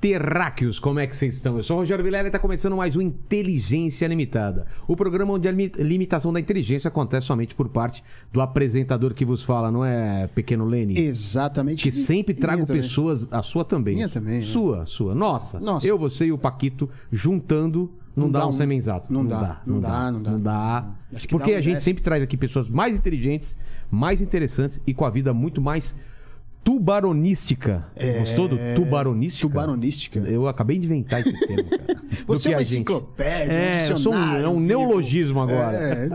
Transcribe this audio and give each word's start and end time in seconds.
terráqueos! 0.00 0.78
Como 0.78 0.98
é 0.98 1.06
que 1.06 1.14
vocês 1.14 1.34
estão? 1.34 1.56
Eu 1.56 1.62
sou 1.62 1.76
o 1.76 1.80
Rogério 1.80 2.02
Vilela 2.02 2.24
e 2.24 2.28
está 2.28 2.38
começando 2.38 2.76
mais 2.76 2.96
um 2.96 3.00
Inteligência 3.02 4.06
Limitada. 4.06 4.66
O 4.88 4.96
programa 4.96 5.34
onde 5.34 5.46
a 5.46 5.50
limi- 5.52 5.72
limitação 5.78 6.32
da 6.32 6.40
inteligência 6.40 6.88
acontece 6.88 7.26
somente 7.26 7.54
por 7.54 7.68
parte 7.68 8.02
do 8.32 8.40
apresentador 8.40 9.12
que 9.12 9.24
vos 9.24 9.42
fala, 9.42 9.70
não 9.70 9.84
é, 9.84 10.26
pequeno 10.34 10.64
Lene? 10.64 10.98
Exatamente. 10.98 11.82
Que 11.82 11.92
sempre 11.92 12.32
trago 12.34 12.58
minha 12.58 12.66
também. 12.66 12.82
pessoas, 12.82 13.28
a 13.30 13.42
sua 13.42 13.64
também. 13.64 13.94
Minha 13.96 14.08
também, 14.08 14.40
né? 14.40 14.46
Sua, 14.46 14.86
sua. 14.86 15.14
Nossa. 15.14 15.60
Nossa. 15.60 15.86
Eu, 15.86 15.98
você 15.98 16.26
e 16.26 16.32
o 16.32 16.38
Paquito 16.38 16.88
juntando. 17.12 17.92
Não, 18.16 18.24
Não 18.24 18.32
dá 18.32 18.40
dá 18.40 18.46
um 18.48 18.50
um- 18.50 18.52
semenzato. 18.54 19.12
não 19.12 19.24
dá, 19.24 19.62
não 19.64 19.80
dá, 19.80 20.10
não 20.10 20.20
dá. 20.22 20.30
Não 20.32 20.40
dá. 20.40 20.88
Acho 21.14 21.28
que 21.28 21.32
Porque 21.34 21.52
dá 21.52 21.56
um 21.56 21.60
a 21.60 21.62
gente 21.62 21.80
sempre 21.82 22.02
traz 22.02 22.20
aqui 22.22 22.36
pessoas 22.36 22.68
mais 22.68 22.94
inteligentes, 22.96 23.56
mais 23.88 24.20
interessantes 24.20 24.80
e 24.84 24.92
com 24.92 25.04
a 25.04 25.10
vida 25.10 25.32
muito 25.32 25.60
mais 25.60 25.94
tubaronística. 26.64 27.84
Gostou 28.20 28.48
do 28.48 28.56
tubaronística? 28.74 29.46
É, 29.46 29.48
Tubaronística. 29.50 30.18
Eu 30.20 30.48
acabei 30.48 30.78
de 30.78 30.86
inventar 30.86 31.20
esse 31.20 31.32
termo, 31.46 31.64
cara. 31.70 32.00
Você 32.26 32.52
é 32.52 32.56
uma 32.56 32.62
enciclopédia, 32.62 33.52
É, 33.52 33.86
um 33.88 33.90
eu 33.90 33.98
sou 33.98 34.12
um, 34.14 34.34
é 34.36 34.48
um 34.48 34.52
vivo. 34.54 34.60
neologismo 34.60 35.40
agora. 35.40 35.76
É. 35.76 36.08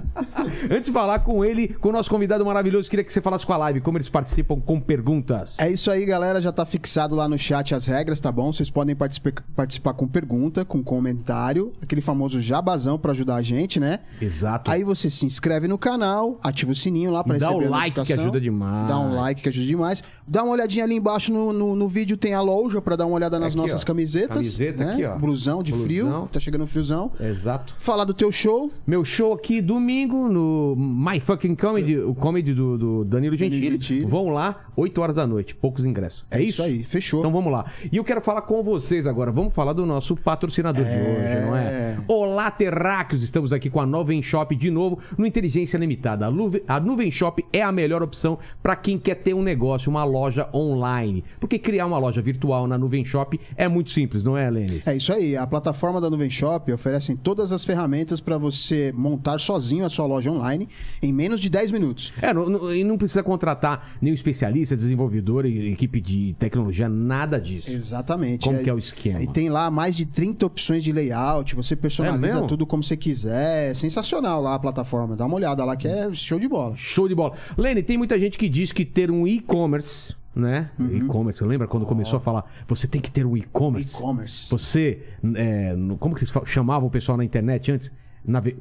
Antes 0.74 0.86
de 0.88 0.92
falar 0.92 1.20
com 1.20 1.44
ele, 1.44 1.68
com 1.70 1.90
o 1.90 1.92
nosso 1.92 2.10
convidado 2.10 2.46
maravilhoso, 2.46 2.90
queria 2.90 3.04
que 3.04 3.12
você 3.12 3.22
falasse 3.22 3.46
com 3.46 3.54
a 3.54 3.58
live, 3.58 3.82
como 3.82 3.98
eles 3.98 4.08
participam 4.10 4.60
com 4.60 4.80
perguntas. 4.80 5.56
É 5.58 5.70
isso 5.70 5.90
aí, 5.92 6.06
galera. 6.06 6.40
Já 6.40 6.52
tá 6.52 6.66
fixado 6.66 7.16
lá 7.16 7.28
no 7.28 7.38
chat 7.38 7.74
as 7.76 7.86
regras, 7.88 8.20
tá 8.20 8.32
bom? 8.32 8.52
Vocês 8.54 8.70
podem 8.70 8.96
participa- 8.96 9.44
participar 9.56 9.94
com 9.94 10.08
pergunta, 10.08 10.64
com 10.64 10.84
comentário, 10.84 11.74
aquele 11.82 12.02
famoso 12.02 12.40
jabazão 12.40 12.98
pra 12.98 13.12
ajudar 13.12 13.36
a 13.36 13.42
gente, 13.42 13.80
né? 13.80 14.00
Exato. 14.22 14.72
Aí 14.72 14.84
você 14.84 15.10
se 15.10 15.26
inscreve 15.26 15.68
no 15.68 15.78
canal, 15.78 16.40
ativa 16.44 16.72
o 16.72 16.76
sininho 16.76 17.12
lá 17.12 17.24
pra 17.24 17.38
Dá 17.38 17.48
receber 17.50 17.66
a 17.66 17.70
like 17.70 17.92
que 17.92 17.98
notificação. 18.00 18.24
ajuda 18.26 18.42
demais. 18.42 18.88
Dá 18.88 19.00
um 19.00 19.16
like 19.16 19.42
que 19.42 19.50
ajuda 19.50 19.66
demais. 19.68 20.04
Dá 20.36 20.44
uma 20.44 20.52
olhadinha 20.52 20.84
ali 20.84 20.96
embaixo 20.96 21.32
no, 21.32 21.54
no, 21.54 21.78
no 21.78 21.88
vídeo, 21.88 22.18
tem 22.18 22.34
a 22.34 22.42
loja 22.42 22.82
pra 22.82 22.98
dar 22.98 23.06
uma 23.06 23.16
olhada 23.16 23.40
nas 23.40 23.54
Aqui, 23.54 23.58
nossas 23.58 23.84
ó. 23.84 23.86
camisetas. 23.86 24.36
Camiseta 24.36 24.84
né? 24.84 24.92
aqui, 24.92 25.06
ó. 25.06 25.16
Blusão 25.18 25.64
de 25.64 25.72
Blusão. 25.72 25.88
frio. 25.88 26.30
Tá 26.30 26.42
chegando 26.42 26.66
o 26.66 26.68
friozão. 26.68 27.10
Exato. 27.18 27.74
Falar 27.80 28.04
do 28.04 28.14
teu 28.14 28.30
show. 28.34 28.70
Meu 28.86 29.06
show 29.06 29.32
aqui 29.32 29.62
domingo 29.62 30.28
no 30.28 30.76
My 30.78 31.22
Fucking 31.22 31.56
Comedy, 31.56 31.98
o 32.00 32.14
comedy 32.14 32.54
do, 32.54 32.78
do 32.78 33.06
Danilo 33.06 33.38
Gentili. 33.38 33.72
Gentili. 33.72 34.04
Vão 34.06 34.28
lá, 34.30 34.66
8 34.76 35.00
horas 35.02 35.16
da 35.16 35.26
noite, 35.26 35.56
poucos 35.56 35.86
ingressos. 35.86 36.26
É, 36.30 36.40
É 36.40 36.44
isso 36.44 36.62
aí, 36.62 36.84
fechou. 36.84 37.20
Então 37.20 37.32
vamos 37.32 37.50
lá. 37.50 37.64
E 37.90 37.96
eu 37.96 38.04
quero 38.04 38.20
falar 38.20 38.42
com 38.42 38.62
vocês 38.62 39.08
agora. 39.08 39.32
Vamos 39.32 39.54
falar 39.54 39.72
do 39.72 39.86
nosso 39.86 40.18
patrocinador 40.18 40.84
de 40.84 40.90
hoje, 40.90 41.46
não 41.46 41.56
é? 41.56 41.98
Olá, 42.10 42.52
terráqueos! 42.52 43.24
Estamos 43.24 43.54
aqui 43.54 43.70
com 43.70 43.80
a 43.80 43.86
Nuvem 43.86 44.22
Shop 44.22 44.54
de 44.54 44.70
novo 44.70 45.00
no 45.18 45.26
Inteligência 45.26 45.78
Limitada. 45.78 46.26
A 46.26 46.30
Nuvem, 46.32 46.62
a 46.68 46.78
Nuvem 46.78 47.10
Shop 47.10 47.42
é 47.54 47.62
a 47.62 47.72
melhor 47.72 48.04
opção 48.04 48.38
para 48.62 48.76
quem 48.76 48.98
quer 49.00 49.16
ter 49.16 49.34
um 49.34 49.42
negócio, 49.42 49.90
uma 49.90 50.04
loja 50.04 50.25
online. 50.54 51.24
Porque 51.40 51.58
criar 51.60 51.86
uma 51.86 51.98
loja 51.98 52.22
virtual 52.22 52.68
na 52.68 52.78
Nuvem 52.78 53.04
Shop 53.06 53.40
é 53.56 53.68
muito 53.68 53.92
simples, 53.92 54.24
não 54.24 54.38
é, 54.38 54.50
Lênis? 54.50 54.86
É 54.88 54.96
isso 54.96 55.12
aí. 55.14 55.36
A 55.36 55.46
plataforma 55.48 56.00
da 56.02 56.10
Nuvem 56.10 56.30
Shop 56.30 56.72
oferece 56.72 57.16
todas 57.16 57.52
as 57.52 57.64
ferramentas 57.66 58.20
para 58.20 58.38
você 58.38 58.92
montar 58.96 59.40
sozinho 59.40 59.86
a 59.86 59.90
sua 59.90 60.06
loja 60.06 60.32
online 60.32 60.68
em 61.02 61.12
menos 61.14 61.40
de 61.40 61.50
10 61.50 61.72
minutos. 61.72 62.14
É, 62.22 62.34
não, 62.34 62.50
não- 62.50 62.74
e 62.74 62.84
não 62.84 62.98
precisa 62.98 63.22
contratar 63.24 63.96
nenhum 64.02 64.14
especialista, 64.16 64.76
desenvolvedor, 64.76 65.46
equipe 65.46 66.00
de 66.02 66.36
tecnologia, 66.40 66.88
nada 66.90 67.40
disso. 67.40 67.70
Exatamente. 67.72 68.46
Como 68.46 68.62
que 68.64 68.70
é 68.70 68.74
o 68.74 68.78
esquema? 68.80 69.22
E 69.22 69.28
tem 69.28 69.50
lá 69.50 69.70
mais 69.70 69.96
de 69.96 70.06
30 70.06 70.46
opções 70.46 70.84
de 70.84 70.92
layout, 70.92 71.56
você 71.56 71.74
É 71.74 71.78
personaliza 71.78 72.20
mesmo? 72.36 72.48
tudo 72.48 72.66
como 72.66 72.84
você 72.84 72.96
quiser. 72.98 73.70
É 73.70 73.74
sensacional 73.74 74.42
lá 74.42 74.56
a 74.56 74.60
plataforma. 74.60 75.16
Dá 75.16 75.26
uma 75.26 75.36
olhada 75.36 75.64
lá 75.66 75.76
que 75.76 75.88
é 75.88 76.12
show 76.14 76.40
de 76.40 76.48
bola. 76.48 76.76
Show 76.76 77.08
de 77.08 77.16
bola. 77.16 77.34
Lene, 77.58 77.84
tem 77.84 77.98
muita 77.98 78.20
gente 78.20 78.38
que 78.38 78.48
diz 78.50 78.72
que 78.72 78.86
ter 78.86 79.12
um 79.12 79.28
e-commerce, 79.28 80.15
né? 80.36 80.70
E-commerce, 80.78 81.44
lembra 81.44 81.68
quando 81.68 81.86
começou 81.86 82.18
a 82.18 82.20
falar, 82.20 82.46
você 82.68 82.88
tem 82.88 83.00
que 83.00 83.10
ter 83.10 83.26
um 83.26 83.38
e-commerce? 83.38 83.96
E-commerce. 83.98 84.52
Você, 84.52 85.04
é, 85.36 85.76
como 86.00 86.14
que 86.14 86.26
vocês 86.26 86.46
chamavam 86.46 86.88
o 86.88 86.92
pessoal 86.92 87.18
na 87.18 87.24
internet 87.24 87.72
antes? 87.72 87.92
Nave... 88.28 88.58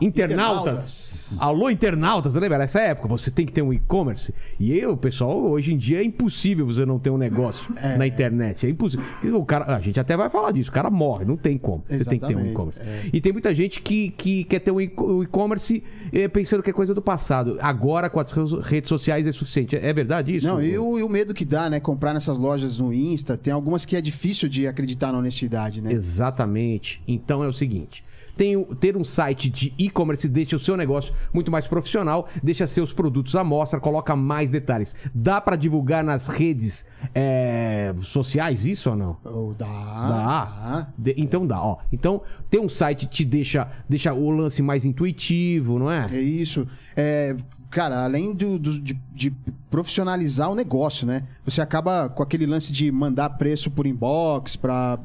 Internautas. 0.00 1.36
Alô, 1.38 1.70
internautas, 1.70 2.34
lembra? 2.34 2.58
Nessa 2.58 2.80
época, 2.80 3.08
você 3.08 3.30
tem 3.30 3.44
que 3.44 3.52
ter 3.52 3.62
um 3.62 3.72
e-commerce. 3.72 4.34
E 4.58 4.76
eu, 4.76 4.96
pessoal, 4.96 5.38
hoje 5.38 5.72
em 5.72 5.78
dia 5.78 6.00
é 6.00 6.04
impossível 6.04 6.66
você 6.66 6.86
não 6.86 6.98
ter 6.98 7.10
um 7.10 7.18
negócio 7.18 7.64
na 7.98 8.06
internet. 8.06 8.66
É 8.66 8.70
impossível. 8.70 9.04
O 9.34 9.44
cara, 9.44 9.74
a 9.76 9.80
gente 9.80 10.00
até 10.00 10.16
vai 10.16 10.30
falar 10.30 10.52
disso. 10.52 10.70
O 10.70 10.72
cara 10.72 10.90
morre, 10.90 11.24
não 11.24 11.36
tem 11.36 11.58
como. 11.58 11.84
Você 11.86 12.04
tem 12.04 12.18
que 12.18 12.26
ter 12.26 12.34
um 12.34 12.40
Exatamente, 12.40 12.52
e-commerce. 12.52 12.80
é. 12.80 13.10
E 13.12 13.20
tem 13.20 13.32
muita 13.32 13.54
gente 13.54 13.80
que, 13.82 14.10
que 14.10 14.44
quer 14.44 14.60
ter 14.60 14.70
um 14.70 14.76
o 14.76 15.22
e-commerce 15.22 15.82
eh, 16.12 16.28
pensando 16.28 16.62
que 16.62 16.70
é 16.70 16.72
coisa 16.72 16.94
do 16.94 17.02
passado. 17.02 17.58
Agora, 17.60 18.08
com 18.08 18.18
as 18.18 18.32
redes 18.62 18.88
sociais, 18.88 19.26
é 19.26 19.32
suficiente. 19.32 19.76
É 19.76 19.92
verdade 19.92 20.36
isso? 20.36 20.46
Não, 20.46 20.62
e 20.62 20.78
o, 20.78 20.98
e 20.98 21.02
o 21.02 21.08
medo 21.08 21.34
que 21.34 21.44
dá, 21.44 21.68
né? 21.68 21.80
Comprar 21.80 22.14
nessas 22.14 22.38
lojas 22.38 22.78
no 22.78 22.92
Insta, 22.92 23.36
tem 23.36 23.52
algumas 23.52 23.84
que 23.84 23.96
é 23.96 24.00
difícil 24.00 24.48
de 24.48 24.66
acreditar 24.66 25.12
na 25.12 25.18
honestidade, 25.18 25.82
né? 25.82 25.92
Exatamente. 25.92 27.02
Então 27.06 27.44
é 27.44 27.48
o 27.48 27.52
seguinte. 27.52 28.02
Tem 28.36 28.62
ter 28.80 28.96
um 28.96 29.04
site 29.04 29.48
de 29.50 29.72
e-commerce 29.78 30.28
deixa 30.28 30.56
o 30.56 30.58
seu 30.58 30.76
negócio 30.76 31.12
muito 31.32 31.50
mais 31.50 31.66
profissional, 31.66 32.28
deixa 32.42 32.66
seus 32.66 32.92
produtos 32.92 33.34
à 33.36 33.44
mostra, 33.44 33.78
coloca 33.80 34.16
mais 34.16 34.50
detalhes. 34.50 34.94
Dá 35.14 35.40
pra 35.40 35.56
divulgar 35.56 36.02
nas 36.02 36.28
redes 36.28 36.84
é, 37.14 37.94
sociais 38.02 38.64
isso 38.66 38.90
ou 38.90 38.96
não? 38.96 39.16
Oh, 39.24 39.54
dá. 39.56 39.66
Dá. 39.66 40.88
De- 40.96 41.14
então 41.16 41.46
dá, 41.46 41.60
ó. 41.62 41.78
Então, 41.92 42.22
ter 42.50 42.58
um 42.58 42.68
site 42.68 43.06
te 43.06 43.24
deixa, 43.24 43.68
deixa 43.88 44.12
o 44.12 44.30
lance 44.30 44.62
mais 44.62 44.84
intuitivo, 44.84 45.78
não 45.78 45.90
é? 45.90 46.06
É 46.10 46.20
isso. 46.20 46.66
É, 46.96 47.36
cara, 47.70 48.04
além 48.04 48.34
do, 48.34 48.58
do- 48.58 48.80
de, 48.80 48.94
de 49.14 49.32
profissionalizar 49.70 50.50
o 50.50 50.54
negócio, 50.54 51.06
né? 51.06 51.22
Você 51.46 51.60
acaba 51.62 52.08
com 52.08 52.22
aquele 52.22 52.44
lance 52.44 52.72
de 52.72 52.92
mandar 52.92 53.30
preço 53.30 53.70
por 53.70 53.86
inbox, 53.86 54.54
pra, 54.54 54.98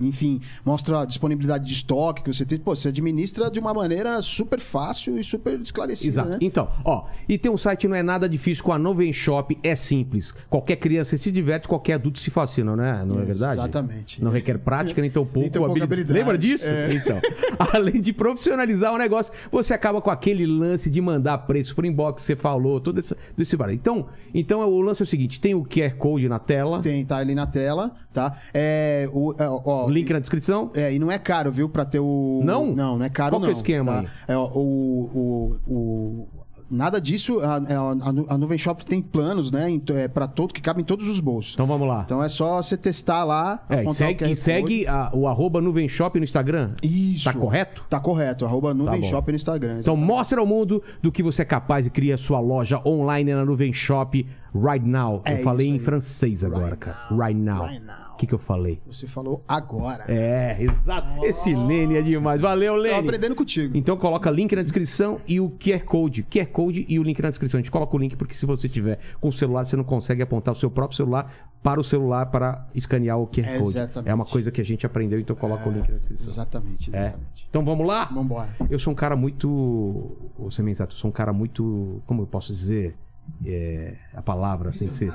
enfim, 0.00 0.40
mostra 0.64 1.02
a 1.02 1.04
disponibilidade 1.04 1.66
de 1.66 1.72
estoque 1.74 2.22
que 2.22 2.32
você 2.32 2.46
tem. 2.46 2.58
Pô, 2.58 2.74
você 2.74 2.88
administra 2.88 3.50
de 3.50 3.60
uma 3.60 3.74
maneira 3.74 4.20
super 4.22 4.60
fácil 4.60 5.18
e 5.18 5.22
super 5.22 5.60
esclarecida, 5.60 6.08
Exato. 6.08 6.28
né? 6.30 6.38
Então, 6.40 6.70
ó, 6.84 7.04
e 7.28 7.36
ter 7.36 7.50
um 7.50 7.58
site 7.58 7.86
não 7.86 7.94
é 7.94 8.02
nada 8.02 8.26
difícil 8.26 8.64
com 8.64 8.72
a 8.72 8.78
Noven 8.78 9.12
Shop, 9.12 9.56
é 9.62 9.76
simples. 9.76 10.34
Qualquer 10.48 10.76
criança 10.76 11.16
se 11.18 11.30
diverte, 11.30 11.68
qualquer 11.68 11.94
adulto 11.94 12.18
se 12.18 12.30
fascina, 12.30 12.74
né? 12.74 13.04
Não 13.06 13.20
é 13.20 13.24
verdade? 13.24 13.60
Exatamente. 13.60 14.24
Não 14.24 14.30
requer 14.30 14.58
prática, 14.58 15.02
nem 15.02 15.10
tão 15.10 15.24
pouco, 15.24 15.40
Nem 15.40 15.50
tão 15.50 15.66
pouca 15.66 15.84
habilidade. 15.84 16.18
Lembra 16.18 16.38
disso? 16.38 16.64
É. 16.64 16.94
Então, 16.94 17.20
além 17.74 18.00
de 18.00 18.14
profissionalizar 18.14 18.94
o 18.94 18.96
negócio, 18.96 19.30
você 19.52 19.74
acaba 19.74 20.00
com 20.00 20.10
aquele 20.10 20.46
lance 20.46 20.88
de 20.88 21.00
mandar 21.00 21.36
preço 21.38 21.74
por 21.74 21.84
inbox, 21.84 22.22
você 22.22 22.34
falou, 22.34 22.80
todo 22.80 22.98
esse, 22.98 23.14
todo 23.38 23.42
esse 23.42 23.56
barulho. 23.56 23.76
Então, 23.76 24.06
então, 24.34 24.60
o 24.68 24.80
lance 24.80 25.00
é 25.00 25.04
o 25.04 25.06
seguinte, 25.06 25.40
tem 25.40 25.54
o 25.54 25.64
QR 25.64 25.94
Code 25.96 26.28
na 26.28 26.38
tela, 26.40 26.80
Tem, 26.80 27.04
tá 27.04 27.18
ali 27.18 27.34
na 27.34 27.46
tela, 27.46 27.92
tá? 28.12 28.36
É, 28.52 29.08
o, 29.12 29.32
é, 29.38 29.48
ó, 29.48 29.88
link 29.88 30.12
na 30.12 30.18
descrição. 30.18 30.70
É, 30.74 30.92
e 30.92 30.98
não 30.98 31.10
é 31.10 31.18
caro, 31.18 31.52
viu, 31.52 31.68
pra 31.68 31.84
ter 31.84 32.00
o. 32.00 32.40
Não? 32.44 32.74
Não, 32.74 32.98
não 32.98 33.04
é 33.04 33.08
caro, 33.08 33.30
Qual 33.32 33.40
que 33.40 33.46
é 33.46 33.50
o 33.50 33.52
não. 33.52 33.56
esquema 33.56 34.02
tá? 34.02 34.10
É, 34.26 34.36
ó, 34.36 34.44
o, 34.46 35.58
o, 35.66 35.72
o- 35.72 36.28
Nada 36.70 37.00
disso, 37.00 37.40
a, 37.40 37.56
a, 37.56 38.34
a 38.34 38.38
Nuvem 38.38 38.58
Shop 38.58 38.84
tem 38.84 39.00
planos, 39.00 39.50
né? 39.50 39.68
É, 39.94 40.06
pra 40.08 40.26
todo, 40.26 40.52
que 40.52 40.60
cabem 40.60 40.82
em 40.82 40.84
todos 40.84 41.08
os 41.08 41.18
bolsos. 41.20 41.54
Então 41.54 41.66
vamos 41.66 41.88
lá. 41.88 42.02
Então 42.04 42.22
é 42.22 42.28
só 42.28 42.62
você 42.62 42.76
testar 42.76 43.24
lá, 43.24 43.64
É, 43.70 43.76
e 43.76 43.80
apontar 43.80 43.94
segue, 43.94 44.24
o 44.24 44.28
QR 44.28 44.36
segue 44.36 44.86
a- 44.86 45.10
o 45.14 45.26
arroba 45.26 45.60
Nuvem 45.62 45.88
Shop 45.88 46.18
no 46.18 46.24
Instagram. 46.24 46.72
Isso. 46.82 47.24
Tá 47.24 47.32
correto? 47.32 47.84
Tá 47.88 47.98
correto, 48.00 48.44
arroba 48.44 48.74
Nuvem 48.74 49.00
bom. 49.00 49.06
Shop 49.08 49.30
no 49.30 49.36
Instagram. 49.36 49.78
Então 49.80 49.96
mostra 49.96 50.40
ao 50.40 50.46
mundo 50.46 50.82
do 51.02 51.10
que 51.10 51.22
você 51.22 51.42
é 51.42 51.44
capaz 51.44 51.86
e 51.86 51.90
cria 51.90 52.18
sua 52.18 52.40
loja 52.40 52.80
online 52.86 53.32
na 53.32 53.44
Nuvem 53.44 53.72
Shop 53.72 54.26
right 54.54 54.84
now. 54.86 55.22
É 55.24 55.34
eu 55.34 55.42
falei 55.44 55.68
em 55.68 55.78
francês 55.78 56.42
agora, 56.44 56.66
Right 56.66 56.78
cara. 56.78 56.96
now. 57.10 57.18
Right 57.20 57.40
now. 57.40 57.62
Right 57.66 57.84
now. 57.84 57.96
O 58.12 58.16
que, 58.18 58.26
que 58.26 58.34
eu 58.34 58.38
falei? 58.38 58.80
Você 58.86 59.06
falou 59.06 59.44
agora. 59.46 60.04
É, 60.08 60.56
exato. 60.60 61.24
Esse 61.24 61.54
Lene 61.54 61.96
é 61.96 62.02
demais. 62.02 62.40
Valeu, 62.40 62.74
Tô 62.74 62.80
Lene. 62.80 62.94
aprendendo 62.98 63.34
contigo. 63.36 63.76
Então 63.76 63.96
coloca 63.96 64.28
link 64.30 64.54
na 64.56 64.62
descrição 64.62 65.20
e 65.26 65.38
o 65.40 65.50
QR 65.50 65.84
Code. 65.84 66.24
QR 66.24 66.46
Code 66.46 66.84
e 66.88 66.98
o 66.98 67.02
link 67.04 67.20
na 67.22 67.30
descrição. 67.30 67.58
A 67.58 67.62
gente 67.62 67.70
coloca 67.70 67.94
o 67.94 67.98
link 67.98 68.16
porque 68.16 68.34
se 68.34 68.44
você 68.44 68.68
tiver 68.68 68.98
com 69.20 69.28
o 69.28 69.32
celular, 69.32 69.64
você 69.64 69.76
não 69.76 69.84
consegue 69.84 70.20
apontar 70.22 70.52
o 70.52 70.56
seu 70.56 70.68
próprio 70.70 70.96
celular 70.96 71.32
para 71.62 71.80
o 71.80 71.84
celular 71.84 72.26
para 72.26 72.66
escanear 72.74 73.18
o 73.20 73.26
QR 73.26 73.58
Code. 73.58 73.78
Exatamente. 73.78 74.10
É 74.10 74.14
uma 74.14 74.24
coisa 74.24 74.50
que 74.50 74.60
a 74.60 74.64
gente 74.64 74.84
aprendeu, 74.86 75.18
então 75.20 75.34
coloca 75.36 75.68
o 75.68 75.72
link 75.72 75.88
na 75.88 75.96
descrição. 75.96 76.28
Exatamente, 76.28 76.90
É. 76.94 76.98
exatamente. 77.06 77.46
Então 77.48 77.64
vamos 77.64 77.86
lá? 77.86 78.04
Vambora. 78.06 78.48
Eu 78.68 78.78
sou 78.80 78.92
um 78.92 78.96
cara 78.96 79.14
muito. 79.16 80.16
Bem 80.58 80.70
exato, 80.70 80.94
eu 80.94 80.98
sou 80.98 81.08
um 81.08 81.12
cara 81.12 81.32
muito. 81.32 82.02
Como 82.06 82.22
eu 82.22 82.26
posso 82.26 82.52
dizer? 82.52 82.96
É, 83.44 83.94
a 84.14 84.22
palavra 84.22 84.72
sem 84.72 84.90
ser. 84.90 85.12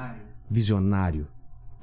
Visionário. 0.49 1.27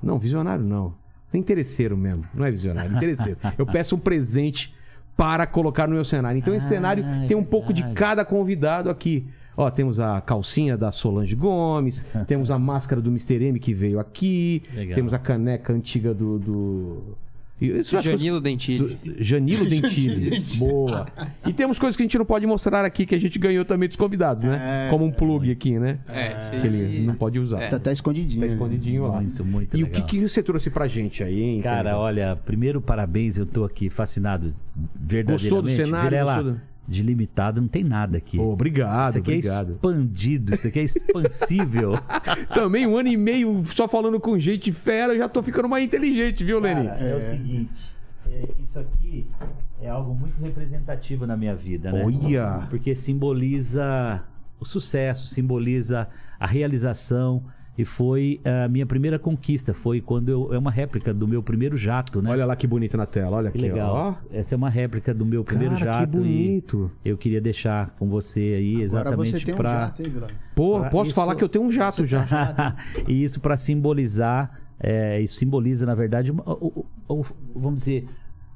Não, 0.02 0.18
visionário 0.18 0.64
não. 0.64 0.94
É 1.32 1.38
interesseiro 1.38 1.96
mesmo. 1.96 2.24
Não 2.34 2.44
é 2.44 2.50
visionário, 2.50 2.92
é 2.92 2.96
interesseiro. 2.96 3.38
eu 3.56 3.66
peço 3.66 3.94
um 3.94 3.98
presente 3.98 4.74
para 5.16 5.46
colocar 5.46 5.86
no 5.86 5.94
meu 5.94 6.04
cenário. 6.04 6.38
Então 6.38 6.54
esse 6.54 6.66
cenário 6.66 7.04
tem 7.28 7.36
um 7.36 7.44
pouco 7.44 7.72
de 7.72 7.82
cada 7.92 8.24
convidado 8.24 8.88
aqui. 8.88 9.28
Ó, 9.56 9.70
temos 9.70 10.00
a 10.00 10.20
calcinha 10.20 10.76
da 10.76 10.90
Solange 10.90 11.34
Gomes, 11.34 12.06
temos 12.26 12.50
a 12.50 12.58
máscara 12.58 13.00
do 13.00 13.10
Mr. 13.10 13.44
M 13.44 13.58
que 13.58 13.74
veio 13.74 14.00
aqui, 14.00 14.62
Legal. 14.74 14.94
temos 14.94 15.12
a 15.12 15.18
caneca 15.18 15.72
antiga 15.72 16.14
do. 16.14 16.38
do... 16.38 17.18
Isso 17.60 17.96
que- 17.96 18.02
Janilo 18.02 18.40
Dentilli. 18.40 18.94
do- 19.04 19.22
Janilo 19.22 19.66
Dentilli. 19.68 20.30
Boa. 20.58 21.06
E 21.46 21.52
temos 21.52 21.78
coisas 21.78 21.96
que 21.96 22.02
a 22.02 22.04
gente 22.04 22.16
não 22.16 22.24
pode 22.24 22.46
mostrar 22.46 22.84
aqui 22.84 23.04
que 23.04 23.14
a 23.14 23.18
gente 23.20 23.38
ganhou 23.38 23.64
também 23.64 23.88
dos 23.88 23.96
convidados, 23.96 24.42
né? 24.42 24.86
Como 24.90 25.04
um 25.04 25.10
plug 25.12 25.50
aqui, 25.50 25.78
né? 25.78 25.98
É, 26.08 26.38
sim. 26.40 26.58
Que 26.60 26.66
ele 26.66 27.06
não 27.06 27.14
pode 27.14 27.38
usar. 27.38 27.68
Tá 27.68 27.76
até 27.76 27.92
escondidinho. 27.92 28.40
Tá 28.40 28.46
né? 28.46 28.52
escondidinho 28.54 29.02
lá. 29.02 29.20
Muito, 29.20 29.44
muito 29.44 29.76
E 29.76 29.82
o 29.82 29.86
legal. 29.86 30.02
que, 30.06 30.16
que 30.18 30.28
você 30.28 30.42
trouxe 30.42 30.70
pra 30.70 30.86
gente 30.88 31.22
aí, 31.22 31.40
hein? 31.42 31.60
Cara, 31.60 31.98
olha, 31.98 32.34
primeiro 32.46 32.80
parabéns, 32.80 33.36
eu 33.36 33.44
tô 33.46 33.64
aqui 33.64 33.90
fascinado 33.90 34.54
verdadeiramente. 34.98 35.42
Gostou 35.50 35.62
do 35.62 35.68
cenário? 35.68 36.08
Virela, 36.10 36.34
Gostou 36.36 36.52
do- 36.54 36.60
de 36.86 37.02
limitado 37.02 37.60
não 37.60 37.68
tem 37.68 37.84
nada 37.84 38.18
aqui. 38.18 38.36
Pô, 38.36 38.52
obrigado, 38.52 39.10
isso 39.10 39.18
aqui 39.18 39.32
é 39.32 39.36
obrigado. 39.36 39.72
expandido, 39.72 40.54
isso 40.54 40.66
aqui 40.66 40.80
é 40.80 40.82
expansível. 40.82 41.92
Também 42.52 42.86
um 42.86 42.96
ano 42.96 43.08
e 43.08 43.16
meio 43.16 43.64
só 43.66 43.86
falando 43.86 44.18
com 44.18 44.38
gente 44.38 44.72
fera, 44.72 45.12
eu 45.12 45.18
já 45.18 45.28
tô 45.28 45.42
ficando 45.42 45.68
mais 45.68 45.84
inteligente, 45.84 46.44
viu, 46.44 46.58
Leni? 46.58 46.86
Cara, 46.86 47.00
é, 47.00 47.16
o 47.16 47.20
seguinte, 47.20 47.94
é, 48.26 48.48
isso 48.62 48.78
aqui 48.78 49.26
é 49.80 49.88
algo 49.88 50.14
muito 50.14 50.40
representativo 50.40 51.26
na 51.26 51.36
minha 51.36 51.54
vida, 51.54 51.92
né? 51.92 52.04
Olha! 52.04 52.66
Porque 52.68 52.94
simboliza 52.94 54.22
o 54.58 54.64
sucesso, 54.64 55.26
simboliza 55.26 56.08
a 56.38 56.46
realização 56.46 57.44
e 57.78 57.84
foi 57.84 58.40
a 58.44 58.68
minha 58.68 58.84
primeira 58.84 59.18
conquista, 59.18 59.72
foi 59.72 60.00
quando 60.00 60.28
eu 60.28 60.52
é 60.54 60.58
uma 60.58 60.70
réplica 60.70 61.14
do 61.14 61.26
meu 61.26 61.42
primeiro 61.42 61.76
jato, 61.76 62.20
né? 62.20 62.30
Olha 62.30 62.44
lá 62.44 62.54
que 62.54 62.66
bonito 62.66 62.96
na 62.96 63.06
tela, 63.06 63.36
olha 63.38 63.50
que 63.50 63.56
aqui, 63.58 63.68
legal. 63.68 63.94
ó. 63.94 64.14
Essa 64.36 64.54
é 64.54 64.56
uma 64.56 64.68
réplica 64.68 65.14
do 65.14 65.24
meu 65.24 65.42
primeiro 65.42 65.74
Cara, 65.78 65.86
que 65.86 66.00
jato 66.00 66.18
bonito. 66.18 66.90
e 67.04 67.08
eu 67.08 67.16
queria 67.16 67.40
deixar 67.40 67.90
com 67.90 68.08
você 68.08 68.40
aí 68.40 68.72
Agora 68.72 68.84
exatamente 68.84 69.30
você 69.30 69.40
tem 69.40 69.54
um 69.54 69.56
para 69.56 69.70
jato, 69.70 70.02
hein, 70.02 70.08
Vila? 70.10 70.26
Pô, 70.54 70.76
Ah, 70.76 70.88
posso 70.90 71.06
isso- 71.06 71.14
falar 71.14 71.34
que 71.36 71.44
eu 71.44 71.48
tenho 71.48 71.64
um 71.64 71.70
jato 71.70 72.04
já. 72.04 72.26
e 73.08 73.22
isso 73.22 73.40
para 73.40 73.56
simbolizar, 73.56 74.60
é, 74.78 75.20
isso 75.20 75.34
simboliza, 75.36 75.86
na 75.86 75.94
verdade, 75.94 76.30
uma- 76.30 76.42
o, 76.46 76.86
o- 77.08 77.14
o- 77.20 77.26
vamos 77.54 77.78
dizer, 77.78 78.06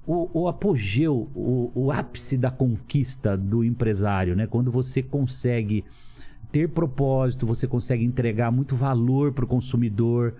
o, 0.06 0.42
o 0.42 0.48
apogeu, 0.48 1.30
o, 1.34 1.70
o 1.74 1.90
ápice 1.90 2.36
da 2.36 2.50
conquista 2.50 3.38
do 3.38 3.64
empresário, 3.64 4.36
né? 4.36 4.46
Quando 4.46 4.70
você 4.70 5.02
consegue 5.02 5.82
ter 6.54 6.68
propósito, 6.68 7.48
você 7.48 7.66
consegue 7.66 8.04
entregar 8.04 8.52
muito 8.52 8.76
valor 8.76 9.32
para 9.32 9.44
o 9.44 9.48
consumidor 9.48 10.36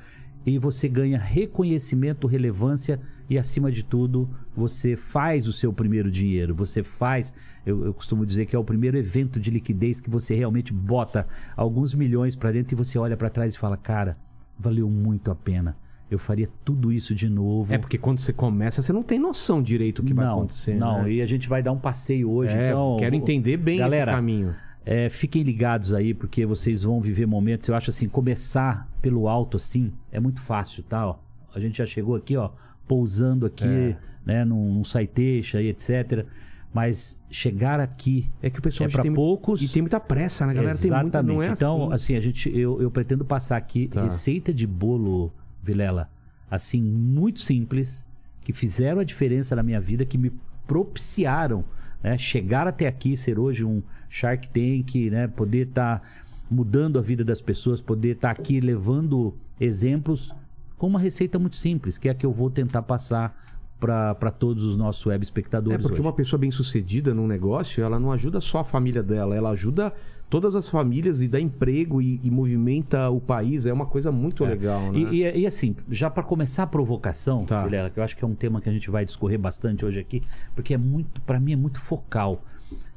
e 0.47 0.61
você 0.61 0.89
ganha 0.89 1.19
reconhecimento, 1.19 2.29
relevância 2.29 3.01
e, 3.29 3.37
acima 3.37 3.73
de 3.73 3.83
tudo, 3.83 4.31
você 4.57 4.95
faz 4.95 5.49
o 5.49 5.53
seu 5.53 5.73
primeiro 5.73 6.09
dinheiro. 6.13 6.55
Você 6.55 6.85
faz, 6.85 7.35
eu, 7.67 7.87
eu 7.87 7.93
costumo 7.93 8.25
dizer 8.25 8.47
que 8.47 8.55
é 8.55 8.59
o 8.59 8.63
primeiro 8.63 8.97
evento 8.97 9.41
de 9.41 9.51
liquidez 9.51 10.01
que 10.01 10.09
você 10.09 10.37
realmente 10.37 10.73
bota 10.73 11.27
alguns 11.57 11.93
milhões 11.95 12.37
para 12.37 12.53
dentro 12.53 12.75
e 12.75 12.77
você 12.77 12.97
olha 12.97 13.17
para 13.17 13.29
trás 13.29 13.57
e 13.57 13.59
fala: 13.59 13.77
cara, 13.77 14.17
valeu 14.57 14.89
muito 14.89 15.33
a 15.33 15.35
pena. 15.35 15.77
Eu 16.09 16.19
faria 16.21 16.49
tudo 16.65 16.93
isso 16.93 17.13
de 17.13 17.29
novo. 17.29 17.75
É 17.75 17.79
porque 17.79 17.99
quando 17.99 18.21
você 18.21 18.33
começa, 18.33 18.83
você 18.83 18.93
não 18.93 19.03
tem 19.03 19.19
noção 19.19 19.61
direito 19.61 20.01
do 20.01 20.07
que 20.07 20.15
vai 20.15 20.27
não, 20.27 20.35
acontecer. 20.35 20.77
Não, 20.77 21.03
né? 21.03 21.15
e 21.15 21.23
a 21.23 21.27
gente 21.27 21.49
vai 21.49 21.61
dar 21.61 21.73
um 21.73 21.79
passeio 21.79 22.31
hoje. 22.31 22.55
É, 22.55 22.69
então, 22.69 22.99
quero 23.01 23.17
entender 23.17 23.57
bem 23.57 23.79
Galera, 23.79 24.13
esse 24.13 24.17
caminho. 24.17 24.55
É, 24.87 25.09
fiquem 25.09 25.43
ligados 25.43 25.95
aí, 25.95 26.13
porque 26.15 26.45
vocês 26.45 26.83
vão 26.83 27.01
viver 27.01 27.27
momentos. 27.27 27.69
Eu 27.69 27.75
acho 27.75 27.91
assim, 27.91 28.09
começar 28.09 28.89
pelo 29.01 29.29
alto 29.29 29.57
assim 29.57 29.93
é 30.13 30.21
muito 30.21 30.41
fácil, 30.41 30.83
tá? 30.83 31.07
Ó, 31.07 31.17
a 31.55 31.61
gente 31.61 31.79
já 31.79 31.87
chegou 31.87 32.15
aqui, 32.17 32.37
ó, 32.37 32.51
pousando 32.87 33.47
aqui, 33.47 33.65
É. 33.67 33.97
né, 34.27 34.45
num, 34.45 34.75
num 34.75 34.85
Saiteixa 34.85 35.61
e 35.63 35.69
etc. 35.69 36.27
Mas 36.73 37.17
chegar 37.31 37.79
aqui 37.79 38.29
É 38.43 38.51
que 38.51 38.59
o 38.59 38.63
pessoal 38.63 38.89
é 38.89 38.93
para 38.93 39.11
poucos. 39.13 39.63
E 39.63 39.69
tem 39.69 39.81
muita 39.81 40.01
pressa, 40.01 40.45
né, 40.45 40.53
galera? 40.55 40.77
Tem 40.77 40.91
muita, 40.91 41.05
Exatamente. 41.19 41.35
não 41.35 41.43
é 41.43 41.49
então, 41.49 41.85
assim. 41.85 41.95
assim, 41.95 42.17
a 42.17 42.21
gente, 42.21 42.59
eu, 42.59 42.83
eu 42.83 42.91
pretendo 42.91 43.25
passar 43.25 43.57
aqui 43.57 43.87
Tá. 43.89 44.03
receita 44.03 44.53
de 44.53 44.67
bolo, 44.67 45.33
Vilela, 45.63 46.11
assim, 46.51 46.83
muito 46.83 47.41
simples, 47.41 48.05
que 48.43 48.53
fizeram 48.53 49.01
a 49.01 49.05
diferença 49.05 49.55
na 49.57 49.63
minha 49.63 49.81
vida, 49.81 50.05
que 50.05 50.19
me 50.19 50.31
propiciaram 50.67 51.65
né, 52.05 52.19
chegar 52.19 52.69
até 52.69 52.87
aqui, 52.87 53.17
ser 53.17 53.39
hoje 53.39 53.65
um 53.65 53.83
Shark 54.11 54.49
Tank, 54.51 55.11
né, 55.11 55.27
poder 55.27 55.69
estar 55.69 56.03
mudando 56.51 56.99
a 56.99 57.03
vida 57.03 57.25
das 57.25 57.41
pessoas, 57.41 57.81
poder 57.81 58.17
estar 58.17 58.31
aqui 58.31 58.61
levando 58.61 59.35
exemplos 59.59 60.33
com 60.77 60.87
uma 60.87 61.01
receita 61.01 61.39
muito 61.39 61.57
simples, 61.57 61.97
que 61.97 62.09
é 62.09 62.13
a 62.13 62.15
que 62.15 62.27
eu 62.27 62.33
vou 62.33 62.51
tentar 62.51 62.83
passar 62.83 63.35
para 63.81 64.31
todos 64.31 64.65
os 64.65 64.77
nossos 64.77 65.05
web 65.07 65.23
É 65.23 65.25
espectadores 65.25 65.81
porque 65.81 65.95
hoje. 65.95 66.03
uma 66.03 66.13
pessoa 66.13 66.39
bem 66.39 66.51
sucedida 66.51 67.13
num 67.13 67.27
negócio, 67.27 67.83
ela 67.83 67.99
não 67.99 68.13
ajuda 68.13 68.41
só 68.41 68.59
a 68.59 68.65
família 68.65 69.03
dela, 69.03 69.35
ela 69.35 69.51
ajuda 69.51 69.93
todas 70.31 70.57
as 70.57 70.69
famílias 70.69 71.21
e 71.21 71.29
dá 71.29 71.39
emprego 71.41 72.01
e, 72.03 72.21
e 72.23 72.31
movimenta 72.31 73.09
o 73.11 73.21
país. 73.21 73.67
É 73.67 73.73
uma 73.73 73.87
coisa 73.87 74.11
muito 74.11 74.45
legal, 74.45 74.91
né? 74.93 74.99
E, 74.99 75.23
e- 75.23 75.39
e 75.41 75.47
assim, 75.47 75.77
já 75.91 76.11
para 76.11 76.23
começar 76.23 76.65
a 76.65 76.67
provocação, 76.67 77.45
Tá. 77.45 77.65
Vilela, 77.65 77.91
que 77.91 77.99
eu 77.99 78.05
acho 78.05 78.17
que 78.17 78.25
é 78.25 78.27
um 78.27 78.35
tema 78.35 78.61
que 78.61 78.69
a 78.69 78.73
gente 78.73 78.91
vai 78.91 79.05
discorrer 79.05 79.39
bastante 79.39 79.85
hoje 79.85 80.01
aqui, 80.01 80.23
porque 80.55 80.75
é 80.75 80.79
muito, 80.79 81.21
para 81.23 81.39
mim 81.39 81.53
é 81.53 81.57
muito 81.57 81.79
focal, 81.81 82.43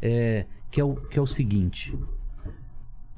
é, 0.01 0.45
que, 0.71 0.81
é 0.81 0.83
o, 0.83 0.95
que 0.95 1.19
é 1.19 1.21
o 1.21 1.27
seguinte: 1.27 1.93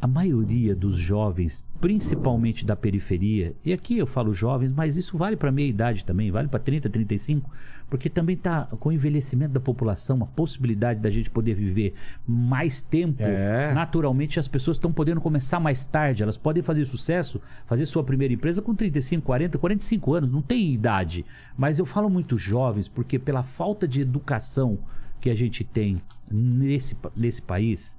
a 0.01 0.07
maioria 0.07 0.75
dos 0.75 0.95
jovens, 0.95 1.63
principalmente 1.81 2.65
da 2.65 2.75
periferia, 2.75 3.53
e 3.65 3.73
aqui 3.73 3.97
eu 3.97 4.07
falo 4.07 4.33
jovens, 4.33 4.71
mas 4.71 4.95
isso 4.97 5.17
vale 5.17 5.35
para 5.35 5.51
meia 5.51 5.67
idade 5.67 6.05
também, 6.05 6.31
vale 6.31 6.47
para 6.47 6.59
30, 6.59 6.89
35, 6.89 7.49
porque 7.89 8.09
também 8.09 8.37
tá 8.37 8.65
com 8.79 8.89
o 8.89 8.91
envelhecimento 8.91 9.53
da 9.53 9.59
população, 9.59 10.21
a 10.21 10.25
possibilidade 10.25 10.99
da 10.99 11.09
gente 11.09 11.29
poder 11.29 11.55
viver 11.55 11.95
mais 12.27 12.81
tempo. 12.81 13.23
É. 13.23 13.73
Naturalmente 13.73 14.39
as 14.39 14.47
pessoas 14.47 14.77
estão 14.77 14.93
podendo 14.93 15.19
começar 15.19 15.59
mais 15.59 15.83
tarde, 15.85 16.21
elas 16.21 16.37
podem 16.37 16.61
fazer 16.61 16.85
sucesso, 16.85 17.41
fazer 17.65 17.85
sua 17.85 18.03
primeira 18.03 18.33
empresa 18.33 18.61
com 18.61 18.75
35, 18.75 19.25
40, 19.25 19.57
45 19.57 20.13
anos, 20.13 20.31
não 20.31 20.41
tem 20.41 20.73
idade. 20.73 21.25
Mas 21.57 21.79
eu 21.79 21.85
falo 21.85 22.09
muito 22.09 22.37
jovens 22.37 22.87
porque 22.87 23.17
pela 23.17 23.43
falta 23.43 23.87
de 23.87 24.01
educação 24.01 24.79
que 25.19 25.29
a 25.29 25.35
gente 25.35 25.63
tem 25.63 26.01
nesse, 26.31 26.95
nesse 27.15 27.41
país, 27.41 27.97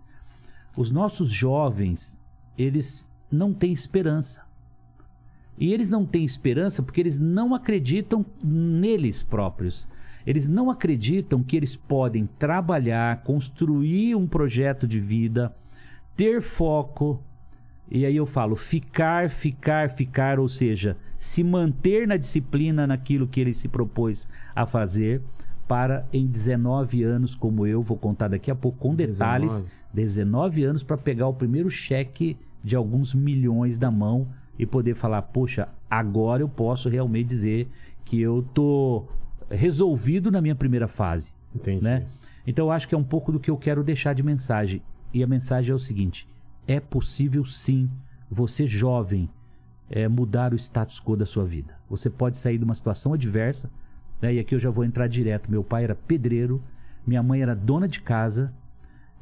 os 0.77 0.91
nossos 0.91 1.31
jovens, 1.31 2.19
eles 2.57 3.09
não 3.31 3.53
têm 3.53 3.73
esperança. 3.73 4.43
E 5.61 5.75
eles 5.75 5.91
não 5.91 6.07
têm 6.07 6.25
esperança 6.25 6.83
porque 6.83 7.03
eles 7.03 7.19
não 7.19 7.55
acreditam 7.55 8.25
neles 8.43 9.23
próprios. 9.23 9.87
Eles 10.27 10.49
não 10.49 10.71
acreditam 10.71 11.43
que 11.43 11.55
eles 11.55 11.77
podem 11.77 12.27
trabalhar, 12.39 13.23
construir 13.23 14.15
um 14.15 14.27
projeto 14.27 14.89
de 14.89 14.99
vida, 14.99 15.55
ter 16.17 16.41
foco. 16.41 17.23
E 17.91 18.07
aí 18.07 18.17
eu 18.17 18.25
falo 18.25 18.57
ficar, 18.57 19.29
ficar, 19.29 19.91
ficar, 19.91 20.39
ou 20.39 20.49
seja, 20.49 20.97
se 21.19 21.45
manter 21.45 22.09
na 22.09 22.17
disciplina 22.17 22.87
naquilo 22.87 23.29
que 23.29 23.41
ele 23.41 23.53
se 23.53 23.69
propôs 23.69 24.27
a 24.55 24.65
fazer 24.65 25.21
para 25.69 26.07
em 26.13 26.27
19 26.27 27.03
anos, 27.03 27.35
como 27.35 27.67
eu 27.67 27.83
vou 27.83 27.99
contar 27.99 28.29
daqui 28.29 28.51
a 28.51 28.55
pouco 28.55 28.79
com 28.79 28.95
detalhes, 28.95 29.65
19 29.93 30.65
anos 30.65 30.83
para 30.83 30.97
pegar 30.97 31.27
o 31.27 31.35
primeiro 31.35 31.69
cheque 31.69 32.37
de 32.63 32.75
alguns 32.77 33.15
milhões 33.15 33.77
da 33.77 33.91
mão 33.91 34.29
e 34.61 34.67
poder 34.67 34.95
falar, 34.95 35.23
poxa, 35.23 35.69
agora 35.91 36.43
eu 36.43 36.49
posso 36.49 36.91
realmente 36.91 37.29
dizer 37.29 37.67
que 38.05 38.21
eu 38.21 38.47
tô 38.53 39.07
resolvido 39.49 40.31
na 40.31 40.43
minha 40.43 40.55
primeira 40.55 40.87
fase, 40.87 41.33
Entendi. 41.55 41.83
né? 41.83 42.07
Então 42.47 42.67
eu 42.67 42.71
acho 42.71 42.87
que 42.87 42.95
é 42.95 42.99
um 42.99 43.03
pouco 43.03 43.33
do 43.33 43.41
que 43.41 43.51
eu 43.51 43.57
quero 43.57 43.83
deixar 43.83 44.13
de 44.13 44.23
mensagem. 44.23 44.83
E 45.15 45.23
a 45.23 45.27
mensagem 45.27 45.73
é 45.73 45.75
o 45.75 45.79
seguinte: 45.79 46.29
é 46.69 46.79
possível 46.79 47.43
sim, 47.43 47.89
você 48.31 48.67
jovem, 48.67 49.31
é, 49.89 50.07
mudar 50.07 50.53
o 50.53 50.57
status 50.57 51.01
quo 51.01 51.17
da 51.17 51.25
sua 51.25 51.47
vida. 51.47 51.75
Você 51.89 52.11
pode 52.11 52.37
sair 52.37 52.59
de 52.59 52.65
uma 52.65 52.75
situação 52.75 53.15
adversa, 53.15 53.71
né? 54.21 54.35
E 54.35 54.39
aqui 54.39 54.55
eu 54.55 54.59
já 54.59 54.69
vou 54.69 54.85
entrar 54.85 55.07
direto. 55.07 55.51
Meu 55.51 55.65
pai 55.65 55.85
era 55.85 55.95
pedreiro, 55.95 56.63
minha 57.07 57.23
mãe 57.23 57.41
era 57.41 57.57
dona 57.57 57.89
de 57.89 58.03
casa, 58.03 58.53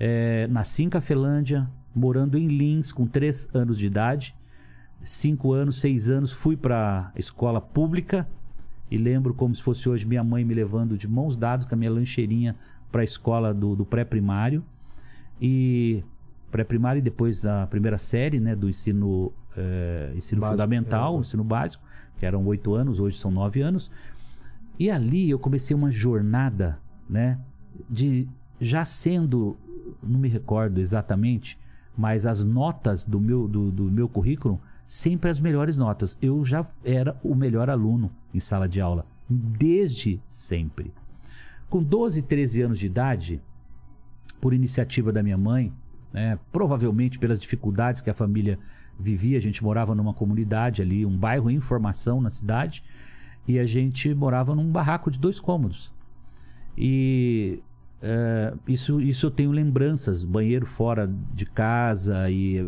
é, 0.00 0.48
nasci 0.48 0.82
em 0.82 0.88
Cafelândia, 0.88 1.70
morando 1.94 2.36
em 2.36 2.48
Lins 2.48 2.90
com 2.90 3.06
três 3.06 3.48
anos 3.54 3.78
de 3.78 3.86
idade. 3.86 4.34
Cinco 5.04 5.52
anos, 5.52 5.80
seis 5.80 6.08
anos, 6.10 6.32
fui 6.32 6.56
para 6.56 7.12
escola 7.16 7.60
pública 7.60 8.28
e 8.90 8.96
lembro 8.96 9.34
como 9.34 9.54
se 9.54 9.62
fosse 9.62 9.88
hoje 9.88 10.06
minha 10.06 10.24
mãe 10.24 10.44
me 10.44 10.54
levando 10.54 10.96
de 10.96 11.06
mãos 11.06 11.36
dadas 11.36 11.66
com 11.66 11.74
a 11.74 11.78
minha 11.78 11.90
lancheirinha 11.90 12.56
para 12.90 13.02
a 13.02 13.04
escola 13.04 13.52
do, 13.52 13.76
do 13.76 13.84
pré-primário. 13.84 14.64
E 15.40 16.02
pré-primário 16.50 16.98
e 16.98 17.02
depois 17.02 17.44
a 17.44 17.66
primeira 17.66 17.98
série 17.98 18.40
né, 18.40 18.56
do 18.56 18.68
ensino, 18.68 19.32
eh, 19.56 20.12
ensino 20.16 20.40
Básico, 20.40 20.56
fundamental, 20.56 21.16
é. 21.16 21.20
ensino 21.20 21.44
básico, 21.44 21.84
que 22.18 22.26
eram 22.26 22.44
oito 22.46 22.74
anos, 22.74 22.98
hoje 22.98 23.18
são 23.18 23.30
nove 23.30 23.60
anos. 23.60 23.90
E 24.78 24.90
ali 24.90 25.28
eu 25.28 25.38
comecei 25.38 25.76
uma 25.76 25.90
jornada, 25.90 26.78
né? 27.08 27.38
De 27.88 28.28
já 28.60 28.84
sendo, 28.84 29.56
não 30.02 30.18
me 30.18 30.28
recordo 30.28 30.80
exatamente, 30.80 31.58
mas 31.96 32.26
as 32.26 32.44
notas 32.44 33.04
do 33.04 33.20
meu, 33.20 33.46
do, 33.46 33.70
do 33.70 33.84
meu 33.84 34.08
currículo, 34.08 34.60
sempre 34.88 35.28
as 35.30 35.38
melhores 35.38 35.76
notas. 35.76 36.16
Eu 36.20 36.42
já 36.42 36.66
era 36.82 37.14
o 37.22 37.34
melhor 37.34 37.68
aluno 37.68 38.10
em 38.32 38.40
sala 38.40 38.66
de 38.66 38.80
aula, 38.80 39.06
desde 39.28 40.18
sempre. 40.30 40.92
Com 41.68 41.82
12, 41.82 42.22
13 42.22 42.62
anos 42.62 42.78
de 42.78 42.86
idade, 42.86 43.42
por 44.40 44.54
iniciativa 44.54 45.12
da 45.12 45.22
minha 45.22 45.36
mãe, 45.36 45.72
né? 46.10 46.38
provavelmente 46.50 47.18
pelas 47.18 47.38
dificuldades 47.38 48.00
que 48.00 48.08
a 48.08 48.14
família 48.14 48.58
vivia. 48.98 49.36
A 49.36 49.42
gente 49.42 49.62
morava 49.62 49.94
numa 49.94 50.14
comunidade 50.14 50.80
ali, 50.80 51.04
um 51.04 51.16
bairro 51.16 51.50
em 51.50 51.60
formação 51.60 52.20
na 52.22 52.30
cidade, 52.30 52.82
e 53.46 53.58
a 53.58 53.66
gente 53.66 54.12
morava 54.14 54.54
num 54.54 54.70
barraco 54.70 55.10
de 55.10 55.18
dois 55.18 55.38
cômodos. 55.38 55.92
E 56.76 57.62
é, 58.00 58.54
isso, 58.66 59.00
isso 59.00 59.26
eu 59.26 59.30
tenho 59.30 59.50
lembranças, 59.50 60.24
banheiro 60.24 60.64
fora 60.64 61.06
de 61.34 61.44
casa 61.44 62.30
e 62.30 62.58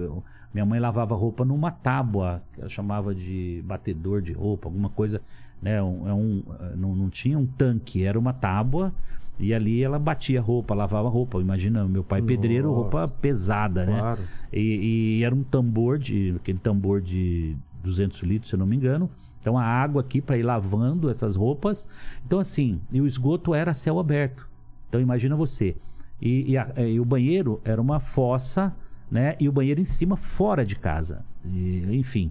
minha 0.53 0.65
mãe 0.67 0.81
lavava 0.81 1.15
roupa 1.15 1.45
numa 1.45 1.71
tábua, 1.71 2.43
que 2.53 2.61
ela 2.61 2.69
chamava 2.69 3.15
de 3.15 3.63
batedor 3.65 4.21
de 4.21 4.33
roupa, 4.33 4.69
alguma 4.69 4.89
coisa, 4.89 5.21
né? 5.63 5.81
Um, 5.83 6.09
é 6.09 6.13
um, 6.15 6.43
não, 6.77 6.95
não 6.97 7.11
tinha 7.11 7.39
um 7.39 7.47
tanque, 7.47 8.03
era 8.05 8.19
uma 8.19 8.33
tábua 8.33 8.93
e 9.39 9.55
ali 9.55 9.83
ela 9.83 9.99
batia 9.99 10.41
roupa, 10.41 10.75
lavava 10.75 11.09
roupa. 11.09 11.41
Imagina, 11.41 11.87
meu 11.87 12.03
pai 12.05 12.21
pedreiro, 12.21 12.69
Nossa. 12.69 12.81
roupa 12.81 13.09
pesada, 13.09 13.85
Claro. 13.87 14.21
né? 14.21 14.29
E, 14.53 15.19
e 15.19 15.25
era 15.25 15.35
um 15.35 15.43
tambor 15.43 15.99
de 15.99 16.35
aquele 16.37 16.59
tambor 16.59 17.01
de 17.01 17.57
200 17.83 18.21
litros, 18.23 18.49
se 18.51 18.55
eu 18.55 18.59
não 18.59 18.67
me 18.67 18.77
engano. 18.77 19.09
Então 19.41 19.57
a 19.57 19.65
água 19.65 20.03
aqui 20.03 20.21
para 20.21 20.37
ir 20.37 20.43
lavando 20.43 21.09
essas 21.09 21.37
roupas. 21.37 21.89
Então 22.27 22.39
assim, 22.39 22.81
e 22.93 23.01
o 23.01 23.07
esgoto 23.07 23.55
era 23.55 23.73
céu 23.73 23.99
aberto. 23.99 24.47
Então 24.89 25.01
imagina 25.01 25.35
você. 25.37 25.77
E, 26.21 26.51
e 26.51 26.59
a- 26.59 26.73
e 26.77 27.01
o 27.01 27.05
banheiro 27.05 27.61
era 27.65 27.81
uma 27.81 27.99
fossa, 28.01 28.75
né? 29.11 29.35
E 29.41 29.49
o 29.49 29.53
banheiro 29.53 29.81
em 29.81 29.85
cima, 29.85 30.17
fora 30.17 30.65
de 30.65 30.77
casa. 30.77 31.25
E, 31.45 31.85
enfim, 31.97 32.31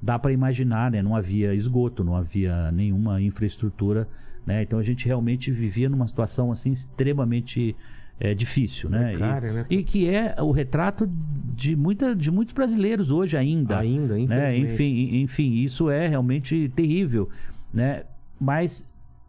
dá 0.00 0.18
para 0.18 0.32
imaginar, 0.32 0.90
né? 0.90 1.02
Não 1.02 1.16
havia 1.16 1.54
esgoto, 1.54 2.04
não 2.04 2.14
havia 2.14 2.70
nenhuma 2.72 3.20
infraestrutura, 3.22 4.06
né? 4.46 4.62
Então 4.62 4.78
a 4.78 4.82
gente 4.82 5.06
realmente 5.06 5.50
vivia 5.50 5.88
numa 5.88 6.06
situação 6.06 6.52
assim 6.52 6.72
extremamente 6.72 7.74
eh, 8.20 8.34
difícil, 8.34 8.90
né? 8.90 9.10
Precária, 9.10 9.48
e, 9.48 9.52
né? 9.52 9.66
e 9.70 9.82
que 9.82 10.08
é 10.08 10.36
o 10.40 10.50
retrato 10.50 11.10
de, 11.54 11.74
muita, 11.74 12.14
de 12.14 12.30
muitos 12.30 12.52
brasileiros 12.52 13.10
hoje 13.10 13.36
ainda. 13.36 13.78
Ainda, 13.78 14.18
né? 14.18 14.56
Enfim, 14.56 15.16
enfim, 15.22 15.54
isso 15.54 15.88
é 15.88 16.06
realmente 16.06 16.70
terrível, 16.76 17.28
né? 17.72 18.04
Mas 18.38 18.86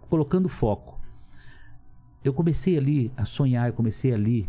colocando 0.09 0.49
foco, 0.49 0.99
eu 2.23 2.33
comecei 2.33 2.77
ali 2.77 3.11
a 3.15 3.23
sonhar, 3.23 3.67
eu 3.67 3.73
comecei 3.73 4.13
ali 4.13 4.47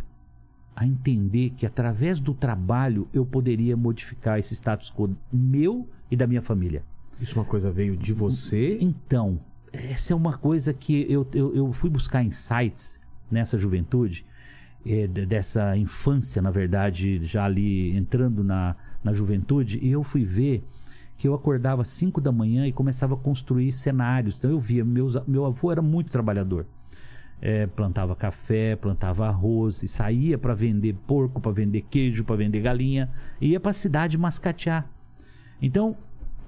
a 0.77 0.85
entender 0.85 1.49
que 1.57 1.65
através 1.65 2.19
do 2.19 2.35
trabalho 2.35 3.07
eu 3.11 3.25
poderia 3.25 3.75
modificar 3.75 4.37
esse 4.37 4.53
status 4.53 4.91
quo 4.95 5.09
meu 5.33 5.89
e 6.11 6.15
da 6.15 6.27
minha 6.27 6.41
família. 6.41 6.83
Isso 7.19 7.33
é 7.33 7.41
uma 7.41 7.45
coisa 7.45 7.71
veio 7.71 7.97
de 7.97 8.13
você. 8.13 8.77
Então, 8.79 9.39
essa 9.73 10.13
é 10.13 10.15
uma 10.15 10.37
coisa 10.37 10.71
que 10.75 11.11
eu, 11.11 11.27
eu, 11.33 11.55
eu 11.55 11.73
fui 11.73 11.89
buscar 11.89 12.21
insights 12.21 12.99
nessa 13.31 13.57
juventude, 13.57 14.23
de- 14.85 15.25
dessa 15.25 15.75
infância, 15.75 16.43
na 16.43 16.51
verdade, 16.51 17.23
já 17.25 17.43
ali 17.45 17.97
entrando 17.97 18.43
na, 18.43 18.75
na 19.03 19.13
juventude, 19.13 19.79
e 19.81 19.89
eu 19.89 20.03
fui 20.03 20.23
ver 20.23 20.63
que 21.17 21.27
eu 21.27 21.33
acordava 21.33 21.81
às 21.81 21.87
5 21.87 22.21
da 22.21 22.31
manhã 22.31 22.67
e 22.67 22.71
começava 22.71 23.15
a 23.15 23.17
construir 23.17 23.73
cenários. 23.73 24.35
Então 24.37 24.51
eu 24.51 24.59
via, 24.59 24.85
meus, 24.85 25.17
meu 25.27 25.43
avô 25.43 25.71
era 25.71 25.81
muito 25.81 26.11
trabalhador. 26.11 26.67
É, 27.39 27.67
plantava 27.67 28.15
café, 28.15 28.75
plantava 28.75 29.27
arroz 29.27 29.83
e 29.83 29.87
saía 29.87 30.37
para 30.39 30.55
vender 30.55 30.95
porco, 31.05 31.39
para 31.39 31.51
vender 31.51 31.81
queijo, 31.89 32.23
para 32.23 32.35
vender 32.35 32.61
galinha, 32.61 33.09
e 33.39 33.49
ia 33.49 33.59
para 33.59 33.69
a 33.69 33.73
cidade 33.73 34.17
mascatear. 34.17 34.87
Então, 35.61 35.95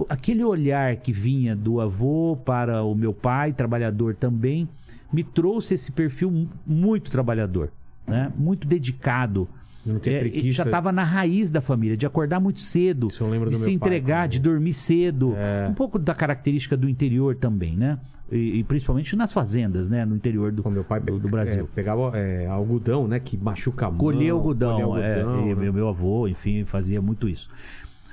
aquele 0.09 0.43
olhar 0.43 0.95
que 0.95 1.11
vinha 1.11 1.55
do 1.55 1.79
avô 1.79 2.35
para 2.43 2.83
o 2.83 2.95
meu 2.95 3.13
pai, 3.13 3.53
trabalhador 3.53 4.15
também, 4.15 4.67
me 5.13 5.23
trouxe 5.23 5.75
esse 5.75 5.91
perfil 5.91 6.31
mu- 6.31 6.49
muito 6.65 7.11
trabalhador, 7.11 7.71
né? 8.07 8.31
muito 8.35 8.67
dedicado. 8.67 9.47
Não 9.85 9.95
É, 9.95 10.19
preguiça. 10.19 10.51
já 10.51 10.63
estava 10.63 10.91
na 10.91 11.03
raiz 11.03 11.49
da 11.49 11.61
família, 11.61 11.95
de 11.95 12.05
acordar 12.05 12.39
muito 12.39 12.59
cedo, 12.59 13.07
de 13.07 13.55
se 13.55 13.63
pai 13.63 13.73
entregar, 13.73 14.23
também. 14.23 14.29
de 14.29 14.39
dormir 14.39 14.73
cedo. 14.73 15.33
É. 15.35 15.67
Um 15.69 15.73
pouco 15.73 15.97
da 15.97 16.13
característica 16.13 16.75
do 16.75 16.89
interior 16.89 17.35
também, 17.35 17.77
né? 17.77 17.97
E, 18.31 18.59
e 18.59 18.63
principalmente 18.63 19.15
nas 19.15 19.33
fazendas, 19.33 19.87
né? 19.87 20.05
No 20.05 20.15
interior 20.15 20.51
do, 20.51 20.69
meu 20.69 20.83
pai 20.83 20.99
do, 20.99 21.17
do 21.17 21.27
é, 21.27 21.31
Brasil. 21.31 21.69
pegava 21.73 22.11
é, 22.15 22.45
algodão, 22.45 23.07
né? 23.07 23.19
Que 23.19 23.37
machuca 23.37 23.87
a 23.87 23.89
mão. 23.89 23.97
Colher 23.97 24.29
algodão, 24.31 24.81
colher 24.81 25.03
é, 25.03 25.21
algodão, 25.21 25.45
e 25.45 25.55
né? 25.55 25.61
meu, 25.61 25.73
meu 25.73 25.87
avô, 25.87 26.27
enfim, 26.27 26.63
fazia 26.65 27.01
muito 27.01 27.27
isso. 27.27 27.49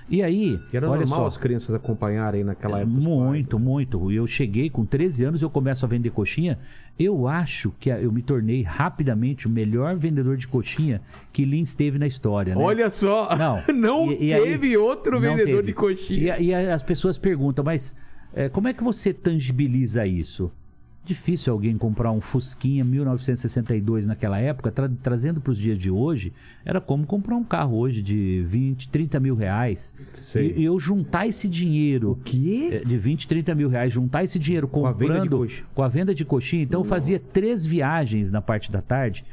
E 0.08 0.22
aí, 0.22 0.60
E 0.72 0.76
era 0.76 0.88
olha 0.88 1.00
normal 1.00 1.20
só, 1.22 1.26
as 1.26 1.36
crianças 1.36 1.74
acompanharem 1.74 2.44
naquela 2.44 2.78
época. 2.80 2.96
os 2.96 3.02
muito, 3.04 3.58
né? 3.58 3.64
muito. 3.64 4.12
Eu 4.12 4.24
cheguei 4.26 4.70
com 4.70 4.84
13 4.84 5.24
anos, 5.24 5.42
eu 5.42 5.50
começo 5.50 5.84
a 5.84 5.88
vender 5.88 6.10
coxinha. 6.10 6.58
Eu 6.98 7.26
acho 7.26 7.72
que 7.80 7.90
eu 7.90 8.12
me 8.12 8.22
tornei 8.22 8.62
rapidamente 8.62 9.46
o 9.48 9.50
melhor 9.50 9.96
vendedor 9.96 10.36
de 10.36 10.46
coxinha 10.46 11.02
que 11.32 11.44
Lins 11.44 11.74
teve 11.74 11.98
na 11.98 12.06
história. 12.06 12.54
Né? 12.54 12.62
Olha 12.62 12.88
só! 12.88 13.34
Não. 13.36 13.62
Não 13.74 14.12
E- 14.12 14.26
e 14.28 14.32
aí- 14.34 14.42
teve 14.44 14.76
outro 14.76 15.12
Não 15.14 15.20
vendedor 15.20 15.56
teve. 15.56 15.62
de 15.66 15.72
coxinha. 15.72 16.38
E, 16.38 16.46
e 16.46 16.54
as 16.54 16.82
pessoas 16.84 17.18
perguntam, 17.18 17.64
mas 17.64 17.94
é, 18.32 18.48
como 18.48 18.68
é 18.68 18.72
que 18.72 18.84
você 18.84 19.12
tangibiliza 19.12 20.06
isso? 20.06 20.52
Difícil 21.06 21.52
alguém 21.52 21.78
comprar 21.78 22.10
um 22.10 22.20
Fusquinha 22.20 22.84
1962 22.84 24.06
naquela 24.06 24.38
época, 24.40 24.70
tra- 24.72 24.90
trazendo 25.02 25.40
para 25.40 25.52
os 25.52 25.58
dias 25.58 25.78
de 25.78 25.90
hoje, 25.90 26.32
era 26.64 26.80
como 26.80 27.06
comprar 27.06 27.36
um 27.36 27.44
carro 27.44 27.76
hoje 27.76 28.02
de 28.02 28.42
20, 28.46 28.88
30 28.88 29.20
mil 29.20 29.34
reais. 29.36 29.94
E, 30.40 30.60
e 30.60 30.64
eu 30.64 30.78
juntar 30.80 31.26
esse 31.26 31.48
dinheiro 31.48 32.18
quê? 32.24 32.70
é, 32.72 32.78
de 32.84 32.98
20, 32.98 33.28
30 33.28 33.54
mil 33.54 33.68
reais, 33.68 33.92
juntar 33.92 34.24
esse 34.24 34.38
dinheiro 34.38 34.66
Com 34.66 34.84
a 34.86 34.92
comprando 34.92 35.08
venda 35.12 35.22
de 35.22 35.28
a 35.82 35.88
venda 35.88 36.14
de 36.14 36.24
coxinha. 36.24 36.62
Então 36.62 36.80
eu 36.80 36.84
fazia 36.84 37.20
três 37.20 37.64
viagens 37.64 38.30
na 38.30 38.42
parte 38.42 38.70
da 38.70 38.82
tarde, 38.82 39.24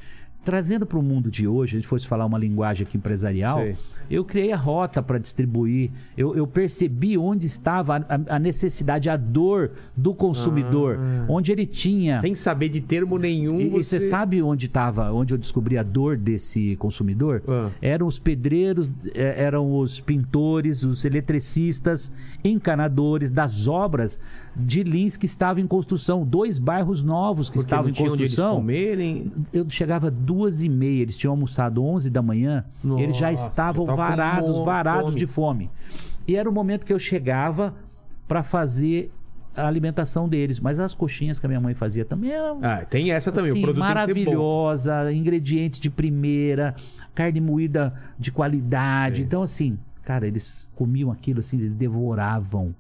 trazendo 0.46 0.86
para 0.86 1.00
o 1.00 1.03
mundo 1.03 1.32
de 1.32 1.48
hoje, 1.48 1.75
a 1.75 1.80
gente 1.80 1.88
fosse 1.88 2.06
falar 2.06 2.25
uma 2.25 2.38
linguagem 2.38 2.86
aqui 2.86 2.98
empresarial, 2.98 3.60
Sei. 3.60 3.75
Eu 4.10 4.24
criei 4.25 4.51
a 4.51 4.57
rota 4.57 5.01
para 5.01 5.17
distribuir, 5.17 5.91
eu, 6.17 6.36
eu 6.36 6.45
percebi 6.48 7.17
onde 7.17 7.45
estava 7.45 7.98
a, 7.98 8.36
a- 8.36 8.39
necessidade, 8.39 9.10
a 9.10 9.15
dor 9.17 9.72
do 9.95 10.13
consumidor, 10.13 11.00
onde 11.27 11.51
ele 11.51 11.65
tinha. 11.65 12.19
Sem 12.22 12.36
saber 12.36 12.69
de 12.69 12.81
termo 12.81 13.17
nenhum. 13.17 13.60
E, 13.62 13.69
você 13.69 14.00
sabe 14.00 14.41
onde 14.41 14.65
estava, 14.67 15.12
onde 15.12 15.33
eu 15.33 15.38
descobri 15.38 15.77
a 15.77 15.83
dor 15.83 16.17
desse 16.17 16.75
consumidor? 16.77 17.41
Ah. 17.48 17.69
Eram 17.81 18.07
os 18.07 18.19
pedreiros, 18.19 18.89
eh, 19.13 19.36
eram 19.43 19.77
os 19.77 20.00
pintores, 20.00 20.83
os 20.83 21.03
eletricistas, 21.05 22.12
encanadores 22.43 23.29
das 23.31 23.67
obras 23.67 24.19
de 24.55 24.83
Lins 24.83 25.17
que 25.17 25.25
estavam 25.25 25.63
em 25.63 25.67
construção, 25.67 26.24
dois 26.24 26.60
bairros 26.60 27.01
novos 27.01 27.50
que 27.50 27.53
Porque 27.57 27.65
estavam 27.65 27.89
em 27.89 27.93
construção. 27.93 28.55
comerem. 28.57 29.31
Eu 29.51 29.67
chegava 29.69 30.12
duas 30.12 30.62
e 30.62 30.69
meia, 30.69 31.01
eles 31.01 31.17
tinham 31.17 31.31
almoçado 31.31 31.83
11 31.83 32.10
da 32.12 32.22
manhã, 32.22 32.63
eles 33.00 33.17
já 33.17 33.31
Nossa, 33.31 33.50
estavam 33.50 33.86
tava 33.96 34.10
varados, 34.16 34.66
varados 34.66 35.06
fome. 35.06 35.20
de 35.20 35.28
fome. 35.28 35.72
E 36.28 36.36
era 36.36 36.50
o 36.50 36.54
momento 36.54 36.86
que 36.86 36.94
eu 36.94 37.00
chegava 37.00 37.74
para 38.28 38.44
fazer 38.44 39.12
a 39.56 39.68
alimentação 39.68 40.28
deles. 40.28 40.60
Mas 40.60 40.80
as 40.80 40.94
coxinhas 40.96 41.40
que 41.40 41.46
a 41.46 41.50
minha 41.50 41.60
mãe 41.62 41.74
fazia 41.74 42.04
também 42.06 42.32
eram 42.32 42.60
Ah, 42.62 42.86
tem 42.86 43.12
essa 43.12 43.32
também. 43.32 43.52
assim, 43.52 43.60
o 43.60 43.64
produto 43.64 43.80
maravilhosa, 43.80 45.12
ingrediente 45.14 45.80
de 45.80 45.90
primeira, 45.90 46.76
carne 47.14 47.40
moída 47.42 47.94
de 48.18 48.32
qualidade. 48.32 49.22
Então, 49.22 49.44
assim, 49.44 49.78
cara, 50.04 50.28
eles 50.28 50.68
comiam 50.76 51.12
aquilo 51.12 51.40
assim, 51.40 51.58
eles 51.58 51.72
devoravam. 51.74 52.74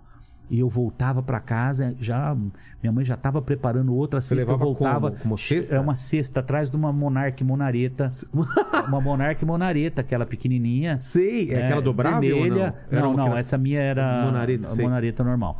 E 0.53 0.59
eu 0.59 0.69
voltava 0.69 1.23
para 1.23 1.39
casa, 1.39 1.95
já 1.99 2.37
minha 2.79 2.91
mãe 2.93 3.03
já 3.03 3.15
estava 3.15 3.41
preparando 3.41 3.91
outra 3.95 4.21
Você 4.21 4.35
cesta, 4.35 4.51
eu 4.51 4.55
voltava. 4.59 5.09
como? 5.09 5.21
Como 5.23 5.35
cesta? 5.35 5.73
É 5.73 5.79
uma 5.79 5.95
cesta 5.95 6.41
atrás 6.41 6.69
de 6.69 6.75
uma 6.75 6.93
Monarque 6.93 7.43
Monareta. 7.43 8.11
uma 8.87 9.01
Monarque 9.01 9.43
Monareta, 9.43 10.01
aquela 10.01 10.27
pequenininha. 10.27 10.99
Sei, 10.99 11.49
é 11.51 11.65
aquela 11.65 11.81
dobrável 11.81 12.37
ou 12.37 12.41
não? 12.43 12.49
vermelha. 12.49 12.75
Era 12.91 13.01
Não, 13.01 13.13
não, 13.15 13.23
aquela- 13.23 13.39
essa 13.39 13.57
minha 13.57 13.79
era 13.79 14.25
Monareta, 14.25 14.69
sei. 14.69 14.85
monareta 14.85 15.23
normal. 15.23 15.57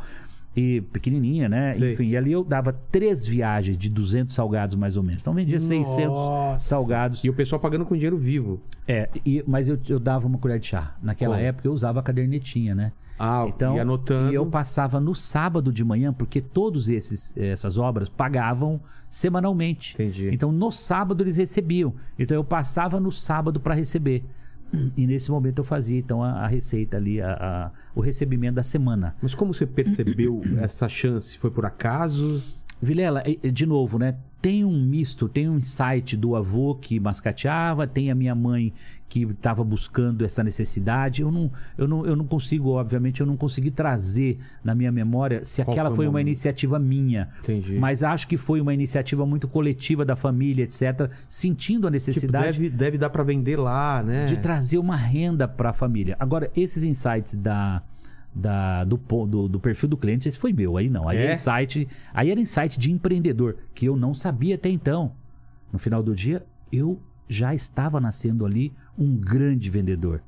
E 0.56 0.80
pequenininha, 0.92 1.48
né? 1.48 1.72
Sei. 1.72 1.94
Enfim, 1.94 2.10
e 2.10 2.16
ali 2.16 2.30
eu 2.30 2.44
dava 2.44 2.72
três 2.72 3.26
viagens 3.26 3.76
de 3.76 3.90
200 3.90 4.32
salgados 4.32 4.76
mais 4.76 4.96
ou 4.96 5.02
menos. 5.02 5.22
Então 5.22 5.34
vendia 5.34 5.58
600 5.58 6.06
Nossa. 6.16 6.64
salgados. 6.68 7.24
E 7.24 7.28
o 7.30 7.34
pessoal 7.34 7.58
pagando 7.58 7.84
com 7.84 7.96
dinheiro 7.96 8.16
vivo. 8.16 8.62
É, 8.86 9.08
e- 9.26 9.42
mas 9.44 9.68
eu, 9.68 9.76
eu 9.88 9.98
dava 9.98 10.28
uma 10.28 10.38
colher 10.38 10.60
de 10.60 10.66
chá. 10.68 10.94
Naquela 11.02 11.34
Como? 11.34 11.44
época 11.48 11.66
eu 11.66 11.72
usava 11.72 11.98
a 11.98 12.02
cadernetinha, 12.04 12.76
né? 12.76 12.92
Ah, 13.18 13.44
Então, 13.48 13.76
e 13.76 13.80
anotando. 13.80 14.32
e 14.32 14.34
eu 14.34 14.44
passava 14.46 14.98
no 15.00 15.14
sábado 15.14 15.72
de 15.72 15.84
manhã, 15.84 16.12
porque 16.12 16.40
todos 16.40 16.88
esses 16.88 17.36
essas 17.36 17.78
obras 17.78 18.08
pagavam 18.08 18.80
semanalmente. 19.08 19.94
Entendi. 19.94 20.28
Então 20.32 20.50
no 20.50 20.70
sábado 20.72 21.22
eles 21.22 21.36
recebiam. 21.36 21.94
Então 22.18 22.36
eu 22.36 22.44
passava 22.44 22.98
no 22.98 23.12
sábado 23.12 23.60
para 23.60 23.74
receber. 23.74 24.24
E 24.96 25.06
nesse 25.06 25.30
momento 25.30 25.58
eu 25.60 25.64
fazia 25.64 25.98
então 25.98 26.20
a, 26.22 26.30
a 26.44 26.46
receita 26.48 26.96
ali, 26.96 27.20
a- 27.20 27.32
a- 27.34 27.70
o 27.94 28.00
recebimento 28.00 28.56
da 28.56 28.62
semana. 28.64 29.14
Mas 29.22 29.32
como 29.34 29.54
você 29.54 29.64
percebeu 29.66 30.42
essa 30.60 30.88
chance? 30.88 31.38
Foi 31.38 31.50
por 31.50 31.64
acaso? 31.64 32.42
Vilela, 32.82 33.22
de 33.52 33.64
novo, 33.66 33.98
né? 33.98 34.16
Tem 34.42 34.64
um 34.64 34.84
misto, 34.84 35.28
tem 35.28 35.48
um 35.48 35.56
insight 35.58 36.16
do 36.16 36.34
avô 36.34 36.74
que 36.74 36.98
mascateava, 36.98 37.86
tem 37.86 38.10
a 38.10 38.14
minha 38.16 38.34
mãe 38.34 38.72
que 39.14 39.22
estava 39.30 39.62
buscando 39.62 40.24
essa 40.24 40.42
necessidade. 40.42 41.22
Eu 41.22 41.30
não, 41.30 41.48
eu, 41.78 41.86
não, 41.86 42.04
eu 42.04 42.16
não 42.16 42.26
consigo, 42.26 42.70
obviamente, 42.70 43.20
eu 43.20 43.26
não 43.26 43.36
consegui 43.36 43.70
trazer 43.70 44.38
na 44.64 44.74
minha 44.74 44.90
memória 44.90 45.44
se 45.44 45.62
Qual 45.62 45.72
aquela 45.72 45.94
foi 45.94 46.08
uma 46.08 46.20
iniciativa 46.20 46.80
minha. 46.80 47.28
Entendi. 47.40 47.78
Mas 47.78 48.02
acho 48.02 48.26
que 48.26 48.36
foi 48.36 48.60
uma 48.60 48.74
iniciativa 48.74 49.24
muito 49.24 49.46
coletiva 49.46 50.04
da 50.04 50.16
família, 50.16 50.64
etc., 50.64 51.08
sentindo 51.28 51.86
a 51.86 51.90
Tipo, 51.90 51.92
necessidade 51.92 52.58
deve, 52.58 52.70
deve 52.70 52.98
dar 52.98 53.08
pra 53.08 53.22
vender 53.22 53.56
lá, 53.56 54.02
né? 54.02 54.24
de 54.24 54.36
trazer 54.38 54.78
uma 54.78 54.96
renda 54.96 55.46
para 55.46 55.70
a 55.70 55.72
família. 55.72 56.16
Agora, 56.18 56.50
esses 56.56 56.82
insights 56.82 57.36
da, 57.36 57.82
da- 58.34 58.82
do, 58.82 58.96
do, 59.26 59.48
do 59.48 59.60
perfil 59.60 59.90
do 59.90 59.96
cliente, 59.96 60.26
esse 60.26 60.40
foi 60.40 60.52
meu, 60.52 60.76
aí 60.76 60.90
não. 60.90 61.08
Aí 61.08 61.18
É? 61.18 61.22
era 61.22 61.32
insight, 61.34 61.86
aí 62.12 62.32
era 62.32 62.40
insight 62.40 62.80
de 62.80 62.90
empreendedor, 62.90 63.58
que 63.72 63.86
eu 63.86 63.94
não 63.96 64.12
sabia 64.12 64.56
até 64.56 64.68
então. 64.68 65.12
No 65.72 65.78
final 65.78 66.02
do 66.02 66.16
dia, 66.16 66.44
eu 66.72 67.00
já 67.28 67.54
estava 67.54 68.00
nascendo 68.00 68.44
ali 68.44 68.72
um 68.98 69.16
grande 69.16 69.70
vendedor. 69.70 70.22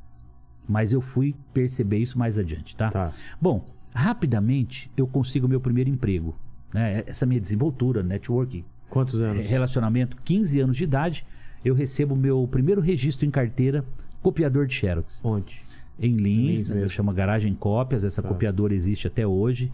Mas 0.68 0.92
eu 0.92 1.00
fui 1.00 1.34
perceber 1.54 1.98
isso 1.98 2.18
mais 2.18 2.36
adiante, 2.38 2.74
tá? 2.76 2.90
Tá. 2.90 3.12
Bom, 3.40 3.64
rapidamente 3.94 4.90
eu 4.96 5.06
consigo 5.06 5.46
meu 5.46 5.60
primeiro 5.60 5.88
emprego. 5.90 6.34
Né? 6.74 7.04
Essa 7.06 7.24
minha 7.24 7.40
desenvoltura, 7.40 8.02
networking, 8.02 8.64
Quantos 8.90 9.20
anos? 9.20 9.46
relacionamento, 9.46 10.16
15 10.24 10.60
anos 10.60 10.76
de 10.76 10.84
idade, 10.84 11.26
eu 11.64 11.74
recebo 11.74 12.16
meu 12.16 12.46
primeiro 12.50 12.80
registro 12.80 13.24
em 13.26 13.30
carteira, 13.30 13.84
copiador 14.22 14.66
de 14.66 14.74
Xerox. 14.74 15.20
Onde? 15.24 15.60
Em 15.98 16.14
Lins, 16.16 16.60
Lins 16.60 16.68
né, 16.68 16.74
mesmo. 16.76 16.90
chama 16.90 17.12
Garagem 17.12 17.54
Cópias, 17.54 18.04
essa 18.04 18.20
Tá. 18.22 18.28
copiadora 18.28 18.74
existe 18.74 19.06
até 19.06 19.26
hoje. 19.26 19.72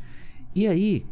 E 0.55 0.67
aí, 0.67 1.05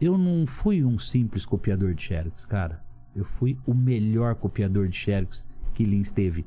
eu 0.00 0.16
não 0.18 0.46
fui 0.46 0.84
um 0.84 0.98
simples 0.98 1.44
copiador 1.46 1.94
de 1.94 2.02
Xerox, 2.02 2.44
cara. 2.44 2.80
Eu 3.16 3.24
fui 3.24 3.58
o 3.66 3.74
melhor 3.74 4.34
copiador 4.34 4.86
de 4.88 4.96
Xerox 4.96 5.48
que 5.74 5.84
Lins 5.84 6.10
teve. 6.10 6.44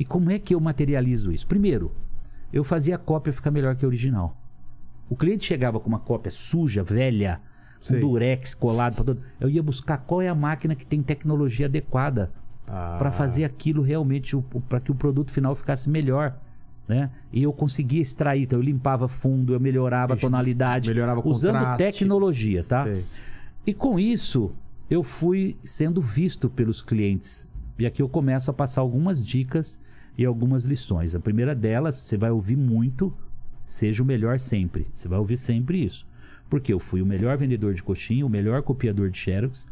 E 0.00 0.04
como 0.04 0.30
é 0.30 0.38
que 0.38 0.54
eu 0.54 0.60
materializo 0.60 1.30
isso? 1.30 1.46
Primeiro, 1.46 1.92
eu 2.50 2.64
fazia 2.64 2.94
a 2.94 2.98
cópia 2.98 3.32
ficar 3.34 3.50
melhor 3.50 3.76
que 3.76 3.84
a 3.84 3.88
original. 3.88 4.34
O 5.10 5.14
cliente 5.14 5.44
chegava 5.44 5.78
com 5.78 5.88
uma 5.90 5.98
cópia 5.98 6.30
suja, 6.32 6.82
velha, 6.82 7.38
com 7.76 7.84
Sei. 7.84 8.00
durex 8.00 8.54
colado 8.54 8.94
pra 8.94 9.04
todo. 9.04 9.20
Eu 9.38 9.50
ia 9.50 9.62
buscar 9.62 9.98
qual 9.98 10.22
é 10.22 10.28
a 10.28 10.34
máquina 10.34 10.74
que 10.74 10.86
tem 10.86 11.02
tecnologia 11.02 11.66
adequada 11.66 12.32
Ah. 12.66 12.96
para 12.98 13.10
fazer 13.10 13.44
aquilo 13.44 13.82
realmente, 13.82 14.34
para 14.68 14.80
que 14.80 14.90
o 14.90 14.94
produto 14.94 15.30
final 15.32 15.54
ficasse 15.54 15.90
melhor. 15.90 16.34
Né? 16.88 17.10
E 17.32 17.42
eu 17.42 17.52
conseguia 17.52 18.00
extrair, 18.02 18.42
então 18.44 18.58
eu 18.58 18.62
limpava 18.64 19.06
fundo, 19.06 19.52
eu 19.52 19.60
melhorava 19.60 20.14
a 20.14 20.16
Deixa- 20.16 20.26
tonalidade, 20.26 20.88
melhorava 20.88 21.20
usando 21.28 21.52
contraste. 21.58 21.84
tecnologia, 21.84 22.64
tá? 22.64 22.84
Sei. 22.84 23.04
E 23.66 23.72
com 23.74 23.96
isso, 23.98 24.50
eu 24.90 25.02
fui 25.04 25.56
sendo 25.62 26.00
visto 26.00 26.48
pelos 26.50 26.82
clientes. 26.82 27.46
E 27.78 27.86
aqui 27.86 28.02
eu 28.02 28.08
começo 28.08 28.50
a 28.50 28.54
passar 28.54 28.80
algumas 28.80 29.24
dicas 29.24 29.78
e 30.16 30.24
algumas 30.24 30.64
lições. 30.64 31.14
A 31.14 31.20
primeira 31.20 31.54
delas, 31.54 31.96
você 31.96 32.16
vai 32.16 32.30
ouvir 32.30 32.56
muito, 32.56 33.12
seja 33.64 34.02
o 34.02 34.06
melhor 34.06 34.38
sempre. 34.38 34.86
Você 34.92 35.08
vai 35.08 35.18
ouvir 35.18 35.36
sempre 35.36 35.84
isso. 35.84 36.06
Porque 36.48 36.72
eu 36.72 36.78
fui 36.78 37.00
o 37.00 37.06
melhor 37.06 37.36
vendedor 37.36 37.74
de 37.74 37.82
coxinha, 37.82 38.26
o 38.26 38.30
melhor 38.30 38.62
copiador 38.62 39.10
de 39.10 39.18
Xerox. 39.18 39.66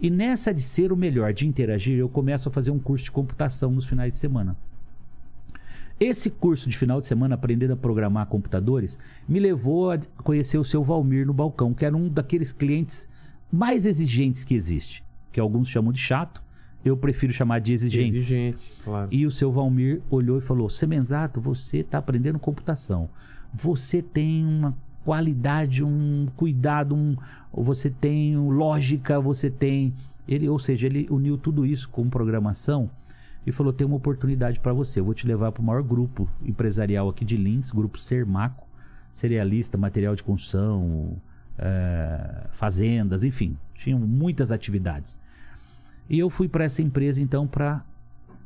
E 0.00 0.10
nessa 0.10 0.52
de 0.52 0.62
ser 0.62 0.92
o 0.92 0.96
melhor, 0.96 1.32
de 1.32 1.46
interagir, 1.46 1.98
eu 1.98 2.08
começo 2.08 2.48
a 2.48 2.52
fazer 2.52 2.70
um 2.70 2.78
curso 2.78 3.04
de 3.04 3.10
computação 3.10 3.70
nos 3.70 3.86
finais 3.86 4.12
de 4.12 4.18
semana. 4.18 4.56
Esse 6.00 6.30
curso 6.30 6.68
de 6.68 6.76
final 6.76 7.00
de 7.00 7.06
semana, 7.06 7.36
aprendendo 7.36 7.74
a 7.74 7.76
programar 7.76 8.26
computadores, 8.26 8.98
me 9.28 9.38
levou 9.38 9.92
a 9.92 9.98
conhecer 10.24 10.58
o 10.58 10.64
seu 10.64 10.82
Valmir 10.82 11.26
no 11.26 11.32
balcão, 11.32 11.72
que 11.72 11.84
era 11.84 11.96
um 11.96 12.08
daqueles 12.08 12.52
clientes 12.52 13.08
mais 13.52 13.86
exigentes 13.86 14.42
que 14.42 14.54
existe. 14.54 15.04
Que 15.30 15.38
alguns 15.38 15.68
chamam 15.68 15.92
de 15.92 16.00
chato, 16.00 16.42
eu 16.84 16.96
prefiro 16.96 17.32
chamar 17.32 17.60
de 17.60 17.72
exigente. 17.72 18.16
Exigente, 18.16 18.72
claro. 18.82 19.08
E 19.10 19.26
o 19.26 19.30
seu 19.30 19.52
Valmir 19.52 20.00
olhou 20.10 20.38
e 20.38 20.40
falou: 20.40 20.68
Semenzato, 20.68 21.40
você 21.40 21.78
está 21.78 21.98
aprendendo 21.98 22.38
computação. 22.38 23.08
Você 23.54 24.02
tem 24.02 24.44
uma 24.44 24.76
qualidade, 25.04 25.84
um 25.84 26.28
cuidado, 26.36 26.94
um, 26.94 27.16
você 27.52 27.90
tem 27.90 28.36
lógica, 28.36 29.20
você 29.20 29.50
tem. 29.50 29.92
Ele, 30.26 30.48
ou 30.48 30.58
seja, 30.58 30.86
ele 30.86 31.06
uniu 31.10 31.36
tudo 31.36 31.66
isso 31.66 31.88
com 31.88 32.08
programação 32.08 32.90
e 33.46 33.52
falou: 33.52 33.72
tem 33.72 33.86
uma 33.86 33.96
oportunidade 33.96 34.60
para 34.60 34.72
você. 34.72 35.00
Eu 35.00 35.04
vou 35.04 35.14
te 35.14 35.26
levar 35.26 35.52
para 35.52 35.60
o 35.60 35.64
maior 35.64 35.82
grupo 35.82 36.28
empresarial 36.44 37.08
aqui 37.08 37.24
de 37.24 37.36
Lins, 37.36 37.70
grupo 37.70 37.98
Sermaco, 37.98 38.66
cerealista, 39.12 39.76
material 39.76 40.14
de 40.14 40.22
construção, 40.22 41.16
eh, 41.58 42.46
fazendas, 42.52 43.24
enfim, 43.24 43.56
tinham 43.74 43.98
muitas 43.98 44.50
atividades. 44.50 45.18
E 46.08 46.18
eu 46.18 46.28
fui 46.28 46.48
para 46.48 46.64
essa 46.64 46.82
empresa 46.82 47.20
então 47.22 47.46
para 47.46 47.84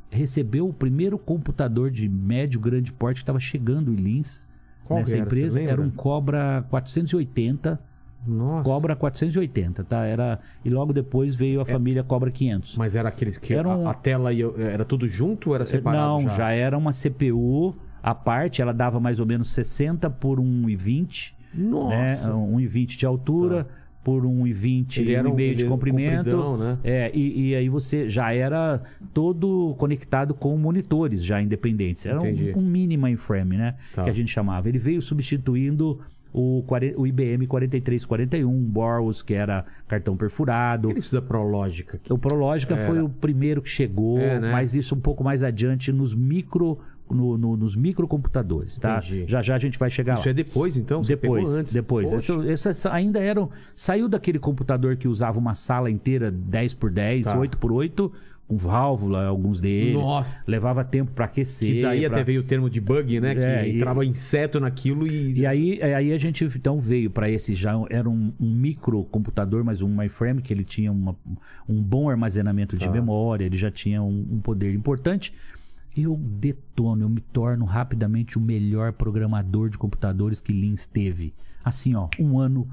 receber 0.09 0.61
o 0.61 0.71
primeiro 0.71 1.17
computador 1.17 1.91
de 1.91 2.07
médio 2.07 2.59
grande 2.59 2.93
porte 2.93 3.17
que 3.19 3.23
estava 3.23 3.39
chegando 3.39 3.91
em 3.91 3.95
Lins. 3.95 4.47
Qual 4.85 4.99
nessa 4.99 5.15
era, 5.17 5.25
empresa 5.25 5.61
era 5.61 5.81
um 5.81 5.89
Cobra 5.89 6.65
480, 6.69 7.77
Nossa. 8.25 8.63
Cobra 8.63 8.95
480, 8.95 9.83
tá? 9.83 10.05
Era 10.05 10.39
e 10.63 10.69
logo 10.69 10.93
depois 10.93 11.35
veio 11.35 11.59
a 11.59 11.65
família 11.65 12.03
Cobra 12.03 12.31
500. 12.31 12.77
Mas 12.77 12.95
era 12.95 13.09
aqueles 13.09 13.37
que 13.37 13.53
Era 13.53 13.69
a- 13.69 13.75
um- 13.77 13.87
a, 13.89 13.93
tela 13.93 14.31
ia, 14.31 14.45
era 14.57 14.85
tudo 14.85 15.05
junto 15.07 15.49
ou 15.49 15.55
era 15.55 15.65
separado? 15.65 16.21
Não, 16.23 16.35
já. 16.37 16.51
era 16.51 16.77
uma 16.77 16.93
CPU 16.93 17.75
à 18.01 18.15
parte, 18.15 18.61
ela 18.61 18.73
dava 18.73 18.97
mais 18.99 19.19
ou 19.19 19.25
menos 19.25 19.49
60 19.51 20.09
por 20.09 20.39
1,20, 20.39 21.33
Nossa. 21.53 21.89
né? 21.89 22.17
1,20 22.31 22.97
de 22.97 23.05
altura 23.05 23.67
por 24.07 24.23
1,20 24.25 25.01
Ele 25.01 25.13
era 25.13 25.27
um- 25.27 25.33
1,5 25.33 25.41
ele 25.41 25.55
de 25.55 25.65
comprimento. 25.65 26.55
né? 26.57 26.77
É, 26.81 27.11
e, 27.13 27.49
e 27.49 27.55
aí 27.55 27.67
você 27.67 28.07
já 28.09 28.33
era 28.33 28.81
todo 29.13 29.75
conectado 29.77 30.33
com 30.33 30.55
monitores 30.55 31.21
já 31.21 31.41
independentes. 31.41 32.05
Era 32.05 32.17
Entendi. 32.19 32.53
um, 32.55 32.59
um 32.59 32.61
mini 32.65 32.95
mainframe, 32.95 33.57
né? 33.57 33.75
Tá. 33.93 34.05
Que 34.05 34.09
a 34.09 34.13
gente 34.13 34.31
chamava. 34.31 34.69
Ele 34.69 34.77
veio 34.79 35.01
substituindo 35.01 35.99
o, 36.33 36.63
40 36.67 36.97
o 36.97 37.05
IBM 37.05 37.47
4341, 37.47 38.49
Boros, 38.63 39.21
que 39.21 39.33
era 39.33 39.65
cartão 39.89 40.15
perfurado. 40.15 40.89
Aquele 40.91 41.05
da 41.11 41.21
Prológica. 41.21 41.99
que- 42.01 42.13
O 42.13 42.17
Prológica 42.17 42.75
Era. 42.75 42.87
foi 42.87 43.01
o 43.01 43.09
primeiro 43.09 43.61
que 43.61 43.69
chegou, 43.69 44.19
É, 44.19 44.39
né? 44.39 44.51
mas 44.53 44.73
isso 44.73 44.95
um 44.95 44.99
pouco 45.01 45.21
mais 45.21 45.43
adiante 45.43 45.91
nos 45.91 46.15
micro 46.15 46.79
no- 47.09 47.37
no- 47.37 47.57
nos 47.57 47.75
microcomputadores, 47.75 48.77
tá? 48.77 48.97
Entendi. 49.03 49.25
Já 49.27 49.41
já 49.41 49.55
a 49.55 49.59
gente 49.59 49.77
vai 49.77 49.89
chegar 49.89 50.15
Isso 50.15 50.25
lá. 50.25 50.31
é 50.31 50.33
depois, 50.33 50.77
então? 50.77 51.03
Você 51.03 51.15
depois, 51.15 51.49
antes. 51.51 51.73
depois. 51.73 52.13
Essa- 52.13 52.69
essa- 52.69 52.91
ainda 52.93 53.19
eram 53.19 53.49
saiu 53.75 54.07
daquele 54.07 54.39
computador 54.39 54.95
que 54.95 55.07
usava 55.07 55.37
uma 55.39 55.55
sala 55.55 55.89
inteira 55.91 56.29
10 56.31 56.73
por 56.73 56.89
10, 56.91 57.25
Tá. 57.25 57.37
8 57.37 57.57
por 57.57 57.71
8, 57.71 58.11
com 58.47 58.55
válvula, 58.55 59.25
alguns 59.25 59.59
deles. 59.59 59.93
Nossa. 59.93 60.33
Levava 60.47 60.81
tempo 60.81 61.11
para 61.11 61.25
aquecer. 61.25 61.67
Que 61.75 61.81
daí 61.81 62.05
pra- 62.05 62.15
até 62.15 62.23
veio 62.23 62.39
o 62.39 62.43
termo 62.45 62.69
de 62.69 62.79
bug, 62.79 63.19
né? 63.19 63.35
Que 63.35 63.41
É, 63.41 63.67
e- 63.67 63.75
entrava 63.75 64.05
inseto 64.05 64.57
naquilo 64.57 65.05
e... 65.05 65.39
E 65.41 65.45
aí, 65.45 65.77
é, 65.81 65.93
aí 65.95 66.13
a 66.13 66.17
gente 66.17 66.45
então 66.45 66.79
veio 66.79 67.09
para 67.09 67.29
esse 67.29 67.53
já 67.55 67.73
era 67.89 68.09
um, 68.09 68.31
um 68.39 68.49
microcomputador, 68.55 69.65
mas 69.65 69.81
um 69.81 69.89
mainframe 69.89 70.41
que 70.41 70.53
ele 70.53 70.63
tinha 70.63 70.89
uma- 70.93 71.13
um 71.67 71.81
bom 71.81 72.09
armazenamento 72.09 72.77
de 72.77 72.85
Tá. 72.85 72.91
memória, 72.91 73.43
ele 73.43 73.57
já 73.57 73.69
tinha 73.69 74.01
um, 74.01 74.25
um 74.31 74.39
poder 74.39 74.73
importante. 74.73 75.33
Eu 75.97 76.15
detono, 76.15 77.03
eu 77.03 77.09
me 77.09 77.21
torno 77.21 77.65
rapidamente 77.65 78.37
o 78.37 78.41
melhor 78.41 78.93
programador 78.93 79.69
de 79.69 79.77
computadores 79.77 80.39
que 80.39 80.51
Lins 80.53 80.85
teve. 80.85 81.33
Assim, 81.63 81.95
ó, 81.95 82.07
um 82.19 82.39
ano 82.39 82.67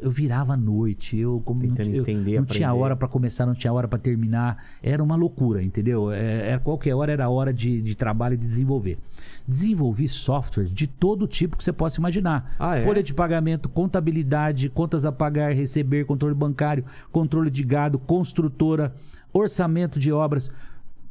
eu 0.00 0.10
virava 0.10 0.54
à 0.54 0.56
noite, 0.56 1.18
eu 1.18 1.42
como 1.44 1.60
não, 1.62 1.68
Tentando 1.68 1.90
ti- 1.90 1.96
eu 1.98 2.02
entender, 2.02 2.38
não 2.38 2.46
tinha 2.46 2.72
hora 2.72 2.96
para 2.96 3.06
começar, 3.08 3.44
não 3.44 3.52
tinha 3.54 3.70
hora 3.70 3.86
para 3.86 3.98
terminar. 3.98 4.56
Era 4.82 5.02
uma 5.02 5.16
loucura, 5.16 5.62
entendeu? 5.62 6.10
É, 6.10 6.48
era, 6.52 6.58
qualquer 6.58 6.94
hora 6.94 7.12
era 7.12 7.28
hora 7.28 7.52
de, 7.52 7.82
de 7.82 7.94
trabalho 7.94 8.34
e 8.34 8.36
de 8.38 8.46
desenvolver. 8.46 8.96
Desenvolvi 9.46 10.08
software 10.08 10.64
de 10.64 10.86
todo 10.86 11.26
tipo 11.28 11.56
que 11.58 11.62
você 11.64 11.72
possa 11.74 12.00
imaginar. 12.00 12.54
Ah, 12.58 12.76
é? 12.76 12.84
Folha 12.84 13.02
de 13.02 13.12
pagamento, 13.12 13.68
contabilidade, 13.68 14.68
contas 14.70 15.04
a 15.04 15.12
pagar, 15.12 15.52
receber, 15.52 16.06
controle 16.06 16.34
bancário, 16.34 16.84
controle 17.12 17.50
de 17.50 17.62
gado, 17.62 17.98
construtora, 17.98 18.94
orçamento 19.32 19.98
de 19.98 20.10
obras. 20.10 20.50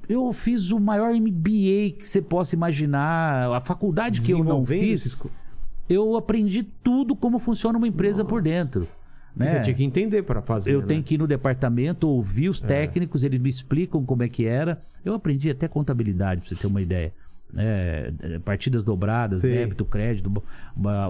Eu 0.08 0.32
fiz 0.34 0.72
o 0.72 0.80
maior 0.80 1.14
MBA 1.14 1.98
que 1.98 2.04
você 2.08 2.22
possa 2.22 2.56
imaginar. 2.56 3.52
A 3.56 3.60
faculdade 3.60 4.22
que 4.22 4.32
eu 4.32 4.44
não 4.44 4.66
fiz, 4.66 5.06
esses 5.06 5.24
eu 5.88 6.16
aprendi 6.16 6.64
tudo 6.64 7.16
como 7.16 7.40
funciona 7.40 7.78
uma 7.78 7.88
empresa 7.88 8.26
por 8.26 8.42
dentro. 8.42 8.88
Né? 9.36 9.48
Você 9.48 9.62
tinha 9.62 9.76
que 9.76 9.84
entender 9.84 10.24
para 10.24 10.42
fazer, 10.42 10.74
Eu 10.74 10.82
né? 10.82 10.88
tenho 10.88 11.04
que 11.04 11.16
ir 11.16 11.18
no 11.18 11.28
departamento, 11.28 12.08
ouvir 12.08 12.48
os 12.50 12.62
técnicos, 12.62 13.24
eles 13.24 13.40
me 13.40 13.50
explicam 13.50 14.04
como 14.06 14.24
é 14.24 14.30
que 14.30 14.46
era. 14.46 14.82
Eu 15.04 15.14
aprendi 15.14 15.50
até 15.50 15.68
contabilidade, 15.68 16.42
pra 16.42 16.50
você 16.50 16.56
ter 16.56 16.68
uma 16.68 16.82
ideia. 16.82 17.14
É, 17.58 18.12
partidas 18.44 18.84
dobradas, 18.84 19.40
Sei. 19.40 19.54
débito, 19.54 19.86
crédito, 19.86 20.44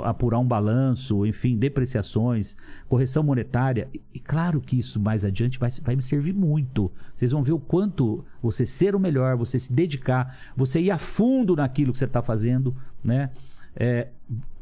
apurar 0.03 0.37
um 0.37 0.45
balanço, 0.45 1.25
enfim, 1.25 1.57
depreciações, 1.57 2.55
correção 2.87 3.23
monetária. 3.23 3.89
E, 3.91 4.01
e 4.13 4.19
claro 4.19 4.61
que 4.61 4.77
isso 4.77 4.99
mais 4.99 5.25
adiante 5.25 5.57
vai, 5.57 5.71
vai 5.81 5.95
me 5.95 6.03
servir 6.03 6.33
muito. 6.33 6.91
Vocês 7.15 7.31
vão 7.31 7.41
ver 7.41 7.53
o 7.53 7.59
quanto 7.59 8.23
você 8.41 8.63
ser 8.63 8.95
o 8.95 8.99
melhor, 8.99 9.35
você 9.35 9.57
se 9.57 9.73
dedicar, 9.73 10.37
você 10.55 10.79
ir 10.79 10.91
a 10.91 10.99
fundo 10.99 11.55
naquilo 11.55 11.91
que 11.91 11.97
você 11.97 12.05
está 12.05 12.21
fazendo, 12.21 12.75
né? 13.03 13.31
É, 13.75 14.09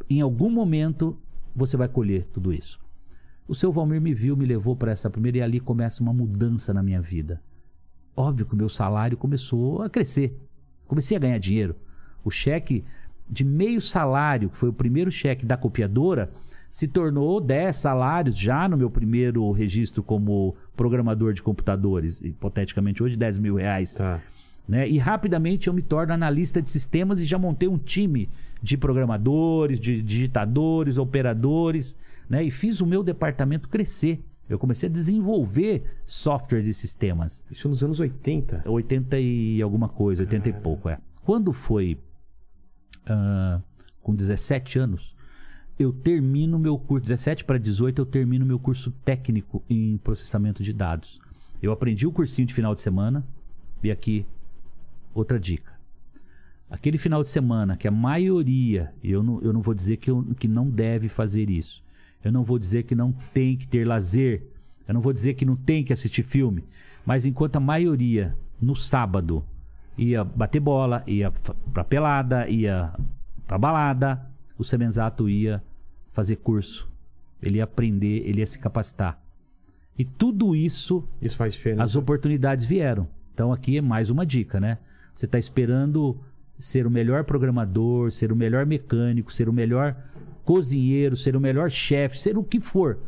em 0.09 0.21
algum 0.21 0.49
momento 0.49 1.17
você 1.55 1.75
vai 1.75 1.87
colher 1.87 2.23
tudo 2.25 2.53
isso. 2.53 2.79
O 3.47 3.53
seu 3.53 3.71
Valmir 3.71 4.01
me 4.01 4.13
viu, 4.13 4.37
me 4.37 4.45
levou 4.45 4.75
para 4.75 4.91
essa 4.91 5.09
primeira 5.09 5.39
e 5.39 5.41
ali 5.41 5.59
começa 5.59 6.01
uma 6.01 6.13
mudança 6.13 6.73
na 6.73 6.81
minha 6.81 7.01
vida. 7.01 7.41
Óbvio 8.15 8.45
que 8.45 8.53
o 8.53 8.57
meu 8.57 8.69
salário 8.69 9.17
começou 9.17 9.81
a 9.81 9.89
crescer. 9.89 10.37
Comecei 10.87 11.17
a 11.17 11.19
ganhar 11.19 11.37
dinheiro. 11.37 11.75
O 12.23 12.31
cheque 12.31 12.83
de 13.29 13.43
meio 13.43 13.81
salário, 13.81 14.49
que 14.49 14.57
foi 14.57 14.69
o 14.69 14.73
primeiro 14.73 15.11
cheque 15.11 15.45
da 15.45 15.57
copiadora, 15.57 16.31
se 16.71 16.87
tornou 16.87 17.39
10 17.39 17.75
salários 17.75 18.37
já 18.37 18.67
no 18.67 18.75
meu 18.75 18.89
primeiro 18.89 19.51
registro 19.51 20.01
como 20.01 20.55
programador 20.75 21.33
de 21.33 21.43
computadores. 21.43 22.19
Hipoteticamente, 22.21 23.03
hoje 23.03 23.15
10 23.15 23.39
mil 23.39 23.55
reais. 23.55 23.93
Tá. 23.93 24.19
Né? 24.67 24.89
E 24.89 24.97
rapidamente 24.97 25.67
eu 25.67 25.73
me 25.73 25.81
torno 25.81 26.13
analista 26.13 26.61
de 26.61 26.69
sistemas 26.69 27.19
e 27.19 27.25
já 27.25 27.37
montei 27.37 27.67
um 27.67 27.77
time 27.77 28.29
de 28.61 28.77
programadores, 28.77 29.79
de 29.79 30.01
digitadores, 30.01 30.97
operadores, 30.97 31.97
né? 32.29 32.43
E 32.43 32.49
fiz 32.49 32.79
o 32.79 32.87
meu 32.87 33.03
departamento 33.03 33.67
crescer. 33.67 34.23
Eu 34.49 34.59
comecei 34.59 34.89
a 34.89 34.91
desenvolver 34.91 35.83
softwares 36.05 36.67
e 36.67 36.73
sistemas. 36.73 37.43
Isso 37.49 37.67
nos 37.69 37.83
anos 37.83 37.99
80. 37.99 38.63
80 38.65 39.19
e 39.19 39.61
alguma 39.61 39.87
coisa, 39.87 40.23
80 40.23 40.49
e 40.49 40.53
pouco, 40.53 40.89
é. 40.89 40.99
Quando 41.23 41.53
foi 41.53 41.97
ah, 43.05 43.61
com 44.01 44.13
17 44.13 44.79
anos, 44.79 45.15
eu 45.79 45.91
termino 45.91 46.59
meu 46.59 46.77
curso, 46.77 47.03
17 47.03 47.45
para 47.45 47.57
18, 47.57 47.99
eu 47.99 48.05
termino 48.05 48.45
meu 48.45 48.59
curso 48.59 48.91
técnico 49.03 49.63
em 49.69 49.97
processamento 49.97 50.61
de 50.61 50.73
dados. 50.73 51.19
Eu 51.61 51.71
aprendi 51.71 52.05
o 52.05 52.11
cursinho 52.11 52.45
de 52.45 52.53
final 52.53 52.75
de 52.75 52.81
semana, 52.81 53.25
e 53.81 53.89
aqui 53.89 54.25
outra 55.13 55.39
dica. 55.39 55.73
Aquele 56.69 56.97
final 56.97 57.23
de 57.23 57.29
semana 57.29 57.77
que 57.77 57.87
a 57.87 57.91
maioria, 57.91 58.93
eu 59.03 59.21
não, 59.21 59.41
eu 59.41 59.53
não 59.53 59.61
vou 59.61 59.73
dizer 59.73 59.97
que, 59.97 60.09
eu, 60.09 60.23
que 60.37 60.47
não 60.47 60.69
deve 60.69 61.07
fazer 61.07 61.49
isso, 61.49 61.82
eu 62.23 62.31
não 62.31 62.43
vou 62.43 62.57
dizer 62.59 62.83
que 62.83 62.95
não 62.95 63.11
tem 63.33 63.55
que 63.57 63.67
ter 63.67 63.85
lazer, 63.85 64.43
eu 64.87 64.93
não 64.93 65.01
vou 65.01 65.13
dizer 65.13 65.33
que 65.33 65.45
não 65.45 65.55
tem 65.55 65.83
que 65.83 65.93
assistir 65.93 66.23
filme, 66.23 66.63
mas 67.05 67.25
enquanto 67.25 67.55
a 67.57 67.59
maioria 67.59 68.35
no 68.61 68.75
sábado 68.75 69.43
ia 69.97 70.23
bater 70.23 70.59
bola, 70.59 71.03
ia 71.05 71.31
pra 71.73 71.83
pelada, 71.83 72.47
ia 72.47 72.93
pra 73.47 73.57
balada, 73.57 74.25
o 74.57 74.63
Semenzato 74.63 75.27
ia 75.29 75.61
fazer 76.11 76.37
curso, 76.37 76.87
ele 77.41 77.57
ia 77.57 77.63
aprender, 77.65 78.23
ele 78.27 78.39
ia 78.39 78.47
se 78.47 78.57
capacitar. 78.59 79.19
E 79.97 80.03
tudo 80.05 80.55
isso 80.55 81.03
Isso 81.21 81.37
faz 81.37 81.53
diferença. 81.53 81.83
as 81.83 81.95
oportunidades 81.95 82.65
vieram. 82.65 83.07
Então 83.33 83.51
aqui 83.51 83.77
é 83.77 83.81
mais 83.81 84.09
uma 84.09 84.25
dica, 84.25 84.59
né? 84.59 84.77
Você 85.13 85.25
está 85.25 85.37
esperando 85.37 86.17
ser 86.57 86.87
o 86.87 86.89
melhor 86.91 87.23
programador, 87.25 88.11
ser 88.11 88.31
o 88.31 88.35
melhor 88.35 88.65
mecânico, 88.65 89.31
ser 89.31 89.49
o 89.49 89.53
melhor 89.53 89.95
cozinheiro, 90.45 91.15
ser 91.15 91.35
o 91.35 91.39
melhor 91.41 91.69
chefe, 91.69 92.19
ser 92.19 92.37
o 92.37 92.43
que 92.43 92.59
for. 92.59 92.99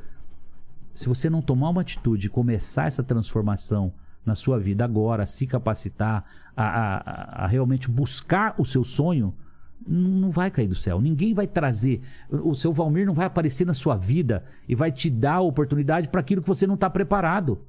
Se 0.94 1.08
você 1.10 1.30
não 1.30 1.42
tomar 1.42 1.70
uma 1.70 1.82
atitude 1.82 2.28
e 2.28 2.30
começar 2.30 2.88
essa 2.88 3.04
transformação 3.04 3.92
na 4.26 4.34
sua 4.36 4.58
vida 4.58 4.84
agora, 4.86 5.26
se 5.26 5.46
capacitar, 5.46 6.24
a, 6.56 6.64
a- 6.64 6.98
a- 6.98 7.44
a 7.44 7.48
realmente 7.48 7.90
buscar 7.90 8.56
o 8.58 8.66
seu 8.66 8.84
sonho, 8.84 9.34
não 9.86 10.32
vai 10.32 10.50
cair 10.50 10.68
do 10.68 10.74
céu. 10.76 11.02
Ninguém 11.02 11.34
vai 11.34 11.46
trazer. 11.46 12.02
O 12.32 12.52
o 12.52 12.56
seu 12.56 12.72
Valmir 12.72 13.06
não 13.06 13.14
vai 13.14 13.26
aparecer 13.26 13.68
na 13.68 13.74
sua 13.74 13.96
vida 13.98 14.44
e 14.68 14.74
vai 14.74 14.92
te 14.92 15.10
dar 15.10 15.36
a 15.36 15.42
oportunidade 15.42 16.08
para 16.10 16.22
aquilo 16.22 16.42
que 16.42 16.48
você 16.48 16.66
não 16.66 16.76
está 16.76 16.90
preparado. 16.90 17.60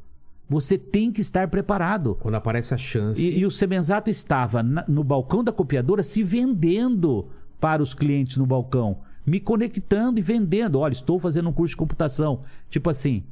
Você 0.49 0.79
tem 0.79 1.11
que 1.11 1.21
estar 1.21 1.49
preparado. 1.49 2.17
Quando 2.21 2.37
aparece 2.37 2.73
a 2.73 2.79
chance. 2.79 3.21
E, 3.21 3.41
e 3.41 3.45
o 3.45 3.51
Semenzato 3.51 4.09
estava 4.09 4.63
na- 4.63 4.85
no 4.87 5.03
balcão 5.03 5.43
da 5.43 5.51
copiadora 5.53 6.03
se 6.05 6.23
vendendo 6.23 7.27
para 7.61 7.83
os 7.83 7.93
clientes 7.93 8.37
no 8.37 8.47
balcão, 8.47 8.99
me 9.27 9.41
conectando 9.41 10.19
e 10.19 10.23
vendendo. 10.23 10.79
Olha, 10.79 10.93
estou 10.93 11.19
fazendo 11.19 11.49
um 11.49 11.53
curso 11.53 11.73
de 11.73 11.77
computação. 11.77 12.43
Tipo 12.71 12.89
assim, 12.91 13.25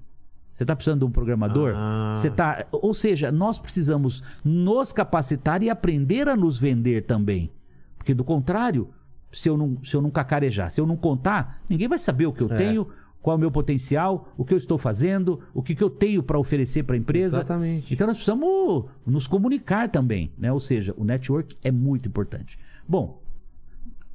você 0.52 0.64
está 0.64 0.74
precisando 0.74 1.00
de 1.00 1.04
um 1.06 1.10
programador? 1.10 1.72
Ah. 1.76 2.12
Você 2.14 2.30
tá, 2.30 2.66
ou 2.72 2.92
seja, 2.92 3.30
nós 3.32 3.58
precisamos 3.58 4.22
nos 4.44 4.92
capacitar 4.92 5.62
e 5.62 5.70
aprender 5.70 6.28
a 6.28 6.36
nos 6.36 6.58
vender 6.58 7.04
também. 7.04 7.50
Porque 7.96 8.12
do 8.12 8.24
contrário, 8.24 8.88
se 9.32 9.48
eu 9.48 9.56
não, 9.56 9.78
se 9.84 9.96
eu 9.96 10.02
não 10.02 10.10
cacarejar, 10.10 10.70
se 10.70 10.80
eu 10.80 10.86
não 10.86 10.96
contar, 10.96 11.62
ninguém 11.68 11.88
vai 11.88 11.98
saber 11.98 12.26
o 12.26 12.32
que 12.32 12.42
eu 12.42 12.52
É. 12.52 12.56
tenho, 12.56 12.86
qual 13.22 13.34
é 13.34 13.36
o 13.38 13.40
meu 13.40 13.50
potencial, 13.50 14.28
o 14.36 14.44
que 14.44 14.52
eu 14.52 14.58
estou 14.58 14.76
fazendo, 14.76 15.40
o 15.54 15.62
que, 15.62 15.74
que 15.74 15.82
eu 15.82 15.88
tenho 15.88 16.22
para 16.22 16.38
oferecer 16.38 16.82
para 16.82 16.94
a 16.94 16.98
empresa. 16.98 17.38
Exatamente. 17.38 17.94
Então 17.94 18.06
nós 18.06 18.16
precisamos 18.18 18.84
nos 19.06 19.26
comunicar 19.26 19.88
também, 19.88 20.30
né? 20.36 20.52
Ou 20.52 20.60
seja, 20.60 20.94
o 20.98 21.04
network 21.04 21.56
é 21.64 21.70
muito 21.70 22.06
importante. 22.06 22.58
Bom, 22.86 23.22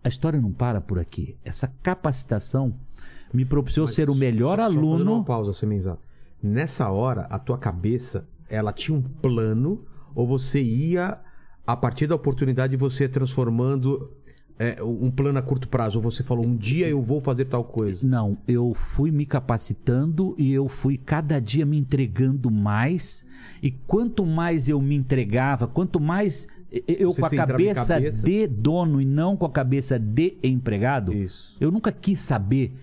a 0.03 0.07
história 0.07 0.39
não 0.39 0.51
para 0.51 0.79
por 0.81 0.99
aqui. 0.99 1.35
Essa 1.43 1.67
capacitação 1.81 2.73
me 3.33 3.45
propiciou 3.45 3.87
ser 3.87 4.09
o 4.09 4.15
melhor 4.15 4.57
Só- 4.57 4.63
aluno. 4.63 5.15
Uma 5.15 5.23
pausa, 5.23 5.53
Semenzato. 5.53 6.01
Nessa 6.41 6.89
hora, 6.89 7.21
a 7.29 7.37
tua 7.37 7.57
cabeça, 7.57 8.27
ela 8.49 8.71
tinha 8.71 8.97
um 8.97 9.01
plano 9.01 9.85
ou 10.15 10.25
você 10.25 10.61
ia, 10.61 11.19
a 11.67 11.75
partir 11.75 12.07
da 12.07 12.15
oportunidade, 12.15 12.75
você 12.77 13.07
transformando 13.07 14.11
é, 14.57 14.81
um 14.83 15.11
plano 15.11 15.37
a 15.37 15.41
curto 15.41 15.67
prazo? 15.69 15.97
Ou 15.97 16.01
você 16.01 16.23
falou, 16.23 16.45
um 16.45 16.55
dia 16.55 16.87
eu 16.87 17.01
vou 17.01 17.21
fazer 17.21 17.45
tal 17.45 17.63
coisa? 17.63 18.05
Não, 18.07 18.37
eu 18.47 18.73
fui 18.73 19.11
me 19.11 19.25
capacitando 19.25 20.33
e 20.37 20.51
eu 20.51 20.67
fui 20.67 20.97
cada 20.97 21.39
dia 21.39 21.65
me 21.65 21.77
entregando 21.77 22.49
mais. 22.49 23.25
E 23.61 23.71
quanto 23.71 24.25
mais 24.25 24.67
eu 24.67 24.81
me 24.81 24.95
entregava, 24.95 25.67
quanto 25.67 25.99
mais 25.99 26.47
eu 26.71 27.11
Você 27.11 27.19
com 27.21 27.25
a 27.27 27.29
cabeça, 27.29 27.93
cabeça? 27.95 28.23
de 28.25 28.47
dono 28.47 29.01
e 29.01 29.05
não 29.05 29.35
com 29.35 29.45
a 29.45 29.49
cabeça 29.49 29.97
de 29.97 30.37
empregado, 30.43 31.13
Isso. 31.13 31.55
eu 31.59 31.71
nunca 31.71 31.91
quis 31.91 32.19
saber 32.19 32.73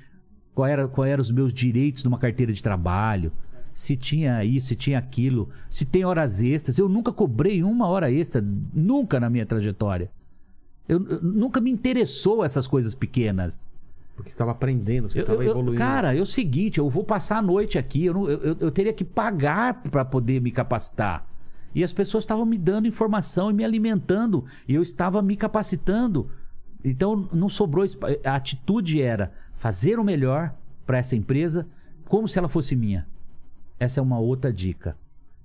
qual 0.54 0.66
era, 0.66 0.88
qual 0.88 1.04
eram 1.04 1.20
os 1.22 1.30
meus 1.30 1.52
direitos 1.52 2.02
numa 2.04 2.18
carteira 2.18 2.52
de 2.52 2.62
trabalho. 2.62 3.30
Se 3.72 3.94
tinha 3.94 4.42
isso, 4.42 4.68
se 4.68 4.74
tinha 4.76 4.98
aquilo, 4.98 5.50
se 5.70 5.84
tem 5.84 6.02
horas 6.04 6.42
extras. 6.42 6.78
Eu 6.78 6.88
nunca 6.88 7.12
cobrei 7.12 7.62
uma 7.62 7.86
hora 7.86 8.10
extra, 8.10 8.42
nunca 8.72 9.20
na 9.20 9.28
minha 9.28 9.44
trajetória. 9.44 10.10
Eu, 10.88 11.06
eu- 11.08 11.20
nunca 11.22 11.60
me 11.60 11.70
interessou 11.70 12.42
essas 12.44 12.66
coisas 12.66 12.94
pequenas. 12.94 13.68
Porque 14.14 14.30
você 14.30 14.34
estava 14.34 14.52
aprendendo, 14.52 15.10
você 15.10 15.20
estava 15.20 15.40
eu- 15.40 15.48
eu- 15.48 15.50
evoluindo. 15.50 15.76
cara, 15.78 16.16
é 16.16 16.20
o 16.22 16.24
seguinte, 16.24 16.78
eu 16.78 16.88
vou 16.88 17.04
passar 17.04 17.36
a 17.36 17.42
noite 17.42 17.76
aqui, 17.76 18.06
eu, 18.06 18.14
não- 18.14 18.30
eu- 18.30 18.40
eu- 18.40 18.56
eu 18.60 18.70
teria 18.70 18.94
que 18.94 19.04
pagar 19.04 19.82
para 19.82 20.04
poder 20.06 20.40
me 20.40 20.50
capacitar. 20.50 21.26
E 21.74 21.84
as 21.84 21.92
pessoas 21.92 22.24
estavam 22.24 22.46
me 22.46 22.56
dando 22.56 22.88
informação 22.88 23.50
e 23.50 23.54
me 23.54 23.64
alimentando, 23.64 24.44
e 24.66 24.74
eu 24.74 24.82
estava 24.82 25.20
me 25.20 25.36
capacitando. 25.36 26.30
Então 26.84 27.28
não 27.32 27.48
sobrou. 27.48 27.84
A 28.24 28.34
atitude 28.34 29.00
era 29.00 29.32
fazer 29.56 29.98
o 29.98 30.04
melhor 30.04 30.54
para 30.86 30.98
essa 30.98 31.16
empresa, 31.16 31.66
como 32.06 32.28
se 32.28 32.38
ela 32.38 32.48
fosse 32.48 32.76
minha. 32.76 33.06
Essa 33.78 34.00
é 34.00 34.02
uma 34.02 34.18
outra 34.18 34.52
dica, 34.52 34.96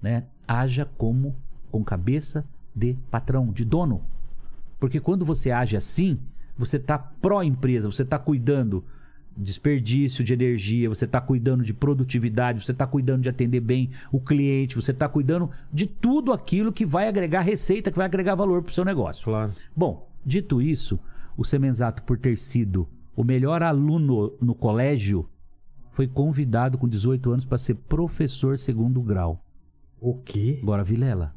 né? 0.02 0.26
Haja 0.48 0.86
como 0.98 1.36
com 1.70 1.84
cabeça 1.84 2.46
de 2.76 2.98
patrão, 3.10 3.52
de 3.52 3.66
dono. 3.66 4.02
Porque 4.80 5.00
quando 5.00 5.26
você 5.26 5.52
age 5.52 5.76
assim, 5.76 6.20
você 6.58 6.78
está 6.78 6.98
pró-empresa, 6.98 7.92
você 7.92 8.04
está 8.04 8.18
cuidando 8.18 8.84
desperdício 9.42 10.24
de 10.24 10.34
energia, 10.34 10.90
você 10.90 11.06
está 11.06 11.20
cuidando 11.20 11.64
de 11.64 11.74
produtividade, 11.74 12.64
você 12.64 12.72
está 12.72 12.86
cuidando 12.86 13.24
de 13.24 13.30
atender 13.30 13.60
bem 13.60 13.90
o 14.12 14.20
cliente, 14.20 14.76
você 14.76 14.92
está 14.92 15.10
cuidando 15.10 15.50
de 15.72 15.86
tudo 15.86 16.32
aquilo 16.32 16.72
que 16.72 16.86
vai 16.86 17.08
agregar 17.08 17.42
receita, 17.42 17.92
que 17.92 17.98
vai 17.98 18.06
agregar 18.06 18.36
valor 18.36 18.62
para 18.62 18.72
o 18.72 18.74
seu 18.74 18.86
negócio. 18.86 19.26
Claro. 19.26 19.54
Bom, 19.76 20.10
dito 20.26 20.62
isso, 20.62 21.00
o 21.36 21.44
Semenzato, 21.44 22.04
por 22.04 22.18
ter 22.18 22.38
sido 22.38 22.88
o 23.16 23.24
melhor 23.24 23.64
aluno 23.64 24.34
no 24.42 24.56
colégio, 24.56 25.28
foi 25.92 26.08
convidado 26.08 26.78
com 26.78 26.88
18 26.88 27.32
anos 27.32 27.46
para 27.46 27.58
ser 27.58 27.76
professor 27.76 28.58
segundo 28.58 29.02
grau. 29.02 29.44
O 30.00 30.16
quê? 30.16 30.60
Agora, 30.62 30.84
Vilela, 30.84 31.36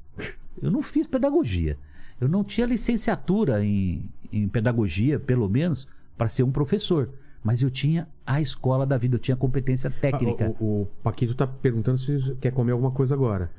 eu 0.63 0.71
não 0.71 0.81
fiz 0.81 1.07
pedagogia. 1.07 1.77
Eu 2.21 2.29
não 2.29 2.45
tinha 2.45 2.67
licenciatura 2.67 3.65
em, 3.65 4.09
em 4.33 4.49
pedagogia, 4.49 5.19
pelo 5.19 5.49
menos, 5.49 5.89
para 6.17 6.29
ser 6.29 6.43
um 6.43 6.53
professor. 6.53 7.11
Mas 7.45 7.61
eu 7.63 7.71
tinha 7.71 8.09
a 8.27 8.41
escola 8.41 8.87
da 8.87 8.97
vida, 8.97 9.17
eu 9.17 9.21
tinha 9.21 9.37
competência 9.37 9.91
técnica. 9.91 10.47
Ah, 10.47 10.63
O, 10.63 10.65
o- 10.65 10.83
o 10.83 10.87
Paquito 11.03 11.35
tá 11.35 11.47
perguntando 11.47 11.99
se 11.99 12.35
quer 12.41 12.51
comer 12.53 12.73
alguma 12.73 12.91
coisa 12.91 13.15
agora. 13.15 13.51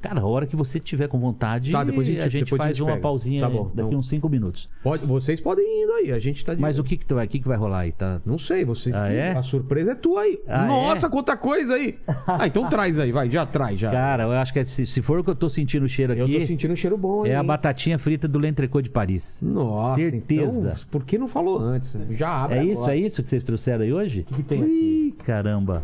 Cara, 0.00 0.20
a 0.20 0.26
hora 0.26 0.46
que 0.46 0.54
você 0.54 0.78
tiver 0.78 1.08
com 1.08 1.18
vontade, 1.18 1.72
Tá, 1.72 1.82
depois 1.82 2.06
a 2.08 2.10
gente- 2.28 2.44
depois 2.44 2.60
a 2.60 2.64
faz 2.64 2.76
gente 2.76 2.82
uma 2.84 2.92
pega. 2.92 3.02
pausinha 3.02 3.40
Tá 3.40 3.50
bom, 3.50 3.64
daqui 3.74 3.88
então- 3.88 3.98
uns 3.98 4.08
5 4.08 4.28
minutos. 4.28 4.68
Pode, 4.82 5.04
vocês 5.04 5.40
podem 5.40 5.64
ir 5.64 5.82
indo 5.84 5.92
aí, 5.94 6.12
a 6.12 6.18
gente 6.18 6.44
tá 6.44 6.54
de 6.54 6.60
Mas 6.60 6.78
o 6.78 6.84
que 6.84 6.96
que, 6.96 7.04
tu 7.04 7.16
que 7.28 7.38
que 7.40 7.48
vai 7.48 7.56
rolar 7.56 7.80
aí? 7.80 7.92
Tá, 7.92 8.20
Não 8.24 8.38
sei, 8.38 8.64
vocês. 8.64 8.94
Ah, 8.94 9.08
que- 9.08 9.14
é? 9.14 9.32
A 9.32 9.42
surpresa 9.42 9.92
é 9.92 9.94
tua 9.94 10.22
aí. 10.22 10.38
Ah, 10.46 10.66
Nossa, 10.66 11.06
é? 11.06 11.10
quanta 11.10 11.36
coisa 11.36 11.74
aí. 11.74 11.98
Ah, 12.26 12.46
então 12.46 12.68
traz 12.70 12.98
aí, 12.98 13.10
vai, 13.10 13.28
já 13.28 13.44
traz, 13.44 13.80
já. 13.80 13.90
Cara, 13.90 14.22
eu 14.24 14.32
acho 14.32 14.52
que 14.52 14.60
é- 14.60 14.64
se, 14.64 14.86
se 14.86 15.02
for 15.02 15.18
o 15.18 15.24
que 15.24 15.30
eu 15.30 15.34
tô 15.34 15.48
sentindo 15.48 15.84
o 15.84 15.88
cheiro 15.88 16.12
eu 16.12 16.24
aqui, 16.24 16.38
tô 16.40 16.46
sentindo 16.46 16.72
um 16.72 16.76
cheiro 16.76 16.96
bom 16.96 17.24
aí. 17.24 17.30
é 17.32 17.36
a 17.36 17.40
hein? 17.40 17.46
batatinha 17.46 17.98
frita 17.98 18.28
do 18.28 18.38
L'Entrecô 18.38 18.80
de 18.80 18.90
Paris. 18.90 19.40
Nossa, 19.42 19.94
Certeza. 19.96 20.70
Então, 20.70 20.86
por 20.90 21.04
que 21.04 21.18
não 21.18 21.26
falou 21.28 21.58
antes? 21.58 21.98
Já 22.10 22.44
abre 22.44 22.58
É 22.58 22.64
isso, 22.64 22.82
agora. 22.82 22.96
é 22.96 23.00
isso 23.00 23.22
que 23.22 23.30
vocês 23.30 23.42
trouxeram 23.44 23.82
aí 23.84 23.92
hoje? 23.92 24.24
O 24.30 24.34
que 24.34 24.42
tem 24.42 24.62
Ih, 24.62 25.14
caramba. 25.24 25.82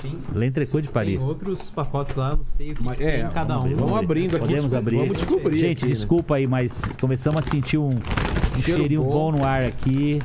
Tem, 0.00 0.16
L'Entrecô 0.34 0.80
de 0.80 0.88
Paris. 0.88 1.18
tem 1.18 1.28
outros 1.28 1.70
pacotes 1.70 2.16
lá, 2.16 2.34
não 2.36 2.44
sei 2.44 2.72
o 2.72 2.74
que, 2.74 2.82
Mas, 2.82 2.96
que 2.96 3.04
é, 3.04 3.10
tem 3.18 3.26
em 3.26 3.30
cada 3.60 3.66
um. 3.66 3.76
vamos 3.76 3.98
abrindo 3.98 4.36
aqui. 4.36 4.46
Podemos 4.46 4.74
abrir. 4.74 4.96
Vamos 4.96 5.18
descobrir. 5.18 5.58
Gente, 5.58 5.78
aqui, 5.78 5.86
né? 5.86 5.92
desculpa 5.92 6.36
aí, 6.36 6.46
mas 6.46 6.82
começamos 7.00 7.38
a 7.40 7.42
sentir 7.50 7.78
um, 7.78 7.88
um 7.88 8.60
Cheiro 8.62 8.80
cheirinho 8.80 9.02
bom. 9.02 9.10
bom. 9.10 9.38
no 9.38 9.44
ar 9.44 9.62
aqui. 9.62 10.20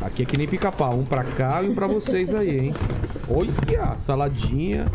Aqui 0.00 0.06
Aqui 0.06 0.22
é 0.22 0.26
que 0.26 0.38
nem 0.38 0.48
pica-pau. 0.48 0.98
Um 0.98 1.04
pra 1.04 1.24
cá 1.24 1.62
e 1.62 1.68
um 1.68 1.74
pra 1.74 1.86
vocês 1.86 2.34
aí, 2.34 2.58
hein? 2.58 2.74
Olha, 3.28 3.96
saladinha. 3.98 4.86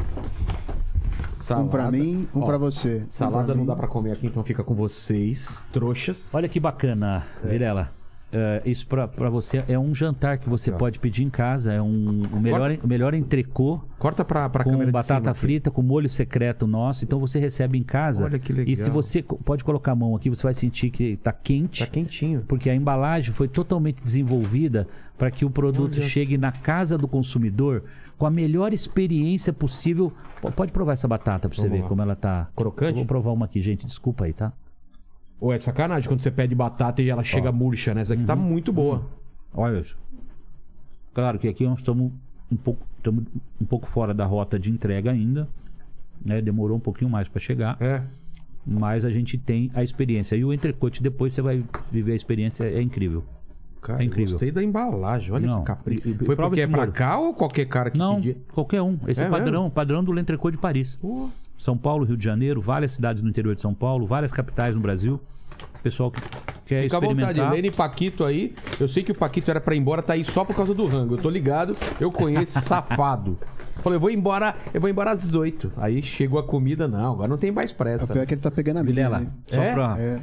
Um 1.52 1.68
pra 1.68 1.92
mim, 1.92 2.30
um 2.34 2.42
Ó, 2.42 2.46
pra 2.46 2.58
você. 2.58 3.04
Um 3.06 3.12
Salada 3.12 3.48
pra 3.48 3.56
não 3.56 3.62
mim. 3.62 3.68
dá 3.68 3.76
pra 3.76 3.86
comer 3.86 4.14
aqui, 4.14 4.26
então 4.26 4.42
fica 4.42 4.64
com 4.64 4.74
vocês, 4.74 5.60
trouxas. 5.74 6.34
Olha 6.34 6.48
que 6.48 6.62
bacana, 6.62 7.26
Virela. 7.44 7.92
É, 8.34 8.62
isso 8.66 8.88
pra, 8.88 9.08
pra 9.08 9.30
você 9.30 9.64
é 9.68 9.78
um 9.78 9.94
jantar 9.94 10.38
que 10.38 10.48
você 10.48 10.72
ó. 10.72 10.78
pode 10.78 11.00
pedir 11.00 11.24
em 11.24 11.30
casa. 11.30 11.74
É 11.74 11.82
um 11.82 12.24
o 12.32 12.40
melhor, 12.40 12.78
o 12.84 12.88
melhor 12.88 13.14
entrecô 13.14 13.82
Corta 14.00 14.24
pra, 14.24 14.50
pra 14.50 14.64
com 14.64 14.72
câmera 14.72 14.88
de 14.88 14.92
batata 14.92 15.20
cima 15.20 15.32
aqui. 15.32 15.40
frita, 15.40 15.70
com 15.70 15.82
molho 15.82 16.10
secreto 16.10 16.66
nosso. 16.66 17.04
Então 17.04 17.20
você 17.20 17.40
recebe 17.40 17.78
em 17.78 17.84
casa. 17.84 18.26
Olha 18.26 18.40
que 18.40 18.52
legal. 18.54 18.72
E 18.72 18.76
se 18.76 18.90
você 18.90 19.22
pode 19.22 19.64
colocar 19.64 19.92
a 19.92 19.96
mão 19.96 20.16
aqui, 20.16 20.30
você 20.30 20.44
vai 20.44 20.54
sentir 20.54 20.90
que 20.90 21.18
tá 21.18 21.32
quente. 21.32 21.86
Tá 21.86 21.92
quentinho. 21.92 22.44
Porque 22.48 22.70
a 22.70 22.76
embalagem 22.76 23.34
foi 23.34 23.48
totalmente 23.48 24.02
desenvolvida 24.02 24.88
para 25.18 25.30
que 25.30 25.46
o 25.46 25.50
produto 25.50 25.98
Olha. 25.98 26.08
chegue 26.08 26.38
na 26.38 26.52
casa 26.52 26.98
do 26.98 27.08
consumidor 27.08 27.84
com 28.18 28.26
a 28.26 28.32
melhor 28.32 28.74
experiência 28.74 29.52
possível. 29.52 30.12
Pode 30.56 30.72
provar 30.72 30.94
essa 30.94 31.08
batata 31.08 31.48
para 31.48 31.56
você 31.56 31.64
Vamos 31.64 31.78
ver 31.78 31.84
lá. 31.84 31.90
como 31.90 32.02
ela 32.02 32.16
tá 32.16 32.50
Crocante? 32.56 32.92
Eu 32.92 32.98
vou 32.98 33.06
provar 33.06 33.32
uma 33.32 33.46
aqui, 33.46 33.62
gente. 33.62 33.86
Desculpa 33.86 34.26
aí, 34.26 34.34
tá? 34.34 34.52
Ou 35.42 35.52
é 35.52 35.58
sacanagem 35.58 36.08
quando 36.08 36.22
você 36.22 36.32
pede 36.32 36.56
batata 36.56 37.02
e 37.02 37.10
ela 37.10 37.24
chega 37.24 37.52
murcha, 37.52 37.94
né? 37.94 38.02
Essa 38.02 38.14
aqui 38.14 38.24
tá 38.24 38.36
Uhum. 38.36 38.42
muito 38.42 38.72
boa. 38.72 39.04
Olha 39.54 39.80
isso. 39.80 39.98
Claro 41.14 41.38
que 41.40 41.48
aqui 41.48 41.66
nós 41.66 41.80
estamos 41.80 42.12
um 42.52 42.56
pouco, 42.56 42.86
estamos 42.98 43.26
um 43.60 43.66
pouco 43.66 43.88
fora 43.88 44.14
da 44.14 44.26
rota 44.26 44.58
de 44.60 44.72
entrega 44.72 45.12
ainda. 45.12 45.48
Né? 46.24 46.42
Demorou 46.42 46.78
um 46.78 46.80
pouquinho 46.80 47.10
mais 47.10 47.28
para 47.28 47.42
chegar. 47.42 47.76
É. 47.82 48.04
Mas 48.66 49.04
a 49.04 49.10
gente 49.10 49.38
tem 49.38 49.72
a 49.74 49.84
experiência. 49.84 50.36
E 50.36 50.46
o 50.46 50.54
entrecote, 50.54 51.02
depois 51.02 51.34
você 51.34 51.42
vai 51.42 51.64
viver 51.92 52.12
a 52.14 52.16
experiência, 52.16 52.64
é 52.66 52.80
incrível. 52.82 53.24
Cara, 53.82 54.04
É 54.04 54.06
incrível. 54.06 54.28
eu 54.28 54.34
gostei 54.34 54.52
da 54.52 54.64
embalagem. 54.64 55.32
Olha 55.32 55.48
Não, 55.48 55.62
que 55.62 55.66
capricho. 55.66 56.08
e- 56.08 56.12
e- 56.12 56.18
Foi 56.26 56.36
prova 56.36 56.52
porque 56.52 56.62
é 56.62 56.66
esse 56.66 56.72
pra 56.72 56.86
cá 56.86 57.18
ou 57.18 57.34
qualquer 57.34 57.66
cara 57.66 57.90
que 57.90 57.98
Não, 57.98 58.18
pedia? 58.18 58.38
qualquer 58.54 58.80
um. 58.84 59.00
Esse 59.08 59.22
é, 59.22 59.26
É 59.26 59.28
o 59.28 59.32
padrão, 59.32 59.70
padrão 59.72 60.04
do 60.04 60.12
L'Entrecô 60.12 60.52
de 60.52 60.58
Paris. 60.60 60.98
Pô, 61.02 61.30
São 61.62 61.78
Paulo, 61.78 62.04
Rio 62.06 62.18
de 62.18 62.24
Janeiro, 62.24 62.60
várias 62.60 62.94
cidades 62.94 63.22
no 63.22 63.30
interior 63.30 63.54
de 63.54 63.62
São 63.62 63.72
Paulo, 63.74 64.08
várias 64.08 64.32
capitais 64.32 64.76
no 64.76 64.82
Brasil. 64.82 65.20
Pessoal 65.84 66.10
que 66.12 66.20
quer 66.66 66.84
Fica 66.84 66.98
à 66.98 67.00
vontade, 67.00 67.22
experimentar. 67.22 67.52
Lene 67.54 67.68
e 67.68 67.72
Paquito 67.72 68.24
aí. 68.24 68.56
Eu 68.80 68.88
sei 68.90 69.04
que 69.04 69.12
o 69.12 69.16
Paquito 69.16 69.50
era 69.52 69.62
pra 69.62 69.76
ir 69.76 69.78
embora, 69.78 70.02
tá 70.02 70.14
aí 70.14 70.24
só 70.26 70.44
por 70.44 70.56
causa 70.56 70.74
do 70.74 70.86
rango. 70.88 71.16
Eu 71.16 71.22
tô 71.22 71.30
ligado, 71.30 71.76
eu 72.00 72.12
conheço 72.12 72.60
safado. 72.62 73.38
Falei, 73.84 73.98
eu 73.98 74.00
vou 74.00 74.10
embora, 74.12 74.56
eu 74.74 74.82
vou 74.82 74.90
embora 74.90 75.12
às 75.12 75.22
18. 75.22 75.74
Aí 75.78 76.02
chegou 76.04 76.40
a 76.40 76.44
comida, 76.44 76.88
não, 76.88 77.14
agora 77.14 77.28
não 77.28 77.38
tem 77.38 77.52
mais 77.52 77.72
O 77.72 77.76
pressa. 77.76 78.08
pior 78.12 78.22
é 78.24 78.26
que 78.26 78.34
ele 78.34 78.42
tá 78.42 78.50
pegando 78.52 78.78
a 78.78 78.84
minha, 78.84 78.94
Vilela, 78.96 79.20
né? 79.20 79.28
só 79.48 79.62
É? 79.62 79.74
pra. 79.74 79.96
É. 80.00 80.20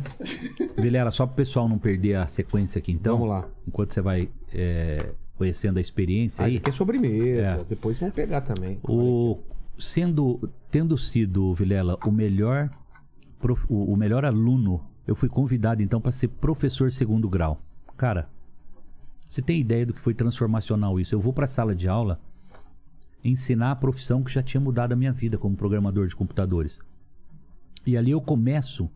Vilela, 0.80 1.10
só 1.12 1.26
pro 1.26 1.36
pessoal 1.36 1.68
não 1.68 1.78
perder 1.78 2.16
a 2.16 2.26
sequência 2.28 2.78
aqui, 2.80 2.92
então. 2.92 3.16
Vamos 3.16 3.30
lá. 3.32 3.44
Enquanto 3.66 3.94
você 3.94 4.00
vai 4.00 4.28
é, 4.54 5.10
conhecendo 5.36 5.78
a 5.78 5.80
experiência 5.80 6.44
Aí 6.44 6.52
aí. 6.52 6.56
aqui 6.58 6.70
é 6.70 6.72
sobremesa, 6.72 7.40
É. 7.42 7.58
depois 7.68 7.98
vão 7.98 8.10
pegar 8.10 8.40
também. 8.42 8.78
O, 8.84 9.38
sendo, 9.78 10.50
tendo 10.70 10.96
sido, 10.98 11.54
Vilela, 11.54 11.98
o 12.06 12.10
melhor, 12.10 12.70
prof- 13.38 13.66
o, 13.68 13.92
o 13.92 13.96
melhor 13.96 14.24
aluno, 14.24 14.84
eu 15.06 15.14
fui 15.14 15.28
convidado 15.28 15.82
então 15.82 16.00
para 16.00 16.12
ser 16.12 16.28
professor 16.28 16.92
segundo 16.92 17.28
grau. 17.28 17.60
Cara, 17.96 18.28
você 19.28 19.42
tem 19.42 19.60
ideia 19.60 19.86
do 19.86 19.94
que 19.94 20.00
foi 20.00 20.14
transformacional 20.14 20.98
isso? 20.98 21.14
Eu 21.14 21.20
vou 21.20 21.32
para 21.32 21.44
a 21.44 21.48
sala 21.48 21.74
de 21.74 21.88
aula 21.88 22.20
ensinar 23.24 23.72
a 23.72 23.76
profissão 23.76 24.22
que 24.22 24.32
já 24.32 24.42
tinha 24.42 24.60
mudado 24.60 24.92
a 24.92 24.96
minha 24.96 25.12
vida 25.12 25.36
como 25.36 25.56
programador 25.56 26.06
de 26.06 26.16
computadores. 26.16 26.78
E 27.86 27.96
ali 27.96 28.10
eu 28.10 28.20
começo, 28.20 28.88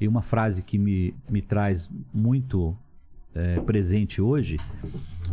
e 0.00 0.06
uma 0.06 0.22
frase 0.22 0.62
que 0.62 0.78
me, 0.78 1.14
me 1.28 1.42
traz 1.42 1.90
muito 2.12 2.76
é, 3.38 3.60
presente 3.60 4.20
hoje, 4.20 4.56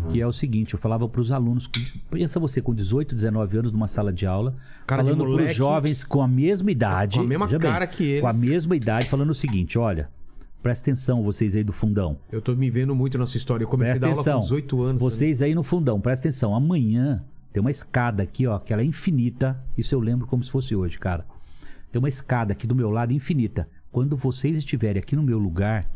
que 0.10 0.22
é 0.22 0.28
o 0.28 0.32
seguinte, 0.32 0.76
eu 0.76 0.80
falava 0.80 1.10
para 1.10 1.20
os 1.20 1.32
alunos, 1.32 1.68
pensa 2.12 2.40
você 2.40 2.62
com 2.62 2.74
18, 2.74 3.16
19 3.16 3.58
anos 3.58 3.72
numa 3.72 3.88
sala 3.88 4.14
de 4.14 4.28
aula, 4.28 4.56
Cara 4.86 5.04
falando 5.04 5.26
para 5.26 5.44
os 5.44 5.56
jovens 5.56 6.04
com 6.04 6.22
a 6.22 6.28
mesma 6.28 6.70
idade, 6.72 7.18
com 7.18 7.24
a 7.24 7.28
mesma 7.28 7.46
veja 7.48 7.60
bem, 7.60 7.72
cara 7.72 7.88
que 7.88 8.04
eles. 8.04 8.22
com 8.22 8.28
a 8.28 8.34
mesma 8.34 8.76
idade, 8.76 9.10
falando 9.10 9.32
o 9.32 9.34
seguinte, 9.34 9.80
olha, 9.80 10.08
presta 10.62 10.92
atenção 10.92 11.24
vocês 11.24 11.56
aí 11.56 11.64
do 11.64 11.74
fundão, 11.74 12.18
Eu 12.32 12.42
tô 12.42 12.54
me 12.54 12.70
vendo 12.70 12.96
muito 12.96 13.18
nessa 13.18 13.38
história. 13.38 13.64
Eu 13.64 13.68
comecei 13.68 13.94
presta 13.94 14.06
a 14.06 14.10
dar 14.10 14.14
atenção, 14.14 14.34
aula 14.34 14.44
com 14.44 14.56
18 14.56 14.82
anos. 14.84 14.94
né? 14.94 15.00
vocês 15.00 15.42
aí 15.42 15.56
no 15.56 15.64
fundão, 15.64 16.00
presta 16.00 16.28
atenção, 16.28 16.56
amanhã 16.56 17.24
tem 17.52 17.62
uma 17.62 17.72
escada 17.72 18.22
aqui, 18.22 18.46
ó, 18.46 18.60
que 18.60 18.72
ela 18.72 18.84
é 18.84 18.86
infinita, 18.86 19.60
isso 19.76 19.96
eu 19.96 20.00
lembro 20.00 20.28
como 20.28 20.44
se 20.44 20.52
fosse 20.52 20.76
hoje, 20.76 21.00
cara, 21.00 21.26
tem 21.92 21.98
uma 21.98 22.10
escada 22.10 22.52
aqui 22.54 22.68
do 22.68 22.76
meu 22.76 22.92
lado 22.92 23.14
infinita, 23.14 23.68
quando 23.92 24.16
vocês 24.16 24.58
estiverem 24.58 25.02
aqui 25.02 25.16
no 25.16 25.24
meu 25.24 25.40
lugar, 25.40 25.90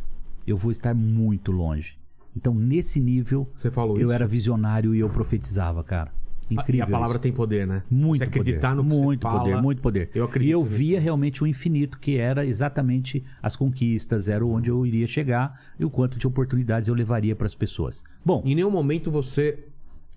eu 0.47 0.57
vou 0.57 0.71
estar 0.71 0.95
muito 0.95 1.51
longe. 1.51 1.98
Então, 2.35 2.53
nesse 2.53 2.99
nível, 2.99 3.47
eu 3.63 3.97
isso. 3.97 4.11
era 4.11 4.27
visionário 4.27 4.93
e 4.95 4.99
eu 4.99 5.09
profetizava, 5.09 5.83
cara. 5.83 6.11
Incrível. 6.49 6.79
E 6.79 6.81
a 6.81 6.87
palavra 6.87 7.15
isso. 7.17 7.21
tem 7.21 7.31
poder, 7.31 7.67
né? 7.67 7.83
Muito 7.91 8.19
Você 8.19 8.23
acreditar 8.23 8.69
poder, 8.75 8.83
no 8.83 8.89
que 8.89 9.01
muito 9.03 9.19
você 9.21 9.27
fala. 9.27 9.39
poder, 9.43 9.61
muito 9.61 9.81
poder. 9.83 10.09
Eu 10.15 10.25
acredito 10.25 10.49
E 10.49 10.51
eu 10.51 10.63
via 10.63 10.99
realmente 10.99 11.43
o 11.43 11.47
infinito, 11.47 11.99
que 11.99 12.17
era 12.17 12.43
exatamente 12.45 13.23
as 13.41 13.55
conquistas, 13.55 14.27
era 14.27 14.43
onde 14.43 14.69
eu 14.71 14.83
iria 14.83 15.05
chegar 15.05 15.61
e 15.79 15.85
o 15.85 15.91
quanto 15.91 16.17
de 16.17 16.25
oportunidades 16.25 16.89
eu 16.89 16.95
levaria 16.95 17.35
para 17.35 17.45
as 17.45 17.53
pessoas. 17.53 18.03
Bom, 18.25 18.41
Em 18.45 18.55
nenhum 18.55 18.71
momento 18.71 19.11
você 19.11 19.59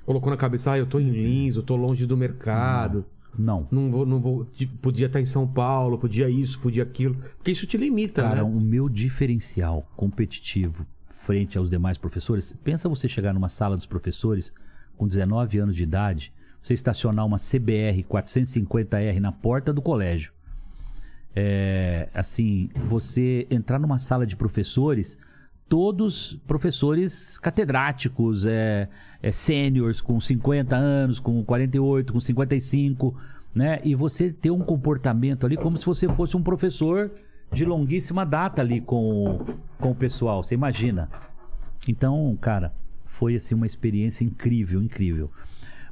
colocou 0.06 0.30
na 0.30 0.36
cabeça, 0.38 0.72
ah, 0.72 0.78
eu 0.78 0.86
tô 0.86 0.98
em 0.98 1.10
Lins, 1.10 1.54
eu 1.56 1.62
tô 1.62 1.76
longe 1.76 2.06
do 2.06 2.16
mercado. 2.16 3.04
não. 3.38 3.68
Não 3.70 3.90
vou, 3.90 4.06
não 4.06 4.18
vou. 4.18 4.46
Podia 4.80 5.06
estar 5.08 5.20
em 5.20 5.26
São 5.26 5.46
Paulo, 5.46 5.98
podia 5.98 6.30
isso, 6.30 6.58
podia 6.60 6.82
aquilo. 6.82 7.14
Porque 7.36 7.50
isso 7.50 7.66
te 7.66 7.76
limita, 7.76 8.22
Cara, 8.22 8.36
né? 8.36 8.42
o 8.42 8.58
meu 8.58 8.88
diferencial 8.88 9.86
competitivo 9.96 10.86
frente 11.24 11.56
aos 11.56 11.70
demais 11.70 11.96
professores, 11.96 12.54
pensa 12.64 12.88
você 12.88 13.08
chegar 13.08 13.32
numa 13.32 13.48
sala 13.48 13.76
dos 13.76 13.86
professores 13.86 14.52
com 14.96 15.06
19 15.06 15.58
anos 15.58 15.76
de 15.76 15.82
idade, 15.82 16.32
você 16.62 16.74
estacionar 16.74 17.24
uma 17.24 17.38
CBR 17.38 18.04
450R 18.04 19.18
na 19.18 19.32
porta 19.32 19.72
do 19.72 19.80
colégio. 19.80 20.32
É, 21.34 22.08
assim, 22.14 22.68
você 22.88 23.46
entrar 23.50 23.78
numa 23.78 23.98
sala 23.98 24.26
de 24.26 24.36
professores, 24.36 25.16
todos 25.68 26.38
professores 26.46 27.38
catedráticos, 27.38 28.44
é, 28.44 28.88
é, 29.22 29.32
sêniores 29.32 30.00
com 30.00 30.20
50 30.20 30.76
anos, 30.76 31.18
com 31.18 31.42
48, 31.42 32.12
com 32.12 32.20
55, 32.20 33.16
né? 33.54 33.80
E 33.82 33.94
você 33.94 34.30
ter 34.30 34.50
um 34.50 34.60
comportamento 34.60 35.46
ali 35.46 35.56
como 35.56 35.78
se 35.78 35.86
você 35.86 36.08
fosse 36.08 36.36
um 36.36 36.42
professor 36.42 37.10
de 37.52 37.64
longuíssima 37.64 38.24
data 38.24 38.62
ali 38.62 38.80
com, 38.80 39.38
com 39.78 39.90
o 39.90 39.94
pessoal, 39.94 40.42
você 40.42 40.54
imagina. 40.54 41.08
Então, 41.86 42.36
cara, 42.40 42.72
foi 43.04 43.34
assim 43.34 43.54
uma 43.54 43.66
experiência 43.66 44.24
incrível, 44.24 44.82
incrível. 44.82 45.30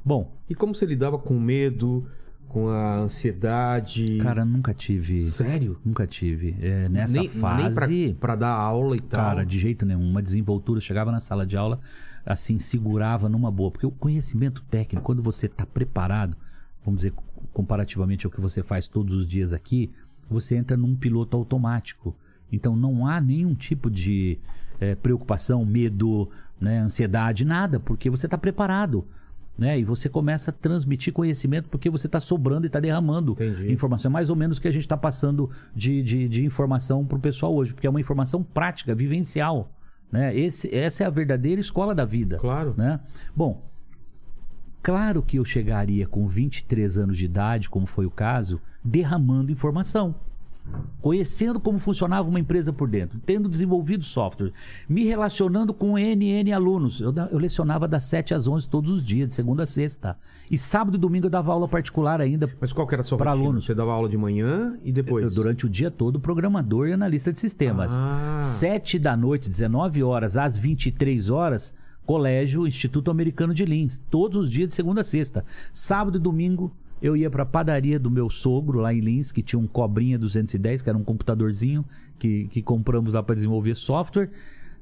Bom, 0.03 0.31
E 0.49 0.55
como 0.55 0.73
você 0.73 0.85
lidava 0.85 1.19
com 1.19 1.39
medo, 1.39 2.07
com 2.47 2.69
a 2.69 2.97
ansiedade? 2.97 4.17
cara, 4.17 4.43
nunca 4.43 4.73
tive. 4.73 5.23
sério? 5.23 5.79
Nunca 5.85 6.07
tive. 6.07 6.55
É, 6.59 6.89
nessa 6.89 7.19
nem, 7.19 7.29
fase. 7.29 7.87
Nem 7.87 8.13
pra, 8.15 8.19
pra 8.19 8.35
dar 8.35 8.53
aula 8.53 8.95
e 8.95 8.99
tal. 8.99 9.21
Cara, 9.21 9.45
de 9.45 9.59
jeito 9.59 9.85
nenhum. 9.85 10.09
Uma 10.09 10.21
desenvoltura. 10.21 10.79
Chegava 10.79 11.11
na 11.11 11.19
sala 11.19 11.45
de 11.45 11.55
aula, 11.55 11.79
assim, 12.25 12.57
segurava 12.57 13.29
numa 13.29 13.51
boa. 13.51 13.69
Porque 13.69 13.85
o 13.85 13.91
conhecimento 13.91 14.63
técnico, 14.63 15.05
quando 15.05 15.21
você 15.21 15.45
está 15.45 15.65
preparado, 15.65 16.35
vamos 16.83 17.01
dizer, 17.01 17.13
comparativamente 17.53 18.25
ao 18.25 18.31
que 18.31 18.41
você 18.41 18.63
faz 18.63 18.87
todos 18.87 19.15
os 19.15 19.27
dias 19.27 19.53
aqui, 19.53 19.91
você 20.31 20.55
entra 20.55 20.77
num 20.77 20.95
piloto 20.95 21.35
automático. 21.37 22.15
Então 22.51 22.75
não 22.75 23.05
há 23.07 23.19
nenhum 23.21 23.53
tipo 23.53 23.89
de 23.89 24.39
eh, 24.79 24.95
preocupação, 24.95 25.65
medo, 25.65 26.29
né, 26.59 26.79
ansiedade, 26.79 27.45
nada, 27.45 27.79
porque 27.79 28.09
você 28.09 28.27
está 28.27 28.37
preparado. 28.37 29.05
Né? 29.57 29.79
E 29.79 29.83
você 29.83 30.09
começa 30.09 30.49
a 30.49 30.53
transmitir 30.53 31.13
conhecimento 31.13 31.69
porque 31.69 31.89
você 31.89 32.07
está 32.07 32.19
sobrando 32.19 32.65
e 32.65 32.67
está 32.67 32.79
derramando 32.79 33.33
Entendi. 33.33 33.71
informação. 33.71 34.09
É 34.09 34.11
mais 34.11 34.29
ou 34.29 34.35
menos 34.35 34.57
o 34.57 34.61
que 34.61 34.67
a 34.67 34.71
gente 34.71 34.83
está 34.83 34.97
passando 34.97 35.49
de, 35.75 36.01
de, 36.01 36.27
de 36.27 36.45
informação 36.45 37.05
para 37.05 37.17
o 37.17 37.21
pessoal 37.21 37.53
hoje, 37.53 37.73
porque 37.73 37.85
é 37.85 37.89
uma 37.89 37.99
informação 37.99 38.41
prática, 38.41 38.95
vivencial. 38.95 39.71
Né? 40.11 40.35
Esse, 40.35 40.73
essa 40.73 41.03
é 41.03 41.07
a 41.07 41.09
verdadeira 41.09 41.61
escola 41.61 41.93
da 41.93 42.05
vida. 42.05 42.37
Claro. 42.37 42.73
Né? 42.77 42.99
Bom, 43.35 43.61
claro 44.81 45.21
que 45.21 45.37
eu 45.37 45.45
chegaria 45.45 46.07
com 46.07 46.27
23 46.27 46.97
anos 46.97 47.17
de 47.17 47.25
idade, 47.25 47.69
como 47.69 47.85
foi 47.85 48.05
o 48.05 48.11
caso, 48.11 48.59
derramando 48.83 49.51
informação. 49.51 50.15
Conhecendo 51.01 51.59
como 51.59 51.79
funcionava 51.79 52.29
uma 52.29 52.39
empresa 52.39 52.71
por 52.71 52.87
dentro, 52.87 53.19
tendo 53.25 53.49
desenvolvido 53.49 54.03
software, 54.03 54.53
me 54.87 55.03
relacionando 55.03 55.73
com 55.73 55.97
NN 55.97 56.53
alunos. 56.53 57.01
Eu, 57.01 57.11
eu 57.31 57.39
lecionava 57.39 57.87
das 57.87 58.05
7 58.05 58.35
às 58.35 58.47
11 58.47 58.69
todos 58.69 58.91
os 58.91 59.03
dias, 59.03 59.29
de 59.29 59.33
segunda 59.33 59.63
a 59.63 59.65
sexta. 59.65 60.15
E 60.49 60.57
sábado 60.59 60.95
e 60.95 60.99
domingo 60.99 61.25
eu 61.25 61.29
dava 61.29 61.51
aula 61.51 61.67
particular 61.67 62.21
ainda. 62.21 62.47
Mas 62.59 62.71
qual 62.71 62.85
que 62.85 62.93
era 62.93 63.01
a 63.01 63.03
sua 63.03 63.17
rotina? 63.17 63.31
alunos. 63.31 63.65
Você 63.65 63.73
dava 63.73 63.91
aula 63.91 64.07
de 64.07 64.15
manhã 64.15 64.77
e 64.83 64.91
depois? 64.91 65.25
Eu, 65.25 65.31
durante 65.31 65.65
o 65.65 65.69
dia 65.69 65.89
todo, 65.89 66.19
programador 66.19 66.87
e 66.87 66.93
analista 66.93 67.33
de 67.33 67.39
sistemas. 67.39 67.93
Ah. 67.93 68.39
7 68.43 68.99
da 68.99 69.17
noite, 69.17 69.49
19 69.49 70.03
horas 70.03 70.37
às 70.37 70.55
23 70.55 71.31
horas, 71.31 71.73
colégio 72.05 72.67
Instituto 72.67 73.11
Americano 73.11 73.53
de 73.53 73.65
Lins. 73.65 74.01
Todos 74.09 74.43
os 74.43 74.49
dias 74.49 74.69
de 74.69 74.73
segunda 74.73 75.01
a 75.01 75.03
sexta. 75.03 75.45
Sábado 75.71 76.17
e 76.17 76.21
domingo, 76.21 76.75
eu 77.01 77.17
ia 77.17 77.29
para 77.29 77.43
a 77.43 77.45
padaria 77.45 77.99
do 77.99 78.11
meu 78.11 78.29
sogro 78.29 78.79
lá 78.79 78.93
em 78.93 78.99
Lins, 78.99 79.31
que 79.31 79.41
tinha 79.41 79.59
um 79.59 79.67
Cobrinha 79.67 80.19
210, 80.19 80.81
que 80.81 80.89
era 80.89 80.97
um 80.97 81.03
computadorzinho 81.03 81.83
que, 82.19 82.47
que 82.49 82.61
compramos 82.61 83.13
lá 83.13 83.23
para 83.23 83.35
desenvolver 83.35 83.75
software. 83.75 84.29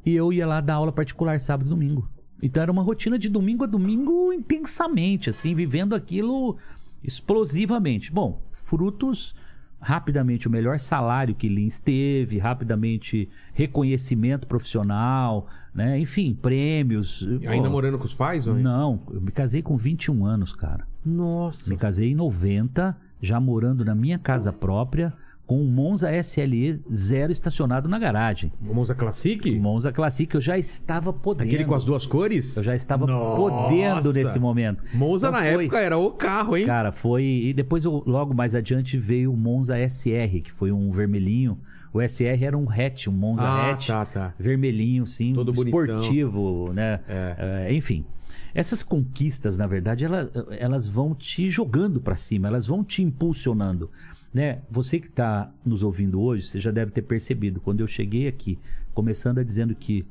E 0.06 0.16
eu 0.16 0.34
ia 0.34 0.46
lá 0.46 0.60
dar 0.62 0.76
aula 0.76 0.92
particular 0.92 1.40
sábado 1.40 1.68
e 1.68 1.70
domingo. 1.70 2.10
Então 2.42 2.64
era 2.64 2.72
uma 2.72 2.84
rotina 2.84 3.20
de 3.20 3.30
domingo 3.30 3.64
a 3.64 3.68
domingo 3.68 4.32
intensamente, 4.34 5.30
assim, 5.30 5.54
vivendo 5.54 5.94
aquilo 5.94 6.58
explosivamente. 7.04 8.12
Bom, 8.12 8.42
frutos 8.52 9.36
rapidamente 9.80 10.48
o 10.48 10.52
melhor 10.52 10.80
salário 10.80 11.34
que 11.34 11.48
Lins 11.48 11.80
teve, 11.80 12.38
rapidamente 12.38 13.30
reconhecimento 13.54 14.46
profissional, 14.46 15.48
né? 15.74 16.00
Enfim, 16.00 16.38
prêmios. 16.40 17.26
Ainda 17.48 17.68
Pô, 17.68 17.74
morando 17.74 17.98
com 17.98 18.06
os 18.06 18.14
pais? 18.14 18.48
Ou... 18.48 18.56
Não, 18.56 19.02
eu 19.12 19.22
me 19.22 19.32
casei 19.32 19.62
com 19.62 19.78
21 19.78 20.26
anos, 20.26 20.54
cara. 20.54 20.86
Nossa. 21.06 21.70
Me 21.70 21.78
casei 21.78 22.12
em 22.12 22.16
90, 22.16 22.96
já 23.22 23.40
morando 23.40 23.86
na 23.86 23.96
minha 23.96 24.20
casa 24.20 24.52
própria, 24.52 25.14
com 25.50 25.60
um 25.64 25.66
Monza 25.66 26.12
SLE 26.22 26.80
zero 26.94 27.32
estacionado 27.32 27.90
na 27.90 27.98
garagem. 27.98 28.52
O 28.62 28.72
Monza 28.72 28.94
Classic? 28.94 29.50
O 29.50 29.60
Monza 29.60 29.92
Classic 29.92 30.32
eu 30.36 30.40
já 30.40 30.60
estava 30.60 31.12
podendo. 31.12 31.48
Aquele 31.48 31.66
com 31.66 31.74
as 31.74 31.84
duas 31.84 32.06
cores? 32.06 32.56
Eu 32.56 32.64
já 32.64 32.76
estava 32.76 33.08
Nossa! 33.08 33.36
podendo 33.36 34.14
nesse 34.14 34.38
momento. 34.38 34.84
Monza 34.94 35.30
Então 35.30 35.40
na 35.42 35.52
foi- 35.52 35.64
época 35.66 35.80
era 35.80 35.98
o 35.98 36.12
carro, 36.12 36.56
hein? 36.56 36.68
Cara, 36.68 36.92
foi. 36.92 37.24
E 37.24 37.52
depois, 37.54 37.84
eu- 37.84 38.04
logo 38.06 38.32
mais 38.32 38.54
adiante, 38.54 38.96
veio 38.96 39.34
o 39.34 39.36
Monza 39.36 39.76
SR, 39.80 40.40
que 40.42 40.52
foi 40.52 40.72
um 40.72 40.92
vermelhinho. 40.92 41.58
O 41.92 42.00
SR 42.00 42.44
era 42.46 42.56
um 42.56 42.70
hatch, 42.70 43.08
um 43.08 43.12
Monza 43.12 43.44
Ah, 43.44 43.72
hatch. 43.72 43.88
tá, 43.88 44.06
tá. 44.06 44.34
Vermelhinho, 44.38 45.08
sim. 45.08 45.34
Todo 45.34 45.52
bonitão. 45.52 45.82
esportivo, 45.98 46.72
né? 46.74 47.00
É. 47.10 47.66
É, 47.70 47.74
enfim. 47.74 48.06
Essas 48.54 48.84
conquistas, 48.84 49.58
na 49.58 49.66
verdade, 49.66 50.06
ela- 50.06 50.30
elas 50.60 50.88
vão 50.88 51.16
te 51.16 51.50
jogando 51.50 52.00
para 52.00 52.16
cima, 52.16 52.48
elas 52.48 52.68
vão 52.68 52.84
te 52.84 53.02
impulsionando. 53.02 53.90
Né? 54.34 54.60
Você 54.70 55.00
que 55.00 55.08
está 55.08 55.52
nos 55.66 55.82
ouvindo 55.84 56.22
hoje, 56.22 56.48
você 56.48 56.60
já 56.60 56.72
deve 56.72 56.92
ter 56.92 57.02
percebido, 57.02 57.60
quando 57.60 57.80
eu 57.82 57.88
cheguei 57.88 58.28
aqui, 58.28 58.60
começando 58.94 59.40
a 59.40 59.44
dizendo 59.44 59.74
que 59.74 60.06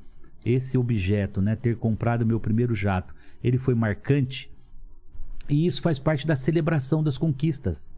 esse 0.44 0.76
objeto, 0.78 1.40
né, 1.40 1.56
ter 1.56 1.76
comprado 1.76 2.26
meu 2.26 2.40
primeiro 2.40 2.74
jato, 2.74 3.14
ele 3.42 3.58
foi 3.58 3.74
marcante. 3.74 4.50
E 5.48 5.66
isso 5.66 5.80
faz 5.82 5.98
parte 5.98 6.26
da 6.26 6.36
celebração 6.36 7.02
das 7.02 7.16
conquistas. 7.16 7.88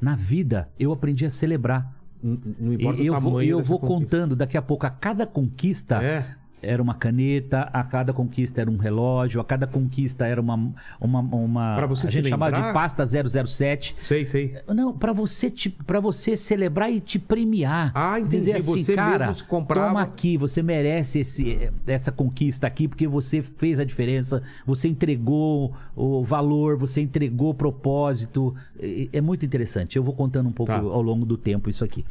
Na 0.00 0.14
vida, 0.14 0.68
eu 0.78 0.92
aprendi 0.92 1.24
a 1.24 1.30
celebrar. 1.30 1.94
Não 2.22 2.72
importa 2.72 3.02
E 3.02 3.10
o 3.10 3.14
eu 3.14 3.20
vou, 3.20 3.42
eu 3.42 3.62
vou 3.62 3.78
conquista. 3.78 4.04
contando 4.04 4.36
daqui 4.36 4.56
a 4.56 4.62
pouco 4.62 4.86
a 4.86 4.90
cada 4.90 5.26
conquista 5.26 6.02
É. 6.02 6.36
era 6.64 6.82
uma 6.82 6.94
caneta, 6.94 7.62
a 7.72 7.82
cada 7.84 8.12
conquista 8.12 8.60
era 8.60 8.70
um 8.70 8.76
relógio, 8.76 9.40
a 9.40 9.44
cada 9.44 9.66
conquista 9.66 10.26
era 10.26 10.40
uma 10.40 10.72
uma, 11.00 11.20
uma 11.20 11.76
Pra 11.76 11.86
você 11.86 12.06
a 12.06 12.10
gente 12.10 12.28
chamava 12.28 12.56
lembrar? 12.56 12.68
de 12.68 12.74
pasta 12.74 13.04
007. 13.06 13.94
Sei, 14.02 14.24
sei. 14.24 14.56
Não, 14.68 14.92
para 14.96 15.12
você 15.12 15.52
para 15.86 16.00
você 16.00 16.36
celebrar 16.36 16.90
e 16.90 17.00
te 17.00 17.18
premiar. 17.18 17.92
Ah, 17.94 18.18
entendi. 18.18 18.36
Dizer 18.36 18.56
assim, 18.56 18.82
Você 18.82 18.94
cara, 18.94 19.34
comprava- 19.48 19.88
toma 19.88 20.02
aqui, 20.02 20.36
você 20.36 20.62
merece 20.62 21.20
esse, 21.20 21.70
essa 21.86 22.10
conquista 22.10 22.66
aqui 22.66 22.88
porque 22.88 23.06
você 23.06 23.42
fez 23.42 23.78
a 23.78 23.84
diferença, 23.84 24.42
você 24.66 24.88
entregou 24.88 25.72
o 25.94 26.22
valor, 26.24 26.76
você 26.76 27.00
entregou 27.00 27.50
o 27.50 27.54
propósito. 27.54 28.54
É, 28.78 29.08
é 29.12 29.20
muito 29.20 29.44
interessante. 29.44 29.96
Eu 29.96 30.02
vou 30.02 30.14
contando 30.14 30.48
um 30.48 30.52
pouco 30.52 30.72
Tá. 30.72 30.78
ao 30.78 31.02
longo 31.02 31.24
do 31.26 31.36
tempo 31.36 31.68
isso 31.68 31.84
aqui. 31.84 32.04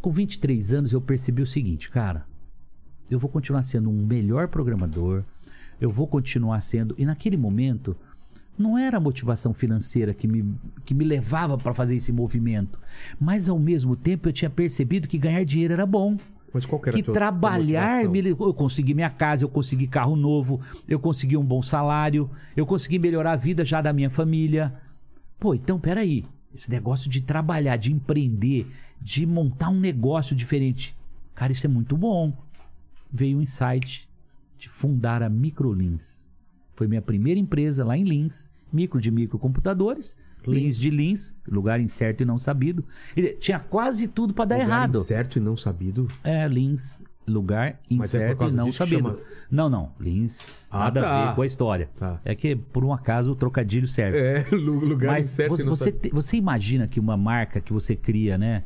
Com 0.00 0.10
23 0.10 0.72
anos 0.72 0.92
eu 0.92 1.00
percebi 1.00 1.42
o 1.42 1.46
seguinte, 1.46 1.90
cara, 1.90 2.24
eu 3.10 3.18
vou 3.18 3.28
continuar 3.30 3.62
sendo 3.62 3.88
um 3.90 4.06
melhor 4.06 4.48
programador, 4.48 5.22
eu 5.80 5.90
vou 5.90 6.06
continuar 6.06 6.60
sendo. 6.60 6.94
E 6.98 7.04
naquele 7.04 7.36
momento, 7.36 7.96
não 8.58 8.76
era 8.76 8.96
a 8.96 9.00
motivação 9.00 9.54
financeira 9.54 10.12
que 10.12 10.26
me, 10.26 10.44
que 10.84 10.92
me 10.94 11.04
levava 11.04 11.56
para 11.56 11.72
fazer 11.72 11.96
esse 11.96 12.12
movimento, 12.12 12.78
mas 13.20 13.48
ao 13.48 13.58
mesmo 13.58 13.94
tempo 13.96 14.28
eu 14.28 14.32
tinha 14.32 14.50
percebido 14.50 15.06
que 15.08 15.16
ganhar 15.18 15.44
dinheiro 15.44 15.72
era 15.74 15.86
bom. 15.86 16.16
Mas 16.52 16.64
qual 16.64 16.80
que 16.80 16.88
era 16.88 16.96
Que 16.96 17.02
tua- 17.02 17.12
trabalhar, 17.14 18.02
tua 18.02 18.10
me, 18.10 18.20
eu 18.28 18.54
consegui 18.54 18.94
minha 18.94 19.10
casa, 19.10 19.44
eu 19.44 19.48
consegui 19.48 19.86
carro 19.86 20.16
novo, 20.16 20.60
eu 20.88 20.98
consegui 20.98 21.36
um 21.36 21.44
bom 21.44 21.62
salário, 21.62 22.28
eu 22.56 22.64
consegui 22.66 22.98
melhorar 22.98 23.32
a 23.32 23.36
vida 23.36 23.64
já 23.64 23.80
da 23.82 23.92
minha 23.92 24.08
família. 24.10 24.72
Pô, 25.38 25.54
então 25.54 25.78
peraí, 25.78 26.24
esse 26.54 26.70
negócio 26.70 27.08
de 27.08 27.20
trabalhar, 27.20 27.76
de 27.76 27.92
empreender, 27.92 28.66
de 29.00 29.24
montar 29.26 29.68
um 29.68 29.78
negócio 29.78 30.34
diferente, 30.34 30.96
cara, 31.34 31.52
isso 31.52 31.66
é 31.66 31.68
muito 31.68 31.96
bom. 31.96 32.32
Veio 33.12 33.38
o 33.38 33.42
insight 33.42 34.08
de 34.58 34.68
fundar 34.68 35.22
a 35.22 35.28
Microlins. 35.28 36.26
Foi 36.74 36.86
minha 36.86 37.02
primeira 37.02 37.38
empresa 37.40 37.84
lá 37.84 37.96
em 37.96 38.04
Lins, 38.04 38.50
micro 38.72 39.00
de 39.00 39.10
microcomputadores, 39.10 40.16
Lins 40.46 40.78
de 40.78 40.88
Lins, 40.88 41.34
lugar 41.46 41.80
incerto 41.80 42.22
e 42.22 42.26
não 42.26 42.38
sabido. 42.38 42.84
Ele 43.16 43.32
tinha 43.34 43.58
quase 43.58 44.06
tudo 44.08 44.32
para 44.32 44.44
dar 44.46 44.54
Lugar 44.56 44.66
errado. 44.68 45.00
Certo 45.02 45.36
e 45.36 45.40
não 45.40 45.56
sabido. 45.56 46.06
É, 46.24 46.46
Lins, 46.48 47.02
lugar 47.26 47.68
é 47.68 47.78
incerto 47.94 48.34
e 48.36 48.38
causa 48.38 48.56
não 48.56 48.72
sabido. 48.72 48.96
chama- 49.02 49.18
Não, 49.50 49.68
não. 49.68 49.92
Lins, 50.00 50.68
Ah, 50.70 50.84
nada 50.84 51.00
tá. 51.02 51.08
a 51.10 51.28
ver 51.30 51.34
com 51.34 51.42
a 51.42 51.46
história. 51.46 51.90
Tá. 51.98 52.20
É 52.24 52.34
que, 52.34 52.54
por 52.56 52.84
um 52.84 52.92
acaso, 52.92 53.32
o 53.32 53.34
trocadilho 53.34 53.86
serve. 53.88 54.16
É, 54.18 54.46
lu- 54.54 54.78
lugar 54.78 55.08
Mas 55.12 55.26
certo 55.26 55.50
você, 55.50 55.62
e 55.62 55.66
não 55.66 55.74
você, 55.76 55.84
sabido. 55.86 56.00
te- 56.02 56.10
você 56.14 56.36
imagina 56.36 56.86
que 56.86 57.00
uma 57.00 57.16
marca 57.16 57.60
que 57.60 57.72
você 57.72 57.94
cria, 57.96 58.38
né? 58.38 58.62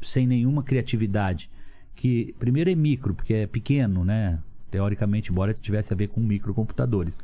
Sem 0.00 0.26
nenhuma 0.26 0.62
criatividade, 0.62 1.50
que 1.96 2.34
primeiro 2.38 2.70
é 2.70 2.74
micro, 2.74 3.14
porque 3.14 3.34
é 3.34 3.46
pequeno, 3.46 4.04
né? 4.04 4.38
Teoricamente, 4.70 5.30
embora 5.32 5.52
tivesse 5.54 5.92
a 5.92 5.96
ver 5.96 6.08
com 6.08 6.20
microcomputadores. 6.20 7.18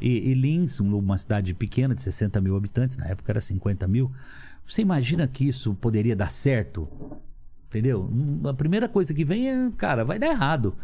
E, 0.00 0.30
e 0.30 0.34
Lins, 0.34 0.80
um- 0.80 0.96
uma 0.96 1.18
cidade 1.18 1.52
pequena 1.54 1.94
de 1.94 2.02
60 2.02 2.40
mil 2.40 2.56
habitantes, 2.56 2.96
na 2.96 3.06
época 3.06 3.32
era 3.32 3.40
50 3.40 3.86
mil. 3.88 4.10
Você 4.66 4.80
imagina 4.82 5.26
que 5.26 5.46
isso 5.46 5.74
poderia 5.74 6.14
dar 6.16 6.30
certo? 6.30 6.88
Entendeu? 7.68 8.02
Hum, 8.04 8.40
A 8.48 8.54
primeira 8.54 8.88
coisa 8.88 9.12
que 9.12 9.24
vem 9.24 9.48
é, 9.48 9.70
cara, 9.76 10.04
vai 10.04 10.18
dar 10.18 10.28
errado. 10.28 10.74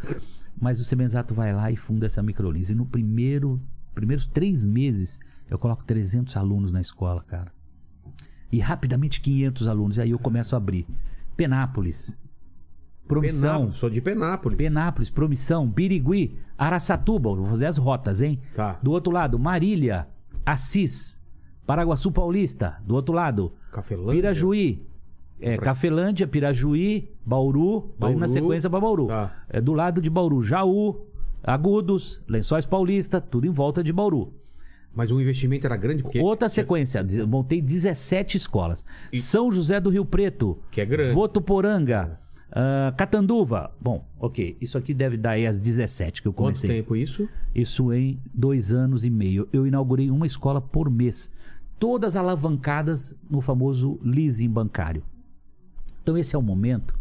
Mas 0.59 0.79
o 0.81 0.83
Semenzato 0.85 1.33
vai 1.33 1.53
lá 1.53 1.71
e 1.71 1.75
funda 1.77 2.05
essa 2.05 2.21
microlins. 2.21 2.69
E 2.69 2.75
no 2.75 2.85
primeiro, 2.85 3.61
primeiros 3.95 4.27
três 4.27 4.65
meses, 4.65 5.19
eu 5.49 5.57
coloco 5.57 5.83
300 5.85 6.35
alunos 6.35 6.71
na 6.71 6.81
escola, 6.81 7.23
cara. 7.25 7.51
E 8.51 8.59
rapidamente 8.59 9.21
500 9.21 9.67
alunos. 9.67 9.97
E 9.97 10.01
aí 10.01 10.09
eu 10.11 10.19
começo 10.19 10.55
a 10.55 10.57
abrir. 10.57 10.85
Penápolis. 11.37 12.13
Promissão. 13.09 13.51
Penápolis, 13.53 13.77
sou 13.77 13.89
de 13.89 13.99
Penápolis. 14.01 14.57
Penápolis, 14.57 15.09
Promissão, 15.09 15.67
Birigui, 15.67 16.37
Araçatuba. 16.55 17.33
Vou 17.33 17.47
fazer 17.47 17.65
as 17.65 17.79
rotas, 17.79 18.21
hein? 18.21 18.39
Tá. 18.55 18.77
Do 18.83 18.91
outro 18.91 19.11
lado, 19.11 19.39
Marília, 19.39 20.07
Assis, 20.45 21.19
Paraguaçu 21.65 22.11
Paulista. 22.11 22.77
Do 22.85 22.93
outro 22.93 23.13
lado, 23.13 23.51
Cafelândia. 23.71 24.13
Pirajuí. 24.13 24.85
É, 25.41 25.57
Cafelândia, 25.57 26.27
Pirajuí, 26.27 27.09
Bauru, 27.25 27.89
Bauru. 27.97 28.19
na 28.19 28.27
sequência 28.27 28.69
para 28.69 28.79
Bauru. 28.79 29.07
Tá. 29.07 29.33
É, 29.49 29.59
do 29.59 29.73
lado 29.73 30.01
de 30.01 30.09
Bauru, 30.09 30.43
Jaú, 30.43 31.07
Agudos, 31.43 32.21
Lençóis 32.27 32.65
Paulista, 32.65 33.19
tudo 33.19 33.47
em 33.47 33.51
volta 33.51 33.83
de 33.83 33.91
Bauru. 33.91 34.33
Mas 34.93 35.11
o 35.11 35.19
investimento 35.21 35.65
era 35.65 35.77
grande 35.77 36.03
porque... 36.03 36.19
Outra 36.19 36.49
sequência, 36.49 37.05
eu 37.11 37.27
montei 37.27 37.61
17 37.61 38.37
escolas. 38.37 38.85
São 39.15 39.51
José 39.51 39.79
do 39.79 39.89
Rio 39.89 40.03
Preto, 40.03 40.59
Que 40.69 40.81
é 40.81 40.85
grande. 40.85 41.13
Votuporanga, 41.13 42.19
ah, 42.51 42.93
Catanduva. 42.97 43.71
Bom, 43.79 44.05
ok, 44.19 44.57
isso 44.59 44.77
aqui 44.77 44.93
deve 44.93 45.17
dar 45.17 45.31
aí 45.31 45.45
as 45.45 45.59
17 45.59 46.21
que 46.21 46.27
eu 46.27 46.33
Quanto 46.33 46.55
comecei. 46.55 46.69
tempo 46.69 46.95
isso? 46.95 47.27
Isso 47.53 47.93
em 47.93 48.19
dois 48.33 48.73
anos 48.73 49.03
e 49.05 49.09
meio. 49.09 49.47
Eu 49.53 49.67
inaugurei 49.67 50.09
uma 50.09 50.25
escola 50.25 50.59
por 50.61 50.89
mês. 50.89 51.31
Todas 51.79 52.15
alavancadas 52.15 53.15
no 53.29 53.41
famoso 53.41 53.99
leasing 54.03 54.49
bancário. 54.49 55.03
Então 56.01 56.17
esse 56.17 56.35
é 56.35 56.39
o 56.39 56.41
momento 56.41 56.97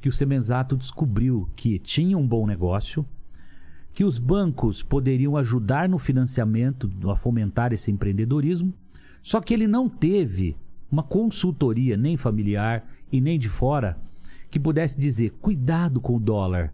que 0.00 0.08
o 0.08 0.12
Semenzato 0.12 0.76
descobriu 0.76 1.48
que 1.56 1.78
tinha 1.78 2.16
um 2.16 2.26
bom 2.26 2.46
negócio, 2.46 3.06
que 3.92 4.04
os 4.04 4.18
bancos 4.18 4.82
poderiam 4.82 5.36
ajudar 5.36 5.88
no 5.88 5.98
financiamento, 5.98 6.90
a 7.10 7.16
fomentar 7.16 7.72
esse 7.72 7.90
empreendedorismo, 7.90 8.74
só 9.22 9.40
que 9.40 9.54
ele 9.54 9.66
não 9.66 9.88
teve 9.88 10.56
uma 10.90 11.02
consultoria 11.02 11.96
nem 11.96 12.18
familiar 12.18 12.86
e 13.10 13.18
nem 13.18 13.38
de 13.38 13.48
fora 13.48 13.96
que 14.54 14.60
pudesse 14.60 14.96
dizer: 14.96 15.30
cuidado 15.42 16.00
com 16.00 16.14
o 16.14 16.20
dólar. 16.20 16.72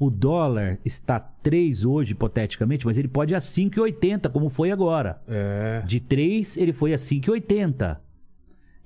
O 0.00 0.10
dólar 0.10 0.78
está 0.84 1.20
3 1.20 1.84
hoje, 1.84 2.12
hipoteticamente, 2.12 2.84
mas 2.84 2.98
ele 2.98 3.06
pode 3.06 3.34
ir 3.34 3.36
a 3.36 3.38
5,80, 3.38 4.30
como 4.30 4.48
foi 4.48 4.72
agora. 4.72 5.22
É. 5.28 5.80
De 5.86 6.00
3, 6.00 6.56
ele 6.56 6.72
foi 6.72 6.92
a 6.92 6.96
5,80. 6.96 7.98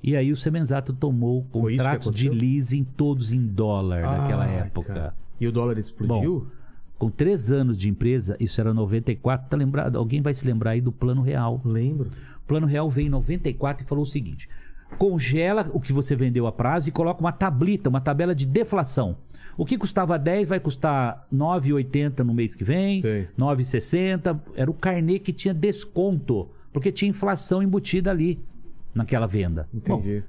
E 0.03 0.15
aí 0.15 0.31
o 0.31 0.37
Semenzato 0.37 0.93
tomou 0.93 1.45
contratos 1.45 2.15
de 2.15 2.29
leasing 2.29 2.85
todos 2.85 3.33
em 3.33 3.47
dólar 3.47 4.03
naquela 4.03 4.45
Ai, 4.45 4.59
época. 4.59 4.93
cara. 4.93 5.15
E 5.41 5.47
o 5.47 5.53
dólar 5.53 5.79
explodiu? 5.79 6.49
Com 6.99 7.09
três 7.11 7.51
anos 7.51 7.79
de 7.79 7.89
empresa, 7.89 8.37
isso 8.39 8.61
era 8.61 8.75
94, 8.75 9.49
tá 9.49 9.57
lembrado? 9.57 9.97
Alguém 9.97 10.21
vai 10.21 10.35
se 10.35 10.47
lembrar 10.47 10.73
aí 10.73 10.83
do 10.83 10.93
Plano 10.93 11.23
Real. 11.23 11.63
Lembro. 11.65 12.11
O 12.45 12.47
Plano 12.47 12.67
Real 12.67 12.91
veio 12.91 13.07
em 13.07 13.11
94 13.11 13.87
e 13.87 13.89
falou 13.89 14.05
o 14.05 14.07
seguinte: 14.07 14.49
congela 14.95 15.71
o 15.73 15.81
que 15.81 15.93
você 15.93 16.17
vendeu 16.17 16.47
a 16.47 16.53
prazo 16.53 16.89
e 16.89 16.93
coloca 16.93 17.21
uma 17.21 17.33
tablita, 17.33 17.89
uma 17.89 18.01
tabela 18.01 18.35
de 18.35 18.47
deflação. 18.47 19.17
O 19.57 19.65
que 19.65 19.79
custava 19.79 20.19
10 20.19 20.49
vai 20.49 20.59
custar 20.59 21.27
9,80 21.33 22.21
no 22.21 22.35
mês 22.35 22.57
que 22.57 22.65
vem, 22.65 23.01
Sei. 23.01 23.29
9,60. 23.39 24.41
Era 24.57 24.71
o 24.71 24.75
carnê 24.75 25.19
que 25.19 25.33
tinha 25.33 25.55
desconto, 25.55 26.51
porque 26.73 26.91
tinha 26.91 27.09
inflação 27.09 27.63
embutida 27.63 28.11
ali 28.11 28.41
naquela 28.95 29.27
venda. 29.27 29.69
Bom, 29.73 29.99
Entendi. 29.99 30.25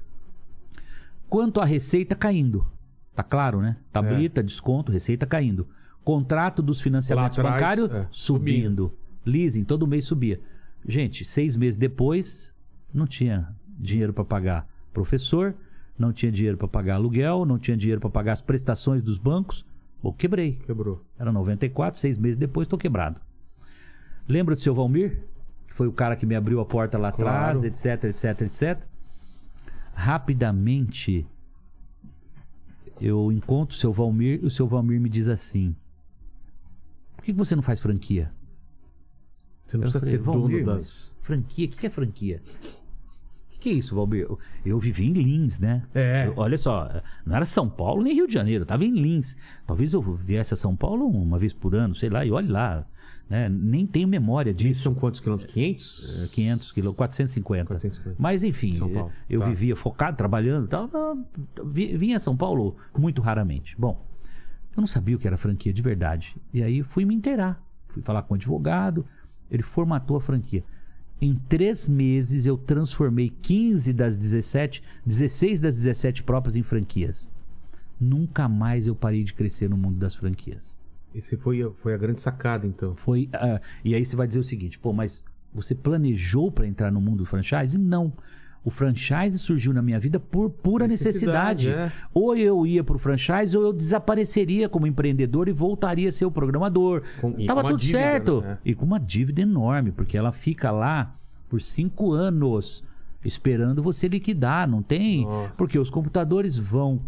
Quanto 1.28 1.60
à 1.60 1.64
receita 1.64 2.14
caindo. 2.14 2.66
Tá 3.14 3.22
claro, 3.22 3.60
né? 3.60 3.76
Tablita, 3.92 4.42
desconto, 4.42 4.92
receita 4.92 5.26
caindo. 5.26 5.66
Contrato 6.04 6.62
dos 6.62 6.80
financiamentos 6.80 7.38
atrás, 7.38 7.54
bancários 7.54 7.90
é, 7.90 8.06
subindo. 8.10 8.92
Leasing, 9.24 9.64
todo 9.64 9.88
mês 9.88 10.04
subia. 10.04 10.40
Gente, 10.86 11.24
seis 11.24 11.56
meses 11.56 11.76
depois, 11.76 12.54
não 12.94 13.06
tinha 13.06 13.48
dinheiro 13.78 14.12
para 14.12 14.24
pagar 14.24 14.68
professor, 14.92 15.54
não 15.98 16.12
tinha 16.12 16.30
dinheiro 16.32 16.56
para 16.56 16.68
pagar 16.68 16.94
aluguel, 16.96 17.44
não 17.44 17.58
tinha 17.58 17.76
dinheiro 17.76 18.00
para 18.00 18.10
pagar 18.10 18.32
as 18.32 18.42
prestações 18.42 19.02
dos 19.02 19.18
bancos. 19.18 19.64
Ou 20.02 20.12
quebrei. 20.12 20.52
Quebrou. 20.66 21.04
Era 21.18 21.32
94, 21.32 21.98
seis 21.98 22.16
meses 22.18 22.36
depois 22.36 22.66
estou 22.66 22.78
quebrado. 22.78 23.20
Lembra 24.28 24.54
do 24.54 24.60
seu 24.60 24.74
Valmir? 24.74 25.22
Que 25.66 25.74
foi 25.74 25.86
o 25.88 25.92
cara 25.92 26.16
que 26.16 26.26
me 26.26 26.34
abriu 26.34 26.60
a 26.60 26.64
porta 26.66 26.96
lá 26.98 27.10
Claro. 27.12 27.58
atrás, 27.58 27.64
etc, 27.64 28.04
etc, 28.10 28.40
etc. 28.42 28.82
Rapidamente, 29.94 31.26
eu 33.00 33.32
encontro 33.32 33.74
o 33.74 33.78
seu 33.78 33.92
Valmir 33.92 34.40
e 34.42 34.46
o 34.46 34.50
seu 34.50 34.66
Valmir 34.66 35.00
me 35.00 35.08
diz 35.08 35.26
assim: 35.28 35.74
Por 37.16 37.24
que 37.24 37.32
você 37.32 37.56
não 37.56 37.62
faz 37.62 37.80
franquia? 37.80 38.30
Você 39.66 39.76
não 39.78 39.84
Eu 39.84 39.90
precisa 39.90 40.00
falei, 40.00 40.18
ser 40.18 40.22
dono 40.24 40.40
"Valmir, 40.42 40.64
das. 40.66 41.16
Franquia? 41.22 41.66
O 41.66 41.70
que 41.70 41.86
é 41.86 41.90
franquia? 41.90 42.42
O 43.56 43.58
que, 43.58 43.70
que 43.70 43.70
é 43.70 43.72
isso, 43.72 43.94
Valmir? 43.94 44.22
Eu, 44.22 44.38
eu 44.64 44.78
vivi 44.78 45.06
em 45.06 45.12
Lins, 45.12 45.58
né? 45.58 45.82
É. 45.94 46.26
Eu- 46.26 46.34
olha 46.36 46.58
só, 46.58 47.00
não 47.24 47.34
era 47.36 47.44
São 47.46 47.68
Paulo 47.70 48.02
nem 48.02 48.14
Rio 48.14 48.26
de 48.26 48.34
Janeiro, 48.34 48.62
eu 48.62 48.66
tava 48.66 48.84
em 48.84 48.92
Lins. 48.92 49.34
Talvez 49.66 49.92
eu 49.94 50.02
viesse 50.02 50.52
a 50.52 50.56
São 50.56 50.76
Paulo 50.76 51.06
uma 51.06 51.38
vez 51.38 51.52
por 51.52 51.74
ano, 51.74 51.94
sei 51.94 52.10
lá, 52.10 52.24
e 52.24 52.30
olhe 52.30 52.48
lá. 52.48 52.86
Né? 53.28 53.48
Nem 53.48 53.84
tenho 53.86 54.06
memória 54.06 54.50
Isso 54.50 54.58
disso. 54.60 54.82
são 54.82 54.94
quantos 54.94 55.18
quilômetros? 55.20 55.52
500? 55.52 56.24
É, 56.24 56.28
500 56.28 56.70
quilômetros, 56.72 56.96
450. 56.96 57.66
450. 57.66 58.16
Mas 58.22 58.44
enfim, 58.44 58.72
eu 59.28 59.40
Tá. 59.40 59.46
vivia 59.48 59.74
focado, 59.74 60.16
trabalhando 60.16 60.66
e 60.66 60.68
tal. 60.68 60.88
Vinha 61.64 62.18
a 62.18 62.20
São 62.20 62.36
Paulo 62.36 62.76
muito 62.96 63.20
raramente. 63.22 63.74
Bom, 63.78 64.04
eu 64.76 64.80
não 64.80 64.86
sabia 64.86 65.16
o 65.16 65.18
que 65.18 65.26
era 65.26 65.36
franquia 65.36 65.72
de 65.72 65.82
verdade. 65.82 66.36
E 66.52 66.62
aí 66.62 66.82
fui 66.84 67.04
me 67.04 67.14
inteirar. 67.14 67.60
Fui 67.88 68.00
falar 68.02 68.22
com 68.22 68.34
o 68.34 68.36
advogado, 68.36 69.04
ele 69.50 69.62
formatou 69.62 70.16
a 70.18 70.20
franquia. 70.20 70.62
Em 71.20 71.34
três 71.48 71.88
meses 71.88 72.44
eu 72.44 72.58
transformei 72.58 73.32
15 73.42 73.92
das 73.92 74.16
17, 74.16 74.82
16 75.04 75.60
das 75.60 75.76
17 75.76 76.22
próprias 76.22 76.56
em 76.56 76.62
franquias. 76.62 77.30
Nunca 77.98 78.48
mais 78.48 78.86
eu 78.86 78.94
parei 78.94 79.24
de 79.24 79.32
crescer 79.32 79.70
no 79.70 79.76
mundo 79.76 79.96
das 79.96 80.14
franquias. 80.14 80.78
Esse 81.14 81.36
foi, 81.36 81.72
foi 81.76 81.94
a 81.94 81.96
grande 81.96 82.20
sacada, 82.20 82.66
então. 82.66 82.94
Foi, 82.94 83.30
ah, 83.32 83.60
e 83.82 83.94
aí 83.94 84.04
você 84.04 84.14
vai 84.14 84.26
dizer 84.26 84.40
o 84.40 84.44
seguinte, 84.44 84.78
pô, 84.78 84.92
mas 84.92 85.24
você 85.54 85.74
planejou 85.74 86.52
para 86.52 86.66
entrar 86.66 86.92
no 86.92 87.00
mundo 87.00 87.18
do 87.18 87.24
franchise? 87.24 87.78
Não. 87.78 88.12
O 88.66 88.70
franchise 88.70 89.38
surgiu 89.38 89.72
na 89.72 89.80
minha 89.80 90.00
vida 90.00 90.18
por 90.18 90.50
pura 90.50 90.88
necessidade. 90.88 91.68
Necessidade, 91.68 91.92
é. 91.94 92.08
Ou 92.12 92.34
eu 92.36 92.66
ia 92.66 92.82
pro 92.82 92.98
franchise 92.98 93.56
ou 93.56 93.62
eu 93.62 93.72
desapareceria 93.72 94.68
como 94.68 94.88
empreendedor 94.88 95.46
e 95.48 95.52
voltaria 95.52 96.08
a 96.08 96.12
ser 96.12 96.24
o 96.24 96.32
programador. 96.32 97.00
Com- 97.20 97.32
Tava 97.46 97.62
tudo 97.62 97.76
dívida, 97.76 97.98
certo. 98.00 98.40
né? 98.40 98.58
E 98.64 98.74
com 98.74 98.84
uma 98.84 98.98
dívida 98.98 99.40
enorme, 99.40 99.92
porque 99.92 100.18
ela 100.18 100.32
fica 100.32 100.72
lá 100.72 101.14
por 101.48 101.62
cinco 101.62 102.10
anos 102.12 102.82
esperando 103.24 103.82
você 103.84 104.08
liquidar. 104.08 104.68
Não 104.68 104.82
tem. 104.82 105.24
Nossa. 105.24 105.52
Porque 105.56 105.78
os 105.78 105.88
computadores 105.88 106.58
vão. 106.58 107.00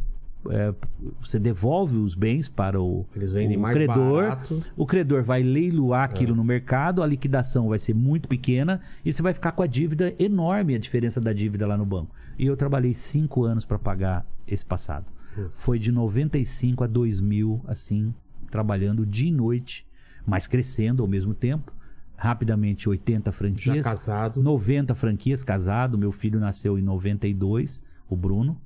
É, 0.51 0.75
você 1.21 1.39
devolve 1.39 1.97
os 1.97 2.15
bens 2.15 2.49
para 2.49 2.81
o, 2.81 3.01
o 3.01 3.73
credor. 3.73 4.23
barato. 4.23 4.63
O 4.77 4.87
credor 4.87 5.23
vai 5.23 5.43
leiloar 5.43 6.05
aquilo 6.05 6.35
no 6.35 6.45
mercado, 6.45 7.03
a 7.03 7.07
liquidação 7.07 7.69
vai 7.69 7.79
ser 7.79 7.95
muito 7.95 8.29
pequena 8.29 8.81
e 9.05 9.13
você 9.13 9.23
vai 9.23 9.35
ficar 9.35 9.53
com 9.53 9.63
a 9.63 9.67
dívida 9.67 10.15
enorme, 10.19 10.75
a 10.75 10.79
diferença 10.79 11.21
da 11.21 11.33
dívida 11.33 11.67
lá 11.67 11.77
no 11.77 11.87
banco. 11.87 12.15
E 12.39 12.47
eu 12.47 12.57
trabalhei 12.57 12.95
cinco 12.95 13.45
anos 13.45 13.65
para 13.65 13.79
pagar 13.79 14.27
esse 14.47 14.65
passado. 14.65 15.13
Foi 15.55 15.79
de 15.79 15.93
95 15.93 16.83
a 16.83 16.87
2000, 16.87 17.63
assim, 17.67 18.13
trabalhando 18.51 19.07
dia 19.07 19.29
e 19.29 19.33
noite, 19.33 19.87
mas 20.27 20.47
crescendo 20.47 21.03
ao 21.03 21.09
mesmo 21.09 21.35
tempo. 21.35 21.73
Rapidamente, 22.17 22.89
80 22.89 23.31
Já 23.31 23.33
franquias. 23.33 23.85
casado. 23.85 24.43
90 24.43 24.95
franquias, 24.97 25.45
casado. 25.45 25.97
Meu 25.97 26.11
filho 26.11 26.41
nasceu 26.41 26.77
em 26.77 26.83
92, 26.83 27.85
o 28.09 28.17
Bruno. 28.17 28.61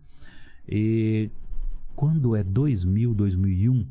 E 0.66 1.30
quando 2.02 2.34
é 2.34 2.42
2000, 2.42 3.14
2001, 3.14 3.86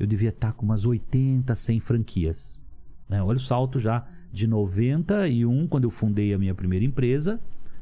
eu 0.00 0.06
devia 0.06 0.30
estar 0.30 0.54
com 0.54 0.64
umas 0.64 0.86
80, 0.86 1.54
100 1.54 1.80
franquias. 1.80 2.58
né? 3.06 3.22
Olha 3.22 3.36
o 3.36 3.40
salto 3.40 3.78
já 3.78 4.08
de 4.32 4.46
91, 4.46 5.68
quando 5.68 5.84
eu 5.84 5.90
fundei 5.90 6.32
a 6.32 6.38
minha 6.38 6.54
primeira 6.54 6.82
empresa, 6.82 7.38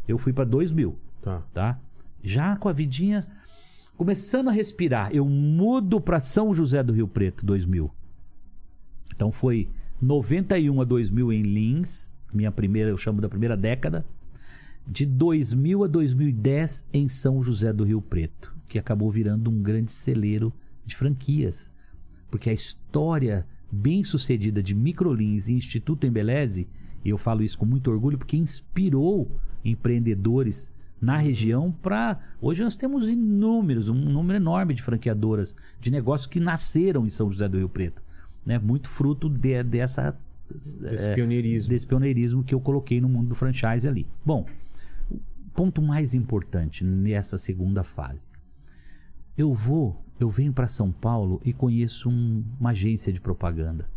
eu 0.08 0.18
fui 0.18 0.32
para 0.32 0.44
2000 0.44 0.98
Tá. 1.22 1.40
tá? 1.54 1.80
Já 2.20 2.56
com 2.56 2.68
a 2.68 2.72
vidinha 2.72 3.24
começando 3.96 4.48
a 4.48 4.52
respirar, 4.52 5.14
eu 5.14 5.24
mudo 5.24 6.00
para 6.00 6.18
São 6.18 6.52
José 6.52 6.82
do 6.82 6.92
Rio 6.92 7.06
Preto 7.06 7.46
2000. 7.46 7.88
Então 9.14 9.30
foi 9.30 9.68
91 10.02 10.80
a 10.80 10.84
2000 10.84 11.32
em 11.32 11.42
Lins, 11.42 12.16
minha 12.32 12.50
primeira, 12.50 12.90
eu 12.90 12.98
chamo 12.98 13.20
da 13.20 13.28
primeira 13.28 13.56
década. 13.56 14.04
De 14.84 15.06
2000 15.06 15.84
a 15.84 15.86
2010 15.86 16.86
em 16.92 17.08
São 17.08 17.40
José 17.40 17.72
do 17.72 17.84
Rio 17.84 18.02
Preto, 18.02 18.53
que 18.74 18.78
acabou 18.80 19.08
virando 19.08 19.48
um 19.52 19.62
grande 19.62 19.92
celeiro 19.92 20.52
de 20.84 20.96
franquias. 20.96 21.72
Porque 22.28 22.50
a 22.50 22.52
história 22.52 23.46
bem 23.70 24.02
sucedida 24.02 24.60
de 24.60 24.74
Microlins 24.74 25.48
e 25.48 25.52
Instituto 25.52 26.08
Embeleze, 26.08 26.66
e 27.04 27.08
eu 27.08 27.16
falo 27.16 27.44
isso 27.44 27.56
com 27.56 27.64
muito 27.64 27.88
orgulho 27.88 28.18
porque 28.18 28.36
inspirou 28.36 29.30
empreendedores 29.64 30.72
na 31.00 31.16
região 31.18 31.70
para 31.70 32.18
hoje 32.42 32.64
nós 32.64 32.74
temos 32.74 33.08
inúmeros, 33.08 33.88
um 33.88 33.94
número 33.94 34.38
enorme 34.38 34.74
de 34.74 34.82
franqueadoras 34.82 35.54
de 35.80 35.92
negócios 35.92 36.26
que 36.26 36.40
nasceram 36.40 37.06
em 37.06 37.10
São 37.10 37.30
José 37.30 37.48
do 37.48 37.56
Rio 37.58 37.68
Preto, 37.68 38.02
né? 38.44 38.58
Muito 38.58 38.88
fruto 38.88 39.28
de- 39.28 39.62
dessa 39.62 40.18
Esse 40.52 40.84
é, 40.84 41.14
pioneirismo. 41.14 41.68
desse 41.70 41.86
pioneirismo 41.86 42.42
que 42.42 42.52
eu 42.52 42.60
coloquei 42.60 43.00
no 43.00 43.08
mundo 43.08 43.28
do 43.28 43.34
franchise 43.36 43.86
ali. 43.86 44.04
Bom, 44.26 44.46
ponto 45.54 45.80
mais 45.80 46.12
importante 46.12 46.82
nessa 46.82 47.38
segunda 47.38 47.84
fase. 47.84 48.28
Eu 49.36 49.52
vou, 49.52 50.02
eu 50.18 50.30
venho 50.30 50.52
para 50.52 50.68
São 50.68 50.92
Paulo 50.92 51.40
e 51.44 51.52
conheço 51.52 52.08
um- 52.08 52.44
uma 52.60 52.70
agência 52.70 53.12
de 53.12 53.20
propaganda. 53.20 53.88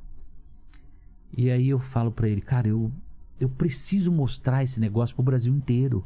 E 1.36 1.50
aí 1.52 1.70
eu 1.70 1.80
falo 1.80 2.12
para 2.12 2.28
ele, 2.28 2.42
cara, 2.42 2.68
eu, 2.68 2.92
eu 3.40 3.50
preciso 3.50 4.12
mostrar 4.12 4.64
esse 4.64 4.80
negócio 4.80 5.16
pro 5.16 5.24
Brasil 5.24 5.54
inteiro. 5.54 6.04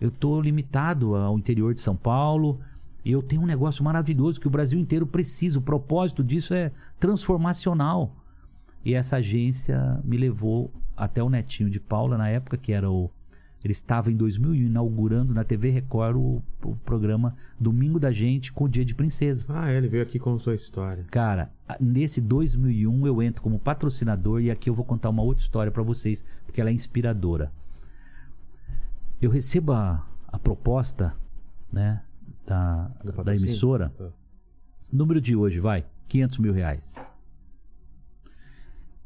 Eu 0.00 0.10
tô 0.10 0.40
limitado 0.40 1.14
ao 1.14 1.36
interior 1.36 1.74
de 1.74 1.80
São 1.80 1.96
Paulo 1.96 2.60
e 3.04 3.10
eu 3.12 3.22
tenho 3.22 3.42
um 3.42 3.46
negócio 3.46 3.84
maravilhoso 3.84 4.40
que 4.40 4.46
o 4.46 4.50
Brasil 4.50 4.78
inteiro 4.78 5.06
precisa. 5.06 5.58
O 5.58 5.62
propósito 5.62 6.22
disso 6.24 6.54
é 6.54 6.72
transformacional. 6.98 8.14
E 8.84 8.94
essa 8.94 9.16
agência 9.16 10.00
me 10.04 10.16
levou 10.16 10.70
até 10.96 11.22
o 11.22 11.28
netinho 11.28 11.68
de 11.68 11.80
Paula, 11.80 12.16
na 12.16 12.28
época 12.28 12.56
que 12.56 12.72
era 12.72 12.90
o. 12.90 13.10
Ele 13.64 13.72
estava 13.72 14.10
em 14.10 14.16
2000 14.16 14.54
inaugurando 14.54 15.34
na 15.34 15.42
TV 15.42 15.70
Record 15.70 16.16
o, 16.16 16.42
o 16.62 16.76
programa 16.76 17.34
Domingo 17.58 17.98
da 17.98 18.12
Gente 18.12 18.52
com 18.52 18.64
o 18.64 18.68
Dia 18.68 18.84
de 18.84 18.94
Princesa. 18.94 19.46
Ah, 19.48 19.70
é, 19.70 19.76
ele 19.76 19.88
veio 19.88 20.02
aqui 20.02 20.18
com 20.18 20.38
sua 20.38 20.54
história. 20.54 21.04
Cara, 21.10 21.50
nesse 21.80 22.20
2001 22.20 23.06
eu 23.06 23.22
entro 23.22 23.42
como 23.42 23.58
patrocinador 23.58 24.40
e 24.40 24.50
aqui 24.50 24.70
eu 24.70 24.74
vou 24.74 24.84
contar 24.84 25.10
uma 25.10 25.22
outra 25.22 25.42
história 25.42 25.72
pra 25.72 25.82
vocês, 25.82 26.24
porque 26.46 26.60
ela 26.60 26.70
é 26.70 26.72
inspiradora. 26.72 27.52
Eu 29.20 29.30
recebo 29.30 29.72
a, 29.72 30.06
a 30.28 30.38
proposta, 30.38 31.12
né, 31.72 32.00
da, 32.46 32.90
da 33.24 33.34
emissora. 33.34 33.92
Tá. 33.96 34.08
Número 34.92 35.20
de 35.20 35.34
hoje, 35.34 35.58
vai, 35.58 35.84
500 36.06 36.38
mil 36.38 36.52
reais. 36.52 36.94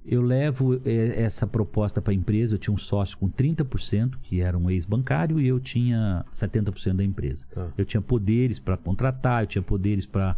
Eu 0.05 0.21
levo 0.21 0.81
eh, 0.85 1.23
essa 1.23 1.47
proposta 1.47 2.03
para 2.03 2.13
a 2.13 2.15
empresa. 2.15 2.55
Eu 2.55 2.59
tinha 2.59 2.75
um 2.75 2.79
sócio 2.79 3.17
com 3.17 3.31
30%, 3.31 4.17
que 4.23 4.41
era 4.41 4.59
um 4.59 4.69
ex-bancário, 4.69 5.41
e 5.41 5.47
eu 5.47 5.61
tinha 5.61 6.25
70% 6.35 6.95
da 6.95 7.05
empresa. 7.05 7.47
Tá. 7.51 7.69
Eu 7.79 7.85
tinha 7.85 8.01
poderes 8.01 8.59
para 8.59 8.77
contratar, 8.77 9.45
eu 9.45 9.47
tinha 9.47 9.63
poderes 9.63 10.05
para 10.05 10.37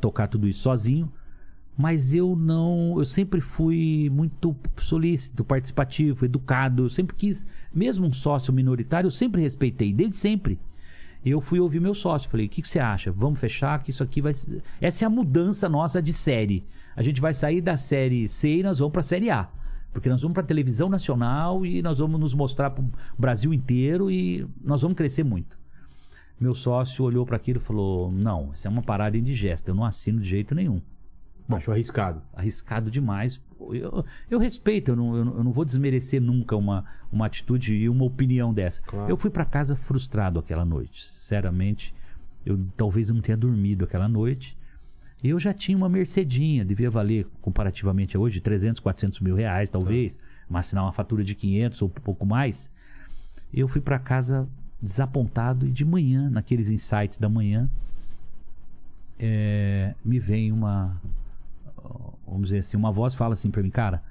tocar 0.00 0.28
tudo 0.28 0.46
isso 0.46 0.60
sozinho. 0.60 1.10
Mas 1.76 2.12
eu 2.12 2.36
não. 2.36 2.96
Eu 2.98 3.06
sempre 3.06 3.40
fui 3.40 4.10
muito 4.12 4.54
solícito, 4.76 5.42
participativo, 5.42 6.26
educado. 6.26 6.84
Eu 6.84 6.88
sempre 6.90 7.16
quis, 7.16 7.46
mesmo 7.72 8.06
um 8.06 8.12
sócio 8.12 8.52
minoritário, 8.52 9.06
eu 9.06 9.12
sempre 9.12 9.40
respeitei, 9.40 9.92
desde 9.92 10.16
sempre. 10.16 10.58
Eu 11.24 11.40
fui 11.40 11.58
ouvir 11.58 11.80
meu 11.80 11.94
sócio, 11.94 12.28
falei: 12.28 12.46
o 12.46 12.48
que, 12.48 12.60
que 12.60 12.68
você 12.68 12.78
acha? 12.78 13.10
Vamos 13.10 13.40
fechar, 13.40 13.82
que 13.82 13.90
isso 13.90 14.02
aqui 14.02 14.20
vai. 14.20 14.32
Essa 14.80 15.04
é 15.04 15.06
a 15.06 15.10
mudança 15.10 15.68
nossa 15.70 16.02
de 16.02 16.12
série. 16.12 16.64
A 17.00 17.02
gente 17.02 17.18
vai 17.18 17.32
sair 17.32 17.62
da 17.62 17.78
série 17.78 18.28
C 18.28 18.58
e 18.58 18.62
nós 18.62 18.78
vamos 18.78 18.92
para 18.92 19.00
a 19.00 19.04
série 19.04 19.30
A. 19.30 19.48
Porque 19.90 20.06
nós 20.10 20.20
vamos 20.20 20.34
para 20.34 20.42
a 20.42 20.46
televisão 20.46 20.86
nacional 20.90 21.64
e 21.64 21.80
nós 21.80 21.98
vamos 21.98 22.20
nos 22.20 22.34
mostrar 22.34 22.68
para 22.68 22.84
o 22.84 22.90
Brasil 23.18 23.54
inteiro 23.54 24.10
e 24.10 24.46
nós 24.62 24.82
vamos 24.82 24.98
crescer 24.98 25.24
muito. 25.24 25.58
Meu 26.38 26.54
sócio 26.54 27.02
olhou 27.02 27.24
para 27.24 27.36
aquilo 27.36 27.58
e 27.58 27.62
falou: 27.62 28.12
Não, 28.12 28.50
isso 28.52 28.66
é 28.68 28.70
uma 28.70 28.82
parada 28.82 29.16
indigesta, 29.16 29.70
eu 29.70 29.74
não 29.74 29.82
assino 29.84 30.20
de 30.20 30.28
jeito 30.28 30.54
nenhum. 30.54 30.82
Achou 31.48 31.72
arriscado. 31.72 32.20
Arriscado 32.34 32.90
demais. 32.90 33.40
Eu, 33.72 34.04
eu 34.30 34.38
respeito, 34.38 34.90
eu 34.90 34.96
não, 34.96 35.16
eu 35.16 35.24
não- 35.24 35.36
eu 35.38 35.44
não 35.44 35.52
vou 35.52 35.64
desmerecer 35.64 36.20
nunca 36.20 36.54
uma, 36.54 36.84
uma 37.10 37.24
atitude 37.24 37.74
e 37.76 37.88
uma 37.88 38.04
opinião 38.04 38.52
dessa. 38.52 38.82
Claro. 38.82 39.10
Eu 39.10 39.16
fui 39.16 39.30
para 39.30 39.46
casa 39.46 39.74
frustrado 39.74 40.38
aquela 40.38 40.66
noite. 40.66 41.02
Sinceramente, 41.04 41.94
eu 42.44 42.60
talvez 42.76 43.08
eu 43.08 43.14
não 43.14 43.22
tenha 43.22 43.38
dormido 43.38 43.86
aquela 43.86 44.06
noite. 44.06 44.56
Eu 45.22 45.38
já 45.38 45.52
tinha 45.52 45.76
uma 45.76 45.88
Mercedinha, 45.88 46.64
devia 46.64 46.90
valer 46.90 47.26
comparativamente 47.40 48.16
a 48.16 48.20
hoje 48.20 48.40
300, 48.40 48.80
400 48.80 49.20
mil 49.20 49.34
reais, 49.34 49.68
talvez. 49.68 50.18
Mas 50.48 50.66
assinar 50.66 50.84
uma 50.84 50.92
fatura 50.92 51.22
de 51.22 51.34
500 51.34 51.82
ou 51.82 51.88
um 51.88 51.90
pouco 51.90 52.24
mais. 52.24 52.72
Eu 53.52 53.68
fui 53.68 53.80
para 53.80 53.98
casa 53.98 54.48
desapontado 54.80 55.66
e 55.66 55.70
de 55.70 55.84
manhã, 55.84 56.30
naqueles 56.30 56.70
insights 56.70 57.18
da 57.18 57.28
manhã, 57.28 57.68
é, 59.18 59.94
me 60.02 60.18
vem 60.18 60.50
uma, 60.50 61.00
vamos 62.26 62.48
dizer 62.48 62.60
assim, 62.60 62.76
uma 62.76 62.90
voz 62.90 63.14
fala 63.14 63.34
assim 63.34 63.50
para 63.50 63.62
mim, 63.62 63.70
cara, 63.70 64.02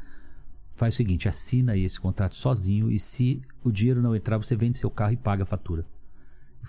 faz 0.75 0.93
o 0.93 0.97
seguinte, 0.97 1.27
assina 1.27 1.71
aí 1.71 1.83
esse 1.83 1.99
contrato 1.99 2.35
sozinho 2.35 2.91
e 2.91 2.99
se 2.99 3.41
o 3.63 3.71
dinheiro 3.71 4.01
não 4.01 4.15
entrar, 4.15 4.37
você 4.37 4.55
vende 4.55 4.77
seu 4.77 4.91
carro 4.91 5.13
e 5.13 5.17
paga 5.17 5.43
a 5.43 5.45
fatura. 5.45 5.83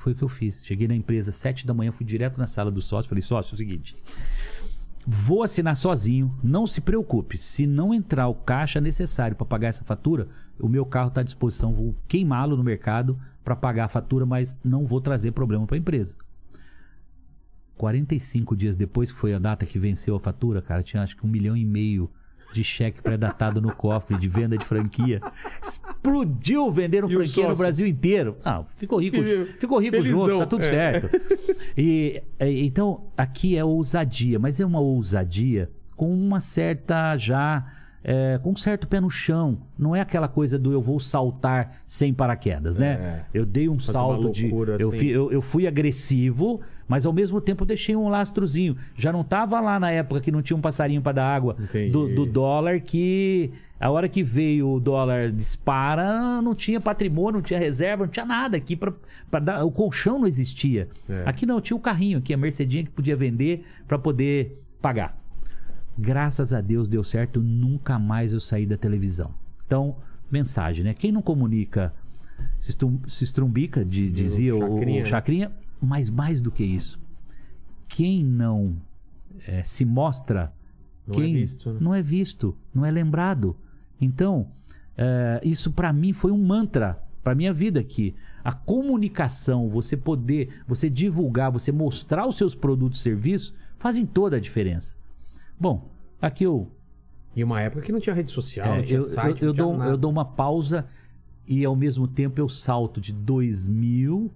Foi 0.01 0.13
o 0.13 0.15
que 0.17 0.25
eu 0.25 0.29
fiz. 0.29 0.65
Cheguei 0.65 0.89
na 0.89 0.95
empresa 0.95 1.31
sete 1.31 1.67
da 1.67 1.75
manhã, 1.75 1.93
fui 1.93 2.07
direto 2.07 2.39
na 2.39 2.47
sala 2.47 2.71
do 2.71 2.81
sócio, 2.81 3.07
falei, 3.07 3.21
sócio, 3.21 3.53
é 3.53 3.55
o 3.55 3.59
seguinte, 3.59 3.95
vou 5.07 5.43
assinar 5.43 5.77
sozinho, 5.77 6.35
não 6.43 6.67
se 6.67 6.81
preocupe, 6.81 7.37
se 7.37 7.67
não 7.67 7.93
entrar 7.93 8.27
o 8.27 8.35
caixa 8.35 8.81
necessário 8.81 9.37
para 9.37 9.45
pagar 9.45 9.69
essa 9.69 9.85
fatura, 9.85 10.27
o 10.59 10.71
meu 10.71 10.87
carro 10.87 11.09
está 11.09 11.21
à 11.21 11.25
disposição, 11.25 11.75
vou 11.75 11.95
queimá-lo 12.09 12.57
no 12.57 12.65
mercado 12.65 13.21
para 13.45 13.55
pagar 13.55 13.85
a 13.85 13.89
fatura, 13.89 14.25
mas 14.25 14.59
não 14.65 14.87
vou 14.87 15.03
trazer 15.03 15.33
problema 15.33 15.67
para 15.67 15.77
a 15.77 15.79
empresa. 15.79 16.17
45 17.77 18.57
dias 18.57 18.77
depois, 18.77 19.13
que 19.13 19.19
foi 19.19 19.35
a 19.35 19.39
data 19.39 19.67
que 19.67 19.79
venceu 19.79 20.17
a 20.17 20.21
fatura, 20.21 20.63
cara, 20.63 20.83
tinha 20.83 21.03
acho 21.03 21.15
que 21.15 21.27
um 21.27 21.31
milhão 21.31 21.55
e 21.55 21.65
meio 21.65 22.11
de 22.53 22.65
cheque 22.65 23.01
pré-datado 23.01 23.61
no 23.61 23.73
cofre 23.75 24.17
de 24.19 24.29
venda 24.29 24.57
de 24.59 24.65
franquia. 24.65 25.21
Explodiu 25.63 26.71
vendendo 26.71 27.11
E 27.11 27.15
franquia 27.15 27.49
no? 27.49 27.57
Brasil 27.57 27.87
inteiro. 27.87 28.37
Ah, 28.45 28.63
ficou 28.77 29.01
rico, 29.01 29.17
ficou 29.59 29.79
rico 29.79 29.97
Felizão, 29.97 30.27
junto, 30.27 30.39
tá 30.41 30.47
tudo 30.47 30.65
é. 30.65 30.69
certo. 30.69 31.21
E, 31.77 32.23
é, 32.39 32.51
então, 32.51 33.05
aqui 33.17 33.57
é 33.57 33.65
ousadia, 33.65 34.39
mas 34.39 34.59
é 34.61 34.67
uma 34.67 34.81
ousadia 34.81 35.71
com 35.97 36.13
uma 36.13 36.41
certa 36.41 37.17
já. 37.17 37.67
é, 38.03 38.39
com 38.43 38.53
um 38.53 38.57
certo 38.57 38.89
pé 38.89 39.01
no 39.01 39.11
chão. 39.11 39.59
Não 39.79 39.95
é 39.95 40.01
aquela 40.01 40.29
coisa 40.29 40.59
do 40.59 40.73
eu 40.73 40.81
vou 40.81 40.99
saltar 40.99 41.83
sem 41.87 42.13
paraquedas, 42.15 42.77
né? 42.77 43.25
Eu 43.35 43.45
dei 43.45 43.69
um 43.69 43.79
salto 43.79 44.31
de. 44.31 44.51
Eu, 44.51 44.89
assim. 44.89 44.99
fi- 44.99 45.11
eu, 45.11 45.31
eu 45.31 45.43
fui 45.43 45.67
agressivo, 45.67 46.61
mas 46.91 47.07
ao 47.07 47.13
mesmo 47.13 47.41
tempo 47.41 47.65
deixei 47.65 47.95
um 47.95 48.09
lastrozinho. 48.09 48.77
Já 48.97 49.13
não 49.13 49.23
tava 49.23 49.61
lá 49.61 49.79
na 49.79 49.91
época 49.93 50.21
que 50.21 50.33
não 50.33 50.43
tinha 50.43 50.57
um 50.57 50.61
passarinho 50.61 51.01
para 51.01 51.13
dar 51.13 51.27
água 51.35 51.57
do, 51.91 52.09
do 52.15 52.27
dólar 52.27 52.81
que. 52.81 53.53
A 53.79 53.89
hora 53.89 54.09
que 54.11 54.23
veio 54.23 54.69
o 54.73 54.79
dólar 54.79 55.31
dispara, 55.31 56.43
não 56.43 56.55
tinha 56.55 56.79
patrimônio, 56.79 57.35
não 57.39 57.43
tinha 57.43 57.59
reserva, 57.59 58.05
não 58.05 58.11
tinha 58.13 58.27
nada 58.27 58.57
aqui 58.57 58.77
para 58.77 59.41
dar. 59.41 59.65
O 59.65 59.71
colchão 59.71 60.19
não 60.19 60.27
existia. 60.27 60.87
É. 61.09 61.23
Aqui 61.25 61.47
não, 61.47 61.61
tinha 61.63 61.75
o 61.77 61.81
carrinho 61.81 62.19
aqui, 62.19 62.35
a 62.35 62.37
Mercedinha 62.37 62.85
que 62.85 62.91
podia 62.91 63.17
vender 63.17 63.65
para 63.89 63.99
poder 63.99 64.61
pagar. 64.83 65.17
Graças 65.99 66.53
a 66.53 66.61
Deus 66.61 66.89
deu 66.89 67.03
certo, 67.05 67.41
nunca 67.41 67.99
mais 67.99 68.33
eu 68.33 68.41
saí 68.41 68.67
da 68.67 68.77
televisão. 68.77 69.33
Então, 69.67 69.97
mensagem, 70.31 70.85
né? 70.85 70.93
Quem 70.95 71.11
não 71.13 71.23
comunica 71.23 71.93
se, 72.59 72.71
estrum- 72.71 73.01
se 73.07 73.25
estrumbica, 73.25 73.85
de- 73.85 74.11
dizia 74.11 74.55
o, 74.57 74.61
Chacrinha, 74.61 75.01
o 75.01 75.05
né? 75.05 75.09
Chacrinha, 75.09 75.53
mas 75.81 76.11
mais 76.11 76.41
do 76.41 76.51
que 76.51 76.65
isso. 76.65 76.99
Quem 77.89 78.25
não 78.25 78.77
eh, 79.47 79.63
se 79.65 79.85
mostra, 79.85 80.53
Não 81.07 81.15
quem 81.15 81.35
é 81.35 81.39
visto, 81.39 81.73
né? 81.73 81.79
não 81.81 81.95
é 81.95 82.03
visto, 82.03 82.57
não 82.75 82.85
é 82.87 82.91
lembrado. 82.91 83.57
Então, 84.01 84.49
eh, 84.97 85.41
isso 85.43 85.73
para 85.73 85.93
mim 85.93 86.13
foi 86.13 86.31
um 86.31 86.43
mantra 86.45 87.03
para 87.23 87.35
minha 87.35 87.53
vida 87.53 87.81
aqui. 87.81 88.15
A 88.43 88.53
comunicação, 88.53 89.69
você 89.69 89.97
poder, 89.97 90.63
você 90.67 90.89
divulgar, 90.89 91.51
você 91.51 91.71
mostrar 91.73 92.27
os 92.27 92.37
seus 92.37 92.55
produtos 92.55 93.01
e 93.01 93.03
serviços, 93.03 93.55
fazem 93.79 94.07
toda 94.07 94.37
a 94.37 94.41
diferença. 94.41 94.95
Bom, 95.59 95.91
aqui 96.21 96.45
eu 96.45 96.71
E 97.37 97.45
uma 97.45 97.61
época 97.61 97.83
que 97.83 97.93
não 97.93 98.01
tinha 98.01 98.15
rede 98.15 98.31
social, 98.31 98.67
é, 98.67 98.77
não 98.79 98.85
tinha 98.85 98.99
eu, 98.99 99.03
site, 99.03 99.43
eu- 99.43 99.49
eu 99.49 99.53
dou, 99.55 99.77
nada. 99.77 99.91
eu 99.91 99.97
dou 99.97 100.11
uma 100.11 100.25
pausa 100.25 100.87
e 101.47 101.65
ao 101.65 101.77
mesmo 101.77 102.09
tempo 102.09 102.41
eu 102.41 102.49
salto 102.49 103.01
de 103.01 103.13
2000, 103.13 104.31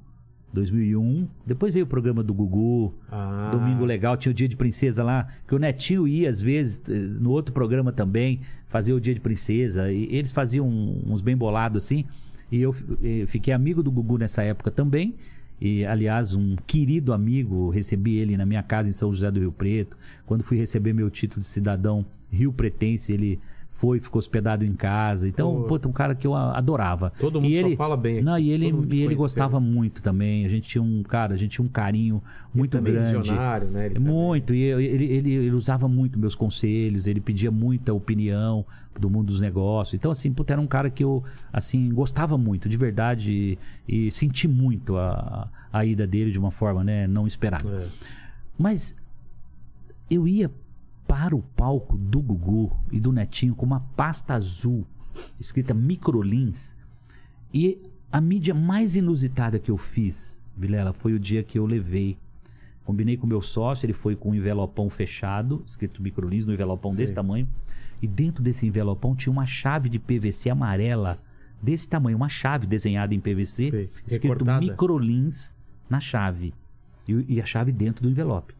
2001. 0.54 1.26
Depois 1.46 1.72
veio 1.74 1.84
o 1.84 1.88
programa 1.88 2.22
do 2.22 2.32
Gugu, 2.32 2.94
Ah. 3.10 3.50
Domingo 3.52 3.84
Legal, 3.84 4.16
tinha 4.16 4.30
o 4.30 4.34
Dia 4.34 4.48
de 4.48 4.56
Princesa 4.56 5.02
lá, 5.02 5.26
que 5.46 5.54
o 5.54 5.58
Netinho 5.58 6.06
ia 6.08 6.30
às 6.30 6.40
vezes, 6.40 6.80
eh, 6.88 6.94
no 6.98 7.30
outro 7.30 7.52
programa 7.52 7.92
também, 7.92 8.40
fazia 8.68 8.94
o 8.94 9.00
Dia 9.00 9.14
de 9.14 9.20
Princesa. 9.20 9.92
E 9.92 10.04
eles 10.14 10.32
faziam 10.32 10.66
uns 10.68 11.20
bem 11.20 11.36
bolados 11.36 11.84
assim. 11.84 12.04
E 12.50 12.60
eu 12.60 12.72
fi- 12.72 12.84
eh, 13.02 13.24
fiquei 13.26 13.52
amigo 13.52 13.82
do 13.82 13.90
Gugu 13.90 14.16
nessa 14.18 14.42
época 14.42 14.70
também. 14.70 15.14
E, 15.60 15.84
aliás, 15.86 16.34
um 16.34 16.56
querido 16.66 17.12
amigo, 17.12 17.70
recebi 17.70 18.16
ele 18.16 18.36
na 18.36 18.44
minha 18.44 18.62
casa 18.62 18.88
em 18.88 18.92
São 18.92 19.12
José 19.12 19.30
do 19.30 19.40
Rio 19.40 19.52
Preto. 19.52 19.96
Quando 20.26 20.42
fui 20.42 20.56
receber 20.58 20.92
meu 20.92 21.08
título 21.10 21.40
de 21.40 21.46
cidadão 21.46 22.04
rio 22.30 22.52
pretense, 22.52 23.12
ele 23.12 23.38
foi, 23.74 24.00
ficou 24.00 24.18
hospedado 24.18 24.64
em 24.64 24.72
casa. 24.72 25.28
Então, 25.28 25.64
Pô. 25.68 25.78
um 25.88 25.92
cara 25.92 26.14
que 26.14 26.26
eu 26.26 26.34
adorava. 26.34 27.12
Todo 27.18 27.38
E 27.38 27.42
mundo 27.42 27.50
só 27.60 27.66
ele, 27.66 27.76
fala 27.76 27.96
bem 27.96 28.14
aqui, 28.16 28.24
Não, 28.24 28.38
e 28.38 28.50
ele, 28.50 28.66
e 28.94 29.00
ele 29.02 29.14
gostava 29.14 29.58
muito 29.60 30.00
também. 30.00 30.46
A 30.46 30.48
gente 30.48 30.68
tinha 30.68 30.82
um, 30.82 31.02
cara, 31.02 31.34
a 31.34 31.36
gente 31.36 31.50
tinha 31.52 31.64
um 31.64 31.68
carinho 31.68 32.22
muito 32.54 32.70
também 32.70 32.92
grande. 32.92 33.18
visionário, 33.18 33.68
né? 33.68 33.86
Ele 33.86 33.96
É 33.96 33.98
muito. 33.98 34.54
E 34.54 34.62
eu- 34.62 34.80
ele, 34.80 35.04
ele, 35.04 35.32
ele 35.32 35.50
usava 35.50 35.88
muito 35.88 36.18
meus 36.18 36.34
conselhos, 36.34 37.06
ele 37.06 37.20
pedia 37.20 37.50
muita 37.50 37.92
opinião 37.92 38.64
do 38.98 39.10
mundo 39.10 39.26
dos 39.26 39.40
negócios. 39.40 39.94
Então, 39.94 40.10
assim, 40.12 40.32
puta, 40.32 40.52
era 40.54 40.60
um 40.60 40.68
cara 40.68 40.88
que 40.88 41.02
eu, 41.02 41.22
assim, 41.52 41.92
gostava 41.92 42.38
muito, 42.38 42.68
de 42.68 42.76
verdade, 42.76 43.58
e, 43.88 44.06
e 44.06 44.10
senti 44.12 44.46
muito 44.46 44.96
a, 44.96 45.48
a 45.72 45.84
ida 45.84 46.06
dele 46.06 46.30
de 46.30 46.38
uma 46.38 46.52
forma, 46.52 46.84
né, 46.84 47.08
não 47.08 47.26
esperada. 47.26 47.68
É. 47.68 47.88
Mas 48.56 48.94
eu 50.08 50.28
ia 50.28 50.48
para 51.06 51.36
o 51.36 51.42
palco 51.42 51.96
do 51.96 52.20
Gugu 52.20 52.76
e 52.90 52.98
do 52.98 53.12
Netinho 53.12 53.54
com 53.54 53.66
uma 53.66 53.80
pasta 53.96 54.34
azul 54.34 54.86
escrita 55.38 55.74
Microlins. 55.74 56.76
E 57.52 57.78
a 58.10 58.20
mídia 58.20 58.54
mais 58.54 58.96
inusitada 58.96 59.58
que 59.58 59.70
eu 59.70 59.76
fiz, 59.76 60.40
Vilela, 60.56 60.92
foi 60.92 61.12
o 61.12 61.18
dia 61.18 61.42
que 61.42 61.58
eu 61.58 61.66
levei. 61.66 62.18
Combinei 62.84 63.16
com 63.16 63.26
meu 63.26 63.40
sócio, 63.40 63.86
ele 63.86 63.92
foi 63.92 64.14
com 64.14 64.30
um 64.30 64.34
envelopão 64.34 64.90
fechado, 64.90 65.62
escrito 65.66 66.02
Microlins, 66.02 66.44
no 66.44 66.52
envelopão 66.52 66.90
Sei. 66.92 66.98
desse 66.98 67.14
tamanho. 67.14 67.48
E 68.02 68.06
dentro 68.06 68.42
desse 68.42 68.66
envelopão 68.66 69.14
tinha 69.14 69.32
uma 69.32 69.46
chave 69.46 69.88
de 69.88 69.98
PVC 69.98 70.50
amarela, 70.50 71.18
desse 71.62 71.88
tamanho, 71.88 72.16
uma 72.16 72.28
chave 72.28 72.66
desenhada 72.66 73.14
em 73.14 73.20
PVC, 73.20 73.70
Sei. 73.70 73.90
escrito. 74.06 74.44
Microlins 74.60 75.56
na 75.88 76.00
chave. 76.00 76.52
E, 77.08 77.34
e 77.34 77.40
a 77.40 77.46
chave 77.46 77.72
dentro 77.72 78.02
do 78.02 78.10
envelope. 78.10 78.54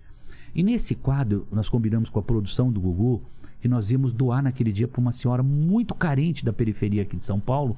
E 0.54 0.62
nesse 0.62 0.94
quadro, 0.94 1.46
nós 1.50 1.68
combinamos 1.68 2.08
com 2.08 2.18
a 2.18 2.22
produção 2.22 2.70
do 2.70 2.80
Gugu 2.80 3.22
que 3.60 3.68
nós 3.68 3.90
íamos 3.90 4.12
doar 4.12 4.42
naquele 4.42 4.70
dia 4.70 4.86
para 4.86 5.00
uma 5.00 5.10
senhora 5.10 5.42
muito 5.42 5.94
carente 5.94 6.44
da 6.44 6.52
periferia 6.52 7.02
aqui 7.02 7.16
de 7.16 7.24
São 7.24 7.40
Paulo. 7.40 7.76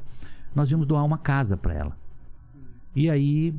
Nós 0.54 0.70
íamos 0.70 0.86
doar 0.86 1.04
uma 1.04 1.16
casa 1.16 1.56
para 1.56 1.72
ela. 1.72 1.96
E 2.94 3.08
aí, 3.08 3.54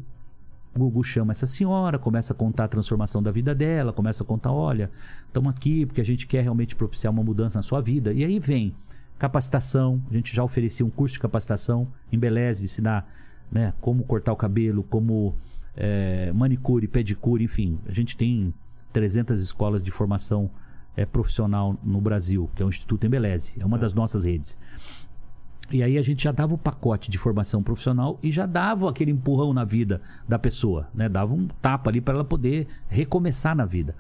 o 0.75 0.79
Gugu 0.79 1.03
chama 1.03 1.31
essa 1.31 1.47
senhora, 1.47 1.97
começa 1.97 2.33
a 2.33 2.35
contar 2.35 2.65
a 2.65 2.67
transformação 2.67 3.23
da 3.23 3.31
vida 3.31 3.55
dela, 3.55 3.93
começa 3.93 4.23
a 4.23 4.25
contar: 4.25 4.51
olha, 4.51 4.91
estamos 5.25 5.49
aqui 5.49 5.85
porque 5.85 6.01
a 6.01 6.05
gente 6.05 6.27
quer 6.27 6.41
realmente 6.41 6.75
propiciar 6.75 7.11
uma 7.13 7.23
mudança 7.23 7.57
na 7.57 7.61
sua 7.61 7.81
vida. 7.81 8.11
E 8.13 8.23
aí 8.23 8.39
vem 8.39 8.75
capacitação, 9.17 10.01
a 10.11 10.13
gente 10.13 10.35
já 10.35 10.43
oferecia 10.43 10.85
um 10.85 10.89
curso 10.89 11.13
de 11.13 11.19
capacitação 11.19 11.87
em 12.11 12.19
Beleza, 12.19 12.63
ensinar 12.63 13.09
né, 13.51 13.73
como 13.81 14.03
cortar 14.03 14.31
o 14.33 14.35
cabelo, 14.35 14.83
como 14.83 15.33
eh, 15.75 16.31
manicure, 16.35 16.87
pedicure, 16.87 17.43
enfim. 17.43 17.79
A 17.87 17.93
gente 17.93 18.15
tem 18.15 18.53
300 18.97 19.39
escolas 19.43 19.83
de 19.83 19.91
formação 19.91 20.49
eh, 20.95 21.05
profissional 21.05 21.77
no 21.83 22.01
Brasil, 22.01 22.49
que 22.55 22.63
é 22.63 22.65
o 22.65 22.69
Instituto 22.69 23.05
Embeleze, 23.05 23.53
é 23.59 23.63
uma 23.63 23.77
das 23.77 23.93
nossas 23.93 24.23
redes. 24.23 24.57
E 25.69 25.83
aí 25.83 25.99
a 25.99 26.01
gente 26.01 26.23
já 26.23 26.31
dava 26.31 26.55
o 26.55 26.57
pacote 26.57 27.11
de 27.11 27.19
formação 27.19 27.61
profissional 27.61 28.17
e 28.23 28.31
já 28.31 28.47
dava 28.47 28.89
aquele 28.89 29.11
empurrão 29.11 29.53
na 29.53 29.63
vida 29.63 30.01
da 30.27 30.39
pessoa, 30.39 30.87
né? 30.95 31.07
Dava 31.07 31.31
um 31.31 31.47
tapa 31.61 31.91
ali 31.91 32.01
para 32.01 32.15
ela 32.15 32.23
poder 32.25 32.65
recomeçar 32.87 33.55
na 33.55 33.65
vida. 33.65 33.93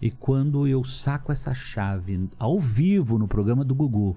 E 0.00 0.12
quando 0.12 0.64
eu 0.64 0.84
saco 0.84 1.32
essa 1.32 1.52
chave 1.52 2.30
ao 2.38 2.56
vivo 2.56 3.18
no 3.18 3.26
programa 3.26 3.64
do 3.64 3.74
Gugu, 3.74 4.16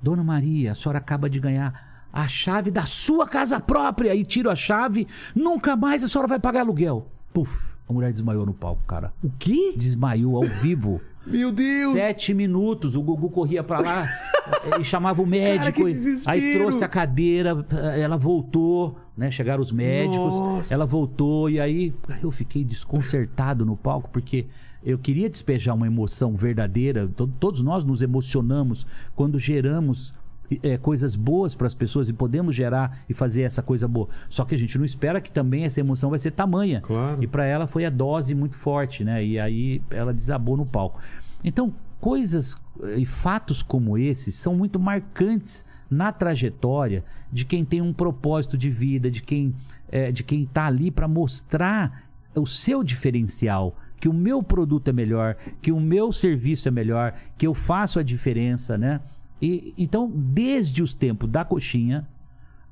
Dona 0.00 0.24
Maria, 0.24 0.72
a 0.72 0.74
senhora 0.74 0.96
acaba 0.96 1.28
de 1.28 1.38
ganhar 1.38 2.08
a 2.10 2.26
chave 2.26 2.70
da 2.70 2.86
sua 2.86 3.28
casa 3.28 3.60
própria 3.60 4.14
e 4.14 4.24
tiro 4.24 4.48
a 4.48 4.56
chave, 4.56 5.06
nunca 5.34 5.76
mais 5.76 6.02
a 6.02 6.08
senhora 6.08 6.28
vai 6.28 6.40
pagar 6.40 6.60
aluguel. 6.60 7.12
Puf, 7.34 7.77
a 7.88 7.92
mulher 7.92 8.12
desmaiou 8.12 8.44
no 8.44 8.52
palco, 8.54 8.82
cara. 8.86 9.12
O 9.22 9.30
quê? 9.38 9.74
Desmaiou 9.76 10.36
ao 10.36 10.42
vivo. 10.44 11.00
Meu 11.26 11.52
Deus! 11.52 11.92
Sete 11.92 12.32
minutos, 12.32 12.94
o 12.94 13.02
Gugu 13.02 13.28
corria 13.28 13.62
pra 13.62 13.80
lá 13.80 14.06
e 14.80 14.84
chamava 14.84 15.20
o 15.20 15.26
médico. 15.26 15.72
que 15.84 15.92
desespero! 15.92 16.30
aí 16.30 16.54
trouxe 16.56 16.82
a 16.82 16.88
cadeira, 16.88 17.66
ela 17.96 18.16
voltou, 18.16 18.96
né? 19.16 19.30
Chegaram 19.30 19.60
os 19.60 19.70
médicos, 19.70 20.34
Nossa! 20.34 20.72
ela 20.72 20.86
voltou 20.86 21.50
e 21.50 21.60
aí 21.60 21.92
eu 22.22 22.30
fiquei 22.30 22.64
desconcertado 22.64 23.66
no 23.66 23.76
palco 23.76 24.08
porque 24.10 24.46
eu 24.82 24.96
queria 24.96 25.28
despejar 25.28 25.74
uma 25.74 25.86
emoção 25.86 26.34
verdadeira. 26.34 27.06
To- 27.08 27.26
Todos 27.26 27.60
nós 27.62 27.84
nos 27.84 28.00
emocionamos 28.00 28.86
quando 29.14 29.38
geramos 29.38 30.14
é, 30.62 30.76
coisas 30.78 31.16
boas 31.16 31.54
para 31.54 31.66
as 31.66 31.74
pessoas 31.74 32.08
e 32.08 32.12
podemos 32.12 32.54
gerar 32.54 33.00
e 33.08 33.14
fazer 33.14 33.42
essa 33.42 33.62
coisa 33.62 33.86
boa. 33.86 34.08
Só 34.28 34.44
que 34.44 34.54
a 34.54 34.58
gente 34.58 34.78
não 34.78 34.84
espera 34.84 35.20
que 35.20 35.30
também 35.30 35.64
essa 35.64 35.80
emoção 35.80 36.10
vai 36.10 36.18
ser 36.18 36.30
tamanha. 36.32 36.80
Claro. 36.80 37.22
E 37.22 37.26
para 37.26 37.44
ela 37.44 37.66
foi 37.66 37.84
a 37.84 37.90
dose 37.90 38.34
muito 38.34 38.56
forte, 38.56 39.04
né? 39.04 39.24
E 39.24 39.38
aí 39.38 39.82
ela 39.90 40.12
desabou 40.12 40.56
no 40.56 40.66
palco. 40.66 41.00
Então, 41.44 41.72
coisas 42.00 42.56
eh, 42.82 42.98
e 42.98 43.04
fatos 43.04 43.62
como 43.62 43.98
esses 43.98 44.34
são 44.34 44.54
muito 44.54 44.78
marcantes 44.78 45.64
na 45.90 46.12
trajetória 46.12 47.04
de 47.32 47.44
quem 47.44 47.64
tem 47.64 47.80
um 47.80 47.92
propósito 47.92 48.56
de 48.56 48.70
vida, 48.70 49.10
de 49.10 49.22
quem 49.22 49.54
é, 49.90 50.12
de 50.12 50.22
quem 50.22 50.42
está 50.42 50.66
ali 50.66 50.90
para 50.90 51.08
mostrar 51.08 52.08
o 52.34 52.46
seu 52.46 52.84
diferencial, 52.84 53.74
que 53.98 54.08
o 54.08 54.12
meu 54.12 54.42
produto 54.42 54.88
é 54.88 54.92
melhor, 54.92 55.34
que 55.60 55.72
o 55.72 55.80
meu 55.80 56.12
serviço 56.12 56.68
é 56.68 56.70
melhor, 56.70 57.14
que 57.36 57.46
eu 57.46 57.54
faço 57.54 57.98
a 57.98 58.02
diferença, 58.02 58.76
né? 58.76 59.00
E, 59.40 59.74
então, 59.78 60.10
desde 60.10 60.82
os 60.82 60.94
tempos 60.94 61.28
da 61.28 61.44
coxinha 61.44 62.06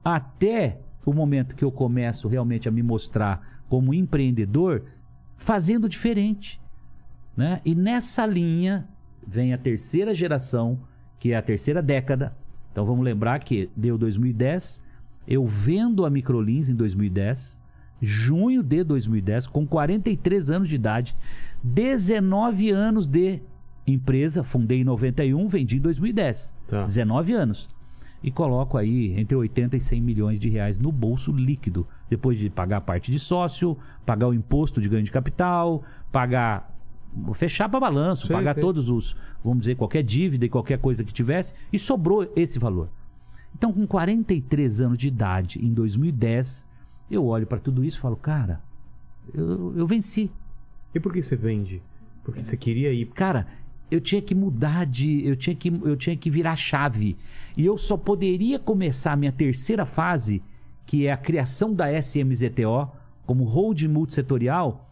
até 0.04 0.80
o 1.04 1.12
momento 1.12 1.54
que 1.54 1.64
eu 1.64 1.70
começo 1.70 2.28
realmente 2.28 2.68
a 2.68 2.72
me 2.72 2.82
mostrar 2.82 3.62
como 3.68 3.94
empreendedor, 3.94 4.84
fazendo 5.36 5.88
diferente, 5.88 6.60
né? 7.36 7.60
E 7.64 7.74
nessa 7.74 8.26
linha 8.26 8.88
vem 9.26 9.52
a 9.52 9.58
terceira 9.58 10.14
geração, 10.14 10.80
que 11.18 11.32
é 11.32 11.36
a 11.36 11.42
terceira 11.42 11.82
década. 11.82 12.36
Então 12.72 12.84
vamos 12.84 13.04
lembrar 13.04 13.38
que 13.40 13.70
deu 13.76 13.96
2010, 13.96 14.82
eu 15.26 15.46
vendo 15.46 16.04
a 16.04 16.10
Microlins 16.10 16.68
em 16.68 16.74
2010, 16.74 17.60
junho 18.00 18.62
de 18.62 18.84
2010, 18.84 19.46
com 19.46 19.66
43 19.66 20.50
anos 20.50 20.68
de 20.68 20.74
idade, 20.74 21.16
19 21.62 22.70
anos 22.70 23.06
de 23.06 23.40
empresa, 23.86 24.42
fundei 24.42 24.80
em 24.80 24.84
91, 24.84 25.48
vendi 25.48 25.76
em 25.76 25.80
2010. 25.80 26.54
Tá. 26.66 26.84
19 26.84 27.32
anos. 27.32 27.68
E 28.22 28.30
coloco 28.30 28.76
aí 28.76 29.18
entre 29.18 29.36
80 29.36 29.76
e 29.76 29.80
100 29.80 30.00
milhões 30.00 30.40
de 30.40 30.48
reais 30.48 30.78
no 30.78 30.90
bolso 30.90 31.30
líquido, 31.30 31.86
depois 32.08 32.38
de 32.38 32.50
pagar 32.50 32.78
a 32.78 32.80
parte 32.80 33.10
de 33.12 33.18
sócio, 33.18 33.76
pagar 34.04 34.28
o 34.28 34.34
imposto 34.34 34.80
de 34.80 34.88
ganho 34.88 35.04
de 35.04 35.12
capital, 35.12 35.82
pagar 36.10 36.74
fechar 37.34 37.68
para 37.68 37.80
balanço, 37.80 38.26
Sei, 38.26 38.36
pagar 38.36 38.54
sei. 38.54 38.62
todos 38.62 38.90
os, 38.90 39.16
vamos 39.42 39.60
dizer, 39.60 39.76
qualquer 39.76 40.02
dívida 40.02 40.44
e 40.44 40.48
qualquer 40.48 40.78
coisa 40.78 41.04
que 41.04 41.12
tivesse, 41.12 41.54
e 41.72 41.78
sobrou 41.78 42.30
esse 42.36 42.58
valor. 42.58 42.90
Então, 43.54 43.72
com 43.72 43.86
43 43.86 44.80
anos 44.82 44.98
de 44.98 45.08
idade, 45.08 45.64
em 45.64 45.72
2010, 45.72 46.66
eu 47.10 47.24
olho 47.24 47.46
para 47.46 47.58
tudo 47.58 47.84
isso 47.84 47.98
e 47.98 48.00
falo, 48.00 48.16
cara, 48.16 48.60
eu, 49.32 49.72
eu 49.76 49.86
venci. 49.86 50.30
E 50.94 51.00
por 51.00 51.12
que 51.12 51.22
você 51.22 51.36
vende? 51.36 51.82
Porque 52.22 52.42
você 52.42 52.56
queria 52.56 52.92
ir. 52.92 53.06
Cara, 53.06 53.46
eu 53.90 54.00
tinha 54.00 54.20
que 54.20 54.34
mudar 54.34 54.84
de. 54.86 55.24
Eu 55.26 55.36
tinha 55.36 55.54
que, 55.54 55.68
eu 55.68 55.96
tinha 55.96 56.16
que 56.16 56.28
virar 56.30 56.56
chave. 56.56 57.16
E 57.56 57.64
eu 57.64 57.76
só 57.78 57.96
poderia 57.96 58.58
começar 58.58 59.12
a 59.12 59.16
minha 59.16 59.32
terceira 59.32 59.86
fase, 59.86 60.42
que 60.84 61.06
é 61.06 61.12
a 61.12 61.16
criação 61.16 61.72
da 61.74 61.90
SMZTO, 61.92 62.90
como 63.26 63.44
holding 63.44 63.88
multissetorial, 63.88 64.84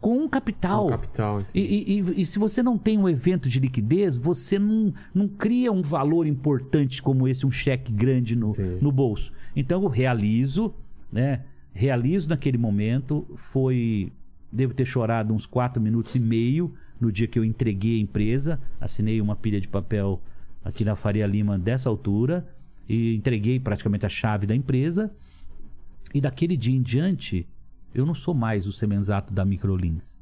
com 0.00 0.18
um 0.18 0.28
capital. 0.28 0.84
Com 0.84 0.90
capital, 0.90 1.38
E, 1.54 1.60
e- 1.60 2.20
e- 2.22 2.26
se 2.26 2.38
você 2.38 2.62
não 2.62 2.76
tem 2.76 2.98
um 2.98 3.08
evento 3.08 3.48
de 3.48 3.58
liquidez, 3.58 4.16
você 4.18 4.58
não, 4.58 4.92
não 5.14 5.26
cria 5.26 5.72
um 5.72 5.80
valor 5.82 6.26
importante 6.26 7.02
como 7.02 7.26
esse, 7.26 7.46
um 7.46 7.50
cheque 7.50 7.92
grande 7.92 8.36
no, 8.36 8.52
no 8.80 8.92
bolso. 8.92 9.32
Então 9.56 9.82
eu 9.82 9.88
realizo, 9.88 10.74
né? 11.10 11.42
Realizo 11.72 12.28
naquele 12.28 12.58
momento. 12.58 13.26
Foi. 13.36 14.12
Devo 14.52 14.72
ter 14.72 14.84
chorado 14.84 15.32
uns 15.34 15.46
4 15.46 15.82
minutos 15.82 16.14
e 16.14 16.20
meio 16.20 16.74
no 17.04 17.12
dia 17.12 17.28
que 17.28 17.38
eu 17.38 17.44
entreguei 17.44 17.98
a 17.98 18.02
empresa. 18.02 18.60
Assinei 18.80 19.20
uma 19.20 19.36
pilha 19.36 19.60
de 19.60 19.68
papel 19.68 20.20
aqui 20.64 20.84
na 20.84 20.96
Faria 20.96 21.26
Lima 21.26 21.58
dessa 21.58 21.88
altura. 21.88 22.46
E 22.88 23.14
entreguei 23.14 23.60
praticamente 23.60 24.06
a 24.06 24.08
chave 24.08 24.46
da 24.46 24.54
empresa. 24.54 25.12
E 26.12 26.20
daquele 26.20 26.56
dia 26.56 26.74
em 26.74 26.82
diante, 26.82 27.46
eu 27.94 28.04
não 28.06 28.14
sou 28.14 28.34
mais 28.34 28.66
o 28.66 28.72
semenzato 28.72 29.32
da 29.32 29.44
Microlins. 29.44 30.18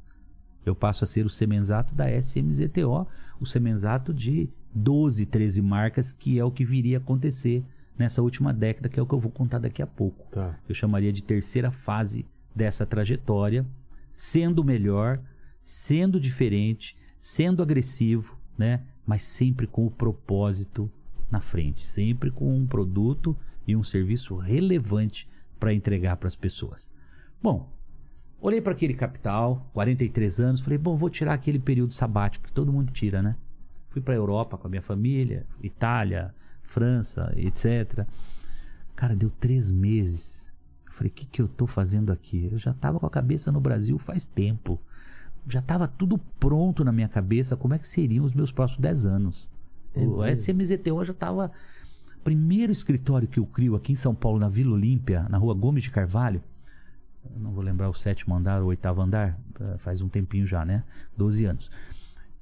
Eu 0.64 0.74
passo 0.74 1.04
a 1.04 1.06
ser 1.06 1.26
o 1.26 1.30
semenzato 1.30 1.94
da 1.94 2.08
SMZTO, 2.10 3.06
o 3.40 3.46
semenzato 3.46 4.14
de 4.14 4.48
12, 4.74 5.26
13 5.26 5.60
marcas, 5.60 6.12
que 6.12 6.38
é 6.38 6.44
o 6.44 6.52
que 6.52 6.64
viria 6.64 6.98
a 6.98 7.00
acontecer 7.00 7.64
nessa 7.98 8.22
última 8.22 8.52
década, 8.52 8.88
que 8.88 8.98
é 8.98 9.02
o 9.02 9.06
que 9.06 9.12
eu 9.12 9.18
vou 9.18 9.30
contar 9.30 9.58
daqui 9.58 9.82
a 9.82 9.86
pouco. 9.86 10.30
Tá. 10.30 10.56
Eu 10.68 10.74
chamaria 10.74 11.12
de 11.12 11.22
terceira 11.22 11.70
fase 11.70 12.24
dessa 12.54 12.86
trajetória, 12.86 13.66
sendo 14.12 14.62
melhor, 14.62 15.20
sendo 15.62 16.20
diferente, 16.20 16.96
sendo 17.18 17.62
agressivo, 17.62 18.38
né? 18.56 18.82
Mas 19.06 19.22
sempre 19.22 19.66
com 19.66 19.86
o 19.86 19.90
propósito 19.90 20.90
na 21.30 21.40
frente, 21.40 21.86
sempre 21.86 22.30
com 22.30 22.56
um 22.56 22.66
produto 22.66 23.36
e 23.66 23.74
um 23.74 23.82
serviço 23.82 24.36
relevante 24.36 25.28
para 25.58 25.72
entregar 25.72 26.16
para 26.16 26.28
as 26.28 26.36
pessoas. 26.36 26.92
Bom, 27.42 27.72
olhei 28.40 28.60
para 28.60 28.72
aquele 28.72 28.94
capital, 28.94 29.70
43 29.72 30.40
anos, 30.40 30.60
falei, 30.60 30.78
bom, 30.78 30.96
vou 30.96 31.08
tirar 31.08 31.34
aquele 31.34 31.58
período 31.58 31.94
sabático 31.94 32.46
que 32.46 32.52
todo 32.52 32.72
mundo 32.72 32.92
tira, 32.92 33.22
né? 33.22 33.36
Fui 33.88 34.00
para 34.00 34.14
a 34.14 34.16
Europa 34.16 34.56
com 34.56 34.66
a 34.66 34.70
minha 34.70 34.82
família, 34.82 35.46
Itália, 35.62 36.34
França, 36.62 37.32
etc. 37.36 38.06
Cara, 38.96 39.14
deu 39.14 39.30
três 39.30 39.70
meses. 39.70 40.46
Eu 40.86 40.92
falei, 40.92 41.10
o 41.10 41.14
que, 41.14 41.26
que 41.26 41.42
eu 41.42 41.48
tô 41.48 41.66
fazendo 41.66 42.10
aqui? 42.10 42.48
Eu 42.50 42.58
já 42.58 42.70
estava 42.70 42.98
com 42.98 43.06
a 43.06 43.10
cabeça 43.10 43.52
no 43.52 43.60
Brasil 43.60 43.98
faz 43.98 44.24
tempo. 44.24 44.80
Já 45.48 45.58
estava 45.60 45.88
tudo 45.88 46.18
pronto 46.38 46.84
na 46.84 46.92
minha 46.92 47.08
cabeça. 47.08 47.56
Como 47.56 47.74
é 47.74 47.78
que 47.78 47.86
seriam 47.88 48.24
os 48.24 48.32
meus 48.32 48.52
próximos 48.52 48.80
10 48.80 49.06
anos? 49.06 49.48
o 49.94 50.24
SMZTO 50.36 51.04
já 51.04 51.12
estava. 51.12 51.50
Primeiro 52.24 52.70
escritório 52.72 53.26
que 53.28 53.38
eu 53.40 53.46
crio 53.46 53.74
aqui 53.74 53.92
em 53.92 53.96
São 53.96 54.14
Paulo, 54.14 54.38
na 54.38 54.48
Vila 54.48 54.74
Olímpia, 54.74 55.26
na 55.28 55.36
rua 55.38 55.54
Gomes 55.54 55.82
de 55.82 55.90
Carvalho. 55.90 56.42
Não 57.36 57.50
vou 57.52 57.62
lembrar 57.62 57.88
o 57.88 57.94
sétimo 57.94 58.34
andar 58.34 58.62
ou 58.62 58.68
oitavo 58.68 59.00
andar, 59.00 59.38
eh, 59.60 59.76
faz 59.78 60.00
um 60.00 60.08
tempinho 60.08 60.46
já, 60.46 60.64
né? 60.64 60.82
12 61.16 61.44
anos. 61.44 61.70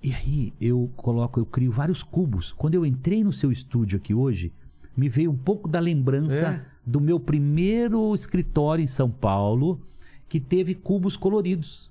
E 0.03 0.13
aí 0.15 0.53
eu 0.61 0.91
coloco, 0.97 1.41
eu 1.41 1.47
crio 1.47 1.71
vários 1.73 2.03
cubos. 2.03 2.53
Quando 2.53 2.75
eu 2.75 2.85
entrei 2.87 3.25
no 3.25 3.33
seu 3.33 3.51
estúdio 3.51 3.97
aqui 3.99 4.15
hoje, 4.15 4.53
me 4.97 5.09
veio 5.09 5.31
um 5.31 5.37
pouco 5.37 5.69
da 5.69 5.81
lembrança 5.81 6.47
É? 6.47 6.65
do 6.87 7.01
meu 7.01 7.19
primeiro 7.21 8.15
escritório 8.15 8.83
em 8.83 8.87
São 8.87 9.11
Paulo, 9.11 9.81
que 10.29 10.41
teve 10.41 10.75
cubos 10.75 11.17
coloridos. 11.17 11.90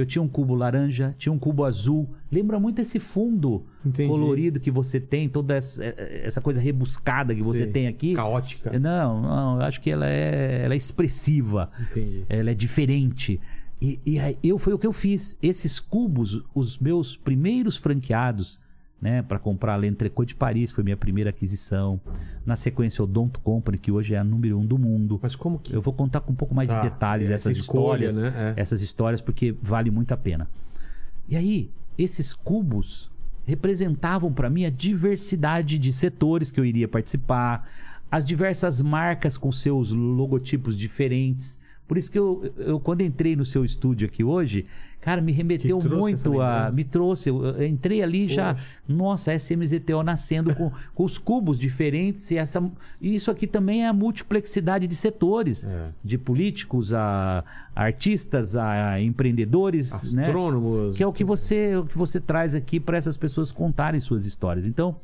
Eu 0.00 0.06
tinha 0.06 0.22
um 0.22 0.28
cubo 0.28 0.54
laranja, 0.54 1.14
tinha 1.18 1.32
um 1.32 1.38
cubo 1.38 1.64
azul. 1.64 2.08
Lembra 2.30 2.60
muito 2.60 2.80
esse 2.80 2.98
fundo 2.98 3.64
Entendi. 3.84 4.08
colorido 4.08 4.60
que 4.60 4.70
você 4.70 5.00
tem, 5.00 5.28
toda 5.28 5.54
essa, 5.56 5.84
essa 5.84 6.40
coisa 6.40 6.60
rebuscada 6.60 7.34
que 7.34 7.42
você 7.42 7.66
tem 7.66 7.86
aqui. 7.86 8.14
Caótica. 8.14 8.78
Não, 8.78 9.20
não, 9.20 9.56
eu 9.56 9.62
acho 9.62 9.80
que 9.80 9.90
ela 9.90 10.06
é, 10.08 10.62
ela 10.64 10.74
é 10.74 10.76
expressiva. 10.76 11.70
Entendi. 11.90 12.24
Ela 12.28 12.50
é 12.50 12.54
diferente. 12.54 13.40
E, 13.80 13.98
e 14.04 14.18
aí 14.18 14.36
eu 14.42 14.58
foi 14.58 14.72
o 14.72 14.78
que 14.78 14.86
eu 14.86 14.92
fiz. 14.92 15.36
Esses 15.42 15.78
cubos, 15.80 16.42
os 16.54 16.78
meus 16.78 17.16
primeiros 17.16 17.76
franqueados, 17.76 18.60
né, 19.00 19.22
para 19.22 19.38
comprar 19.38 19.74
a 19.74 19.76
L'Entrecot 19.76 20.26
de 20.26 20.34
Paris, 20.34 20.72
foi 20.72 20.82
minha 20.82 20.96
primeira 20.96 21.30
aquisição. 21.30 22.00
Na 22.44 22.56
sequência, 22.56 23.02
o 23.02 23.06
Don't 23.06 23.38
Company, 23.38 23.78
que 23.78 23.92
hoje 23.92 24.14
é 24.14 24.18
a 24.18 24.24
número 24.24 24.58
um 24.58 24.66
do 24.66 24.76
mundo. 24.76 25.18
Mas 25.22 25.36
como 25.36 25.58
que. 25.58 25.72
Eu 25.72 25.80
vou 25.80 25.94
contar 25.94 26.20
com 26.20 26.32
um 26.32 26.36
pouco 26.36 26.54
mais 26.54 26.68
Tá, 26.68 26.80
de 26.80 26.90
detalhes 26.90 27.30
essa 27.30 27.50
essas 27.50 27.62
escolha, 27.62 28.06
histórias, 28.06 28.18
né? 28.18 28.54
É. 28.56 28.60
essas 28.60 28.82
histórias 28.82 29.20
porque 29.20 29.54
vale 29.62 29.90
muito 29.90 30.12
a 30.12 30.16
pena. 30.16 30.48
E 31.28 31.36
aí, 31.36 31.70
esses 31.96 32.32
cubos 32.32 33.10
representavam 33.46 34.32
para 34.32 34.50
mim 34.50 34.64
a 34.64 34.70
diversidade 34.70 35.78
de 35.78 35.92
setores 35.92 36.50
que 36.50 36.60
eu 36.60 36.64
iria 36.64 36.86
participar, 36.86 37.68
as 38.10 38.24
diversas 38.24 38.82
marcas 38.82 39.38
com 39.38 39.50
seus 39.52 39.90
logotipos 39.90 40.76
diferentes. 40.76 41.60
Por 41.86 41.96
isso 41.96 42.10
que 42.10 42.18
eu, 42.18 42.52
eu 42.58 42.80
quando 42.80 43.02
entrei 43.02 43.34
no 43.34 43.44
seu 43.44 43.64
estúdio 43.64 44.06
aqui 44.06 44.22
hoje, 44.22 44.66
cara, 45.00 45.20
me 45.20 45.32
remeteu 45.32 45.80
muito 45.80 46.40
a. 46.40 46.70
Me 46.72 46.84
trouxe. 46.84 47.30
Eu, 47.30 47.44
eu 47.44 47.66
entrei 47.66 48.02
ali 48.02 48.24
e 48.24 48.28
já. 48.28 48.54
Poxa. 48.54 48.66
Nossa, 48.88 49.32
a 49.32 49.34
SMZTO 49.34 50.02
nascendo 50.02 50.54
com, 50.54 50.70
com 50.94 51.04
os 51.04 51.18
cubos 51.18 51.58
diferentes. 51.58 52.30
E, 52.30 52.36
essa, 52.36 52.62
isso 53.00 53.30
aqui 53.30 53.46
também 53.46 53.84
é 53.84 53.88
a 53.88 53.92
multiplexidade 53.92 54.86
de 54.86 54.94
setores. 54.94 55.66
É. 55.66 55.88
De 56.04 56.18
políticos 56.18 56.92
a, 56.92 57.44
a 57.74 57.82
artistas, 57.82 58.56
a 58.56 59.00
empreendedores, 59.00 60.12
né? 60.12 60.26
Astrônomos. 60.26 60.96
Que 60.96 61.02
é 61.02 61.06
o 61.06 61.12
que 61.12 61.24
você, 61.24 61.76
o 61.76 61.86
que 61.86 61.96
você 61.96 62.20
traz 62.20 62.54
aqui 62.54 62.78
para 62.78 62.96
essas 62.96 63.16
pessoas 63.16 63.52
contarem 63.52 64.00
suas 64.00 64.26
histórias. 64.26 64.66
Então, 64.66 64.96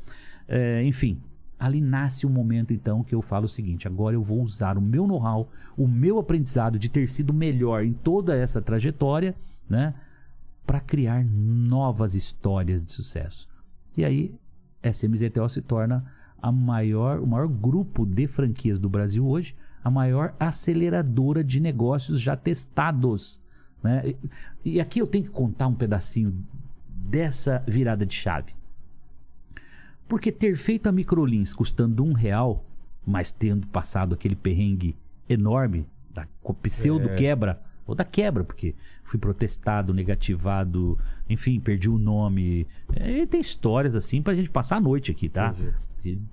é, 0.49 0.83
enfim, 0.85 1.19
ali 1.59 1.81
nasce 1.81 2.27
o 2.27 2.31
momento 2.31 2.73
então 2.73 3.03
que 3.03 3.15
eu 3.15 3.23
falo 3.23 3.47
o 3.47 3.49
seguinte: 3.49 3.87
agora 3.87 4.15
eu 4.15 4.23
vou 4.23 4.43
usar 4.43 4.77
o 4.77 4.81
meu 4.81 5.07
know-how, 5.07 5.49
o 5.77 5.89
meu 5.89 6.19
aprendizado 6.19 6.79
de 6.79 6.89
ter 6.89 7.09
sido 7.09 7.33
melhor 7.33 7.85
em 7.85 7.93
toda 7.93 8.37
essa 8.37 8.61
trajetória, 8.61 9.35
né, 9.69 9.95
para 10.67 10.81
criar 10.81 11.25
novas 11.25 12.15
histórias 12.15 12.83
de 12.83 12.93
sucesso. 12.93 13.49
E 13.97 14.05
aí, 14.05 14.35
SMZTO 14.83 15.49
se 15.49 15.63
torna 15.63 16.05
a 16.41 16.53
maior, 16.53 17.21
o 17.21 17.27
maior 17.27 17.49
grupo 17.49 18.05
de 18.05 18.27
franquias 18.27 18.79
do 18.79 18.89
Brasil 18.89 19.27
hoje, 19.27 19.57
a 19.83 19.91
maior 19.91 20.35
aceleradora 20.39 21.45
de 21.45 21.61
negócios 21.61 22.21
já 22.21 22.37
testados. 22.37 23.41
Né? 23.83 24.15
E, 24.65 24.75
e 24.75 24.81
aqui 24.81 25.01
eu 25.01 25.07
tenho 25.07 25.25
que 25.25 25.31
contar 25.31 25.67
um 25.67 25.75
pedacinho 25.75 26.35
dessa 26.89 27.63
virada 27.67 28.05
de 28.05 28.15
chave. 28.15 28.55
Porque 30.09 30.31
ter 30.31 30.57
feito 30.57 30.87
a 30.87 30.93
microlins 30.93 31.55
custando 31.55 32.05
um 32.05 32.13
real, 32.13 32.65
mas 33.07 33.31
tendo 33.33 33.67
passado 33.69 34.15
aquele 34.15 34.37
perrengue 34.37 34.97
enorme 35.29 35.87
da 36.13 36.27
pseudo 36.63 37.09
quebra, 37.15 37.61
ou 37.87 37.95
da 37.95 38.05
quebra, 38.05 38.45
porque 38.45 38.75
fui 39.03 39.19
protestado, 39.19 39.93
negativado, 39.93 40.99
enfim, 41.29 41.61
perdi 41.61 41.89
o 41.89 41.99
nome. 41.99 42.67
É, 42.95 43.27
tem 43.27 43.41
histórias 43.41 43.95
assim 43.97 44.23
pra 44.23 44.35
gente 44.35 44.51
passar 44.51 44.77
a 44.77 44.81
noite 44.81 45.11
aqui, 45.11 45.29
tá? 45.29 45.55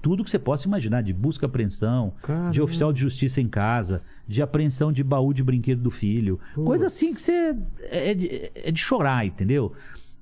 Tudo 0.02 0.24
que 0.24 0.30
você 0.30 0.40
possa 0.40 0.68
imaginar, 0.68 1.02
de 1.02 1.14
busca 1.14 1.46
e 1.46 1.48
apreensão, 1.48 2.14
Caramba. 2.22 2.52
de 2.52 2.62
oficial 2.62 2.92
de 2.92 3.00
justiça 3.00 3.40
em 3.40 3.48
casa, 3.48 4.02
de 4.28 4.42
apreensão 4.42 4.92
de 4.92 5.02
baú 5.02 5.34
de 5.34 5.44
brinquedo 5.44 5.82
do 5.82 5.90
filho. 5.90 6.40
Coisa 6.54 6.88
assim 6.88 7.14
que 7.14 7.22
você. 7.22 7.56
É 7.84 8.14
de, 8.14 8.52
é 8.54 8.72
de 8.72 8.80
chorar, 8.80 9.26
entendeu? 9.26 9.72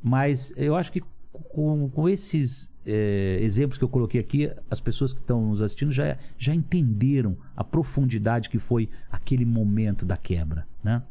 Mas 0.03 0.53
eu 0.55 0.75
acho 0.75 0.91
que 0.91 1.01
com, 1.49 1.89
com 1.89 2.07
esses 2.07 2.71
é, 2.85 3.39
exemplos 3.41 3.77
que 3.77 3.83
eu 3.83 3.89
coloquei 3.89 4.19
aqui, 4.19 4.51
as 4.69 4.81
pessoas 4.81 5.13
que 5.13 5.19
estão 5.19 5.47
nos 5.47 5.61
assistindo 5.61 5.91
já, 5.91 6.17
já 6.37 6.53
entenderam 6.53 7.37
a 7.55 7.63
profundidade 7.63 8.49
que 8.49 8.59
foi 8.59 8.89
aquele 9.11 9.45
momento 9.45 10.05
da 10.05 10.17
quebra, 10.17 10.67
né? 10.83 11.01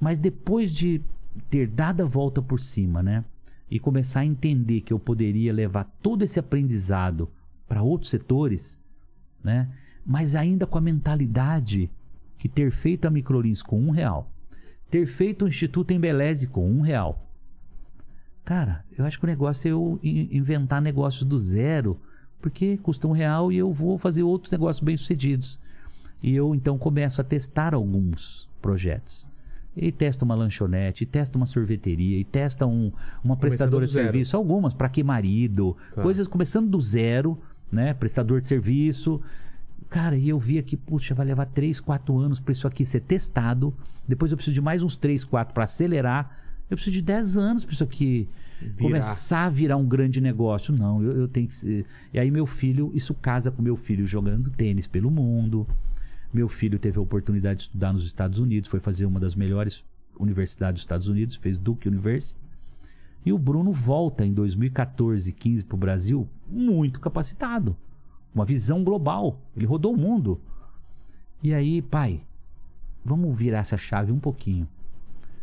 Mas 0.00 0.18
depois 0.18 0.70
de 0.72 1.00
ter 1.50 1.66
dado 1.68 2.02
a 2.02 2.06
volta 2.06 2.40
por 2.42 2.60
cima, 2.60 3.02
né? 3.02 3.24
E 3.70 3.78
começar 3.78 4.20
a 4.20 4.26
entender 4.26 4.80
que 4.80 4.92
eu 4.92 4.98
poderia 4.98 5.52
levar 5.52 5.84
todo 6.02 6.22
esse 6.22 6.38
aprendizado 6.38 7.28
para 7.68 7.82
outros 7.82 8.10
setores, 8.10 8.78
né? 9.42 9.68
Mas 10.04 10.34
ainda 10.34 10.66
com 10.66 10.78
a 10.78 10.80
mentalidade 10.80 11.90
que 12.38 12.48
ter 12.48 12.70
feito 12.70 13.06
a 13.06 13.10
Microlins 13.10 13.62
com 13.62 13.80
um 13.80 13.90
real, 13.90 14.30
ter 14.90 15.06
feito 15.06 15.44
o 15.44 15.48
Instituto 15.48 15.92
Embeleze 15.92 16.46
com 16.46 16.70
um 16.70 16.80
real. 16.80 17.26
Cara, 18.44 18.84
eu 18.96 19.04
acho 19.04 19.18
que 19.18 19.24
o 19.24 19.26
negócio 19.26 19.66
é 19.66 19.72
eu 19.72 19.98
in- 20.02 20.28
inventar 20.30 20.80
negócios 20.80 21.24
do 21.24 21.36
zero, 21.36 21.98
porque 22.40 22.76
custa 22.76 23.08
um 23.08 23.12
real 23.12 23.50
e 23.50 23.56
eu 23.56 23.72
vou 23.72 23.98
fazer 23.98 24.22
outros 24.22 24.52
negócios 24.52 24.84
bem 24.84 24.96
sucedidos. 24.96 25.58
E 26.22 26.32
eu 26.32 26.54
então 26.54 26.78
começo 26.78 27.20
a 27.20 27.24
testar 27.24 27.74
alguns 27.74 28.48
projetos. 28.62 29.26
E 29.76 29.92
testa 29.92 30.24
uma 30.24 30.34
lanchonete, 30.34 31.04
e 31.04 31.06
testa 31.06 31.36
uma 31.36 31.44
sorveteria, 31.46 32.18
e 32.18 32.24
testa 32.24 32.66
um, 32.66 32.90
uma 33.22 33.36
prestadora 33.36 33.84
do 33.84 33.88
de 33.88 33.94
zero. 33.94 34.06
serviço, 34.06 34.36
algumas 34.36 34.72
para 34.72 34.88
que 34.88 35.02
marido, 35.04 35.76
Tá. 35.94 36.02
coisas 36.02 36.26
começando 36.26 36.68
do 36.68 36.80
zero, 36.80 37.38
né? 37.70 37.92
Prestador 37.92 38.40
de 38.40 38.46
serviço. 38.46 39.20
Cara, 39.90 40.16
e 40.16 40.28
eu 40.30 40.38
vi 40.38 40.58
aqui, 40.58 40.76
puxa, 40.76 41.14
vai 41.14 41.26
levar 41.26 41.46
3, 41.46 41.78
4 41.80 42.18
anos 42.18 42.40
para 42.40 42.52
isso 42.52 42.66
aqui 42.66 42.84
ser 42.84 43.00
testado. 43.00 43.72
Depois 44.08 44.32
eu 44.32 44.36
preciso 44.36 44.54
de 44.54 44.60
mais 44.60 44.82
uns 44.82 44.96
3, 44.96 45.24
4 45.24 45.52
para 45.54 45.64
acelerar. 45.64 46.38
Eu 46.68 46.76
preciso 46.76 46.94
de 46.94 47.02
10 47.02 47.36
anos 47.36 47.64
para 47.64 47.74
isso 47.74 47.84
aqui 47.84 48.28
começar 48.80 49.44
a 49.44 49.50
virar 49.50 49.76
um 49.76 49.86
grande 49.86 50.20
negócio. 50.20 50.74
Não, 50.74 51.02
eu, 51.02 51.12
eu 51.12 51.28
tenho 51.28 51.46
que 51.46 51.54
ser. 51.54 51.84
E 52.12 52.18
aí, 52.18 52.30
meu 52.30 52.46
filho, 52.46 52.90
isso 52.94 53.14
casa 53.14 53.50
com 53.52 53.62
meu 53.62 53.76
filho 53.76 54.04
jogando 54.06 54.50
tênis 54.50 54.86
pelo 54.88 55.10
mundo. 55.10 55.66
Meu 56.36 56.50
filho 56.50 56.78
teve 56.78 56.98
a 56.98 57.00
oportunidade 57.00 57.60
de 57.60 57.62
estudar 57.62 57.94
nos 57.94 58.04
Estados 58.04 58.38
Unidos, 58.38 58.68
foi 58.68 58.78
fazer 58.78 59.06
uma 59.06 59.18
das 59.18 59.34
melhores 59.34 59.82
universidades 60.20 60.74
dos 60.74 60.82
Estados 60.82 61.08
Unidos, 61.08 61.36
fez 61.36 61.56
Duke 61.56 61.88
University. 61.88 62.38
E 63.24 63.32
o 63.32 63.38
Bruno 63.38 63.72
volta 63.72 64.22
em 64.22 64.34
2014, 64.34 65.32
15 65.32 65.64
para 65.64 65.74
o 65.74 65.78
Brasil 65.78 66.28
muito 66.46 67.00
capacitado. 67.00 67.74
Uma 68.34 68.44
visão 68.44 68.84
global. 68.84 69.40
Ele 69.56 69.64
rodou 69.64 69.94
o 69.94 69.96
mundo. 69.96 70.38
E 71.42 71.54
aí, 71.54 71.80
pai, 71.80 72.20
vamos 73.02 73.34
virar 73.34 73.60
essa 73.60 73.78
chave 73.78 74.12
um 74.12 74.20
pouquinho. 74.20 74.68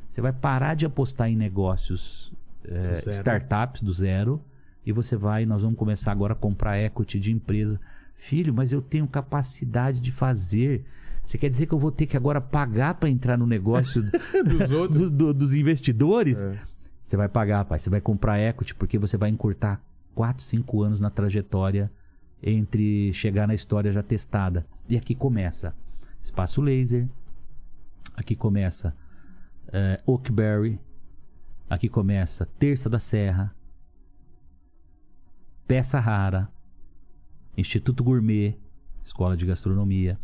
Você 0.07 0.21
vai 0.21 0.31
parar 0.31 0.75
de 0.75 0.85
apostar 0.85 1.27
em 1.27 1.35
negócios, 1.35 2.31
zero. 2.63 3.09
startups 3.09 3.81
do 3.81 3.91
zero, 3.91 4.39
e 4.85 4.91
você 4.91 5.15
vai, 5.17 5.43
nós 5.43 5.63
vamos 5.63 5.75
começar 5.75 6.11
agora 6.11 6.33
a 6.33 6.35
comprar 6.35 6.77
equity 6.77 7.19
de 7.19 7.31
empresa. 7.31 7.81
Filho, 8.25 8.53
mas 8.53 8.71
eu 8.71 8.81
tenho 8.81 9.05
capacidade 9.05 9.99
de 9.99 10.09
fazer. 10.11 10.85
Você 11.25 11.37
quer 11.37 11.49
dizer 11.49 11.65
que 11.65 11.73
eu 11.73 11.77
vou 11.79 11.91
ter 11.91 12.05
que 12.05 12.15
agora 12.15 12.39
pagar 12.39 12.93
para 12.95 13.09
entrar 13.09 13.37
no 13.37 13.45
negócio 13.45 14.01
Dos 14.47 14.71
outros. 14.71 15.01
do- 15.01 15.09
do- 15.09 15.33
dos 15.33 15.53
investidores? 15.53 16.41
É. 16.41 16.57
Você 17.03 17.17
vai 17.17 17.27
pagar, 17.27 17.65
pai. 17.65 17.79
Você 17.79 17.89
vai 17.89 17.99
comprar 17.99 18.39
equity 18.39 18.73
porque 18.75 18.97
você 18.97 19.17
vai 19.17 19.29
encurtar 19.29 19.83
4, 20.15 20.41
5 20.41 20.81
anos 20.83 21.01
na 21.01 21.09
trajetória 21.09 21.91
entre 22.41 23.11
chegar 23.13 23.45
na 23.45 23.53
história 23.53 23.91
já 23.91 24.01
testada. 24.01 24.65
E 24.87 24.95
aqui 24.95 25.13
começa 25.13 25.75
Espaço 26.21 26.61
Laser. 26.61 27.07
Aqui 28.15 28.37
começa 28.37 28.95
é, 29.71 30.01
Oakberry. 30.05 30.79
Aqui 31.69 31.89
começa 31.89 32.45
Terça 32.57 32.89
da 32.89 32.99
Serra. 32.99 33.53
Peça 35.67 35.99
Rara. 35.99 36.49
Instituto 37.57 38.03
Gourmet. 38.03 38.55
Escola 39.03 39.35
de 39.35 39.45
Gastronomia. 39.45 40.17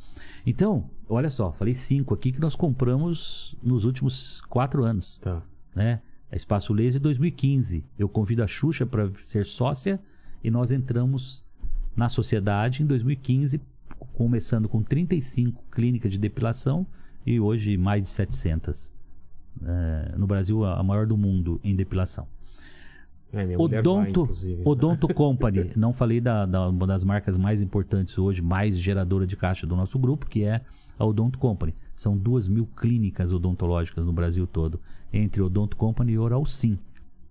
Então, 0.45 0.89
olha 1.09 1.29
só, 1.29 1.51
falei 1.51 1.75
cinco 1.75 2.13
aqui 2.13 2.31
que 2.31 2.39
nós 2.39 2.55
compramos 2.55 3.53
nos 3.61 3.83
últimos 3.83 4.39
quatro 4.47 4.85
anos 4.85 5.17
Tá. 5.19 5.41
né? 5.75 6.01
A 6.31 6.35
Espaço 6.37 6.71
Laser 6.73 7.01
2015. 7.01 7.83
Eu 7.97 8.07
convido 8.07 8.41
a 8.41 8.47
Xuxa 8.47 8.85
para 8.85 9.11
ser 9.25 9.45
sócia 9.45 9.99
e 10.41 10.49
nós 10.49 10.71
entramos 10.71 11.43
na 11.93 12.07
sociedade 12.07 12.81
em 12.81 12.85
2015, 12.85 13.59
começando 14.13 14.69
com 14.69 14.81
35 14.81 15.61
clínicas 15.69 16.11
de 16.11 16.17
depilação 16.17 16.87
e 17.25 17.37
hoje 17.37 17.75
mais 17.75 18.03
de 18.03 18.07
700. 18.07 18.91
É, 19.61 20.15
no 20.17 20.25
Brasil, 20.25 20.63
a 20.63 20.79
a 20.79 20.83
maior 20.83 21.05
do 21.05 21.17
mundo 21.17 21.59
em 21.63 21.75
depilação. 21.75 22.25
É, 23.31 23.45
vai, 23.45 23.55
Odonto, 23.57 24.21
inclusive. 24.23 24.61
Odonto 24.65 25.07
Company. 25.13 25.71
Não 25.75 25.93
falei 25.93 26.19
da, 26.19 26.45
da- 26.45 26.67
uma 26.69 26.87
das 26.87 27.03
marcas 27.03 27.37
mais 27.37 27.61
importantes 27.61 28.17
hoje, 28.17 28.41
mais 28.41 28.77
geradora 28.79 29.27
de 29.27 29.35
caixa 29.35 29.67
do 29.67 29.75
nosso 29.75 29.97
grupo, 29.99 30.25
que 30.25 30.43
é 30.43 30.61
a 30.97 31.05
Odonto 31.05 31.37
Company. 31.37 31.73
São 31.93 32.17
duas 32.17 32.47
mil 32.47 32.65
clínicas 32.75 33.31
odontológicas 33.31 34.05
no 34.05 34.11
Brasil 34.13 34.47
todo, 34.47 34.79
entre 35.13 35.41
Odonto 35.41 35.75
Company 35.77 36.13
e 36.13 36.17
Oral 36.17 36.45
Sim. 36.45 36.77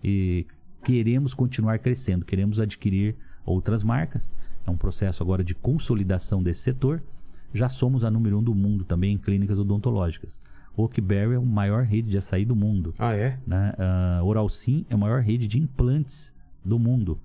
E 0.03 0.47
queremos 0.85 1.35
continuar 1.35 1.79
crescendo, 1.79 2.25
queremos 2.25 2.61
adquirir 2.61 3.17
outras 3.45 3.83
marcas. 3.83 4.31
É 4.67 4.71
um 4.71 4.77
processo 4.77 5.23
agora 5.23 5.43
de 5.43 5.55
consolidação 5.55 6.43
desse 6.43 6.61
setor. 6.63 7.03
Já 7.53 7.69
somos 7.69 8.05
a 8.05 8.11
número 8.11 8.39
um 8.39 8.43
do 8.43 8.55
mundo 8.55 8.85
também 8.85 9.15
em 9.15 9.19
clínicas 9.19 9.59
odontológicas. 9.59 10.41
Oakberry 10.81 11.35
é 11.35 11.37
a 11.37 11.41
maior 11.41 11.83
rede 11.85 12.09
de 12.11 12.17
açaí 12.19 12.45
do 12.45 12.55
mundo 12.55 12.95
Ah, 12.99 13.15
é? 13.15 13.39
né? 13.47 13.75
Oral 14.23 14.49
Sim 14.49 14.85
é 14.89 14.95
a 14.95 14.97
maior 14.97 15.21
rede 15.23 15.49
de 15.49 15.59
implantes 15.59 16.33
do 16.65 16.79
mundo. 16.79 17.19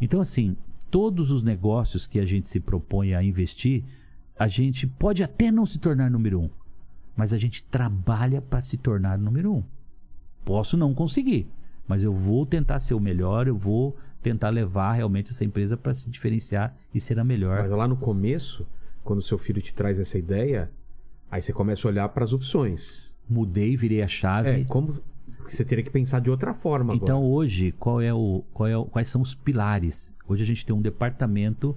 Então, 0.00 0.20
assim, 0.20 0.56
todos 0.90 1.30
os 1.30 1.42
negócios 1.42 2.06
que 2.06 2.18
a 2.18 2.24
gente 2.24 2.48
se 2.48 2.60
propõe 2.60 3.14
a 3.14 3.22
investir, 3.22 3.84
a 4.38 4.48
gente 4.48 4.86
pode 4.86 5.22
até 5.22 5.50
não 5.50 5.66
se 5.66 5.78
tornar 5.78 6.10
número 6.10 6.40
um, 6.40 6.50
mas 7.16 7.32
a 7.32 7.38
gente 7.38 7.62
trabalha 7.64 8.40
para 8.40 8.60
se 8.62 8.76
tornar 8.76 9.18
número 9.18 9.52
um. 9.52 9.62
Posso 10.44 10.76
não 10.76 10.94
conseguir, 10.94 11.46
mas 11.86 12.02
eu 12.02 12.12
vou 12.12 12.44
tentar 12.46 12.78
ser 12.80 12.94
o 12.94 13.00
melhor, 13.00 13.46
eu 13.48 13.56
vou 13.56 13.96
tentar 14.22 14.50
levar 14.50 14.92
realmente 14.92 15.30
essa 15.30 15.44
empresa 15.44 15.76
para 15.76 15.92
se 15.94 16.08
diferenciar 16.10 16.74
e 16.94 17.00
ser 17.00 17.18
a 17.18 17.24
melhor. 17.24 17.60
Mas 17.62 17.70
lá 17.70 17.86
no 17.88 17.96
começo, 17.96 18.66
quando 19.02 19.20
seu 19.22 19.36
filho 19.38 19.60
te 19.60 19.74
traz 19.74 19.98
essa 19.98 20.16
ideia, 20.18 20.70
aí 21.34 21.42
você 21.42 21.52
começa 21.52 21.86
a 21.86 21.90
olhar 21.90 22.08
para 22.10 22.24
as 22.24 22.32
opções. 22.32 23.12
Mudei, 23.28 23.76
virei 23.76 24.02
a 24.02 24.08
chave. 24.08 24.48
É, 24.50 24.64
como 24.64 24.98
você 25.48 25.64
teria 25.64 25.82
que 25.82 25.90
pensar 25.90 26.20
de 26.20 26.30
outra 26.30 26.54
forma 26.54 26.94
Então 26.94 27.18
agora. 27.18 27.32
hoje, 27.34 27.72
qual 27.78 28.00
é 28.00 28.12
o, 28.14 28.44
qual 28.52 28.66
é 28.68 28.76
o- 28.76 28.84
quais 28.84 29.08
são 29.08 29.20
os 29.20 29.34
pilares? 29.34 30.12
Hoje 30.28 30.42
a 30.42 30.46
gente 30.46 30.64
tem 30.64 30.74
um 30.74 30.80
departamento 30.80 31.76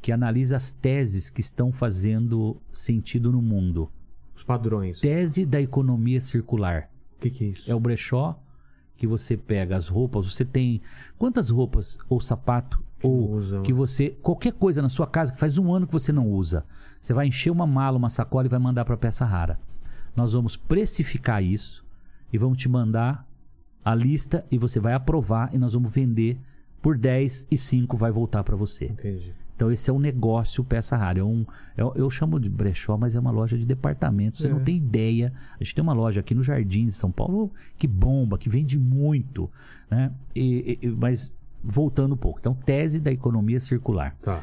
que 0.00 0.12
analisa 0.12 0.56
as 0.56 0.70
teses 0.70 1.28
que 1.30 1.40
estão 1.40 1.72
fazendo 1.72 2.56
sentido 2.72 3.32
no 3.32 3.42
mundo. 3.42 3.90
Os 4.36 4.44
padrões. 4.44 5.00
Tese 5.00 5.44
da 5.44 5.60
economia 5.60 6.20
circular. 6.20 6.88
O 7.16 7.20
que, 7.20 7.30
que 7.30 7.44
é 7.44 7.48
isso? 7.48 7.70
É 7.70 7.74
o 7.74 7.80
brechó 7.80 8.38
que 8.96 9.06
você 9.06 9.36
pega 9.36 9.76
as 9.76 9.88
roupas, 9.88 10.32
você 10.32 10.44
tem 10.44 10.80
quantas 11.18 11.50
roupas 11.50 11.98
ou 12.08 12.20
sapato 12.20 12.82
ou 13.02 13.20
não 13.28 13.36
usam. 13.36 13.62
que 13.62 13.72
você 13.72 14.10
qualquer 14.22 14.52
coisa 14.52 14.80
na 14.80 14.88
sua 14.88 15.06
casa 15.06 15.32
que 15.32 15.38
faz 15.40 15.58
um 15.58 15.72
ano 15.74 15.86
que 15.86 15.92
você 15.92 16.12
não 16.12 16.30
usa, 16.30 16.64
você 17.06 17.14
vai 17.14 17.26
encher 17.28 17.50
uma 17.50 17.66
mala, 17.66 17.96
uma 17.96 18.10
sacola 18.10 18.46
e 18.46 18.48
vai 18.50 18.58
mandar 18.58 18.84
para 18.84 18.96
peça 18.96 19.24
rara. 19.24 19.58
Nós 20.14 20.32
vamos 20.32 20.56
precificar 20.56 21.42
isso 21.42 21.84
e 22.32 22.38
vamos 22.38 22.58
te 22.58 22.68
mandar 22.68 23.26
a 23.84 23.94
lista 23.94 24.44
e 24.50 24.58
você 24.58 24.80
vai 24.80 24.92
aprovar 24.92 25.54
e 25.54 25.58
nós 25.58 25.72
vamos 25.74 25.90
vender 25.92 26.38
por 26.82 26.96
10 26.98 27.46
e 27.50 27.56
5 27.56 27.96
vai 27.96 28.10
voltar 28.10 28.42
para 28.42 28.56
você. 28.56 28.86
Entendi. 28.86 29.32
Então 29.54 29.70
esse 29.70 29.88
é 29.88 29.92
um 29.92 29.98
negócio 29.98 30.62
peça 30.64 30.96
rara. 30.96 31.20
É 31.20 31.22
um, 31.24 31.46
eu, 31.76 31.92
eu 31.96 32.10
chamo 32.10 32.38
de 32.40 32.48
brechó, 32.50 32.96
mas 32.96 33.14
é 33.14 33.20
uma 33.20 33.30
loja 33.30 33.56
de 33.56 33.64
departamento. 33.64 34.38
Você 34.38 34.48
É. 34.48 34.50
não 34.50 34.60
tem 34.60 34.76
ideia. 34.76 35.32
A 35.58 35.62
gente 35.64 35.74
tem 35.74 35.82
uma 35.82 35.92
loja 35.94 36.20
aqui 36.20 36.34
no 36.34 36.42
Jardim 36.42 36.86
de 36.86 36.92
São 36.92 37.10
Paulo 37.10 37.52
que 37.78 37.86
bomba, 37.86 38.36
que 38.36 38.48
vende 38.48 38.78
muito. 38.78 39.50
Né? 39.90 40.12
E- 40.34 40.78
e- 40.82 40.88
mas 40.88 41.32
voltando 41.62 42.14
um 42.14 42.18
pouco. 42.18 42.38
Então, 42.40 42.54
tese 42.54 43.00
da 43.00 43.10
economia 43.12 43.60
circular. 43.60 44.14
Tá. 44.20 44.42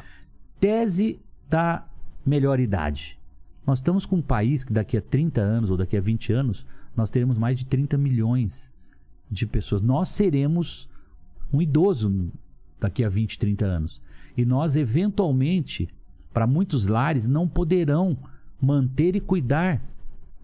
Tese 0.58 1.20
da 1.48 1.84
melhor 2.24 2.60
idade. 2.60 3.18
Nós 3.66 3.78
estamos 3.78 4.04
com 4.04 4.16
um 4.16 4.22
país 4.22 4.62
que 4.64 4.72
daqui 4.72 4.96
a 4.96 5.00
30 5.02 5.40
anos 5.40 5.70
ou 5.70 5.76
daqui 5.76 5.96
a 5.96 6.00
20 6.00 6.32
anos, 6.32 6.66
nós 6.96 7.10
teremos 7.10 7.38
mais 7.38 7.58
de 7.58 7.64
30 7.66 7.96
milhões 7.96 8.70
de 9.30 9.46
pessoas. 9.46 9.80
Nós 9.82 10.10
seremos 10.10 10.88
um 11.52 11.60
idoso 11.62 12.30
daqui 12.78 13.02
a 13.04 13.08
20, 13.08 13.38
30 13.38 13.64
anos. 13.64 14.02
E 14.36 14.44
nós, 14.44 14.76
eventualmente, 14.76 15.88
para 16.32 16.46
muitos 16.46 16.86
lares, 16.86 17.26
não 17.26 17.48
poderão 17.48 18.16
manter 18.60 19.16
e 19.16 19.20
cuidar 19.20 19.80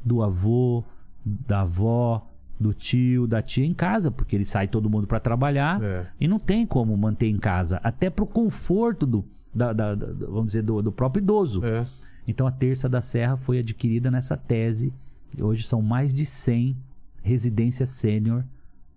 do 0.05 0.22
avô, 0.22 0.85
da 1.24 1.61
avó, 1.62 2.26
do 2.59 2.72
tio, 2.74 3.26
da 3.26 3.43
tia 3.43 3.64
em 3.66 3.74
casa, 3.74 4.11
porque 4.11 4.37
ele 4.37 4.45
sai 4.45 4.68
todo 4.68 4.89
mundo 4.91 5.07
para 5.07 5.18
trabalhar 5.20 5.83
É. 5.83 6.07
e 6.20 6.28
não 6.28 6.39
tem 6.39 6.66
como 6.66 6.97
manter 6.97 7.28
em 7.28 7.39
casa, 7.39 7.81
até 7.83 8.09
para 8.11 8.22
o 8.24 8.26
conforto 8.26 9.07
do, 9.07 9.24
da- 9.55 9.72
da- 9.72 9.94
da- 9.94 10.26
vamos 10.26 10.48
dizer, 10.48 10.62
do, 10.62 10.80
do 10.82 10.92
próprio 10.92 11.22
idoso. 11.22 11.64
É. 11.64 11.86
Então 12.26 12.46
a 12.46 12.51
Terça 12.53 12.88
da 12.88 13.01
Serra 13.01 13.36
foi 13.36 13.59
adquirida 13.59 14.11
nessa 14.11 14.36
tese. 14.36 14.92
Hoje 15.40 15.64
são 15.66 15.80
mais 15.82 16.12
de 16.12 16.24
100 16.26 16.76
residências 17.22 17.90
sênior, 17.90 18.44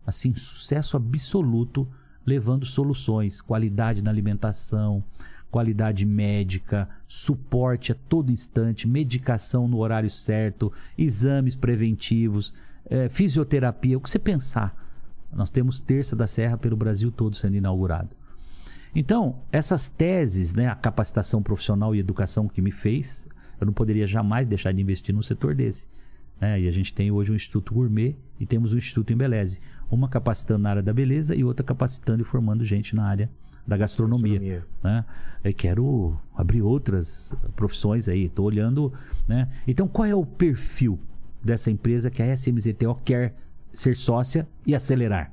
assim, 0.06 0.34
sucesso 0.36 0.96
absoluto, 0.98 1.88
levando 2.26 2.66
soluções, 2.66 3.42
qualidade 3.42 4.02
na 4.02 4.10
alimentação, 4.10 5.04
qualidade 5.52 6.06
médica, 6.06 6.90
suporte 7.08 7.92
a 7.92 7.96
todo 7.96 8.32
instante, 8.32 8.88
medicação 8.88 9.68
no 9.68 9.78
horário 9.78 10.10
certo, 10.10 10.72
exames 10.98 11.56
preventivos, 11.56 12.54
eh, 12.90 13.08
fisioterapia, 13.10 13.98
o 13.98 14.02
que 14.02 14.10
você 14.10 14.18
pensar. 14.20 14.76
Nós 15.32 15.50
temos 15.50 15.80
Terça 15.82 16.16
da 16.16 16.28
Serra 16.28 16.58
pelo 16.58 16.76
Brasil 16.78 17.12
todo 17.12 17.36
sendo 17.36 17.56
inaugurado. 17.56 18.10
Então, 18.96 19.40
essas 19.52 19.90
teses, 19.90 20.54
né, 20.54 20.68
a 20.68 20.76
capacitação 20.76 21.42
profissional 21.42 21.96
e 21.96 22.00
educação 22.00 22.48
que 22.48 22.62
me 22.62 22.72
fez, 22.72 23.28
eu 23.60 23.66
não 23.66 23.74
poderia 23.74 24.06
jamais 24.06 24.48
deixar 24.48 24.72
de 24.72 24.82
investir 24.82 25.16
num 25.16 25.22
setor 25.22 25.56
desse. 25.56 25.88
né? 26.40 26.62
E 26.62 26.68
a 26.68 26.72
gente 26.72 26.94
tem 26.94 27.12
hoje 27.12 27.32
um 27.32 27.36
Instituto 27.36 27.74
Gourmet 27.74 28.16
e 28.40 28.46
temos 28.46 28.74
um 28.74 28.78
Instituto 28.78 29.12
Embeleze. 29.14 29.60
Uma 29.90 30.08
capacitando 30.08 30.64
na 30.64 30.70
área 30.70 30.84
da 30.84 30.94
beleza 30.94 31.36
e 31.36 31.44
outra 31.44 31.66
capacitando 31.66 32.22
e 32.22 32.26
formando 32.26 32.64
gente 32.66 32.96
na 32.96 33.06
área 33.06 33.30
da 33.66 33.78
gastronomia. 33.78 34.40
Gastronomia. 34.40 34.66
Né? 34.84 35.06
Eu 35.44 35.54
quero 35.54 36.20
abrir 36.36 36.62
outras 36.62 37.32
profissões 37.56 38.08
aí, 38.10 38.26
estou 38.26 38.46
olhando. 38.46 38.94
Né? 39.28 39.48
Então, 39.68 39.88
qual 39.88 40.06
é 40.06 40.14
o 40.14 40.26
perfil 40.26 41.00
dessa 41.44 41.72
empresa 41.72 42.10
que 42.12 42.22
a 42.22 42.34
SMZTO 42.34 42.96
quer 43.04 43.36
ser 43.74 43.96
sócia 43.96 44.48
e 44.68 44.76
acelerar? 44.76 45.32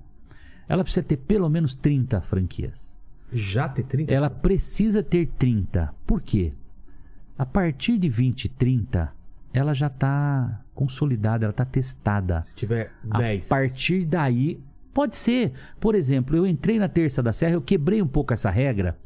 Ela 0.68 0.84
precisa 0.84 1.02
ter 1.02 1.16
pelo 1.16 1.48
menos 1.48 1.74
30 1.74 2.20
franquias. 2.20 2.89
Já 3.32 3.68
ter 3.68 3.84
30? 3.84 4.12
Ela 4.12 4.30
precisa 4.30 5.02
ter 5.02 5.26
30. 5.38 5.94
Por 6.06 6.20
quê? 6.20 6.52
A 7.38 7.46
partir 7.46 7.98
de 7.98 8.08
20, 8.08 8.48
30, 8.48 9.12
ela 9.52 9.72
já 9.72 9.86
está 9.86 10.60
consolidada, 10.74 11.44
ela 11.44 11.50
está 11.50 11.64
testada. 11.64 12.42
Se 12.44 12.54
tiver 12.54 12.92
A 13.10 13.18
10. 13.18 13.48
partir 13.48 14.04
daí, 14.04 14.60
pode 14.92 15.16
ser. 15.16 15.52
Por 15.78 15.94
exemplo, 15.94 16.36
eu 16.36 16.46
entrei 16.46 16.78
na 16.78 16.88
Terça 16.88 17.22
da 17.22 17.32
Serra, 17.32 17.54
eu 17.54 17.62
quebrei 17.62 18.02
um 18.02 18.06
pouco 18.06 18.32
essa 18.34 18.50
regra, 18.50 18.96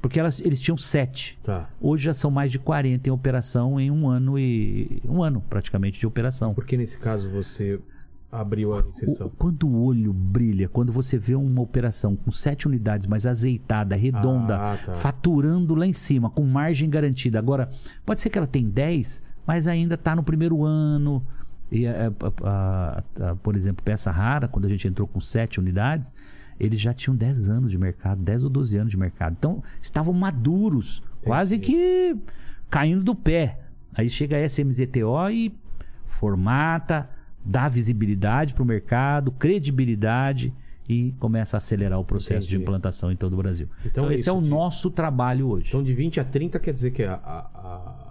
porque 0.00 0.18
elas, 0.20 0.40
eles 0.40 0.60
tinham 0.60 0.76
7. 0.76 1.38
Tá. 1.42 1.68
Hoje 1.80 2.04
já 2.04 2.14
são 2.14 2.30
mais 2.30 2.50
de 2.52 2.58
40 2.58 3.08
em 3.08 3.12
operação 3.12 3.78
em 3.80 3.90
um 3.90 4.08
ano 4.08 4.38
e. 4.38 5.00
um 5.04 5.22
ano 5.22 5.40
praticamente 5.48 5.98
de 5.98 6.06
operação. 6.06 6.54
Porque 6.54 6.76
nesse 6.76 6.98
caso 6.98 7.30
você 7.30 7.80
abriu 8.30 8.74
a 8.74 8.80
exceção. 8.80 9.28
O- 9.28 9.30
quando 9.30 9.66
o 9.66 9.82
olho 9.84 10.12
brilha, 10.12 10.68
quando 10.68 10.92
você 10.92 11.16
vê 11.18 11.34
uma 11.34 11.60
operação 11.62 12.14
com 12.16 12.30
sete 12.30 12.66
unidades, 12.66 13.06
mas 13.06 13.26
azeitada, 13.26 13.94
redonda, 13.96 14.56
Ah, 14.56 14.76
tá. 14.84 14.92
faturando 14.94 15.74
lá 15.74 15.86
em 15.86 15.92
cima, 15.92 16.28
com 16.28 16.42
margem 16.44 16.90
garantida. 16.90 17.38
Agora, 17.38 17.70
pode 18.04 18.20
ser 18.20 18.28
que 18.30 18.36
ela 18.38 18.46
tenha 18.46 18.68
10, 18.68 19.22
mas 19.46 19.66
ainda 19.66 19.94
está 19.94 20.14
no 20.16 20.22
primeiro 20.22 20.64
ano. 20.64 21.22
E, 21.70 21.86
a- 21.86 22.12
a- 22.44 23.02
a- 23.22 23.30
a- 23.30 23.36
por 23.36 23.56
exemplo, 23.56 23.82
peça 23.84 24.10
rara, 24.10 24.46
quando 24.48 24.66
a 24.66 24.68
gente 24.68 24.86
entrou 24.86 25.06
com 25.08 25.20
sete 25.20 25.58
unidades, 25.58 26.14
eles 26.60 26.80
já 26.80 26.92
tinham 26.94 27.14
10 27.16 27.48
anos 27.48 27.70
de 27.70 27.78
mercado, 27.78 28.22
10 28.22 28.42
ou 28.44 28.50
12 28.50 28.76
anos 28.76 28.90
de 28.90 28.96
mercado. 28.96 29.34
Então, 29.38 29.62
estavam 29.80 30.12
maduros, 30.14 31.02
quase 31.24 31.58
que 31.58 32.16
caindo 32.70 33.02
do 33.02 33.14
pé. 33.14 33.60
Aí 33.94 34.08
chega 34.10 34.36
a 34.36 34.40
SMZTO 34.44 35.30
e 35.30 35.52
formata, 36.06 37.08
dá 37.46 37.68
visibilidade 37.68 38.52
para 38.54 38.62
o 38.62 38.66
mercado, 38.66 39.30
credibilidade 39.32 40.52
e 40.88 41.12
começa 41.18 41.56
a 41.56 41.58
acelerar 41.58 41.98
o 41.98 42.04
processo 42.04 42.46
de 42.48 42.54
Entendi. 42.54 42.62
implantação 42.62 43.10
em 43.10 43.16
todo 43.16 43.32
o 43.32 43.36
Brasil. 43.36 43.68
Então 43.80 44.04
Então, 44.04 44.10
é 44.10 44.14
esse 44.14 44.22
isso 44.22 44.30
é 44.30 44.32
o 44.32 44.40
que- 44.42 44.48
nosso 44.48 44.90
trabalho 44.90 45.48
hoje. 45.48 45.68
Então 45.68 45.82
de 45.82 45.92
20 45.94 46.20
a 46.20 46.24
30 46.24 46.58
quer 46.60 46.72
dizer 46.72 46.90
que 46.92 47.02
a, 47.02 47.14
a- 47.14 47.50
a- 47.54 48.06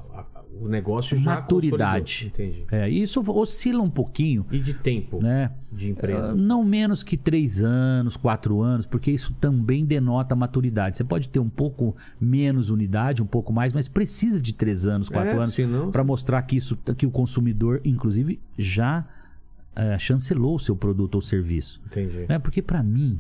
o 0.62 0.70
negócio 0.70 1.18
já 1.18 1.36
Maturidade. 1.36 2.28
Entendi. 2.34 2.64
É, 2.72 2.90
isso 2.90 3.22
oscila 3.30 3.84
um 3.84 3.90
pouquinho, 3.90 4.46
E 4.50 4.58
de 4.58 4.74
tempo 4.74 5.22
né? 5.22 5.52
de 5.72 5.90
empresa. 5.90 6.34
Uh, 6.34 6.38
Não 6.38 6.64
menos 6.64 7.04
que 7.04 7.18
três 7.18 7.62
anos, 7.62 8.16
quatro 8.16 8.62
anos, 8.62 8.86
porque 8.86 9.12
isso 9.12 9.34
também 9.34 9.84
denota 9.86 10.34
maturidade. 10.34 10.96
Você 10.96 11.04
pode 11.04 11.28
ter 11.28 11.40
um 11.40 11.50
pouco 11.50 11.94
menos 12.22 12.70
unidade, 12.70 13.22
um 13.22 13.26
pouco 13.26 13.52
mais, 13.52 13.74
mas 13.74 13.90
precisa 13.90 14.40
de 14.42 14.54
três 14.54 14.86
anos, 14.88 15.10
quatro 15.10 15.32
É, 15.32 15.44
anos 15.44 15.58
para 15.92 16.04
mostrar 16.06 16.42
que 16.44 16.56
isso, 16.56 16.78
que 16.98 17.06
o 17.06 17.12
consumidor, 17.12 17.82
inclusive, 17.84 18.40
já 18.58 19.06
eh, 19.76 19.98
chancelou 19.98 20.56
o 20.56 20.60
seu 20.60 20.76
produto 20.76 21.16
ou 21.16 21.22
serviço. 21.22 21.82
Entendi. 21.86 22.26
Né? 22.28 22.40
Porque 22.40 22.62
para 22.62 22.82
mim, 22.82 23.20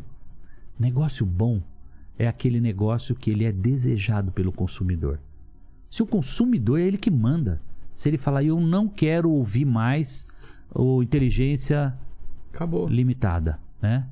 negócio 0.79 1.25
bom 1.25 1.61
é 2.17 2.27
aquele 2.27 2.59
negócio 2.61 3.15
que 3.15 3.29
ele 3.29 3.45
é 3.45 3.51
desejado 3.51 4.31
pelo 4.31 4.51
consumidor. 4.51 5.19
Se 5.89 6.01
o 6.01 6.07
consumidor 6.07 6.79
é 6.79 6.83
ele 6.83 6.97
que 6.97 7.11
manda, 7.11 7.61
se 7.95 8.09
ele 8.09 8.17
falar 8.17 8.43
eu 8.43 8.59
não 8.59 8.87
quero 8.87 9.29
ouvir 9.31 9.65
mais 9.65 10.27
o 10.73 11.01
inteligência 11.01 11.97
Acabou. 12.53 12.87
limitada, 12.87 13.59
né? 13.81 14.07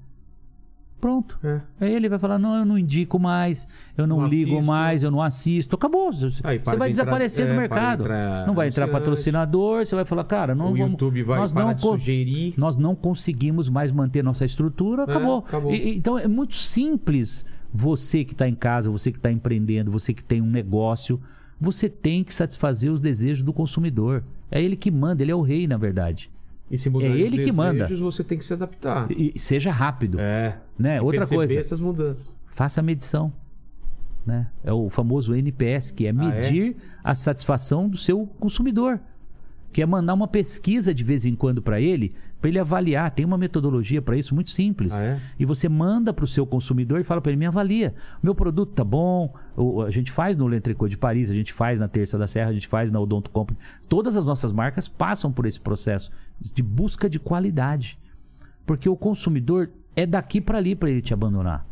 Pronto. 1.03 1.37
É. 1.43 1.59
Aí 1.81 1.93
ele 1.93 2.07
vai 2.07 2.17
falar: 2.17 2.39
não, 2.39 2.55
eu 2.55 2.63
não 2.65 2.77
indico 2.77 3.19
mais, 3.19 3.67
eu 3.97 4.07
não, 4.07 4.21
Não 4.21 4.27
ligo 4.27 4.51
assisto. 4.51 4.65
mais, 4.65 5.03
eu 5.03 5.11
não 5.11 5.21
assisto. 5.21 5.75
Acabou. 5.75 6.09
Aí 6.09 6.13
você 6.13 6.41
vai 6.41 6.57
de 6.57 6.63
entrar- 6.63 6.87
desaparecer 6.87 7.43
é, 7.45 7.47
do 7.49 7.51
para 7.53 7.59
mercado. 7.59 8.03
entrar 8.03 8.47
não 8.47 8.53
vai 8.53 8.67
entrar 8.69 8.87
patrocinador, 8.87 9.85
você 9.85 9.95
vai 9.95 10.05
falar, 10.05 10.23
cara, 10.23 10.55
não 10.55 10.67
o 10.71 10.77
vamos. 10.77 10.91
YouTube 10.91 11.23
vai 11.23 11.39
nós 11.39 11.51
não 11.51 11.77
sugerir. 11.77 12.53
nós 12.55 12.77
não 12.77 12.95
conseguimos 12.95 13.67
mais 13.67 13.91
manter 13.91 14.23
nossa 14.23 14.45
estrutura, 14.45 15.03
acabou. 15.03 15.39
acabou. 15.39 15.73
E- 15.73 15.97
então 15.97 16.17
é 16.17 16.27
muito 16.27 16.53
simples. 16.55 17.43
Você 17.73 18.23
que 18.23 18.31
está 18.33 18.47
em 18.47 18.55
casa, 18.55 18.89
você 18.89 19.11
que 19.11 19.17
está 19.17 19.31
empreendendo, 19.31 19.91
você 19.91 20.13
que 20.13 20.23
tem 20.23 20.39
um 20.41 20.49
negócio, 20.49 21.19
você 21.59 21.89
tem 21.89 22.23
que 22.23 22.33
satisfazer 22.33 22.89
os 22.91 23.01
desejos 23.01 23.43
do 23.43 23.51
consumidor. 23.51 24.23
É 24.49 24.61
ele 24.61 24.75
que 24.77 24.89
manda, 24.89 25.21
ele 25.21 25.31
é 25.31 25.35
o 25.35 25.41
rei, 25.41 25.65
na 25.67 25.75
verdade. 25.75 26.31
E 26.71 26.77
se 26.77 26.89
mudar 26.89 27.07
É 27.07 27.09
ele 27.17 27.43
que 27.43 27.51
manda. 27.51 27.83
desejos, 27.83 27.99
você 27.99 28.23
tem 28.23 28.37
que 28.37 28.45
se 28.45 28.53
adaptar. 28.53 29.07
E 29.11 29.37
seja 29.37 29.71
rápido. 29.71 30.17
É. 30.19 30.57
Né? 30.77 30.97
E 30.97 30.99
Outra 31.01 31.27
coisa. 31.27 31.59
essas 31.59 31.79
mudanças. 31.79 32.27
faça 32.47 32.79
a 32.81 32.83
medição. 32.83 33.31
Né? 34.25 34.47
É 34.63 34.71
o 34.71 34.89
famoso 34.89 35.35
NPS, 35.35 35.91
que 35.91 36.05
é 36.07 36.09
Ah, 36.09 36.13
medir 36.13 36.77
a 37.03 37.13
satisfação 37.13 37.89
do 37.89 37.97
seu 37.97 38.25
consumidor. 38.39 38.99
Que 39.71 39.81
é 39.81 39.85
mandar 39.87 40.13
uma 40.13 40.27
pesquisa 40.27 40.93
de 40.93 41.03
vez 41.03 41.25
em 41.25 41.35
quando 41.35 41.59
para 41.61 41.81
ele, 41.81 42.13
para 42.39 42.47
ele 42.47 42.59
avaliar. 42.59 43.09
Tem 43.09 43.25
uma 43.25 43.39
metodologia 43.39 44.01
para 44.03 44.15
isso 44.15 44.33
muito 44.35 44.51
simples. 44.51 44.93
Ah, 44.93 45.03
é? 45.03 45.19
E 45.39 45.45
você 45.45 45.67
manda 45.67 46.13
para 46.13 46.23
o 46.23 46.27
seu 46.27 46.45
consumidor 46.45 47.01
e 47.01 47.03
fala 47.03 47.19
para 47.19 47.31
ele: 47.31 47.39
me 47.39 47.47
avalia. 47.47 47.93
Meu 48.21 48.35
produto 48.35 48.71
tá 48.71 48.83
bom. 48.83 49.33
O- 49.57 49.81
a 49.81 49.89
gente 49.89 50.11
faz 50.11 50.37
no 50.37 50.47
L'Entrecô 50.47 50.87
de 50.87 50.95
Paris, 50.95 51.29
a 51.31 51.33
gente 51.33 51.51
faz 51.51 51.79
na 51.79 51.87
Terça 51.87 52.17
da 52.17 52.27
Serra, 52.27 52.51
a 52.51 52.53
gente 52.53 52.67
faz 52.67 52.91
na 52.91 52.99
Odonto 52.99 53.31
Company. 53.31 53.57
Todas 53.89 54.15
as 54.15 54.23
nossas 54.25 54.53
marcas 54.53 54.87
passam 54.87 55.31
por 55.31 55.45
esse 55.47 55.59
processo 55.59 56.11
de 56.39 56.61
busca 56.61 57.09
de 57.09 57.19
qualidade. 57.19 57.97
Porque 58.67 58.87
o 58.87 58.95
consumidor 58.95 59.69
é 59.95 60.05
daqui 60.05 60.39
para 60.41 60.57
ali 60.57 60.75
para 60.75 60.89
ele 60.89 61.01
te 61.01 61.13
abandonar. 61.13 61.65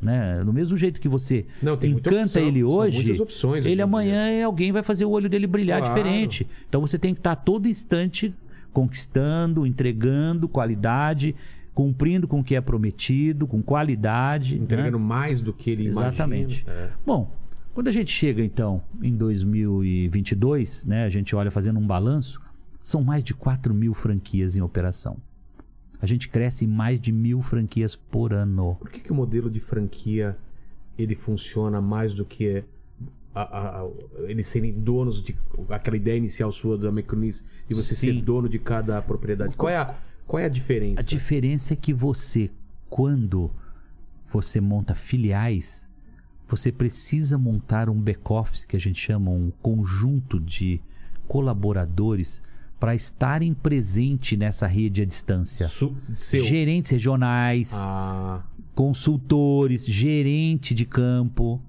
Né? 0.00 0.42
Do 0.42 0.52
mesmo 0.52 0.76
jeito 0.78 0.98
que 1.00 1.08
você 1.08 1.44
Não, 1.62 1.74
encanta 1.74 2.40
ele 2.40 2.64
hoje, 2.64 3.20
opções 3.20 3.66
ele 3.66 3.82
amanhã 3.82 4.28
é 4.28 4.42
alguém 4.44 4.72
vai 4.72 4.82
fazer 4.82 5.04
o 5.04 5.10
olho 5.10 5.28
dele 5.28 5.46
brilhar 5.46 5.78
Claro. 5.80 5.94
diferente. 5.94 6.46
Então 6.68 6.80
você 6.80 6.98
tem 6.98 7.12
que 7.12 7.20
estar 7.20 7.32
a 7.32 7.36
todo 7.36 7.68
instante 7.68 8.34
conquistando, 8.72 9.66
entregando 9.66 10.48
qualidade, 10.48 11.34
cumprindo 11.74 12.26
com 12.26 12.40
o 12.40 12.44
que 12.44 12.54
é 12.54 12.60
prometido, 12.62 13.46
com 13.46 13.60
qualidade. 13.62 14.56
né? 14.56 14.62
Entregando 14.62 14.98
mais 14.98 15.42
do 15.42 15.52
que 15.52 15.70
ele 15.70 15.86
Exatamente. 15.86 16.62
imagina. 16.66 16.86
É. 16.86 16.90
Bom, 17.04 17.30
quando 17.74 17.88
a 17.88 17.92
gente 17.92 18.10
chega 18.10 18.42
então 18.42 18.82
em 19.02 19.14
2022, 19.14 20.84
né, 20.86 21.04
a 21.04 21.08
gente 21.10 21.34
olha 21.36 21.50
fazendo 21.50 21.78
um 21.78 21.86
balanço, 21.86 22.40
são 22.82 23.02
mais 23.02 23.22
de 23.22 23.34
4 23.34 23.74
mil 23.74 23.92
franquias 23.92 24.56
em 24.56 24.62
operação. 24.62 25.18
A 26.02 26.06
gente 26.06 26.28
cresce 26.28 26.64
em 26.64 26.68
mais 26.68 26.98
de 27.00 27.12
mil 27.12 27.42
franquias 27.42 27.94
por 27.94 28.32
ano. 28.32 28.76
Por 28.80 28.90
que, 28.90 29.00
que 29.00 29.12
o 29.12 29.14
modelo 29.14 29.50
de 29.50 29.60
franquia 29.60 30.36
ele 30.98 31.14
funciona 31.14 31.80
mais 31.80 32.14
do 32.14 32.24
que 32.24 32.64
a- 33.34 33.80
a- 33.82 33.88
eles 34.26 34.46
serem 34.46 34.72
donos 34.72 35.22
de 35.22 35.36
aquela 35.68 35.96
ideia 35.96 36.16
inicial 36.16 36.50
sua 36.50 36.76
da 36.76 36.90
Meconice 36.90 37.42
de 37.68 37.74
você 37.74 37.94
Sim. 37.94 38.14
ser 38.14 38.22
dono 38.22 38.48
de 38.48 38.58
cada 38.58 39.00
propriedade? 39.02 39.54
Qual 39.56 39.68
é 39.70 39.76
a, 39.76 39.94
qual 40.26 40.40
é 40.40 40.46
a 40.46 40.48
diferença? 40.48 41.00
A 41.00 41.02
diferença 41.04 41.72
é 41.74 41.76
que 41.76 41.92
você, 41.92 42.50
quando 42.88 43.50
você 44.32 44.60
monta 44.60 44.94
filiais, 44.94 45.88
você 46.48 46.72
precisa 46.72 47.38
montar 47.38 47.88
um 47.88 48.00
back-office, 48.00 48.64
que 48.64 48.76
a 48.76 48.80
gente 48.80 48.98
chama 48.98 49.30
um 49.30 49.52
conjunto 49.62 50.40
de 50.40 50.80
colaboradores 51.28 52.42
para 52.80 52.94
estarem 52.94 53.52
presentes 53.54 54.36
nessa 54.38 54.66
rede 54.66 55.02
à 55.02 55.04
distância. 55.04 55.68
Su- 55.68 55.94
seu. 56.00 56.42
Gerentes 56.44 56.90
regionais, 56.90 57.72
Ah, 57.76 58.42
consultores, 58.74 59.84
gerente 59.86 60.74
de 60.74 60.84
campo, 60.86 61.60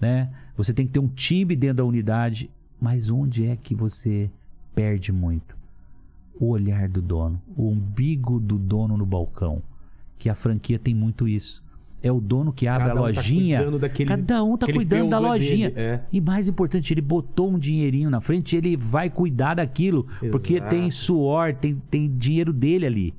né? 0.00 0.28
Você 0.56 0.74
tem 0.74 0.86
que 0.86 0.92
ter 0.92 0.98
um 0.98 1.08
time 1.08 1.54
dentro 1.54 1.76
da 1.78 1.84
unidade, 1.84 2.50
mas 2.80 3.08
onde 3.10 3.46
é 3.46 3.56
que 3.56 3.74
você 3.74 4.28
perde 4.74 5.12
muito? 5.12 5.56
O 6.38 6.48
olhar 6.48 6.88
do 6.88 7.00
dono, 7.00 7.40
o 7.56 7.68
umbigo 7.70 8.38
do 8.40 8.58
dono 8.58 8.96
no 8.96 9.06
balcão, 9.06 9.62
que 10.18 10.28
a 10.28 10.34
franquia 10.34 10.78
tem 10.78 10.94
muito 10.94 11.26
isso. 11.28 11.62
É 12.06 12.12
o 12.12 12.20
dono 12.20 12.52
que 12.52 12.66
abre 12.68 12.88
Cada 12.88 13.00
a 13.00 13.02
um 13.02 13.06
tá 13.06 13.12
lojinha. 13.20 13.56
cuidando 13.58 13.78
daquele- 13.78 14.08
cada 14.08 14.44
um 14.44 14.56
tá 14.56 14.66
cuidando 14.66 15.10
da 15.10 15.16
é 15.16 15.20
lojinha. 15.20 15.70
dele, 15.70 15.80
é. 15.86 16.00
E 16.12 16.20
mais 16.20 16.46
importante, 16.48 16.92
ele 16.92 17.00
botou 17.00 17.50
um 17.50 17.58
dinheirinho 17.58 18.08
na 18.10 18.20
frente, 18.20 18.54
ele 18.54 18.76
vai 18.76 19.10
cuidar 19.10 19.54
daquilo, 19.54 20.06
porque 20.30 20.54
Exato. 20.56 20.70
tem 20.70 20.90
suor, 20.90 21.54
tem, 21.54 21.82
tem 21.90 22.08
dinheiro 22.16 22.52
dele 22.52 22.86
ali. 22.86 23.14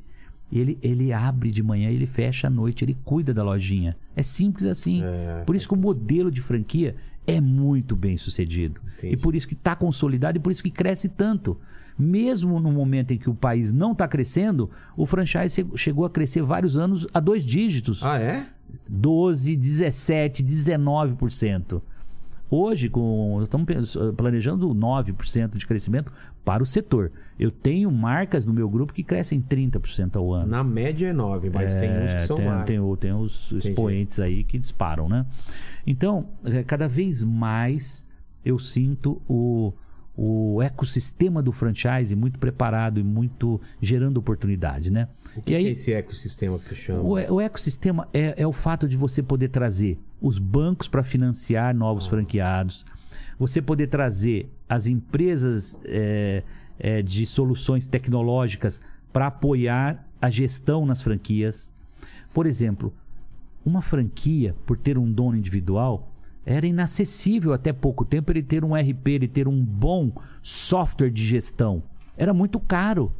Ele, 0.52 0.78
ele 0.82 1.12
abre 1.12 1.52
de 1.52 1.62
manhã, 1.62 1.90
ele 1.90 2.06
fecha 2.06 2.48
à 2.48 2.50
noite, 2.50 2.86
ele 2.86 2.96
cuida 3.04 3.34
da 3.34 3.44
lojinha. 3.44 3.98
É 4.16 4.24
simples 4.24 4.66
assim. 4.66 5.04
É, 5.04 5.44
por 5.46 5.56
isso 5.56 5.68
que 5.68 5.74
o 5.74 5.78
modelo 5.78 6.32
de 6.32 6.40
franquia 6.40 6.96
é 7.28 7.42
muito 7.42 7.94
bem 7.98 8.16
sucedido. 8.16 8.80
Entendi. 8.98 9.14
E 9.14 9.18
por 9.18 9.36
isso 9.36 9.46
que 9.46 9.54
está 9.54 9.76
consolidado 9.76 10.38
e 10.38 10.40
por 10.40 10.50
isso 10.52 10.64
que 10.64 10.72
cresce 10.72 11.10
tanto. 11.10 11.58
Mesmo 12.00 12.60
no 12.60 12.72
momento 12.72 13.12
em 13.12 13.18
que 13.18 13.30
o 13.30 13.34
país 13.34 13.72
não 13.74 13.92
está 13.92 14.08
crescendo, 14.08 14.70
o 14.96 15.06
franchise 15.06 15.50
che- 15.64 15.66
chegou 15.78 16.06
a 16.06 16.10
crescer 16.10 16.44
vários 16.44 16.78
anos 16.78 17.08
a 17.14 17.20
dois 17.20 17.44
dígitos. 17.44 18.02
Ah, 18.04 18.20
é? 18.20 18.46
12, 18.88 19.56
17, 19.56 20.44
19%. 20.44 21.82
Hoje, 22.50 22.88
com, 22.88 23.42
estamos 23.44 23.98
planejando 24.16 24.70
9% 24.74 25.58
de 25.58 25.68
crescimento 25.68 26.12
para 26.46 26.64
o 26.64 26.66
setor. 26.66 27.12
Eu 27.38 27.52
tenho 27.52 27.92
marcas 27.92 28.46
no 28.46 28.54
meu 28.54 28.70
grupo 28.70 28.94
que 28.94 29.04
crescem 29.04 29.42
30% 29.42 30.16
ao 30.16 30.34
ano. 30.34 30.48
Na 30.48 30.64
média 30.64 31.08
é 31.08 31.14
9, 31.14 31.50
mas 31.50 31.76
tem 31.76 31.90
uns 31.90 32.12
que 32.12 32.18
É, 32.18 32.20
são 32.26 32.38
tem, 32.38 32.46
mais. 32.46 32.66
tem 32.66 32.96
tem 32.96 33.14
os 33.14 33.52
expoentes 33.52 34.20
aí 34.22 34.46
que 34.46 34.58
disparam, 34.58 35.10
né? 35.10 35.26
Então, 35.86 36.30
é, 36.46 36.64
cada 36.64 36.88
vez 36.88 37.22
mais 37.22 38.08
eu 38.46 38.58
sinto 38.58 39.22
o, 39.28 39.74
o 40.18 40.64
ecossistema 40.64 41.44
do 41.44 41.52
franchise 41.52 42.16
muito 42.16 42.40
preparado 42.40 43.00
e 43.00 43.04
muito 43.04 43.62
gerando 43.80 44.18
oportunidade, 44.18 44.90
né? 44.90 45.08
O 45.36 45.42
que, 45.44 45.54
e 45.54 45.56
aí, 45.56 45.64
que 45.64 45.70
é 45.70 45.72
esse 45.74 45.94
ecossistema 45.94 46.58
que 46.58 46.66
você 46.66 46.76
chama? 46.76 47.02
o, 47.02 47.36
o 47.36 47.40
ecossistema 47.40 48.08
é, 48.12 48.34
é 48.36 48.48
o 48.48 48.52
fato 48.52 48.88
de 48.88 48.98
você 48.98 49.22
poder 49.22 49.50
trazer 49.50 50.00
os 50.20 50.40
bancos 50.40 50.88
para 50.88 51.04
financiar 51.04 51.76
novos 51.76 52.08
franqueados, 52.08 52.84
você 53.38 53.62
poder 53.62 53.88
trazer 53.88 54.52
as 54.68 54.88
empresas 54.88 55.80
é, 55.86 56.42
é, 56.80 57.04
de 57.04 57.24
soluções 57.28 57.88
tecnológicas 57.88 58.82
para 59.14 59.28
apoiar 59.28 60.04
a 60.20 60.32
gestão 60.32 60.84
nas 60.84 61.04
franquias. 61.04 61.72
Por 62.34 62.48
exemplo, 62.48 62.92
uma 63.64 63.84
franquia, 63.84 64.56
por 64.66 64.78
ter 64.78 64.98
um 64.98 65.12
dono 65.12 65.38
individual, 65.38 66.12
era 66.48 66.66
inacessível 66.66 67.52
até 67.52 67.74
pouco 67.74 68.06
tempo 68.06 68.32
ele 68.32 68.42
ter 68.42 68.64
um 68.64 68.74
RP, 68.74 69.10
ele 69.10 69.28
ter 69.28 69.50
um 69.50 69.62
bom 69.62 70.14
software 70.42 71.10
de 71.10 71.26
gestão. 71.26 71.84
Era 72.16 72.34
muito 72.34 72.58
caro. 72.58 73.12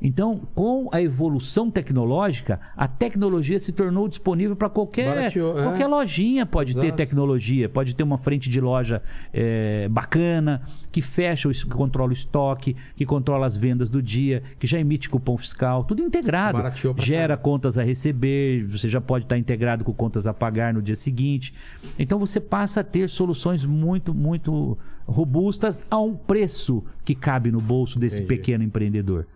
Então, 0.00 0.42
com 0.54 0.88
a 0.92 1.00
evolução 1.00 1.70
tecnológica, 1.70 2.60
a 2.76 2.86
tecnologia 2.86 3.58
se 3.58 3.72
tornou 3.72 4.08
disponível 4.08 4.54
para 4.54 4.68
qualquer, 4.68 5.14
Barateou, 5.14 5.58
é. 5.58 5.62
qualquer 5.62 5.86
lojinha 5.86 6.44
pode 6.44 6.74
ter 6.74 6.86
Exato. 6.86 6.96
tecnologia, 6.96 7.68
pode 7.68 7.94
ter 7.94 8.02
uma 8.02 8.18
frente 8.18 8.50
de 8.50 8.60
loja 8.60 9.02
é, 9.32 9.88
bacana, 9.88 10.62
que 10.92 11.00
fecha, 11.00 11.48
que 11.48 11.66
controla 11.66 12.10
o 12.10 12.12
estoque, 12.12 12.76
que 12.94 13.06
controla 13.06 13.46
as 13.46 13.56
vendas 13.56 13.88
do 13.88 14.02
dia, 14.02 14.42
que 14.58 14.66
já 14.66 14.78
emite 14.78 15.08
cupom 15.08 15.36
fiscal, 15.36 15.84
tudo 15.84 16.02
integrado. 16.02 16.58
Gera 16.98 17.36
contas 17.36 17.78
a 17.78 17.82
receber, 17.82 18.64
você 18.64 18.88
já 18.88 19.00
pode 19.00 19.24
estar 19.24 19.38
integrado 19.38 19.84
com 19.84 19.92
contas 19.92 20.26
a 20.26 20.34
pagar 20.34 20.74
no 20.74 20.82
dia 20.82 20.96
seguinte. 20.96 21.54
Então 21.98 22.18
você 22.18 22.40
passa 22.40 22.80
a 22.80 22.84
ter 22.84 23.08
soluções 23.08 23.64
muito, 23.64 24.14
muito 24.14 24.76
robustas 25.06 25.82
a 25.90 25.98
um 25.98 26.14
preço 26.14 26.84
que 27.04 27.14
cabe 27.14 27.50
no 27.50 27.60
bolso 27.60 27.98
desse 27.98 28.20
Entendi. 28.22 28.36
pequeno 28.36 28.64
empreendedor. 28.64 29.26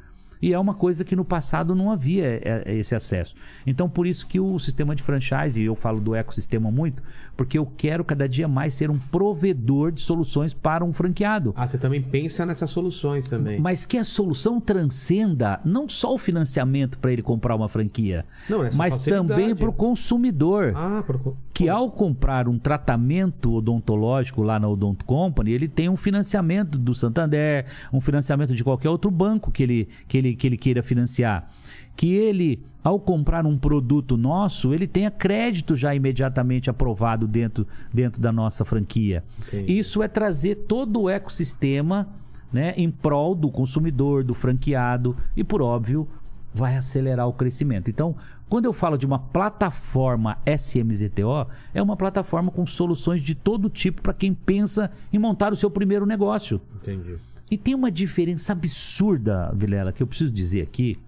E 0.40 0.52
é 0.52 0.58
uma 0.58 0.74
coisa 0.74 1.04
que 1.04 1.14
no 1.14 1.24
passado 1.24 1.74
não 1.74 1.90
havia 1.90 2.24
é, 2.24 2.62
é, 2.66 2.74
esse 2.74 2.94
acesso. 2.94 3.34
Então, 3.66 3.88
por 3.88 4.06
isso 4.06 4.26
que 4.26 4.40
o 4.40 4.58
sistema 4.58 4.94
de 4.94 5.02
franchise, 5.02 5.60
e 5.60 5.64
eu 5.64 5.74
falo 5.74 6.00
do 6.00 6.14
ecossistema 6.14 6.70
muito, 6.70 7.02
porque 7.36 7.56
eu 7.56 7.66
quero 7.76 8.04
cada 8.04 8.28
dia 8.28 8.46
mais 8.46 8.74
ser 8.74 8.90
um 8.90 8.98
provedor 8.98 9.92
de 9.92 10.02
soluções 10.02 10.52
para 10.52 10.84
um 10.84 10.92
franqueado. 10.92 11.54
Ah, 11.56 11.66
você 11.66 11.78
também 11.78 12.02
pensa 12.02 12.44
nessas 12.44 12.70
soluções 12.70 13.28
também. 13.28 13.58
Mas 13.58 13.86
que 13.86 13.96
a 13.96 14.04
solução 14.04 14.60
transcenda 14.60 15.58
não 15.64 15.88
só 15.88 16.14
o 16.14 16.18
financiamento 16.18 16.98
para 16.98 17.12
ele 17.12 17.22
comprar 17.22 17.54
uma 17.56 17.68
franquia, 17.68 18.26
Não, 18.48 18.68
mas 18.76 18.98
também 18.98 19.54
para 19.54 19.70
o 19.70 19.72
consumidor. 19.72 20.72
Ah, 20.76 21.02
por... 21.06 21.36
Que 21.54 21.68
ao 21.68 21.90
comprar 21.90 22.48
um 22.48 22.58
tratamento 22.58 23.54
odontológico 23.54 24.42
lá 24.42 24.58
na 24.58 24.68
Odonto 24.68 25.04
Company, 25.04 25.52
ele 25.52 25.68
tem 25.68 25.88
um 25.88 25.96
financiamento 25.96 26.78
do 26.78 26.94
Santander, 26.94 27.66
um 27.92 28.00
financiamento 28.00 28.54
de 28.54 28.62
qualquer 28.62 28.88
outro 28.88 29.10
banco 29.10 29.50
que 29.50 29.62
ele, 29.62 29.88
que 30.06 30.16
ele, 30.16 30.29
que 30.34 30.46
ele 30.46 30.56
queira 30.56 30.82
financiar. 30.82 31.48
Que 31.96 32.12
ele, 32.12 32.62
ao 32.82 32.98
comprar 32.98 33.46
um 33.46 33.58
produto 33.58 34.16
nosso, 34.16 34.72
ele 34.72 34.86
tenha 34.86 35.10
crédito 35.10 35.76
já 35.76 35.94
imediatamente 35.94 36.70
aprovado 36.70 37.26
dentro, 37.26 37.66
dentro 37.92 38.20
da 38.20 38.32
nossa 38.32 38.64
franquia. 38.64 39.22
Entendi. 39.46 39.78
Isso 39.78 40.02
é 40.02 40.08
trazer 40.08 40.56
todo 40.66 41.02
o 41.02 41.10
ecossistema 41.10 42.08
né, 42.52 42.74
em 42.76 42.90
prol 42.90 43.34
do 43.34 43.50
consumidor, 43.50 44.24
do 44.24 44.34
franqueado 44.34 45.16
e, 45.36 45.44
por 45.44 45.62
óbvio, 45.62 46.08
vai 46.52 46.76
acelerar 46.76 47.28
o 47.28 47.32
crescimento. 47.32 47.88
Então, 47.88 48.16
quando 48.48 48.64
eu 48.64 48.72
falo 48.72 48.96
de 48.96 49.06
uma 49.06 49.18
plataforma 49.18 50.38
SMZTO, 50.44 51.46
é 51.72 51.80
uma 51.80 51.96
plataforma 51.96 52.50
com 52.50 52.66
soluções 52.66 53.22
de 53.22 53.34
todo 53.34 53.70
tipo 53.70 54.02
para 54.02 54.12
quem 54.12 54.34
pensa 54.34 54.90
em 55.12 55.18
montar 55.18 55.52
o 55.52 55.56
seu 55.56 55.70
primeiro 55.70 56.04
negócio. 56.04 56.60
Entendi. 56.74 57.16
E 57.50 57.58
tem 57.58 57.74
uma 57.74 57.90
diferença 57.90 58.52
absurda, 58.52 59.52
Vilela, 59.56 59.92
que 59.92 60.02
eu 60.02 60.06
preciso 60.06 60.32
dizer 60.32 60.62
aqui, 60.62 60.98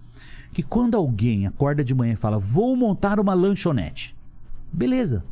que 0.51 0.61
quando 0.61 0.95
alguém 0.95 1.47
acorda 1.47 1.83
de 1.83 1.93
manhã 1.95 2.13
e 2.13 2.17
fala, 2.17 2.37
vou 2.37 2.75
montar 2.75 3.19
uma 3.19 3.33
lanchonete, 3.33 4.15
beleza, 4.71 5.23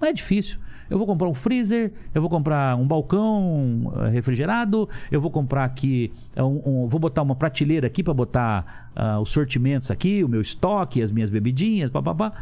não 0.00 0.08
é 0.08 0.12
difícil. 0.12 0.58
Eu 0.88 0.98
vou 0.98 1.06
comprar 1.06 1.28
um 1.28 1.34
freezer, 1.34 1.92
eu 2.12 2.20
vou 2.20 2.28
comprar 2.28 2.74
um 2.76 2.84
balcão 2.84 3.92
eh, 3.98 4.08
refrigerado, 4.08 4.88
eu 5.08 5.20
vou 5.20 5.30
comprar 5.30 5.64
aqui, 5.64 6.12
eh, 6.34 6.42
um- 6.42 6.60
um- 6.84 6.88
vou 6.88 6.98
botar 6.98 7.22
uma 7.22 7.36
prateleira 7.36 7.86
aqui 7.86 8.02
para 8.02 8.12
botar 8.12 8.90
ah, 8.96 9.20
os 9.20 9.30
sortimentos 9.30 9.88
aqui, 9.88 10.24
o 10.24 10.28
meu 10.28 10.40
estoque, 10.40 11.00
as 11.00 11.12
minhas 11.12 11.30
bebidinhas, 11.30 11.92
papapá. 11.92 12.32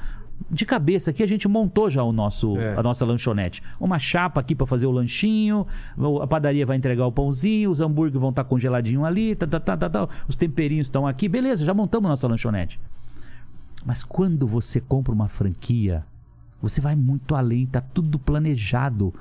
De 0.51 0.65
cabeça 0.65 1.11
aqui 1.11 1.23
a 1.23 1.27
gente 1.27 1.47
montou 1.49 1.91
já 1.91 2.03
o 2.03 2.13
nosso, 2.13 2.57
É. 2.59 2.75
a 2.77 2.83
nossa 2.83 3.05
lanchonete. 3.05 3.63
Uma 3.81 3.99
chapa 3.99 4.41
aqui 4.41 4.55
para 4.55 4.67
fazer 4.67 4.87
o 4.87 4.91
lanchinho, 4.91 5.67
a 6.23 6.27
padaria 6.27 6.65
vai 6.65 6.77
entregar 6.77 7.07
o 7.07 7.13
pãozinho, 7.13 7.71
os 7.71 7.81
hambúrgueres 7.81 8.21
vão 8.21 8.31
estar 8.31 8.45
congeladinho 8.45 9.05
ali, 9.05 9.35
tá, 9.35 9.47
tá, 9.47 9.59
tá, 9.61 9.77
tá, 9.77 9.91
tá, 9.91 10.09
os 10.29 10.37
temperinhos 10.37 10.87
estão 10.87 11.07
aqui. 11.07 11.29
Beleza, 11.29 11.65
já 11.65 11.75
montamos 11.75 12.07
a 12.07 12.11
nossa 12.11 12.27
lanchonete. 12.29 12.81
Mas 13.85 14.03
quando 14.03 14.47
você 14.47 14.81
compra 14.81 15.13
uma 15.13 15.29
franquia, 15.29 16.05
você 16.61 16.81
vai 16.81 16.97
muito 16.97 17.35
além, 17.35 17.67
tá 17.67 17.81
tudo 17.81 18.19
planejado. 18.19 19.15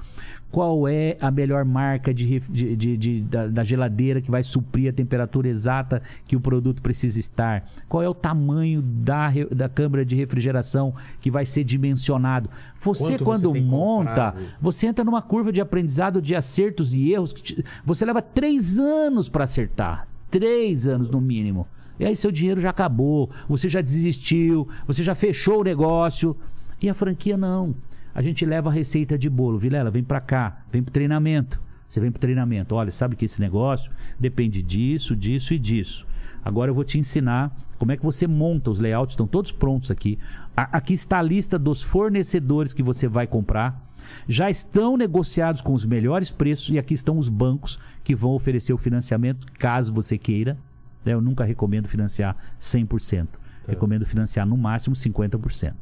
Qual 0.50 0.88
é 0.88 1.18
a 1.20 1.30
melhor 1.30 1.66
marca 1.66 2.14
de, 2.14 2.40
de- 2.40 2.76
de- 2.76 2.98
de- 2.98 3.22
da, 3.22 3.48
da 3.48 3.64
geladeira 3.66 4.22
que 4.22 4.32
vai 4.32 4.42
suprir 4.42 4.90
a 4.90 4.94
temperatura 4.94 5.50
exata 5.50 6.02
que 6.26 6.38
o 6.38 6.40
produto 6.40 6.82
precisa 6.82 7.20
estar? 7.20 7.66
Qual 7.90 8.02
é 8.02 8.08
o 8.08 8.14
tamanho 8.14 8.82
da, 8.82 9.30
da 9.54 9.68
câmara 9.68 10.06
de 10.06 10.16
refrigeração 10.16 10.96
que 11.20 11.30
vai 11.30 11.46
ser 11.46 11.66
dimensionado? 11.66 12.50
Você, 12.80 13.04
Quanto 13.04 13.18
você 13.20 13.24
quando 13.26 13.52
tem 13.52 13.62
monta, 13.64 14.10
comprado? 14.32 14.42
você 14.62 14.88
entra 14.88 15.04
numa 15.04 15.22
curva 15.22 15.52
de 15.52 15.60
aprendizado 15.60 16.22
de 16.22 16.34
acertos 16.34 16.94
e 16.94 17.12
erros. 17.12 17.34
Que 17.34 17.44
te- 17.44 17.66
você 17.84 18.06
leva 18.06 18.22
três 18.22 18.80
anos 18.80 19.28
para 19.28 19.44
acertar. 19.44 20.08
Três 20.32 20.88
anos 20.88 21.10
no 21.10 21.20
mínimo. 21.20 21.68
E 22.00 22.06
aí 22.06 22.16
seu 22.16 22.32
dinheiro 22.32 22.62
já 22.62 22.70
acabou, 22.70 23.30
você 23.50 23.68
já 23.68 23.82
desistiu, 23.82 24.66
você 24.88 25.04
já 25.04 25.14
fechou 25.14 25.60
o 25.60 25.64
negócio. 25.64 26.38
E 26.82 26.90
a 26.90 26.94
franquia 26.94 27.38
não. 27.38 27.76
A 28.14 28.22
gente 28.22 28.46
leva 28.46 28.70
a 28.70 28.74
receita 28.74 29.18
de 29.18 29.30
bolo. 29.30 29.58
Vilela, 29.60 29.92
vem 29.92 30.04
pra 30.04 30.20
cá, 30.20 30.64
vem 30.72 30.82
pro 30.84 30.92
treinamento. 30.92 31.60
Você 31.88 32.00
vem 32.00 32.12
pro 32.12 32.20
treinamento. 32.20 32.76
Olha, 32.76 32.92
sabe 32.92 33.16
que 33.16 33.26
esse 33.26 33.40
negócio 33.40 33.92
depende 34.20 34.62
disso, 34.62 35.16
disso 35.16 35.54
e 35.54 35.60
disso. 35.60 36.06
Agora 36.44 36.70
eu 36.72 36.76
vou 36.76 36.84
te 36.84 36.98
ensinar 36.98 37.56
como 37.78 37.92
é 37.92 37.98
que 37.98 38.04
você 38.04 38.26
monta. 38.28 38.70
Os 38.70 38.80
layouts 38.80 39.14
estão 39.14 39.28
todos 39.28 39.52
prontos 39.52 39.92
aqui. 39.92 40.18
A- 40.56 40.78
aqui 40.78 40.94
está 40.94 41.20
a 41.20 41.22
lista 41.22 41.58
dos 41.60 41.84
fornecedores 41.84 42.74
que 42.74 42.84
você 42.84 43.08
vai 43.08 43.28
comprar. 43.28 43.86
Já 44.28 44.50
estão 44.50 44.96
negociados 44.98 45.62
com 45.62 45.74
os 45.74 45.86
melhores 45.86 46.32
preços 46.32 46.70
e 46.70 46.80
aqui 46.80 46.94
estão 46.94 47.18
os 47.18 47.28
bancos 47.30 47.78
que 48.04 48.16
vão 48.16 48.32
oferecer 48.32 48.74
o 48.74 48.78
financiamento 48.78 49.46
caso 49.60 49.94
você 49.94 50.18
queira. 50.18 50.58
Eu 51.06 51.22
nunca 51.22 51.44
recomendo 51.44 51.88
financiar 51.88 52.36
100%. 52.60 53.28
Recomendo 53.68 54.06
financiar 54.06 54.46
no 54.46 54.58
máximo 54.58 54.96
50%. 54.96 55.74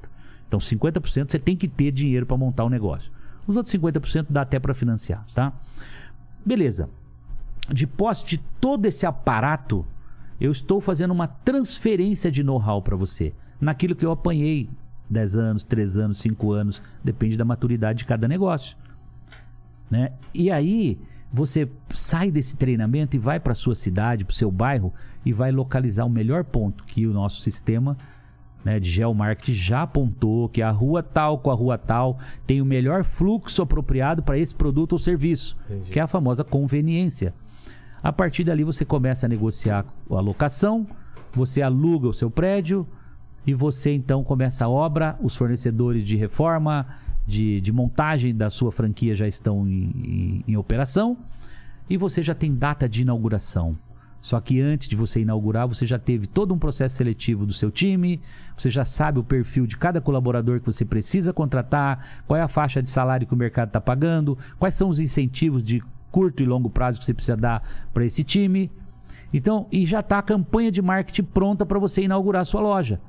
Então 0.47 0.59
50% 0.59 1.31
você 1.31 1.39
tem 1.39 1.55
que 1.55 1.67
ter 1.67 1.91
dinheiro 1.91 2.25
para 2.25 2.37
montar 2.37 2.63
o 2.63 2.69
negócio. 2.69 3.11
Os 3.47 3.55
outros 3.55 3.73
50% 3.75 4.27
dá 4.29 4.41
até 4.41 4.59
para 4.59 4.73
financiar, 4.73 5.25
tá? 5.33 5.53
Beleza. 6.45 6.89
De 7.69 7.87
posse 7.87 8.25
de 8.25 8.37
todo 8.59 8.85
esse 8.85 9.05
aparato, 9.05 9.85
eu 10.39 10.51
estou 10.51 10.79
fazendo 10.79 11.11
uma 11.11 11.27
transferência 11.27 12.31
de 12.31 12.43
know-how 12.43 12.81
para 12.81 12.95
você, 12.95 13.33
naquilo 13.59 13.95
que 13.95 14.05
eu 14.05 14.11
apanhei 14.11 14.69
10 15.09 15.37
anos, 15.37 15.63
3 15.63 15.97
anos, 15.97 16.17
5 16.19 16.51
anos, 16.51 16.81
depende 17.03 17.37
da 17.37 17.45
maturidade 17.45 17.99
de 17.99 18.05
cada 18.05 18.27
negócio. 18.27 18.77
Né? 19.89 20.11
E 20.33 20.49
aí 20.51 20.99
você 21.31 21.69
sai 21.89 22.31
desse 22.31 22.55
treinamento 22.55 23.15
e 23.15 23.19
vai 23.19 23.39
para 23.39 23.53
sua 23.53 23.75
cidade, 23.75 24.25
para 24.25 24.31
o 24.31 24.35
seu 24.35 24.51
bairro 24.51 24.93
e 25.25 25.33
vai 25.33 25.51
localizar 25.51 26.05
o 26.05 26.09
melhor 26.09 26.43
ponto 26.43 26.83
que 26.85 27.05
o 27.05 27.13
nosso 27.13 27.41
sistema 27.41 27.97
né, 28.65 28.79
de 28.79 28.89
geomarketing 28.89 29.53
já 29.53 29.83
apontou 29.83 30.49
que 30.49 30.61
a 30.61 30.71
rua 30.71 31.03
tal 31.03 31.37
com 31.37 31.51
a 31.51 31.53
rua 31.53 31.77
tal 31.77 32.17
tem 32.47 32.59
o 32.61 32.65
melhor 32.65 33.03
fluxo 33.03 33.61
apropriado 33.61 34.23
para 34.23 34.39
esse 34.39 34.53
produto 34.55 34.93
ou 34.93 34.99
serviço, 34.99 35.55
Entendi. 35.69 35.91
que 35.91 35.99
é 35.99 36.01
a 36.01 36.07
famosa 36.07 36.43
conveniência. 36.43 37.31
A 38.01 38.11
partir 38.11 38.43
dali 38.43 38.63
você 38.63 38.83
começa 38.83 39.27
a 39.27 39.29
negociar 39.29 39.85
a 40.09 40.19
locação, 40.19 40.85
você 41.31 41.61
aluga 41.61 42.07
o 42.07 42.13
seu 42.13 42.31
prédio 42.31 42.87
e 43.45 43.53
você 43.53 43.93
então 43.93 44.23
começa 44.23 44.65
a 44.65 44.69
obra, 44.69 45.15
os 45.21 45.35
fornecedores 45.35 46.03
de 46.03 46.15
reforma, 46.15 46.87
de, 47.27 47.61
de 47.61 47.71
montagem 47.71 48.35
da 48.35 48.49
sua 48.49 48.71
franquia 48.71 49.15
já 49.15 49.27
estão 49.27 49.67
em, 49.67 49.91
em- 50.03 50.43
em 50.47 50.57
operação 50.57 51.15
e 51.89 51.97
você 51.97 52.23
já 52.23 52.33
tem 52.33 52.53
data 52.55 52.89
de 52.89 53.03
inauguração. 53.03 53.77
Só 54.25 54.41
que 54.41 54.59
antes 54.59 54.89
de 54.89 54.95
você 54.95 55.21
inaugurar, 55.21 55.67
você 55.67 55.85
já 55.85 55.99
teve 55.99 56.25
todo 56.25 56.51
um 56.51 56.57
processo 56.57 56.95
seletivo 56.95 57.45
do 57.45 57.53
seu 57.53 57.69
time, 57.69 58.19
você 58.57 58.71
já 58.71 58.83
sabe 58.83 59.19
o 59.19 59.23
perfil 59.23 59.67
de 59.67 59.77
cada 59.77 60.01
colaborador 60.01 60.59
que 60.59 60.65
você 60.65 60.83
precisa 60.83 61.31
contratar, 61.31 62.23
qual 62.25 62.35
é 62.35 62.41
a 62.41 62.47
faixa 62.47 62.81
de 62.81 62.89
salário 62.89 63.27
que 63.27 63.35
o 63.35 63.37
mercado 63.37 63.67
está 63.67 63.79
pagando, 63.79 64.35
quais 64.57 64.73
são 64.73 64.89
os 64.89 64.99
incentivos 64.99 65.61
de 65.61 65.79
curto 66.09 66.41
e 66.41 66.45
longo 66.47 66.71
prazo 66.71 66.97
que 66.97 67.05
você 67.05 67.13
precisa 67.13 67.37
dar 67.37 67.61
para 67.93 68.03
esse 68.03 68.23
time. 68.23 68.71
Então, 69.31 69.67
e 69.71 69.85
já 69.85 69.99
está 69.99 70.17
a 70.17 70.23
campanha 70.23 70.71
de 70.71 70.81
marketing 70.81 71.25
pronta 71.25 71.63
para 71.63 71.77
você 71.77 72.01
inaugurar 72.01 72.41
a 72.41 72.45
sua 72.45 72.61
loja. 72.61 72.99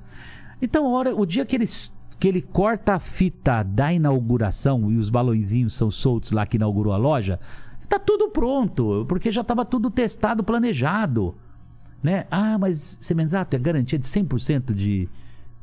Então, 0.60 0.84
hora, 0.92 1.16
o 1.16 1.24
dia 1.24 1.46
que 1.46 1.56
ele, 1.56 1.66
que 2.20 2.28
ele 2.28 2.42
corta 2.42 2.92
a 2.92 2.98
fita 2.98 3.62
da 3.62 3.90
inauguração 3.90 4.92
e 4.92 4.98
os 4.98 5.08
balõezinhos 5.08 5.72
são 5.72 5.90
soltos 5.90 6.32
lá 6.32 6.44
que 6.44 6.58
inaugurou 6.58 6.92
a 6.92 6.98
loja, 6.98 7.40
tá 7.88 7.98
tudo 7.98 8.28
pronto, 8.30 9.04
porque 9.08 9.30
já 9.30 9.40
estava 9.42 9.64
tudo 9.64 9.90
testado, 9.90 10.42
planejado. 10.44 11.34
Né? 12.02 12.26
Ah, 12.30 12.56
mas 12.58 12.98
Semenzato 13.00 13.56
é 13.56 13.58
garantia 13.58 13.98
de 13.98 14.06
100% 14.06 14.72
de, 14.74 15.08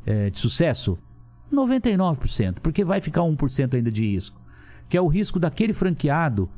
eh, 0.05 0.30
de 0.30 0.38
sucesso? 0.39 0.97
99%, 1.51 2.59
porque 2.61 2.84
vai 2.84 2.99
ficar 2.99 3.21
1% 3.21 3.76
ainda 3.76 3.91
de 3.91 4.03
risco. 4.05 4.39
Que 4.89 4.97
é 4.97 5.01
o 5.01 5.07
risco 5.07 5.39
daquele 5.39 5.74
franqueado 5.74 6.49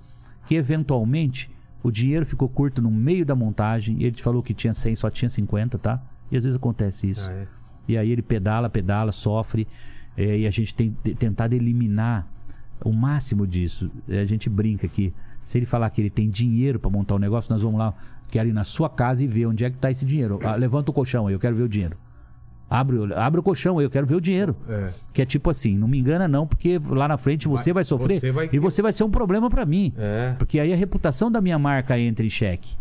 que 0.47 0.55
eventualmente 0.55 1.49
o 1.84 1.91
dinheiro 1.91 2.26
ficou 2.26 2.49
curto 2.49 2.82
no 2.82 2.89
meio 2.89 3.26
da 3.26 3.36
montagem, 3.36 3.97
e 3.99 4.03
ele 4.05 4.16
te 4.16 4.24
falou 4.24 4.41
que 4.41 4.53
tinha 4.53 4.74
100, 4.74 4.95
só 4.95 5.09
tinha 5.09 5.30
50, 5.30 5.78
tá? 5.78 6.01
E 6.32 6.38
às 6.38 6.43
vezes 6.43 6.55
acontece 6.57 7.07
isso. 7.07 7.30
Ah, 7.30 7.34
é. 7.34 7.47
E 7.88 7.97
aí 7.97 8.09
ele 8.11 8.22
pedala, 8.24 8.70
pedala, 8.70 9.11
sofre. 9.11 9.68
eh, 10.18 10.39
e 10.39 10.47
a 10.47 10.51
gente 10.51 10.74
tem 10.74 10.95
te- 11.03 11.13
tentado 11.13 11.53
eliminar 11.53 12.26
o 12.84 12.91
máximo 12.91 13.45
disso. 13.45 13.91
Eh, 14.07 14.20
a 14.22 14.26
gente 14.26 14.49
brinca 14.49 14.88
que 14.88 15.13
se 15.45 15.57
ele 15.57 15.65
falar 15.65 15.89
que 15.91 16.01
ele 16.01 16.09
tem 16.09 16.29
dinheiro 16.29 16.77
para 16.79 16.89
montar 16.91 17.15
o 17.15 17.19
negócio, 17.19 17.53
nós 17.53 17.61
vamos 17.61 17.79
lá, 17.79 17.93
quero 18.29 18.49
ir 18.49 18.53
na 18.53 18.65
sua 18.65 18.89
casa 18.89 19.23
e 19.23 19.27
ver 19.27 19.45
onde 19.45 19.63
é 19.63 19.69
que 19.69 19.77
está 19.77 19.89
esse 19.89 20.03
dinheiro. 20.05 20.37
Ah, 20.43 20.55
levanta 20.55 20.91
o 20.91 20.93
colchão 20.93 21.27
aí, 21.27 21.33
eu 21.33 21.39
quero 21.39 21.55
ver 21.55 21.63
o 21.63 21.69
dinheiro. 21.69 21.95
Abre, 22.67 22.97
o- 22.97 23.15
abre 23.17 23.39
o 23.39 23.43
colchão 23.43 23.77
aí, 23.77 23.85
eu 23.85 23.89
quero 23.91 24.07
ver 24.07 24.15
o 24.15 24.19
dinheiro. 24.21 24.55
É. 24.67 24.89
Que 25.13 25.21
é 25.21 25.25
tipo 25.25 25.49
assim, 25.51 25.77
não 25.77 25.87
me 25.87 25.99
engana 25.99 26.27
não, 26.27 26.47
porque 26.47 26.81
lá 26.89 27.07
na 27.07 27.15
frente 27.15 27.47
você 27.47 27.71
vai, 27.71 27.83
Vai- 27.83 27.85
sofrer 27.85 28.19
você 28.19 28.31
vai- 28.31 28.49
e 28.51 28.57
você 28.59 28.81
vai 28.81 28.91
ser 28.91 29.03
um 29.03 29.09
problema 29.11 29.49
para 29.49 29.63
mim. 29.65 29.93
É. 29.97 30.33
Porque 30.37 30.59
aí 30.59 30.73
a 30.73 30.75
reputação 30.75 31.31
da 31.31 31.39
minha 31.39 31.59
marca 31.59 31.97
entra 31.99 32.25
em 32.25 32.29
xeque. 32.29 32.75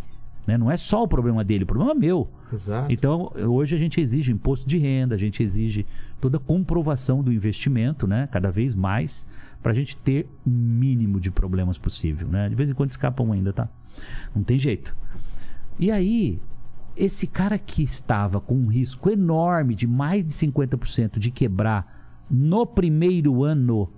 Né? 0.46 0.58
Não 0.58 0.70
é 0.70 0.76
só 0.76 1.02
o 1.02 1.08
problema 1.08 1.42
dele, 1.44 1.64
o 1.64 1.66
problema 1.66 1.92
é 1.92 1.94
meu. 1.94 2.28
Exato. 2.52 2.92
Então, 2.92 3.32
hoje 3.46 3.76
a 3.76 3.78
gente 3.78 3.98
exige 4.00 4.30
imposto 4.30 4.68
de 4.68 4.76
renda, 4.78 5.14
a 5.14 5.18
gente 5.18 5.42
exige 5.42 5.86
toda 6.20 6.36
a 6.36 6.40
comprovação 6.40 7.22
do 7.22 7.32
investimento, 7.32 8.06
né? 8.06 8.28
Cada 8.30 8.50
vez 8.50 8.74
mais, 8.74 9.26
para 9.64 9.72
a 9.72 9.74
gente 9.74 9.96
ter 9.96 10.28
o 10.46 10.50
mínimo 10.50 11.18
de 11.18 11.30
problemas 11.30 11.78
possível, 11.78 12.28
né? 12.28 12.50
De 12.50 12.54
vez 12.54 12.68
em 12.68 12.74
quando 12.74 12.90
escapam 12.90 13.32
ainda, 13.32 13.50
tá? 13.50 13.66
Não 14.36 14.42
tem 14.44 14.58
jeito. 14.58 14.94
E 15.80 15.90
aí, 15.90 16.38
esse 16.94 17.26
cara 17.26 17.58
que 17.58 17.82
estava 17.82 18.40
com 18.42 18.54
um 18.54 18.66
risco 18.66 19.08
enorme 19.10 19.74
de 19.74 19.86
mais 19.86 20.22
de 20.22 20.32
50% 20.34 21.18
de 21.18 21.30
quebrar 21.30 22.22
no 22.30 22.66
primeiro 22.66 23.42
ano, 23.42 23.90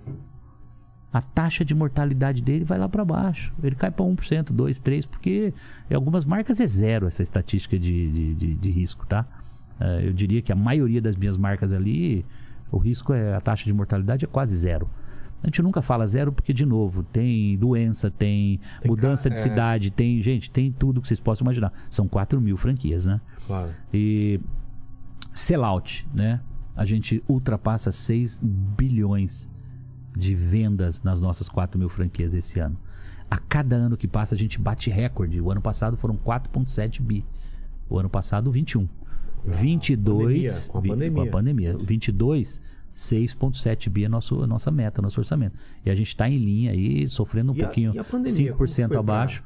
a 1.11 1.21
taxa 1.21 1.65
de 1.65 1.75
mortalidade 1.75 2.41
dele 2.41 2.63
vai 2.63 2.77
lá 2.79 2.87
para 2.87 3.03
baixo. 3.03 3.53
Ele 3.61 3.75
cai 3.75 3.91
para 3.91 4.05
1%, 4.05 4.45
2%, 4.53 4.79
3%, 4.81 5.07
porque 5.07 5.53
em 5.89 5.93
algumas 5.93 6.23
marcas 6.23 6.59
é 6.61 6.67
zero 6.67 7.07
essa 7.07 7.21
estatística 7.21 7.77
de, 7.77 8.11
de, 8.11 8.33
de- 8.35 8.53
de 8.55 8.69
risco, 8.71 9.05
tá? 9.05 9.25
Eh, 9.79 10.07
eu 10.07 10.13
diria 10.13 10.41
que 10.41 10.51
a 10.51 10.55
maioria 10.55 11.01
das 11.01 11.15
minhas 11.17 11.37
marcas 11.37 11.73
ali, 11.73 12.25
o 12.71 12.77
risco 12.77 13.13
é 13.13 13.33
a 13.35 13.41
taxa 13.41 13.65
de 13.65 13.73
mortalidade 13.73 14.23
é 14.25 14.27
quase 14.27 14.55
zero. 14.55 14.89
A 15.43 15.47
gente 15.47 15.61
nunca 15.61 15.81
fala 15.81 16.05
zero 16.07 16.31
porque, 16.31 16.51
de 16.53 16.65
novo, 16.65 17.03
tem 17.03 17.57
doença, 17.57 18.09
tem, 18.09 18.59
Tem 18.81 18.89
mudança 18.89 19.29
ca- 19.29 19.33
de 19.35 19.39
é. 19.39 19.43
cidade, 19.43 19.91
tem, 19.91 20.21
gente, 20.21 20.49
tem 20.49 20.71
tudo 20.71 20.99
que 21.01 21.07
vocês 21.07 21.19
possam 21.19 21.45
imaginar. 21.45 21.71
São 21.89 22.07
4 22.07 22.41
mil 22.41 22.57
franquias, 22.57 23.05
né? 23.05 23.21
Claro. 23.45 23.69
E 23.93 24.39
sellout, 25.33 26.07
né? 26.13 26.41
A 26.75 26.85
gente 26.85 27.23
ultrapassa 27.27 27.91
6 27.91 28.39
bilhões 28.43 29.47
de 30.15 30.33
vendas 30.35 31.01
nas 31.03 31.21
nossas 31.21 31.47
4 31.49 31.77
mil 31.79 31.89
franquias 31.89 32.33
esse 32.33 32.59
ano. 32.59 32.77
A 33.29 33.37
cada 33.37 33.75
ano 33.75 33.97
que 33.97 34.07
passa, 34.07 34.33
a 34.35 34.37
gente 34.37 34.59
bate 34.59 34.89
recorde. 34.89 35.39
O 35.41 35.51
ano 35.51 35.61
passado 35.61 35.97
foram 35.97 36.15
4,7 36.17 37.01
bi. 37.01 37.25
O 37.89 37.99
ano 37.99 38.09
passado, 38.09 38.51
21. 38.51 38.87
22. 39.45 40.67
pandemia, 40.67 40.71
com 40.71 40.77
a 40.77 40.81
pandemia. 40.81 41.21
Com 41.23 41.27
a 41.27 41.31
pandemia. 41.31 41.77
22, 41.77 42.61
6,7 42.97 43.89
bi 43.91 44.05
é 44.05 44.09
nosso, 44.09 44.41
a 44.41 44.47
nossa 44.47 44.71
meta, 44.71 45.01
nosso 45.03 45.19
orçamento. 45.19 45.55
E 45.85 45.89
a 45.91 45.95
gente 45.95 46.07
está 46.07 46.27
em 46.27 46.37
linha 46.37 46.71
aí, 46.71 47.07
sofrendo 47.07 47.51
um 47.51 47.55
E 47.55 47.61
a- 47.61 47.65
pouquinho, 47.65 47.93
e 47.93 47.99
a 47.99 48.03
pandemia, 48.03 48.53
como 48.53 48.67
5% 48.67 48.75
foi 48.87 48.87
pra- 48.87 48.99
abaixo. 48.99 49.43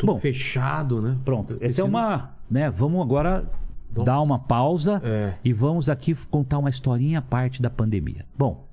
Tudo 0.00 0.12
Bom, 0.14 0.18
fechado, 0.18 1.00
né? 1.00 1.16
Pronto, 1.24 1.56
essa 1.60 1.80
é 1.80 1.84
uma. 1.84 2.32
Né, 2.50 2.68
vamos 2.68 3.00
agora 3.00 3.48
dar 3.92 4.20
uma 4.20 4.38
pausa 4.38 5.00
É. 5.04 5.34
e 5.44 5.52
vamos 5.52 5.88
aqui 5.88 6.12
contar 6.28 6.58
uma 6.58 6.70
historinha 6.70 7.20
à 7.20 7.22
parte 7.22 7.62
da 7.62 7.70
pandemia. 7.70 8.26
Bom, 8.36 8.66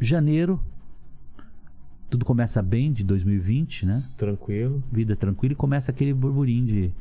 janeiro, 0.00 0.58
tudo 2.08 2.24
começa 2.24 2.62
bem 2.62 2.92
de 2.92 3.04
2020, 3.04 3.84
né? 3.84 4.04
Tranquilo. 4.16 4.82
Vida 4.90 5.14
tranquila 5.16 5.52
e 5.52 5.56
começa 5.56 5.90
aquele 5.90 6.14
burburinho 6.14 6.64
de. 6.66 6.92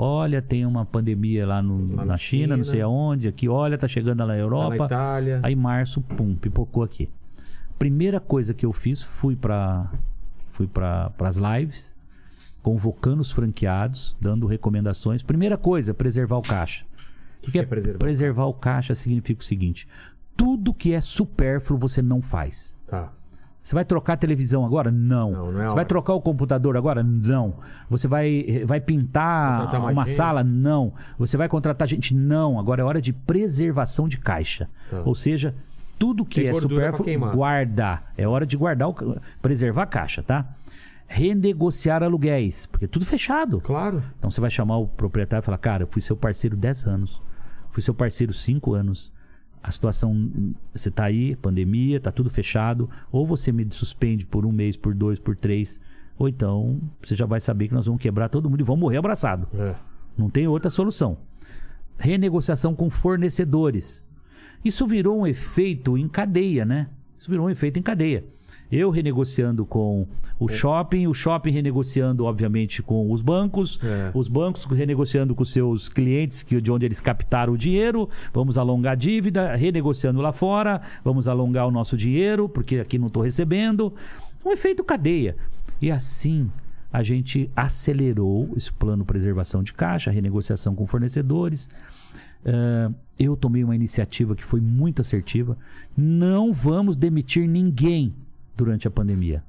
Olha, 0.00 0.40
tem 0.40 0.64
uma 0.64 0.84
pandemia 0.86 1.44
lá, 1.44 1.60
no- 1.60 1.90
Lá 1.96 2.04
na 2.04 2.12
na 2.12 2.16
China, 2.16 2.56
não 2.56 2.62
China. 2.62 2.72
sei 2.72 2.82
aonde, 2.82 3.26
aqui, 3.26 3.48
olha, 3.48 3.76
tá 3.76 3.88
chegando 3.88 4.20
lá 4.20 4.26
na 4.28 4.32
Tá 4.34 4.38
Europa. 4.38 4.76
na 4.76 4.84
Itália. 4.86 5.40
Aí 5.42 5.56
março, 5.56 6.00
pum, 6.00 6.36
pipocou 6.36 6.84
aqui. 6.84 7.10
Primeira 7.78 8.20
coisa 8.20 8.54
que 8.54 8.64
eu 8.64 8.72
fiz, 8.72 9.02
fui 9.02 9.34
para 9.36 9.90
fui 10.52 10.66
para 10.66 11.12
as 11.20 11.36
lives, 11.36 11.94
convocando 12.62 13.22
os 13.22 13.30
franqueados, 13.32 14.16
dando 14.20 14.46
recomendações. 14.46 15.22
Primeira 15.22 15.56
coisa, 15.56 15.92
preservar 15.94 16.36
o 16.38 16.42
caixa. 16.42 16.84
O 17.38 17.42
que, 17.42 17.52
que 17.52 17.58
é 17.58 17.62
preservar 17.64 17.96
o 17.96 17.98
preservar 18.00 18.44
o 18.46 18.54
caixa 18.54 18.94
significa 18.94 19.40
o 19.40 19.44
seguinte: 19.44 19.86
tudo 20.36 20.74
que 20.74 20.92
é 20.92 21.00
supérfluo 21.00 21.78
você 21.78 22.02
não 22.02 22.20
faz. 22.22 22.76
Tá. 22.86 23.12
Você 23.62 23.74
vai 23.74 23.84
trocar 23.84 24.14
a 24.14 24.16
televisão 24.16 24.64
agora? 24.64 24.90
Não. 24.90 25.30
Não, 25.30 25.52
não 25.52 25.62
é 25.62 25.68
Você 25.68 25.74
vai 25.74 25.84
trocar 25.84 26.14
o 26.14 26.20
computador 26.20 26.76
agora? 26.76 27.02
Não. 27.02 27.56
Você 27.90 28.08
vai, 28.08 28.64
vai 28.64 28.80
pintar 28.80 29.74
uma 29.90 30.06
sala? 30.06 30.42
Não. 30.42 30.94
Você 31.18 31.36
vai 31.36 31.48
contratar 31.48 31.86
gente? 31.86 32.14
Não. 32.14 32.58
Agora 32.58 32.80
é 32.80 32.84
hora 32.84 33.00
de 33.00 33.12
preservação 33.12 34.08
de 34.08 34.16
caixa. 34.18 34.70
Tá. 34.90 35.02
Ou 35.04 35.14
seja, 35.14 35.54
tudo 35.98 36.24
que 36.24 36.40
Tem 36.40 36.50
é 36.50 36.54
supérfluo, 36.54 37.32
guarda. 37.32 38.02
É 38.16 38.26
hora 38.26 38.46
de 38.46 38.56
guardar, 38.56 38.88
o, 38.88 39.20
preservar 39.42 39.82
a 39.82 39.86
caixa, 39.86 40.22
tá? 40.22 40.46
Renegociar 41.06 42.02
aluguéis, 42.02 42.66
porque 42.66 42.84
é 42.84 42.88
tudo 42.88 43.04
fechado. 43.04 43.60
Claro. 43.60 44.02
Então 44.18 44.30
você 44.30 44.40
vai 44.40 44.50
chamar 44.50 44.76
o 44.78 44.86
proprietário 44.86 45.42
e 45.42 45.44
falar: 45.44 45.58
Cara, 45.58 45.82
eu 45.82 45.86
fui 45.86 46.00
seu 46.00 46.16
parceiro 46.16 46.56
10 46.56 46.86
anos, 46.86 47.20
fui 47.70 47.82
seu 47.82 47.94
parceiro 47.94 48.32
5 48.32 48.74
anos. 48.74 49.12
A 49.62 49.70
situação, 49.70 50.54
você 50.72 50.90
tá 50.90 51.04
aí, 51.04 51.36
pandemia, 51.36 52.00
tá 52.00 52.12
tudo 52.12 52.30
fechado. 52.30 52.88
Ou 53.10 53.26
você 53.26 53.52
me 53.52 53.66
suspende 53.70 54.24
por 54.24 54.46
um 54.46 54.52
mês, 54.52 54.76
por 54.76 54.94
dois, 54.94 55.18
por 55.18 55.36
três. 55.36 55.80
Ou 56.18 56.28
então 56.28 56.80
você 57.02 57.14
já 57.14 57.26
vai 57.26 57.40
saber 57.40 57.68
que 57.68 57.74
nós 57.74 57.86
vamos 57.86 58.00
quebrar 58.00 58.28
todo 58.28 58.48
mundo 58.48 58.60
e 58.60 58.64
vamos 58.64 58.80
morrer 58.80 58.98
abraçado. 58.98 59.48
É. 59.54 59.74
Não 60.16 60.28
tem 60.28 60.48
outra 60.48 60.70
solução. 60.70 61.18
Renegociação 61.96 62.74
com 62.74 62.90
fornecedores. 62.90 64.04
Isso 64.64 64.86
virou 64.86 65.20
um 65.20 65.26
efeito 65.26 65.96
em 65.96 66.08
cadeia, 66.08 66.64
né? 66.64 66.88
Isso 67.18 67.30
virou 67.30 67.46
um 67.46 67.50
efeito 67.50 67.78
em 67.78 67.82
cadeia. 67.82 68.24
Eu 68.70 68.90
renegociando 68.90 69.64
com 69.64 70.06
o 70.38 70.46
shopping, 70.46 71.06
o 71.06 71.14
shopping 71.14 71.50
renegociando, 71.50 72.24
obviamente, 72.24 72.82
com 72.82 73.10
os 73.10 73.22
bancos, 73.22 73.78
É. 73.82 74.10
os 74.14 74.28
bancos 74.28 74.64
renegociando 74.66 75.34
com 75.34 75.44
seus 75.44 75.88
clientes, 75.88 76.42
que, 76.42 76.60
de 76.60 76.70
onde 76.70 76.84
eles 76.84 77.00
captaram 77.00 77.54
o 77.54 77.58
dinheiro, 77.58 78.08
vamos 78.32 78.58
alongar 78.58 78.92
a 78.92 78.96
dívida, 78.96 79.54
renegociando 79.56 80.20
lá 80.20 80.32
fora, 80.32 80.82
vamos 81.02 81.26
alongar 81.28 81.66
o 81.66 81.70
nosso 81.70 81.96
dinheiro, 81.96 82.48
porque 82.48 82.76
aqui 82.78 82.98
não 82.98 83.06
estou 83.06 83.22
recebendo. 83.22 83.92
Um 84.44 84.50
efeito 84.52 84.84
cadeia. 84.84 85.34
E 85.80 85.90
assim 85.90 86.50
a 86.92 87.02
gente 87.02 87.50
acelerou 87.56 88.50
esse 88.56 88.72
plano 88.72 89.04
preservação 89.04 89.62
de 89.62 89.72
caixa, 89.72 90.10
renegociação 90.10 90.74
com 90.74 90.86
fornecedores. 90.86 91.68
Eh, 92.44 92.90
eu 93.18 93.36
tomei 93.36 93.64
uma 93.64 93.74
iniciativa 93.74 94.34
que 94.34 94.44
foi 94.44 94.60
muito 94.60 95.00
assertiva. 95.02 95.56
Não 95.96 96.52
vamos 96.52 96.96
demitir 96.96 97.48
ninguém 97.48 98.14
durante 98.58 98.88
a 98.88 98.90
pandemia. 98.90 99.42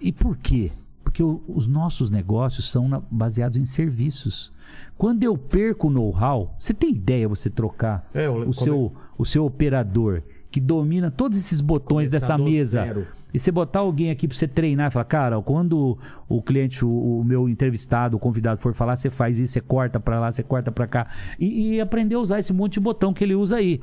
E 0.00 0.12
por 0.12 0.36
quê? 0.36 0.72
Porque 1.04 1.22
o- 1.22 1.40
os 1.48 1.66
nossos 1.66 2.10
negócios 2.10 2.68
são 2.70 2.88
na- 2.88 3.00
baseados 3.10 3.56
em 3.56 3.64
serviços. 3.64 4.52
Quando 4.98 5.22
eu 5.24 5.36
perco 5.38 5.86
o 5.88 5.90
know-how, 5.90 6.54
você 6.58 6.74
tem 6.74 6.90
ideia 6.90 7.28
você 7.28 7.48
trocar 7.48 8.08
É, 8.14 8.26
eu- 8.26 8.48
o, 8.48 8.52
seu, 8.52 8.92
o 9.16 9.24
seu 9.24 9.44
operador 9.46 10.22
que 10.50 10.60
domina 10.60 11.10
todos 11.12 11.38
esses 11.38 11.60
botões 11.60 12.08
dessa 12.08 12.36
mesa 12.36 12.84
zero. 12.84 13.06
e 13.32 13.38
você 13.38 13.52
botar 13.52 13.80
alguém 13.80 14.10
aqui 14.10 14.26
pra 14.26 14.36
você 14.36 14.48
treinar 14.48 14.88
e 14.88 14.90
falar, 14.90 15.04
cara, 15.04 15.40
quando 15.40 15.96
o 16.28 16.42
cliente, 16.42 16.84
o, 16.84 17.20
o 17.20 17.24
meu 17.24 17.48
entrevistado, 17.48 18.16
o 18.16 18.20
convidado 18.20 18.60
for 18.60 18.74
falar, 18.74 18.96
você 18.96 19.10
faz 19.10 19.38
isso, 19.38 19.52
você 19.52 19.60
corta 19.60 20.00
pra 20.00 20.18
lá, 20.18 20.32
você 20.32 20.42
corta 20.42 20.72
pra 20.72 20.88
cá. 20.88 21.06
E, 21.38 21.74
e 21.76 21.80
aprender 21.80 22.16
a 22.16 22.18
usar 22.20 22.40
esse 22.40 22.52
monte 22.52 22.74
de 22.74 22.80
botão 22.80 23.14
que 23.14 23.22
ele 23.22 23.34
usa 23.36 23.56
aí. 23.56 23.80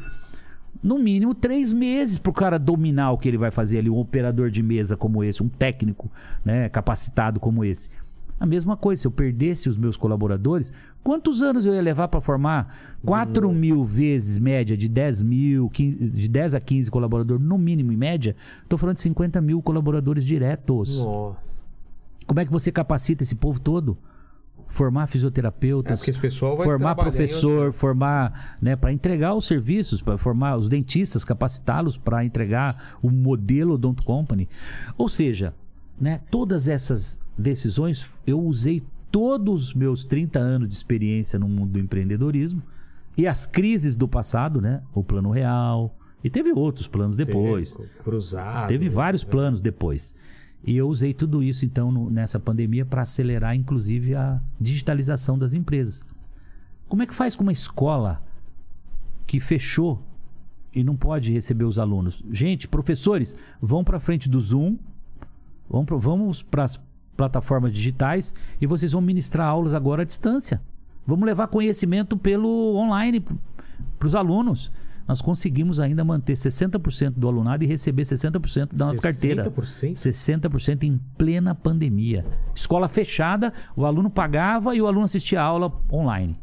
No 0.81 0.99
mínimo 0.99 1.33
três 1.33 1.73
meses 1.73 2.17
pro 2.17 2.31
cara 2.31 2.57
dominar 2.57 3.11
o 3.11 3.17
que 3.17 3.27
ele 3.27 3.37
vai 3.37 3.51
fazer 3.51 3.79
ali, 3.79 3.89
um 3.89 3.97
operador 3.97 4.49
de 4.49 4.61
mesa 4.61 4.95
como 4.95 5.23
esse, 5.23 5.41
um 5.41 5.49
técnico 5.49 6.11
né, 6.45 6.69
capacitado 6.69 7.39
como 7.39 7.63
esse. 7.63 7.89
A 8.39 8.45
mesma 8.45 8.77
coisa, 8.77 9.01
se 9.01 9.07
eu 9.07 9.11
perdesse 9.11 9.67
os 9.67 9.77
meus 9.77 9.97
colaboradores, 9.97 10.71
quantos 11.03 11.41
anos 11.41 11.65
eu 11.65 11.73
ia 11.73 11.81
levar 11.81 12.07
para 12.07 12.21
formar 12.21 12.97
4 13.03 13.51
mil 13.51 13.83
vezes 13.83 14.37
média 14.37 14.77
de 14.77 14.87
10 14.87 15.23
mil, 15.23 15.69
15 15.71 16.09
de 16.09 16.27
10 16.27 16.53
a 16.53 16.59
15 16.59 16.91
colaboradores, 16.91 17.43
no 17.43 17.57
mínimo 17.57 17.91
em 17.91 17.97
média? 17.97 18.35
Estou 18.61 18.77
falando 18.77 18.97
de 18.97 19.01
50 19.01 19.41
mil 19.41 19.59
colaboradores 19.61 20.23
diretos. 20.23 20.99
Nossa. 21.03 21.57
Como 22.27 22.39
é 22.39 22.45
que 22.45 22.51
você 22.51 22.71
capacita 22.71 23.23
esse 23.23 23.33
povo 23.33 23.59
todo? 23.59 23.97
Formar 24.69 25.03
É 25.03 25.07
fisioterapeutas, 25.07 26.06
vai 26.06 26.65
formar 26.65 26.95
professor, 26.95 27.73
formar, 27.73 28.56
né, 28.61 28.76
para 28.76 28.91
entregar 28.91 29.34
os 29.34 29.48
serviços, 29.48 30.02
para 30.02 30.18
formar 30.18 30.57
os 30.57 30.68
dentistas, 30.68 31.23
capacitá-los 31.23 31.98
para 31.98 32.23
entregar 32.23 32.98
o 33.02 33.10
modelo 33.10 33.73
Odonto 33.73 34.03
Company. 34.03 34.48
Ou 34.98 35.10
seja, 35.10 35.53
né, 35.99 36.22
todas 36.30 36.68
essas 36.68 37.19
decisões 37.38 38.10
eu 38.26 38.39
usei 38.39 38.84
todos 39.11 39.69
os 39.69 39.73
meus 39.73 40.06
30 40.06 40.39
anos 40.39 40.69
de 40.69 40.76
experiência 40.76 41.39
no 41.39 41.48
mundo 41.48 41.72
do 41.72 41.80
empreendedorismo 41.80 42.61
e 43.18 43.26
as 43.26 43.48
crises 43.48 43.95
do 43.95 44.07
passado, 44.07 44.61
né, 44.61 44.81
o 44.94 45.03
plano 45.03 45.31
real, 45.31 45.95
e 46.23 46.30
teve 46.30 46.52
outros 46.52 46.88
planos 46.88 47.15
depois. 47.15 47.76
Teve 47.76 47.89
Cruzado. 48.03 48.68
Teve 48.68 48.89
vários 48.89 49.23
planos 49.23 49.61
depois. 49.61 50.14
E 50.63 50.75
eu 50.75 50.88
usei 50.89 51.13
tudo 51.13 51.41
isso, 51.43 51.65
então, 51.65 51.91
no- 51.91 52.09
nessa 52.09 52.39
pandemia 52.39 52.85
para 52.85 53.03
acelerar, 53.03 53.55
inclusive, 53.55 54.15
a 54.15 54.41
digitalização 54.59 55.38
das 55.38 55.53
empresas. 55.53 56.03
Como 56.88 57.03
é 57.03 57.05
que 57.05 57.13
faz 57.13 57.35
com 57.35 57.43
uma 57.43 57.51
escola 57.51 58.21
que 59.25 59.39
fechou 59.39 60.01
e 60.73 60.84
não 60.84 60.95
pode 60.95 61.31
receber 61.31 61.65
os 61.65 61.77
alunos? 61.79 62.23
Gente, 62.31 62.67
professores, 62.67 63.35
vão 63.61 63.84
para 63.84 63.99
frente 63.99 64.27
do 64.27 64.39
Zoom, 64.39 64.77
vamos 65.69 66.41
para 66.41 66.63
as 66.63 66.79
plataformas 67.15 67.73
digitais 67.73 68.34
e 68.61 68.67
vocês 68.67 68.91
vão 68.91 69.01
ministrar 69.01 69.47
aulas 69.47 69.73
agora 69.73 70.01
à 70.03 70.05
distância. 70.05 70.61
Vamos 71.05 71.25
levar 71.25 71.47
conhecimento 71.47 72.17
pelo 72.17 72.75
online 72.75 73.21
para 73.97 74.07
os 74.07 74.15
alunos. 74.15 74.71
Nós 75.07 75.21
conseguimos 75.21 75.79
ainda 75.79 76.03
manter 76.03 76.34
60% 76.34 77.11
do 77.15 77.27
alunado 77.27 77.63
e 77.63 77.67
receber 77.67 78.03
60% 78.03 78.75
da 78.75 78.88
nossa 78.88 79.01
carteira. 79.01 79.49
60%? 79.49 79.93
60% 79.93 80.84
em 80.84 80.99
plena 81.17 81.55
pandemia. 81.55 82.25
Escola 82.53 82.88
fechada, 82.89 83.53
o 83.75 83.85
aluno 83.85 84.09
pagava 84.09 84.75
e 84.75 84.81
o 84.81 84.88
aluno 84.88 85.05
assistia 85.05 85.39
a 85.41 85.43
aula 85.45 85.71
online. 85.91 86.35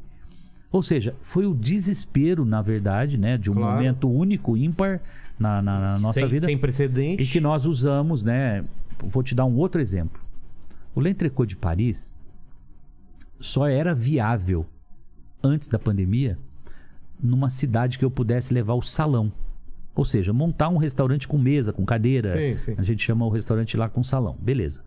Ou 0.72 0.82
seja, 0.82 1.14
foi 1.22 1.44
o 1.46 1.54
desespero, 1.54 2.44
na 2.44 2.62
verdade, 2.62 3.18
né, 3.18 3.36
de 3.36 3.50
um 3.50 3.54
Claro. 3.54 3.74
momento 3.76 4.10
único, 4.10 4.56
ímpar 4.56 5.00
na, 5.38 5.60
na- 5.62 5.78
na 5.80 5.98
nossa 5.98 6.20
sem, 6.20 6.28
vida. 6.28 6.46
Sem 6.46 6.56
precedente. 6.58 7.22
E 7.22 7.26
que 7.26 7.40
nós 7.40 7.66
usamos, 7.66 8.22
né? 8.22 8.64
Vou 8.98 9.22
te 9.22 9.34
dar 9.34 9.44
um 9.44 9.56
outro 9.56 9.80
exemplo. 9.80 10.20
O 10.94 11.00
L'Entrecôte 11.00 11.50
de 11.50 11.56
Paris 11.56 12.14
só 13.38 13.68
era 13.68 13.94
viável 13.94 14.64
antes 15.42 15.68
da 15.68 15.78
pandemia 15.78 16.38
numa 17.22 17.48
cidade 17.50 17.98
que 17.98 18.04
eu 18.04 18.10
pudesse 18.10 18.52
levar 18.52 18.74
o 18.74 18.82
salão. 18.82 19.32
Ou 19.94 20.04
seja, 20.04 20.32
montar 20.32 20.68
um 20.68 20.76
restaurante 20.76 21.28
com 21.28 21.38
mesa, 21.38 21.72
com 21.72 21.84
cadeira. 21.84 22.30
Sim, 22.36 22.58
sim. 22.58 22.74
A 22.76 22.82
gente 22.82 23.02
chama 23.02 23.24
o 23.24 23.28
restaurante 23.28 23.76
lá 23.76 23.88
com 23.88 24.02
salão. 24.02 24.36
Beleza. 24.40 24.82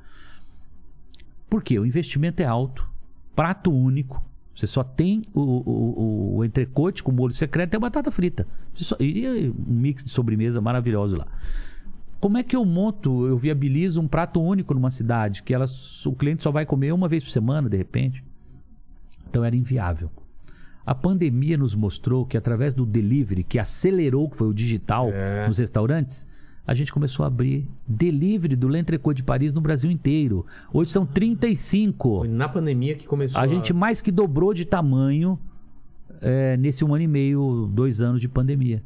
Por 1.49 1.63
quê? 1.63 1.79
O 1.79 1.85
investimento 1.85 2.41
é 2.41 2.45
alto, 2.45 2.87
prato 3.35 3.71
único. 3.71 4.23
Você 4.53 4.67
só 4.67 4.83
tem 4.83 5.23
o, 5.33 5.39
o, 5.41 5.69
o, 5.69 6.35
o 6.37 6.45
entrecote 6.45 7.03
com 7.03 7.11
molho 7.11 7.33
secreto 7.33 7.73
e 7.75 7.77
a 7.77 7.79
batata 7.79 8.11
frita. 8.11 8.45
Só- 8.73 8.97
e 8.99 9.49
um 9.49 9.53
mix 9.73 10.03
de 10.03 10.09
sobremesa 10.09 10.59
maravilhoso 10.59 11.15
lá. 11.15 11.27
Como 12.19 12.37
é 12.37 12.43
que 12.43 12.55
eu 12.55 12.65
monto, 12.65 13.27
eu 13.27 13.37
viabilizo 13.37 14.01
um 14.01 14.07
prato 14.07 14.41
único 14.41 14.73
numa 14.73 14.89
cidade 14.89 15.43
que 15.43 15.53
ela, 15.53 15.65
o 16.05 16.11
cliente 16.13 16.41
só 16.43 16.51
vai 16.51 16.65
comer 16.65 16.91
uma 16.91 17.07
vez 17.07 17.23
por 17.23 17.29
semana, 17.29 17.69
de 17.69 17.77
repente? 17.77 18.23
Então 19.29 19.45
era 19.45 19.55
inviável. 19.55 20.09
A 20.87 20.95
pandemia 20.95 21.57
nos 21.57 21.75
mostrou 21.75 22.25
que 22.25 22.37
através 22.37 22.73
do 22.73 22.85
delivery, 22.85 23.43
que 23.43 23.59
acelerou, 23.59 24.29
que 24.29 24.37
foi 24.37 24.47
o 24.47 24.53
digital 24.53 25.09
É. 25.09 25.45
nos 25.45 25.57
restaurantes, 25.57 26.25
a 26.65 26.73
gente 26.73 26.93
começou 26.93 27.25
a 27.25 27.27
abrir 27.27 27.67
delivery 27.85 28.55
do 28.55 28.69
L'Entrecôte 28.69 29.17
de 29.17 29.23
Paris 29.23 29.51
no 29.51 29.59
Brasil 29.59 29.91
inteiro. 29.91 30.45
Hoje 30.71 30.89
são 30.89 31.05
35. 31.05 32.19
Foi 32.19 32.27
na 32.29 32.47
pandemia 32.47 32.95
que 32.95 33.05
começou 33.05 33.39
A 33.39 33.45
gente 33.47 33.73
mais 33.73 34.01
que 34.01 34.13
dobrou 34.13 34.53
de 34.53 34.63
tamanho 34.63 35.37
é, 36.21 36.55
nesse 36.55 36.85
um 36.85 36.95
ano 36.95 37.03
e 37.03 37.07
meio, 37.07 37.69
dois 37.69 38.01
anos 38.01 38.21
de 38.21 38.29
pandemia. 38.29 38.81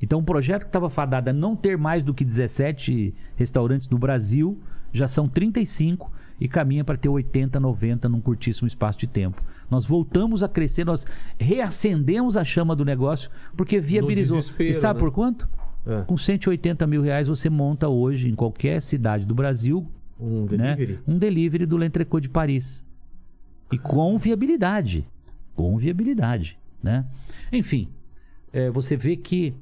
Então, 0.00 0.20
um 0.20 0.24
projeto 0.24 0.62
que 0.62 0.68
estava 0.70 0.88
fadado 0.88 1.28
a 1.28 1.32
não 1.34 1.54
ter 1.54 1.76
mais 1.76 2.02
do 2.02 2.14
que 2.14 2.24
17 2.24 3.14
restaurantes 3.36 3.90
no 3.90 3.98
Brasil, 3.98 4.58
já 4.90 5.06
são 5.06 5.28
35 5.28 6.10
e 6.40 6.48
caminha 6.48 6.84
para 6.84 6.96
ter 6.96 7.08
80, 7.08 7.58
90 7.60 8.08
num 8.08 8.20
curtíssimo 8.20 8.66
espaço 8.66 8.98
de 8.98 9.06
tempo. 9.06 9.42
Nós 9.70 9.86
voltamos 9.86 10.42
a 10.42 10.48
crescer, 10.48 10.84
nós 10.84 11.06
reacendemos 11.38 12.36
a 12.36 12.44
chama 12.44 12.74
do 12.74 12.84
negócio 12.84 13.30
porque 13.56 13.78
viabilizou. 13.78 14.42
E 14.58 14.74
sabe 14.74 14.98
né? 14.98 15.00
por 15.00 15.12
quanto? 15.12 15.48
É. 15.86 16.02
Com 16.02 16.16
180 16.16 16.86
mil 16.86 17.02
reais 17.02 17.28
você 17.28 17.50
monta 17.50 17.88
hoje 17.88 18.30
em 18.30 18.34
qualquer 18.34 18.80
cidade 18.80 19.26
do 19.26 19.34
Brasil 19.34 19.86
um 20.18 20.46
né? 20.50 20.74
delivery. 20.74 21.00
Um 21.06 21.18
delivery 21.18 21.66
do 21.66 21.76
L'Entrecôte 21.76 22.24
de 22.24 22.30
Paris. 22.30 22.84
E 23.72 23.78
com 23.78 24.16
viabilidade. 24.18 25.06
Com 25.54 25.76
viabilidade, 25.76 26.58
né? 26.82 27.04
Enfim, 27.52 27.88
é, 28.52 28.70
você 28.70 28.96
vê 28.96 29.16
que 29.16 29.54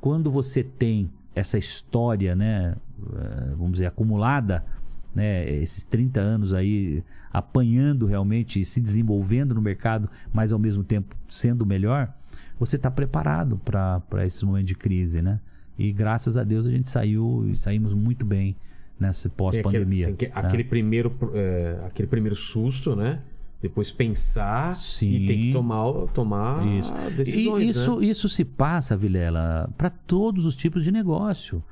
quando 0.00 0.30
você 0.30 0.62
tem 0.62 1.10
essa 1.34 1.58
história, 1.58 2.34
né, 2.34 2.74
é, 3.14 3.54
vamos 3.54 3.72
dizer, 3.72 3.86
acumulada, 3.86 4.64
né, 5.14 5.48
esses 5.50 5.82
30 5.84 6.20
anos 6.20 6.54
aí 6.54 7.02
apanhando 7.32 8.06
realmente, 8.06 8.64
se 8.64 8.80
desenvolvendo 8.80 9.54
no 9.54 9.60
mercado, 9.62 10.08
mas 10.32 10.52
ao 10.52 10.58
mesmo 10.58 10.82
tempo 10.84 11.14
sendo 11.28 11.64
melhor, 11.66 12.12
você 12.58 12.76
está 12.76 12.90
preparado 12.90 13.58
para 13.64 14.26
esse 14.26 14.44
momento 14.44 14.66
de 14.66 14.74
crise, 14.74 15.22
né? 15.22 15.40
E 15.78 15.92
graças 15.92 16.36
a 16.36 16.44
Deus 16.44 16.66
a 16.66 16.70
gente 16.70 16.88
saiu 16.88 17.48
e 17.50 17.56
saímos 17.56 17.94
muito 17.94 18.24
bem 18.24 18.54
nessa 18.98 19.28
pós-pandemia. 19.30 20.08
aquele, 20.08 20.16
tem 20.16 20.28
que- 20.28 20.34
né? 20.34 20.46
aquele 20.46 20.64
primeiro, 20.64 21.16
é, 21.34 21.78
aquele 21.86 22.06
primeiro 22.08 22.36
susto, 22.36 22.94
né? 22.94 23.20
Depois 23.62 23.92
pensar 23.92 24.76
Sim. 24.76 25.08
e 25.10 25.26
tem 25.26 25.40
que 25.42 25.52
tomar, 25.52 26.06
tomar 26.14 26.66
Isso. 26.66 26.92
decisões, 27.16 27.66
e 27.66 27.70
isso, 27.70 28.00
né? 28.00 28.06
isso 28.06 28.28
se 28.28 28.44
passa, 28.44 28.96
Vilela, 28.96 29.70
para 29.76 29.90
todos 29.90 30.46
os 30.46 30.56
tipos 30.56 30.82
de 30.82 30.90
negócio. 30.90 31.62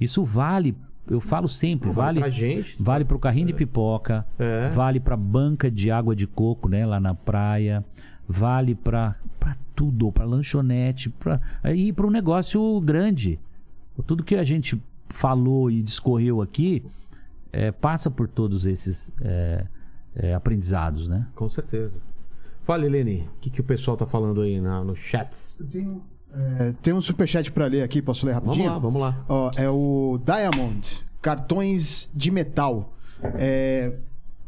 Isso 0.00 0.24
vale, 0.24 0.76
eu 1.08 1.20
falo 1.20 1.48
sempre, 1.48 1.90
vale 1.90 2.30
gente. 2.30 2.76
vale 2.78 3.04
para 3.04 3.16
o 3.16 3.20
carrinho 3.20 3.46
de 3.46 3.52
pipoca, 3.52 4.26
É. 4.38 4.68
vale 4.70 4.98
para 5.00 5.16
banca 5.16 5.70
de 5.70 5.90
água 5.90 6.14
de 6.16 6.26
coco, 6.26 6.68
né, 6.68 6.84
lá 6.86 6.98
na 7.00 7.14
praia, 7.14 7.84
vale 8.28 8.74
para 8.74 9.14
para 9.38 9.56
tudo, 9.74 10.10
para 10.10 10.24
lanchonete, 10.24 11.08
para 11.10 11.40
aí 11.62 11.92
para 11.92 12.06
um 12.06 12.10
negócio 12.10 12.80
grande. 12.80 13.38
Tudo 14.06 14.24
que 14.24 14.34
a 14.34 14.42
gente 14.44 14.80
falou 15.08 15.70
e 15.70 15.82
discorreu 15.82 16.42
aqui 16.42 16.84
é, 17.52 17.70
passa 17.70 18.10
por 18.10 18.26
todos 18.28 18.66
esses 18.66 19.10
é, 19.20 19.64
é, 20.14 20.34
aprendizados, 20.34 21.06
né? 21.08 21.26
Com 21.34 21.48
certeza. 21.48 22.00
Fala, 22.64 22.84
Helene, 22.84 23.28
o 23.36 23.40
que, 23.40 23.48
que 23.48 23.60
o 23.60 23.64
pessoal 23.64 23.96
tá 23.96 24.04
falando 24.06 24.40
aí 24.40 24.60
na, 24.60 24.82
no 24.82 24.96
chats? 24.96 25.56
Eu 25.60 25.66
tenho, 25.66 26.02
é, 26.58 26.72
tem 26.82 26.92
um 26.94 27.00
superchat 27.00 27.50
pra 27.52 27.66
ler 27.66 27.82
aqui, 27.82 28.00
posso 28.02 28.26
ler 28.26 28.34
Vamos 28.34 28.48
rapidinho? 28.48 28.72
lá, 28.72 28.78
vamos 28.78 29.00
lá. 29.00 29.24
Ó, 29.28 29.50
é 29.56 29.68
o 29.70 30.18
Diamond, 30.24 31.04
cartões 31.22 32.08
de 32.14 32.30
metal. 32.30 32.92
É, 33.34 33.92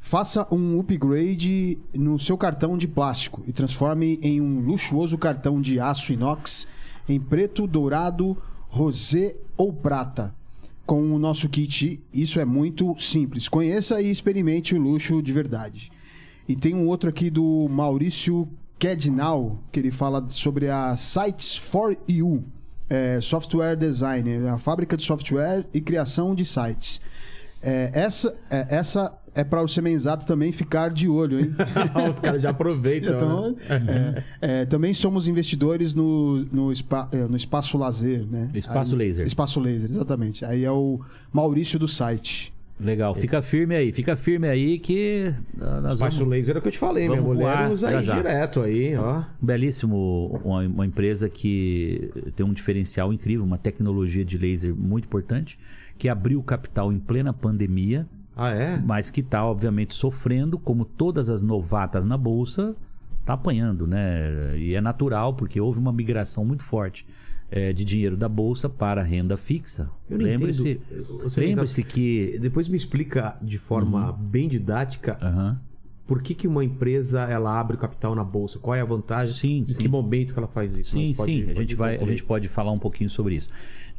faça 0.01 0.47
um 0.52 0.78
upgrade 0.81 1.78
no 1.94 2.19
seu 2.19 2.36
cartão 2.36 2.77
de 2.77 2.86
plástico 2.86 3.43
e 3.47 3.52
transforme 3.52 4.19
em 4.23 4.40
um 4.40 4.60
luxuoso 4.60 5.16
cartão 5.16 5.60
de 5.60 5.81
aço 5.81 6.12
inox 6.12 6.66
em 7.09 7.19
preto, 7.19 7.66
dourado, 7.66 8.36
rosé 8.69 9.35
ou 9.56 9.73
prata. 9.73 10.35
com 10.86 11.12
o 11.15 11.19
nosso 11.19 11.48
kit. 11.51 12.01
Isso 12.12 12.40
é 12.40 12.47
muito 12.47 12.97
simples. 12.98 13.47
Conheça 13.48 14.01
e 14.01 14.10
experimente 14.10 14.74
o 14.74 14.81
luxo 14.81 15.23
de 15.23 15.32
verdade. 15.35 15.90
E 16.48 16.56
tem 16.56 16.74
um 16.74 16.86
outro 16.86 17.10
aqui 17.10 17.28
do 17.28 17.69
Maurício 17.69 18.48
Kednal, 18.78 19.59
que 19.72 19.80
ele 19.80 19.90
fala 19.90 20.24
sobre 20.28 20.68
a 20.68 20.94
Sites 20.96 21.56
for 21.56 21.96
You, 22.09 22.44
é, 22.88 23.20
software 23.20 23.76
design, 23.76 24.46
a 24.48 24.59
fábrica 24.59 24.96
de 24.96 25.02
software 25.05 25.66
e 25.74 25.80
criação 25.80 26.34
de 26.34 26.44
sites. 26.44 27.00
É, 27.60 27.90
essa, 27.92 28.34
é, 28.48 28.66
essa 28.76 29.12
é 29.34 29.42
para 29.42 29.62
o 29.62 29.68
Semenzato 29.68 30.24
também 30.26 30.52
ficar 30.52 30.90
de 30.90 31.09
olho, 31.09 31.40
hein? 31.40 31.50
Os 32.14 32.20
caras 32.20 32.40
já 32.40 32.50
aproveitam. 32.50 33.14
Então, 33.16 33.50
né? 33.50 34.24
é, 34.40 34.62
é, 34.62 34.66
também 34.66 34.94
somos 34.94 35.26
investidores 35.28 35.94
no, 35.94 36.44
no, 36.52 36.72
spa- 36.74 37.09
é, 37.12 37.18
no 37.26 37.36
Espaço 37.36 37.76
Lazer, 37.76 38.24
né? 38.30 38.48
Espaço 38.55 38.92
Aí- 38.92 38.98
Laser. 38.98 39.26
Espaço 39.26 39.60
Laser, 39.60 39.90
exatamente. 39.90 40.44
Aí 40.44 40.64
é 40.64 40.70
o 40.70 41.00
Maurício 41.32 41.78
do 41.78 41.88
site. 41.88 42.55
Legal, 42.80 43.14
fica 43.14 43.42
firme 43.42 43.74
aí, 43.74 43.92
fica 43.92 44.16
firme 44.16 44.46
aí 44.48 44.78
que 44.78 45.34
nós 45.56 45.98
vamos... 45.98 46.18
laser 46.20 46.55
é 46.56 46.59
o 46.59 46.62
que 46.62 46.68
eu 46.68 46.72
te 46.72 46.78
falei, 46.78 47.09
minha 47.09 47.20
Vamos 47.20 47.36
mulher 47.36 47.56
voar 47.56 47.70
usa 47.72 47.90
já 47.90 47.98
aí 47.98 48.06
já. 48.06 48.14
direto 48.16 48.60
aí, 48.60 48.96
ó. 48.96 49.22
Belíssimo, 49.42 50.40
uma, 50.44 50.60
uma 50.60 50.86
empresa 50.86 51.28
que 51.28 52.10
tem 52.36 52.46
um 52.46 52.52
diferencial 52.52 53.12
incrível, 53.12 53.44
uma 53.44 53.59
tecnologia 53.59 54.24
de 54.24 54.38
laser 54.38 54.74
muito 54.76 55.06
importante, 55.06 55.59
que 55.98 56.09
abriu 56.09 56.40
capital 56.42 56.92
em 56.92 57.00
plena 57.00 57.32
pandemia, 57.32 58.06
Ah, 58.36 58.50
é? 58.50 58.80
mas 58.84 59.10
que 59.10 59.20
está, 59.20 59.44
obviamente, 59.44 59.92
sofrendo, 59.94 60.56
como 60.59 60.84
todas 60.84 61.28
as 61.28 61.42
novatas 61.42 62.05
na 62.05 62.16
Bolsa, 62.16 62.76
está 63.20 63.32
apanhando, 63.32 63.86
né? 63.88 64.56
E 64.56 64.74
é 64.74 64.80
natural, 64.80 65.34
porque 65.34 65.60
houve 65.60 65.80
uma 65.80 65.92
migração 65.92 66.44
muito 66.44 66.62
forte 66.62 67.05
eh, 67.50 67.72
de 67.72 67.84
dinheiro 67.84 68.16
da 68.16 68.28
Bolsa 68.28 68.68
para 68.68 69.00
a 69.00 69.04
renda 69.04 69.36
fixa. 69.36 69.90
Lembre-se 70.08 70.80
lembre-se 71.36 71.82
que... 71.82 72.38
Depois 72.40 72.68
me 72.68 72.76
explica 72.76 73.36
de 73.40 73.58
forma 73.58 74.12
bem 74.12 74.48
didática 74.48 75.18
Aham. 75.20 75.58
por 76.06 76.22
que, 76.22 76.34
que 76.34 76.46
uma 76.46 76.64
empresa 76.64 77.20
ela 77.22 77.58
abre 77.58 77.76
o 77.76 77.78
capital 77.78 78.14
na 78.14 78.24
bolsa, 78.24 78.58
qual 78.58 78.74
é 78.74 78.80
a 78.80 78.84
vantagem, 78.84 79.34
Sim, 79.34 79.58
em 79.68 79.74
sim. 79.74 79.80
que 79.80 79.88
momento 79.88 80.32
que 80.32 80.38
ela 80.38 80.48
faz 80.48 80.76
isso. 80.76 80.92
Sim, 80.92 81.12
pode- 81.16 81.32
sim, 81.32 81.42
a 81.42 81.46
pode 81.46 81.58
gente, 81.60 81.74
vai, 81.74 81.96
a 81.96 82.06
gente 82.06 82.24
pode 82.24 82.48
falar 82.48 82.72
um 82.72 82.78
pouquinho 82.78 83.10
sobre 83.10 83.36
isso. 83.36 83.48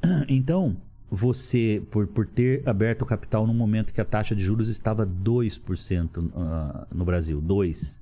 Então, 0.29 0.77
você, 1.11 1.81
por, 1.89 2.07
por 2.07 2.25
ter 2.25 2.61
aberto 2.67 3.01
o 3.01 3.05
capital 3.05 3.47
num 3.47 3.53
momento 3.53 3.91
que 3.91 3.99
a 3.99 4.05
taxa 4.05 4.35
de 4.35 4.43
juros 4.43 4.69
estava 4.69 5.05
2% 5.05 6.31
ah, 6.35 6.87
no 6.93 7.03
Brasil, 7.03 7.41
2%. 7.41 7.99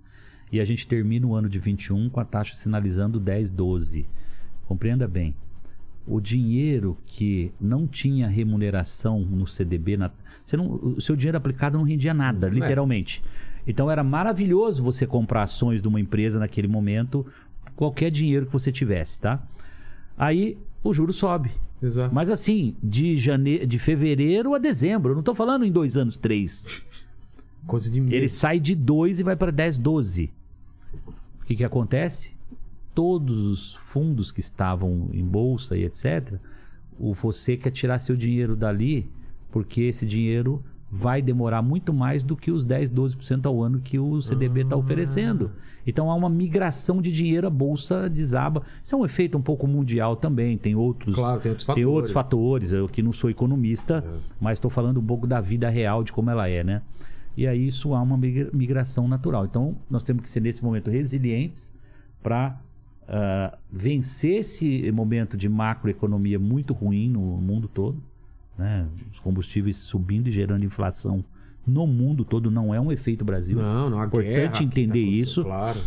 E 0.51 0.59
a 0.59 0.65
gente 0.65 0.87
termina 0.87 1.25
o 1.27 1.33
ano 1.35 1.49
de 1.49 1.59
21 1.59 2.09
com 2.09 2.19
a 2.19 2.25
taxa 2.25 2.55
sinalizando 2.55 3.19
10, 3.19 3.51
12. 3.51 4.05
Compreenda 4.67 5.07
bem. 5.07 5.33
O 6.05 6.21
dinheiro 6.21 6.97
que 7.05 7.51
não 7.59 7.85
tinha 7.87 8.27
remuneração 8.27 9.19
no 9.21 9.45
CDB, 9.47 9.97
na- 9.97 10.11
não- 10.53 10.75
o 10.97 11.01
seu 11.01 11.15
dinheiro 11.15 11.37
aplicado 11.37 11.77
não 11.77 11.83
rendia 11.83 12.13
nada, 12.13 12.47
literalmente. 12.47 13.21
Então 13.65 13.91
era 13.91 14.03
maravilhoso 14.03 14.81
você 14.81 15.05
comprar 15.05 15.43
ações 15.43 15.81
de 15.81 15.87
uma 15.87 15.99
empresa 15.99 16.39
naquele 16.39 16.67
momento, 16.67 17.25
qualquer 17.75 18.09
dinheiro 18.09 18.45
que 18.45 18.53
você 18.53 18.71
tivesse, 18.71 19.19
tá? 19.19 19.45
Aí 20.17 20.57
o 20.83 20.93
juro 20.93 21.11
sobe. 21.11 21.51
Exato. 21.81 22.13
Mas 22.15 22.31
assim, 22.31 22.75
de, 22.81 23.17
jane... 23.17 23.65
de 23.65 23.77
fevereiro 23.77 24.55
a 24.55 24.57
dezembro, 24.57 25.11
eu 25.11 25.15
não 25.15 25.19
estou 25.21 25.35
falando 25.35 25.65
em 25.65 25.71
dois 25.71 25.97
anos, 25.97 26.17
três. 26.17 26.65
Coisa 27.67 27.91
de 27.91 27.99
medo. 27.99 28.15
Ele 28.15 28.29
sai 28.29 28.59
de 28.61 28.73
2 28.73 29.19
e 29.19 29.23
vai 29.23 29.35
para 29.35 29.51
10, 29.51 29.77
12. 29.77 30.31
O 31.41 31.45
que, 31.45 31.55
que 31.55 31.63
acontece? 31.65 32.36
Todos 32.97 33.45
os 33.45 33.75
fundos 33.75 34.31
que 34.31 34.39
estavam 34.39 35.09
em 35.13 35.23
bolsa 35.23 35.77
e 35.77 35.83
etc., 35.83 36.39
o 36.97 37.13
você 37.13 37.55
quer 37.55 37.69
tirar 37.69 37.99
seu 37.99 38.15
dinheiro 38.15 38.55
dali, 38.55 39.07
porque 39.51 39.81
esse 39.81 40.03
dinheiro 40.03 40.63
vai 40.89 41.21
demorar 41.21 41.61
muito 41.61 41.93
mais 41.93 42.23
do 42.23 42.35
que 42.35 42.49
os 42.49 42.65
10, 42.65 42.89
12% 42.89 43.45
ao 43.45 43.61
ano 43.61 43.79
que 43.81 43.99
o 43.99 44.19
CDB 44.19 44.61
está 44.61 44.75
oferecendo. 44.75 45.51
Então 45.85 46.09
há 46.09 46.15
uma 46.15 46.27
migração 46.27 46.99
de 46.99 47.11
dinheiro, 47.11 47.45
a 47.45 47.51
bolsa 47.51 48.09
desaba. 48.09 48.63
Isso 48.83 48.95
é 48.95 48.97
um 48.97 49.05
efeito 49.05 49.37
um 49.37 49.41
pouco 49.43 49.67
mundial 49.67 50.15
também. 50.15 50.57
Tem 50.57 50.73
outros, 50.73 51.13
Claro, 51.13 51.39
tem 51.39 51.51
outros 51.51 51.65
tem 51.67 51.75
fatores. 51.75 51.93
outros 51.93 52.13
fatores. 52.13 52.71
Eu 52.71 52.87
que 52.87 53.03
não 53.03 53.13
sou 53.13 53.29
economista, 53.29 54.03
mas 54.41 54.53
estou 54.57 54.71
falando 54.71 54.99
um 54.99 55.05
pouco 55.05 55.27
da 55.27 55.39
vida 55.39 55.69
real, 55.69 56.03
de 56.03 56.11
como 56.11 56.31
ela 56.31 56.49
é, 56.49 56.63
né? 56.63 56.81
E 57.37 57.45
aí 57.45 57.67
isso 57.67 57.93
há 57.93 58.01
uma 58.01 58.17
migra- 58.17 58.49
migração 58.51 59.07
natural. 59.07 59.45
Então 59.45 59.75
nós 59.87 60.01
temos 60.01 60.23
que 60.23 60.29
ser 60.31 60.39
nesse 60.39 60.63
momento 60.63 60.89
resilientes 60.89 61.71
para 62.23 62.59
vencer 63.71 64.39
esse 64.39 64.91
momento 64.91 65.37
de 65.37 65.47
macroeconomia 65.47 66.37
muito 66.37 66.73
ruim 66.73 67.09
no 67.09 67.19
mundo 67.21 67.67
todo, 67.67 68.01
né? 68.57 68.85
Os 69.13 69.19
combustíveis 69.19 69.77
subindo 69.77 70.27
e 70.27 70.31
gerando 70.31 70.65
inflação 70.65 71.23
no 71.65 71.85
mundo 71.85 72.23
todo 72.23 72.49
não 72.49 72.73
é 72.73 72.79
um 72.79 72.91
efeito 72.91 73.25
Brasil. 73.25 73.57
Não, 73.57 73.89
não, 73.89 74.03
Importante 74.03 74.59
tá 74.59 74.63
entender 74.63 74.99
acontecendo, 74.99 75.21
isso. 75.21 75.43
Claro. 75.43 75.79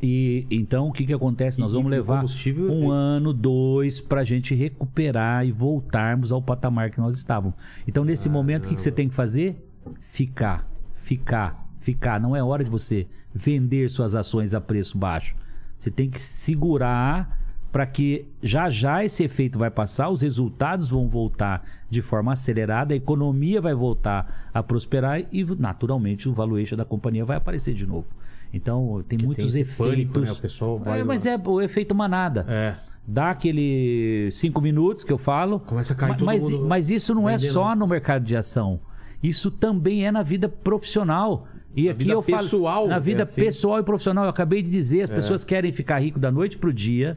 E 0.00 0.46
então 0.50 0.88
o 0.88 0.92
que, 0.92 1.04
que 1.04 1.12
acontece? 1.12 1.58
Nós 1.58 1.72
E- 1.72 1.74
vamos 1.74 1.86
e 1.86 1.88
o 1.88 1.96
levar 1.96 2.24
um 2.70 2.90
ano, 2.90 3.32
dois, 3.32 4.00
para 4.00 4.20
a 4.20 4.24
gente 4.24 4.54
recuperar 4.54 5.46
e 5.46 5.50
voltarmos 5.50 6.30
ao 6.30 6.40
patamar 6.40 6.90
que 6.90 6.98
nós 7.00 7.16
estávamos. 7.16 7.56
Então, 7.86 8.04
nesse 8.04 8.28
momento, 8.28 8.66
o 8.66 8.68
que, 8.68 8.74
que 8.76 8.82
você 8.82 8.92
tem 8.92 9.08
que 9.08 9.14
fazer? 9.14 9.56
Ficar, 10.00 10.68
ficar, 10.94 11.66
ficar. 11.80 12.20
Não 12.20 12.36
é 12.36 12.42
hora 12.42 12.62
de 12.62 12.70
você 12.70 13.06
vender 13.34 13.88
suas 13.90 14.14
ações 14.14 14.54
a 14.54 14.60
preço 14.60 14.96
baixo. 14.96 15.34
Você 15.78 15.90
tem 15.90 16.10
que 16.10 16.20
segurar 16.20 17.38
para 17.70 17.86
que 17.86 18.26
já 18.42 18.68
já 18.70 19.04
esse 19.04 19.22
efeito 19.22 19.58
vai 19.58 19.70
passar, 19.70 20.08
os 20.08 20.22
resultados 20.22 20.88
vão 20.88 21.06
voltar 21.06 21.62
de 21.90 22.00
forma 22.00 22.32
acelerada, 22.32 22.94
a 22.94 22.96
economia 22.96 23.60
vai 23.60 23.74
voltar 23.74 24.48
a 24.54 24.62
prosperar 24.62 25.20
e 25.30 25.44
naturalmente 25.58 26.28
o 26.28 26.32
valuation 26.32 26.76
da 26.76 26.84
companhia 26.84 27.24
vai 27.24 27.36
aparecer 27.36 27.74
de 27.74 27.86
novo. 27.86 28.06
Então 28.52 29.04
tem 29.06 29.18
muitos 29.22 29.44
esse 29.50 29.60
efeitos. 29.60 29.76
pânico, 29.76 30.18
né? 30.20 30.32
O 30.32 30.36
pessoal 30.36 30.78
vai 30.78 31.00
É, 31.00 31.04
mas 31.04 31.26
é 31.26 31.36
o 31.36 31.60
efeito 31.60 31.94
manada. 31.94 32.46
É. 32.48 32.74
Dá 33.06 33.30
aquele 33.30 34.28
cinco 34.32 34.60
minutos 34.60 35.04
que 35.04 35.12
eu 35.12 35.18
falo. 35.18 35.60
Começa 35.60 35.92
a 35.92 35.96
cair 35.96 36.10
Ma- 36.10 36.14
todo 36.16 36.26
mas, 36.26 36.50
mundo 36.50 36.66
mas 36.66 36.90
isso 36.90 37.14
não 37.14 37.28
é 37.28 37.36
vendendo. 37.36 37.52
só 37.52 37.74
no 37.76 37.86
mercado 37.86 38.24
de 38.24 38.34
ação. 38.36 38.80
Isso 39.22 39.50
também 39.50 40.06
é 40.06 40.10
na 40.12 40.22
vida 40.22 40.48
profissional. 40.48 41.46
E 41.78 41.84
Na 41.84 41.90
aqui 41.92 41.98
vida 42.00 42.12
eu 42.12 42.22
falo 42.22 42.42
pessoal, 42.42 42.88
na 42.88 42.98
vida 42.98 43.20
é 43.20 43.22
assim. 43.22 43.40
pessoal 43.40 43.78
e 43.78 43.82
profissional. 43.82 44.24
Eu 44.24 44.30
acabei 44.30 44.62
de 44.62 44.70
dizer, 44.70 45.02
as 45.02 45.10
pessoas 45.10 45.44
querem 45.44 45.70
ficar 45.70 45.98
rico 46.00 46.18
da 46.18 46.30
noite 46.32 46.58
pro 46.58 46.72
dia. 46.72 47.16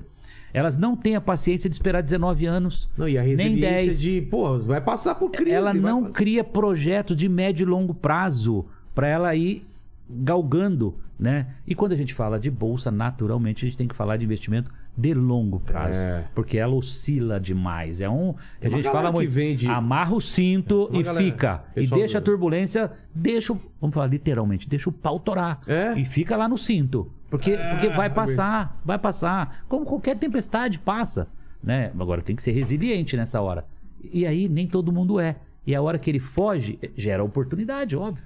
Elas 0.53 0.75
não 0.77 0.95
têm 0.95 1.15
a 1.15 1.21
paciência 1.21 1.69
de 1.69 1.75
esperar 1.75 2.01
19 2.01 2.45
anos. 2.45 2.89
Não, 2.97 3.07
e 3.07 3.17
a 3.17 3.23
nem 3.23 3.35
resiliência 3.35 3.85
10. 3.85 4.01
de, 4.01 4.21
pô, 4.23 4.59
vai 4.59 4.81
passar 4.81 5.15
por 5.15 5.31
crise. 5.31 5.51
ela 5.51 5.73
não 5.73 6.01
passar. 6.03 6.13
cria 6.13 6.43
projetos 6.43 7.15
de 7.15 7.27
médio 7.29 7.63
e 7.63 7.67
longo 7.69 7.93
prazo 7.93 8.65
para 8.93 9.07
ela 9.07 9.33
ir 9.33 9.65
galgando, 10.09 10.93
né? 11.17 11.47
E 11.65 11.73
quando 11.73 11.93
a 11.93 11.95
gente 11.95 12.13
fala 12.13 12.37
de 12.37 12.51
bolsa, 12.51 12.91
naturalmente 12.91 13.65
a 13.65 13.67
gente 13.69 13.77
tem 13.77 13.87
que 13.87 13.95
falar 13.95 14.17
de 14.17 14.25
investimento 14.25 14.69
de 14.95 15.13
longo 15.13 15.59
prazo, 15.59 15.97
É. 15.97 16.25
porque 16.35 16.57
ela 16.57 16.73
oscila 16.75 17.39
demais. 17.39 18.01
É 18.01 18.09
um, 18.09 18.35
a 18.61 18.69
gente 18.69 18.83
fala 18.83 19.11
muito, 19.11 19.31
vende- 19.31 19.67
amarra 19.67 20.13
o 20.13 20.19
cinto 20.21 20.87
Uma 20.87 20.99
e 20.99 21.03
galera- 21.03 21.25
fica 21.25 21.63
e 21.75 21.87
deixa 21.87 22.17
a 22.17 22.21
turbulência, 22.21 22.91
deixa, 23.15 23.53
o- 23.53 23.59
vamos 23.79 23.93
falar 23.93 24.07
literalmente, 24.07 24.67
deixa 24.67 24.89
o 24.89 24.93
pau 24.93 25.19
torar 25.19 25.61
É. 25.65 25.93
e 25.97 26.03
fica 26.05 26.35
lá 26.35 26.47
no 26.47 26.57
cinto, 26.57 27.09
porque 27.29 27.57
porque 27.71 27.87
vai 27.89 28.09
passar, 28.09 28.79
vai 28.83 28.99
passar, 28.99 29.63
como 29.69 29.85
qualquer 29.85 30.17
tempestade 30.17 30.77
passa, 30.77 31.27
né? 31.63 31.91
Agora 31.97 32.21
tem 32.21 32.35
que 32.35 32.43
ser 32.43 32.51
resiliente 32.51 33.15
nessa 33.15 33.39
hora. 33.41 33.65
E 34.13 34.25
aí 34.25 34.49
nem 34.49 34.67
todo 34.67 34.91
mundo 34.91 35.19
é. 35.19 35.37
E 35.65 35.73
a 35.75 35.81
hora 35.81 35.97
que 35.99 36.09
ele 36.11 36.19
foge, 36.19 36.77
gera 36.97 37.23
oportunidade, 37.23 37.95
óbvio. 37.95 38.25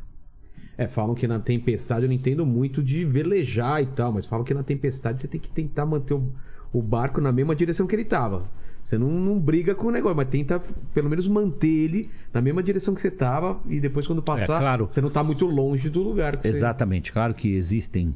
É, 0.78 0.88
falam 0.88 1.14
que 1.16 1.28
na 1.28 1.40
tempestade, 1.40 2.04
eu 2.04 2.08
não 2.10 2.16
entendo 2.16 2.46
muito 2.46 2.82
de 2.84 3.06
velejar 3.06 3.82
e 3.82 3.86
tal, 3.86 4.12
mas 4.12 4.26
falam 4.26 4.44
que 4.44 4.54
na 4.54 4.64
tempestade 4.64 5.22
você 5.22 5.28
tem 5.28 5.40
que 5.40 5.50
tentar 5.50 5.86
manter 5.86 6.14
o, 6.16 6.34
o 6.78 6.82
barco 6.82 7.22
na 7.22 7.32
mesma 7.32 7.56
direção 7.56 7.88
que 7.88 7.96
ele 7.96 8.04
tava. 8.04 8.44
Você 8.84 8.98
não, 8.98 9.10
não 9.10 9.40
briga 9.40 9.74
com 9.74 9.88
o 9.88 9.92
negócio, 9.92 10.16
mas 10.18 10.30
tenta 10.30 10.60
pelo 10.94 11.10
menos 11.10 11.28
manter 11.28 11.68
ele 11.68 12.10
na 12.34 12.42
mesma 12.42 12.62
direção 12.62 12.94
que 12.94 13.02
você 13.02 13.10
tava 13.10 13.60
e 13.68 13.80
depois 13.80 14.06
quando 14.06 14.22
passar, 14.22 14.58
É, 14.58 14.60
claro. 14.60 14.88
você 14.92 15.02
não 15.02 15.10
tá 15.10 15.24
muito 15.24 15.46
longe 15.46 15.90
do 15.90 16.04
lugar 16.04 16.38
que 16.38 16.44
você... 16.44 16.50
Exatamente. 16.50 17.12
Claro 17.12 17.34
que 17.34 17.56
existem 17.56 18.14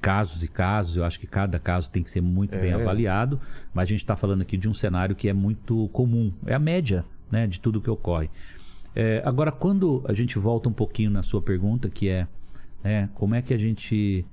casos 0.00 0.42
e 0.42 0.48
casos, 0.48 0.96
eu 0.96 1.04
acho 1.04 1.18
que 1.20 1.26
cada 1.28 1.58
caso 1.60 1.88
tem 1.88 2.02
que 2.02 2.10
ser 2.10 2.20
muito 2.20 2.58
bem 2.58 2.72
É. 2.72 2.74
avaliado, 2.74 3.40
mas 3.72 3.84
a 3.84 3.86
gente 3.86 4.00
está 4.00 4.16
falando 4.16 4.42
aqui 4.42 4.56
de 4.56 4.68
um 4.68 4.74
cenário 4.74 5.14
que 5.14 5.28
é 5.28 5.32
muito 5.32 5.88
comum, 5.92 6.32
é 6.44 6.54
a 6.54 6.58
média 6.58 7.04
né, 7.30 7.46
de 7.46 7.60
tudo 7.60 7.80
que 7.80 7.88
ocorre. 7.88 8.28
É, 8.94 9.22
agora, 9.24 9.50
quando 9.52 10.02
a 10.06 10.12
gente 10.12 10.38
volta 10.38 10.68
um 10.68 10.72
pouquinho 10.72 11.10
na 11.10 11.22
sua 11.22 11.40
pergunta, 11.40 11.88
que 11.88 12.08
é 12.08 12.26
né, 12.84 13.08
como 13.14 13.34
é 13.34 13.40
que 13.40 13.54
a 13.54 13.58
gente 13.58 14.26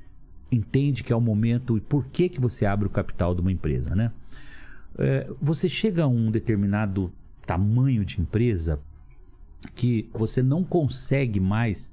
entende 0.51 1.03
que 1.03 1.13
é 1.13 1.15
o 1.15 1.21
momento 1.21 1.77
e 1.77 1.81
por 1.81 2.05
que, 2.07 2.30
que 2.30 2.39
você 2.39 2.65
abre 2.65 2.88
o 2.88 2.89
capital 2.89 3.35
de 3.35 3.41
uma 3.41 3.51
empresa, 3.51 3.95
né? 3.95 4.11
É, 4.97 5.30
você 5.41 5.69
chega 5.69 6.03
a 6.03 6.07
um 6.07 6.30
determinado 6.31 7.11
tamanho 7.45 8.03
de 8.03 8.19
empresa 8.19 8.80
que 9.76 10.09
você 10.13 10.41
não 10.41 10.63
consegue 10.63 11.39
mais 11.39 11.91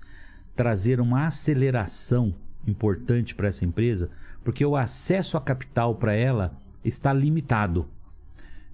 trazer 0.54 1.00
uma 1.00 1.26
aceleração 1.26 2.34
importante 2.66 3.34
para 3.34 3.48
essa 3.48 3.64
empresa, 3.64 4.10
porque 4.42 4.64
o 4.64 4.76
acesso 4.76 5.36
a 5.36 5.40
capital 5.40 5.94
para 5.94 6.14
ela 6.14 6.56
está 6.84 7.12
limitado. 7.12 7.86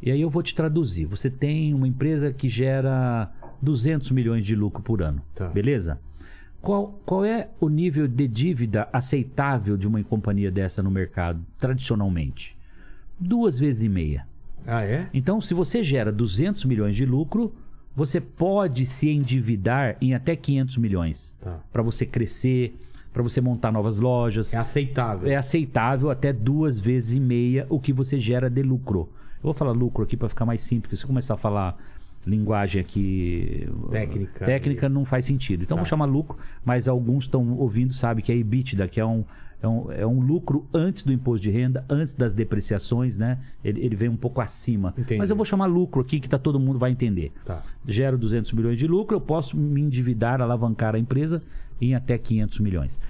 E 0.00 0.10
aí 0.10 0.20
eu 0.20 0.30
vou 0.30 0.42
te 0.42 0.54
traduzir. 0.54 1.06
Você 1.06 1.30
tem 1.30 1.74
uma 1.74 1.86
empresa 1.86 2.32
que 2.32 2.48
gera 2.48 3.30
200 3.60 4.10
milhões 4.10 4.44
de 4.44 4.54
lucro 4.56 4.82
por 4.82 5.02
ano, 5.02 5.22
Tá. 5.34 5.48
beleza? 5.48 5.98
Qual, 6.62 7.01
qual 7.05 7.24
é 7.24 7.48
o 7.60 7.68
nível 7.68 8.06
de 8.06 8.28
dívida 8.28 8.89
aceitável 8.93 9.76
de 9.76 9.86
uma 9.89 10.02
companhia 10.05 10.51
dessa 10.51 10.82
no 10.82 10.90
mercado, 10.90 11.44
tradicionalmente? 11.59 12.56
Duas 13.18 13.59
vezes 13.59 13.82
e 13.82 13.89
meia. 13.89 14.26
Ah, 14.66 14.82
é? 14.84 15.09
Então, 15.12 15.40
se 15.40 15.55
você 15.55 15.82
gera 15.82 16.12
200 16.12 16.64
milhões 16.64 16.94
de 16.94 17.05
lucro, 17.05 17.52
você 17.97 18.20
pode 18.20 18.86
se 18.86 19.09
endividar 19.10 19.97
em 20.01 20.14
até 20.14 20.36
500 20.36 20.76
milhões 20.76 21.34
Tá. 21.40 21.59
para 21.72 21.82
você 21.82 22.06
crescer, 22.06 22.78
para 23.12 23.22
você 23.24 23.40
montar 23.40 23.72
novas 23.72 23.98
lojas. 23.98 24.55
É 24.55 24.56
aceitável. 24.56 25.28
É 25.30 25.34
aceitável 25.36 26.10
até 26.10 26.32
duas 26.32 26.80
vezes 26.80 27.14
e 27.16 27.20
meia 27.20 27.66
o 27.68 27.80
que 27.80 27.93
você 27.93 28.18
gera 28.18 28.48
de 28.48 28.62
lucro. 28.62 29.09
Eu 29.39 29.43
vou 29.48 29.52
falar 29.52 29.72
lucro 29.72 30.05
aqui 30.05 30.16
para 30.16 30.28
ficar 30.28 30.47
mais 30.47 30.62
simples, 30.62 30.82
porque 30.82 30.97
se 30.97 31.02
eu 31.02 31.09
começar 31.09 31.34
a 31.34 31.36
falar 31.39 31.76
linguagem 32.26 32.80
aqui 32.80 33.68
Técnica. 33.90 34.44
técnica 34.44 34.88
não 34.88 35.04
faz 35.04 35.24
sentido. 35.24 35.62
Então 35.64 35.76
Tá. 35.76 35.82
vou 35.82 35.88
chamar 35.88 36.04
lucro, 36.04 36.38
mas 36.64 36.86
alguns 36.88 37.24
estão 37.24 37.56
ouvindo 37.58 37.92
sabem 37.92 38.24
que 38.24 38.30
é 38.30 38.36
EBITDA, 38.36 38.86
que 38.88 39.00
é 39.00 39.04
um, 39.06 39.24
é 39.60 39.66
um, 39.68 39.92
é 39.92 40.06
um 40.06 40.20
lucro 40.20 40.66
antes 40.72 41.02
do 41.02 41.12
imposto 41.12 41.42
de 41.42 41.50
renda, 41.50 41.84
antes 41.88 42.14
das 42.14 42.32
depreciações, 42.32 43.16
né? 43.16 43.38
Ele, 43.64 43.84
ele 43.84 43.96
vem 43.96 44.08
um 44.08 44.16
pouco 44.16 44.40
acima. 44.40 44.94
Entendi. 44.96 45.18
Mas 45.18 45.30
eu 45.30 45.36
vou 45.36 45.44
chamar 45.44 45.66
lucro 45.66 46.00
aqui 46.00 46.20
que 46.20 46.28
tá, 46.28 46.38
todo 46.38 46.58
mundo 46.60 46.78
vai 46.78 46.90
entender. 46.90 47.32
Tá. 47.44 47.62
Gero 47.86 48.16
200 48.18 48.52
milhões 48.52 48.78
de 48.78 48.86
lucro, 48.86 49.16
eu 49.16 49.20
posso 49.20 49.56
me 49.56 49.80
endividar, 49.80 50.40
alavancar 50.40 50.94
a 50.94 50.98
empresa 50.98 51.42
em 51.80 51.94
até 51.94 52.16
500 52.18 52.60
milhões. 52.60 53.00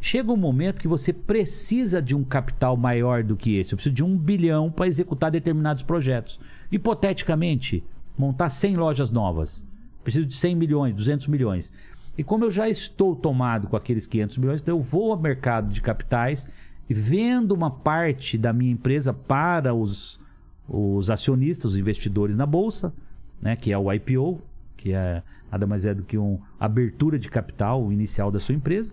Chega 0.00 0.32
um 0.32 0.36
momento 0.36 0.80
que 0.80 0.88
você 0.88 1.12
precisa 1.12 2.00
de 2.00 2.16
um 2.16 2.24
capital 2.24 2.74
maior 2.76 3.22
do 3.22 3.36
que 3.36 3.56
esse. 3.56 3.74
Eu 3.74 3.76
preciso 3.76 3.94
de 3.94 4.02
um 4.02 4.16
bilhão 4.16 4.70
para 4.70 4.86
executar 4.86 5.30
determinados 5.30 5.82
projetos. 5.82 6.40
Hipoteticamente, 6.72 7.84
montar 8.20 8.50
100 8.50 8.76
lojas 8.76 9.10
novas. 9.10 9.64
Preciso 10.04 10.26
de 10.26 10.34
100 10.34 10.54
milhões, 10.54 10.94
200 10.94 11.26
milhões. 11.26 11.72
E 12.18 12.22
como 12.22 12.44
eu 12.44 12.50
já 12.50 12.68
estou 12.68 13.16
tomado 13.16 13.66
com 13.68 13.76
aqueles 13.76 14.06
500 14.06 14.38
milhões, 14.38 14.60
então 14.62 14.76
eu 14.76 14.82
vou 14.82 15.12
ao 15.12 15.18
mercado 15.18 15.72
de 15.72 15.80
capitais 15.80 16.46
e 16.88 16.92
vendo 16.94 17.52
uma 17.52 17.70
parte 17.70 18.36
da 18.36 18.52
minha 18.52 18.70
empresa 18.72 19.12
para 19.12 19.72
os, 19.74 20.20
os 20.68 21.10
acionistas, 21.10 21.72
os 21.72 21.76
investidores 21.78 22.36
na 22.36 22.44
bolsa, 22.46 22.92
né, 23.40 23.56
que 23.56 23.72
é 23.72 23.78
o 23.78 23.90
IPO, 23.92 24.40
que 24.76 24.92
é 24.92 25.22
nada 25.50 25.66
mais 25.66 25.84
é 25.84 25.94
do 25.94 26.02
que 26.02 26.18
uma 26.18 26.38
abertura 26.58 27.18
de 27.18 27.28
capital 27.28 27.90
inicial 27.92 28.30
da 28.30 28.38
sua 28.38 28.54
empresa. 28.54 28.92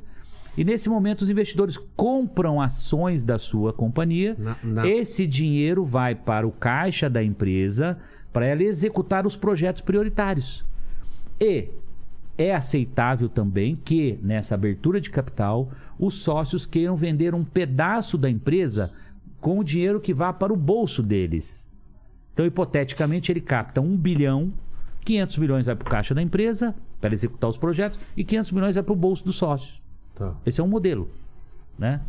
E 0.57 0.63
nesse 0.63 0.89
momento 0.89 1.21
os 1.21 1.29
investidores 1.29 1.77
compram 1.95 2.59
ações 2.59 3.23
da 3.23 3.37
sua 3.37 3.71
companhia. 3.73 4.35
Na- 4.39 4.57
na- 4.63 4.87
Esse 4.87 5.27
dinheiro 5.27 5.85
vai 5.85 6.15
para 6.15 6.47
o 6.47 6.51
caixa 6.51 7.07
da 7.09 7.23
empresa 7.23 7.97
para 8.37 8.45
ela 8.45 8.61
executar 8.61 9.25
os 9.25 9.35
projetos 9.35 9.81
prioritários. 9.81 10.63
E 11.39 11.69
é 12.37 12.53
aceitável 12.53 13.27
também 13.27 13.75
que, 13.75 14.19
nessa 14.21 14.53
abertura 14.53 15.01
de 15.01 15.09
capital, 15.09 15.71
os 15.97 16.21
sócios 16.21 16.63
queiram 16.63 16.95
vender 16.95 17.33
um 17.33 17.43
pedaço 17.43 18.15
da 18.15 18.29
empresa 18.29 18.91
com 19.41 19.57
o 19.57 19.63
dinheiro 19.63 19.99
que 19.99 20.13
vá 20.13 20.31
para 20.31 20.53
o 20.53 20.55
bolso 20.55 21.01
deles. 21.01 21.67
Então, 22.31 22.45
hipoteticamente, 22.45 23.31
ele 23.31 23.41
capta 23.41 23.81
1 23.81 23.97
bilhão, 23.97 24.53
500 25.03 25.37
milhões 25.39 25.65
vai 25.65 25.75
para 25.75 25.87
o 25.87 25.89
caixa 25.89 26.13
da 26.13 26.21
empresa 26.21 26.75
para 27.01 27.15
executar 27.15 27.49
os 27.49 27.57
projetos 27.57 27.99
e 28.15 28.23
500 28.23 28.51
milhões 28.51 28.75
vai 28.75 28.83
para 28.83 28.93
o 28.93 28.95
bolso 28.95 29.25
dos 29.25 29.37
sócios. 29.37 29.81
Tá. 30.13 30.35
Esse 30.45 30.61
é 30.61 30.63
um 30.63 30.67
modelo, 30.67 31.09
né? 31.75 32.01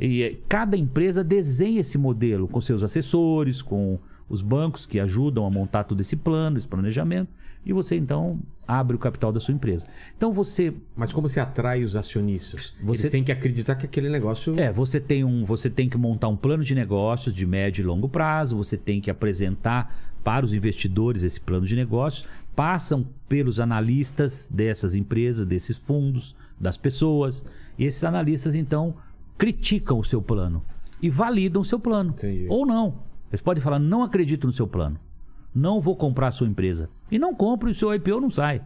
E 0.00 0.22
eh, 0.22 0.38
cada 0.48 0.74
empresa 0.74 1.22
desenha 1.22 1.80
esse 1.80 1.98
modelo 1.98 2.48
com 2.48 2.62
seus 2.62 2.82
assessores, 2.82 3.60
com 3.60 3.98
os 4.28 4.40
bancos 4.42 4.86
que 4.86 4.98
ajudam 5.00 5.46
a 5.46 5.50
montar 5.50 5.84
todo 5.84 6.00
esse 6.00 6.16
plano, 6.16 6.58
esse 6.58 6.66
planejamento, 6.66 7.28
e 7.64 7.72
você 7.72 7.96
então 7.96 8.38
abre 8.66 8.94
o 8.96 8.98
capital 8.98 9.32
da 9.32 9.40
sua 9.40 9.52
empresa. 9.54 9.86
Então 10.16 10.32
você 10.32 10.72
Mas 10.96 11.12
como 11.12 11.28
você 11.28 11.40
atrai 11.40 11.82
os 11.84 11.94
acionistas? 11.96 12.72
Você- 12.82 13.02
Você 13.02 13.10
tem 13.10 13.22
que 13.24 13.30
acreditar 13.32 13.74
que 13.76 13.86
aquele 13.86 14.08
negócio. 14.08 14.58
é, 14.58 14.72
você 14.72 15.00
tem 15.00 15.24
um, 15.24 15.44
você 15.44 15.68
tem 15.70 15.88
que 15.88 15.96
montar 15.96 16.28
um 16.28 16.36
plano 16.36 16.62
de 16.64 16.74
negócios 16.74 17.34
de 17.34 17.44
médio 17.46 17.82
e 17.82 17.86
longo 17.86 18.08
prazo, 18.08 18.56
você 18.56 18.76
tem 18.76 19.00
que 19.00 19.10
apresentar 19.10 20.14
para 20.24 20.44
os 20.44 20.52
investidores 20.54 21.22
esse 21.22 21.40
plano 21.40 21.66
de 21.66 21.76
negócios, 21.76 22.28
passam 22.54 23.06
pelos 23.28 23.60
analistas 23.60 24.48
dessas 24.50 24.94
empresas, 24.96 25.46
desses 25.46 25.76
fundos, 25.76 26.34
das 26.60 26.76
pessoas, 26.76 27.44
e 27.78 27.84
esses 27.84 28.02
analistas 28.02 28.54
então 28.56 28.94
criticam 29.38 29.98
o 29.98 30.04
seu 30.04 30.20
plano 30.22 30.62
e 31.02 31.10
validam 31.10 31.62
o 31.62 31.64
seu 31.64 31.78
plano. 31.78 32.10
Entendi. 32.16 32.46
Ou 32.48 32.64
não. 32.66 32.94
Eles 33.36 33.42
podem 33.42 33.62
falar: 33.62 33.78
"Não 33.78 34.02
acredito 34.02 34.46
no 34.46 34.52
seu 34.52 34.66
plano. 34.66 34.98
Não 35.54 35.80
vou 35.80 35.94
comprar 35.94 36.28
a 36.28 36.32
sua 36.32 36.46
empresa". 36.48 36.88
E 37.10 37.18
não 37.18 37.34
compram 37.34 37.68
e 37.68 37.72
o 37.72 37.74
seu 37.74 37.94
IPO 37.94 38.20
não 38.20 38.30
sai. 38.30 38.62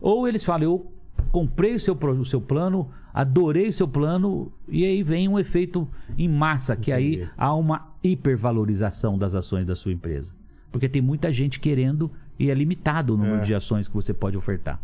Ou 0.00 0.26
eles 0.28 0.44
falam, 0.44 0.64
eu 0.64 0.92
comprei 1.30 1.74
o 1.74 1.80
seu, 1.80 1.94
o 1.94 2.24
seu 2.24 2.40
plano, 2.40 2.90
adorei 3.12 3.68
o 3.68 3.72
seu 3.72 3.88
plano, 3.88 4.52
e 4.68 4.84
aí 4.84 5.02
vem 5.02 5.28
um 5.28 5.38
efeito 5.38 5.88
em 6.18 6.28
massa, 6.28 6.76
que 6.76 6.92
aí 6.92 7.14
Entendi. 7.14 7.30
há 7.38 7.54
uma 7.54 7.88
hipervalorização 8.02 9.16
das 9.16 9.34
ações 9.34 9.66
da 9.66 9.74
sua 9.74 9.92
empresa. 9.92 10.34
Porque 10.70 10.88
tem 10.88 11.00
muita 11.00 11.32
gente 11.32 11.58
querendo 11.60 12.10
e 12.38 12.50
é 12.50 12.54
limitado 12.54 13.14
o 13.14 13.16
número 13.16 13.36
É. 13.38 13.42
de 13.42 13.54
ações 13.54 13.88
que 13.88 13.94
você 13.94 14.12
pode 14.12 14.36
ofertar. 14.36 14.78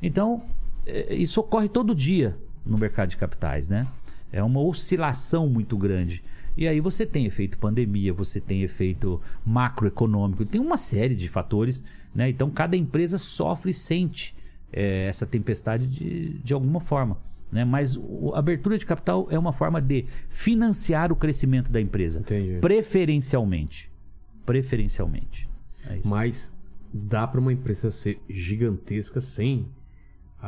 Então, 0.00 0.42
eh, 0.86 1.14
isso 1.16 1.40
ocorre 1.40 1.68
todo 1.68 1.94
dia 1.94 2.36
no 2.64 2.78
mercado 2.78 3.10
de 3.10 3.16
capitais, 3.16 3.68
né? 3.68 3.86
É 4.32 4.42
uma 4.42 4.60
oscilação 4.60 5.48
muito 5.48 5.76
grande. 5.76 6.22
E 6.56 6.68
aí 6.68 6.80
você 6.80 7.04
tem 7.04 7.26
efeito 7.26 7.58
pandemia, 7.58 8.12
você 8.12 8.40
tem 8.40 8.62
efeito 8.62 9.20
macroeconômico, 9.44 10.44
tem 10.44 10.60
uma 10.60 10.78
série 10.78 11.14
de 11.14 11.28
fatores, 11.28 11.82
né? 12.14 12.28
Então 12.28 12.48
cada 12.50 12.76
empresa 12.76 13.18
sofre 13.18 13.70
e 13.72 13.74
sente 13.74 14.34
eh, 14.72 15.06
essa 15.08 15.26
tempestade 15.26 15.86
de, 15.86 16.30
de 16.38 16.54
alguma 16.54 16.80
forma. 16.80 17.16
Né? 17.50 17.64
Mas 17.64 17.96
o- 17.96 18.32
a 18.34 18.38
abertura 18.40 18.76
de 18.78 18.84
capital 18.86 19.28
é 19.30 19.38
uma 19.38 19.52
forma 19.52 19.80
de 19.80 20.04
financiar 20.28 21.12
o 21.12 21.16
crescimento 21.16 21.70
da 21.70 21.80
empresa. 21.80 22.20
Entendi. 22.20 22.58
Preferencialmente. 22.60 23.90
Preferencialmente. 24.44 25.48
É. 25.88 25.98
Mas 26.04 26.52
dá 26.92 27.26
pra 27.26 27.40
uma 27.40 27.52
empresa 27.52 27.90
ser 27.90 28.20
gigantesca 28.28 29.20
sem 29.20 29.66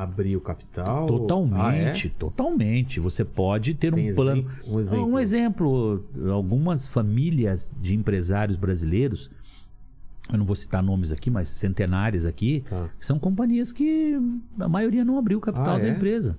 abrir 0.03 0.37
o 0.37 0.41
capital? 0.41 1.07
Totalmente, 1.07 2.09
Ah, 2.09 2.19
totalmente. 2.19 3.01
Você 3.01 3.25
pode 3.25 3.75
ter 3.75 3.93
Tem 3.93 4.11
um 4.11 4.15
plano. 4.15 4.47
um 4.67 4.79
exemplo? 4.81 5.07
Um 5.13 5.19
exemplo, 5.19 6.05
algumas 6.31 6.87
famílias 6.89 7.73
de 7.81 7.95
empresários 7.95 8.57
brasileiros, 8.57 9.31
eu 10.33 10.39
não 10.39 10.45
vou 10.45 10.57
citar 10.57 10.83
nomes 10.83 11.13
aqui, 11.13 11.31
mas 11.31 11.49
centenárias 11.49 12.27
aqui, 12.27 12.63
Tá. 12.69 12.89
são 13.01 13.19
companhias 13.19 13.73
que 13.73 14.19
a 14.59 14.69
maioria 14.69 15.05
não 15.05 15.19
abriu 15.19 15.39
o 15.39 15.41
capital 15.41 15.77
Ah, 15.77 15.79
da 15.79 15.87
é? 15.87 15.91
empresa. 15.91 16.37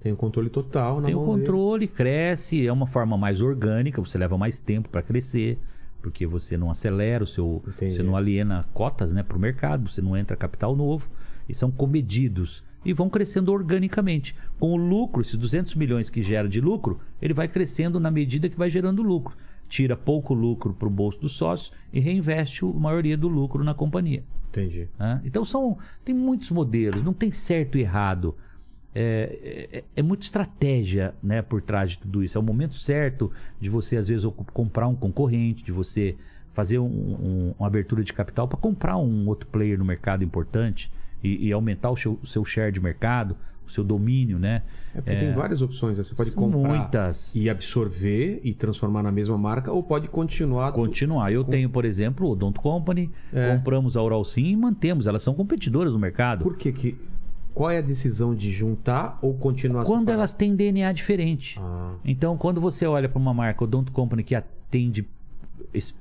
é? 0.00 0.02
Tem 0.04 0.12
o 0.12 0.16
controle 0.16 0.48
total 0.48 1.00
na 1.00 1.06
Tem 1.06 1.14
o 1.14 1.18
mão 1.18 1.34
dele. 1.34 1.46
controle, 1.46 1.88
cresce, 1.88 2.66
é 2.66 2.72
uma 2.72 2.86
forma 2.86 3.18
mais 3.18 3.42
orgânica, 3.42 4.00
você 4.00 4.16
leva 4.16 4.38
mais 4.38 4.58
tempo 4.58 4.88
para 4.88 5.02
crescer, 5.02 5.58
porque 6.00 6.24
você 6.24 6.56
não 6.56 6.70
acelera 6.70 7.24
o 7.24 7.26
seu, 7.26 7.62
Entendi. 7.66 7.96
você 7.96 8.02
não 8.02 8.16
aliena 8.16 8.64
cotas, 8.72 9.12
né, 9.12 9.22
para 9.24 9.36
o 9.36 9.40
mercado, 9.40 9.88
você 9.90 10.00
não 10.00 10.16
entra 10.16 10.36
capital 10.36 10.76
novo 10.76 11.10
e 11.48 11.54
são 11.54 11.70
comedidos 11.70 12.62
e 12.84 12.92
vão 12.92 13.08
crescendo 13.10 13.52
organicamente. 13.52 14.34
Com 14.58 14.72
o 14.72 14.76
lucro, 14.76 15.20
esses 15.22 15.36
200 15.36 15.74
milhões 15.74 16.08
que 16.10 16.22
gera 16.22 16.48
de 16.48 16.60
lucro, 16.60 17.00
ele 17.20 17.34
vai 17.34 17.48
crescendo 17.48 17.98
na 18.00 18.10
medida 18.10 18.48
que 18.48 18.56
vai 18.56 18.70
gerando 18.70 19.02
lucro. 19.02 19.36
Tira 19.68 19.96
pouco 19.96 20.32
lucro 20.32 20.72
para 20.72 20.88
o 20.88 20.90
bolso 20.90 21.20
dos 21.20 21.32
sócios 21.32 21.72
e 21.92 22.00
reinveste 22.00 22.64
a 22.64 22.68
maioria 22.68 23.16
do 23.16 23.28
lucro 23.28 23.62
na 23.62 23.74
companhia. 23.74 24.22
Entendi. 24.48 24.88
né? 24.98 25.20
Então 25.24 25.44
são 25.44 25.76
tem 26.04 26.14
muitos 26.14 26.50
modelos, 26.50 27.02
não 27.02 27.12
tem 27.12 27.30
certo 27.30 27.76
e 27.76 27.82
errado. 27.82 28.34
É, 28.94 29.68
é, 29.70 29.84
é 29.96 30.02
muita 30.02 30.24
estratégia 30.24 31.14
né, 31.22 31.42
por 31.42 31.60
trás 31.60 31.90
de 31.92 31.98
tudo 31.98 32.22
isso. 32.24 32.38
É 32.38 32.40
o 32.40 32.42
momento 32.44 32.74
certo 32.74 33.30
de 33.60 33.68
você, 33.68 33.96
às 33.98 34.08
vezes, 34.08 34.24
comprar 34.54 34.88
um 34.88 34.94
concorrente, 34.94 35.62
de 35.62 35.70
você 35.70 36.16
fazer 36.54 36.78
um- 36.78 36.86
um- 36.86 37.54
uma 37.58 37.66
abertura 37.68 38.02
de 38.02 38.12
capital 38.12 38.48
para 38.48 38.58
comprar 38.58 38.96
um 38.96 39.28
outro 39.28 39.46
player 39.48 39.78
no 39.78 39.84
mercado 39.84 40.24
importante 40.24 40.90
e, 41.22 41.48
e 41.48 41.52
aumentar 41.52 41.90
o 41.90 41.96
seu, 41.96 42.18
seu 42.24 42.44
share 42.44 42.72
de 42.72 42.80
mercado, 42.80 43.36
o 43.66 43.70
seu 43.70 43.84
domínio, 43.84 44.38
né? 44.38 44.62
É 44.94 45.00
porque 45.02 45.16
tem 45.16 45.32
várias 45.34 45.60
opções. 45.60 45.98
né? 45.98 46.04
Você 46.04 46.14
pode 46.14 46.32
comprar 46.32 46.58
muitas. 46.78 47.34
e 47.34 47.50
absorver 47.50 48.40
e 48.42 48.54
transformar 48.54 49.02
na 49.02 49.12
mesma 49.12 49.36
marca, 49.36 49.70
ou 49.70 49.82
pode 49.82 50.08
continuar. 50.08 50.72
Continuar. 50.72 51.30
Eu 51.32 51.44
tenho, 51.44 51.68
por 51.68 51.84
exemplo, 51.84 52.30
o 52.30 52.34
Don't 52.34 52.58
Company, 52.58 53.10
É. 53.32 53.54
compramos 53.54 53.96
a 53.96 54.02
Oral 54.02 54.24
Sim 54.24 54.46
e 54.46 54.56
mantemos. 54.56 55.06
Elas 55.06 55.22
são 55.22 55.34
competidoras 55.34 55.92
no 55.92 55.98
mercado. 55.98 56.42
Por 56.44 56.56
que 56.56 56.72
que. 56.72 56.96
Qual 57.54 57.70
é 57.70 57.78
a 57.78 57.82
decisão 57.82 58.34
de 58.36 58.50
juntar 58.52 59.18
ou 59.20 59.34
continuar 59.34 59.84
Quando 59.84 60.00
separado? 60.00 60.20
elas 60.20 60.32
têm 60.32 60.54
DNA 60.54 60.92
diferente. 60.92 61.58
Ah, 61.60 61.94
Então, 62.04 62.36
quando 62.36 62.60
você 62.60 62.86
olha 62.86 63.08
para 63.08 63.18
uma 63.18 63.34
marca, 63.34 63.64
o 63.64 63.66
Don't 63.66 63.90
Company, 63.90 64.22
que 64.22 64.34
atende, 64.34 65.04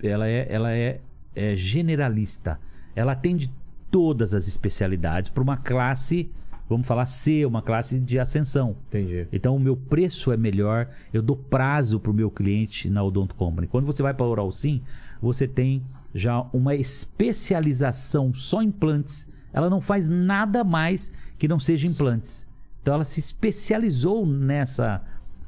ela 0.04 0.28
é, 0.28 0.46
ela 0.50 0.72
é, 0.72 1.00
é 1.36 1.56
generalista. 1.56 2.60
Ela 2.96 3.14
atende 3.14 3.52
todas 3.98 4.32
as 4.36 4.48
especialidades 4.48 5.28
para 5.32 5.42
uma 5.42 5.58
classe, 5.58 6.30
vamos 6.70 6.86
falar 6.86 7.08
C, 7.08 7.44
uma 7.48 7.64
classe 7.64 8.00
de 8.00 8.20
ascensão. 8.20 8.76
entendi. 8.90 9.26
Então, 9.34 9.56
o 9.56 9.60
meu 9.60 9.76
preço 9.76 10.32
é 10.32 10.38
melhor, 10.38 10.88
eu 11.12 11.22
dou 11.24 11.36
prazo 11.36 12.00
para 12.00 12.12
o 12.12 12.14
meu 12.14 12.30
cliente 12.30 12.92
na 12.92 13.02
Odonto 13.04 13.34
Company. 13.34 13.66
Quando 13.66 13.86
você 13.86 14.04
vai 14.04 14.14
para 14.14 14.24
a 14.26 14.30
Oral 14.30 14.52
Sim, 14.52 14.82
você 15.20 15.48
tem 15.48 15.82
já 16.14 16.42
uma 16.54 16.76
especialização 16.76 18.34
só 18.36 18.62
em 18.62 18.68
implantes. 18.68 19.28
Ela 19.52 19.68
não 19.70 19.82
faz 19.82 20.08
nada 20.08 20.64
mais 20.64 21.12
que 21.40 21.48
não 21.48 21.58
seja 21.60 21.88
implantes. 21.88 22.46
Então 22.82 22.94
ela 22.94 23.04
se 23.04 23.20
especializou 23.20 24.26
nessa 24.28 25.02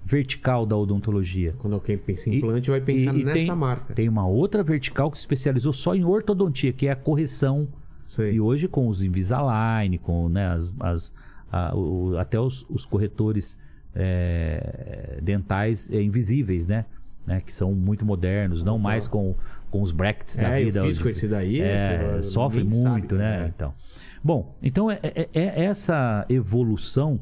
vertical 0.04 0.66
da 0.66 0.76
odontologia. 0.76 1.54
Quando 1.60 1.74
alguém 1.74 1.98
pensa 1.98 2.30
em 2.30 2.34
E- 2.34 2.38
implante, 2.38 2.70
vai 2.72 2.82
pensar 2.82 3.14
e- 3.16 3.22
e 3.22 3.24
nessa 3.24 3.38
tem, 3.38 3.56
marca. 3.56 3.94
Tem 3.94 4.10
uma 4.10 4.26
outra 4.28 4.64
vertical 4.64 5.12
que 5.12 5.18
se 5.18 5.22
especializou 5.22 5.72
só 5.72 5.94
em 5.94 6.04
ortodontia, 6.04 6.74
que 6.74 6.88
é 6.88 6.92
a 6.92 6.96
correção. 6.96 7.68
Sei. 8.10 8.34
E 8.34 8.42
hoje 8.42 8.68
com 8.68 8.88
os 8.88 9.04
Invisalign, 9.04 9.98
com 10.00 10.28
né, 10.30 10.48
as, 10.48 10.74
as- 10.80 11.12
a- 11.52 11.76
o- 11.76 12.18
até 12.18 12.40
os, 12.40 12.66
os 12.70 12.86
corretores 12.86 13.58
é, 13.96 15.20
dentais 15.22 15.90
é, 15.92 16.02
invisíveis, 16.02 16.66
né? 16.68 16.86
Né, 17.28 17.42
que 17.46 17.54
são 17.54 17.76
muito 17.76 18.04
modernos, 18.04 18.64
não 18.64 18.80
mais 18.80 19.08
com, 19.08 19.36
com 19.70 19.84
os 19.84 19.92
brackets 19.92 20.36
da 20.36 20.56
É, 20.58 20.62
eu 20.62 20.66
vida. 20.66 20.82
fiz 20.82 20.92
onde- 20.94 21.04
com 21.04 21.10
esse 21.10 21.28
daí, 21.28 21.62
é, 21.62 22.22
sofre 22.24 22.64
muito, 22.64 22.82
sabe, 22.82 23.14
né? 23.14 23.44
é. 23.44 23.48
Então, 23.48 23.74
bom, 24.24 24.56
então 24.64 24.90
é, 24.90 25.00
é- 25.04 25.30
é 25.36 25.64
essa 25.66 26.26
evolução, 26.28 27.20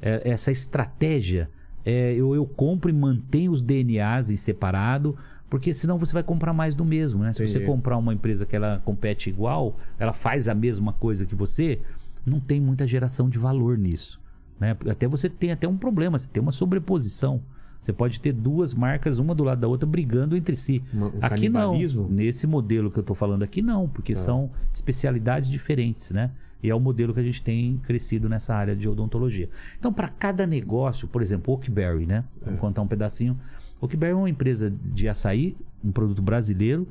é- 0.00 0.30
essa 0.30 0.50
estratégia, 0.50 1.50
eu, 1.84 2.34
eu 2.34 2.46
compro 2.46 2.88
e 2.88 2.92
mantenho 2.92 3.52
os 3.52 3.60
DNAs 3.60 4.30
em 4.30 4.36
separado, 4.36 5.14
porque 5.50 5.74
senão 5.74 5.98
você 5.98 6.12
vai 6.12 6.22
comprar 6.22 6.52
mais 6.54 6.74
do 6.76 6.84
mesmo, 6.84 7.24
né? 7.24 7.32
Se 7.32 7.46
você 7.46 7.58
comprar 7.66 7.96
uma 7.98 8.14
empresa 8.14 8.46
que 8.46 8.54
ela 8.54 8.80
compete 8.84 9.28
igual, 9.28 9.76
ela 9.98 10.12
faz 10.12 10.48
a 10.48 10.54
mesma 10.54 10.92
coisa 10.92 11.26
que 11.26 11.34
você, 11.34 11.80
não 12.24 12.38
tem 12.38 12.60
muita 12.60 12.86
geração 12.86 13.28
de 13.28 13.38
valor 13.38 13.76
nisso, 13.76 14.20
né? 14.58 14.76
Até 14.88 15.08
você 15.08 15.28
tem 15.28 15.50
até 15.50 15.66
um 15.66 15.76
problema, 15.76 16.18
você 16.18 16.28
tem 16.28 16.40
uma 16.40 16.52
sobreposição. 16.52 17.42
Você 17.80 17.94
pode 17.94 18.20
ter 18.20 18.32
duas 18.32 18.74
marcas, 18.74 19.18
uma 19.18 19.34
do 19.34 19.42
lado 19.42 19.58
da 19.58 19.66
outra, 19.66 19.88
brigando 19.88 20.36
entre 20.36 20.54
si. 20.54 20.82
Um 20.94 21.06
aqui 21.22 21.48
não. 21.48 21.72
Nesse 22.10 22.46
modelo 22.46 22.90
que 22.90 22.98
eu 22.98 23.00
estou 23.00 23.16
falando 23.16 23.42
aqui, 23.42 23.62
não, 23.62 23.88
porque 23.88 24.14
são 24.14 24.50
especialidades 24.72 25.48
diferentes, 25.48 26.10
né? 26.10 26.30
E 26.62 26.68
é 26.68 26.74
o 26.74 26.78
modelo 26.78 27.14
que 27.14 27.20
a 27.20 27.22
gente 27.22 27.42
tem 27.42 27.78
crescido 27.78 28.28
nessa 28.28 28.54
área 28.54 28.76
de 28.76 28.86
odontologia. 28.86 29.48
Então, 29.78 29.90
para 29.90 30.08
cada 30.08 30.46
negócio, 30.46 31.08
por 31.08 31.22
exemplo, 31.22 31.54
Oakberry, 31.54 32.04
né? 32.04 32.22
Vamos 32.44 32.60
contar 32.60 32.82
um 32.82 32.86
pedacinho. 32.86 33.38
Oakberry 33.80 34.12
é 34.12 34.16
uma 34.16 34.30
empresa 34.30 34.70
de 34.70 35.08
açaí, 35.08 35.56
um 35.82 35.90
produto 35.90 36.20
brasileiro, 36.20 36.86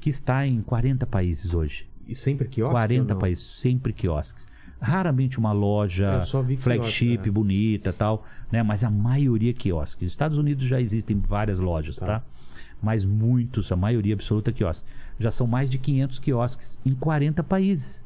que 0.00 0.10
está 0.10 0.46
em 0.46 0.60
40 0.60 1.06
países 1.06 1.54
hoje. 1.54 1.88
E 2.06 2.14
sempre 2.14 2.48
que 2.48 2.60
40 2.60 3.14
países, 3.14 3.44
sempre 3.44 3.92
quiosques. 3.92 4.48
Raramente 4.80 5.38
uma 5.38 5.52
loja 5.52 6.22
flagship, 6.58 7.06
quiosque, 7.06 7.28
é. 7.28 7.32
bonita 7.32 7.92
tal, 7.92 8.26
né? 8.50 8.62
Mas 8.64 8.82
a 8.82 8.90
maioria 8.90 9.54
quiosques. 9.54 10.02
Nos 10.02 10.12
Estados 10.12 10.36
Unidos 10.36 10.64
já 10.64 10.80
existem 10.80 11.16
várias 11.20 11.60
lojas, 11.60 11.96
tá? 11.96 12.22
Mas 12.82 13.04
muitos, 13.04 13.70
a 13.70 13.76
maioria 13.76 14.14
absoluta 14.14 14.50
quiosques. 14.50 14.84
Já 15.20 15.30
são 15.30 15.46
mais 15.46 15.70
de 15.70 15.78
500 15.78 16.18
quiosques 16.18 16.80
em 16.84 16.94
40 16.94 17.44
países. 17.44 18.04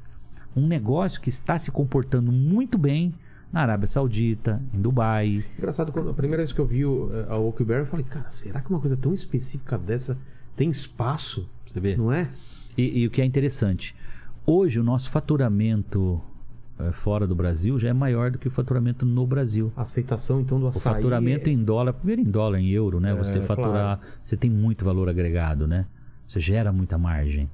Um 0.54 0.66
negócio 0.66 1.18
que 1.18 1.30
está 1.30 1.58
se 1.58 1.70
comportando 1.70 2.30
muito 2.30 2.76
bem 2.76 3.14
na 3.52 3.62
Arábia 3.62 3.86
Saudita, 3.86 4.60
em 4.74 4.80
Dubai. 4.80 5.44
Engraçado, 5.58 5.92
quando, 5.92 6.10
a 6.10 6.14
primeira 6.14 6.38
vez 6.42 6.52
que 6.52 6.58
eu 6.60 6.66
vi 6.66 6.84
o, 6.84 7.10
eh, 7.12 7.26
a 7.28 7.36
Oakberry, 7.38 7.80
eu 7.80 7.86
falei, 7.86 8.04
cara, 8.04 8.28
será 8.28 8.60
que 8.60 8.70
uma 8.70 8.80
coisa 8.80 8.96
tão 8.96 9.14
específica 9.14 9.78
dessa 9.78 10.18
tem 10.54 10.70
espaço? 10.70 11.48
Você 11.66 11.80
vê? 11.80 11.96
Não 11.96 12.12
é? 12.12 12.28
E, 12.76 13.00
e 13.02 13.06
o 13.06 13.10
que 13.10 13.22
é 13.22 13.24
interessante, 13.24 13.94
hoje 14.44 14.78
o 14.78 14.82
nosso 14.82 15.10
faturamento 15.10 16.20
eh, 16.78 16.92
fora 16.92 17.26
do 17.26 17.34
Brasil 17.34 17.78
já 17.78 17.88
é 17.88 17.92
maior 17.92 18.30
do 18.30 18.38
que 18.38 18.48
o 18.48 18.50
faturamento 18.50 19.06
no 19.06 19.26
Brasil. 19.26 19.72
A 19.76 19.82
aceitação, 19.82 20.40
então, 20.40 20.58
do 20.58 20.66
O 20.66 20.68
açaí... 20.68 20.94
faturamento 20.94 21.48
é- 21.48 21.52
em 21.52 21.62
dólar, 21.64 21.94
primeiro 21.94 22.20
em 22.20 22.24
dólar, 22.30 22.58
em 22.58 22.68
euro, 22.70 23.00
né? 23.00 23.14
você 23.14 23.40
faturar, 23.40 24.00
você 24.22 24.36
tem 24.36 24.50
muito 24.50 24.84
valor 24.84 25.08
agregado, 25.08 25.66
né? 25.66 25.86
Você 26.28 26.40
gera 26.40 26.72
muita 26.72 26.98
margem. 26.98 27.48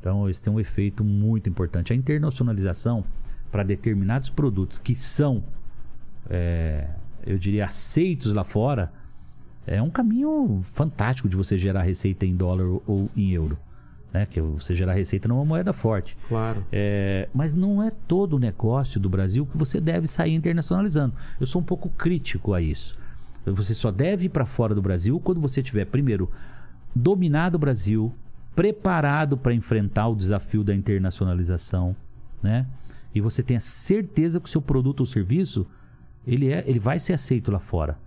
Então, 0.00 0.28
isso 0.28 0.42
tem 0.42 0.52
um 0.52 0.58
efeito 0.58 1.04
muito 1.04 1.48
importante. 1.48 1.92
A 1.92 1.96
internacionalização 1.96 3.04
para 3.52 3.62
determinados 3.62 4.30
produtos 4.30 4.78
que 4.78 4.94
são, 4.94 5.44
é, 6.28 6.88
eu 7.24 7.36
diria, 7.36 7.66
aceitos 7.66 8.32
lá 8.32 8.42
fora, 8.42 8.90
é 9.66 9.80
um 9.80 9.90
caminho 9.90 10.64
fantástico 10.72 11.28
de 11.28 11.36
você 11.36 11.56
gerar 11.58 11.82
receita 11.82 12.24
em 12.24 12.34
dólar 12.34 12.66
ou 12.86 13.10
em 13.14 13.30
euro. 13.30 13.58
Né? 14.12 14.26
Que 14.26 14.40
você 14.40 14.74
gerar 14.74 14.94
receita 14.94 15.28
numa 15.28 15.44
moeda 15.44 15.72
forte. 15.72 16.16
Claro. 16.28 16.64
É, 16.72 17.28
mas 17.32 17.52
não 17.54 17.82
é 17.82 17.90
todo 17.90 18.36
o 18.36 18.38
negócio 18.38 18.98
do 18.98 19.08
Brasil 19.08 19.46
que 19.46 19.56
você 19.56 19.80
deve 19.80 20.06
sair 20.06 20.34
internacionalizando. 20.34 21.14
Eu 21.38 21.46
sou 21.46 21.60
um 21.60 21.64
pouco 21.64 21.90
crítico 21.90 22.54
a 22.54 22.60
isso. 22.60 22.98
Você 23.44 23.74
só 23.74 23.90
deve 23.90 24.26
ir 24.26 24.28
para 24.30 24.46
fora 24.46 24.74
do 24.74 24.80
Brasil 24.82 25.20
quando 25.20 25.40
você 25.40 25.62
tiver, 25.62 25.84
primeiro, 25.84 26.30
dominado 26.94 27.56
o 27.56 27.58
Brasil, 27.58 28.12
preparado 28.54 29.36
para 29.36 29.52
enfrentar 29.52 30.08
o 30.08 30.14
desafio 30.14 30.62
da 30.62 30.74
internacionalização, 30.74 31.96
né? 32.42 32.66
E 33.14 33.20
você 33.20 33.42
tenha 33.42 33.60
certeza 33.60 34.40
que 34.40 34.46
o 34.48 34.50
seu 34.50 34.62
produto 34.62 35.00
ou 35.00 35.06
serviço 35.06 35.66
ele 36.26 36.50
é, 36.52 36.62
ele 36.66 36.78
vai 36.78 36.98
ser 36.98 37.12
aceito 37.12 37.50
lá 37.50 37.58
fora, 37.58 37.98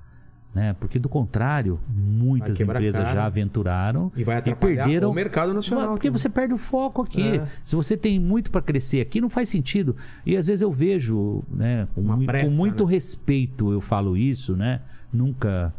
né? 0.53 0.73
Porque 0.79 0.97
do 0.97 1.09
contrário, 1.09 1.79
muitas 1.89 2.59
empresas 2.59 3.03
cara. 3.03 3.13
já 3.13 3.25
aventuraram 3.25 4.11
E 4.15 4.21
atrapalhar 4.23 4.55
perderam 4.85 5.11
o 5.11 5.13
mercado 5.13 5.53
nacional 5.53 5.89
Porque 5.89 6.07
também. 6.07 6.19
você 6.19 6.29
perde 6.29 6.53
o 6.53 6.57
foco 6.57 7.01
aqui. 7.01 7.21
É. 7.39 7.47
Se 7.63 7.75
você 7.75 7.97
tem 7.97 8.19
muito 8.19 8.49
para 8.49 8.61
crescer 8.61 9.01
aqui, 9.01 9.19
não 9.19 9.29
faz 9.29 9.49
sentido. 9.49 9.95
E 10.25 10.35
às 10.37 10.47
vezes 10.47 10.61
eu 10.61 10.71
vejo, 10.71 11.43
né, 11.51 11.87
com, 11.93 12.01
Uma 12.01 12.15
mui- 12.15 12.25
pressa, 12.25 12.47
com 12.49 12.53
muito 12.55 12.85
né? 12.85 12.91
respeito 12.91 13.71
eu 13.71 13.81
falo 13.81 14.15
isso, 14.15 14.55
né? 14.55 14.81
Nunca 15.11 15.73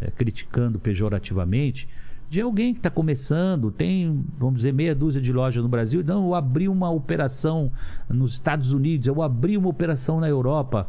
é, 0.00 0.10
criticando 0.10 0.78
pejorativamente, 0.78 1.86
de 2.32 2.40
alguém 2.40 2.72
que 2.72 2.78
está 2.78 2.88
começando, 2.88 3.70
tem, 3.70 4.24
vamos 4.38 4.56
dizer, 4.56 4.72
meia 4.72 4.94
dúzia 4.94 5.20
de 5.20 5.30
lojas 5.30 5.62
no 5.62 5.68
Brasil. 5.68 6.02
Não, 6.02 6.28
eu 6.28 6.34
abri 6.34 6.66
uma 6.66 6.90
operação 6.90 7.70
nos 8.08 8.32
Estados 8.32 8.72
Unidos, 8.72 9.06
eu 9.06 9.20
abri 9.20 9.54
uma 9.58 9.68
operação 9.68 10.18
na 10.18 10.30
Europa. 10.30 10.88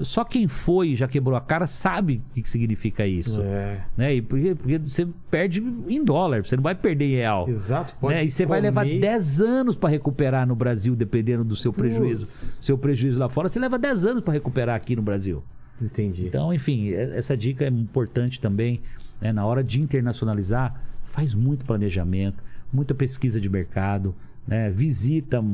Só 0.00 0.24
quem 0.24 0.48
foi 0.48 0.88
e 0.90 0.96
já 0.96 1.06
quebrou 1.06 1.36
a 1.36 1.42
cara 1.42 1.66
sabe 1.66 2.22
o 2.30 2.40
que, 2.42 2.48
significa 2.48 3.06
isso. 3.06 3.42
É. 3.42 3.84
Né? 3.98 4.14
E 4.14 4.22
porque, 4.22 4.54
porque 4.54 4.78
você 4.78 5.06
perde 5.30 5.62
em 5.88 6.02
dólar, 6.02 6.42
você 6.46 6.56
não 6.56 6.62
vai 6.62 6.74
perder 6.74 7.04
em 7.04 7.16
real. 7.16 7.46
Exato. 7.50 7.94
Pode 8.00 8.14
Né? 8.14 8.24
E 8.24 8.30
você 8.30 8.46
vai 8.46 8.58
levar 8.58 8.84
comer- 8.86 8.98
10 8.98 9.40
anos 9.42 9.76
para 9.76 9.90
recuperar 9.90 10.46
no 10.46 10.56
Brasil, 10.56 10.96
dependendo 10.96 11.44
do 11.44 11.54
seu 11.54 11.70
prejuízo. 11.70 12.22
Putz. 12.24 12.58
Seu 12.62 12.78
prejuízo 12.78 13.18
lá 13.18 13.28
fora, 13.28 13.50
você 13.50 13.60
leva 13.60 13.78
10 13.78 14.06
anos 14.06 14.22
para 14.22 14.32
recuperar 14.32 14.74
aqui 14.74 14.96
no 14.96 15.02
Brasil. 15.02 15.42
Entendi. 15.82 16.28
Então, 16.28 16.50
enfim, 16.54 16.84
e- 16.86 16.94
essa 16.94 17.36
dica 17.36 17.66
é 17.66 17.68
importante 17.68 18.40
também. 18.40 18.80
Né? 19.20 19.32
Na 19.32 19.44
hora 19.46 19.62
de 19.64 19.80
internacionalizar, 19.80 20.80
faz 21.04 21.34
muito 21.34 21.64
planejamento, 21.64 22.42
muita 22.72 22.94
pesquisa 22.94 23.40
de 23.40 23.48
mercado, 23.48 24.14
né? 24.46 24.70
visita 24.70 25.44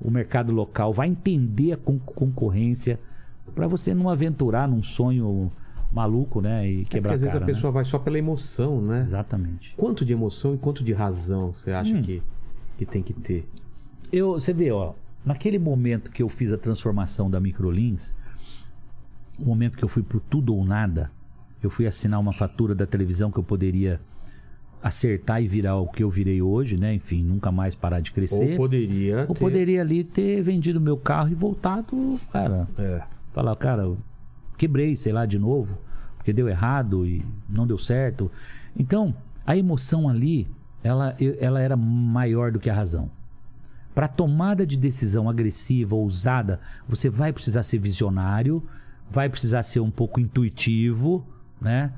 o 0.00 0.10
mercado 0.10 0.52
local, 0.52 0.92
vai 0.92 1.08
entender 1.08 1.72
a 1.72 1.76
con- 1.76 1.98
concorrência 1.98 2.98
para 3.54 3.66
você 3.68 3.94
não 3.94 4.08
aventurar 4.08 4.66
num 4.68 4.82
sonho 4.82 5.50
maluco, 5.92 6.40
né? 6.40 6.66
E 6.68 6.72
É 6.72 6.76
porque 6.78 6.90
quebrar 6.96 7.14
às 7.14 7.20
a 7.20 7.24
vezes 7.26 7.32
cara. 7.34 7.44
a 7.44 7.46
pessoa 7.46 7.70
vai 7.72 7.84
só 7.84 7.98
pela 7.98 8.18
emoção, 8.18 8.80
né? 8.80 8.94
né? 8.96 9.00
Exatamente. 9.00 9.74
Quanto 9.76 10.04
de 10.04 10.12
emoção 10.12 10.54
e 10.54 10.58
quanto 10.58 10.82
de 10.82 10.92
razão 10.92 11.52
você 11.52 11.70
acha 11.70 11.94
Hum. 11.94 12.02
que, 12.02 12.22
que 12.78 12.86
tem 12.86 13.02
que 13.02 13.12
ter? 13.12 13.46
Eu, 14.10 14.32
você 14.34 14.52
vê, 14.52 14.70
ó, 14.70 14.94
naquele 15.24 15.58
momento 15.58 16.10
que 16.10 16.22
eu 16.22 16.28
fiz 16.28 16.52
a 16.52 16.58
transformação 16.58 17.30
da 17.30 17.38
Microlins, 17.40 18.14
o 19.38 19.44
momento 19.44 19.76
que 19.76 19.84
eu 19.84 19.88
fui 19.88 20.02
pro 20.02 20.18
tudo 20.20 20.54
ou 20.54 20.64
nada, 20.64 21.10
eu 21.62 21.70
fui 21.70 21.86
assinar 21.86 22.18
uma 22.20 22.32
fatura 22.32 22.74
da 22.74 22.86
televisão 22.86 23.30
que 23.30 23.38
eu 23.38 23.42
poderia 23.44 24.00
acertar 24.82 25.40
e 25.42 25.46
virar 25.46 25.76
o 25.76 25.86
que 25.86 26.02
eu 26.02 26.10
virei 26.10 26.42
hoje, 26.42 26.76
né? 26.76 26.92
Enfim, 26.94 27.22
nunca 27.22 27.52
mais 27.52 27.74
parar 27.74 28.00
de 28.00 28.10
crescer. 28.10 28.52
Ou 28.52 28.56
poderia 28.56 29.26
Ou 29.28 29.34
ter... 29.34 29.40
poderia 29.40 29.80
ali 29.80 30.02
ter 30.02 30.42
vendido 30.42 30.80
meu 30.80 30.96
carro 30.96 31.30
e 31.30 31.34
voltado, 31.34 32.18
cara, 32.32 32.66
É. 32.76 33.00
falar, 33.32 33.54
cara, 33.56 33.92
quebrei, 34.58 34.96
sei 34.96 35.12
lá, 35.12 35.24
de 35.24 35.38
novo, 35.38 35.78
porque 36.16 36.32
deu 36.32 36.48
errado 36.48 37.06
e 37.06 37.24
não 37.48 37.64
deu 37.66 37.78
certo. 37.78 38.30
Então, 38.76 39.14
a 39.46 39.56
emoção 39.56 40.08
ali, 40.08 40.48
ela, 40.82 41.16
ela 41.38 41.60
era 41.60 41.76
maior 41.76 42.50
do 42.50 42.58
que 42.58 42.68
a 42.68 42.74
razão. 42.74 43.08
Para 43.94 44.08
tomada 44.08 44.66
de 44.66 44.76
decisão 44.76 45.28
agressiva, 45.28 45.94
ousada, 45.94 46.58
você 46.88 47.08
vai 47.08 47.32
precisar 47.32 47.62
ser 47.62 47.78
visionário, 47.78 48.62
vai 49.10 49.28
precisar 49.28 49.62
ser 49.62 49.80
um 49.80 49.90
pouco 49.90 50.18
intuitivo, 50.18 51.24
né? 51.62 51.92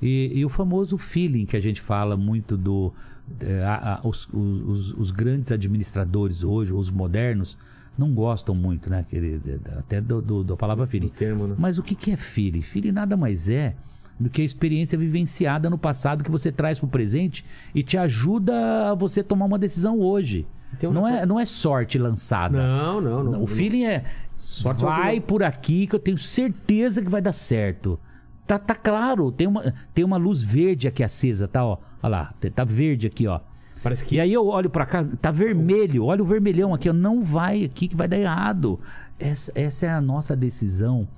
E, 0.00 0.30
e 0.34 0.44
o 0.44 0.48
famoso 0.48 0.98
feeling 0.98 1.46
que 1.46 1.56
a 1.56 1.60
gente 1.60 1.80
fala 1.80 2.16
muito 2.16 2.56
do. 2.56 2.92
eh, 3.40 3.62
a- 3.64 3.94
a- 3.94 4.06
os, 4.06 4.28
os- 4.32 4.92
os 4.92 5.10
grandes 5.10 5.50
administradores 5.50 6.44
hoje, 6.44 6.72
os 6.72 6.90
modernos, 6.90 7.56
não 7.98 8.12
gostam 8.14 8.54
muito, 8.54 8.88
né? 8.90 9.00
Aquele, 9.00 9.40
até 9.78 10.00
do, 10.00 10.20
do- 10.22 10.44
da 10.44 10.54
palavra 10.56 10.86
feeling. 10.86 11.08
termo, 11.08 11.46
né? 11.46 11.54
Mas 11.58 11.78
o 11.78 11.82
que, 11.82 11.94
que 11.94 12.10
é 12.12 12.16
feeling? 12.16 12.60
Feeling 12.62 12.92
nada 12.92 13.16
mais 13.16 13.48
é 13.48 13.74
do 14.20 14.28
que 14.30 14.42
a 14.42 14.44
experiência 14.44 14.96
vivenciada 14.98 15.68
no 15.70 15.76
passado 15.78 16.22
que 16.22 16.30
você 16.30 16.52
traz 16.52 16.78
para 16.78 16.86
o 16.86 16.90
presente 16.90 17.44
e 17.74 17.82
te 17.82 17.96
ajuda 17.98 18.90
a 18.90 18.94
você 18.94 19.22
tomar 19.22 19.46
uma 19.46 19.58
decisão 19.58 19.98
hoje. 19.98 20.46
Um 20.84 20.90
não, 20.92 21.08
é, 21.08 21.24
não 21.26 21.40
é 21.40 21.46
sorte 21.46 21.98
lançada. 21.98 22.56
Não, 22.58 23.00
não, 23.00 23.24
não. 23.24 23.42
O 23.42 23.46
feeling 23.46 23.84
é 23.84 24.04
Sorte 24.36 24.82
vai 24.84 25.06
alguma- 25.16 25.22
por 25.22 25.42
aqui 25.42 25.86
que 25.86 25.94
eu 25.94 25.98
tenho 25.98 26.18
certeza 26.18 27.00
que 27.02 27.08
vai 27.08 27.20
dar 27.22 27.32
certo. 27.32 27.98
Tá, 28.46 28.58
tá 28.58 28.74
claro, 28.74 29.32
tem 29.32 29.46
uma, 29.46 29.74
tem 29.92 30.04
uma 30.04 30.16
luz 30.16 30.44
verde 30.44 30.86
aqui 30.86 31.02
acesa, 31.02 31.48
tá? 31.48 31.64
Ó, 31.64 31.78
Olha 32.02 32.10
lá, 32.10 32.34
tá 32.54 32.64
verde 32.64 33.06
aqui, 33.06 33.26
ó. 33.26 33.40
Parece 33.82 34.04
que 34.04 34.16
E 34.16 34.20
aí 34.20 34.32
eu 34.32 34.46
olho 34.46 34.70
pra 34.70 34.86
cá, 34.86 35.04
tá 35.20 35.30
vermelho, 35.30 36.04
olha 36.04 36.22
o 36.22 36.26
vermelhão 36.26 36.72
aqui, 36.72 36.88
ó, 36.88 36.92
não 36.92 37.22
vai 37.22 37.64
aqui 37.64 37.88
que 37.88 37.96
vai 37.96 38.06
dar 38.06 38.18
errado. 38.18 38.78
Essa, 39.18 39.50
essa 39.54 39.86
é 39.86 39.90
a 39.90 40.00
nossa 40.00 40.36
decisão. 40.36 41.08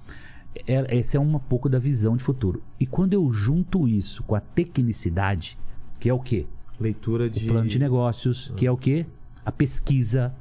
É- 0.66 0.98
essa 0.98 1.16
é 1.16 1.20
um 1.20 1.38
pouco 1.38 1.68
da 1.68 1.78
visão 1.78 2.16
de 2.16 2.24
futuro. 2.24 2.62
E 2.80 2.86
quando 2.86 3.12
eu 3.12 3.30
junto 3.32 3.86
isso 3.86 4.22
com 4.22 4.34
a 4.34 4.40
tecnicidade, 4.40 5.58
que 6.00 6.08
é 6.08 6.14
o 6.14 6.18
quê? 6.18 6.46
leitura 6.80 7.28
de 7.28 7.44
O 7.44 7.48
plano 7.48 7.68
de 7.68 7.78
negócios, 7.78 8.52
que 8.56 8.64
é 8.66 8.70
o 8.70 8.76
quê? 8.76 9.04
A 9.44 9.50
pesquisa, 9.50 10.32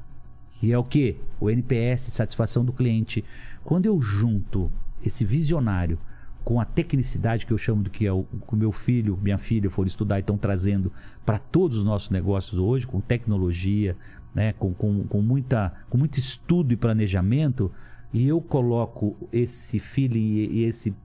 que 0.53 0.71
é 0.71 0.77
o 0.77 0.83
quê? 0.83 1.17
O 1.39 1.49
NPS, 1.49 2.11
satisfação 2.11 2.63
do 2.63 2.71
cliente. 2.71 3.23
Quando 3.63 3.85
eu 3.85 3.99
junto 3.99 4.71
esse 5.03 5.25
visionário 5.25 5.99
com 6.47 6.61
a 6.61 6.65
tecnicidade 6.65 7.45
que 7.45 7.51
eu 7.51 7.57
chamo 7.57 7.83
do 7.83 7.89
que 7.89 8.07
é 8.07 8.13
o 8.13 8.25
o 8.47 8.55
meu 8.55 8.71
filho, 8.71 9.19
minha 9.21 9.37
filha 9.37 9.69
foram 9.69 9.87
estudar 9.87 10.15
e 10.15 10.21
estão 10.21 10.37
trazendo 10.37 10.93
para 11.25 11.37
todos 11.37 11.79
os 11.79 11.83
nossos 11.83 12.09
negócios 12.09 12.57
hoje, 12.57 12.87
com 12.87 13.01
tecnologia, 13.01 13.97
né? 14.33 14.53
com, 14.53 14.73
com, 14.73 15.03
com, 15.03 15.21
muita, 15.21 15.73
com 15.89 15.97
muito 15.97 16.17
estudo 16.17 16.71
e 16.71 16.77
planejamento, 16.77 17.69
e 18.13 18.25
eu 18.25 18.39
coloco 18.39 19.17
esse 19.29 19.77
feeling 19.77 20.47
e 20.49 20.63
esse 20.63 20.95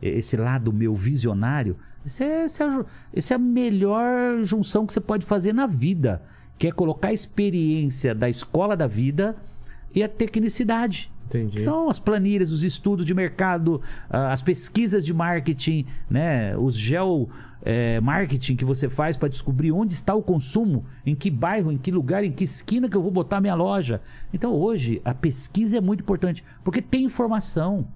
esse 0.00 0.36
lado 0.36 0.72
meu 0.72 0.94
visionário, 0.94 1.76
esse 2.06 2.22
é, 2.22 2.46
é, 2.46 3.32
é 3.32 3.34
a 3.34 3.38
melhor 3.38 4.44
junção 4.44 4.86
que 4.86 4.92
você 4.92 5.00
pode 5.00 5.26
fazer 5.26 5.52
na 5.52 5.66
vida, 5.66 6.22
que 6.56 6.68
é 6.68 6.70
colocar 6.70 7.08
a 7.08 7.12
experiência 7.12 8.14
da 8.14 8.30
escola 8.30 8.76
da 8.76 8.86
vida 8.86 9.34
e 9.92 10.00
a 10.00 10.08
tecnicidade. 10.08 11.11
Entendi. 11.38 11.62
São 11.62 11.88
as 11.88 11.98
planilhas, 11.98 12.50
os 12.50 12.62
estudos 12.64 13.06
de 13.06 13.14
mercado, 13.14 13.80
ah, 14.10 14.32
as 14.32 14.42
pesquisas 14.42 15.04
de 15.04 15.14
marketing, 15.14 15.86
né? 16.10 16.56
os 16.56 16.74
geo 16.76 17.28
eh, 17.64 18.00
marketing 18.00 18.56
que 18.56 18.64
você 18.64 18.88
faz 18.90 19.16
para 19.16 19.28
descobrir 19.28 19.70
onde 19.72 19.92
está 19.92 20.14
o 20.14 20.22
consumo, 20.22 20.84
em 21.06 21.14
que 21.14 21.30
bairro, 21.30 21.70
em 21.72 21.78
que 21.78 21.90
lugar, 21.90 22.24
em 22.24 22.32
que 22.32 22.44
esquina 22.44 22.88
que 22.88 22.96
eu 22.96 23.02
vou 23.02 23.10
botar 23.10 23.40
minha 23.40 23.54
loja. 23.54 24.00
Então 24.34 24.52
hoje 24.52 25.00
a 25.04 25.14
pesquisa 25.14 25.76
é 25.78 25.80
muito 25.80 26.00
importante, 26.00 26.44
porque 26.64 26.82
tem 26.82 27.04
informação. 27.04 27.86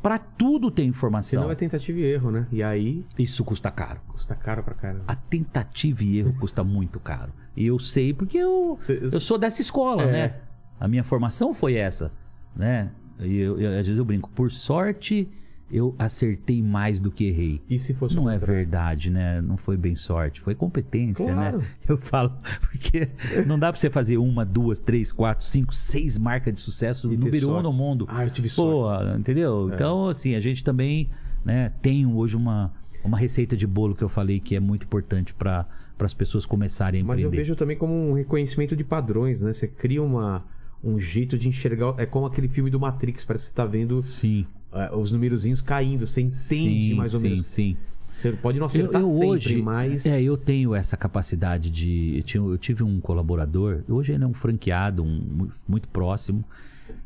Para 0.00 0.16
tudo 0.16 0.70
tem 0.70 0.86
informação. 0.88 1.40
Senão 1.40 1.50
é 1.50 1.56
tentativa 1.56 1.98
e 1.98 2.04
erro, 2.04 2.30
né? 2.30 2.46
E 2.52 2.62
aí 2.62 3.04
Isso 3.18 3.42
custa 3.44 3.68
caro. 3.68 4.00
custa 4.06 4.32
caro 4.36 4.62
pra 4.62 4.72
caramba. 4.74 5.02
A 5.08 5.16
tentativa 5.16 6.04
e 6.04 6.18
erro 6.18 6.32
custa 6.38 6.62
muito 6.62 7.00
caro. 7.00 7.32
E 7.56 7.66
eu 7.66 7.80
sei 7.80 8.14
porque 8.14 8.38
eu, 8.38 8.78
Cê- 8.80 9.00
eu 9.02 9.18
sou 9.18 9.36
dessa 9.36 9.60
escola, 9.60 10.04
É. 10.04 10.12
né? 10.12 10.34
A 10.78 10.86
minha 10.86 11.02
formação 11.02 11.52
foi 11.52 11.74
essa, 11.74 12.12
né? 12.58 12.90
E 13.20 13.36
eu, 13.38 13.58
eu- 13.60 13.70
às 13.78 13.86
vezes 13.86 13.98
eu 13.98 14.04
brinco, 14.04 14.28
por 14.34 14.50
sorte 14.50 15.26
eu 15.70 15.94
acertei 15.98 16.62
mais 16.62 16.98
do 16.98 17.10
que 17.10 17.26
errei. 17.26 17.60
E 17.68 17.78
se 17.78 17.92
fosse 17.92 18.16
Não 18.16 18.28
é 18.30 18.34
contrário? 18.38 18.56
verdade, 18.56 19.10
né? 19.10 19.42
Não 19.42 19.58
foi 19.58 19.76
bem 19.76 19.94
sorte, 19.94 20.40
foi 20.40 20.54
competência, 20.54 21.30
Claro. 21.30 21.58
né? 21.58 21.64
Eu 21.86 21.98
falo, 21.98 22.32
porque 22.70 23.06
não 23.46 23.58
dá 23.58 23.70
pra 23.70 23.78
você 23.78 23.90
fazer 23.90 24.16
uma, 24.16 24.46
duas, 24.46 24.80
três, 24.80 25.12
quatro, 25.12 25.44
cinco, 25.44 25.74
seis 25.74 26.16
marcas 26.16 26.54
de 26.54 26.58
sucesso 26.60 27.12
E 27.12 27.16
número 27.18 27.50
um 27.50 27.60
no 27.62 27.70
mundo. 27.72 28.06
Ah, 28.08 28.24
eu 28.24 28.30
tive 28.30 28.48
Pô, 28.48 28.54
sorte. 28.84 29.10
É. 29.12 29.16
entendeu? 29.18 29.70
Então, 29.72 30.08
assim, 30.08 30.34
a 30.34 30.40
gente 30.40 30.64
também 30.64 31.10
né, 31.44 31.70
tem 31.82 32.06
hoje 32.06 32.34
uma, 32.34 32.72
uma 33.04 33.18
receita 33.18 33.54
de 33.54 33.66
bolo 33.66 33.94
que 33.94 34.02
eu 34.02 34.08
falei 34.08 34.40
que 34.40 34.56
é 34.56 34.60
muito 34.60 34.84
importante 34.84 35.34
para 35.34 35.66
as 36.00 36.14
pessoas 36.14 36.46
começarem 36.46 37.02
a 37.02 37.04
Mas 37.04 37.18
empreender. 37.18 37.36
eu 37.36 37.40
vejo 37.42 37.56
também 37.56 37.76
como 37.76 37.92
um 37.92 38.14
reconhecimento 38.14 38.74
de 38.74 38.84
padrões, 38.84 39.42
né? 39.42 39.52
Você 39.52 39.68
cria 39.68 40.02
uma, 40.02 40.42
um 40.82 40.98
jeito 40.98 41.36
de 41.38 41.48
enxergar. 41.48 41.94
É 41.98 42.06
como 42.06 42.26
aquele 42.26 42.48
filme 42.48 42.70
do 42.70 42.78
Matrix, 42.80 43.24
parece 43.24 43.46
que 43.46 43.50
você 43.50 43.56
tá 43.56 43.64
vendo 43.64 44.00
Sim. 44.02 44.46
é, 44.72 44.94
os 44.94 45.10
numerozinhos 45.10 45.60
caindo. 45.60 46.06
Você 46.06 46.20
entende 46.20 46.34
sim, 46.36 46.94
mais 46.94 47.14
ou 47.14 47.20
sim, 47.20 47.28
menos. 47.30 47.46
Sim, 47.46 47.76
Você 48.12 48.32
pode 48.32 48.58
não 48.58 48.64
Eu, 48.64 48.66
acertar 48.66 49.00
eu 49.02 49.06
sempre, 49.06 49.26
hoje, 49.28 49.62
mas. 49.62 50.06
é, 50.06 50.20
eu 50.22 50.36
tenho 50.36 50.74
essa 50.74 50.96
capacidade 50.96 51.70
de. 51.70 52.16
Eu, 52.16 52.22
tinha- 52.22 52.42
eu 52.42 52.58
tive 52.58 52.82
um 52.82 53.00
colaborador, 53.00 53.82
hoje 53.88 54.12
ele 54.12 54.24
é 54.24 54.26
um 54.26 54.34
franqueado, 54.34 55.02
um, 55.02 55.20
mu- 55.20 55.52
muito 55.68 55.88
próximo, 55.88 56.44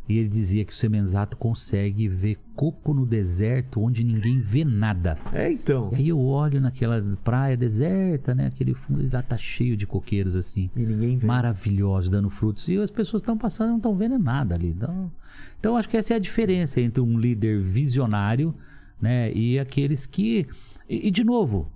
e 0.08 0.18
ele 0.18 0.28
dizia 0.28 0.64
que 0.64 0.72
o 0.72 0.76
Semenzato 0.76 1.36
consegue 1.36 2.08
ver 2.08 2.36
coco 2.56 2.92
no 2.92 3.06
deserto 3.06 3.80
onde 3.80 4.02
ninguém 4.02 4.40
vê 4.40 4.64
nada. 4.64 5.16
É, 5.32 5.50
então. 5.50 5.90
E 5.92 5.96
aí 5.96 6.08
eu 6.08 6.18
olho 6.18 6.60
naquela 6.60 7.00
praia 7.22 7.56
deserta, 7.56 8.34
né? 8.34 8.46
Aquele 8.46 8.74
fundo, 8.74 9.08
lá 9.12 9.22
tá 9.22 9.38
cheio 9.38 9.76
de 9.76 9.86
coqueiros 9.86 10.34
assim. 10.34 10.68
E 10.74 10.84
ninguém 10.84 11.16
vê. 11.16 11.26
Maravilhosos, 11.26 12.10
dando 12.10 12.28
frutos. 12.28 12.66
E 12.68 12.76
as 12.76 12.90
pessoas 12.90 13.22
estão 13.22 13.38
passando 13.38 13.68
e 13.68 13.70
não 13.70 13.76
estão 13.76 13.94
vendo 13.94 14.18
nada 14.18 14.56
ali. 14.56 14.70
Então, 14.70 15.10
então, 15.58 15.76
acho 15.76 15.88
que 15.88 15.96
essa 15.96 16.14
é 16.14 16.16
a 16.16 16.20
diferença 16.20 16.80
entre 16.80 17.00
um 17.00 17.16
líder 17.16 17.60
visionário 17.62 18.52
né, 19.00 19.32
e 19.32 19.58
aqueles 19.58 20.04
que. 20.06 20.48
E, 20.88 21.06
e, 21.08 21.10
de 21.10 21.22
novo, 21.22 21.70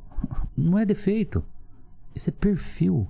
não 0.57 0.77
é 0.77 0.85
defeito. 0.85 1.45
Isso 2.13 2.29
é 2.29 2.33
perfil. 2.33 3.07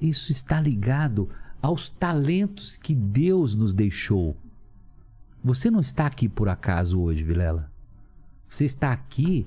Isso 0.00 0.30
está 0.30 0.60
ligado 0.60 1.28
aos 1.64 1.88
talentos 1.88 2.76
que 2.76 2.94
Deus 2.94 3.54
nos 3.54 3.72
deixou. 3.72 4.36
Você 5.42 5.70
não 5.70 5.80
está 5.80 6.04
aqui 6.04 6.28
por 6.28 6.46
acaso 6.46 7.00
hoje, 7.00 7.24
Vilela. 7.24 7.72
Você 8.46 8.66
está 8.66 8.92
aqui 8.92 9.46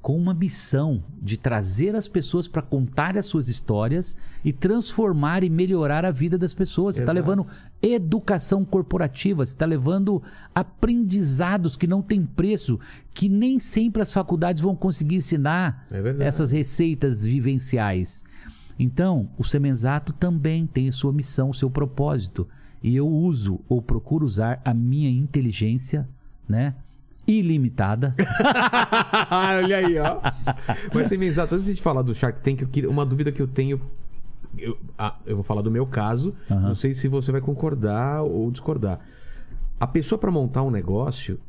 com 0.00 0.16
uma 0.16 0.32
missão 0.32 1.02
de 1.20 1.36
trazer 1.36 1.96
as 1.96 2.06
pessoas 2.06 2.46
para 2.46 2.62
contar 2.62 3.18
as 3.18 3.26
suas 3.26 3.48
histórias 3.48 4.16
e 4.44 4.52
transformar 4.52 5.42
e 5.42 5.50
melhorar 5.50 6.04
a 6.04 6.12
vida 6.12 6.38
das 6.38 6.54
pessoas. 6.54 6.94
Você 6.94 7.02
está 7.02 7.10
levando 7.12 7.42
educação 7.82 8.64
corporativa, 8.64 9.44
você 9.44 9.54
está 9.54 9.66
levando 9.66 10.22
aprendizados 10.54 11.74
que 11.74 11.88
não 11.88 12.00
têm 12.00 12.24
preço, 12.24 12.78
que 13.12 13.28
nem 13.28 13.58
sempre 13.58 14.00
as 14.00 14.12
faculdades 14.12 14.62
vão 14.62 14.76
conseguir 14.76 15.16
ensinar 15.16 15.84
É 15.90 16.26
essas 16.26 16.52
receitas 16.52 17.26
vivenciais. 17.26 18.22
Então, 18.78 19.28
o 19.38 19.44
Semenzato 19.44 20.12
também 20.12 20.66
tem 20.66 20.88
a 20.88 20.92
sua 20.92 21.12
missão, 21.12 21.50
o 21.50 21.54
seu 21.54 21.70
propósito. 21.70 22.48
E 22.82 22.96
eu 22.96 23.08
uso 23.08 23.60
ou 23.68 23.80
procuro 23.80 24.26
usar 24.26 24.60
a 24.64 24.74
minha 24.74 25.08
inteligência, 25.08 26.08
né? 26.48 26.74
Ilimitada. 27.26 28.14
Olha 29.30 29.78
aí, 29.78 29.98
ó. 29.98 30.20
Mas 30.92 31.08
sem 31.08 31.22
exato, 31.22 31.54
antes 31.54 31.74
de 31.74 31.80
falar 31.80 32.02
do 32.02 32.14
Shark 32.14 32.42
Tank, 32.42 32.60
eu 32.60 32.68
queria, 32.68 32.90
uma 32.90 33.06
dúvida 33.06 33.32
que 33.32 33.40
eu 33.40 33.48
tenho. 33.48 33.80
Eu, 34.58 34.78
ah, 34.98 35.16
eu 35.24 35.36
vou 35.36 35.44
falar 35.44 35.62
do 35.62 35.70
meu 35.70 35.86
caso. 35.86 36.34
Aham. 36.50 36.60
Não 36.60 36.74
sei 36.74 36.92
se 36.92 37.08
você 37.08 37.32
vai 37.32 37.40
concordar 37.40 38.22
ou 38.22 38.50
discordar. 38.50 39.00
A 39.80 39.86
pessoa, 39.86 40.18
para 40.18 40.30
montar 40.30 40.62
um 40.62 40.70
negócio, 40.70 41.40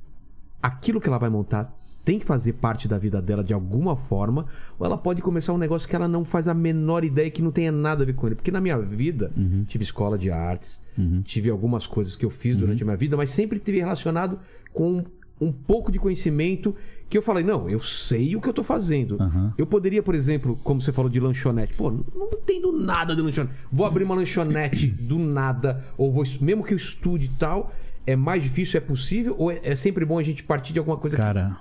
aquilo 0.62 1.02
que 1.02 1.08
ela 1.08 1.18
vai 1.18 1.30
montar 1.30 1.74
tem 2.06 2.20
que 2.20 2.26
fazer 2.26 2.54
parte 2.54 2.88
da 2.88 2.98
vida 3.00 3.20
dela 3.20 3.44
de 3.44 3.54
alguma 3.54 3.98
forma, 3.98 4.46
ou 4.78 4.86
ela 4.86 4.98
pode 4.98 5.22
começar 5.22 5.52
um 5.52 5.58
negócio 5.58 5.90
que 5.90 5.96
ela 5.96 6.08
não 6.08 6.24
faz 6.24 6.48
a 6.48 6.54
menor 6.54 7.04
ideia 7.04 7.32
que 7.32 7.42
não 7.42 7.52
tenha 7.52 7.72
nada 7.72 8.04
a 8.04 8.06
ver 8.06 8.14
com 8.14 8.28
ele. 8.28 8.36
Porque 8.36 8.52
na 8.52 8.62
minha 8.62 8.78
vida, 8.78 9.32
tive 9.68 9.84
escola 9.84 10.18
de 10.18 10.30
artes, 10.30 10.80
tive 11.24 11.50
algumas 11.50 11.88
coisas 11.88 12.16
que 12.16 12.24
eu 12.24 12.30
fiz 12.30 12.56
durante 12.56 12.84
a 12.84 12.86
minha 12.86 12.96
vida, 12.96 13.18
mas 13.18 13.32
sempre 13.32 13.60
tive 13.60 13.80
relacionado 13.80 14.40
com 14.72 15.04
um 15.42 15.52
pouco 15.52 15.92
de 15.92 16.00
conhecimento 16.00 16.76
que 17.10 17.18
eu 17.18 17.22
falei, 17.22 17.44
não, 17.44 17.70
eu 17.70 17.80
sei 17.80 18.36
o 18.36 18.42
que 18.42 18.48
eu 18.48 18.54
tô 18.54 18.64
fazendo. 18.64 19.18
Aham. 19.22 19.54
Eu 19.58 19.66
poderia, 19.66 20.02
por 20.02 20.16
exemplo, 20.16 20.58
como 20.64 20.82
você 20.82 20.92
falou 20.92 21.10
de 21.10 21.20
lanchonete, 21.20 21.74
pô, 21.74 21.92
não 21.92 22.06
não 22.16 22.30
entendo 22.34 22.72
nada 22.72 23.16
de 23.16 23.22
lanchonete. 23.22 23.54
Vou 23.72 23.86
abrir 23.86 24.04
uma 24.04 24.16
lanchonete 24.16 24.88
do 25.02 25.20
nada, 25.20 25.84
ou 25.98 26.12
vou, 26.12 26.24
mesmo 26.40 26.64
que 26.64 26.74
eu 26.74 26.78
estude 26.78 27.26
e 27.26 27.30
tal, 27.38 27.72
é 28.08 28.16
mais 28.16 28.44
difícil, 28.44 28.78
é 28.78 28.82
possível, 28.82 29.36
ou 29.38 29.52
é, 29.52 29.60
é 29.64 29.76
sempre 29.76 30.06
bom 30.06 30.18
a 30.18 30.24
gente 30.24 30.44
partir 30.44 30.74
de 30.74 30.80
alguma 30.80 30.98
coisa 30.98 31.18
Cara, 31.18 31.58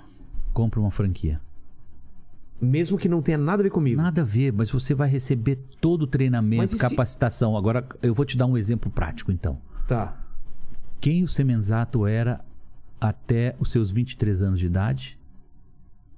compra 0.54 0.80
uma 0.80 0.90
franquia. 0.90 1.38
mesmo 2.60 2.96
que 2.96 3.08
não 3.08 3.20
tenha 3.20 3.36
nada 3.36 3.60
a 3.60 3.64
ver 3.64 3.70
comigo? 3.70 4.00
Nada 4.00 4.22
a 4.22 4.24
ver, 4.24 4.52
mas 4.52 4.70
você 4.70 4.94
vai 4.94 5.08
receber 5.08 5.56
todo 5.80 6.02
o 6.02 6.06
treinamento, 6.06 6.64
e 6.64 6.68
se- 6.68 6.78
capacitação. 6.78 7.56
Agora, 7.58 7.86
eu 8.00 8.14
vou 8.14 8.24
te 8.24 8.36
dar 8.38 8.46
um 8.46 8.56
exemplo 8.56 8.90
prático, 8.90 9.30
então. 9.30 9.58
Tá. 9.86 10.16
Quem 11.00 11.22
o 11.22 11.28
Semenzato 11.28 12.06
era 12.06 12.40
até 12.98 13.54
os 13.58 13.70
seus 13.70 13.90
23 13.90 14.42
anos 14.42 14.58
de 14.60 14.66
idade? 14.66 15.18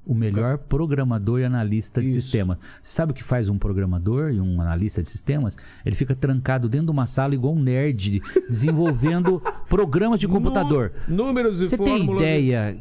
O 0.07 0.15
melhor 0.15 0.57
programador 0.59 1.41
e 1.41 1.45
analista 1.45 2.01
de 2.01 2.07
Isso. 2.07 2.21
sistema. 2.21 2.61
Você 2.81 2.93
sabe 2.93 3.11
o 3.11 3.15
que 3.15 3.25
faz 3.25 3.49
um 3.49 3.59
programador 3.59 4.31
e 4.31 4.41
um 4.41 4.61
analista 4.61 5.03
de 5.03 5.09
sistemas? 5.09 5.57
Ele 5.85 5.97
fica 5.97 6.15
trancado 6.15 6.69
dentro 6.69 6.87
de 6.87 6.93
uma 6.93 7.09
sala 7.09 7.35
igual 7.35 7.55
um 7.55 7.61
nerd, 7.61 8.21
desenvolvendo 8.49 9.43
programas 9.69 10.21
de 10.21 10.29
computador. 10.29 10.93
Números 11.09 11.61
e 11.61 11.67
Você 11.67 11.77
tem 11.77 12.05
ideia? 12.15 12.77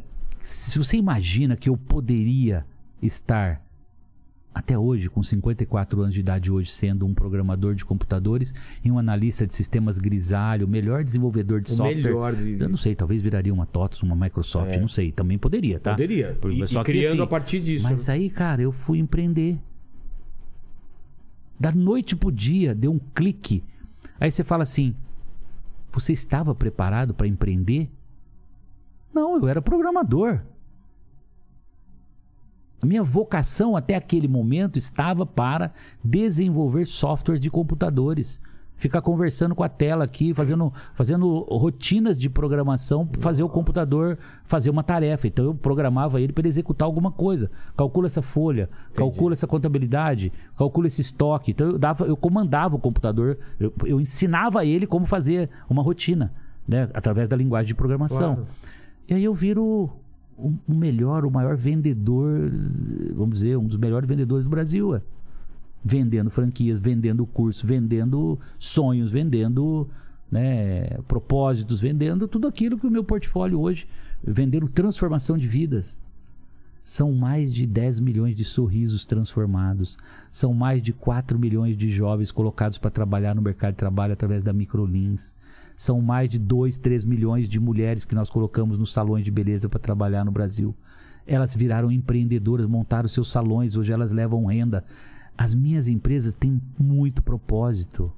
Se 0.48 0.78
você 0.78 0.96
imagina 0.96 1.56
que 1.56 1.68
eu 1.68 1.76
poderia 1.76 2.64
estar 3.02 3.60
até 4.54 4.78
hoje, 4.78 5.10
com 5.10 5.20
54 5.20 6.00
anos 6.02 6.14
de 6.14 6.20
idade 6.20 6.52
hoje, 6.52 6.70
sendo 6.70 7.04
um 7.04 7.12
programador 7.12 7.74
de 7.74 7.84
computadores 7.84 8.54
e 8.84 8.88
um 8.88 8.96
analista 8.96 9.44
de 9.44 9.52
sistemas 9.56 9.98
grisalho, 9.98 10.64
o 10.66 10.68
melhor 10.70 11.02
desenvolvedor 11.02 11.60
de 11.60 11.72
O 11.72 11.76
software. 11.76 11.96
melhor 11.96 12.32
de- 12.36 12.62
Eu 12.62 12.68
não 12.68 12.76
sei, 12.76 12.94
talvez 12.94 13.20
viraria 13.20 13.52
uma 13.52 13.66
TOTS, 13.66 14.04
uma 14.04 14.14
Microsoft, 14.14 14.76
não 14.76 14.86
sei. 14.86 15.10
Também 15.10 15.36
poderia, 15.36 15.80
tá? 15.80 15.90
Poderia. 15.90 16.38
E- 16.44 16.62
e 16.62 16.68
só 16.68 16.84
que, 16.84 16.92
criando 16.92 17.14
assim, 17.14 17.22
a 17.22 17.26
partir 17.26 17.58
disso, 17.60 17.82
Mas 17.82 18.06
né? 18.06 18.14
aí, 18.14 18.30
cara, 18.30 18.62
eu 18.62 18.70
fui 18.70 19.00
empreender. 19.00 19.58
Da 21.58 21.72
noite 21.72 22.14
pro 22.14 22.30
dia, 22.30 22.72
deu 22.72 22.92
um 22.92 23.00
clique. 23.00 23.64
Aí 24.20 24.30
você 24.30 24.44
fala 24.44 24.62
assim: 24.62 24.94
você 25.92 26.12
estava 26.12 26.54
preparado 26.54 27.12
para 27.12 27.26
empreender? 27.26 27.90
Não, 29.16 29.38
eu 29.38 29.48
era 29.48 29.62
programador. 29.62 30.42
A 32.82 32.84
minha 32.84 33.02
vocação 33.02 33.74
até 33.74 33.94
aquele 33.94 34.28
momento 34.28 34.78
estava 34.78 35.24
para 35.24 35.72
desenvolver 36.04 36.84
software 36.84 37.38
de 37.38 37.50
computadores. 37.50 38.38
Ficar 38.76 39.00
conversando 39.00 39.54
com 39.54 39.62
a 39.62 39.70
tela 39.70 40.04
aqui, 40.04 40.34
fazendo, 40.34 40.70
fazendo 40.92 41.38
rotinas 41.50 42.18
de 42.18 42.28
programação, 42.28 43.08
fazer 43.18 43.42
o 43.42 43.48
computador 43.48 44.18
fazer 44.44 44.68
uma 44.68 44.82
tarefa. 44.82 45.26
Então 45.26 45.46
eu 45.46 45.54
programava 45.54 46.20
ele 46.20 46.30
para 46.30 46.42
ele 46.42 46.50
executar 46.50 46.84
alguma 46.84 47.10
coisa. 47.10 47.50
Calcula 47.74 48.08
essa 48.08 48.20
folha, 48.20 48.68
calcula 48.92 49.32
essa 49.32 49.46
contabilidade, 49.46 50.30
calcula 50.58 50.88
esse 50.88 51.00
estoque. 51.00 51.52
Então 51.52 51.68
eu, 51.68 51.78
dava, 51.78 52.04
eu 52.04 52.18
comandava 52.18 52.76
o 52.76 52.78
computador, 52.78 53.38
eu, 53.58 53.72
eu 53.86 53.98
ensinava 53.98 54.66
ele 54.66 54.86
como 54.86 55.06
fazer 55.06 55.48
uma 55.70 55.82
rotina, 55.82 56.34
né? 56.68 56.90
através 56.92 57.30
da 57.30 57.34
linguagem 57.34 57.68
de 57.68 57.74
programação. 57.74 58.34
Claro. 58.34 58.48
E 59.08 59.14
aí 59.14 59.24
eu 59.24 59.34
viro 59.34 59.64
o 59.64 59.90
o 60.38 60.52
melhor, 60.68 61.24
o 61.24 61.30
maior 61.30 61.56
vendedor, 61.56 62.50
vamos 63.14 63.36
dizer, 63.36 63.56
um 63.56 63.66
dos 63.66 63.76
melhores 63.76 64.08
vendedores 64.08 64.44
do 64.44 64.50
Brasil. 64.50 64.94
é. 64.94 65.02
Vendendo 65.84 66.30
franquias, 66.30 66.78
vendendo 66.78 67.24
curso, 67.26 67.66
vendendo 67.66 68.38
sonhos, 68.58 69.10
vendendo 69.10 69.88
né, 70.30 70.98
propósitos, 71.06 71.80
vendendo 71.80 72.26
tudo 72.26 72.48
aquilo 72.48 72.76
que 72.76 72.86
o 72.86 72.90
meu 72.90 73.04
portfólio 73.04 73.60
hoje, 73.60 73.88
vendendo 74.22 74.68
transformação 74.68 75.36
de 75.36 75.46
vidas. 75.46 75.96
São 76.82 77.12
mais 77.12 77.52
de 77.54 77.66
10 77.66 78.00
milhões 78.00 78.36
de 78.36 78.44
sorrisos 78.44 79.04
transformados. 79.04 79.96
São 80.30 80.52
mais 80.52 80.82
de 80.82 80.92
4 80.92 81.38
milhões 81.38 81.76
de 81.76 81.88
jovens 81.88 82.30
colocados 82.30 82.78
para 82.78 82.90
trabalhar 82.90 83.34
no 83.34 83.42
mercado 83.42 83.72
de 83.72 83.78
trabalho 83.78 84.12
através 84.12 84.42
da 84.42 84.52
Microlins. 84.52 85.34
São 85.76 86.00
mais 86.00 86.30
de 86.30 86.38
2, 86.38 86.78
3 86.78 87.04
milhões 87.04 87.48
de 87.48 87.60
mulheres 87.60 88.04
que 88.04 88.14
nós 88.14 88.30
colocamos 88.30 88.78
nos 88.78 88.92
salões 88.92 89.24
de 89.24 89.30
beleza 89.30 89.68
para 89.68 89.78
trabalhar 89.78 90.24
no 90.24 90.30
Brasil. 90.30 90.74
Elas 91.26 91.54
viraram 91.54 91.90
empreendedoras, 91.90 92.66
montaram 92.66 93.08
seus 93.08 93.30
salões, 93.30 93.76
hoje 93.76 93.92
elas 93.92 94.10
levam 94.12 94.46
renda. 94.46 94.84
As 95.36 95.54
minhas 95.54 95.86
empresas 95.88 96.32
têm 96.32 96.60
muito 96.78 97.22
propósito. 97.22 98.10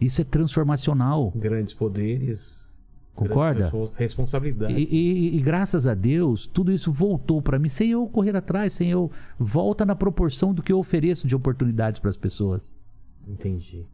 Isso 0.00 0.20
é 0.20 0.24
transformacional. 0.24 1.30
Grandes 1.36 1.74
poderes. 1.74 2.68
Concorda? 3.14 3.68
grandes 3.68 3.72
respo- 3.80 3.92
Responsabilidades. 3.96 4.76
E, 4.76 4.96
e- 4.96 5.36
e 5.36 5.40
graças 5.42 5.86
a 5.86 5.94
Deus, 5.94 6.46
tudo 6.46 6.72
isso 6.72 6.90
voltou 6.90 7.42
para 7.42 7.58
mim 7.58 7.68
sem 7.68 7.90
eu 7.90 8.06
correr 8.06 8.34
atrás, 8.34 8.72
sem 8.72 8.90
eu. 8.90 9.10
Volta 9.38 9.84
na 9.84 9.94
proporção 9.94 10.54
do 10.54 10.62
que 10.62 10.72
eu 10.72 10.78
ofereço 10.78 11.26
de 11.28 11.36
oportunidades 11.36 12.00
para 12.00 12.08
as 12.08 12.16
pessoas. 12.16 12.72
Entendi. 13.28 13.84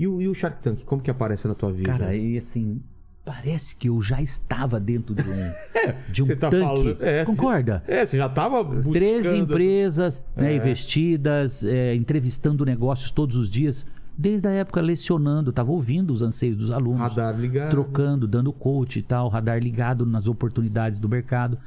E 0.00 0.06
o, 0.08 0.20
e 0.22 0.26
o 0.28 0.34
Shark 0.34 0.60
Tank, 0.62 0.82
como 0.84 1.02
que 1.02 1.10
aparece 1.10 1.46
na 1.46 1.54
tua 1.54 1.70
vida? 1.70 1.92
Cara, 1.92 2.14
e 2.16 2.38
assim. 2.38 2.80
Parece 3.22 3.76
que 3.76 3.90
eu 3.90 4.00
já 4.00 4.20
estava 4.22 4.80
dentro 4.80 5.14
de 5.14 5.22
um, 5.22 5.52
de 6.10 6.22
um 6.22 6.24
Você 6.24 6.34
tá 6.34 6.48
tanque. 6.48 6.64
falando- 6.64 6.96
é, 7.04 7.24
você- 7.24 7.36
Concorda? 7.36 7.84
É, 7.86 8.06
você 8.06 8.16
já 8.16 8.28
tava 8.30 8.64
buscando... 8.64 8.92
Três 8.94 9.26
assim, 9.26 9.38
empresas 9.40 10.24
né, 10.34 10.54
É. 10.54 10.56
investidas, 10.56 11.62
é, 11.64 11.94
entrevistando 11.94 12.64
negócios 12.64 13.10
todos 13.10 13.36
os 13.36 13.50
dias. 13.50 13.86
Desde 14.16 14.48
a 14.48 14.50
época 14.50 14.80
lecionando, 14.80 15.50
estava 15.50 15.70
ouvindo 15.70 16.12
os 16.14 16.22
anseios 16.22 16.56
dos 16.56 16.70
alunos. 16.70 17.00
Radar 17.14 17.38
ligado. 17.38 17.70
trocando, 17.70 18.26
dando 18.26 18.52
coach 18.54 18.98
e 18.98 19.02
tal, 19.02 19.28
radar 19.28 19.58
ligado 19.62 20.06
nas 20.06 20.26
oportunidades 20.26 20.98
do 20.98 21.08
mercado. 21.08 21.58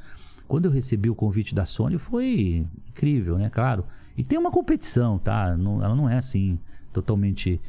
Quando 0.48 0.64
eu 0.66 0.70
recebi 0.72 1.08
o 1.08 1.14
convite 1.14 1.54
da 1.54 1.64
Sony 1.64 1.98
foi 1.98 2.66
incrível, 2.88 3.38
né? 3.38 3.48
Claro. 3.48 3.84
E 4.16 4.22
tem 4.24 4.38
uma 4.38 4.50
competição, 4.50 5.18
tá? 5.18 5.56
Não- 5.56 5.82
ela 5.82 5.94
não 5.94 6.08
é 6.10 6.18
assim 6.18 6.58
totalmente 6.92 7.60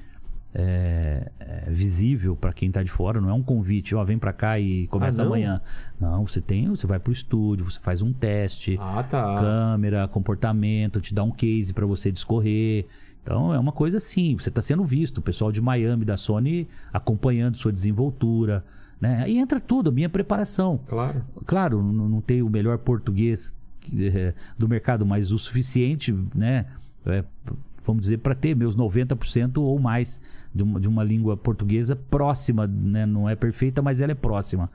é, 0.57 1.29
é, 1.37 1.69
visível 1.69 2.33
para 2.35 2.53
quem 2.53 2.71
tá 2.71 2.81
de 2.81 2.89
fora. 2.89 3.19
Não 3.19 3.29
é 3.29 3.33
um 3.33 3.43
convite, 3.43 3.93
ó, 3.93 4.03
vem 4.05 4.17
para 4.17 4.31
cá 4.31 4.57
e 4.57 4.87
começa 4.87 5.21
Ah, 5.21 5.25
não? 5.25 5.31
amanhã. 5.33 5.61
Não, 5.99 6.25
você 6.25 6.39
tem, 6.39 6.69
você 6.69 6.87
vai 6.87 6.97
pro 6.97 7.11
estúdio, 7.11 7.69
você 7.69 7.79
faz 7.79 8.01
um 8.01 8.13
teste 8.13 8.77
Ah, 8.79 9.03
tá. 9.03 9.39
câmera, 9.39 10.07
comportamento, 10.07 11.01
te 11.01 11.13
dá 11.13 11.23
um 11.23 11.31
case 11.31 11.73
para 11.73 11.85
você 11.85 12.09
discorrer. 12.11 12.85
Então 13.21 13.53
é 13.53 13.59
uma 13.59 13.71
coisa 13.73 13.97
assim, 13.97 14.35
você 14.37 14.49
está 14.49 14.61
sendo 14.61 14.83
visto, 14.85 15.17
o 15.17 15.21
pessoal 15.21 15.51
de 15.51 15.59
Miami 15.59 16.05
da 16.05 16.15
Sony 16.15 16.67
acompanhando 16.93 17.57
sua 17.57 17.71
desenvoltura, 17.73 18.63
né? 19.01 19.23
Aí 19.23 19.37
entra 19.37 19.59
tudo, 19.59 19.89
a 19.89 19.91
minha 19.91 20.07
preparação. 20.07 20.79
Claro. 20.87 21.21
Claro, 21.45 21.83
não, 21.83 22.07
não 22.07 22.21
tenho 22.21 22.45
o 22.45 22.49
melhor 22.49 22.77
português 22.77 23.53
eh, 23.93 24.33
do 24.57 24.69
mercado, 24.69 25.05
mas 25.05 25.31
o 25.31 25.39
suficiente, 25.39 26.15
né? 26.33 26.65
é, 27.05 27.23
vamos 27.85 28.03
dizer, 28.03 28.17
para 28.19 28.33
ter 28.33 28.55
meus 28.55 28.75
90% 28.77 29.57
ou 29.57 29.77
mais 29.79 30.19
de 30.55 30.63
uma, 30.63 30.79
de 30.79 30.87
uma 30.87 31.03
língua 31.03 31.35
portuguesa 31.35 31.95
próxima, 31.95 32.65
né? 32.65 33.05
Não 33.05 33.29
é 33.29 33.35
perfeita, 33.35 33.81
mas 33.81 33.99
ela 33.99 34.13
é 34.13 34.15
próxima. 34.15 34.69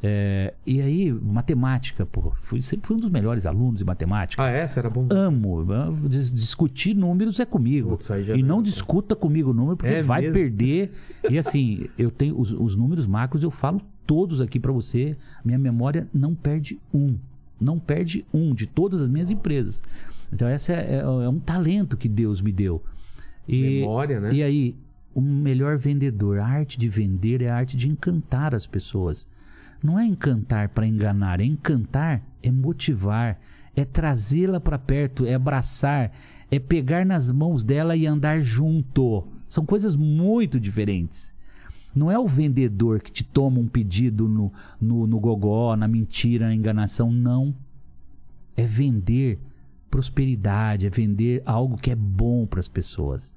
É, 0.00 0.54
e 0.64 0.80
aí, 0.80 1.12
matemática, 1.12 2.06
pô, 2.06 2.32
fui, 2.40 2.62
sempre 2.62 2.86
fui 2.86 2.96
um 2.96 3.00
dos 3.00 3.10
melhores 3.10 3.44
alunos 3.46 3.78
de 3.80 3.84
matemática. 3.84 4.40
Ah, 4.42 4.48
essa 4.48 4.78
era 4.78 4.88
bom. 4.88 5.08
Amo. 5.10 5.64
Dis- 6.08 6.30
Discutir 6.32 6.94
números 6.94 7.40
é 7.40 7.44
comigo. 7.44 7.90
Putz, 7.90 8.08
e 8.10 8.40
não 8.42 8.56
não. 8.56 8.62
discuta 8.62 9.16
comigo 9.16 9.50
o 9.50 9.52
número, 9.54 9.76
porque 9.76 9.92
É 9.92 10.02
vai 10.02 10.20
mesmo? 10.20 10.34
perder. 10.34 10.92
E 11.28 11.36
assim, 11.36 11.88
eu 11.98 12.10
tenho 12.12 12.38
os, 12.40 12.52
os 12.52 12.76
números 12.76 13.06
macros, 13.06 13.42
eu 13.42 13.50
falo 13.50 13.82
todos 14.06 14.40
aqui 14.40 14.60
para 14.60 14.70
você. 14.72 15.16
Minha 15.44 15.58
memória 15.58 16.06
não 16.14 16.32
perde 16.32 16.78
um. 16.94 17.16
Não 17.60 17.76
perde 17.78 18.24
um 18.32 18.54
de 18.54 18.66
todas 18.68 19.02
as 19.02 19.08
minhas 19.08 19.30
empresas. 19.30 19.82
Então, 20.32 20.46
essa 20.46 20.72
é, 20.74 20.94
é- 20.94 20.98
é 21.00 21.28
um 21.28 21.40
talento 21.40 21.96
que 21.96 22.08
Deus 22.08 22.40
me 22.40 22.52
deu. 22.52 22.80
E, 23.48 23.80
Memória, 23.80 24.20
né? 24.20 24.30
E 24.32 24.42
aí, 24.44 24.76
o 25.18 25.20
melhor 25.20 25.76
vendedor, 25.76 26.38
a 26.38 26.46
arte 26.46 26.78
de 26.78 26.88
vender 26.88 27.42
é 27.42 27.50
a 27.50 27.56
arte 27.56 27.76
de 27.76 27.88
encantar 27.88 28.54
as 28.54 28.68
pessoas. 28.68 29.26
Não 29.82 29.98
é 29.98 30.06
encantar 30.06 30.68
para 30.68 30.86
enganar, 30.86 31.40
é 31.40 31.44
encantar, 31.44 32.22
é 32.40 32.52
motivar, 32.52 33.36
é 33.74 33.84
trazê-la 33.84 34.60
para 34.60 34.78
perto, 34.78 35.26
é 35.26 35.34
abraçar, 35.34 36.12
é 36.48 36.60
pegar 36.60 37.04
nas 37.04 37.32
mãos 37.32 37.64
dela 37.64 37.96
e 37.96 38.06
andar 38.06 38.40
junto. 38.40 39.26
São 39.48 39.66
coisas 39.66 39.96
muito 39.96 40.60
diferentes. 40.60 41.34
Não 41.92 42.12
é 42.12 42.16
o 42.16 42.28
vendedor 42.28 43.00
que 43.00 43.10
te 43.10 43.24
toma 43.24 43.58
um 43.58 43.66
pedido 43.66 44.28
no, 44.28 44.52
no, 44.80 45.04
no 45.04 45.18
gogó, 45.18 45.74
na 45.74 45.88
mentira, 45.88 46.46
na 46.46 46.54
enganação. 46.54 47.10
Não. 47.10 47.52
É 48.56 48.62
vender 48.62 49.40
prosperidade, 49.90 50.86
é 50.86 50.90
vender 50.90 51.42
algo 51.44 51.76
que 51.76 51.90
é 51.90 51.96
bom 51.96 52.46
para 52.46 52.60
as 52.60 52.68
pessoas. 52.68 53.34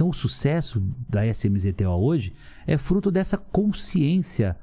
Então, 0.00 0.08
o 0.08 0.14
sucesso 0.14 0.82
da 1.06 1.26
SMZTO 1.26 1.90
hoje 1.90 2.32
é 2.66 2.78
fruto 2.78 3.10
dessa 3.10 3.36
consciência 3.36 4.56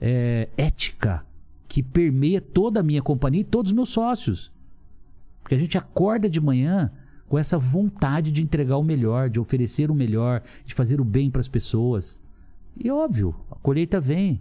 é, 0.00 0.48
ética 0.56 1.22
que 1.68 1.82
permeia 1.82 2.40
toda 2.40 2.80
a 2.80 2.82
minha 2.82 3.02
companhia 3.02 3.42
e 3.42 3.44
todos 3.44 3.72
os 3.72 3.76
meus 3.76 3.90
sócios. 3.90 4.50
Porque 5.42 5.54
a 5.54 5.58
gente 5.58 5.76
acorda 5.76 6.30
de 6.30 6.40
manhã 6.40 6.90
com 7.28 7.38
essa 7.38 7.58
vontade 7.58 8.32
de 8.32 8.42
entregar 8.42 8.78
o 8.78 8.82
melhor, 8.82 9.28
de 9.28 9.38
oferecer 9.38 9.90
o 9.90 9.94
melhor, 9.94 10.42
de 10.64 10.72
fazer 10.72 10.98
o 10.98 11.04
bem 11.04 11.30
para 11.30 11.42
as 11.42 11.48
pessoas. 11.48 12.18
E 12.74 12.90
óbvio, 12.90 13.36
a 13.50 13.56
colheita 13.56 14.00
vem. 14.00 14.40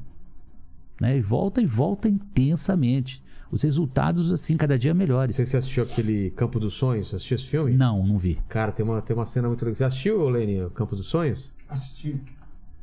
Né? 1.01 1.17
E 1.17 1.21
volta 1.21 1.61
e 1.61 1.65
volta 1.65 2.07
intensamente. 2.07 3.21
Os 3.51 3.63
resultados, 3.63 4.31
assim, 4.31 4.55
cada 4.55 4.77
dia 4.77 4.93
melhores. 4.93 5.35
Você, 5.35 5.45
você 5.45 5.57
assistiu 5.57 5.83
aquele 5.83 6.29
Campo 6.31 6.59
dos 6.59 6.75
Sonhos? 6.75 7.07
Você 7.07 7.15
assistiu 7.15 7.35
esse 7.35 7.45
filme? 7.45 7.73
Não, 7.73 8.05
não 8.05 8.17
vi. 8.17 8.37
Cara, 8.47 8.71
tem 8.71 8.85
uma, 8.85 9.01
tem 9.01 9.15
uma 9.15 9.25
cena 9.25 9.47
muito 9.47 9.63
legal. 9.63 9.75
Você 9.75 9.83
assistiu, 9.83 10.29
Lene, 10.29 10.63
o 10.63 10.69
Campo 10.69 10.95
dos 10.95 11.07
Sonhos? 11.07 11.51
Assisti. 11.67 12.15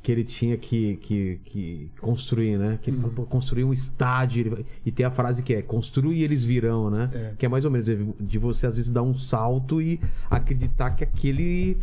Que 0.03 0.13
ele 0.13 0.25
tinha 0.25 0.57
que, 0.57 0.97
que, 0.97 1.41
que 1.45 1.91
construir, 2.01 2.59
né? 2.59 2.79
Que 2.83 2.91
ele 2.91 3.01
falou, 3.01 3.27
construir 3.27 3.65
um 3.65 3.73
estádio. 3.73 4.65
E 4.85 4.91
tem 4.91 5.07
a 5.07 5.11
frase 5.11 5.43
que 5.43 5.55
é, 5.55 5.63
construir 5.63 6.17
e 6.17 6.23
eles 6.23 6.45
virão, 6.45 6.91
né? 6.91 7.11
É. 7.13 7.33
Que 7.39 7.47
é 7.47 7.49
mais 7.49 7.65
ou 7.65 7.71
menos 7.71 7.87
de 8.21 8.39
você, 8.39 8.67
às 8.67 8.77
vezes, 8.77 8.91
dar 8.91 9.03
um 9.03 9.15
salto 9.15 9.81
e 9.81 10.01
acreditar 10.31 10.91
que 10.91 11.05
aquele... 11.05 11.77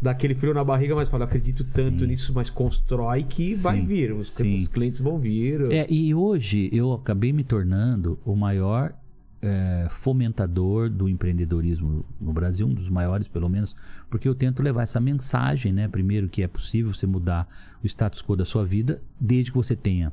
Dá 0.00 0.10
aquele 0.10 0.34
frio 0.34 0.52
na 0.52 0.62
barriga, 0.62 0.94
mas 0.94 1.08
fala, 1.08 1.24
acredito 1.24 1.64
tanto 1.72 2.00
Sim. 2.00 2.06
nisso, 2.06 2.32
mas 2.34 2.50
constrói 2.50 3.22
que 3.22 3.54
vai 3.54 3.78
Sim, 3.78 3.86
vir. 3.86 4.12
Os, 4.12 4.36
clientes 4.36 5.00
vão 5.00 5.18
vir. 5.18 5.72
É, 5.72 5.86
e 5.90 6.14
hoje 6.14 6.68
eu 6.72 6.92
acabei 6.92 7.32
me 7.32 7.42
tornando 7.42 8.18
o 8.24 8.36
maior 8.36 8.92
é, 9.40 9.86
fomentador 9.90 10.90
do 10.90 11.08
empreendedorismo 11.08 12.04
no 12.20 12.32
Brasil, 12.32 12.66
um 12.66 12.74
dos 12.74 12.88
maiores 12.88 13.28
pelo 13.28 13.48
menos, 13.48 13.76
porque 14.10 14.28
eu 14.28 14.34
tento 14.34 14.62
levar 14.62 14.82
essa 14.82 15.00
mensagem, 15.00 15.72
né? 15.72 15.88
Primeiro 15.88 16.28
que 16.28 16.42
é 16.42 16.48
possível 16.48 16.92
você 16.92 17.06
mudar 17.06 17.48
o 17.82 17.86
status 17.86 18.22
quo 18.22 18.36
da 18.36 18.44
sua 18.44 18.64
vida, 18.64 19.00
desde 19.20 19.50
que 19.50 19.56
você 19.56 19.76
tenha 19.76 20.12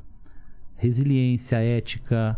resiliência, 0.75 1.57
ética, 1.57 2.37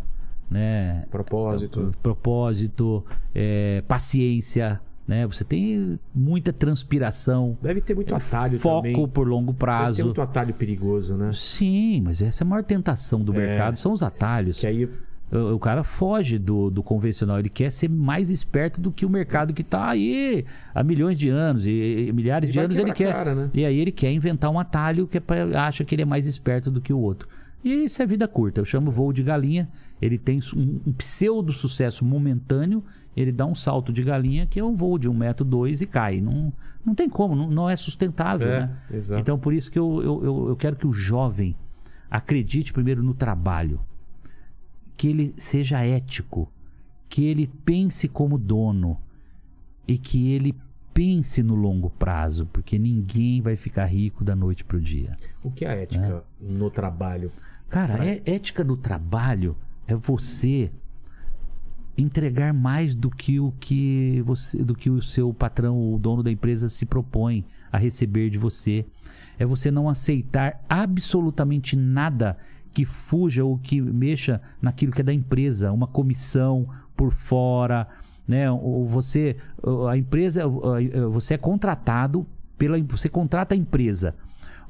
né? 0.50 1.04
Propósito. 1.10 1.92
propósito, 2.02 3.04
é, 3.34 3.82
paciência, 3.86 4.80
né? 5.06 5.26
Você 5.26 5.44
tem 5.44 5.98
muita 6.14 6.52
transpiração, 6.52 7.56
Deve 7.62 7.80
ter 7.80 7.94
muito 7.94 8.14
atalho 8.14 8.58
foco 8.58 8.88
também. 8.88 9.08
por 9.08 9.26
longo 9.28 9.46
Deve 9.52 9.58
ter 9.58 9.64
prazo. 9.64 10.04
muito 10.04 10.20
atalho 10.20 10.54
perigoso, 10.54 11.14
né? 11.14 11.30
Sim, 11.32 12.00
mas 12.04 12.22
essa 12.22 12.42
é 12.42 12.44
a 12.44 12.48
maior 12.48 12.62
tentação 12.62 13.20
do 13.22 13.32
mercado, 13.32 13.78
são 13.78 13.92
os 13.92 14.02
atalhos. 14.02 14.58
Que 14.60 14.66
aí 14.66 14.88
O, 15.32 15.54
o 15.54 15.58
cara 15.58 15.82
foge 15.82 16.38
do, 16.38 16.70
do 16.70 16.82
convencional, 16.84 17.38
ele 17.40 17.48
quer 17.48 17.72
ser 17.72 17.88
mais 17.90 18.30
esperto 18.30 18.80
do 18.80 18.92
que 18.92 19.04
o 19.04 19.10
mercado 19.10 19.52
que 19.52 19.62
está 19.62 19.88
aí 19.90 20.44
há 20.74 20.82
milhões 20.84 21.18
de 21.18 21.28
anos 21.28 21.66
e, 21.66 22.06
e 22.08 22.12
milhares 22.12 22.48
E 22.48 22.52
de 22.52 22.60
anos 22.60 22.76
ele 22.76 22.92
quer. 22.92 23.12
cara, 23.12 23.34
né? 23.34 23.50
E 23.52 23.64
aí 23.64 23.76
ele 23.78 23.90
quer 23.90 24.12
inventar 24.12 24.50
um 24.50 24.58
atalho 24.58 25.06
que 25.08 25.16
é 25.18 25.20
pra, 25.20 25.66
acha 25.66 25.84
que 25.84 25.94
ele 25.96 26.02
é 26.02 26.04
mais 26.04 26.26
esperto 26.28 26.70
do 26.70 26.80
que 26.80 26.92
o 26.92 26.98
outro. 26.98 27.28
E 27.64 27.84
isso 27.86 28.00
é 28.00 28.06
vida 28.06 28.28
curta. 28.28 28.60
Eu 28.60 28.64
chamo 28.64 28.92
voo 28.92 29.12
de 29.12 29.24
galinha. 29.24 29.68
Ele 30.00 30.16
tem 30.16 30.38
um, 30.54 30.78
um 30.86 30.92
pseudo 30.92 31.52
sucesso 31.52 32.04
momentâneo. 32.04 32.84
Ele 33.16 33.32
dá 33.32 33.46
um 33.46 33.54
salto 33.54 33.92
de 33.92 34.02
galinha 34.04 34.46
que 34.46 34.60
é 34.60 34.64
um 34.64 34.76
voo 34.76 34.98
de 34.98 35.08
um 35.08 35.14
metro 35.14 35.44
dois 35.44 35.80
e 35.80 35.86
cai. 35.86 36.20
Não, 36.20 36.52
não 36.84 36.94
tem 36.94 37.08
como, 37.08 37.34
não, 37.34 37.48
não 37.50 37.70
é 37.70 37.74
sustentável, 37.74 38.46
É, 38.46 38.60
né? 38.60 38.76
exato. 38.92 39.20
Então 39.20 39.38
por 39.38 39.54
isso 39.54 39.72
que 39.72 39.78
eu, 39.78 40.02
eu, 40.02 40.24
eu, 40.24 40.48
eu 40.50 40.56
quero 40.56 40.76
que 40.76 40.86
o 40.86 40.92
jovem 40.92 41.56
acredite 42.10 42.72
primeiro 42.72 43.02
no 43.02 43.14
trabalho, 43.14 43.80
que 44.96 45.08
ele 45.08 45.34
seja 45.38 45.84
ético, 45.84 46.52
que 47.08 47.24
ele 47.24 47.46
pense 47.64 48.06
como 48.06 48.36
dono 48.38 48.98
e 49.88 49.96
que 49.96 50.30
ele 50.32 50.54
pense 50.92 51.42
no 51.42 51.54
longo 51.54 51.90
prazo, 51.90 52.46
porque 52.52 52.78
ninguém 52.78 53.40
vai 53.40 53.56
ficar 53.56 53.84
rico 53.86 54.24
da 54.24 54.34
noite 54.34 54.64
pro 54.64 54.80
dia. 54.80 55.16
O 55.42 55.50
que 55.50 55.64
é 55.64 55.68
a 55.68 55.74
ética 55.74 56.24
no 56.40 56.70
trabalho? 56.70 57.30
Cara, 57.68 58.04
é, 58.06 58.22
ética 58.24 58.62
no 58.64 58.76
trabalho 58.76 59.56
é 59.86 59.94
você 59.94 60.70
entregar 61.96 62.52
mais 62.52 62.94
do 62.94 63.10
que 63.10 63.40
o 63.40 63.52
que 63.58 64.22
você, 64.24 64.62
do 64.62 64.74
que 64.74 64.90
o 64.90 65.00
seu 65.00 65.32
patrão, 65.32 65.94
o 65.94 65.98
dono 65.98 66.22
da 66.22 66.30
empresa 66.30 66.68
se 66.68 66.84
propõe 66.84 67.44
a 67.72 67.78
receber 67.78 68.30
de 68.30 68.38
você. 68.38 68.84
É 69.38 69.44
você 69.44 69.70
não 69.70 69.88
aceitar 69.88 70.62
absolutamente 70.68 71.76
nada 71.76 72.36
que 72.72 72.84
fuja 72.84 73.44
ou 73.44 73.58
que 73.58 73.80
mexa 73.80 74.40
naquilo 74.60 74.92
que 74.92 75.00
é 75.00 75.04
da 75.04 75.12
empresa, 75.12 75.72
uma 75.72 75.86
comissão 75.86 76.68
por 76.94 77.10
fora, 77.10 77.88
né? 78.28 78.50
Ou 78.50 78.86
você, 78.86 79.36
a 79.88 79.96
empresa, 79.96 80.46
você 81.10 81.34
é 81.34 81.38
contratado 81.38 82.26
pela, 82.58 82.78
você 82.82 83.08
contrata 83.08 83.54
a 83.54 83.58
empresa. 83.58 84.14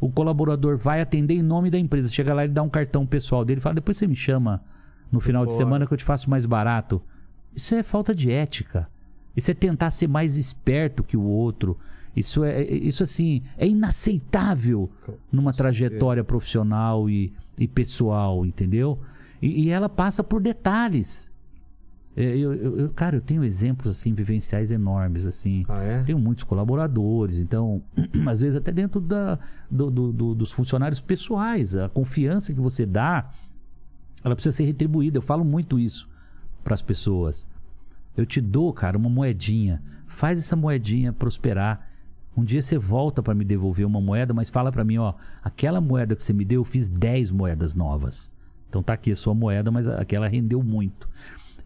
O 0.00 0.10
colaborador 0.10 0.76
vai 0.76 1.00
atender 1.00 1.34
em 1.34 1.42
nome 1.42 1.70
da 1.70 1.78
empresa. 1.78 2.08
Chega 2.08 2.34
lá 2.34 2.44
e 2.44 2.48
dá 2.48 2.62
um 2.62 2.68
cartão 2.68 3.06
pessoal 3.06 3.44
dele 3.44 3.58
e 3.58 3.62
fala: 3.62 3.76
depois 3.76 3.96
você 3.96 4.06
me 4.06 4.16
chama 4.16 4.62
no 5.10 5.20
final 5.20 5.44
de 5.46 5.52
fora. 5.52 5.64
semana 5.64 5.86
que 5.86 5.92
eu 5.92 5.98
te 5.98 6.04
faço 6.04 6.28
mais 6.28 6.44
barato. 6.44 7.02
Isso 7.56 7.74
é 7.74 7.82
falta 7.82 8.14
de 8.14 8.30
ética. 8.30 8.88
Isso 9.34 9.50
é 9.50 9.54
tentar 9.54 9.90
ser 9.90 10.06
mais 10.08 10.36
esperto 10.36 11.02
que 11.02 11.16
o 11.16 11.22
outro. 11.22 11.76
Isso 12.14 12.44
é 12.44 12.62
isso 12.62 13.02
assim 13.02 13.42
é 13.58 13.66
inaceitável 13.66 14.90
numa 15.32 15.52
trajetória 15.52 16.22
profissional 16.24 17.10
e, 17.10 17.32
e 17.58 17.66
pessoal, 17.66 18.46
entendeu? 18.46 18.98
E, 19.42 19.64
e 19.64 19.68
ela 19.70 19.88
passa 19.88 20.22
por 20.22 20.40
detalhes. 20.40 21.30
É, 22.16 22.24
Eu, 22.34 22.54
eu- 22.54 22.78
eu- 22.78 22.90
cara, 22.90 23.16
eu 23.16 23.20
tenho 23.20 23.44
exemplos 23.44 23.98
assim 23.98 24.14
vivenciais 24.14 24.70
enormes 24.70 25.26
assim. 25.26 25.66
Ah, 25.68 25.82
é? 25.82 26.02
Tenho 26.02 26.18
muitos 26.18 26.44
colaboradores, 26.44 27.38
então, 27.40 27.82
às 28.26 28.40
vezes 28.40 28.56
até 28.56 28.72
dentro 28.72 28.98
da, 29.00 29.38
do- 29.70 29.90
do- 29.90 30.12
do- 30.12 30.34
dos 30.34 30.50
funcionários 30.52 31.00
pessoais, 31.02 31.76
a 31.76 31.90
confiança 31.90 32.54
que 32.54 32.60
você 32.60 32.86
dá, 32.86 33.30
ela 34.24 34.34
precisa 34.34 34.56
ser 34.56 34.64
retribuída. 34.64 35.18
Eu 35.18 35.22
falo 35.22 35.44
muito 35.44 35.78
isso 35.78 36.08
para 36.66 36.74
as 36.74 36.82
pessoas. 36.82 37.48
Eu 38.16 38.26
te 38.26 38.40
dou, 38.40 38.72
cara, 38.72 38.98
uma 38.98 39.08
moedinha. 39.08 39.80
Faz 40.08 40.40
essa 40.40 40.56
moedinha 40.56 41.12
prosperar. 41.12 41.88
Um 42.36 42.42
dia 42.42 42.60
você 42.60 42.76
volta 42.76 43.22
para 43.22 43.36
me 43.36 43.44
devolver 43.44 43.86
uma 43.86 44.00
moeda, 44.00 44.34
mas 44.34 44.50
fala 44.50 44.72
para 44.72 44.84
mim, 44.84 44.98
ó, 44.98 45.14
aquela 45.44 45.80
moeda 45.80 46.16
que 46.16 46.22
você 46.24 46.32
me 46.32 46.44
deu, 46.44 46.62
eu 46.62 46.64
fiz 46.64 46.88
10 46.88 47.30
moedas 47.30 47.76
novas. 47.76 48.32
Então 48.68 48.82
tá 48.82 48.94
aqui 48.94 49.12
a 49.12 49.16
sua 49.16 49.32
moeda, 49.32 49.70
mas 49.70 49.86
aquela 49.86 50.26
rendeu 50.26 50.60
muito. 50.60 51.08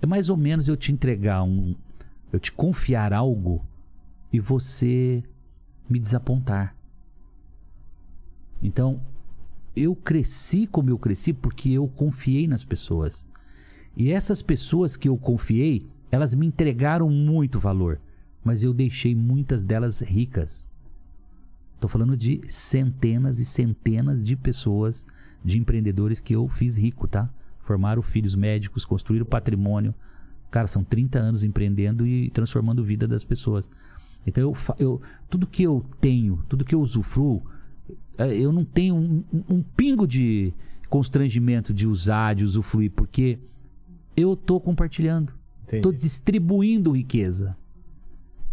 É 0.03 0.07
mais 0.07 0.29
ou 0.29 0.37
menos 0.37 0.69
eu 0.69 0.77
te 0.77 0.93
entregar 0.93 1.43
um, 1.43 1.75
eu 2.31 2.39
te 2.39 2.53
confiar 2.53 3.15
algo 3.15 3.65
e 4.31 4.39
você 4.39 5.25
me 5.89 5.99
desapontar. 5.99 6.77
Então, 8.63 9.01
eu 9.75 9.97
cresci 9.97 10.67
como 10.67 10.91
eu 10.91 10.99
cresci 10.99 11.33
porque 11.33 11.71
eu 11.71 11.89
confiei 11.89 12.47
nas 12.47 12.65
pessoas. 12.65 13.25
E 13.97 14.11
essas 14.11 14.41
pessoas 14.43 14.97
que 14.97 15.09
eu 15.09 15.17
confiei, 15.17 15.87
elas 16.11 16.35
me 16.35 16.47
entregaram 16.47 17.09
muito 17.11 17.59
valor, 17.59 18.01
mas 18.45 18.63
eu 18.63 18.73
deixei 18.73 19.15
muitas 19.15 19.65
delas 19.65 20.01
ricas. 20.01 20.71
Estou 21.75 21.89
falando 21.89 22.17
de 22.17 22.41
centenas 22.49 23.41
e 23.41 23.45
centenas 23.45 24.25
de 24.25 24.37
pessoas, 24.37 25.07
de 25.45 25.59
empreendedores 25.59 26.21
que 26.21 26.35
eu 26.35 26.47
fiz 26.49 26.77
rico, 26.77 27.09
tá? 27.09 27.29
Formaram 27.61 28.03
filhos 28.03 28.35
médicos, 28.35 28.85
construíram 28.85 29.25
patrimônio. 29.27 29.95
Cara, 30.51 30.67
são 30.69 30.83
30 30.85 31.19
anos 31.19 31.45
empreendendo 31.45 32.07
e 32.07 32.31
transformando 32.31 32.83
a 32.83 32.85
vida 32.85 33.07
das 33.09 33.25
pessoas. 33.25 33.69
Então, 34.27 34.43
eu, 34.45 34.57
eu, 34.79 35.01
tudo 35.31 35.47
que 35.47 35.63
eu 35.63 35.85
tenho, 36.01 36.45
tudo 36.49 36.65
que 36.65 36.75
eu 36.75 36.81
usufruo, 36.81 37.43
eh, 38.19 38.37
eu 38.37 38.53
não 38.53 38.65
tenho 38.65 38.95
um- 38.97 39.25
um 39.49 39.63
pingo 39.63 40.07
de 40.07 40.53
constrangimento 40.91 41.73
de 41.73 41.87
usar, 41.87 42.35
de 42.35 42.45
usufruir, 42.45 42.91
porque 42.91 43.39
eu 44.17 44.35
estou 44.35 44.61
compartilhando. 44.61 45.33
Estou 45.71 45.93
distribuindo 45.93 46.93
riqueza. 46.93 47.57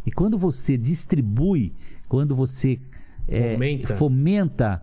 E 0.06 0.12
quando 0.12 0.38
você 0.38 0.78
distribui, 0.78 1.74
quando 2.08 2.36
você 2.36 2.80
eh, 3.28 3.54
Fomenta. 3.54 3.98
fomenta, 3.98 4.82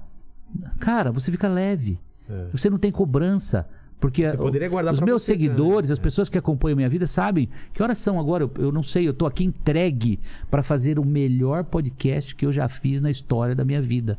cara, 0.78 1.10
você 1.10 1.30
fica 1.30 1.48
leve. 1.48 1.98
É. 2.28 2.48
Você 2.52 2.68
não 2.68 2.78
tem 2.78 2.92
cobrança. 2.92 3.66
Porque 4.01 4.28
Você 4.28 4.36
poderia 4.36 4.68
guardar 4.68 4.92
os 4.92 5.01
meus 5.01 5.22
você 5.22 5.32
seguidores, 5.32 5.90
as 5.90 5.98
né? 5.98 6.02
pessoas 6.02 6.28
que 6.28 6.36
acompanham 6.36 6.74
a 6.74 6.76
minha 6.76 6.88
vida, 6.90 7.06
sabem 7.06 7.48
que 7.72 7.82
horas 7.82 7.96
são 7.98 8.20
agora. 8.20 8.44
Eu, 8.44 8.51
eu 8.59 8.72
não 8.72 8.82
sei, 8.82 9.06
eu 9.06 9.12
estou 9.12 9.26
aqui 9.26 9.44
entregue 9.44 10.20
para 10.51 10.62
fazer 10.62 10.98
o 10.98 11.05
melhor 11.05 11.64
podcast 11.64 12.34
que 12.34 12.44
eu 12.44 12.52
já 12.52 12.68
fiz 12.68 13.01
na 13.01 13.10
história 13.10 13.55
da 13.55 13.64
minha 13.64 13.80
vida. 13.80 14.18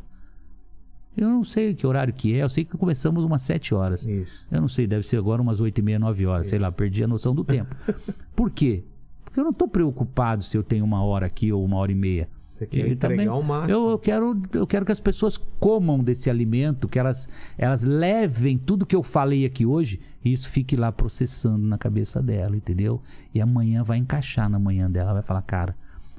Eu 1.18 1.30
não 1.30 1.44
sei 1.44 1.74
que 1.74 1.88
horário 1.88 2.14
que 2.14 2.34
é, 2.34 2.44
eu 2.44 2.50
sei 2.50 2.66
que 2.66 2.78
começamos 2.78 3.24
umas 3.24 3.42
7 3.44 3.74
horas. 3.74 4.06
Isso. 4.06 4.48
Eu 4.52 4.62
não 4.62 4.68
sei, 4.68 4.86
deve 4.86 5.06
ser 5.06 5.18
agora 5.18 5.42
umas 5.42 5.60
8 5.60 5.78
e 5.78 5.82
meia, 5.82 6.00
9 6.00 6.26
horas, 6.26 6.48
sei 6.48 6.60
lá, 6.60 6.72
perdi 6.72 7.04
a 7.04 7.08
noção 7.08 7.34
do 7.34 7.44
tempo. 7.44 7.76
Por 8.36 8.52
quê? 8.52 8.84
Porque 9.24 9.40
eu 9.40 9.44
não 9.44 9.52
estou 9.52 9.68
preocupado 9.68 10.44
se 10.44 10.58
eu 10.58 10.64
tenho 10.64 10.84
uma 10.84 11.04
hora 11.04 11.26
aqui 11.26 11.52
ou 11.52 11.64
uma 11.64 11.78
hora 11.78 11.92
e 11.92 11.96
meia. 11.96 12.28
Você 12.56 12.66
quer 12.66 12.88
entregar 12.88 13.36
o 13.36 13.44
máximo. 13.44 13.72
Eu, 13.72 13.90
eu 13.90 14.00
quero, 14.00 14.42
eu 14.54 14.66
quero 14.66 14.86
que 14.86 14.92
as 14.92 15.00
pessoas 15.02 15.38
comam 15.60 16.02
desse 16.02 16.30
alimento, 16.30 16.88
que 16.88 16.98
elas, 16.98 17.28
elas 17.58 17.84
levem 17.84 18.58
tudo 18.58 18.86
que 18.86 18.96
eu 18.96 19.04
falei 19.04 19.46
aqui 19.46 19.66
hoje 19.66 20.00
e 20.24 20.32
isso 20.32 20.50
fique 20.50 20.78
lá 20.78 20.90
processando 20.90 21.68
na 21.68 21.78
cabeça 21.78 22.24
dela, 22.24 22.56
entendeu? 22.56 23.02
E 23.34 23.42
amanhã 23.42 23.84
vai 23.84 23.98
encaixar 23.98 24.50
na 24.50 24.58
manhã 24.58 24.90
dela, 24.90 25.12
vai 25.12 25.22
falar, 25.22 25.42
cara, 25.42 25.76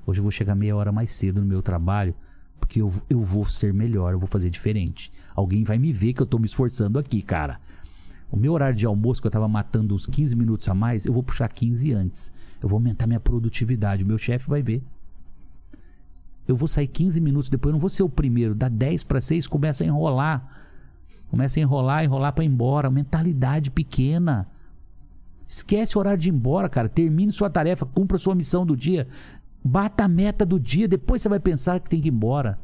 hoje 0.06 0.20
eu 0.20 0.22
vou 0.22 0.30
chegar 0.30 0.54
meia 0.54 0.76
hora 0.76 0.92
mais 0.92 1.14
cedo 1.14 1.40
no 1.40 1.46
meu 1.46 1.62
trabalho, 1.62 2.14
porque 2.66 2.82
eu, 2.82 2.92
eu 3.08 3.20
vou 3.20 3.44
ser 3.44 3.72
melhor, 3.72 4.12
eu 4.12 4.18
vou 4.18 4.28
fazer 4.28 4.50
diferente. 4.50 5.12
Alguém 5.34 5.62
vai 5.62 5.78
me 5.78 5.92
ver 5.92 6.12
que 6.12 6.20
eu 6.20 6.26
tô 6.26 6.36
me 6.36 6.46
esforçando 6.46 6.98
aqui, 6.98 7.22
cara. 7.22 7.60
O 8.30 8.36
meu 8.36 8.52
horário 8.52 8.76
de 8.76 8.84
almoço, 8.84 9.20
que 9.20 9.26
eu 9.26 9.30
tava 9.30 9.46
matando 9.46 9.94
uns 9.94 10.04
15 10.04 10.34
minutos 10.34 10.68
a 10.68 10.74
mais, 10.74 11.06
eu 11.06 11.12
vou 11.12 11.22
puxar 11.22 11.48
15 11.48 11.92
antes. 11.92 12.32
Eu 12.60 12.68
vou 12.68 12.78
aumentar 12.78 13.06
minha 13.06 13.20
produtividade. 13.20 14.02
O 14.02 14.06
meu 14.06 14.18
chefe 14.18 14.50
vai 14.50 14.62
ver. 14.62 14.82
Eu 16.48 16.56
vou 16.56 16.66
sair 16.66 16.88
15 16.88 17.20
minutos 17.20 17.48
depois, 17.48 17.70
eu 17.70 17.74
não 17.74 17.80
vou 17.80 17.90
ser 17.90 18.02
o 18.02 18.08
primeiro. 18.08 18.54
Dá 18.54 18.68
10 18.68 19.04
para 19.04 19.20
6, 19.20 19.46
começa 19.46 19.84
a 19.84 19.86
enrolar. 19.86 20.44
Começa 21.30 21.60
a 21.60 21.62
enrolar, 21.62 22.04
enrolar 22.04 22.32
para 22.32 22.44
ir 22.44 22.48
embora. 22.48 22.90
Mentalidade 22.90 23.70
pequena. 23.70 24.48
Esquece 25.46 25.96
o 25.96 26.00
horário 26.00 26.18
de 26.18 26.28
ir 26.28 26.32
embora, 26.32 26.68
cara. 26.68 26.88
Termine 26.88 27.30
sua 27.30 27.48
tarefa, 27.48 27.86
cumpra 27.86 28.18
sua 28.18 28.34
missão 28.34 28.66
do 28.66 28.76
dia. 28.76 29.06
Bata 29.66 30.04
a 30.04 30.08
meta 30.08 30.46
do 30.46 30.60
dia, 30.60 30.86
depois 30.86 31.20
você 31.22 31.28
vai 31.28 31.40
pensar 31.40 31.80
que 31.80 31.90
tem 31.90 32.00
que 32.00 32.08
ir 32.08 32.12
embora. 32.12 32.58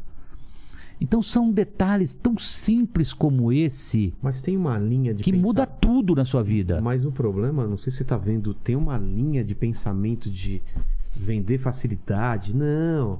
Então 1.01 1.20
são 1.20 1.51
detalhes 1.51 2.15
tão 2.15 2.39
simples 2.39 3.12
como 3.12 3.53
esse 3.53 4.15
Mas 4.23 4.41
tem 4.41 4.57
uma 4.57 4.79
linha 4.79 5.12
de 5.12 5.24
que 5.24 5.33
pensar- 5.33 5.43
muda 5.45 5.66
tudo 5.66 6.15
na 6.15 6.24
sua 6.24 6.45
vida. 6.45 6.81
Mas 6.81 7.05
o 7.05 7.11
problema, 7.11 7.66
não 7.66 7.77
sei 7.77 7.91
se 7.91 7.99
você 7.99 8.05
tá 8.05 8.16
vendo, 8.16 8.55
tem 8.55 8.77
uma 8.77 8.97
linha 8.99 9.43
de 9.43 9.53
pensamento 9.53 10.31
de 10.31 10.62
vender 11.16 11.59
facilidade. 11.59 12.55
Não. 12.55 13.19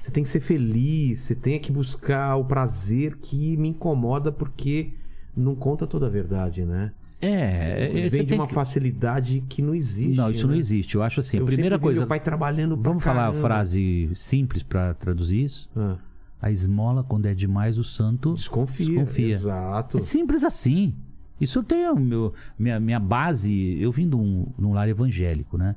Você 0.00 0.10
tem 0.10 0.24
que 0.24 0.28
ser 0.28 0.40
feliz, 0.40 1.20
você 1.20 1.34
tem 1.36 1.60
que 1.60 1.70
buscar 1.70 2.34
o 2.34 2.44
prazer 2.44 3.16
que 3.18 3.56
me 3.56 3.68
incomoda 3.68 4.32
porque 4.32 4.90
não 5.36 5.54
conta 5.54 5.86
toda 5.86 6.06
a 6.06 6.10
verdade, 6.10 6.64
né? 6.64 6.90
É, 7.22 7.84
é, 7.84 8.08
você 8.08 8.16
Vende 8.18 8.30
tem 8.30 8.38
uma 8.38 8.46
que- 8.46 8.54
facilidade 8.54 9.44
que 9.48 9.60
não 9.60 9.74
existe. 9.74 10.16
Não, 10.16 10.30
isso 10.30 10.46
não 10.46 10.54
né? 10.54 10.58
existe. 10.58 10.94
Eu 10.94 11.02
acho 11.02 11.20
assim, 11.20 11.36
a 11.36 11.40
Eu 11.40 11.46
primeira 11.46 11.74
sempre 11.74 11.78
vi 11.78 11.82
coisa. 11.82 12.00
Meu 12.00 12.08
pai 12.08 12.20
trabalhando 12.20 12.76
pra 12.78 12.88
Vamos 12.90 13.04
falar 13.04 13.24
a 13.24 13.26
caramba. 13.26 13.40
frase 13.48 14.10
simples 14.14 14.62
para 14.62 14.94
traduzir 14.94 15.42
isso? 15.44 15.68
Ah, 15.76 15.96
A 16.40 16.50
esmola, 16.50 17.04
quando 17.04 17.26
é 17.26 17.34
demais, 17.34 17.76
o 17.78 17.84
santo 17.84 18.32
desconfia. 18.34 18.86
desconfia. 18.86 19.34
Exato. 19.34 19.98
É 19.98 20.00
simples 20.00 20.42
assim. 20.44 20.94
Isso 21.38 21.58
eu 21.58 21.62
tenho 21.62 21.94
meu, 21.96 22.32
minha, 22.58 22.80
minha 22.80 22.98
base. 23.00 23.76
Eu 23.80 23.92
vim 23.92 24.08
de 24.08 24.16
um, 24.16 24.46
num 24.58 24.72
lar 24.72 24.88
evangélico, 24.88 25.58
né? 25.58 25.76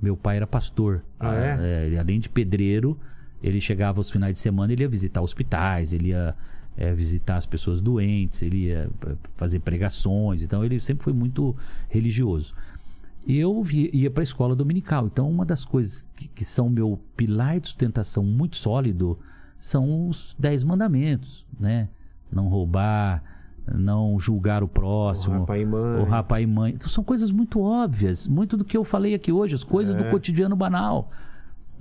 Meu 0.00 0.16
pai 0.16 0.36
era 0.36 0.46
pastor. 0.46 1.02
Ah, 1.18 1.34
é? 1.34 1.86
ele, 1.86 1.98
além 1.98 2.20
de 2.20 2.28
pedreiro, 2.28 2.96
ele 3.42 3.60
chegava 3.60 3.98
aos 3.98 4.10
finais 4.10 4.32
de 4.34 4.38
semana, 4.38 4.72
ele 4.72 4.82
ia 4.82 4.88
visitar 4.88 5.20
hospitais, 5.20 5.92
ele 5.92 6.08
ia 6.10 6.34
é, 6.80 6.94
visitar 6.94 7.36
as 7.36 7.44
pessoas 7.46 7.80
doentes, 7.80 8.40
ele 8.40 8.64
ia 8.68 8.90
é, 9.06 9.14
fazer 9.36 9.60
pregações. 9.60 10.42
Então 10.42 10.64
ele 10.64 10.80
sempre 10.80 11.04
foi 11.04 11.12
muito 11.12 11.54
religioso. 11.88 12.54
E 13.26 13.38
eu 13.38 13.62
ia 13.92 14.10
para 14.10 14.22
a 14.22 14.24
escola 14.24 14.56
dominical. 14.56 15.06
Então, 15.06 15.30
uma 15.30 15.44
das 15.44 15.62
coisas 15.62 16.04
que, 16.16 16.26
que 16.28 16.44
são 16.44 16.70
meu 16.70 16.98
pilar 17.16 17.60
de 17.60 17.68
sustentação 17.68 18.24
muito 18.24 18.56
sólido 18.56 19.18
são 19.58 20.08
os 20.08 20.34
dez 20.38 20.64
mandamentos, 20.64 21.44
né? 21.58 21.90
Não 22.32 22.48
roubar, 22.48 23.22
não 23.70 24.18
julgar 24.18 24.62
o 24.62 24.68
próximo. 24.68 25.34
E 25.34 26.00
honrar 26.00 26.24
pai 26.24 26.44
e 26.44 26.46
mãe. 26.46 26.72
Então, 26.72 26.88
são 26.88 27.04
coisas 27.04 27.30
muito 27.30 27.60
óbvias, 27.60 28.26
muito 28.26 28.56
do 28.56 28.64
que 28.64 28.74
eu 28.74 28.84
falei 28.84 29.12
aqui 29.14 29.30
hoje, 29.30 29.54
as 29.54 29.64
coisas 29.64 29.94
É. 29.94 29.98
do 30.02 30.08
cotidiano 30.08 30.56
banal. 30.56 31.10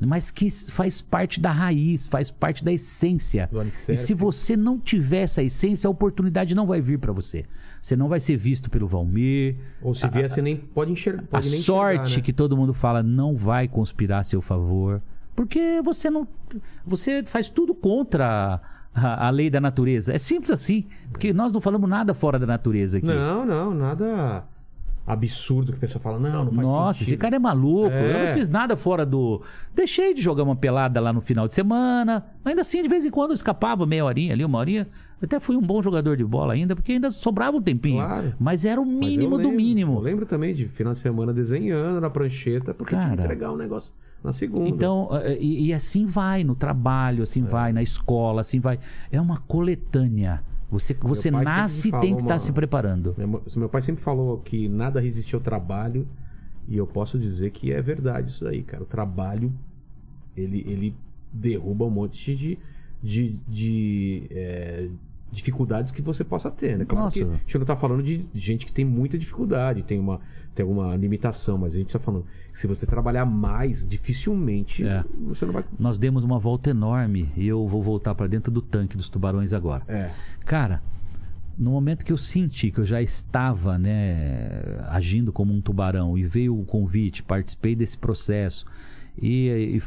Mas 0.06 0.32
que 0.32 0.50
faz 0.50 1.02
parte 1.02 1.40
da 1.40 1.52
raiz, 1.52 2.08
faz 2.08 2.32
parte 2.32 2.64
da 2.64 2.72
essência. 2.72 3.50
E 3.88 3.96
se 3.96 4.14
você 4.14 4.56
não 4.56 4.80
tiver 4.80 5.22
essa 5.22 5.44
essência, 5.44 5.88
a 5.88 5.92
oportunidade 5.92 6.56
não 6.56 6.66
vai 6.66 6.80
vir 6.80 7.00
para 7.00 7.12
você. 7.12 7.46
Você 7.82 7.96
não 7.96 8.08
vai 8.08 8.20
ser 8.20 8.38
visto 8.38 8.70
pelo 8.70 8.88
Valmir. 8.88 9.58
Ou 9.82 9.94
se 9.94 10.08
vier, 10.08 10.30
você 10.30 10.42
nem 10.42 10.58
pode 10.58 10.92
enxergar. 10.92 11.24
A 11.24 11.28
Pode 11.28 11.50
nem 11.50 11.60
sorte 11.60 12.02
enxergar, 12.02 12.18
né? 12.18 12.24
que 12.24 12.34
todo 12.34 12.56
mundo 12.56 12.74
fala 12.74 13.04
não 13.04 13.36
vai 13.36 13.68
conspirar 13.68 14.20
a 14.20 14.24
seu 14.24 14.42
favor. 14.42 15.02
Porque 15.36 15.82
você 15.84 16.10
não. 16.10 16.28
Você 16.86 17.24
faz 17.24 17.50
tudo 17.50 17.74
contra 17.74 18.62
a, 18.94 19.28
a 19.28 19.30
lei 19.30 19.50
da 19.50 19.62
natureza. 19.62 20.14
É 20.14 20.18
simples 20.18 20.52
assim. 20.52 20.86
Porque 21.12 21.32
nós 21.34 21.52
não 21.52 21.62
falamos 21.62 21.90
nada 21.90 22.14
fora 22.14 22.38
da 22.38 22.46
natureza 22.46 22.98
aqui. 22.98 23.08
Não, 23.08 23.46
não, 23.46 23.74
nada 23.74 24.44
absurdo 25.12 25.72
que 25.72 25.78
a 25.78 25.82
pessoa 25.82 26.02
fala. 26.02 26.20
Não, 26.20 26.46
não 26.46 26.54
faz 26.54 26.68
Nossa, 26.68 27.00
sentido. 27.00 27.08
esse 27.14 27.18
cara 27.18 27.36
é 27.36 27.40
maluco. 27.40 27.90
Eu 27.90 28.16
É. 28.16 28.28
não 28.28 28.34
fiz 28.36 28.48
nada 28.48 28.78
fora 28.78 29.06
do. 29.06 29.42
Deixei 29.74 30.14
de 30.14 30.22
jogar 30.22 30.44
uma 30.44 30.56
pelada 30.56 31.00
lá 31.02 31.12
no 31.12 31.20
final 31.20 31.48
de 31.48 31.54
semana. 31.56 32.26
Ainda 32.46 32.62
assim, 32.62 32.82
de 32.84 32.88
vez 32.90 33.06
em 33.06 33.10
quando 33.10 33.32
eu 33.32 33.36
escapava 33.36 33.86
meia 33.86 34.06
horinha 34.06 34.34
ali, 34.34 34.46
uma 34.46 34.60
horinha. 34.60 34.88
Eu 35.22 35.26
até 35.26 35.40
fui 35.40 35.56
um 35.58 35.62
bom 35.62 35.82
jogador 35.82 36.16
de 36.16 36.24
bola 36.24 36.54
ainda, 36.54 36.76
porque 36.76 36.94
ainda 36.94 37.12
sobrava 37.12 37.58
um 37.58 37.62
tempinho. 37.62 37.98
Claro. 38.06 38.34
Mas 38.40 38.64
era 38.64 38.80
o 38.80 38.86
eu 38.86 38.88
mínimo 38.90 39.32
do 39.32 39.38
lembro, 39.38 39.56
mínimo. 39.58 39.94
Eu 39.96 40.00
lembro 40.02 40.26
também 40.26 40.54
de 40.54 40.66
final 40.68 40.94
de 40.94 41.00
semana 41.00 41.34
desenhando 41.34 42.00
na 42.00 42.10
prancheta, 42.10 42.74
porque 42.74 42.96
tinha 42.96 43.04
que 43.10 43.16
Cara. 43.16 43.24
entregar 43.24 43.52
um 43.52 43.58
negócio 43.58 43.94
na 44.24 44.32
segunda. 44.32 44.70
Então, 44.70 45.10
eh, 45.14 45.38
e, 45.42 45.68
e 45.68 45.74
assim 45.74 46.06
vai 46.06 46.44
no 46.44 46.56
trabalho, 46.56 47.24
assim 47.24 47.44
vai 47.44 47.74
na 47.74 47.82
escola, 47.82 48.42
assim 48.42 48.60
vai. 48.60 48.80
É 49.12 49.20
uma 49.20 49.38
coletânea. 49.40 50.42
Você, 50.72 50.94
você 50.94 51.32
nasce 51.32 51.90
e 51.90 51.92
tem 51.92 52.16
que 52.16 52.22
estar 52.22 52.36
uma- 52.36 52.40
se 52.40 52.52
preparando. 52.52 53.16
Meu, 53.18 53.42
meu 53.56 53.70
pai 53.70 53.82
sempre 53.82 54.04
falou 54.04 54.38
que 54.40 54.68
nada 54.70 55.00
resiste 55.00 55.34
ao 55.34 55.42
trabalho, 55.42 56.08
e 56.68 56.78
eu 56.78 56.86
posso 56.86 57.18
dizer 57.18 57.50
que 57.52 57.72
é 57.74 57.82
verdade 57.82 58.30
isso 58.30 58.48
aí, 58.48 58.62
cara. 58.62 58.84
O 58.84 58.86
trabalho, 58.86 59.52
ele, 60.38 60.64
ele 60.68 60.96
derruba 61.34 61.86
um 61.86 61.90
monte 61.90 62.36
de, 62.36 62.60
de, 63.02 63.36
de, 63.48 64.24
é, 64.30 64.88
dificuldades 65.32 65.92
que 65.92 66.02
você 66.02 66.24
possa 66.24 66.52
ter, 66.52 66.78
né? 66.78 66.86
Claro 66.86 67.12
que 67.12 67.22
a 67.22 67.26
Nossa. 67.26 67.38
gente 67.40 67.58
não 67.58 67.66
tá 67.66 67.76
falando 67.76 68.04
de 68.04 68.26
gente 68.34 68.66
que 68.66 68.72
tem 68.72 68.86
muita 68.86 69.18
dificuldade, 69.18 69.82
tem 69.84 70.00
uma 70.00 70.20
tem 70.56 70.64
alguma 70.64 70.96
limitação, 70.96 71.58
mas 71.58 71.74
a 71.74 71.78
gente 71.78 71.92
tá 71.94 72.00
falando 72.00 72.26
se 72.52 72.68
você 72.68 72.86
trabalhar 72.86 73.26
mais, 73.26 73.88
dificilmente 73.88 74.86
É. 74.86 75.04
você 75.28 75.46
não 75.46 75.54
vai... 75.54 75.64
Nós 75.78 75.98
demos 75.98 76.24
uma 76.24 76.40
volta 76.40 76.70
enorme 76.70 77.32
e 77.38 77.48
eu 77.48 77.66
vou 77.68 77.82
voltar 77.82 78.14
para 78.16 78.28
dentro 78.28 78.52
do 78.52 78.62
tanque 78.62 78.98
dos 78.98 79.08
tubarões 79.10 79.54
agora. 79.54 79.84
É. 79.88 80.10
Cara, 80.46 80.82
no 81.58 81.72
momento 81.72 82.04
que 82.04 82.12
eu 82.12 82.18
senti 82.18 82.72
que 82.72 82.80
eu 82.80 82.86
já 82.86 83.02
estava, 83.02 83.78
né, 83.78 84.62
agindo 84.90 85.32
como 85.32 85.54
um 85.54 85.62
tubarão 85.62 86.18
e 86.18 86.24
veio 86.24 86.60
o 86.60 86.66
convite, 86.66 87.22
participei 87.24 87.76
desse 87.76 87.98
processo 87.98 88.66
e, 89.22 89.76
e 89.76 89.80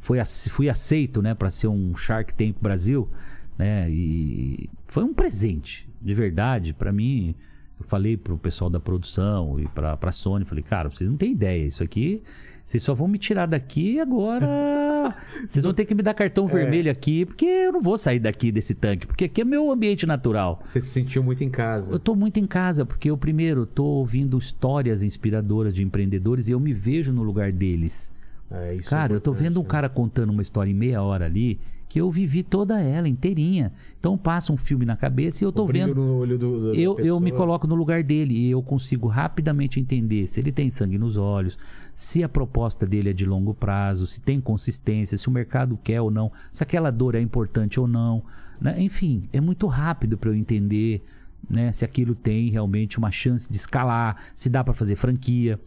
foi, 0.00 0.18
fui 0.50 0.68
aceito, 0.68 1.22
né, 1.22 1.34
para 1.34 1.50
ser 1.50 1.68
um 1.68 1.96
Shark 1.96 2.34
Tank 2.34 2.56
Brasil, 2.60 3.08
né, 3.56 3.88
e 3.90 4.68
foi 4.86 5.04
um 5.04 5.14
presente, 5.14 5.88
de 6.00 6.14
verdade, 6.14 6.72
para 6.72 6.92
mim. 6.92 7.34
Eu 7.82 7.88
falei 7.88 8.16
pro 8.16 8.38
pessoal 8.38 8.70
da 8.70 8.78
produção 8.78 9.58
e 9.58 9.66
pra, 9.66 9.96
pra 9.96 10.12
Sony, 10.12 10.44
falei, 10.44 10.62
cara, 10.62 10.88
vocês 10.88 11.10
não 11.10 11.16
têm 11.16 11.32
ideia, 11.32 11.66
isso 11.66 11.82
aqui, 11.82 12.22
vocês 12.64 12.80
só 12.80 12.94
vão 12.94 13.08
me 13.08 13.18
tirar 13.18 13.46
daqui 13.46 13.98
agora. 13.98 14.46
Vocês 15.44 15.64
vão 15.64 15.74
ter 15.74 15.84
que 15.84 15.96
me 15.96 16.02
dar 16.02 16.14
cartão 16.14 16.46
vermelho 16.46 16.90
aqui, 16.90 17.26
porque 17.26 17.44
eu 17.44 17.72
não 17.72 17.82
vou 17.82 17.98
sair 17.98 18.20
daqui 18.20 18.52
desse 18.52 18.72
tanque, 18.72 19.04
porque 19.04 19.24
aqui 19.24 19.40
é 19.40 19.44
meu 19.44 19.70
ambiente 19.72 20.06
natural. 20.06 20.60
Você 20.62 20.80
se 20.80 20.88
sentiu 20.88 21.24
muito 21.24 21.42
em 21.42 21.50
casa. 21.50 21.92
Eu 21.92 21.98
tô 21.98 22.14
muito 22.14 22.38
em 22.38 22.46
casa, 22.46 22.86
porque 22.86 23.10
eu 23.10 23.18
primeiro 23.18 23.66
tô 23.66 23.84
ouvindo 23.84 24.38
histórias 24.38 25.02
inspiradoras 25.02 25.74
de 25.74 25.82
empreendedores 25.82 26.46
e 26.46 26.52
eu 26.52 26.60
me 26.60 26.72
vejo 26.72 27.12
no 27.12 27.24
lugar 27.24 27.52
deles. 27.52 28.12
É, 28.48 28.74
isso 28.76 28.86
é 28.86 28.90
Cara, 28.90 29.12
eu 29.12 29.20
tô 29.20 29.32
vendo 29.32 29.58
um 29.58 29.64
né? 29.64 29.68
cara 29.68 29.88
contando 29.88 30.30
uma 30.30 30.42
história 30.42 30.70
em 30.70 30.74
meia 30.74 31.02
hora 31.02 31.26
ali 31.26 31.58
que 31.92 31.98
eu 32.00 32.10
vivi 32.10 32.42
toda 32.42 32.80
ela 32.80 33.06
inteirinha. 33.06 33.70
Então 34.00 34.16
passa 34.16 34.50
um 34.50 34.56
filme 34.56 34.86
na 34.86 34.96
cabeça 34.96 35.44
e 35.44 35.46
eu 35.46 35.52
tô 35.52 35.64
O 35.64 35.66
vendo. 35.66 35.94
no 35.94 36.16
olho 36.16 36.38
do, 36.38 36.74
Eu, 36.74 36.98
eu 36.98 37.20
me 37.20 37.30
coloco 37.30 37.66
no 37.66 37.74
lugar 37.74 38.02
dele 38.02 38.34
e 38.34 38.50
eu 38.50 38.62
consigo 38.62 39.08
rapidamente 39.08 39.78
entender 39.78 40.26
se 40.26 40.40
ele 40.40 40.50
tem 40.50 40.70
sangue 40.70 40.96
nos 40.96 41.18
olhos, 41.18 41.58
se 41.94 42.24
a 42.24 42.28
proposta 42.30 42.86
dele 42.86 43.10
é 43.10 43.12
de 43.12 43.26
longo 43.26 43.52
prazo, 43.52 44.06
se 44.06 44.22
tem 44.22 44.40
consistência, 44.40 45.18
se 45.18 45.28
o 45.28 45.30
mercado 45.30 45.78
quer 45.84 46.00
ou 46.00 46.10
não, 46.10 46.32
se 46.50 46.62
aquela 46.62 46.90
dor 46.90 47.14
é 47.14 47.20
importante 47.20 47.78
ou 47.78 47.86
não. 47.86 48.22
né? 48.58 48.80
Enfim, 48.82 49.28
é 49.30 49.38
muito 49.38 49.66
rápido 49.66 50.16
para 50.16 50.30
eu 50.30 50.34
entender 50.34 51.04
né, 51.50 51.72
se 51.72 51.84
aquilo 51.84 52.14
tem 52.14 52.48
realmente 52.48 52.96
uma 52.96 53.10
chance 53.10 53.46
de 53.50 53.56
escalar, 53.56 54.16
se 54.34 54.48
dá 54.48 54.64
para 54.64 54.72
fazer 54.72 54.96
franquia. 54.96 55.60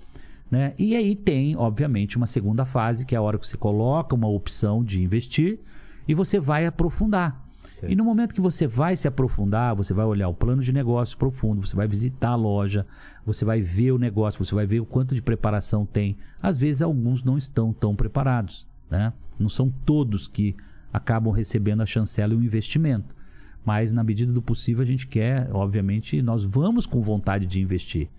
Né? 0.50 0.74
E 0.80 0.96
aí 0.96 1.16
tem, 1.16 1.56
obviamente, 1.56 2.18
uma 2.18 2.26
segunda 2.26 2.66
fase, 2.66 3.06
que 3.06 3.14
é 3.14 3.18
a 3.20 3.22
hora 3.22 3.38
que 3.38 3.46
você 3.46 3.58
coloca 3.58 4.16
uma 4.16 4.28
opção 4.28 4.84
de 4.84 5.04
investir 5.04 5.60
e 6.07 6.14
você 6.14 6.40
vai 6.40 6.65
aprofundar. 6.65 7.45
E 7.88 7.95
no 7.95 8.03
momento 8.03 8.34
que 8.34 8.41
você 8.41 8.65
vai 8.65 8.95
se 8.95 9.07
aprofundar, 9.07 9.76
você 9.76 9.94
vai 9.94 10.06
olhar 10.06 10.27
o 10.27 10.34
plano 10.34 10.61
de 10.61 10.72
negócio 10.72 11.18
profundo, 11.18 11.65
você 11.65 11.76
vai 11.76 11.88
visitar 11.88 12.30
a 12.30 12.36
loja, 12.36 12.86
você 13.26 13.44
vai 13.44 13.61
ver 13.61 13.91
o 13.91 13.98
negócio, 13.98 14.44
você 14.44 14.56
vai 14.56 14.65
ver 14.65 14.80
o 14.80 14.86
quanto 14.86 15.14
de 15.14 15.22
preparação 15.22 15.86
tem. 15.86 16.18
Às 16.41 16.57
vezes 16.57 16.82
alguns 16.82 17.23
não 17.23 17.38
estão 17.38 17.73
tão 17.73 17.95
preparados, 17.95 18.65
né? 18.90 19.14
Não 19.38 19.49
são 19.49 19.69
todos 19.86 20.27
que 20.27 20.56
acabam 20.91 21.34
recebendo 21.34 21.82
a 21.82 21.86
chancela 21.86 22.34
e 22.34 22.38
o 22.38 22.44
investimento. 22.44 23.14
Mas 23.65 23.91
na 23.91 24.03
medida 24.03 24.32
do 24.32 24.41
possível 24.41 24.82
a 24.82 24.86
gente 24.86 25.07
quer, 25.07 25.49
obviamente, 25.52 26.22
nós 26.22 26.44
vamos 26.44 26.86
com 26.86 27.02
vontade 27.02 27.45
de 27.45 27.60
investir. 27.60 28.10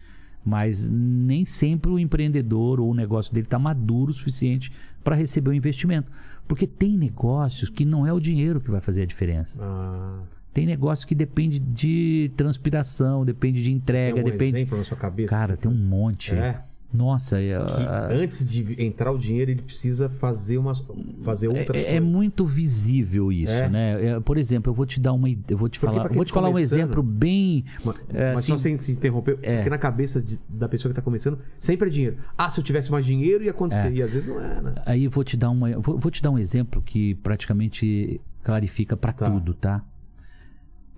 Mas 0.44 0.88
nem 0.88 1.44
sempre 1.44 1.90
o 1.90 1.98
empreendedor 1.98 2.78
ou 2.78 2.90
o 2.90 2.94
negócio 2.94 3.32
dele 3.32 3.46
está 3.46 3.58
maduro 3.58 4.10
o 4.10 4.14
suficiente 4.14 4.70
para 5.02 5.16
receber 5.16 5.50
o 5.50 5.54
investimento. 5.54 6.10
Porque 6.48 6.66
tem 6.66 6.96
negócios 6.96 7.68
que 7.68 7.84
não 7.84 8.06
é 8.06 8.12
o 8.12 8.20
dinheiro 8.20 8.60
que 8.60 8.70
vai 8.70 8.80
fazer 8.80 9.02
a 9.02 9.06
diferença. 9.06 9.58
Ah, 9.62 10.20
Tem 10.52 10.64
negócio 10.64 11.06
que 11.06 11.14
depende 11.14 11.58
de 11.58 12.30
transpiração, 12.36 13.24
depende 13.24 13.62
de 13.62 13.70
entrega, 13.72 14.14
tem 14.14 14.22
um 14.22 14.24
depende. 14.26 14.56
exemplo 14.56 14.78
na 14.78 14.84
sua 14.84 14.96
cabeça? 14.96 15.28
Cara, 15.30 15.52
assim, 15.54 15.62
tem 15.62 15.70
um 15.70 15.74
monte. 15.74 16.34
É. 16.34 16.62
Nossa, 16.94 17.38
é, 17.38 17.48
que 17.64 17.82
a- 17.82 18.08
antes 18.12 18.48
de 18.48 18.82
entrar 18.82 19.10
o 19.10 19.18
dinheiro, 19.18 19.50
ele 19.50 19.60
precisa 19.60 20.08
fazer 20.08 20.56
umas 20.56 20.82
fazer 21.22 21.48
outras 21.48 21.76
é, 21.76 21.80
é 21.80 21.84
coisas. 21.98 22.02
muito 22.08 22.46
visível 22.46 23.30
isso, 23.30 23.52
É. 23.52 23.68
né? 23.68 24.04
É, 24.06 24.20
por 24.20 24.38
exemplo, 24.38 24.70
eu 24.70 24.74
vou 24.74 24.86
te 24.86 24.98
dar 24.98 25.12
uma, 25.12 25.28
eu 25.28 25.58
vou 25.58 25.68
te 25.68 25.78
Porque 25.78 25.94
falar, 25.94 26.08
vou 26.12 26.24
te 26.24 26.32
falar 26.32 26.48
um 26.48 26.58
exemplo 26.58 27.02
bem, 27.02 27.64
Mas, 27.84 27.96
é, 28.08 28.28
mas 28.30 28.38
assim, 28.38 28.52
só 28.52 28.58
sem 28.58 28.76
se 28.76 28.92
interromper, 28.92 29.38
é. 29.42 29.56
porque 29.56 29.70
na 29.70 29.78
cabeça 29.78 30.22
de- 30.22 30.40
da 30.48 30.68
pessoa 30.68 30.90
que 30.90 30.96
tá 30.96 31.02
começando, 31.02 31.38
sempre 31.58 31.88
é 31.88 31.90
dinheiro. 31.90 32.16
Ah, 32.38 32.48
se 32.48 32.60
eu 32.60 32.64
tivesse 32.64 32.90
mais 32.90 33.04
dinheiro 33.04 33.44
ia 33.44 33.50
acontecer. 33.50 33.88
É. 33.88 33.92
E 33.92 34.02
às 34.02 34.14
vezes 34.14 34.28
não 34.28 34.40
é, 34.40 34.60
né? 34.62 34.74
Aí 34.86 35.04
eu 35.04 35.10
vou 35.10 35.24
te 35.24 35.36
dar 35.36 35.50
uma, 35.50 35.78
vou, 35.80 35.98
vou 35.98 36.10
te 36.10 36.22
dar 36.22 36.30
um 36.30 36.38
exemplo 36.38 36.80
que 36.80 37.14
praticamente 37.16 38.20
clarifica 38.42 38.96
para 38.96 39.12
Tá. 39.12 39.28
tudo, 39.30 39.52
tá? 39.52 39.84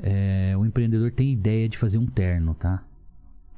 É, 0.00 0.54
o 0.56 0.64
empreendedor 0.64 1.10
tem 1.10 1.32
ideia 1.32 1.68
de 1.68 1.76
fazer 1.76 1.98
um 1.98 2.06
terno, 2.06 2.54
tá? 2.54 2.82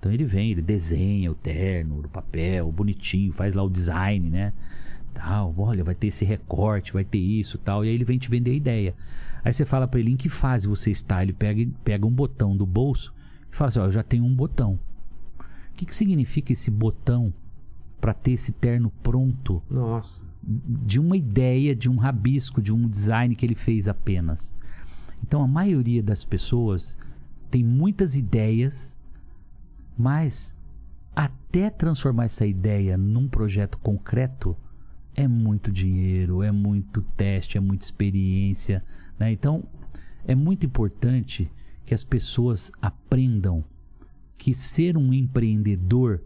Então 0.01 0.11
ele 0.11 0.25
vem, 0.25 0.51
ele 0.51 0.63
desenha 0.63 1.31
o 1.31 1.35
terno, 1.35 2.01
o 2.01 2.09
papel, 2.09 2.73
bonitinho, 2.73 3.33
faz 3.35 3.55
lá 3.55 3.63
o 3.63 3.69
design, 3.69 4.31
né? 4.31 4.55
Tal, 5.13 5.55
olha, 5.59 5.85
vai 5.85 5.95
ter 5.95 6.07
esse 6.07 6.25
recorte, 6.25 6.95
vai 6.95 7.05
ter 7.05 7.19
isso, 7.19 7.59
tal. 7.59 7.85
E 7.85 7.89
aí 7.89 7.95
ele 7.95 8.05
vem 8.05 8.19
te 8.19 8.31
vender 8.31 8.53
a 8.53 8.55
ideia. 8.55 8.95
Aí 9.45 9.53
você 9.53 9.67
fala 9.67 9.87
para 9.87 10.01
ele 10.01 10.13
em 10.13 10.17
que 10.17 10.31
fase 10.31 10.67
você 10.67 10.91
está, 10.91 11.23
ele 11.23 11.35
pega, 11.35 11.71
pega 11.85 12.07
um 12.07 12.11
botão 12.11 12.57
do 12.57 12.65
bolso 12.65 13.13
e 13.53 13.57
fala 13.57 13.69
assim, 13.69 13.79
ó, 13.79 13.85
eu 13.85 13.93
já 13.93 14.03
tenho 14.03 14.25
um 14.25 14.35
botão. 14.35 14.79
O 15.39 15.77
que, 15.77 15.85
que 15.85 15.95
significa 15.95 16.53
esse 16.53 16.71
botão 16.71 17.33
para 18.01 18.15
ter 18.15 18.33
esse 18.33 18.53
terno 18.53 18.91
pronto 19.03 19.63
Nossa. 19.69 20.25
de 20.43 20.99
uma 20.99 21.17
ideia, 21.17 21.75
de 21.75 21.91
um 21.91 21.97
rabisco, 21.97 22.63
de 22.63 22.73
um 22.73 22.89
design 22.89 23.35
que 23.35 23.45
ele 23.45 23.55
fez 23.55 23.87
apenas. 23.87 24.55
Então 25.23 25.43
a 25.43 25.47
maioria 25.47 26.03
das 26.03 26.25
pessoas 26.25 26.97
tem 27.51 27.63
muitas 27.63 28.17
ideias, 28.17 28.97
mas 30.01 30.57
até 31.15 31.69
transformar 31.69 32.25
essa 32.25 32.47
ideia 32.47 32.97
num 32.97 33.29
projeto 33.29 33.77
concreto 33.77 34.57
é 35.15 35.29
muito 35.29 35.71
dinheiro, 35.71 36.43
é 36.43 36.51
muito 36.51 37.03
teste, 37.03 37.59
é 37.59 37.61
muita 37.61 37.85
experiência. 37.85 38.83
Né? 39.19 39.31
Então 39.31 39.63
é 40.25 40.35
muito 40.35 40.65
importante 40.65 41.53
que 41.85 41.93
as 41.93 42.03
pessoas 42.03 42.73
aprendam 42.81 43.63
que 44.39 44.55
ser 44.55 44.97
um 44.97 45.13
empreendedor 45.13 46.23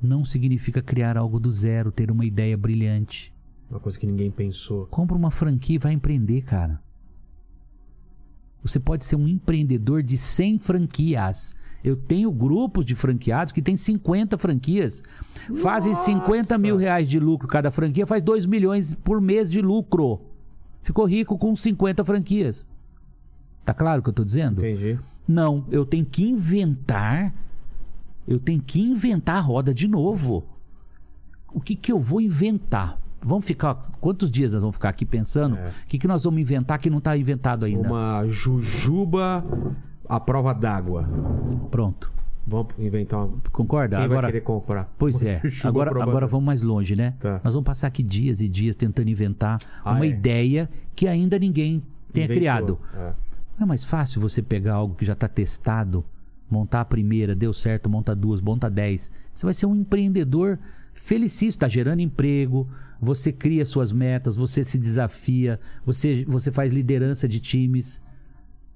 não 0.00 0.24
significa 0.24 0.80
criar 0.80 1.16
algo 1.16 1.40
do 1.40 1.50
zero, 1.50 1.90
ter 1.90 2.12
uma 2.12 2.24
ideia 2.24 2.56
brilhante. 2.56 3.34
Uma 3.68 3.80
coisa 3.80 3.98
que 3.98 4.06
ninguém 4.06 4.30
pensou. 4.30 4.86
Compra 4.86 5.16
uma 5.16 5.32
franquia 5.32 5.74
e 5.74 5.78
vai 5.78 5.94
empreender, 5.94 6.42
cara. 6.42 6.80
Você 8.62 8.78
pode 8.78 9.04
ser 9.04 9.16
um 9.16 9.26
empreendedor 9.26 10.00
de 10.00 10.16
100 10.16 10.60
franquias. 10.60 11.56
Eu 11.84 11.94
tenho 11.96 12.30
grupos 12.32 12.84
de 12.84 12.94
franqueados 12.94 13.52
que 13.52 13.62
têm 13.62 13.76
50 13.76 14.36
franquias. 14.36 15.02
Fazem 15.62 15.94
50 15.94 16.58
mil 16.58 16.76
reais 16.76 17.08
de 17.08 17.18
lucro 17.20 17.46
cada 17.48 17.70
franquia, 17.70 18.06
faz 18.06 18.22
2 18.22 18.46
milhões 18.46 18.94
por 18.94 19.20
mês 19.20 19.50
de 19.50 19.60
lucro. 19.62 20.20
Ficou 20.82 21.04
rico 21.06 21.38
com 21.38 21.54
50 21.54 22.04
franquias. 22.04 22.66
Tá 23.64 23.72
claro 23.72 24.00
o 24.00 24.02
que 24.02 24.08
eu 24.08 24.14
tô 24.14 24.24
dizendo? 24.24 24.58
Entendi. 24.64 24.98
Não, 25.26 25.64
eu 25.70 25.84
tenho 25.84 26.04
que 26.06 26.26
inventar. 26.28 27.32
Eu 28.26 28.38
tenho 28.38 28.60
que 28.60 28.80
inventar 28.80 29.36
a 29.36 29.40
roda 29.40 29.72
de 29.72 29.86
novo. 29.86 30.44
O 31.52 31.60
que, 31.60 31.74
que 31.76 31.92
eu 31.92 31.98
vou 31.98 32.20
inventar? 32.20 32.98
Vamos 33.22 33.44
ficar. 33.44 33.74
Quantos 34.00 34.30
dias 34.30 34.52
nós 34.52 34.62
vamos 34.62 34.76
ficar 34.76 34.88
aqui 34.90 35.04
pensando? 35.04 35.54
O 35.56 35.58
É. 35.58 35.72
que, 35.88 35.98
que 35.98 36.08
nós 36.08 36.24
vamos 36.24 36.40
inventar 36.40 36.78
que 36.78 36.88
não 36.90 36.98
está 36.98 37.16
inventado 37.16 37.64
ainda? 37.64 37.88
Uma 37.88 38.26
jujuba 38.26 39.44
à 40.08 40.18
prova 40.20 40.52
d'água. 40.52 41.08
Pronto. 41.70 42.10
Vamos 42.46 42.68
inventar 42.78 43.26
uma. 43.26 43.36
Concorda? 43.52 43.96
Quem 43.96 44.04
agora, 44.06 44.22
vai 44.22 44.30
querer 44.32 44.40
comprar? 44.44 44.90
Pois 44.98 45.22
é. 45.22 45.42
Agora, 45.64 45.90
agora 46.02 46.26
vamos 46.26 46.46
mais 46.46 46.62
longe, 46.62 46.96
né? 46.96 47.14
Tá. 47.20 47.40
Nós 47.44 47.52
vamos 47.52 47.66
passar 47.66 47.88
aqui 47.88 48.02
dias 48.02 48.40
e 48.40 48.48
dias 48.48 48.74
tentando 48.74 49.10
inventar 49.10 49.60
Ah, 49.84 49.92
uma 49.92 50.06
é? 50.06 50.08
ideia 50.08 50.68
que 50.96 51.06
ainda 51.06 51.38
ninguém 51.38 51.82
tenha 52.12 52.24
Inventou. 52.24 52.36
criado. 52.40 52.78
É. 52.94 53.12
Não 53.58 53.64
é 53.64 53.66
mais 53.66 53.84
fácil 53.84 54.20
você 54.20 54.40
pegar 54.40 54.74
algo 54.74 54.94
que 54.94 55.04
já 55.04 55.12
está 55.12 55.28
testado, 55.28 56.02
montar 56.50 56.80
a 56.80 56.84
primeira, 56.86 57.34
deu 57.34 57.52
certo, 57.52 57.90
monta 57.90 58.14
duas, 58.16 58.40
monta 58.40 58.70
dez. 58.70 59.12
Você 59.34 59.44
vai 59.44 59.52
ser 59.52 59.66
um 59.66 59.74
empreendedor 59.76 60.58
felicíssimo, 60.94 61.50
está 61.50 61.68
gerando 61.68 62.00
emprego, 62.00 62.66
você 63.00 63.30
cria 63.30 63.66
suas 63.66 63.92
metas, 63.92 64.36
você 64.36 64.64
se 64.64 64.78
desafia, 64.78 65.60
você, 65.84 66.24
você 66.26 66.50
faz 66.50 66.72
liderança 66.72 67.28
de 67.28 67.40
times. 67.40 68.00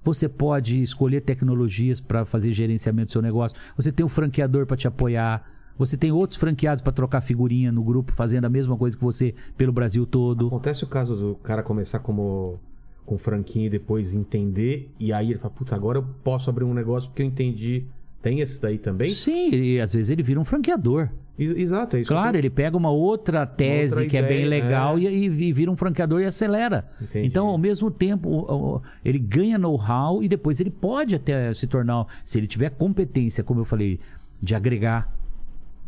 Você 0.05 0.29
pode 0.29 0.83
escolher 0.83 1.21
tecnologias 1.21 2.01
para 2.01 2.25
fazer 2.25 2.53
gerenciamento 2.53 3.07
do 3.07 3.13
seu 3.13 3.23
negócio. 3.23 3.57
Você 3.77 3.93
tem 3.93 4.05
um 4.05 4.09
franqueador 4.09 4.67
para 4.67 4.77
te 4.77 4.89
apoiar. 4.89 5.51
Você 5.79 5.97
tem 5.97 6.13
outros 6.13 6.39
franqueados 6.39 6.83
para 6.83 6.93
trocar 6.93 7.21
figurinha 7.21 7.73
no 7.73 7.83
grupo, 7.83 8.13
fazendo 8.13 8.45
a 8.45 8.49
mesma 8.49 8.77
coisa 8.77 8.97
que 8.97 9.03
você 9.03 9.35
pelo 9.57 9.73
Brasil 9.73 10.05
todo. 10.05 10.49
Acontece 10.49 10.85
o 10.85 10.87
caso 10.87 11.17
do 11.17 11.35
cara 11.37 11.63
começar 11.63 12.01
como 12.01 12.61
com 13.05 13.19
franquinha 13.19 13.67
e 13.67 13.71
depois 13.71 14.13
entender, 14.13 14.91
e 14.99 15.13
aí 15.13 15.31
ele 15.31 15.39
fala, 15.39 15.53
putz, 15.53 15.73
agora 15.73 15.99
eu 15.99 16.05
posso 16.23 16.49
abrir 16.49 16.65
um 16.65 16.73
negócio 16.73 17.09
porque 17.09 17.23
eu 17.23 17.27
entendi. 17.27 17.85
Tem 18.21 18.39
esse 18.39 18.61
daí 18.61 18.79
também? 18.79 19.11
Sim, 19.11 19.51
e 19.51 19.81
às 19.81 19.93
vezes 19.93 20.11
ele 20.11 20.23
vira 20.23 20.39
um 20.39 20.45
franqueador. 20.45 21.09
Exato, 21.39 21.97
é 21.97 22.01
isso. 22.03 22.09
Claro, 22.09 22.37
ele 22.37 22.51
pega 22.51 22.77
uma 22.77 22.91
outra 22.91 23.47
tese 23.47 23.95
outra 23.95 24.09
que 24.09 24.17
é 24.17 24.23
bem 24.23 24.45
ideia, 24.45 24.49
legal 24.63 24.99
é. 24.99 25.03
e, 25.03 25.25
e 25.25 25.53
vira 25.53 25.71
um 25.71 25.77
franqueador 25.77 26.21
e 26.21 26.25
acelera. 26.27 26.87
Entendi. 27.01 27.27
Então, 27.27 27.47
ao 27.49 27.59
mesmo 27.59 27.91
tempo, 27.91 28.83
ele 29.05 29.19
ganha 29.19 29.57
know-how 29.59 30.23
e 30.23 30.29
depois 30.29 30.61
ele 30.61 30.71
pode 30.71 31.15
até 31.15 31.53
se 31.55 31.67
tornar, 31.67 32.07
se 32.25 32.39
ele 32.39 32.47
tiver 32.47 32.71
competência, 32.71 33.43
como 33.43 33.61
eu 33.61 33.65
falei, 33.65 33.99
de 34.43 34.55
agregar, 34.55 35.13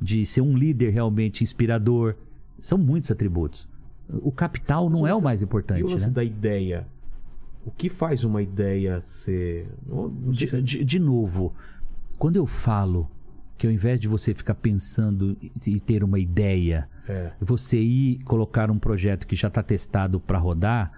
de 0.01 0.25
ser 0.27 0.41
um 0.41 0.57
líder 0.57 0.91
realmente 0.91 1.45
inspirador. 1.45 2.15
São 2.61 2.79
muitos 2.79 3.11
atributos. 3.11 3.69
O 4.09 4.33
capital 4.33 4.89
não 4.91 5.03
Mas 5.03 5.11
é 5.11 5.15
o 5.15 5.23
mais 5.23 5.41
E 5.41 5.45
o 5.45 5.47
importante, 5.47 5.83
lance 5.83 6.07
né? 6.07 6.13
da 6.13 6.25
ideia? 6.25 6.87
O 7.67 7.71
que 7.71 7.89
faz 7.89 8.25
uma 8.25 8.43
ideia 8.43 9.01
ser. 9.03 9.69
De, 10.29 10.47
se- 10.49 10.63
de- 10.63 10.85
de 10.85 10.99
novo, 10.99 11.53
quando 12.19 12.37
eu 12.37 12.47
falo 12.47 13.09
que 13.57 13.67
ao 13.67 13.73
invés 13.73 13.99
de 14.01 14.09
você 14.09 14.35
ficar 14.35 14.55
pensando 14.55 15.37
e- 15.41 15.53
e 15.67 15.81
ter 15.81 16.03
uma 16.05 16.19
ideia, 16.19 16.89
É. 17.09 17.31
você 17.41 17.79
ir 17.79 18.19
colocar 18.25 18.71
um 18.71 18.79
projeto 18.79 19.27
que 19.27 19.37
já 19.37 19.49
está 19.49 19.63
testado 19.63 20.19
para 20.19 20.39
rodar, 20.39 20.93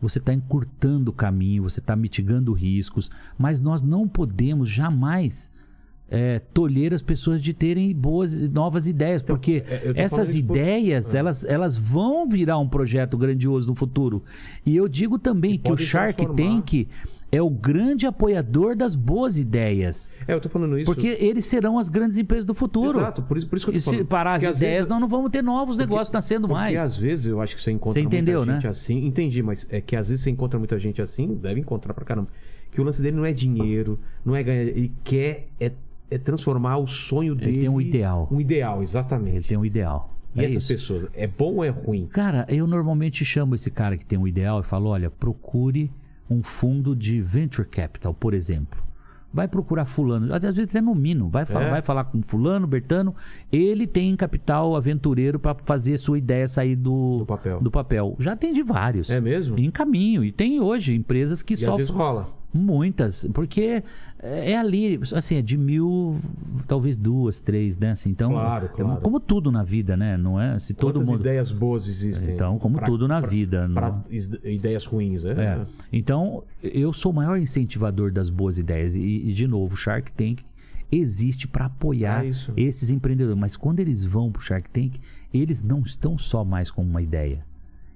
você 0.00 0.18
está 0.18 0.32
encurtando 0.34 1.10
o 1.10 1.14
caminho, 1.14 1.62
você 1.62 1.78
está 1.80 1.94
mitigando 1.96 2.52
riscos, 2.52 3.10
mas 3.38 3.60
nós 3.60 3.82
não 3.82 4.06
podemos 4.08 4.68
jamais 4.68 5.50
é, 6.14 6.40
tolher 6.40 6.92
as 6.92 7.00
pessoas 7.00 7.42
de 7.42 7.54
terem 7.54 7.94
boas, 7.94 8.38
novas 8.50 8.86
ideias, 8.86 9.22
porque 9.22 9.64
é, 9.66 9.94
essas 9.96 10.34
isso 10.34 10.44
por- 10.46 10.58
ideias, 10.58 11.14
elas, 11.14 11.42
elas 11.46 11.78
vão 11.78 12.28
virar 12.28 12.58
um 12.58 12.68
projeto 12.68 13.16
grandioso 13.16 13.66
no 13.68 13.74
futuro. 13.74 14.22
E 14.66 14.76
eu 14.76 14.86
digo 14.88 15.18
também 15.18 15.58
que 15.58 15.72
o 15.72 15.76
Shark 15.76 16.16
transformar. 16.22 16.56
Tank 16.60 16.86
é 17.34 17.40
o 17.40 17.48
grande 17.48 18.06
apoiador 18.06 18.76
das 18.76 18.94
boas 18.94 19.38
ideias. 19.38 20.14
É, 20.28 20.34
eu 20.34 20.40
tô 20.40 20.50
falando 20.50 20.76
isso. 20.76 20.84
Porque 20.84 21.06
eles 21.18 21.46
serão 21.46 21.78
as 21.78 21.88
grandes 21.88 22.18
empresas 22.18 22.44
do 22.44 22.52
futuro. 22.54 23.00
Exato, 23.00 23.22
por 23.22 23.38
isso, 23.38 23.48
por 23.48 23.56
isso 23.56 23.64
que 23.64 23.70
eu 23.70 23.72
tô 23.74 23.78
E 23.78 23.82
se 23.82 23.90
falando. 23.90 24.06
parar 24.06 24.32
as 24.34 24.42
Porque 24.42 24.52
às 24.52 24.56
ideias, 24.58 24.74
vezes- 24.76 24.88
nós 24.88 25.00
não 25.00 25.08
vamos 25.08 25.30
ter 25.30 25.42
novos 25.42 25.78
negócios 25.78 26.12
nascendo 26.12 26.46
Porque 26.46 26.60
mais. 26.60 26.76
às 26.78 26.98
vezes 26.98 27.26
eu 27.26 27.40
acho 27.40 27.56
que 27.56 27.62
você 27.62 27.70
encontra 27.72 27.94
Você 27.94 28.06
entendeu, 28.06 28.40
muita 28.40 28.52
gente 28.54 28.64
né? 28.64 28.70
assim. 28.70 29.06
Entendi, 29.06 29.42
mas 29.42 29.66
é 29.70 29.80
que 29.80 29.96
às 29.96 30.10
vezes 30.10 30.22
você 30.22 30.30
encontra 30.30 30.58
muita 30.58 30.78
gente 30.78 31.00
assim, 31.00 31.34
deve 31.34 31.58
encontrar 31.58 31.94
pra 31.94 32.04
caramba. 32.04 32.28
Que 32.70 32.80
o 32.80 32.84
lance 32.84 33.00
dele 33.00 33.16
não 33.16 33.24
é 33.24 33.32
dinheiro, 33.32 33.98
não 34.24 34.36
é 34.36 34.42
ganhar. 34.42 34.62
Ele 34.62 34.92
quer 35.02 35.48
é, 35.58 35.72
é 36.10 36.18
transformar 36.18 36.76
o 36.76 36.86
sonho 36.86 37.32
Ele 37.32 37.44
dele. 37.46 37.60
tem 37.60 37.68
um 37.70 37.80
ideal. 37.80 38.28
Um 38.30 38.40
ideal, 38.42 38.82
exatamente. 38.82 39.36
Ele 39.38 39.44
tem 39.44 39.56
um 39.56 39.64
ideal. 39.64 40.10
E 40.34 40.40
é 40.40 40.44
essas 40.46 40.62
isso. 40.64 40.72
pessoas, 40.72 41.06
é 41.14 41.26
bom 41.26 41.56
ou 41.56 41.64
é 41.64 41.68
ruim? 41.70 42.06
Cara, 42.06 42.46
eu 42.48 42.66
normalmente 42.66 43.24
chamo 43.24 43.54
esse 43.54 43.70
cara 43.70 43.96
que 43.98 44.04
tem 44.04 44.18
um 44.18 44.26
ideal 44.28 44.60
e 44.60 44.62
falo: 44.62 44.88
olha, 44.90 45.10
procure 45.10 45.90
um 46.30 46.42
fundo 46.42 46.94
de 46.96 47.20
venture 47.20 47.66
capital, 47.68 48.14
por 48.14 48.34
exemplo. 48.34 48.82
Vai 49.34 49.48
procurar 49.48 49.86
fulano, 49.86 50.32
às 50.34 50.42
vezes 50.42 50.60
até 50.68 50.80
no 50.82 50.94
Mino, 50.94 51.30
vai, 51.30 51.42
É? 51.42 51.70
vai 51.70 51.80
falar 51.80 52.04
com 52.04 52.20
fulano, 52.22 52.66
Bertano, 52.66 53.14
ele 53.50 53.86
tem 53.86 54.14
capital 54.14 54.76
aventureiro 54.76 55.38
para 55.38 55.54
fazer 55.64 55.96
sua 55.96 56.18
ideia 56.18 56.46
sair 56.46 56.76
do, 56.76 57.20
Do 57.20 57.26
papel. 57.26 57.60
do 57.60 57.70
papel. 57.70 58.14
Já 58.18 58.36
tem 58.36 58.52
de 58.52 58.62
vários. 58.62 59.08
É 59.08 59.22
mesmo? 59.22 59.58
Em 59.58 59.70
caminho. 59.70 60.22
E 60.22 60.30
tem 60.30 60.60
hoje 60.60 60.94
empresas 60.94 61.42
que 61.42 61.54
E 61.54 61.56
às 61.56 61.60
só 61.62 61.76
vezes 61.78 61.90
rola. 61.90 62.28
Muitas, 62.54 63.26
porque 63.32 63.82
é 64.22 64.56
ali, 64.58 65.00
assim, 65.14 65.36
é 65.36 65.42
de 65.42 65.56
mil, 65.56 66.20
talvez 66.66 66.96
duas, 66.96 67.40
três, 67.40 67.76
né? 67.78 67.92
Assim, 67.92 68.10
então, 68.10 68.30
Claro, 68.32 68.68
claro. 68.68 69.00
como 69.00 69.18
tudo 69.18 69.50
na 69.50 69.62
vida, 69.62 69.96
né? 69.96 70.16
Não 70.18 70.40
é? 70.40 70.58
Se 70.58 70.74
todo 70.74 70.94
Quantas 70.96 71.08
mundo. 71.08 71.20
ideias 71.20 71.50
boas 71.50 71.88
existem? 71.88 72.34
Então, 72.34 72.58
como 72.58 72.78
tudo 72.82 73.08
na 73.08 73.20
vida, 73.20 73.68
Pra 73.72 73.90
não- 73.90 74.04
ideias 74.44 74.84
ruins, 74.84 75.24
né? 75.24 75.32
É. 75.32 75.66
Então, 75.90 76.44
eu 76.62 76.92
sou 76.92 77.10
o 77.10 77.14
maior 77.14 77.38
incentivador 77.38 78.12
das 78.12 78.28
boas 78.28 78.58
ideias. 78.58 78.94
E, 78.94 79.00
e, 79.00 79.32
de 79.32 79.46
novo, 79.46 79.74
o 79.74 79.76
Shark 79.76 80.12
Tank 80.12 80.40
existe 80.90 81.48
para 81.48 81.64
apoiar 81.66 82.24
É 82.26 82.30
esses 82.56 82.90
empreendedores. 82.90 83.38
Mas 83.40 83.56
quando 83.56 83.80
eles 83.80 84.04
vão 84.04 84.30
para 84.30 84.40
o 84.40 84.42
Shark 84.42 84.68
Tank, 84.68 84.96
eles 85.32 85.62
não 85.62 85.80
estão 85.80 86.18
só 86.18 86.44
mais 86.44 86.70
com 86.70 86.82
uma 86.82 87.00
ideia. 87.00 87.44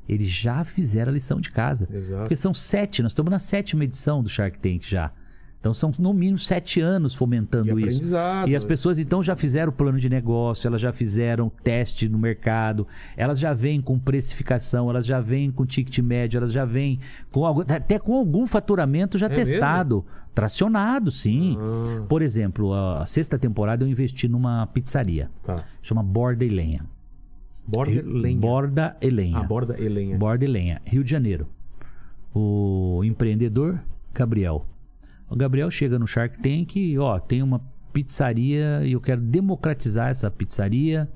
Eles 0.09 0.29
já 0.29 0.65
fizeram 0.65 1.11
a 1.11 1.15
lição 1.15 1.41
de 1.41 1.51
casa. 1.51 1.89
Exato. 1.93 2.23
Porque 2.23 2.37
são 2.37 2.55
sete, 2.55 3.03
nós 3.03 3.13
estamos 3.13 3.31
na 3.31 3.39
sétima 3.39 3.85
edição 3.85 4.23
do 4.23 4.29
Shark 4.29 4.59
Tank 4.59 4.83
já. 4.83 5.11
Então 5.59 5.75
são 5.75 5.93
no 5.99 6.13
mínimo 6.13 6.39
sete 6.39 6.81
anos 6.81 7.13
fomentando 7.13 7.81
E 7.81 7.89
isso. 7.89 8.15
E 8.47 8.55
as 8.55 8.63
pessoas 8.63 9.01
então 9.01 9.21
já 9.21 9.35
fizeram 9.35 9.73
plano 9.73 9.99
de 9.99 10.09
negócio, 10.09 10.69
elas 10.69 10.81
já 10.81 10.93
fizeram 10.93 11.51
teste 11.65 12.09
no 12.09 12.19
mercado, 12.19 12.87
elas 13.17 13.37
já 13.37 13.53
vêm 13.53 13.81
com 13.81 13.99
precificação, 13.99 14.89
elas 14.89 15.05
já 15.05 15.21
vêm 15.21 15.51
com 15.51 15.67
ticket 15.67 15.99
médio, 15.99 16.39
elas 16.39 16.53
já 16.53 16.65
vêm 16.65 17.01
com 17.33 17.45
algum, 17.45 17.63
até 17.63 17.99
com 17.99 18.15
algum 18.15 18.47
faturamento 18.47 19.19
já 19.19 19.27
É 19.27 19.31
testado, 19.31 20.05
tracionado, 20.33 21.11
sim. 21.11 21.57
Ah. 21.59 22.05
Por 22.09 22.23
exemplo, 22.23 22.73
a 22.73 23.05
sexta 23.05 23.37
temporada 23.37 23.83
eu 23.83 23.89
investi 23.89 24.29
numa 24.29 24.69
pizzaria, 24.69 25.29
Tá. 25.43 25.57
chama 25.83 26.03
Borda 26.03 26.45
e 26.45 26.49
Lenha. 26.49 26.85
Borda 27.67 28.03
lenha. 28.03 28.41
Borda 28.41 28.97
e 29.01 29.11
Lenha. 29.11 29.39
Ah, 29.39 29.43
borda 29.43 29.77
e 29.79 29.89
lenha. 29.89 30.17
Borda 30.17 30.45
e 30.45 30.49
Lenha, 30.49 30.81
Rio 30.85 31.03
de 31.03 31.11
Janeiro. 31.11 31.47
O 32.35 33.03
empreendedor, 33.05 33.81
Gabriel. 34.15 34.65
O 35.29 35.35
Gabriel 35.35 35.71
chega 35.71 35.99
no 35.99 36.07
Shark 36.07 36.39
Tank 36.39 36.77
e, 36.77 36.99
ó, 36.99 37.19
tem 37.19 37.43
uma 37.43 37.61
pizzaria 37.93 38.83
e 38.85 38.93
eu 38.93 39.01
quero 39.01 39.21
democratizar 39.21 40.11
essa 40.11 40.31
pizzaria. 40.31 41.09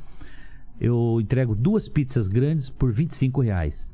Eu 0.80 1.18
entrego 1.20 1.54
duas 1.54 1.88
pizzas 1.88 2.26
grandes 2.26 2.70
por 2.70 2.90
25 2.90 3.42
reais. 3.42 3.90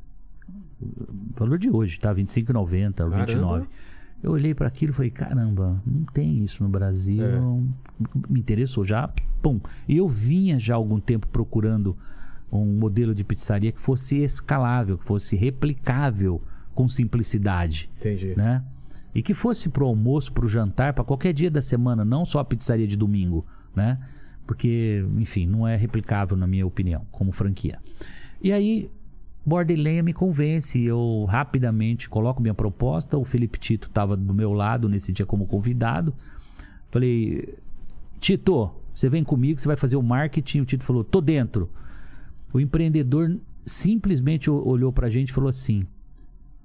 Valor 1.35 1.59
de 1.59 1.69
hoje, 1.69 1.99
tá? 1.99 2.13
25,90 2.15 3.03
ou 3.03 3.11
Caramba. 3.11 3.25
29. 3.25 3.67
Eu 4.23 4.31
olhei 4.31 4.53
para 4.55 4.67
aquilo 4.67 4.91
e 4.91 4.95
falei, 4.95 5.11
caramba, 5.11 5.81
não 5.85 6.05
tem 6.05 6.43
isso 6.43 6.63
no 6.63 6.69
Brasil. 6.69 7.23
É. 7.23 7.39
Me 8.29 8.39
interessou 8.39 8.83
já, 8.83 9.09
pum. 9.41 9.59
E 9.87 9.97
eu 9.97 10.07
vinha 10.07 10.57
já 10.57 10.73
há 10.73 10.77
algum 10.77 10.99
tempo 10.99 11.27
procurando 11.27 11.95
um 12.51 12.65
modelo 12.65 13.13
de 13.13 13.23
pizzaria 13.23 13.71
que 13.71 13.81
fosse 13.81 14.17
escalável, 14.17 14.97
que 14.97 15.05
fosse 15.05 15.35
replicável 15.35 16.41
com 16.73 16.87
simplicidade, 16.87 17.89
Entendi. 17.97 18.35
né? 18.35 18.63
E 19.13 19.21
que 19.21 19.33
fosse 19.33 19.67
pro 19.69 19.85
almoço, 19.85 20.31
pro 20.31 20.47
jantar, 20.47 20.93
para 20.93 21.03
qualquer 21.03 21.33
dia 21.33 21.49
da 21.49 21.61
semana, 21.61 22.05
não 22.05 22.23
só 22.23 22.39
a 22.39 22.45
pizzaria 22.45 22.87
de 22.87 22.95
domingo, 22.95 23.45
né? 23.75 23.97
Porque, 24.45 25.03
enfim, 25.17 25.47
não 25.47 25.67
é 25.67 25.75
replicável 25.75 26.37
na 26.37 26.47
minha 26.47 26.65
opinião, 26.65 27.05
como 27.11 27.31
franquia. 27.31 27.79
E 28.41 28.51
aí, 28.51 28.89
Borda 29.45 29.73
Lenha 29.73 30.03
me 30.03 30.13
convence, 30.13 30.81
eu 30.81 31.25
rapidamente 31.27 32.07
coloco 32.07 32.41
minha 32.41 32.53
proposta, 32.53 33.17
o 33.17 33.25
Felipe 33.25 33.57
Tito 33.57 33.87
estava 33.87 34.15
do 34.15 34.33
meu 34.33 34.53
lado 34.53 34.87
nesse 34.87 35.11
dia 35.11 35.25
como 35.25 35.47
convidado. 35.47 36.13
Falei, 36.91 37.55
Tito, 38.19 38.71
você 38.93 39.09
vem 39.09 39.23
comigo, 39.23 39.59
você 39.59 39.67
vai 39.67 39.77
fazer 39.77 39.95
o 39.95 40.03
marketing. 40.03 40.61
O 40.61 40.65
Tito 40.65 40.83
falou, 40.83 41.03
tô 41.03 41.21
dentro. 41.21 41.69
O 42.53 42.59
empreendedor 42.59 43.37
simplesmente 43.65 44.49
olhou 44.49 44.91
pra 44.91 45.09
gente 45.09 45.29
e 45.29 45.33
falou 45.33 45.49
assim: 45.49 45.85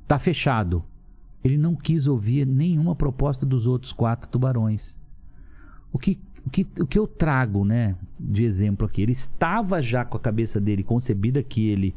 tá 0.07 0.19
fechado. 0.19 0.85
Ele 1.45 1.59
não 1.59 1.75
quis 1.75 2.07
ouvir 2.07 2.47
nenhuma 2.47 2.95
proposta 2.95 3.45
dos 3.45 3.67
outros 3.67 3.93
quatro 3.93 4.29
tubarões. 4.29 4.99
O 5.93 5.99
que, 5.99 6.19
o 6.47 6.51
que, 6.51 6.67
o 6.81 6.87
que 6.87 6.99
eu 6.99 7.07
trago, 7.07 7.65
né, 7.65 7.97
de 8.19 8.45
exemplo 8.45 8.87
aqui? 8.87 9.03
Ele 9.03 9.13
estava 9.13 9.83
já 9.83 10.05
com 10.05 10.17
a 10.17 10.21
cabeça 10.21 10.61
dele 10.61 10.85
concebida 10.85 11.43
que 11.43 11.69
ele 11.69 11.95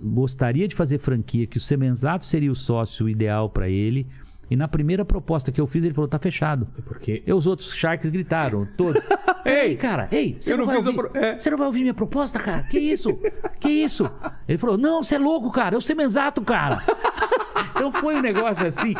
gostaria 0.00 0.68
de 0.68 0.76
fazer 0.76 0.98
franquia, 0.98 1.46
que 1.46 1.56
o 1.56 1.60
Semenzato 1.60 2.26
seria 2.26 2.52
o 2.52 2.54
sócio 2.54 3.08
ideal 3.08 3.48
para 3.48 3.68
ele. 3.68 4.06
E 4.50 4.56
na 4.56 4.66
primeira 4.66 5.04
proposta 5.04 5.52
que 5.52 5.60
eu 5.60 5.66
fiz, 5.66 5.84
ele 5.84 5.92
falou: 5.94 6.08
tá 6.08 6.18
fechado. 6.18 6.66
Porque 6.86 7.22
E 7.26 7.32
os 7.32 7.46
outros 7.46 7.72
Sharks 7.74 8.08
gritaram, 8.10 8.66
todos. 8.76 9.02
ei, 9.44 9.76
cara, 9.76 10.08
ei, 10.10 10.36
você 10.40 10.52
não, 10.56 10.60
não 10.60 10.66
vai 10.66 10.76
ouvir, 10.78 10.94
pro- 10.94 11.10
é. 11.14 11.38
você 11.38 11.50
não 11.50 11.58
vai 11.58 11.66
ouvir 11.66 11.80
minha 11.82 11.94
proposta, 11.94 12.38
cara? 12.38 12.62
Que 12.62 12.78
isso? 12.78 13.18
Que 13.60 13.68
isso? 13.68 14.10
Ele 14.48 14.56
falou: 14.58 14.78
não, 14.78 15.02
você 15.02 15.16
é 15.16 15.18
louco, 15.18 15.50
cara, 15.50 15.74
eu 15.74 15.80
sei 15.80 15.94
mensato, 15.94 16.40
cara. 16.42 16.78
então 17.74 17.92
foi 17.92 18.16
um 18.16 18.22
negócio 18.22 18.66
assim. 18.66 18.94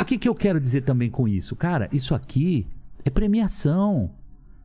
O 0.00 0.04
que, 0.04 0.16
que 0.18 0.28
eu 0.28 0.34
quero 0.34 0.58
dizer 0.58 0.80
também 0.82 1.10
com 1.10 1.28
isso? 1.28 1.54
Cara, 1.54 1.88
isso 1.92 2.14
aqui 2.14 2.66
é 3.04 3.10
premiação. 3.10 4.10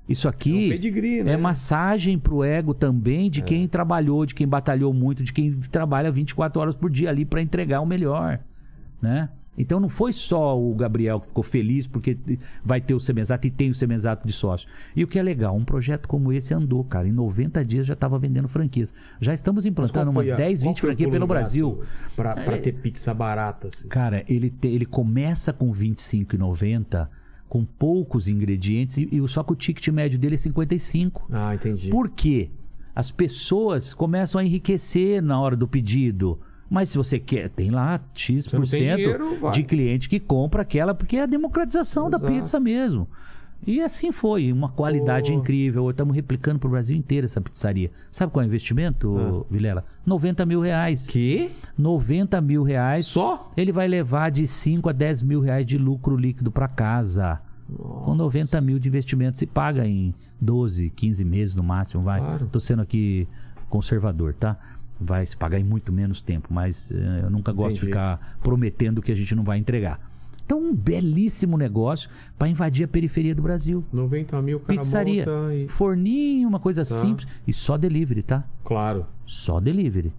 Isso 0.07 0.27
aqui 0.27 0.63
É 0.63 0.67
um 0.67 0.69
pedigree, 0.69 1.23
né? 1.23 1.33
é 1.33 1.37
massagem 1.37 2.17
pro 2.17 2.43
ego 2.43 2.73
também 2.73 3.29
de 3.29 3.43
quem 3.43 3.67
trabalhou, 3.67 4.25
de 4.25 4.33
quem 4.33 4.47
batalhou 4.47 4.91
muito, 4.91 5.23
de 5.23 5.31
quem 5.31 5.51
trabalha 5.69 6.09
24 6.11 6.59
horas 6.59 6.75
por 6.75 6.89
dia 6.89 7.09
ali 7.11 7.25
para 7.25 7.41
entregar 7.43 7.79
o 7.81 7.85
melhor, 7.85 8.39
né? 8.99 9.29
Então 9.59 9.77
não 9.79 9.89
foi 9.89 10.13
só 10.13 10.57
o 10.57 10.73
Gabriel 10.73 11.19
que 11.19 11.27
ficou 11.27 11.43
feliz 11.43 11.85
porque 11.85 12.17
vai 12.63 12.79
ter 12.79 12.93
o 12.93 12.99
Semenzato 12.99 13.45
e 13.45 13.51
tem 13.51 13.69
o 13.69 13.73
Semenzato 13.75 14.25
de 14.25 14.31
sócio. 14.31 14.69
E 14.95 15.03
o 15.03 15.07
que 15.07 15.19
é 15.19 15.21
legal, 15.21 15.53
um 15.55 15.65
projeto 15.65 16.07
como 16.07 16.31
esse 16.31 16.53
andou, 16.53 16.81
cara. 16.85 17.07
Em 17.07 17.11
90 17.11 17.65
dias 17.65 17.85
já 17.85 17.93
estava 17.93 18.17
vendendo 18.17 18.47
franquias. 18.47 18.93
Já 19.19 19.33
estamos 19.33 19.65
implantando 19.65 20.09
umas 20.11 20.27
10, 20.37 20.63
20 20.63 20.81
franquias 20.81 21.11
pelo 21.11 21.27
Brasil. 21.27 21.83
Pra, 22.15 22.33
pra 22.35 22.57
ter 22.57 22.71
pizza 22.73 23.13
barata, 23.13 23.67
assim. 23.67 23.87
Cara, 23.89 24.23
ele, 24.29 24.49
te- 24.49 24.69
ele 24.69 24.85
começa 24.85 25.51
com 25.51 25.69
R$ 25.71 25.89
25,90, 25.89 27.07
com 27.47 27.65
poucos 27.65 28.27
ingredientes, 28.27 28.97
e, 28.97 29.09
e 29.11 29.27
só 29.27 29.43
que 29.43 29.51
o 29.51 29.55
ticket 29.55 29.87
médio 29.89 30.17
dele 30.17 30.35
é 30.35 30.37
55. 30.37 31.27
Ah, 31.31 31.53
entendi. 31.53 31.89
Por 31.89 32.09
quê? 32.09 32.49
As 32.95 33.11
pessoas 33.11 33.93
começam 33.93 34.39
a 34.39 34.43
enriquecer 34.43 35.21
na 35.21 35.39
hora 35.39 35.55
do 35.55 35.67
pedido. 35.67 36.39
Mas 36.69 36.89
se 36.89 36.97
você 36.97 37.17
quer, 37.17 37.49
tem 37.49 37.71
lá 37.71 37.99
X% 38.13 38.53
não 38.59 38.65
tem 38.67 38.79
dinheiro, 38.81 39.39
de 39.51 39.63
cliente 39.63 40.07
que 40.07 40.19
compra 40.19 40.61
aquela, 40.61 40.93
porque 40.93 41.17
é 41.17 41.23
a 41.23 41.25
democratização 41.25 42.09
da 42.09 42.17
Exato. 42.17 42.31
pizza 42.33 42.59
mesmo. 42.59 43.07
E 43.67 43.81
assim 43.81 44.11
foi, 44.11 44.53
uma 44.53 44.69
qualidade 44.69 45.31
Pô. 45.33 45.37
incrível. 45.39 45.89
Estamos 45.89 46.15
replicando 46.15 46.59
para 46.59 46.67
o 46.67 46.71
Brasil 46.71 46.95
inteiro 46.95 47.25
essa 47.25 47.41
pizzaria. 47.41 47.91
Sabe 48.09 48.31
qual 48.31 48.41
é 48.41 48.45
o 48.45 48.47
investimento, 48.47 49.17
Ah. 49.17 49.53
Vilela? 49.53 49.83
90 50.05 50.45
mil 50.45 50.61
reais. 50.61 51.07
Que? 51.07 51.51
90 51.77 52.39
mil 52.39 52.63
reais. 52.63 53.07
Só? 53.07 53.51
Ele 53.57 53.71
vai 53.73 53.87
levar 53.87 54.29
de 54.31 54.47
5 54.47 54.87
a 54.89 54.93
10 54.93 55.23
mil 55.23 55.41
reais 55.41 55.65
de 55.65 55.77
lucro 55.77 56.15
líquido 56.15 56.51
para 56.51 56.67
casa. 56.69 57.41
Com 57.77 58.15
90 58.15 58.61
mil 58.61 58.79
de 58.79 58.87
investimento 58.87 59.37
se 59.37 59.45
paga 59.45 59.85
em 59.85 60.13
12, 60.39 60.89
15 60.91 61.25
meses 61.25 61.53
no 61.55 61.61
máximo, 61.63 62.01
vai. 62.01 62.19
Claro. 62.19 62.47
Tô 62.51 62.59
sendo 62.61 62.81
aqui 62.81 63.27
conservador, 63.69 64.33
tá? 64.33 64.57
Vai 64.99 65.25
se 65.25 65.35
pagar 65.37 65.59
em 65.59 65.63
muito 65.63 65.93
menos 65.93 66.21
tempo, 66.21 66.49
mas 66.53 66.91
eh, 66.91 67.21
eu 67.23 67.29
nunca 67.29 67.51
gosto 67.53 67.75
de 67.75 67.77
Entendi. 67.85 67.91
ficar 67.93 68.37
prometendo 68.43 69.01
que 69.01 69.11
a 69.11 69.15
gente 69.15 69.33
não 69.33 69.43
vai 69.43 69.57
entregar. 69.57 69.99
Então, 70.45 70.59
um 70.59 70.73
belíssimo 70.75 71.57
negócio 71.57 72.09
para 72.37 72.49
invadir 72.49 72.83
a 72.83 72.87
periferia 72.87 73.35
do 73.35 73.41
Brasil. 73.41 73.85
90 73.93 74.41
mil, 74.41 74.59
cara 74.59 74.79
Pizzaria, 74.79 75.25
e... 75.53 75.67
forninho, 75.67 76.49
uma 76.49 76.59
coisa 76.59 76.83
simples 76.83 77.27
e 77.47 77.53
só 77.53 77.77
delivery, 77.77 78.23
tá? 78.23 78.43
Claro. 78.65 79.05
só 79.25 79.59
delivery. 79.59 80.11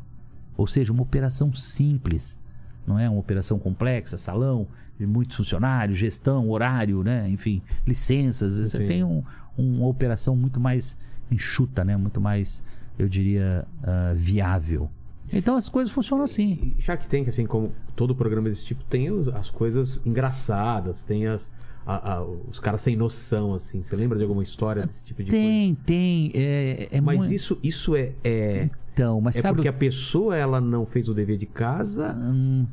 Ou 0.56 0.66
seja, 0.66 0.92
uma 0.92 1.02
operação 1.02 1.52
simples. 1.52 2.38
Não 2.86 2.98
é 2.98 3.08
uma 3.10 3.18
operação 3.18 3.58
complexa, 3.58 4.16
salão, 4.16 4.66
muitos 4.98 5.36
funcionários, 5.36 5.98
gestão, 5.98 6.48
horário, 6.48 7.02
né? 7.02 7.28
enfim, 7.28 7.60
licenças. 7.86 8.54
Você 8.54 8.76
Entendi. 8.76 8.86
tem 8.86 9.04
um- 9.04 9.22
uma 9.58 9.86
operação 9.86 10.34
muito 10.36 10.58
mais 10.60 10.96
enxuta, 11.30 11.84
né? 11.84 11.96
muito 11.96 12.20
mais, 12.20 12.62
eu 13.00 13.08
diria, 13.08 13.66
ah, 13.82 14.12
viável. 14.14 14.90
Então 15.32 15.54
as 15.56 15.68
coisas 15.68 15.92
funcionam 15.92 16.24
assim. 16.24 16.74
E 16.76 16.82
Shark 16.82 17.06
Tank, 17.06 17.28
assim, 17.28 17.46
como 17.46 17.72
todo 17.94 18.14
programa 18.14 18.48
desse 18.48 18.64
tipo, 18.64 18.82
tem 18.84 19.10
os- 19.10 19.28
as 19.28 19.48
coisas 19.48 20.00
engraçadas, 20.04 21.02
tem 21.02 21.26
as, 21.28 21.52
a- 21.86 22.14
a- 22.14 22.24
os 22.24 22.58
caras 22.58 22.82
sem 22.82 22.96
noção, 22.96 23.54
assim. 23.54 23.82
Você 23.82 23.94
lembra 23.94 24.18
de 24.18 24.24
alguma 24.24 24.42
história 24.42 24.84
desse 24.86 25.04
tipo 25.04 25.22
de 25.22 25.30
coisa? 25.30 25.44
Tem, 25.44 25.74
tem. 25.86 26.32
É, 26.34 26.88
é 26.90 27.00
Mas 27.00 27.18
muito- 27.18 27.32
isso, 27.32 27.58
isso 27.62 27.94
é, 27.94 28.12
é, 28.24 28.68
Então, 28.92 29.20
mas 29.20 29.36
é 29.36 29.40
sabe 29.40 29.56
porque 29.56 29.68
a 29.68 29.72
pessoa 29.72 30.36
ela 30.36 30.60
não 30.60 30.84
fez 30.84 31.08
o 31.08 31.14
dever 31.14 31.38
de 31.38 31.46
casa. 31.46 32.12
Hum, 32.12 32.66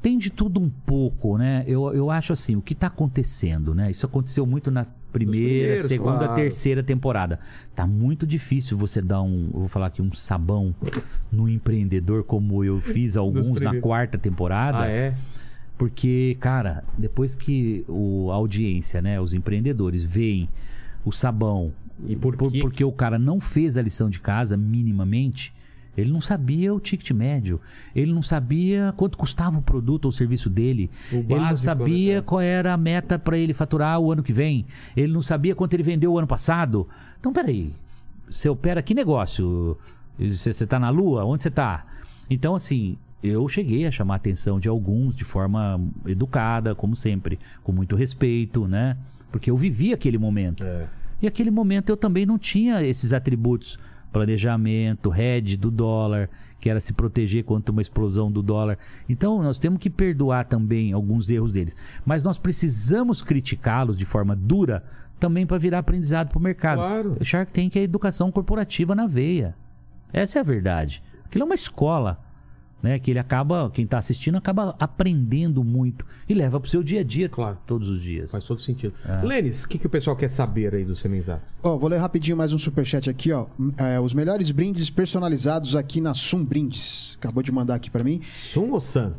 tem 0.00 0.16
de 0.16 0.30
tudo 0.30 0.58
um 0.60 0.70
pouco, 0.70 1.36
né? 1.36 1.62
Eu, 1.66 1.92
eu 1.92 2.10
acho 2.10 2.32
assim, 2.32 2.56
o 2.56 2.62
que 2.62 2.72
está 2.72 2.86
acontecendo, 2.86 3.74
né? 3.74 3.90
Isso 3.90 4.06
aconteceu 4.06 4.46
muito 4.46 4.70
na 4.70 4.86
primeira, 5.12 5.80
segunda, 5.80 6.18
claro. 6.18 6.34
terceira 6.34 6.82
temporada. 6.82 7.38
Tá 7.74 7.86
muito 7.86 8.26
difícil 8.26 8.76
você 8.76 9.00
dar 9.00 9.22
um, 9.22 9.48
vou 9.52 9.68
falar 9.68 9.86
aqui, 9.86 10.02
um 10.02 10.12
sabão 10.12 10.74
no 11.30 11.48
empreendedor 11.48 12.24
como 12.24 12.64
eu 12.64 12.80
fiz 12.80 13.16
alguns 13.16 13.60
na 13.60 13.80
quarta 13.80 14.18
temporada. 14.18 14.82
Ah, 14.82 14.88
é? 14.88 15.14
Porque, 15.76 16.36
cara, 16.40 16.82
depois 16.96 17.36
que 17.36 17.84
o, 17.88 18.30
a 18.32 18.34
audiência, 18.34 19.00
né, 19.00 19.20
os 19.20 19.32
empreendedores 19.32 20.04
veem 20.04 20.48
o 21.04 21.12
sabão 21.12 21.72
E 22.04 22.16
por 22.16 22.36
quê? 22.36 22.60
porque 22.60 22.84
o 22.84 22.90
cara 22.90 23.18
não 23.18 23.40
fez 23.40 23.76
a 23.76 23.82
lição 23.82 24.10
de 24.10 24.18
casa 24.18 24.56
minimamente, 24.56 25.54
ele 26.00 26.12
não 26.12 26.20
sabia 26.20 26.72
o 26.72 26.78
ticket 26.78 27.10
médio, 27.10 27.60
ele 27.94 28.12
não 28.12 28.22
sabia 28.22 28.94
quanto 28.96 29.18
custava 29.18 29.58
o 29.58 29.62
produto 29.62 30.04
ou 30.04 30.10
o 30.10 30.12
serviço 30.12 30.48
dele, 30.48 30.88
O 31.10 31.16
ele 31.16 31.28
não 31.28 31.38
básico, 31.38 31.64
sabia 31.64 32.16
né, 32.16 32.22
qual 32.22 32.40
era 32.40 32.72
a 32.72 32.76
meta 32.76 33.18
para 33.18 33.36
ele 33.36 33.52
faturar 33.52 33.98
o 33.98 34.12
ano 34.12 34.22
que 34.22 34.32
vem, 34.32 34.64
ele 34.96 35.12
não 35.12 35.20
sabia 35.20 35.56
quanto 35.56 35.74
ele 35.74 35.82
vendeu 35.82 36.12
o 36.12 36.18
ano 36.18 36.28
passado. 36.28 36.88
Então, 37.18 37.32
peraí, 37.32 37.72
você 38.30 38.48
opera 38.48 38.80
que 38.80 38.94
negócio? 38.94 39.76
Você 40.18 40.52
você 40.52 40.66
tá 40.66 40.78
na 40.78 40.88
lua? 40.88 41.24
Onde 41.24 41.42
você 41.42 41.50
tá? 41.50 41.84
Então, 42.30 42.54
assim, 42.54 42.96
eu 43.22 43.48
cheguei 43.48 43.84
a 43.84 43.90
chamar 43.90 44.14
a 44.14 44.16
atenção 44.16 44.60
de 44.60 44.68
alguns 44.68 45.16
de 45.16 45.24
forma 45.24 45.80
educada, 46.06 46.74
como 46.74 46.94
sempre, 46.94 47.38
com 47.64 47.72
muito 47.72 47.96
respeito, 47.96 48.68
né? 48.68 48.96
Porque 49.32 49.50
eu 49.50 49.56
vivi 49.56 49.92
aquele 49.92 50.18
momento. 50.18 50.64
É. 50.64 50.86
E 51.20 51.26
aquele 51.26 51.50
momento 51.50 51.90
eu 51.90 51.96
também 51.96 52.24
não 52.24 52.38
tinha 52.38 52.82
esses 52.84 53.12
atributos. 53.12 53.78
Planejamento, 54.12 55.14
hedge 55.14 55.56
do 55.56 55.70
dólar, 55.70 56.28
que 56.60 56.68
era 56.68 56.80
se 56.80 56.92
proteger 56.92 57.44
contra 57.44 57.72
uma 57.72 57.82
explosão 57.82 58.30
do 58.30 58.42
dólar. 58.42 58.78
Então 59.08 59.42
nós 59.42 59.58
temos 59.58 59.78
que 59.78 59.90
perdoar 59.90 60.44
também 60.44 60.92
alguns 60.92 61.30
erros 61.30 61.52
deles. 61.52 61.76
Mas 62.04 62.22
nós 62.22 62.38
precisamos 62.38 63.22
criticá-los 63.22 63.96
de 63.96 64.04
forma 64.04 64.34
dura 64.34 64.82
também 65.18 65.46
para 65.46 65.58
virar 65.58 65.78
aprendizado 65.78 66.28
para 66.28 66.38
o 66.38 66.42
mercado. 66.42 66.78
Claro. 66.78 67.16
O 67.20 67.24
Shark 67.24 67.52
Tank 67.52 67.76
é 67.76 67.82
educação 67.82 68.30
corporativa 68.30 68.94
na 68.94 69.06
veia. 69.06 69.54
Essa 70.12 70.38
é 70.38 70.40
a 70.40 70.44
verdade. 70.44 71.02
Aquilo 71.24 71.42
é 71.42 71.46
uma 71.46 71.54
escola. 71.54 72.18
Né, 72.80 72.96
que 73.00 73.10
ele 73.10 73.18
acaba, 73.18 73.68
quem 73.74 73.84
está 73.84 73.98
assistindo, 73.98 74.36
acaba 74.38 74.76
aprendendo 74.78 75.64
muito 75.64 76.06
e 76.28 76.32
leva 76.34 76.60
para 76.60 76.66
o 76.68 76.70
seu 76.70 76.80
dia 76.80 77.00
a 77.00 77.02
dia, 77.02 77.28
Claro. 77.28 77.58
todos 77.66 77.88
os 77.88 78.00
dias. 78.00 78.30
Faz 78.30 78.44
todo 78.44 78.60
sentido. 78.60 78.94
É. 79.04 79.20
Lênis, 79.26 79.64
o 79.64 79.68
que, 79.68 79.78
que 79.78 79.86
o 79.88 79.90
pessoal 79.90 80.14
quer 80.14 80.28
saber 80.30 80.72
aí 80.76 80.84
do 80.84 80.94
Semenzato? 80.94 81.42
Ó, 81.60 81.76
vou 81.76 81.88
ler 81.90 81.98
rapidinho 81.98 82.36
mais 82.36 82.52
um 82.52 82.58
superchat 82.58 83.10
aqui, 83.10 83.32
ó. 83.32 83.46
É, 83.76 83.98
os 83.98 84.14
melhores 84.14 84.52
brindes 84.52 84.90
personalizados 84.90 85.74
aqui 85.74 86.00
na 86.00 86.14
Sum 86.14 86.44
Brindes. 86.44 87.16
Acabou 87.20 87.42
de 87.42 87.50
mandar 87.50 87.74
aqui 87.74 87.90
pra 87.90 88.04
mim. 88.04 88.20
Sun 88.52 88.70
ou 88.70 88.80
Sun? 88.80 89.10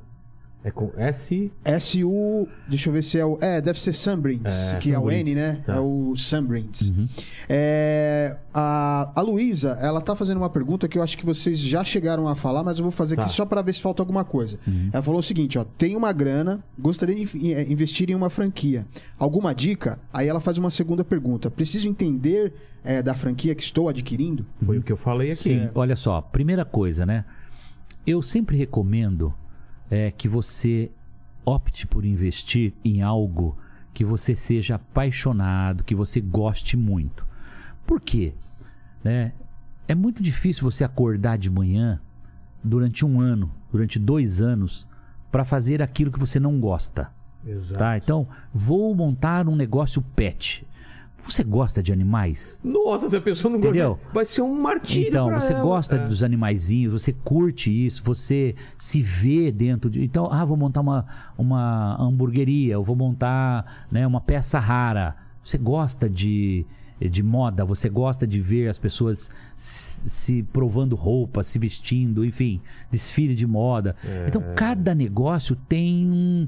É 0.61 0.69
com 0.72 0.91
S. 0.98 1.49
S-U. 1.64 2.45
Deixa 2.68 2.90
eu 2.90 2.94
ver 2.94 3.02
se 3.02 3.18
é 3.18 3.26
o. 3.26 3.38
É, 3.40 3.61
deve 3.61 3.80
ser 3.81 3.94
Sunbrinds, 3.94 4.73
É, 4.73 4.77
que 4.77 4.91
é 4.94 4.99
o 4.99 5.10
N, 5.10 5.34
né? 5.34 5.61
tá. 5.65 5.76
É 5.76 5.80
o 5.80 6.14
Sunbrinds. 6.18 6.90
Uhum. 6.90 7.07
É, 7.48 8.36
a 8.53 9.10
a 9.15 9.22
Luísa, 9.22 9.77
ela 9.81 10.02
tá 10.02 10.15
fazendo 10.15 10.38
uma 10.38 10.49
pergunta 10.49 10.86
que 10.88 10.98
eu 10.98 11.02
acho 11.03 11.18
que 11.18 11.26
vocês 11.26 11.57
já 11.57 11.81
chegaram 11.84 12.27
a 12.27 12.36
falar, 12.36 12.61
mas 12.64 12.77
eu 12.77 12.84
vou 12.84 12.91
fazer 12.91 13.15
Tá. 13.15 13.22
aqui 13.23 13.31
só 13.31 13.45
pra 13.45 13.61
ver 13.61 13.73
se 13.73 13.81
falta 13.81 14.02
alguma 14.02 14.26
coisa. 14.26 14.60
Uhum. 14.68 14.90
Ela 14.91 15.02
falou 15.02 15.22
o 15.22 15.23
seguinte: 15.23 15.57
ó, 15.57 15.64
tem 15.64 15.95
uma 15.95 16.11
grana, 16.11 16.61
gostaria 16.77 17.15
de 17.15 17.53
eh, 17.53 17.72
investir 17.72 18.10
em 18.10 18.15
uma 18.15 18.30
franquia. 18.30 18.86
Alguma 19.18 19.56
dica? 19.56 19.98
Aí 20.14 20.27
ela 20.27 20.41
faz 20.41 20.57
uma 20.57 20.69
segunda 20.69 21.06
pergunta. 21.06 21.49
Preciso 21.49 21.88
entender 21.88 22.52
eh, 22.84 23.02
da 23.02 23.14
franquia 23.15 23.56
que 23.56 23.64
estou 23.64 23.88
adquirindo? 23.88 24.45
Foi 24.65 24.77
o 24.77 24.84
que 24.84 24.91
eu 24.91 24.98
falei 24.98 25.31
aqui. 25.31 25.41
Sim, 25.44 25.69
olha 25.73 25.95
só, 25.95 26.19
primeira 26.22 26.65
coisa, 26.65 27.06
né? 27.06 27.23
Eu 28.06 28.22
sempre 28.22 28.57
recomendo 28.57 29.34
é, 29.89 30.11
que 30.11 30.27
você 30.27 30.91
opte 31.45 31.87
por 31.87 32.05
investir 32.05 32.73
em 32.83 33.01
algo 33.01 33.57
que 33.93 34.05
você 34.05 34.35
seja 34.35 34.75
apaixonado, 34.75 35.83
que 35.83 35.95
você 35.95 36.21
goste 36.21 36.77
muito. 36.77 37.25
Por 37.85 37.99
quê? 37.99 38.33
Né? 39.03 39.33
É 39.87 39.95
muito 39.95 40.21
difícil 40.21 40.69
você 40.69 40.83
acordar 40.83 41.37
de 41.37 41.49
manhã 41.49 41.99
durante 42.63 43.05
um 43.05 43.19
ano, 43.19 43.51
durante 43.71 43.97
dois 43.97 44.41
anos, 44.41 44.85
para 45.31 45.43
fazer 45.43 45.81
aquilo 45.81 46.11
que 46.11 46.19
você 46.19 46.39
não 46.39 46.59
gosta. 46.59 47.09
Exato. 47.45 47.79
Tá? 47.79 47.97
Então, 47.97 48.27
vou 48.53 48.93
montar 48.93 49.47
um 49.47 49.55
negócio 49.55 50.01
pet. 50.15 50.67
Você 51.25 51.43
gosta 51.43 51.83
de 51.83 51.91
animais? 51.93 52.59
Nossa, 52.63 53.07
se 53.09 53.15
a 53.15 53.21
pessoa 53.21 53.51
não 53.51 53.59
Entendeu? 53.59 53.95
gosta, 53.95 54.13
vai 54.13 54.25
ser 54.25 54.41
um 54.41 54.59
martírio 54.59 55.09
Então, 55.09 55.29
você 55.29 55.53
ela. 55.53 55.61
gosta 55.61 55.95
É. 55.95 56.07
dos 56.07 56.23
animaizinhos, 56.23 56.91
você 57.01 57.13
curte 57.13 57.69
isso, 57.85 58.03
você 58.03 58.55
se 58.77 59.01
vê 59.01 59.51
dentro 59.51 59.89
de. 59.89 60.03
Então, 60.03 60.27
ah, 60.31 60.43
vou 60.43 60.57
montar 60.57 60.81
uma, 60.81 61.05
uma 61.37 61.95
hamburgueria, 62.01 62.73
eu 62.73 62.83
vou 62.83 62.95
montar 62.95 63.85
né, 63.91 64.07
uma 64.07 64.21
peça 64.21 64.57
rara. 64.59 65.15
Você 65.43 65.57
gosta 65.57 66.09
de, 66.09 66.65
de 66.99 67.23
moda, 67.23 67.63
você 67.63 67.89
gosta 67.89 68.25
de 68.27 68.39
ver 68.41 68.67
as 68.67 68.77
pessoas 68.79 69.29
se, 69.55 70.09
se 70.09 70.43
provando 70.43 70.95
roupa, 70.95 71.43
se 71.43 71.57
vestindo, 71.59 72.25
enfim, 72.25 72.59
desfile 72.91 73.35
de 73.35 73.45
moda. 73.47 73.95
É. 74.03 74.25
Então, 74.27 74.43
cada 74.55 74.93
negócio 74.95 75.55
tem 75.67 76.09
um, 76.11 76.47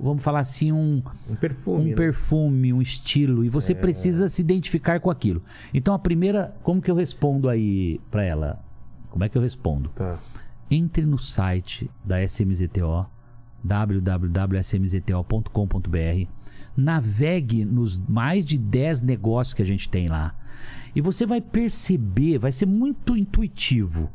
vamos 0.00 0.22
falar 0.22 0.40
assim, 0.40 0.72
um, 0.72 1.02
Um 1.28 1.34
perfume. 1.36 1.84
um 1.84 1.88
né? 1.88 1.94
perfume, 1.94 2.72
um 2.72 2.80
estilo, 2.82 3.44
e 3.44 3.48
É. 3.48 3.50
você 3.50 3.74
precisa 3.74 4.28
se 4.28 4.40
identificar 4.42 5.00
com 5.00 5.10
aquilo. 5.10 5.42
Então 5.74 5.94
a 5.94 5.98
primeira, 5.98 6.54
como 6.62 6.80
que 6.80 6.90
eu 6.90 6.94
respondo 6.94 7.48
aí 7.48 8.00
pra 8.10 8.22
ela? 8.24 8.60
Como 9.10 9.24
é 9.24 9.28
que 9.28 9.36
eu 9.36 9.42
respondo? 9.42 9.88
Tá. 9.90 10.18
Entre 10.70 11.04
no 11.06 11.18
site 11.18 11.90
da 12.04 12.22
SMZTO, 12.22 13.06
www.smzto.com.br, 13.64 16.28
navegue 16.76 17.64
nos 17.64 17.98
mais 18.08 18.44
de 18.44 18.56
10 18.58 19.02
negócios 19.02 19.54
que 19.54 19.62
a 19.62 19.66
gente 19.66 19.88
tem 19.88 20.08
lá. 20.08 20.34
E 20.94 21.00
você 21.00 21.26
vai 21.26 21.40
perceber, 21.40 22.38
vai 22.38 22.52
ser 22.52 22.66
muito 22.66 23.16
intuitivo. 23.16 24.10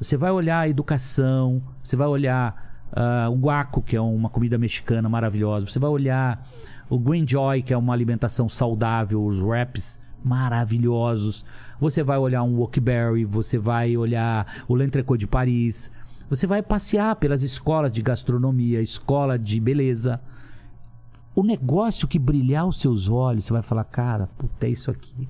Você 0.00 0.16
vai 0.16 0.30
olhar 0.30 0.60
a 0.60 0.68
educação, 0.68 1.60
você 1.82 1.96
vai 1.96 2.06
olhar 2.06 2.67
ah, 2.92 3.28
o 3.30 3.36
guaco, 3.36 3.82
que 3.82 3.96
é 3.96 4.00
uma 4.00 4.28
comida 4.28 4.58
mexicana 4.58 5.08
maravilhosa, 5.08 5.66
você 5.66 5.78
vai 5.78 5.90
olhar 5.90 6.46
o 6.88 6.98
Green 6.98 7.26
Joy, 7.26 7.62
que 7.62 7.72
é 7.72 7.76
uma 7.76 7.92
alimentação 7.92 8.48
saudável, 8.48 9.24
os 9.24 9.40
wraps 9.40 10.00
maravilhosos. 10.24 11.44
Você 11.80 12.02
vai 12.02 12.18
olhar 12.18 12.42
um 12.42 12.56
Wokberry, 12.56 13.24
você 13.24 13.58
vai 13.58 13.96
olhar 13.96 14.64
o 14.66 14.74
L'Entrecôte 14.74 15.20
de 15.20 15.26
Paris. 15.26 15.90
Você 16.28 16.46
vai 16.46 16.62
passear 16.62 17.16
pelas 17.16 17.42
escolas 17.42 17.92
de 17.92 18.02
gastronomia, 18.02 18.82
escola 18.82 19.38
de 19.38 19.60
beleza. 19.60 20.20
O 21.34 21.42
negócio 21.42 22.08
que 22.08 22.18
brilhar 22.18 22.66
os 22.66 22.80
seus 22.80 23.08
olhos, 23.08 23.44
você 23.44 23.52
vai 23.52 23.62
falar, 23.62 23.84
cara, 23.84 24.26
puta, 24.36 24.66
é 24.66 24.70
isso 24.70 24.90
aqui. 24.90 25.28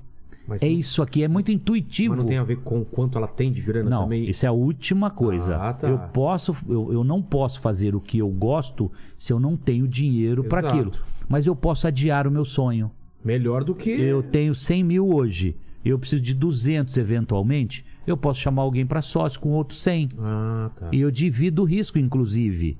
Mas, 0.49 0.63
É 0.63 0.67
isso 0.67 1.01
aqui, 1.01 1.23
é 1.23 1.27
muito 1.27 1.51
intuitivo. 1.51 2.09
mas 2.15 2.19
não 2.19 2.25
tem 2.25 2.37
a 2.37 2.43
ver 2.43 2.57
com 2.57 2.83
quanto 2.83 3.17
ela 3.17 3.27
tem 3.27 3.51
de 3.51 3.61
grana 3.61 3.89
Não, 3.89 4.03
também? 4.03 4.27
isso 4.29 4.45
é 4.45 4.49
a 4.49 4.51
última 4.51 5.09
coisa. 5.11 5.55
Ah, 5.57 5.73
tá. 5.73 5.87
Eu 5.87 5.99
posso, 6.11 6.55
eu, 6.67 6.91
eu 6.91 7.03
não 7.03 7.21
posso 7.21 7.61
fazer 7.61 7.95
o 7.95 8.01
que 8.01 8.17
eu 8.17 8.27
gosto 8.29 8.91
se 9.17 9.31
eu 9.31 9.39
não 9.39 9.55
tenho 9.55 9.87
dinheiro 9.87 10.43
para 10.43 10.67
aquilo. 10.67 10.91
Mas 11.27 11.45
eu 11.45 11.55
posso 11.55 11.87
adiar 11.87 12.25
o 12.27 12.31
meu 12.31 12.43
sonho. 12.43 12.89
Melhor 13.23 13.63
do 13.63 13.75
que. 13.75 13.89
Eu 13.91 14.23
tenho 14.23 14.55
100 14.55 14.83
mil 14.83 15.07
hoje. 15.13 15.55
Eu 15.85 15.97
preciso 15.99 16.21
de 16.21 16.33
200 16.33 16.97
eventualmente. 16.97 17.85
Eu 18.07 18.17
posso 18.17 18.39
chamar 18.39 18.63
alguém 18.63 18.85
para 18.85 19.01
sócio 19.01 19.39
com 19.39 19.49
outros 19.51 19.81
100. 19.83 20.09
Ah, 20.19 20.71
tá. 20.75 20.89
E 20.91 20.99
eu 21.01 21.11
divido 21.11 21.61
o 21.61 21.65
risco, 21.65 21.99
inclusive. 21.99 22.77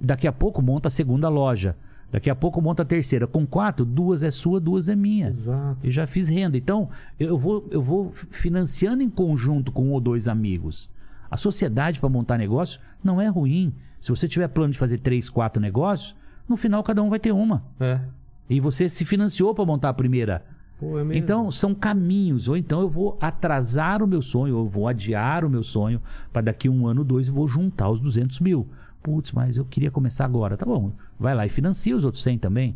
Daqui 0.00 0.26
a 0.26 0.32
pouco 0.32 0.62
monta 0.62 0.88
a 0.88 0.90
segunda 0.90 1.28
loja. 1.28 1.76
Daqui 2.10 2.28
a 2.28 2.34
pouco 2.34 2.60
monta 2.60 2.82
a 2.82 2.86
terceira. 2.86 3.26
Com 3.26 3.46
quatro, 3.46 3.84
duas 3.84 4.22
é 4.22 4.30
sua, 4.30 4.58
duas 4.58 4.88
é 4.88 4.96
minha. 4.96 5.28
Exato. 5.28 5.86
E 5.86 5.90
já 5.90 6.06
fiz 6.06 6.28
renda. 6.28 6.56
Então, 6.56 6.88
eu 7.18 7.38
vou, 7.38 7.66
eu 7.70 7.80
vou 7.80 8.12
financiando 8.12 9.02
em 9.02 9.08
conjunto 9.08 9.70
com 9.70 9.86
um 9.88 9.92
ou 9.92 10.00
dois 10.00 10.26
amigos. 10.26 10.90
A 11.30 11.36
sociedade 11.36 12.00
para 12.00 12.08
montar 12.08 12.36
negócio 12.36 12.80
não 13.02 13.20
é 13.20 13.28
ruim. 13.28 13.72
Se 14.00 14.10
você 14.10 14.26
tiver 14.26 14.48
plano 14.48 14.72
de 14.72 14.78
fazer 14.78 14.98
três, 14.98 15.30
quatro 15.30 15.62
negócios, 15.62 16.16
no 16.48 16.56
final 16.56 16.82
cada 16.82 17.02
um 17.02 17.08
vai 17.08 17.20
ter 17.20 17.32
uma. 17.32 17.62
É. 17.78 18.00
E 18.48 18.58
você 18.58 18.88
se 18.88 19.04
financiou 19.04 19.54
para 19.54 19.64
montar 19.64 19.90
a 19.90 19.94
primeira. 19.94 20.44
Pô, 20.80 20.98
é 20.98 21.04
mesmo. 21.04 21.12
Então, 21.12 21.50
são 21.50 21.72
caminhos. 21.72 22.48
Ou 22.48 22.56
então 22.56 22.80
eu 22.80 22.88
vou 22.88 23.16
atrasar 23.20 24.02
o 24.02 24.06
meu 24.08 24.20
sonho, 24.20 24.56
ou 24.56 24.64
eu 24.64 24.68
vou 24.68 24.88
adiar 24.88 25.44
o 25.44 25.50
meu 25.50 25.62
sonho 25.62 26.02
para 26.32 26.42
daqui 26.42 26.68
um 26.68 26.88
ano, 26.88 27.04
dois, 27.04 27.28
eu 27.28 27.34
vou 27.34 27.46
juntar 27.46 27.88
os 27.90 28.00
200 28.00 28.40
mil. 28.40 28.66
Putz, 29.00 29.30
mas 29.32 29.56
eu 29.56 29.64
queria 29.64 29.90
começar 29.90 30.24
agora. 30.24 30.56
Tá 30.56 30.66
bom, 30.66 30.92
vai 31.20 31.34
lá 31.34 31.44
e 31.46 31.48
financia 31.48 31.94
os 31.96 32.04
outros 32.04 32.22
100 32.22 32.38
também. 32.38 32.74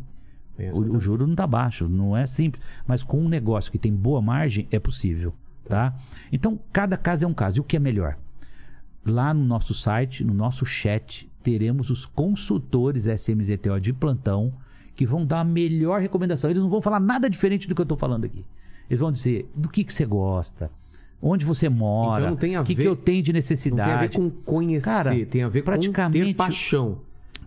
O, 0.73 0.95
o 0.95 0.99
juro 1.01 1.27
não 1.27 1.35
tá 1.35 1.45
baixo, 1.45 1.89
não 1.89 2.15
é 2.15 2.25
simples. 2.27 2.63
Mas 2.87 3.03
com 3.03 3.19
um 3.19 3.27
negócio 3.27 3.69
que 3.71 3.77
tem 3.77 3.93
boa 3.93 4.21
margem, 4.21 4.67
é 4.71 4.79
possível. 4.79 5.33
Tá? 5.67 5.93
Então, 6.31 6.57
cada 6.71 6.95
caso 6.95 7.25
é 7.25 7.27
um 7.27 7.33
caso. 7.33 7.57
E 7.57 7.59
o 7.59 7.63
que 7.63 7.75
é 7.75 7.79
melhor? 7.79 8.15
Lá 9.05 9.33
no 9.33 9.43
nosso 9.43 9.73
site, 9.73 10.23
no 10.23 10.33
nosso 10.33 10.65
chat, 10.65 11.29
teremos 11.43 11.89
os 11.89 12.05
consultores 12.05 13.05
SMZTO 13.05 13.79
de 13.81 13.91
plantão 13.91 14.53
que 14.95 15.05
vão 15.05 15.25
dar 15.25 15.41
a 15.41 15.43
melhor 15.43 15.99
recomendação. 15.99 16.49
Eles 16.49 16.61
não 16.63 16.69
vão 16.69 16.81
falar 16.81 16.99
nada 17.01 17.29
diferente 17.29 17.67
do 17.67 17.75
que 17.75 17.81
eu 17.81 17.83
estou 17.83 17.97
falando 17.97 18.23
aqui. 18.25 18.45
Eles 18.89 18.99
vão 18.99 19.11
dizer 19.11 19.51
do 19.53 19.67
que, 19.67 19.83
que 19.83 19.93
você 19.93 20.05
gosta, 20.05 20.71
onde 21.21 21.43
você 21.45 21.67
mora, 21.67 22.31
Então 22.31 22.49
não 22.49 22.61
o 22.61 22.63
que, 22.63 22.73
ver- 22.75 22.83
que 22.83 22.87
eu 22.87 22.95
tenho 22.95 23.21
de 23.21 23.33
Não 23.33 23.37
necessidade. 23.37 23.89
tem 23.89 23.97
a 23.97 24.01
ver 24.01 24.13
com 24.13 24.29
conhecer, 24.29 24.85
Cara, 24.89 25.25
tem 25.25 25.43
a 25.43 25.49
ver 25.49 25.61
com 25.61 25.65
ter 25.71 25.71
praticamente- 25.71 26.33
paixão. 26.35 26.99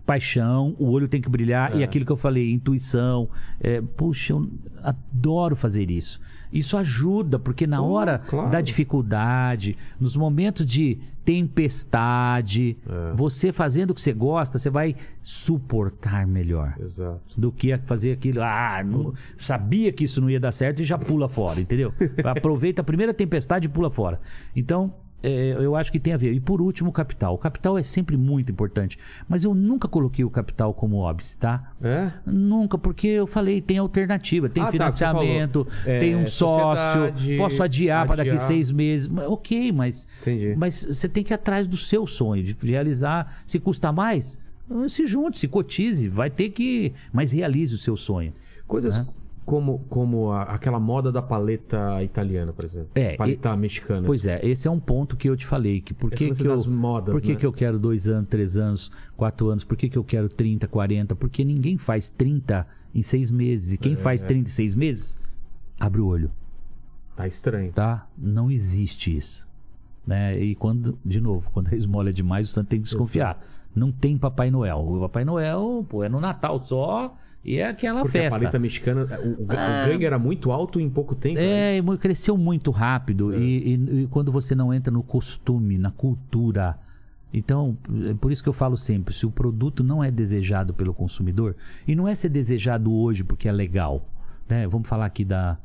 Paixão, 0.09 0.75
o 0.79 0.89
olho 0.89 1.07
tem 1.07 1.21
que 1.21 1.29
brilhar 1.29 1.75
e 1.77 1.81
É. 1.81 1.83
aquilo 1.83 2.03
que 2.03 2.11
eu 2.11 2.17
falei, 2.17 2.51
intuição. 2.51 3.29
É, 3.59 3.79
puxa, 3.79 4.33
eu 4.33 4.49
adoro 4.81 5.55
fazer 5.55 5.91
isso. 5.91 6.19
Isso 6.51 6.75
ajuda, 6.75 7.37
porque 7.37 7.67
na 7.67 7.79
hora 7.83 8.17
claro. 8.27 8.49
da 8.49 8.59
dificuldade, 8.59 9.77
nos 9.99 10.15
momentos 10.15 10.65
de 10.65 10.97
tempestade, 11.23 12.75
É. 12.89 13.13
você 13.15 13.51
fazendo 13.51 13.91
o 13.91 13.93
que 13.93 14.01
você 14.01 14.11
gosta, 14.11 14.57
você 14.57 14.67
vai 14.71 14.95
suportar 15.21 16.25
melhor 16.25 16.73
Exato. 16.79 17.21
do 17.39 17.51
que 17.51 17.77
fazer 17.85 18.13
aquilo. 18.13 18.41
Ah, 18.41 18.81
não, 18.83 19.13
sabia 19.37 19.91
que 19.91 20.05
isso 20.05 20.19
não 20.19 20.27
ia 20.27 20.39
dar 20.39 20.51
certo 20.51 20.81
e 20.81 20.85
já 20.85 20.97
pula 20.97 21.29
fora, 21.29 21.61
entendeu? 21.61 21.93
Aproveita 22.25 22.81
a 22.81 22.83
primeira 22.83 23.13
tempestade 23.13 23.67
e 23.67 23.69
pula 23.69 23.91
fora. 23.91 24.19
Então, 24.55 24.91
é, 25.21 25.55
eu 25.59 25.75
acho 25.75 25.91
que 25.91 25.99
tem 25.99 26.13
a 26.13 26.17
ver. 26.17 26.33
E 26.33 26.39
por 26.39 26.61
último, 26.61 26.89
o 26.89 26.93
capital. 26.93 27.33
O 27.33 27.37
capital 27.37 27.77
é 27.77 27.83
sempre 27.83 28.15
muito 28.17 28.51
importante. 28.51 28.97
Mas 29.27 29.43
eu 29.43 29.53
nunca 29.53 29.87
coloquei 29.87 30.23
o 30.23 30.29
capital 30.29 30.73
como 30.73 30.97
óbice, 30.97 31.35
tá? 31.37 31.71
É? 31.81 32.11
Nunca, 32.25 32.77
porque 32.77 33.07
eu 33.07 33.27
falei, 33.27 33.61
tem 33.61 33.77
alternativa, 33.77 34.47
tem 34.49 34.63
Ah, 34.63 34.67
tá, 34.67 34.71
financiamento, 34.71 35.65
você 35.65 35.75
falou. 35.81 35.95
É, 35.95 35.99
tem 35.99 36.15
um 36.15 36.25
sócio, 36.27 37.13
posso 37.37 37.61
adiar 37.63 38.05
para 38.07 38.17
daqui 38.17 38.29
adiar. 38.31 38.45
seis 38.45 38.71
meses. 38.71 39.09
Ok, 39.27 39.71
mas, 39.71 40.07
Entendi. 40.21 40.55
mas 40.57 40.83
você 40.85 41.09
tem 41.09 41.23
que 41.23 41.33
ir 41.33 41.35
atrás 41.35 41.67
do 41.67 41.77
seu 41.77 42.07
sonho, 42.07 42.43
de 42.43 42.55
realizar. 42.65 43.41
Se 43.45 43.59
custa 43.59 43.91
mais, 43.91 44.37
se 44.87 45.05
junte, 45.05 45.37
se 45.39 45.47
cotize, 45.47 46.07
vai 46.07 46.29
ter 46.29 46.49
que. 46.49 46.93
Mas 47.11 47.31
realize 47.31 47.73
o 47.73 47.77
seu 47.77 47.97
sonho. 47.97 48.31
Coisas 48.67 48.97
Né? 48.97 49.05
Como, 49.49 49.79
como 49.89 50.31
a- 50.31 50.43
aquela 50.43 50.79
moda 50.79 51.11
da 51.11 51.23
paleta 51.23 52.03
italiana, 52.03 52.53
por 52.53 52.65
exemplo. 52.65 52.89
É, 52.93 53.15
paleta 53.15 53.55
mexicana. 53.57 54.05
Pois 54.05 54.23
é, 54.27 54.39
esse 54.45 54.67
é 54.67 54.71
um 54.71 54.79
ponto 54.79 55.17
que 55.17 55.27
eu 55.27 55.35
te 55.35 55.47
falei. 55.47 55.81
Que 55.81 55.91
por 55.91 56.11
que, 56.11 56.29
que 56.31 56.41
eu. 56.45 56.55
das 56.55 56.67
modas, 56.67 57.11
por 57.11 57.19
que, 57.19 57.29
né? 57.33 57.35
que 57.35 57.45
eu 57.45 57.51
quero 57.51 57.79
dois 57.79 58.07
anos, 58.07 58.29
três 58.29 58.55
anos, 58.57 58.91
quatro 59.17 59.49
anos? 59.49 59.63
Por 59.63 59.75
que, 59.75 59.89
que 59.89 59.97
eu 59.97 60.03
quero 60.03 60.29
30, 60.29 60.67
40? 60.67 61.15
Porque 61.15 61.43
ninguém 61.43 61.79
faz 61.79 62.09
30 62.09 62.67
em 62.93 63.01
seis 63.01 63.31
meses. 63.31 63.71
E 63.71 63.75
É, 63.75 63.77
quem 63.79 63.95
faz 63.95 64.21
30 64.21 64.47
em 64.49 64.51
seis 64.51 64.75
meses, 64.75 65.17
abre 65.79 65.99
o 65.99 66.05
olho. 66.05 66.29
Tá 67.15 67.25
estranho. 67.27 67.71
tá? 67.73 68.07
Não 68.15 68.51
existe 68.51 69.15
isso. 69.17 69.47
Né? 70.05 70.39
E 70.39 70.53
quando, 70.55 70.97
de 71.03 71.19
novo, 71.19 71.49
quando 71.51 71.73
a 71.73 71.75
esmola 71.75 72.09
é 72.09 72.13
demais, 72.13 72.47
o 72.47 72.51
santo 72.51 72.67
tem 72.67 72.79
que 72.79 72.85
desconfiar. 72.85 73.39
Não 73.75 73.91
tem 73.91 74.15
Papai 74.17 74.49
Noel. 74.51 74.77
O 74.79 74.99
Papai 75.01 75.25
Noel, 75.25 75.85
pô, 75.89 76.03
é 76.03 76.09
no 76.09 76.19
Natal 76.19 76.63
só 76.63 77.15
e 77.43 77.57
é 77.57 77.67
aquela 77.67 78.01
Porque 78.01 78.17
a 78.17 78.21
festa. 78.23 78.37
paleta 78.39 78.59
mexicana, 78.59 79.07
o, 79.23 79.27
o, 79.29 79.43
o 79.43 79.45
ganho 79.45 80.05
era 80.05 80.19
muito 80.19 80.51
alto 80.51 80.79
em 80.79 80.89
pouco 80.89 81.15
tempo. 81.15 81.35
né? 81.39 81.77
É, 81.77 81.81
cresceu 81.97 82.37
muito 82.37 82.69
rápido. 82.71 83.33
E, 83.33 83.73
e- 83.75 84.01
e 84.03 84.07
quando 84.07 84.31
você 84.31 84.53
não 84.53 84.73
entra 84.73 84.91
no 84.91 85.01
costume, 85.03 85.77
na 85.77 85.91
cultura. 85.91 86.77
Então, 87.33 87.77
é 88.09 88.13
por 88.15 88.31
isso 88.31 88.41
que 88.43 88.49
eu 88.49 88.53
falo 88.53 88.75
sempre: 88.75 89.13
se 89.13 89.25
o 89.25 89.31
produto 89.31 89.83
não 89.83 90.03
é 90.03 90.09
desejado 90.11 90.73
pelo 90.73 90.93
consumidor, 90.93 91.55
e 91.87 91.95
não 91.95 92.07
é 92.07 92.15
ser 92.15 92.29
desejado 92.29 92.91
hoje 92.91 93.23
porque 93.23 93.47
é 93.47 93.51
legal. 93.51 94.03
Né? 94.47 94.67
Vamos 94.67 94.87
falar 94.89 95.05
aqui 95.05 95.23
da. 95.23 95.57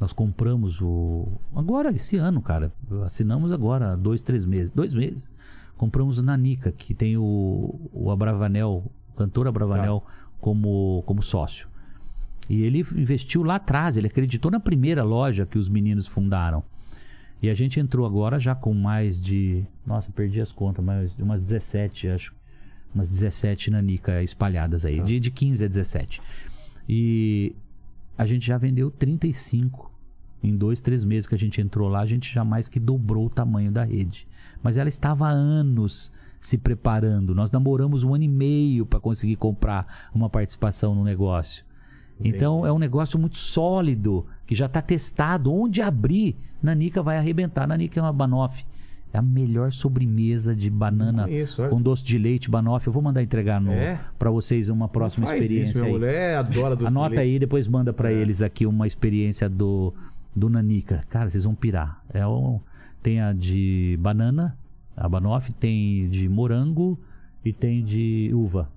Nós 0.00 0.12
compramos 0.14 0.80
o. 0.80 1.28
Agora, 1.54 1.90
esse 1.90 2.16
ano, 2.16 2.40
cara. 2.40 2.72
Assinamos 3.04 3.52
agora, 3.52 3.96
dois, 3.96 4.22
três 4.22 4.46
meses. 4.46 4.70
Dois 4.70 4.94
meses. 4.94 5.30
Compramos 5.76 6.18
o 6.18 6.22
Nanica, 6.22 6.70
que 6.72 6.94
tem 6.94 7.16
o, 7.16 7.78
o 7.92 8.10
Abravanel, 8.10 8.84
o 9.12 9.16
cantor 9.16 9.48
Abravanel, 9.48 10.04
como, 10.40 11.02
como 11.06 11.22
sócio. 11.22 11.68
E 12.48 12.62
ele 12.62 12.84
investiu 12.96 13.42
lá 13.42 13.56
atrás, 13.56 13.96
ele 13.96 14.08
acreditou 14.08 14.50
na 14.50 14.58
primeira 14.58 15.04
loja 15.04 15.46
que 15.46 15.58
os 15.58 15.68
meninos 15.68 16.06
fundaram. 16.06 16.64
E 17.42 17.48
a 17.48 17.54
gente 17.54 17.80
entrou 17.80 18.04
agora 18.04 18.38
já 18.38 18.54
com 18.54 18.74
mais 18.74 19.20
de. 19.20 19.64
Nossa, 19.86 20.10
perdi 20.10 20.40
as 20.40 20.52
contas, 20.52 20.84
mas 20.84 21.16
umas 21.18 21.40
17, 21.40 22.08
acho. 22.08 22.34
Umas 22.94 23.08
17 23.08 23.70
nanica 23.70 24.22
espalhadas 24.22 24.84
aí. 24.84 25.00
De, 25.00 25.20
de 25.20 25.30
15 25.30 25.64
a 25.64 25.68
17. 25.68 26.20
E 26.88 27.54
a 28.18 28.26
gente 28.26 28.44
já 28.44 28.58
vendeu 28.58 28.90
35. 28.90 29.90
Em 30.42 30.56
dois, 30.56 30.80
três 30.80 31.04
meses 31.04 31.26
que 31.26 31.34
a 31.34 31.38
gente 31.38 31.60
entrou 31.60 31.88
lá, 31.88 32.00
a 32.00 32.06
gente 32.06 32.32
já 32.32 32.44
mais 32.44 32.68
que 32.68 32.80
dobrou 32.80 33.26
o 33.26 33.30
tamanho 33.30 33.70
da 33.70 33.84
rede. 33.84 34.26
Mas 34.62 34.76
ela 34.76 34.88
estava 34.88 35.28
há 35.28 35.30
anos 35.30 36.10
se 36.40 36.56
preparando. 36.56 37.34
Nós 37.34 37.50
namoramos 37.50 38.02
um 38.04 38.14
ano 38.14 38.24
e 38.24 38.28
meio 38.28 38.86
para 38.86 38.98
conseguir 39.00 39.36
comprar 39.36 40.08
uma 40.14 40.30
participação 40.30 40.94
no 40.94 41.04
negócio. 41.04 41.64
Então 42.22 42.66
é 42.66 42.72
um 42.72 42.78
negócio 42.78 43.18
muito 43.18 43.36
sólido, 43.38 44.26
que 44.46 44.54
já 44.54 44.66
está 44.66 44.82
testado. 44.82 45.52
Onde 45.52 45.80
abrir, 45.80 46.36
Nanica 46.62 47.02
vai 47.02 47.16
arrebentar. 47.16 47.66
Nanica 47.66 47.98
é 47.98 48.02
uma 48.02 48.12
banoffee. 48.12 48.64
É 49.12 49.18
a 49.18 49.22
melhor 49.22 49.72
sobremesa 49.72 50.54
de 50.54 50.70
banana 50.70 51.28
Isso, 51.28 51.60
olha. 51.60 51.70
com 51.70 51.82
doce 51.82 52.04
de 52.04 52.16
leite, 52.16 52.48
banoffee. 52.48 52.86
Eu 52.88 52.92
vou 52.92 53.02
mandar 53.02 53.22
entregar 53.22 53.60
É? 53.68 53.98
para 54.18 54.30
vocês 54.30 54.68
uma 54.68 54.86
próxima 54.88 55.26
experiência 55.26 55.70
isso, 55.70 55.78
minha 55.80 55.86
aí. 55.92 55.92
mulher 55.98 56.36
adora 56.36 56.76
doce 56.76 56.92
de 56.92 56.96
Anota 56.98 57.16
leite. 57.16 57.20
aí, 57.32 57.38
depois 57.38 57.66
manda 57.66 57.92
pra 57.92 58.12
É. 58.12 58.14
eles 58.14 58.40
aqui 58.40 58.66
uma 58.66 58.86
experiência 58.86 59.48
do, 59.48 59.92
do 60.36 60.48
Nanica. 60.48 61.02
Cara, 61.08 61.28
vocês 61.28 61.42
vão 61.42 61.54
pirar. 61.56 62.00
É 62.12 62.24
um, 62.24 62.60
tem 63.02 63.20
a 63.20 63.32
de 63.32 63.98
banana, 64.00 64.56
a 65.00 65.08
banoffee, 65.08 65.52
tem 65.54 66.08
de 66.10 66.28
morango 66.28 66.98
e 67.44 67.52
tem 67.52 67.82
de 67.82 68.30
uva. 68.34 68.68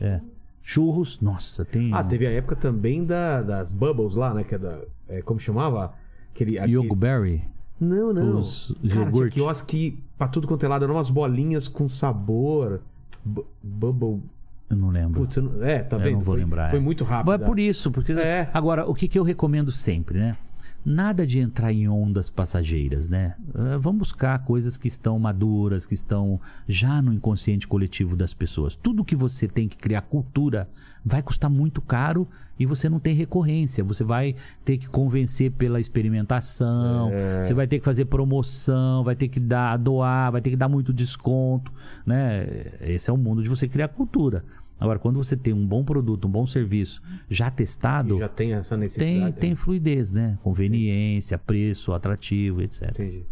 É. 0.00 0.20
Churros, 0.62 1.20
nossa, 1.20 1.64
tem. 1.64 1.92
Ah, 1.92 2.04
teve 2.04 2.24
a 2.26 2.30
época 2.30 2.54
também 2.54 3.04
da- 3.04 3.42
das 3.42 3.72
Bubbles 3.72 4.14
lá, 4.14 4.32
né? 4.32 4.44
Que 4.44 4.54
é 4.54 4.58
da. 4.58 4.78
é, 5.08 5.20
como 5.20 5.40
chamava? 5.40 5.92
Aquele. 6.32 6.56
aquele- 6.58 6.72
Yogo 6.74 6.94
Berry. 6.94 7.42
Não, 7.80 8.12
não. 8.12 8.38
Os 8.38 8.72
Cara, 8.88 9.10
tinha 9.10 9.28
quiosque 9.28 9.98
pra 10.16 10.28
tudo 10.28 10.46
quanto 10.46 10.64
é 10.64 10.68
lado. 10.68 10.84
Eram 10.84 10.94
umas 10.94 11.10
bolinhas 11.10 11.66
com 11.66 11.88
sabor. 11.88 12.80
Bu- 13.24 13.44
Bubble. 13.60 14.22
Eu 14.70 14.76
não 14.76 14.90
lembro. 14.90 15.20
Putz, 15.20 15.36
eu 15.36 15.42
não- 15.42 15.62
é, 15.64 15.80
tá 15.82 15.96
Eu 15.96 16.00
vendo? 16.00 16.12
não 16.12 16.20
vou 16.20 16.34
foi, 16.36 16.44
lembrar. 16.44 16.70
Foi 16.70 16.78
é. 16.78 16.82
muito 16.82 17.02
rápido. 17.02 17.26
Mas 17.32 17.40
é 17.42 17.44
por 17.44 17.58
isso, 17.58 17.90
porque 17.90 18.12
É. 18.12 18.48
agora 18.54 18.88
o 18.88 18.94
que, 18.94 19.08
que 19.08 19.18
eu 19.18 19.24
recomendo 19.24 19.72
sempre, 19.72 20.18
né? 20.18 20.36
Nada 20.84 21.24
de 21.24 21.38
entrar 21.38 21.72
em 21.72 21.88
ondas 21.88 22.28
passageiras, 22.28 23.08
né? 23.08 23.36
Eh, 23.54 23.78
vamos 23.78 24.00
buscar 24.00 24.36
coisas 24.44 24.76
que 24.76 24.88
estão 24.88 25.16
maduras, 25.18 25.86
que 25.86 25.94
estão 25.94 26.40
já 26.68 27.00
no 27.00 27.12
inconsciente 27.12 27.68
coletivo 27.68 28.16
das 28.16 28.34
pessoas. 28.34 28.74
Tudo 28.74 29.04
que 29.04 29.14
você 29.14 29.46
tem 29.46 29.68
que 29.68 29.76
criar 29.76 30.02
cultura 30.02 30.68
vai 31.04 31.22
custar 31.22 31.48
muito 31.50 31.80
caro 31.80 32.26
e 32.58 32.66
você 32.66 32.88
não 32.88 32.98
tem 32.98 33.14
recorrência. 33.14 33.82
Você 33.84 34.02
vai 34.02 34.34
ter 34.64 34.76
que 34.76 34.88
convencer 34.88 35.52
pela 35.52 35.78
experimentação, 35.80 37.10
É. 37.12 37.44
você 37.44 37.54
vai 37.54 37.66
ter 37.66 37.78
que 37.78 37.84
fazer 37.84 38.04
promoção, 38.06 39.04
vai 39.04 39.14
ter 39.14 39.28
que 39.28 39.38
dar, 39.40 39.76
doar, 39.76 40.32
vai 40.32 40.40
ter 40.40 40.50
que 40.50 40.56
dar 40.56 40.68
muito 40.68 40.92
desconto, 40.92 41.72
né? 42.04 42.72
Esse 42.80 43.08
é 43.08 43.12
o 43.12 43.16
mundo 43.16 43.42
de 43.42 43.48
você 43.48 43.68
criar 43.68 43.88
cultura. 43.88 44.44
Agora, 44.82 44.98
quando 44.98 45.16
você 45.16 45.36
tem 45.36 45.52
um 45.52 45.66
bom 45.66 45.84
produto, 45.84 46.26
um 46.26 46.30
bom 46.30 46.46
serviço 46.46 47.00
já 47.28 47.50
testado, 47.50 48.16
E 48.16 48.18
já 48.18 48.28
tem 48.28 48.52
essa 48.52 48.70
tem, 48.70 48.78
necessidade. 48.80 49.36
tem 49.36 49.50
né? 49.50 49.56
fluidez, 49.56 50.10
né? 50.10 50.38
Conveniência, 50.42 51.38
preço, 51.38 51.92
atrativo, 51.92 52.60
etc. 52.60 52.88
Entendi. 52.90 53.22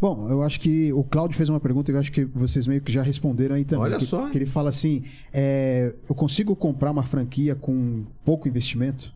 Bom, 0.00 0.28
eu 0.28 0.42
acho 0.42 0.60
que 0.60 0.92
o 0.92 1.02
Cláudio 1.02 1.36
fez 1.36 1.48
uma 1.48 1.58
pergunta 1.60 1.90
que 1.90 1.96
eu 1.96 2.00
acho 2.00 2.12
que 2.12 2.24
vocês 2.24 2.66
meio 2.66 2.80
que 2.80 2.92
já 2.92 3.02
responderam 3.02 3.56
aí 3.56 3.64
também. 3.64 3.86
Olha 3.86 3.98
que, 3.98 4.06
só, 4.06 4.28
que 4.28 4.38
ele 4.38 4.46
fala 4.46 4.68
assim: 4.68 5.02
é, 5.32 5.94
eu 6.08 6.14
consigo 6.14 6.54
comprar 6.54 6.90
uma 6.90 7.04
franquia 7.04 7.54
com 7.54 8.04
pouco 8.24 8.48
investimento? 8.48 9.12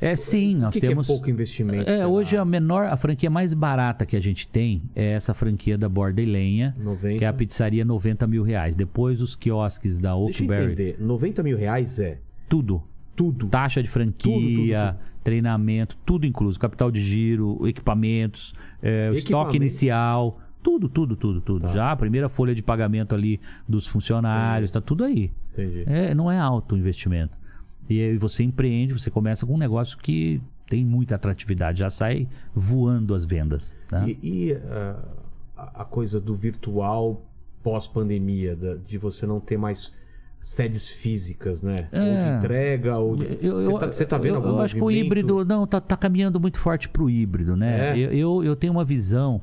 É 0.00 0.16
sim, 0.16 0.56
nós 0.56 0.72
que, 0.72 0.80
temos. 0.80 1.06
que 1.06 1.12
é 1.12 1.14
pouco 1.14 1.28
investimento? 1.30 1.88
É, 1.88 2.06
hoje 2.06 2.36
lá? 2.36 2.42
a 2.42 2.44
menor, 2.44 2.86
a 2.86 2.96
franquia 2.96 3.28
mais 3.28 3.52
barata 3.52 4.06
que 4.06 4.16
a 4.16 4.20
gente 4.20 4.48
tem 4.48 4.82
é 4.96 5.12
essa 5.12 5.34
franquia 5.34 5.76
da 5.76 5.88
Borda 5.88 6.22
e 6.22 6.24
Lenha, 6.26 6.74
90. 6.78 7.18
que 7.18 7.24
é 7.24 7.28
a 7.28 7.32
pizzaria 7.32 7.84
90 7.84 8.26
mil 8.26 8.42
reais. 8.42 8.74
Depois 8.74 9.20
os 9.20 9.36
quiosques 9.36 9.98
da 9.98 10.14
Deixa 10.14 10.42
eu 10.42 10.48
Oakberry, 10.48 10.72
entender. 10.72 10.96
90 10.98 11.42
mil 11.42 11.58
reais 11.58 11.98
é 12.00 12.18
tudo. 12.48 12.82
tudo. 13.14 13.48
Taxa 13.48 13.82
de 13.82 13.88
franquia, 13.90 14.32
Tudo, 14.32 14.98
tudo, 14.98 15.20
treinamento, 15.22 15.96
tudo 16.06 16.26
incluso. 16.26 16.58
Capital 16.58 16.90
de 16.90 17.00
giro, 17.00 17.66
equipamentos, 17.68 18.54
é, 18.82 19.10
o 19.10 19.14
estoque 19.14 19.18
Equipamento. 19.32 19.56
inicial, 19.56 20.40
tudo, 20.62 20.88
tudo, 20.88 21.16
tudo, 21.16 21.40
tudo. 21.40 21.66
Tá. 21.66 21.72
Já 21.74 21.90
a 21.92 21.96
primeira 21.96 22.28
folha 22.28 22.54
de 22.54 22.62
pagamento 22.62 23.14
ali 23.14 23.38
dos 23.68 23.86
funcionários, 23.86 24.70
tá 24.70 24.80
tudo 24.80 25.04
aí. 25.04 25.30
Entendi. 25.52 25.84
É, 25.86 26.14
não 26.14 26.30
é 26.30 26.38
alto 26.38 26.74
o 26.74 26.78
investimento. 26.78 27.38
E 27.90 28.00
aí 28.00 28.16
você 28.16 28.44
empreende, 28.44 28.94
você 28.94 29.10
começa 29.10 29.44
com 29.44 29.54
um 29.54 29.58
negócio 29.58 29.98
que 29.98 30.40
tem 30.68 30.84
muita 30.86 31.16
atratividade, 31.16 31.80
já 31.80 31.90
sai 31.90 32.28
voando 32.54 33.12
as 33.14 33.24
vendas. 33.24 33.76
Né? 33.90 34.16
E, 34.22 34.50
e, 34.50 34.54
ah, 34.54 34.96
a 35.56 35.84
coisa 35.84 36.20
do 36.20 36.34
virtual 36.34 37.26
pós-pandemia, 37.62 38.56
de 38.86 38.96
você 38.96 39.26
não 39.26 39.40
ter 39.40 39.58
mais 39.58 39.92
sedes 40.42 40.88
físicas, 40.88 41.60
né? 41.60 41.88
Ou 41.92 41.98
É. 41.98 42.30
de 42.30 42.38
entrega, 42.38 42.96
ou 42.96 43.16
de... 43.16 43.24
Eu, 43.44 43.60
eu, 43.60 43.70
você, 43.72 43.78
tá, 43.78 43.92
você 43.92 44.06
tá 44.06 44.18
vendo 44.18 44.34
eu, 44.34 44.36
algum 44.36 44.48
eu 44.50 44.60
acho 44.60 44.74
que 44.74 44.80
o 44.80 44.84
movimento? 44.84 45.06
híbrido 45.06 45.44
não 45.44 45.66
tá, 45.66 45.80
tá 45.80 45.96
caminhando 45.96 46.40
muito 46.40 46.58
forte 46.58 46.88
pro 46.88 47.10
híbrido, 47.10 47.56
né? 47.56 47.90
É? 47.90 47.98
Eu, 47.98 48.12
eu, 48.12 48.44
eu 48.44 48.56
tenho 48.56 48.72
uma 48.72 48.84
visão 48.84 49.42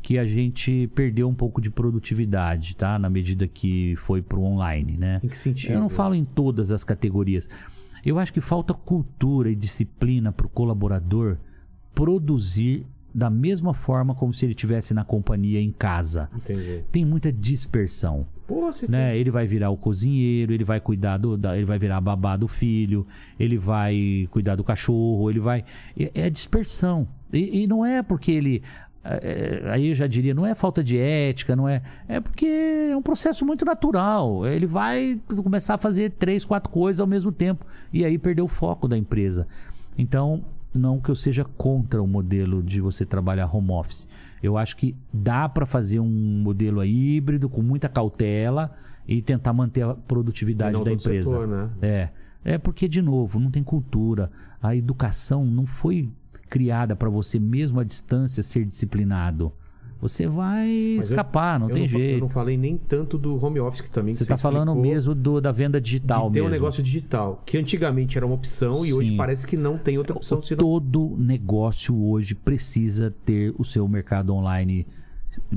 que 0.00 0.18
a 0.18 0.24
gente 0.24 0.90
perdeu 0.94 1.28
um 1.28 1.34
pouco 1.34 1.60
de 1.60 1.70
produtividade, 1.70 2.74
tá? 2.74 2.98
Na 2.98 3.10
medida 3.10 3.46
que 3.46 3.94
foi 3.96 4.22
pro 4.22 4.40
online, 4.42 4.96
né? 4.96 5.20
Em 5.22 5.28
que 5.28 5.36
sentido? 5.36 5.74
Eu 5.74 5.80
não 5.80 5.90
falo 5.90 6.14
em 6.14 6.24
todas 6.24 6.70
as 6.70 6.82
categorias. 6.82 7.48
Eu 8.04 8.18
acho 8.18 8.32
que 8.32 8.40
falta 8.40 8.72
cultura 8.74 9.50
e 9.50 9.54
disciplina 9.54 10.32
para 10.32 10.46
o 10.46 10.50
colaborador 10.50 11.36
produzir 11.94 12.86
da 13.12 13.28
mesma 13.28 13.74
forma 13.74 14.14
como 14.14 14.32
se 14.32 14.44
ele 14.44 14.52
estivesse 14.52 14.94
na 14.94 15.04
companhia 15.04 15.60
em 15.60 15.72
casa. 15.72 16.30
Entendi. 16.34 16.84
Tem 16.92 17.04
muita 17.04 17.32
dispersão 17.32 18.24
Pô, 18.46 18.70
né? 18.88 19.16
Ele 19.18 19.30
vai 19.30 19.46
virar 19.46 19.70
o 19.70 19.76
cozinheiro, 19.76 20.52
ele 20.52 20.62
vai 20.64 20.80
cuidar 20.80 21.18
do, 21.18 21.36
da- 21.36 21.56
ele 21.56 21.64
vai 21.66 21.78
virar 21.78 21.96
a 21.96 22.00
babá 22.00 22.36
do 22.36 22.46
filho, 22.48 23.04
ele 23.38 23.58
vai 23.58 24.28
cuidar 24.30 24.54
do 24.56 24.62
cachorro, 24.64 25.28
ele 25.28 25.40
vai 25.40 25.64
é, 25.98 26.10
é 26.26 26.30
dispersão 26.30 27.06
e, 27.32 27.62
e 27.62 27.66
não 27.66 27.84
é 27.84 28.00
porque 28.02 28.30
ele 28.30 28.62
aí 29.72 29.88
eu 29.88 29.94
já 29.94 30.06
diria 30.06 30.34
não 30.34 30.44
é 30.44 30.54
falta 30.54 30.84
de 30.84 30.98
ética, 30.98 31.56
não 31.56 31.68
é 31.68 31.82
é 32.06 32.20
porque 32.20 32.46
é 32.90 32.96
um 32.96 33.02
processo 33.02 33.44
muito 33.44 33.64
natural. 33.64 34.46
Ele 34.46 34.66
vai 34.66 35.20
começar 35.42 35.74
a 35.74 35.78
fazer 35.78 36.10
três, 36.12 36.44
quatro 36.44 36.70
coisas 36.70 37.00
ao 37.00 37.06
mesmo 37.06 37.32
tempo 37.32 37.64
e 37.92 38.04
aí 38.04 38.18
perdeu 38.18 38.44
o 38.44 38.48
foco 38.48 38.86
da 38.86 38.96
empresa. 38.96 39.46
Então 39.96 40.44
não 40.72 41.00
que 41.00 41.10
eu 41.10 41.16
seja 41.16 41.44
contra 41.44 42.02
o 42.02 42.06
modelo 42.06 42.62
de 42.62 42.80
você 42.80 43.04
trabalhar 43.04 43.54
home 43.54 43.72
office. 43.72 44.08
Eu 44.42 44.56
acho 44.56 44.76
que 44.76 44.94
dá 45.12 45.48
para 45.48 45.66
fazer 45.66 46.00
um 46.00 46.42
modelo 46.42 46.84
híbrido 46.84 47.48
com 47.48 47.60
muita 47.60 47.88
cautela 47.88 48.72
e 49.06 49.20
tentar 49.20 49.52
manter 49.52 49.82
a 49.82 49.94
produtividade 49.94 50.74
não 50.74 50.84
da 50.84 50.92
empresa. 50.92 51.30
setor, 51.30 51.48
né? 51.48 51.70
É. 51.82 52.08
É 52.42 52.56
porque, 52.56 52.88
de 52.88 53.02
novo, 53.02 53.38
não 53.38 53.50
tem 53.50 53.62
cultura. 53.62 54.30
A 54.62 54.74
educação 54.74 55.44
não 55.44 55.66
foi 55.66 56.08
criada 56.50 56.94
para 56.96 57.08
você, 57.08 57.38
mesmo 57.38 57.80
à 57.80 57.84
distância, 57.84 58.42
ser 58.42 58.64
disciplinado. 58.66 59.52
Você 60.00 60.26
vai 60.26 60.94
Mas 60.96 61.10
eu- 61.10 61.14
escapar, 61.14 61.60
não 61.60 61.68
eu 61.68 61.74
tem 61.74 61.82
Eu 61.84 61.88
jeito. 61.88 62.20
não 62.20 62.28
falei 62.30 62.56
nem 62.56 62.76
tanto 62.78 63.18
do 63.18 63.42
home 63.44 63.60
office 63.60 63.82
que 63.82 63.90
também 63.90 64.14
Você 64.14 64.22
está 64.22 64.36
falando 64.38 64.74
mesmo 64.74 65.14
do, 65.14 65.42
da 65.42 65.52
venda 65.52 65.78
digital 65.78 66.28
de 66.28 66.32
ter 66.34 66.40
mesmo. 66.40 66.48
um 66.48 66.52
negócio 66.52 66.82
digital, 66.82 67.42
que 67.44 67.58
antigamente 67.58 68.16
era 68.16 68.24
uma 68.24 68.34
opção 68.34 68.84
e 68.84 68.94
hoje 68.94 69.10
Sim. 69.10 69.16
parece 69.18 69.46
que 69.46 69.58
não 69.58 69.76
tem 69.76 69.98
outra 69.98 70.16
opção. 70.16 70.42
senão- 70.42 70.58
Todo 70.58 71.14
negócio 71.18 71.94
hoje 72.02 72.34
precisa 72.34 73.14
ter 73.26 73.54
o 73.58 73.64
seu 73.64 73.86
mercado 73.86 74.34
online. 74.34 74.86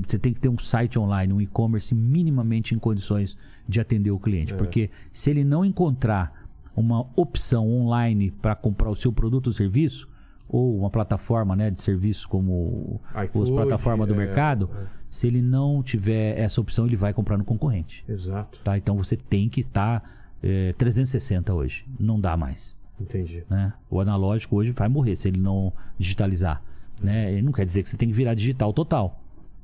Você 0.08 0.20
tem 0.20 0.34
que 0.34 0.42
ter 0.42 0.50
um 0.50 0.58
site 0.58 1.00
online, 1.00 1.32
um 1.32 1.40
e-commerce 1.42 1.96
minimamente 1.96 2.76
em 2.76 2.78
condições 2.80 3.38
de 3.68 3.80
atender 3.80 4.12
o 4.12 4.20
cliente. 4.20 4.54
Porque 4.54 4.90
se 5.14 5.30
ele 5.32 5.46
não 5.46 5.64
encontrar 5.64 6.46
uma 6.76 7.06
opção 7.16 7.66
online 7.70 8.30
para 8.30 8.56
comprar 8.56 8.90
o 8.90 8.96
seu 8.96 9.12
produto 9.14 9.48
ou 9.48 9.54
serviço, 9.54 10.08
ou 10.48 10.78
uma 10.78 10.90
plataforma 10.90 11.56
né, 11.56 11.72
de 11.72 11.82
serviço 11.82 12.28
como 12.28 13.02
as 13.14 13.50
plataformas 13.50 14.08
do 14.08 14.14
é, 14.14 14.18
mercado, 14.18 14.70
se 15.10 15.28
ele 15.28 15.42
não 15.42 15.82
tiver 15.82 16.38
essa 16.40 16.60
opção, 16.62 16.86
ele 16.86 16.96
vai 16.96 17.14
comprar 17.14 17.38
no 17.38 17.44
concorrente. 17.46 18.04
Exato, 18.08 18.60
Tá? 18.64 18.78
Então 18.78 18.98
você 18.98 19.16
tem 19.18 19.50
que 19.50 19.62
estar 19.62 20.04
eh, 20.44 20.74
360 20.78 21.54
hoje. 21.54 21.86
Não 22.00 22.20
dá 22.20 22.36
mais 22.38 22.76
entendi. 23.00 23.44
né? 23.50 23.74
O 23.90 24.00
analógico 24.00 24.56
hoje 24.56 24.72
vai 24.72 24.88
morrer 24.90 25.16
se 25.16 25.28
ele 25.28 25.40
não 25.40 25.74
digitalizar, 25.98 26.62
né? 27.02 27.32
Ele 27.32 27.42
não 27.42 27.52
quer 27.52 27.66
dizer 27.66 27.82
que 27.84 27.90
você 27.90 27.98
tem 27.98 28.10
que 28.10 28.14
virar 28.16 28.34
digital 28.34 28.72
total, 28.74 29.20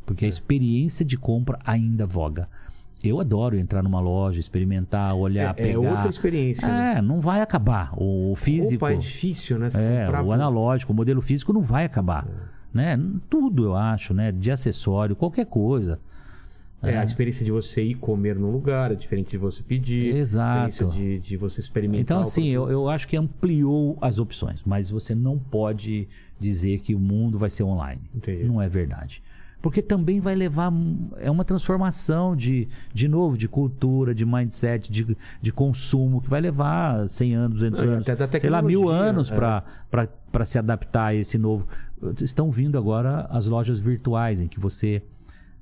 porque 0.06 0.26
É. 0.26 0.28
a 0.28 0.30
experiência 0.30 1.06
de 1.06 1.18
compra 1.18 1.60
ainda 1.64 2.06
voga. 2.06 2.48
Eu 3.04 3.20
adoro 3.20 3.58
entrar 3.58 3.82
numa 3.82 4.00
loja, 4.02 4.40
experimentar, 4.40 5.16
olhar, 5.16 5.56
É, 5.58 5.62
é 5.62 5.66
pegar. 5.68 5.80
outra 5.80 6.10
experiência, 6.10 6.68
né? 6.68 6.96
É, 6.98 7.02
não 7.02 7.22
vai 7.22 7.42
acabar. 7.42 7.94
O 7.96 8.36
físico, 8.36 8.84
Opa, 8.86 8.94
é 8.94 8.98
difícil, 8.98 9.58
né? 9.58 9.70
Você 9.70 9.82
é, 9.82 10.10
o 10.22 10.32
analógico, 10.34 10.92
o 10.92 10.96
modelo 10.96 11.22
físico 11.22 11.54
não 11.54 11.62
vai 11.62 11.86
acabar, 11.86 12.28
É. 12.28 12.98
né? 12.98 13.00
Tudo 13.30 13.66
eu 13.66 13.76
acho, 13.76 14.14
né? 14.14 14.32
De 14.34 14.52
acessório, 14.52 15.16
qualquer 15.16 15.46
coisa. 15.46 16.00
É, 16.82 16.98
a 16.98 17.04
experiência 17.04 17.44
de 17.46 17.52
você 17.52 17.84
ir 17.84 17.96
comer 17.96 18.38
num 18.38 18.52
lugar 18.52 18.90
é 18.92 18.96
diferente 18.96 19.32
de 19.32 19.38
você 19.38 19.62
pedir. 19.62 20.16
Exato. 20.16 20.88
De, 20.88 21.20
de 21.20 21.36
você 21.36 21.60
experimentar. 21.60 22.02
Então, 22.02 22.22
assim, 22.22 22.48
eu, 22.48 22.70
eu 22.70 22.88
acho 22.90 23.06
que 23.06 23.18
ampliou 23.18 23.98
as 24.00 24.18
opções, 24.18 24.62
mas 24.66 24.90
você 24.90 25.14
não 25.14 25.38
pode 25.38 26.08
dizer 26.40 26.80
que 26.80 26.96
o 26.96 27.00
mundo 27.00 27.38
vai 27.38 27.50
ser 27.50 27.64
online. 27.64 28.00
Entendi. 28.16 28.46
Não 28.46 28.62
é 28.62 28.70
verdade. 28.70 29.22
Porque 29.62 29.82
também 29.82 30.20
vai 30.22 30.36
levar. 30.36 30.72
É 31.18 31.30
uma 31.30 31.44
transformação 31.44 32.36
de, 32.36 32.68
de 32.94 33.08
novo, 33.10 33.38
de 33.38 33.48
cultura, 33.48 34.16
de 34.16 34.26
mindset, 34.26 34.90
de, 34.92 35.18
de 35.42 35.52
consumo, 35.52 36.22
que 36.22 36.30
vai 36.30 36.40
levar 36.40 37.08
100 37.10 37.36
anos, 37.36 37.54
200 37.56 37.80
Não, 37.80 37.86
e 37.86 37.90
anos, 37.96 38.10
até 38.10 38.16
da 38.16 38.40
sei 38.40 38.50
lá, 38.50 38.62
mil 38.62 38.88
anos 38.88 39.30
é. 39.32 39.36
para 39.36 40.46
se 40.46 40.58
adaptar 40.58 41.08
a 41.08 41.16
esse 41.16 41.38
novo. 41.38 41.68
Estão 42.22 42.50
vindo 42.50 42.78
agora 42.78 43.28
as 43.30 43.48
lojas 43.48 43.80
virtuais, 43.80 44.40
em 44.40 44.48
que 44.48 44.60
você. 44.60 45.02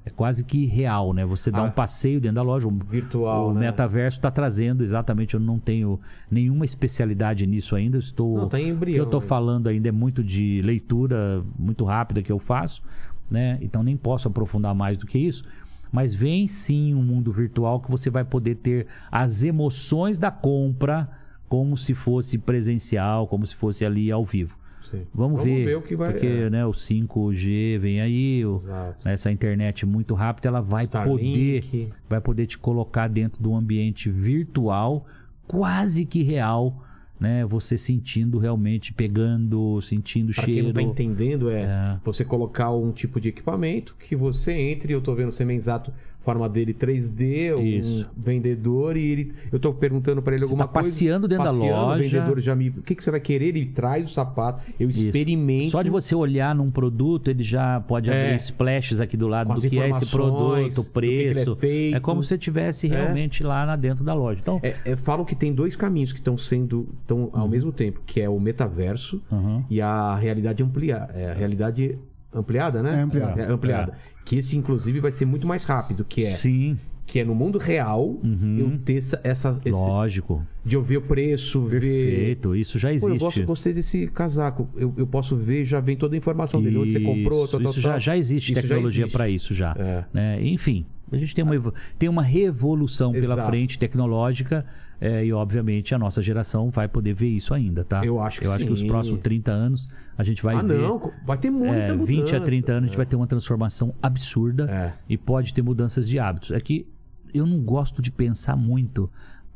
É 0.05 0.09
quase 0.09 0.41
que 0.45 0.65
real, 0.65 1.11
né? 1.11 1.25
Você 1.25 1.51
dá 1.51 1.59
Ah. 1.59 1.63
um 1.63 1.69
passeio 1.69 2.21
dentro 2.21 2.35
da 2.35 2.41
loja. 2.41 2.69
Virtual, 2.89 3.49
o 3.49 3.53
né? 3.53 3.59
metaverso 3.59 4.17
está 4.17 4.31
trazendo 4.31 4.81
exatamente. 4.81 5.33
Eu 5.33 5.39
não 5.41 5.59
tenho 5.59 5.99
nenhuma 6.31 6.63
especialidade 6.63 7.45
nisso 7.45 7.75
ainda. 7.75 7.97
Eu 7.97 7.99
estou. 7.99 8.37
Não, 8.37 8.47
tá 8.47 8.57
em 8.57 8.61
o 8.61 8.65
que 8.67 8.71
embrião 8.71 8.97
eu 8.99 9.03
estou 9.03 9.19
ainda. 9.19 9.27
falando 9.27 9.67
ainda 9.67 9.89
é 9.89 9.91
muito 9.91 10.23
de 10.23 10.61
leitura 10.63 11.43
muito 11.59 11.83
rápida 11.83 12.21
que 12.21 12.31
eu 12.31 12.39
faço, 12.39 12.81
né? 13.29 13.57
Então 13.61 13.83
nem 13.83 13.97
posso 13.97 14.27
aprofundar 14.27 14.73
mais 14.75 14.97
do 14.97 15.05
que 15.05 15.17
isso. 15.17 15.43
Mas 15.91 16.13
vem 16.13 16.47
sim 16.47 16.93
um 16.93 17.01
mundo 17.01 17.31
virtual 17.31 17.79
que 17.79 17.89
você 17.89 18.09
vai 18.09 18.23
poder 18.25 18.55
ter 18.55 18.87
as 19.11 19.43
emoções 19.43 20.17
da 20.17 20.29
compra 20.29 21.09
como 21.47 21.77
se 21.77 21.93
fosse 21.93 22.37
presencial, 22.37 23.25
como 23.27 23.45
se 23.45 23.55
fosse 23.55 23.85
ali 23.85 24.11
ao 24.11 24.25
vivo. 24.25 24.57
Sim. 24.89 25.03
Vamos, 25.13 25.43
ver, 25.43 25.77
o 25.77 25.81
que 25.81 25.95
vai. 25.97 26.11
porque 26.11 26.27
é. 26.27 26.49
né, 26.49 26.65
o 26.65 26.71
5G 26.71 27.77
vem 27.77 27.99
aí, 27.99 28.45
o- 28.45 28.61
né, 29.03 29.13
essa 29.13 29.29
internet 29.31 29.85
muito 29.85 30.13
rápida, 30.13 30.47
ela 30.47 30.61
vai 30.61 30.85
Starlink. 30.85 31.61
poder 31.61 31.89
vai 32.09 32.21
poder 32.21 32.45
te 32.47 32.57
colocar 32.57 33.07
dentro 33.09 33.41
de 33.41 33.47
um 33.49 33.55
ambiente 33.57 34.09
virtual 34.09 35.05
quase 35.45 36.05
que 36.05 36.21
real, 36.23 36.83
né? 37.19 37.45
Você 37.45 37.77
sentindo 37.77 38.37
realmente, 38.37 38.93
pegando, 38.93 39.81
sentindo 39.81 40.33
Pra 40.33 40.43
cheiro. 40.43 40.59
quem 40.59 40.63
não 40.67 40.73
tá 40.73 40.81
entendendo, 40.81 41.49
é, 41.49 41.61
É. 41.61 41.97
você 42.03 42.23
colocar 42.23 42.71
um 42.71 42.91
tipo 42.91 43.19
de 43.19 43.29
equipamento 43.29 43.95
que 43.99 44.15
você 44.15 44.51
entre, 44.51 44.93
eu 44.93 45.01
tô 45.01 45.13
vendo 45.15 45.29
o 45.29 45.31
Semenzato, 45.31 45.91
forma 46.27 46.49
dele 46.49 46.73
3D, 46.73 47.55
um 47.55 47.61
Isso. 47.61 48.09
vendedor, 48.17 48.97
e 48.97 49.11
ele. 49.11 49.33
Eu 49.49 49.57
tô 49.59 49.73
perguntando 49.73 50.21
pra 50.21 50.33
ele 50.33 50.43
Você 50.45 50.51
alguma 50.51 50.67
tá 50.67 50.73
coisa. 50.73 50.89
passeando 50.89 51.25
dentro 51.25 51.45
da 51.45 51.51
passeando, 51.51 51.71
loja. 51.73 51.99
O 51.99 52.03
vendedor 52.03 52.39
já 52.41 52.53
me. 52.53 52.67
O 52.69 52.81
que, 52.81 52.95
que 52.95 53.01
você 53.03 53.09
vai 53.11 53.21
querer? 53.21 53.45
Ele 53.47 53.65
traz 53.65 54.09
o 54.09 54.13
sapato, 54.13 54.61
eu 54.77 54.89
Isso. 54.89 55.05
experimento. 55.05 55.69
Só 55.69 55.81
de 55.81 55.89
você 55.89 56.13
olhar 56.13 56.53
num 56.53 56.69
produto, 56.69 57.29
ele 57.29 57.43
já 57.43 57.79
pode 57.79 58.09
É. 58.09 58.25
abrir 58.33 58.41
splashes 58.41 58.99
aqui 58.99 59.15
do 59.15 59.27
lado 59.29 59.47
Com 59.47 59.53
do 59.53 59.61
que 59.69 59.79
é 59.79 59.89
esse 59.89 60.05
produto, 60.07 60.75
do 60.75 60.83
que 60.83 60.99
que 60.99 61.05
ele 61.07 61.29
é 61.29 61.33
preço. 61.33 61.55
feito. 61.55 62.01
como 62.01 62.21
se 62.21 62.27
você 62.29 62.35
estivesse 62.35 62.87
realmente 62.87 63.41
lá 63.43 63.65
na 63.65 63.77
dentro 63.77 64.03
da 64.03 64.13
loja. 64.13 64.41
Então, 64.41 64.59
É, 64.61 64.75
é, 64.83 64.95
falam 64.97 65.23
que 65.23 65.35
tem 65.35 65.53
dois 65.53 65.77
caminhos 65.77 66.11
que 66.11 66.19
estão 66.19 66.37
sendo 66.37 66.89
tão 67.07 67.29
ao 67.31 67.47
mesmo 67.47 67.71
tempo, 67.71 68.01
que 68.05 68.19
é 68.19 68.27
o 68.29 68.37
metaverso 68.39 69.21
Uhum. 69.31 69.63
e 69.69 69.79
a 69.79 70.13
realidade 70.15 70.61
ampliada. 70.61 71.13
É, 71.13 71.31
a 71.31 71.33
realidade 71.33 71.97
ampliada, 72.33 72.81
né? 72.81 72.91
É, 72.99 73.01
ampliada. 73.01 73.41
É, 73.41 73.45
ampliada. 73.49 73.93
Que 74.27 74.35
esse, 74.37 74.57
inclusive, 74.57 74.99
vai 74.99 75.11
ser 75.11 75.23
muito 75.25 75.47
mais 75.47 75.63
rápido, 75.63 76.03
que 76.03 76.25
é, 76.25 76.31
sim, 76.31 76.77
que 77.05 77.19
é 77.19 77.23
no 77.23 77.33
mundo 77.33 77.57
real 77.57 78.19
eu 78.59 78.77
ter 78.83 78.95
essa, 78.97 79.21
essa- 79.23 79.51
esse- 79.63 79.71
lógico. 79.71 80.45
de 80.65 80.75
eu 80.75 80.81
ver 80.83 80.97
o 80.97 81.01
preço, 81.01 81.61
ver. 81.61 81.79
Perfeito, 81.79 82.53
isso 82.53 82.77
já 82.77 82.89
Pô, 82.89 82.95
existe. 82.95 83.13
eu 83.13 83.17
gosto- 83.19 83.43
gostei 83.45 83.71
desse 83.71 84.07
casaco. 84.07 84.67
Eu, 84.75 84.93
eu 84.97 85.07
posso 85.07 85.33
ver, 85.37 85.63
já 85.63 85.79
vem 85.79 85.95
toda 85.95 86.13
a 86.13 86.17
informação 86.17 86.61
dele, 86.61 86.77
onde 86.77 86.91
você 86.91 86.99
comprou, 86.99 87.43
Isso, 87.45 87.51
tal, 87.53 87.61
tal, 87.61 87.71
isso 87.71 87.79
já, 87.79 87.91
tal. 87.91 87.99
já 88.01 88.17
existe 88.17 88.51
Isso 88.51 88.61
tecnologia 88.61 89.07
para 89.07 89.29
isso 89.29 89.53
já. 89.53 89.73
É. 89.79 90.03
né? 90.13 90.39
Enfim, 90.45 90.85
a 91.09 91.15
gente 91.15 91.33
tem 91.33 91.45
uma, 91.45 91.73
tem 91.97 92.09
uma 92.09 92.21
revolução 92.21 93.13
pela 93.13 93.35
Exato. 93.35 93.47
frente 93.49 93.79
tecnológica 93.79 94.65
é, 94.99 95.23
e, 95.25 95.31
obviamente, 95.31 95.93
a 95.93 95.99
nossa 95.99 96.21
geração 96.21 96.69
vai 96.69 96.87
poder 96.87 97.13
ver 97.13 97.27
isso 97.29 97.53
ainda, 97.53 97.83
tá? 97.83 98.03
Eu 98.05 98.19
acho 98.21 98.39
que 98.39 98.47
Eu 98.47 98.51
acho 98.51 98.65
que 98.65 98.71
os 98.73 98.79
sim. 98.79 98.87
próximos 98.87 99.19
30 99.21 99.51
anos 99.51 99.87
a 100.17 100.23
gente 100.23 100.41
vai 100.41 100.55
ah, 100.55 100.61
ver. 100.61 100.79
não, 100.81 101.11
vai 101.25 101.37
ter 101.37 101.51
muita 101.51 101.75
É, 101.75 101.91
mudança. 101.91 102.05
20 102.05 102.35
a 102.35 102.39
30 102.41 102.71
anos 102.71 102.83
a 102.83 102.87
gente 102.87 102.97
vai 102.97 103.05
ter 103.05 103.15
uma 103.15 103.27
transformação 103.27 103.93
absurda 104.01 104.69
É. 104.69 104.93
e 105.07 105.17
pode 105.17 105.53
ter 105.53 105.61
mudanças 105.61 106.07
de 106.09 106.17
hábitos. 106.17 106.51
É 106.51 106.59
que 106.59 106.87
eu 107.33 107.45
não 107.45 107.59
gosto 107.61 108.01
de 108.01 108.11
pensar 108.11 108.55
muito 108.55 109.09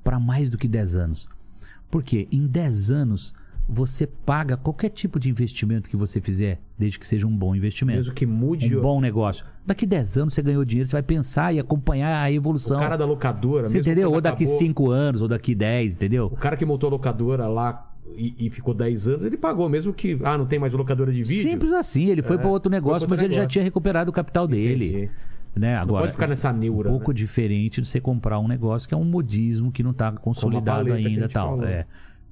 para 0.03 0.19
mais 0.19 0.49
do 0.49 0.57
que 0.57 0.67
10 0.67 0.95
anos. 0.95 1.27
Por 1.89 2.03
quê? 2.03 2.27
Em 2.31 2.45
10 2.45 2.91
anos 2.91 3.33
você 3.73 4.05
paga 4.05 4.57
qualquer 4.57 4.89
tipo 4.89 5.17
de 5.17 5.29
investimento 5.29 5.89
que 5.89 5.95
você 5.95 6.19
fizer, 6.19 6.59
desde 6.77 6.99
que 6.99 7.07
seja 7.07 7.25
um 7.25 7.35
bom 7.35 7.55
investimento. 7.55 7.99
Mesmo 7.99 8.13
que 8.13 8.25
mude 8.25 8.75
um 8.75 8.79
o- 8.79 8.81
bom 8.81 8.99
negócio. 8.99 9.45
Daqui 9.65 9.85
10 9.85 10.17
anos 10.17 10.33
você 10.33 10.41
ganhou 10.41 10.65
dinheiro, 10.65 10.89
você 10.89 10.95
vai 10.97 11.03
pensar 11.03 11.53
e 11.53 11.59
acompanhar 11.59 12.25
a 12.27 12.29
o 12.29 12.33
evolução. 12.33 12.79
cara 12.79 12.97
da 12.97 13.05
locadora. 13.05 13.65
você 13.65 13.77
mesmo 13.77 13.89
entendeu? 13.89 14.11
Ou 14.11 14.19
daqui 14.19 14.43
acabou- 14.43 14.59
5 14.59 14.89
anos, 14.91 15.21
ou 15.21 15.27
daqui 15.29 15.55
10, 15.55 15.95
entendeu? 15.95 16.25
O 16.25 16.35
cara 16.35 16.57
que 16.57 16.65
montou 16.65 16.87
a 16.87 16.91
locadora 16.91 17.47
lá 17.47 17.89
e, 18.17 18.35
e 18.47 18.49
ficou 18.49 18.73
10 18.73 19.07
anos, 19.07 19.23
ele 19.23 19.37
pagou, 19.37 19.69
mesmo 19.69 19.93
que. 19.93 20.19
Ah, 20.23 20.37
não 20.37 20.45
tem 20.45 20.59
mais 20.59 20.73
locadora 20.73 21.11
de 21.13 21.23
vídeo. 21.23 21.49
Simples 21.49 21.71
assim, 21.71 22.07
ele 22.07 22.21
foi 22.21 22.35
É, 22.35 22.39
para 22.39 22.49
outro 22.49 22.69
negócio, 22.69 23.03
outro 23.05 23.09
mas 23.11 23.19
ele 23.21 23.33
já 23.33 23.41
negócio. 23.41 23.53
tinha 23.53 23.63
recuperado 23.63 24.09
o 24.09 24.13
capital 24.13 24.47
dele. 24.47 24.87
Entendi. 24.89 25.09
Né? 25.55 25.75
Não 25.75 25.81
Agora, 25.81 26.01
pode 26.03 26.13
ficar 26.13 26.27
nessa 26.27 26.51
neura. 26.51 26.89
um 26.89 26.93
pouco 26.93 27.11
né? 27.11 27.15
diferente 27.17 27.81
de 27.81 27.87
você 27.87 27.99
comprar 28.01 28.37
um 28.39 28.47
negócio 28.47 28.87
que 28.87 28.93
é 28.93 28.97
um 28.97 29.03
modismo 29.05 29.71
que 29.71 29.81
não 29.83 29.91
está 29.91 30.11
consolidado 30.11 30.91
ainda 30.93 31.27
tal. 31.29 31.63
É, 31.63 31.85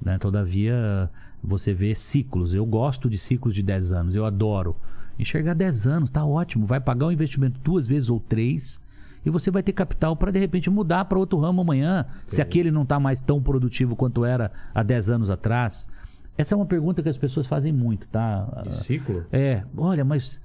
né? 0.03 0.18
Todavia, 0.18 1.10
você 1.44 1.74
vê 1.74 1.95
ciclos. 1.95 2.53
Eu 2.53 2.66
gosto 2.66 3.10
de 3.10 3.18
ciclos 3.18 3.53
de 3.53 3.64
10 3.64 3.91
anos, 3.91 4.16
eu 4.16 4.26
adoro. 4.26 4.76
Enxergar 5.18 5.53
10 5.53 5.88
anos, 5.88 6.10
tá 6.10 6.26
ótimo. 6.26 6.66
Vai 6.66 6.80
pagar 6.80 7.07
um 7.07 7.11
investimento 7.11 7.60
duas 7.60 7.88
vezes 7.88 8.10
ou 8.10 8.20
três. 8.20 8.82
E 9.26 9.30
você 9.30 9.52
vai 9.52 9.61
ter 9.61 9.74
capital 9.74 10.16
para 10.16 10.32
de 10.32 10.40
repente 10.40 10.70
mudar 10.70 11.06
para 11.06 11.20
outro 11.20 11.38
ramo 11.40 11.61
amanhã, 11.61 12.06
se 12.26 12.41
aquele 12.41 12.72
não 12.72 12.84
está 12.84 12.99
mais 12.99 13.22
tão 13.22 13.41
produtivo 13.41 13.95
quanto 13.95 14.24
era 14.24 14.52
há 14.74 14.82
10 14.82 15.10
anos 15.10 15.30
atrás. 15.30 15.90
Essa 16.38 16.56
é 16.56 16.57
uma 16.57 16.66
pergunta 16.66 17.03
que 17.03 17.10
as 17.10 17.18
pessoas 17.18 17.45
fazem 17.45 17.74
muito, 17.74 18.07
tá? 18.07 18.64
De 18.66 18.78
ciclo? 18.78 19.26
É, 19.30 19.64
olha, 19.76 20.06
mas 20.06 20.40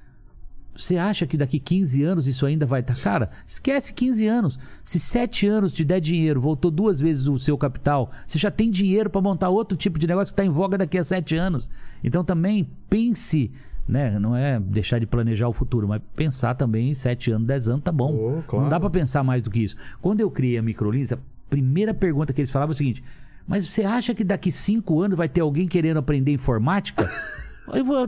você 0.77 0.97
acha 0.97 1.27
que 1.27 1.37
daqui 1.37 1.59
15 1.61 2.03
anos 2.03 2.27
isso 2.27 2.45
ainda 2.45 2.67
vai 2.67 2.81
estar? 2.81 2.97
Cara, 2.97 3.31
esquece 3.47 3.93
15 3.93 4.27
anos. 4.27 4.59
Se 4.83 4.99
7 4.99 5.47
anos 5.47 5.73
te 5.73 5.85
der 5.85 6.01
dinheiro, 6.01 6.41
voltou 6.41 6.71
duas 6.71 7.01
vezes 7.01 7.29
o 7.29 7.39
seu 7.39 7.57
capital, 7.57 8.11
você 8.27 8.39
já 8.39 8.51
tem 8.51 8.71
dinheiro 8.71 9.09
para 9.09 9.21
montar 9.21 9.49
outro 9.51 9.77
tipo 9.77 9.99
de 9.99 10.07
negócio 10.07 10.35
que 10.35 10.41
está 10.41 10.45
em 10.45 10.53
voga 10.53 10.77
daqui 10.77 10.99
a 10.99 11.05
7 11.05 11.37
anos. 11.37 11.71
Então 12.03 12.25
também 12.25 12.69
pense, 12.91 13.53
né? 13.87 14.19
Não 14.19 14.37
é 14.37 14.59
deixar 14.59 14.99
de 14.99 15.07
planejar 15.07 15.49
o 15.49 15.53
futuro, 15.53 15.87
mas 15.87 16.03
pensar 16.17 16.55
também 16.55 16.91
em 16.91 16.95
7 16.95 17.31
anos, 17.31 17.47
10 17.47 17.69
anos, 17.69 17.85
tá 17.85 17.93
bom. 17.93 18.13
Oh, 18.13 18.43
claro. 18.43 18.65
Não 18.65 18.71
dá 18.71 18.81
para 18.81 18.91
pensar 18.91 19.23
mais 19.23 19.43
do 19.43 19.51
que 19.51 19.61
isso. 19.61 19.77
Quando 20.01 20.21
eu 20.21 20.31
criei 20.31 20.59
a 20.59 20.63
Microlins, 20.63 21.13
a 21.13 21.19
primeira 21.49 21.95
pergunta 21.95 22.33
que 22.33 22.41
eles 22.41 22.51
falavam 22.51 22.73
é 22.73 22.75
o 22.75 22.77
seguinte: 22.77 23.05
Mas 23.47 23.69
você 23.69 23.85
acha 23.85 24.13
que 24.13 24.25
daqui 24.25 24.51
5 24.51 25.01
anos 25.01 25.17
vai 25.17 25.29
ter 25.29 25.41
alguém 25.41 25.69
querendo 25.69 25.99
aprender 25.99 26.33
informática? 26.33 27.09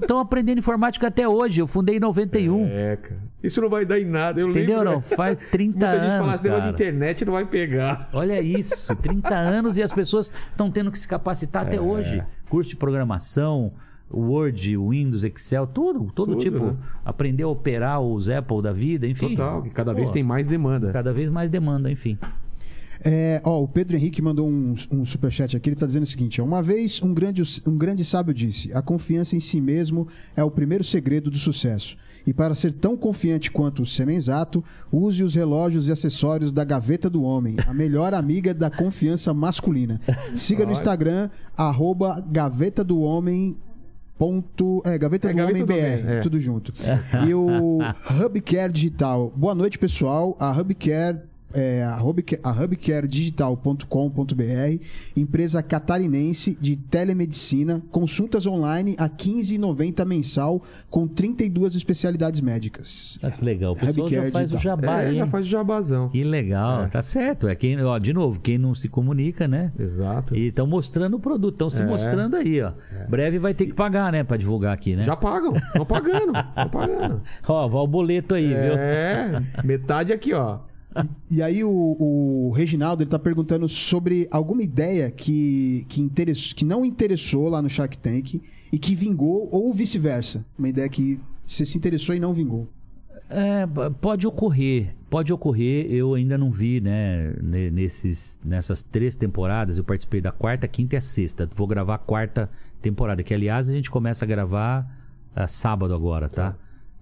Estão 0.03 0.19
aprendendo 0.21 0.59
informática 0.59 1.07
até 1.07 1.27
hoje. 1.29 1.61
Eu 1.61 1.67
fundei 1.67 1.97
em 1.97 2.01
91. 2.01 2.67
É, 2.67 2.97
cara. 2.97 3.21
Isso 3.43 3.61
não 3.61 3.69
vai 3.71 3.85
dar 3.85 3.99
em 4.01 4.05
nada. 4.05 4.41
Eu 4.41 4.51
Entendeu? 4.51 4.79
lembro. 4.79 4.93
Não, 4.95 5.01
faz 5.03 5.39
30 5.51 5.79
Muita 5.79 5.93
gente 5.93 6.03
fala 6.03 6.15
anos, 6.25 6.41
negócio 6.41 6.43
de 6.43 6.49
cara. 6.61 6.71
internet 6.73 7.25
não 7.25 7.33
vai 7.33 7.45
pegar. 7.47 8.09
Olha 8.13 8.41
isso, 8.41 8.95
30 8.97 9.35
anos 9.35 9.77
e 9.77 9.83
as 9.83 9.93
pessoas 9.93 10.33
estão 10.51 10.71
tendo 10.71 10.91
que 10.91 10.99
se 10.99 11.09
capacitar 11.09 11.65
É. 11.65 11.67
até 11.69 11.81
hoje. 11.81 12.23
Curso 12.49 12.71
de 12.71 12.77
programação, 12.77 13.73
Word, 14.13 14.77
Windows, 14.77 15.25
Excel, 15.25 15.67
tudo, 15.67 16.11
todo 16.13 16.33
Tudo, 16.33 16.41
tipo. 16.41 16.59
né? 16.65 16.77
Aprender 17.05 17.43
a 17.43 17.49
operar 17.49 18.01
os 18.01 18.29
Apple 18.29 18.63
da 18.63 18.73
vida, 18.73 19.07
enfim. 19.07 19.31
Total, 19.31 19.63
que 19.63 19.71
cada 19.71 19.93
vez 19.93 20.09
Pô, 20.09 20.15
tem 20.15 20.23
mais 20.23 20.47
demanda. 20.47 20.93
Cada 20.93 21.13
vez 21.13 21.29
mais 21.31 21.51
demanda, 21.51 21.91
enfim. 21.91 22.17
É, 23.09 23.41
ó, 23.45 23.63
o 23.63 23.69
Pedro 23.69 23.97
Henrique 23.97 24.21
mandou 24.21 24.49
um, 24.49 24.75
um 24.91 25.05
superchat 25.05 25.57
aqui. 25.57 25.69
Ele 25.69 25.77
tá 25.77 25.87
dizendo 25.87 26.03
o 26.03 26.07
seguinte: 26.07 26.41
ó, 26.41 26.45
Uma 26.45 26.61
vez 26.61 27.01
um 27.01 27.15
grande, 27.15 27.43
um 27.65 27.79
grande 27.79 28.05
sábio 28.05 28.35
disse: 28.35 28.73
A 28.73 28.83
confiança 28.83 29.37
em 29.37 29.41
si 29.41 29.61
mesmo 29.61 30.09
é 30.35 30.43
o 30.43 30.51
primeiro 30.51 30.83
segredo 30.83 31.31
do 31.31 31.39
sucesso. 31.39 31.97
E 32.27 32.35
para 32.35 32.57
ser 32.57 32.73
tão 32.73 32.97
confiante 32.97 33.53
quanto 33.53 33.83
o 33.83 33.87
Semenzato, 33.87 34.65
use 34.91 35.23
os 35.23 35.37
relógios 35.37 35.87
e 35.87 35.93
acessórios 35.93 36.51
da 36.51 36.65
Gaveta 36.65 37.09
do 37.09 37.23
Homem, 37.23 37.55
a 37.65 37.73
melhor 37.73 38.13
amiga 38.13 38.53
da 38.53 38.69
confiança 38.69 39.33
masculina. 39.33 40.01
Siga 40.35 40.67
no. 40.67 40.73
Instagram, 40.73 41.31
arroba 41.57 42.21
Gaveta 42.21 42.83
do 42.83 43.01
Homem. 43.01 43.57
Ponto, 44.19 44.83
é, 44.85 44.97
Gaveta 44.97 45.29
É, 45.29 45.31
do 45.31 45.37
Gaveta 45.37 45.59
Homem 45.59 45.63
do 45.63 45.67
BR, 45.67 46.11
é. 46.11 46.21
tudo 46.21 46.41
junto. 46.41 46.73
E 47.29 47.35
o 47.35 47.79
Hubcare 48.11 48.73
Digital. 48.73 49.31
Boa 49.37 49.55
noite, 49.55 49.79
pessoal. 49.79 50.35
A 50.41 50.51
Hubcare 50.59 51.21
é 51.55 51.87
hubcaredigital.com.br, 52.03 54.83
empresa 55.17 55.63
catarinense 55.63 56.57
de 56.61 56.77
telemedicina, 56.77 57.81
consultas 57.91 58.47
online 58.47 58.95
a 58.99 59.05
R$ 59.05 59.11
15,90 59.17 60.05
mensal 60.05 60.61
com 60.91 61.07
32 61.07 61.75
especialidades 61.77 62.41
médicas. 62.41 63.19
Ah, 63.23 63.31
que 63.31 63.45
legal. 63.45 63.73
O 63.73 63.77
pessoal 63.77 64.09
já 64.09 64.17
Hubcare 64.19 64.33
faz 64.33 64.51
o 64.51 64.55
digital. 64.57 64.77
jabá, 64.77 65.03
É, 65.03 65.11
hein? 65.11 65.17
já 65.19 65.27
faz 65.27 65.47
o 65.47 65.49
jabazão. 65.49 66.09
Que 66.09 66.25
legal, 66.25 66.89
tá 66.89 67.01
certo. 67.03 67.49
É 67.49 67.55
quem, 67.55 67.81
ó, 67.83 67.99
de 67.99 68.13
novo, 68.13 68.41
quem 68.41 68.59
não 68.59 68.75
se 68.75 68.89
comunica, 68.89 69.47
né? 69.49 69.73
Exato. 69.79 70.35
E 70.37 70.49
estão 70.49 70.67
mostrando 70.67 71.17
o 71.17 71.21
produto, 71.21 71.55
estão 71.55 71.71
se 71.71 71.83
É. 71.83 71.87
mostrando 71.87 72.37
aí, 72.37 72.61
ó. 72.61 72.73
Breve 73.09 73.39
vai 73.39 73.55
ter 73.55 73.67
que 73.67 73.75
pagar, 73.75 74.13
né, 74.13 74.25
Pra 74.27 74.37
divulgar 74.37 74.73
aqui, 74.75 74.97
né? 74.97 75.05
Já 75.05 75.15
pagam. 75.17 75.55
Estão 75.55 75.87
pagando. 75.87 76.33
Estão 76.37 76.69
pagando. 76.69 77.23
Ó, 77.47 77.69
vai 77.69 77.81
o 77.81 77.87
boleto 77.87 78.35
aí, 78.35 78.49
viu? 78.49 78.75
É, 78.77 79.41
metade 79.65 80.13
aqui, 80.13 80.33
ó. 80.33 80.59
E 81.31 81.43
aí 81.43 81.63
o, 81.65 81.97
o 81.99 82.51
Reginaldo 82.51 83.03
ele 83.03 83.11
tá 83.11 83.19
perguntando 83.19 83.69
sobre 83.69 84.27
alguma 84.31 84.63
ideia 84.63 85.11
que, 85.11 85.85
que, 85.89 86.01
interess, 86.01 86.53
que 86.53 86.65
não 86.65 86.85
interessou 86.85 87.49
lá 87.49 87.61
no 87.61 87.69
Shark 87.69 87.99
Tank 87.99 88.41
e 88.73 88.79
que 88.79 88.95
vingou, 88.95 89.49
ou 89.51 89.73
vice-versa. 89.73 90.45
Uma 90.59 90.69
ideia 90.69 90.89
que 90.89 91.21
você 91.45 91.65
se 91.67 91.77
interessou 91.77 92.15
e 92.15 92.21
não 92.21 92.33
vingou. 92.33 92.69
É, 93.29 93.67
pode 94.01 94.27
ocorrer, 94.27 94.95
pode 95.11 95.33
ocorrer. 95.33 95.87
Eu 95.91 96.15
ainda 96.15 96.39
não 96.39 96.51
vi, 96.51 96.81
né? 96.81 97.35
ne- 97.43 97.71
Nesses, 97.71 98.39
nessas 98.45 98.83
três 98.83 99.17
temporadas, 99.17 99.79
eu 99.79 99.85
participei 99.85 100.21
da 100.21 100.31
quarta, 100.31 100.69
quinta 100.69 100.95
e 100.95 100.99
a 100.99 101.01
sexta. 101.01 101.49
Vou 101.55 101.67
gravar 101.67 101.97
a 101.97 101.99
quarta 101.99 102.49
temporada, 102.81 103.23
que 103.23 103.35
aliás 103.35 103.69
a 103.69 103.73
gente 103.73 103.91
começa 103.91 104.25
a 104.25 104.29
gravar 104.29 104.87
ah, 105.35 105.49
sábado 105.49 105.93
agora, 105.95 106.29
tá? 106.29 106.57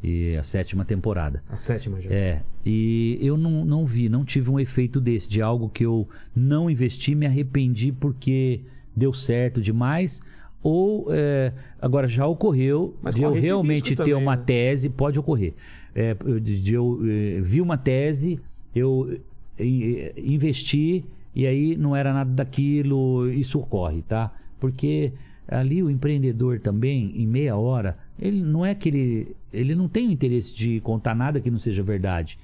E 0.07 0.37
a 0.37 0.43
sétima 0.43 0.85
temporada. 0.85 1.43
A 1.49 1.57
sétima 1.57 1.99
já. 1.99 2.11
É, 2.11 2.43
e 2.65 3.19
eu 3.23 3.39
não, 3.39 3.65
não 3.65 3.87
vi, 3.87 4.11
não 4.11 4.23
tive 4.23 4.51
um 4.51 4.61
efeito 4.61 5.01
desse, 5.01 5.27
de 5.27 5.41
algo 5.41 5.71
que 5.71 5.85
eu 5.87 6.07
não 6.37 6.69
investi, 6.69 7.15
me 7.15 7.25
arrependi 7.25 7.91
porque 7.91 8.61
deu 8.95 9.15
certo 9.15 9.63
demais. 9.63 10.21
Ou, 10.63 11.07
é, 11.11 11.53
agora 11.81 12.07
já 12.07 12.27
ocorreu 12.27 12.95
Mas 13.03 13.15
de 13.15 13.23
eu 13.23 13.33
realmente 13.33 13.91
risco 13.91 14.05
ter 14.05 14.11
também, 14.11 14.15
uma 14.15 14.37
né? 14.37 14.43
tese, 14.45 14.91
pode 14.91 15.19
ocorrer. 15.19 15.55
É, 15.95 16.15
eu- 16.25 16.39
de 16.41 16.75
eu 16.75 17.01
eh, 17.05 17.41
vi 17.43 17.61
uma 17.63 17.79
tese, 17.79 18.39
eu 18.75 19.19
eh, 19.59 20.13
investi 20.19 21.05
e 21.35 21.47
aí 21.47 21.77
não 21.77 21.95
era 21.97 22.13
nada 22.13 22.31
daquilo, 22.31 23.31
isso 23.31 23.59
ocorre, 23.59 24.03
tá? 24.03 24.35
Porque 24.61 25.13
ali 25.49 25.83
o 25.83 25.91
empreendedor 25.91 26.59
também, 26.61 27.13
em 27.15 27.27
meia 27.27 27.57
hora, 27.57 27.97
ele 28.19 28.41
não 28.43 28.65
é 28.65 28.75
que 28.75 28.89
ele, 28.89 29.37
ele 29.53 29.75
não 29.75 29.89
tem 29.89 30.09
o 30.09 30.11
interesse 30.13 30.55
de 30.55 30.81
contar 30.81 31.15
nada 31.15 31.41
que 31.41 31.51
não 31.51 31.59
seja 31.59 31.83
verdade. 31.83 32.39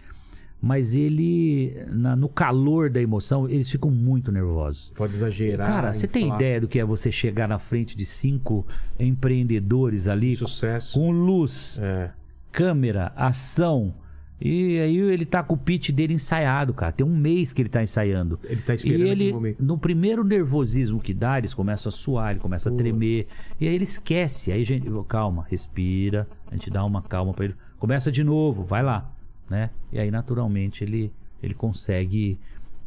mas 0.62 0.94
ele, 0.94 1.74
na- 1.90 2.14
no 2.14 2.28
calor 2.28 2.90
da 2.90 3.00
emoção, 3.00 3.48
eles 3.48 3.70
ficam 3.70 3.90
muito 3.90 4.30
nervosos. 4.30 4.92
Pode 4.94 5.14
exagerar. 5.14 5.66
Cara, 5.66 5.90
você 5.94 6.06
tem 6.06 6.28
ideia 6.34 6.60
do 6.60 6.68
que 6.68 6.78
é 6.78 6.84
você 6.84 7.10
chegar 7.10 7.48
na 7.48 7.58
frente 7.58 7.96
de 7.96 8.04
cinco 8.04 8.66
empreendedores 8.98 10.06
ali 10.08 10.36
Sucesso. 10.36 10.92
com 10.98 11.10
luz, 11.10 11.78
É. 11.80 12.10
câmera, 12.52 13.12
ação. 13.16 13.94
E 14.40 14.78
aí 14.78 14.96
ele 14.96 15.26
tá 15.26 15.42
com 15.42 15.54
o 15.54 15.58
pitch 15.58 15.90
dele 15.90 16.14
ensaiado, 16.14 16.72
cara. 16.72 16.92
Tem 16.92 17.06
um 17.06 17.14
mês 17.14 17.52
que 17.52 17.60
ele 17.60 17.68
tá 17.68 17.82
ensaiando. 17.82 18.38
Ele 18.44 18.62
tá 18.62 18.74
esperando 18.74 19.06
E 19.06 19.08
ele, 19.10 19.32
momento. 19.32 19.62
no 19.62 19.76
primeiro 19.76 20.24
nervosismo 20.24 20.98
que 20.98 21.12
dá, 21.12 21.36
eles 21.36 21.52
começam 21.52 21.90
a 21.90 21.92
suar, 21.92 22.30
ele 22.30 22.40
começa 22.40 22.70
a 22.70 22.72
tremer. 22.72 23.26
E 23.60 23.68
aí 23.68 23.74
ele 23.74 23.84
esquece. 23.84 24.50
Aí 24.50 24.62
a 24.62 24.64
gente, 24.64 24.88
calma, 25.06 25.46
respira. 25.50 26.26
A 26.50 26.54
gente 26.54 26.70
dá 26.70 26.82
uma 26.84 27.02
calma 27.02 27.34
pra 27.34 27.44
ele. 27.44 27.54
Começa 27.78 28.10
de 28.10 28.24
novo, 28.24 28.64
vai 28.64 28.82
lá, 28.82 29.12
né? 29.48 29.68
E 29.92 29.98
aí 29.98 30.10
naturalmente 30.10 30.82
ele, 30.84 31.12
ele 31.42 31.52
consegue 31.54 32.38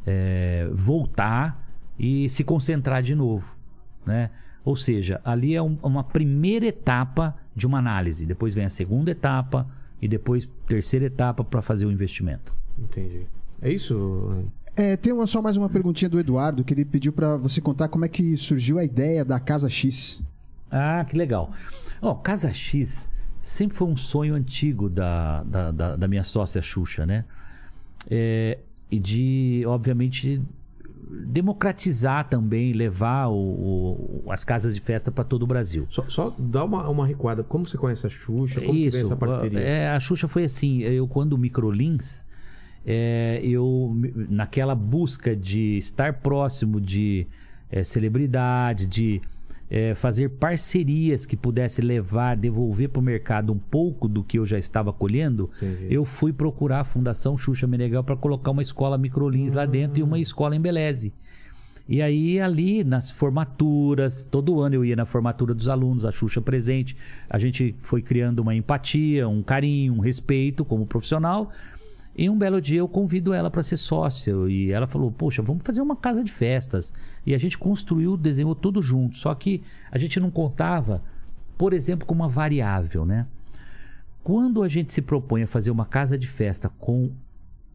é, 0.06 0.68
voltar 0.74 1.70
e 2.00 2.28
se 2.30 2.44
concentrar 2.44 3.02
de 3.04 3.14
novo, 3.16 3.56
né? 4.06 4.32
Ou 4.66 4.76
seja, 4.76 5.22
ali 5.24 5.54
é 5.56 5.62
um- 5.62 5.78
uma 5.84 6.04
primeira 6.04 6.66
etapa 6.66 7.36
de 7.56 7.68
uma 7.68 7.78
análise. 7.80 8.26
Depois 8.26 8.56
vem 8.56 8.66
a 8.66 8.70
segunda 8.70 9.12
etapa 9.12 9.68
e 10.04 10.08
depois 10.08 10.50
terceira 10.68 11.06
etapa 11.06 11.44
para 11.44 11.62
fazer 11.62 11.86
o 11.86 11.92
investimento. 11.92 12.54
Entendi. 12.78 13.26
É 13.62 13.72
isso? 13.72 14.44
É, 14.76 14.98
tem 14.98 15.14
uma, 15.14 15.26
só 15.28 15.42
mais 15.42 15.56
uma 15.56 15.70
perguntinha 15.70 16.10
do 16.10 16.20
Eduardo, 16.20 16.64
que 16.64 16.74
ele 16.74 16.84
pediu 16.84 17.14
pra 17.14 17.38
você 17.38 17.62
contar 17.62 17.88
como 17.88 18.04
é 18.06 18.08
que 18.10 18.36
surgiu 18.36 18.80
a 18.80 18.84
ideia 18.84 19.24
da 19.24 19.40
Casa 19.40 19.70
X. 19.70 20.22
Ah, 20.70 21.06
que 21.08 21.16
legal. 21.16 21.52
Ó, 22.02 22.14
Casa 22.16 22.52
X 22.54 23.08
sempre 23.42 23.78
foi 23.78 23.88
um 23.88 23.96
sonho 23.96 24.34
antigo 24.36 24.90
da, 24.90 25.44
da, 25.44 25.72
da- 25.72 25.96
da 25.96 26.08
minha 26.08 26.24
sócia 26.24 26.62
Xuxa, 26.62 27.06
né? 27.06 27.24
É, 28.10 28.58
e 28.92 29.00
de, 29.00 29.64
obviamente, 29.68 30.42
democratizar 31.26 32.28
também, 32.28 32.74
levar 32.74 33.28
o- 33.28 34.22
o- 34.26 34.32
as 34.32 34.44
casas 34.44 34.74
de 34.76 34.82
festa 34.82 35.12
para 35.12 35.24
todo 35.24 35.44
o 35.44 35.48
Brasil. 35.48 35.86
Só, 35.90 36.04
só 36.10 36.36
dá 36.38 36.64
uma, 36.64 36.88
uma 36.90 37.06
recuada. 37.06 37.44
Como 37.44 37.66
você 37.68 37.78
conhece 37.78 38.06
a 38.06 38.10
Xuxa? 38.10 38.62
Como 38.62 38.78
Isso, 38.78 38.92
vem 38.98 39.02
essa 39.06 39.16
parceria? 39.16 39.60
É, 39.60 39.90
a 39.90 40.00
Xuxa 40.00 40.28
foi 40.28 40.44
assim, 40.44 40.80
eu 40.82 41.08
quando 41.08 41.34
o 41.34 41.38
Microlins, 41.38 42.26
é, 42.86 43.40
eu 43.44 43.96
naquela 44.30 44.76
busca 44.76 45.36
de 45.36 45.78
estar 45.78 46.14
próximo 46.22 46.82
de 46.82 47.28
é, 47.72 47.84
celebridade, 47.84 48.86
de 48.86 49.22
é, 49.74 49.96
fazer 49.96 50.30
parcerias 50.30 51.26
que 51.26 51.36
pudesse 51.36 51.82
levar, 51.82 52.38
devolver 52.38 52.90
para 52.90 53.00
o 53.00 53.04
mercado 53.04 53.52
um 53.52 53.58
pouco 53.58 54.08
do 54.08 54.24
que 54.24 54.38
eu 54.38 54.46
já 54.46 54.60
estava 54.60 54.94
colhendo, 54.94 55.50
Entendi. 55.58 55.92
eu 55.92 56.06
fui 56.06 56.32
procurar 56.32 56.82
a 56.82 56.84
Fundação 56.84 57.36
Xuxa 57.36 57.66
Meneghel 57.66 58.04
para 58.04 58.16
colocar 58.16 58.52
uma 58.52 58.62
escola 58.62 59.00
Microlins 59.00 59.54
lá 59.54 59.66
dentro 59.66 60.00
e 60.00 60.04
uma 60.04 60.20
escola 60.20 60.56
em 60.56 60.62
Beleze. 60.62 61.12
E 61.90 62.04
aí, 62.04 62.40
ali 62.40 62.84
nas 62.84 63.10
formaturas, 63.10 64.26
todo 64.30 64.62
ano 64.62 64.76
eu 64.76 64.86
ia 64.86 64.96
na 64.96 65.08
formatura 65.08 65.56
dos 65.56 65.68
alunos, 65.68 66.06
a 66.06 66.12
Xuxa 66.12 66.40
presente. 66.40 66.96
A 67.28 67.40
gente 67.40 67.76
foi 67.80 68.04
criando 68.04 68.42
uma 68.42 68.54
empatia, 68.54 69.28
um 69.28 69.42
carinho, 69.42 69.96
um 69.96 70.00
respeito 70.00 70.64
como 70.64 70.86
profissional. 70.86 71.50
E 72.16 72.30
um 72.30 72.38
belo 72.38 72.62
dia 72.62 72.80
eu 72.80 72.88
convido 72.88 73.34
ela 73.34 73.50
para 73.50 73.64
ser 73.64 73.78
sócia. 73.78 74.34
E 74.48 74.72
ela 74.72 74.86
falou: 74.86 75.12
Poxa, 75.12 75.42
vamos 75.42 75.64
fazer 75.64 75.82
uma 75.82 75.96
casa 75.96 76.24
de 76.24 76.32
festas. 76.32 76.94
E 77.26 77.34
a 77.34 77.38
gente 77.38 77.58
construiu, 77.58 78.18
desenhou 78.18 78.56
tudo 78.56 78.82
junto. 78.82 79.18
Só 79.18 79.34
que 79.34 79.64
a 79.92 79.98
gente 79.98 80.20
não 80.20 80.30
contava, 80.30 81.04
por 81.58 81.74
exemplo, 81.74 82.06
com 82.06 82.14
uma 82.14 82.28
variável, 82.28 83.06
né? 83.06 83.28
Quando 84.24 84.64
a 84.64 84.70
gente 84.70 84.92
se 84.92 85.02
propõe 85.02 85.44
a 85.44 85.48
fazer 85.48 85.72
uma 85.72 85.86
casa 85.86 86.18
de 86.18 86.28
festa 86.28 86.70
com 86.70 87.12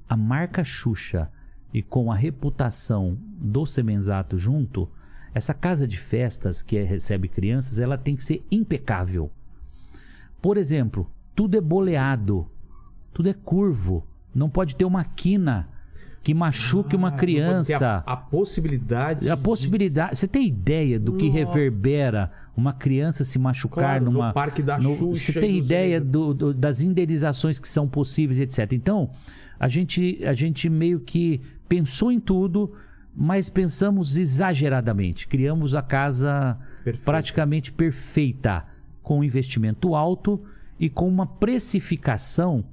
a 0.09 0.17
marca 0.17 0.65
Xuxa 0.65 1.31
e 1.73 1.83
com 1.83 2.11
a 2.11 2.17
reputação 2.17 3.19
do 3.39 3.67
Semenzato 3.67 4.39
junto, 4.39 4.89
essa 5.35 5.53
casa 5.53 5.87
de 5.87 5.99
festas 5.99 6.63
que 6.63 6.77
é- 6.77 6.85
recebe 6.85 7.29
crianças, 7.29 7.79
ela 7.79 7.99
tem 7.99 8.17
que 8.17 8.25
ser 8.25 8.45
impecável. 8.51 9.31
Por 10.41 10.57
exemplo, 10.57 11.11
tudo 11.35 11.57
é 11.57 11.61
boleado, 11.61 12.49
tudo 13.13 13.29
é 13.29 13.35
curvo, 13.35 14.07
não 14.35 14.49
pode 14.49 14.75
ter 14.75 14.85
uma 14.85 15.05
quina 15.05 15.69
que 16.23 16.35
machuque 16.35 16.95
uma 16.97 17.09
Ah, 17.09 17.13
ter 17.13 17.17
criança. 17.19 18.03
A, 18.07 18.13
a 18.13 18.17
possibilidade. 18.17 19.31
A 19.31 19.35
de- 19.35 19.43
possibilidade. 19.43 20.19
Você 20.19 20.29
tem 20.29 20.47
ideia 20.47 20.99
do 21.01 21.13
que 21.15 21.27
Nossa. 21.27 21.39
reverbera 21.39 22.31
uma 22.57 22.73
criança 22.73 23.25
se 23.25 23.39
machucar 23.39 23.85
Claro, 24.01 24.05
no 24.07 24.11
numa. 24.13 24.33
Parque 24.33 24.63
da 24.63 24.79
no- 24.79 24.97
Xuxa 24.97 25.33
Você 25.33 25.41
tem 25.41 25.57
ideia 25.59 26.01
do- 26.01 26.35
do- 26.35 26.53
das 26.55 26.81
indenizações 26.81 27.59
que 27.59 27.69
são 27.69 27.89
possíveis, 27.89 28.39
etc. 28.39 28.73
Então, 28.75 29.11
a 29.59 29.69
gente, 29.69 30.23
a 30.25 30.33
gente 30.35 30.69
meio 30.69 31.01
que 31.01 31.41
pensou 31.69 32.13
em 32.13 32.21
tudo, 32.21 32.73
mas 33.15 33.49
pensamos 33.49 34.17
exageradamente. 34.17 35.27
Criamos 35.27 35.75
a 35.75 35.83
casa 35.83 36.59
Perfeito. 36.85 37.05
praticamente 37.05 37.73
perfeita, 37.73 38.65
com 39.03 39.25
investimento 39.25 39.95
alto 39.95 40.41
e 40.79 40.89
com 40.91 41.09
uma 41.09 41.27
precificação 41.27 42.65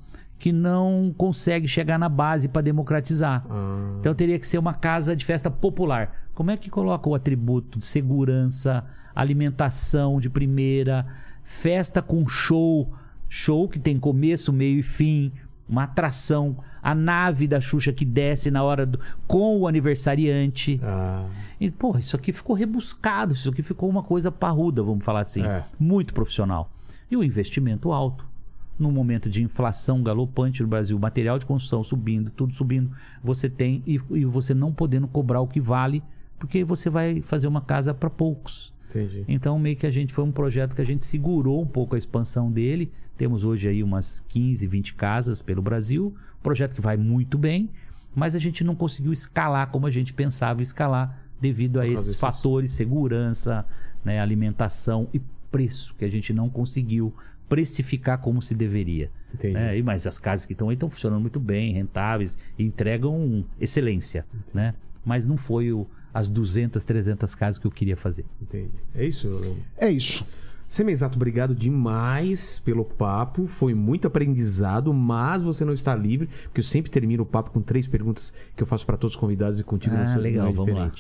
que 0.45 0.51
não 0.51 1.11
consegue 1.17 1.67
chegar 1.67 1.97
na 1.97 2.07
base 2.07 2.47
para 2.47 2.61
democratizar. 2.61 3.43
Ah, 3.49 3.95
Então 3.99 4.13
teria 4.13 4.38
que 4.38 4.47
ser 4.47 4.59
uma 4.59 4.76
casa 4.76 5.15
de 5.15 5.26
festa 5.26 5.49
popular. 5.49 6.27
Como 6.35 6.51
é 6.51 6.56
que 6.56 6.69
coloca 6.69 7.09
o 7.09 7.15
atributo 7.15 7.80
de 7.80 7.88
segurança, 7.88 8.85
alimentação 9.15 10.19
de 10.19 10.30
primeira, 10.30 11.03
festa 11.43 11.99
com 11.99 12.27
show, 12.27 12.93
show 13.27 13.67
que 13.67 13.80
tem 13.80 13.98
começo, 13.99 14.53
meio 14.53 14.77
e 14.77 14.83
fim, 14.83 15.32
uma 15.67 15.85
atração, 15.85 16.57
a 16.80 16.93
nave 16.93 17.48
da 17.48 17.59
Xuxa 17.59 17.91
que 17.91 18.06
desce 18.06 18.51
na 18.51 18.61
hora 18.61 18.85
do 18.85 18.99
com 19.25 19.57
o 19.61 19.67
aniversariante. 19.67 20.80
ah, 20.83 21.25
E, 21.59 21.72
porra, 21.72 22.01
isso 22.01 22.15
aqui 22.15 22.32
ficou 22.32 22.56
rebuscado, 22.56 23.33
isso 23.33 23.49
aqui 23.49 23.64
ficou 23.64 23.90
uma 23.90 24.03
coisa 24.03 24.32
parruda, 24.32 24.83
vamos 24.83 25.03
falar 25.03 25.22
assim. 25.22 25.43
É. 25.43 25.64
Muito 25.80 26.14
profissional. 26.14 26.69
E 27.09 27.17
o 27.17 27.24
investimento 27.24 27.91
alto. 27.91 28.34
Num 28.78 28.92
momento 28.92 29.30
de 29.30 29.42
inflação 29.42 30.04
galopante 30.04 30.62
no 30.62 30.68
Brasil, 30.68 30.98
material 31.00 31.40
de 31.40 31.45
construção 31.45 31.84
subindo, 31.84 32.30
tudo 32.30 32.54
subindo, 32.54 32.92
você 33.24 33.50
tem 33.50 33.82
e, 33.88 34.00
e 34.12 34.26
você 34.26 34.54
não 34.54 34.74
podendo 34.74 35.08
cobrar 35.08 35.40
o 35.42 35.48
que 35.48 35.62
vale, 35.62 36.04
porque 36.38 36.64
você 36.64 36.90
vai 36.90 37.22
fazer 37.22 37.48
uma 37.48 37.62
casa 37.62 37.94
para 37.94 38.10
poucos. 38.10 38.74
entendi. 38.90 39.26
Então, 39.28 39.58
meio 39.58 39.76
que 39.76 39.88
a 39.88 39.92
gente 39.92 40.14
foi 40.14 40.24
um 40.24 40.32
projeto 40.32 40.76
que 40.76 40.82
a 40.82 40.86
gente 40.86 41.06
segurou 41.06 41.62
um 41.62 41.68
pouco 41.68 41.95
a 41.95 41.98
expansão 41.98 42.52
dele. 42.52 42.92
Temos 43.18 43.44
hoje 43.45 43.70
aí 43.70 43.82
umas 43.82 44.20
15, 44.28 44.68
20 44.68 44.94
casas 44.95 45.42
pelo 45.42 45.62
Brasil. 45.62 46.14
Projeto 46.44 46.76
que 46.76 46.82
vai 46.82 46.98
muito 46.98 47.38
bem, 47.38 47.70
mas 48.14 48.36
a 48.36 48.40
gente 48.40 48.64
não 48.64 48.76
conseguiu 48.76 49.12
escalar 49.12 49.70
como 49.72 49.88
a 49.88 49.92
gente 49.92 50.14
pensava 50.14 50.62
escalar 50.62 51.26
devido 51.40 51.80
a 51.80 51.88
esses 51.88 52.16
fatores, 52.16 52.72
segurança, 52.72 53.66
né, 54.04 54.20
alimentação 54.20 55.08
e 55.14 55.22
preço 55.52 55.95
que 55.95 56.06
a 56.06 56.10
gente 56.10 56.34
não 56.34 56.50
conseguiu 56.50 57.14
precificar 57.48 58.19
como 58.19 58.41
se 58.41 58.53
deveria. 58.56 59.09
Entendi. 59.33 59.53
né? 59.53 59.77
E 59.77 59.83
mas 59.83 60.07
as 60.07 60.17
casas 60.17 60.45
que 60.45 60.53
estão 60.53 60.69
aí 60.69 60.75
estão 60.75 60.90
funcionando 60.90 61.22
muito 61.22 61.40
bem, 61.40 61.74
rentáveis, 61.74 62.38
e 62.57 62.64
entregam 62.64 63.45
excelência, 63.59 64.25
né? 64.53 64.74
Mas 65.03 65.25
não 65.25 65.38
foi 65.38 65.72
o, 65.72 65.85
as 66.14 66.27
200, 66.30 66.83
300 66.83 67.35
casas 67.35 67.59
que 67.59 67.67
eu 67.67 67.72
queria 67.72 67.98
fazer. 67.98 68.25
Entendi. 68.41 68.72
É 68.93 69.06
isso, 69.06 69.27
Leandro? 69.27 69.57
É 69.77 69.90
isso. 69.90 70.25
Semenzato, 70.67 71.15
obrigado 71.15 71.53
demais 71.53 72.59
pelo 72.65 72.83
papo. 72.83 73.45
Foi 73.45 73.75
muito 73.75 74.07
aprendizado, 74.07 74.91
mas 74.93 75.43
você 75.43 75.64
não 75.64 75.74
está 75.74 75.95
livre, 75.95 76.27
porque 76.43 76.59
eu 76.59 76.64
sempre 76.64 76.90
termino 76.90 77.24
o 77.24 77.25
papo 77.25 77.51
com 77.51 77.61
três 77.61 77.88
perguntas 77.88 78.33
que 78.56 78.64
eu 78.64 78.67
faço 78.67 78.85
para 78.85 78.98
todos 78.98 79.15
os 79.15 79.19
convidados 79.19 79.59
e 79.59 79.64
contigo 79.64 79.95
Ah, 79.95 80.15
legal, 80.15 80.51
vamos 80.51 80.74
lá. 80.74 80.91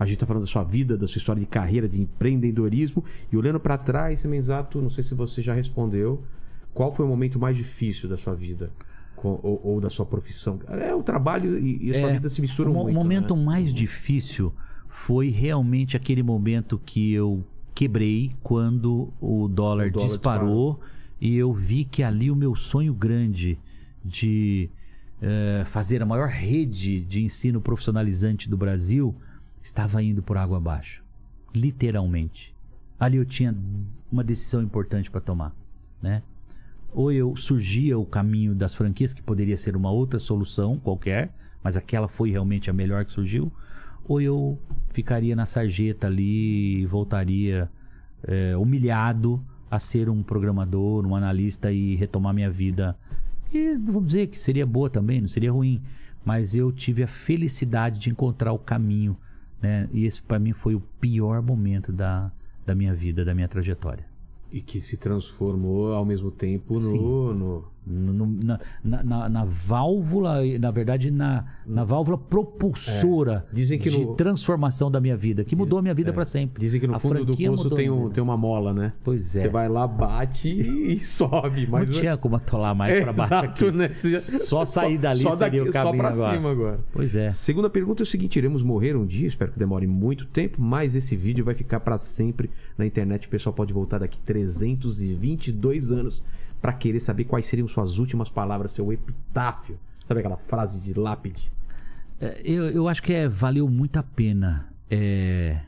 A 0.00 0.06
gente 0.06 0.14
está 0.14 0.24
falando 0.24 0.44
da 0.44 0.48
sua 0.50 0.64
vida, 0.64 0.96
da 0.96 1.06
sua 1.06 1.18
história 1.18 1.38
de 1.38 1.46
carreira, 1.46 1.86
de 1.86 2.00
empreendedorismo. 2.00 3.04
E 3.30 3.36
olhando 3.36 3.60
para 3.60 3.76
trás, 3.76 4.20
Semenzato, 4.20 4.80
não 4.80 4.88
sei 4.88 5.04
se 5.04 5.14
você 5.14 5.42
já 5.42 5.52
respondeu. 5.52 6.24
Qual 6.72 6.90
foi 6.90 7.04
o 7.04 7.08
momento 7.08 7.38
mais 7.38 7.54
difícil 7.54 8.08
da 8.08 8.16
sua 8.16 8.34
vida? 8.34 8.72
Ou, 9.22 9.60
ou 9.62 9.78
da 9.78 9.90
sua 9.90 10.06
profissão? 10.06 10.58
É, 10.68 10.94
o 10.94 11.02
trabalho 11.02 11.58
e, 11.58 11.88
e 11.88 11.90
a 11.90 11.94
sua 12.00 12.08
É, 12.08 12.12
vida 12.14 12.30
se 12.30 12.40
misturam 12.40 12.72
o, 12.72 12.74
muito. 12.74 12.90
O 12.90 12.94
momento 12.94 13.36
né? 13.36 13.44
mais 13.44 13.74
difícil 13.74 14.54
foi 14.88 15.28
realmente 15.28 15.98
aquele 15.98 16.22
momento 16.22 16.80
que 16.82 17.12
eu 17.12 17.44
quebrei 17.74 18.32
quando 18.42 19.12
o 19.20 19.48
dólar, 19.48 19.88
O 19.88 19.90
dólar 19.90 20.08
disparou, 20.08 20.80
e 21.20 21.36
eu 21.36 21.52
vi 21.52 21.84
que 21.84 22.02
ali 22.02 22.30
o 22.30 22.36
meu 22.36 22.54
sonho 22.54 22.94
grande 22.94 23.58
de 24.02 24.70
eh, 25.20 25.62
fazer 25.66 26.00
a 26.00 26.06
maior 26.06 26.28
rede 26.28 27.02
de 27.02 27.22
ensino 27.22 27.60
profissionalizante 27.60 28.48
do 28.48 28.56
Brasil 28.56 29.14
estava 29.62 30.02
indo 30.02 30.22
por 30.22 30.36
água 30.36 30.58
abaixo. 30.58 31.02
Literalmente. 31.54 32.54
Ali 32.98 33.16
eu 33.16 33.24
tinha 33.24 33.54
uma 34.10 34.22
decisão 34.22 34.62
importante 34.62 35.10
para 35.10 35.20
tomar, 35.20 35.54
né? 36.02 36.22
ou 36.92 37.12
eu 37.12 37.36
surgia 37.36 37.98
o 37.98 38.04
caminho 38.04 38.54
das 38.54 38.74
franquias, 38.74 39.12
que 39.14 39.22
poderia 39.22 39.56
ser 39.56 39.76
uma 39.76 39.90
outra 39.90 40.18
solução 40.18 40.78
qualquer, 40.78 41.32
mas 41.62 41.76
aquela 41.76 42.08
foi 42.08 42.30
realmente 42.30 42.68
a 42.68 42.72
melhor 42.72 43.04
que 43.04 43.12
surgiu, 43.12 43.52
ou 44.06 44.20
eu 44.20 44.58
ficaria 44.88 45.36
na 45.36 45.46
sarjeta 45.46 46.06
ali 46.06 46.80
e 46.80 46.86
voltaria 46.86 47.70
é, 48.24 48.56
humilhado 48.56 49.42
a 49.70 49.78
ser 49.78 50.08
um 50.08 50.22
programador, 50.22 51.06
um 51.06 51.14
analista 51.14 51.70
e 51.70 51.94
retomar 51.94 52.34
minha 52.34 52.50
vida 52.50 52.96
E 53.52 53.76
vamos 53.76 54.06
dizer 54.06 54.26
que 54.26 54.40
seria 54.40 54.66
boa 54.66 54.90
também, 54.90 55.20
não 55.20 55.28
seria 55.28 55.52
ruim. 55.52 55.80
Mas 56.24 56.54
eu 56.54 56.72
tive 56.72 57.02
a 57.02 57.06
felicidade 57.06 57.98
de 58.00 58.10
encontrar 58.10 58.52
o 58.52 58.58
caminho. 58.58 59.16
Né? 59.60 59.88
E 59.92 60.04
esse, 60.06 60.22
para 60.22 60.38
mim, 60.38 60.52
foi 60.52 60.74
o 60.74 60.80
pior 61.00 61.42
momento 61.42 61.92
da, 61.92 62.30
da 62.64 62.74
minha 62.74 62.94
vida, 62.94 63.24
da 63.24 63.34
minha 63.34 63.48
trajetória. 63.48 64.04
E 64.52 64.60
que 64.60 64.80
se 64.80 64.96
transformou 64.96 65.92
ao 65.92 66.04
mesmo 66.04 66.30
tempo 66.30 66.74
no, 66.74 67.34
no- 67.34 67.64
No- 67.86 68.26
na, 68.26 68.58
na, 68.84 69.28
na- 69.28 69.44
válvula, 69.44 70.36
na 70.60 70.70
verdade, 70.70 71.10
na, 71.10 71.44
na 71.66 71.82
válvula 71.82 72.18
propulsora 72.18 73.46
É. 73.50 73.54
Dizem 73.54 73.78
que 73.78 73.88
de 73.90 74.04
no- 74.04 74.14
transformação 74.14 74.90
da 74.90 75.00
minha 75.00 75.16
vida, 75.16 75.44
que 75.44 75.56
mudou 75.56 75.78
a 75.78 75.82
minha 75.82 75.94
vida 75.94 76.12
para 76.12 76.24
sempre. 76.24 76.60
Dizem 76.60 76.80
que 76.80 76.86
no 76.86 76.94
A 76.94 76.98
fundo 76.98 77.24
do 77.24 77.36
poço 77.36 77.70
tem, 77.70 77.90
um, 77.90 78.10
tem 78.10 78.22
uma 78.22 78.36
mola, 78.36 78.72
né? 78.74 78.92
Pois 79.02 79.34
é. 79.34 79.40
Você 79.40 79.48
vai 79.48 79.68
lá, 79.68 79.86
bate 79.88 80.48
e 80.60 81.02
sobe. 81.04 81.66
Mas 81.68 81.90
Não 81.90 81.98
tinha 81.98 82.16
como 82.16 82.36
atolar 82.36 82.74
mais 82.74 82.92
É, 82.92 83.00
para 83.00 83.12
baixo 83.12 83.32
exato, 83.34 83.66
aqui. 83.66 83.76
né? 83.76 83.88
Você 83.88 84.20
Só 84.20 84.64
sair 84.64 84.98
dali 84.98 85.22
só 85.22 85.34
daqui, 85.34 85.60
o 85.60 85.66
só 85.66 85.72
caminho 85.72 85.98
pra 85.98 86.08
agora. 86.10 86.32
cima 86.36 86.50
agora. 86.50 86.80
Pois 86.92 87.16
é. 87.16 87.30
Segunda 87.30 87.70
pergunta 87.70 88.02
é 88.02 88.04
o 88.04 88.06
seguinte: 88.06 88.36
iremos 88.38 88.62
morrer 88.62 88.94
um 88.94 89.06
dia, 89.06 89.26
espero 89.26 89.50
que 89.52 89.58
demore 89.58 89.86
muito 89.86 90.26
tempo, 90.26 90.60
mas 90.60 90.94
esse 90.94 91.16
vídeo 91.16 91.44
vai 91.44 91.54
ficar 91.54 91.80
pra 91.80 91.96
sempre 91.98 92.50
na 92.76 92.84
internet. 92.86 93.26
O 93.26 93.30
pessoal 93.30 93.54
pode 93.54 93.72
voltar 93.72 93.98
daqui 93.98 94.20
322 94.20 95.92
anos 95.92 96.22
pra 96.60 96.72
querer 96.72 97.00
saber 97.00 97.24
quais 97.24 97.46
seriam 97.46 97.66
suas 97.66 97.98
últimas 97.98 98.28
palavras, 98.28 98.72
seu 98.72 98.92
epitáfio. 98.92 99.78
Sabe 100.06 100.20
aquela 100.20 100.36
frase 100.36 100.80
de 100.80 100.92
lápide? 100.94 101.50
É, 102.20 102.40
Eu, 102.44 102.64
eu 102.68 102.88
acho 102.88 103.02
que 103.02 103.12
é, 103.12 103.28
valeu 103.28 103.68
muito 103.68 103.96
a 103.96 104.02
pena. 104.02 104.68
É, 104.90 105.60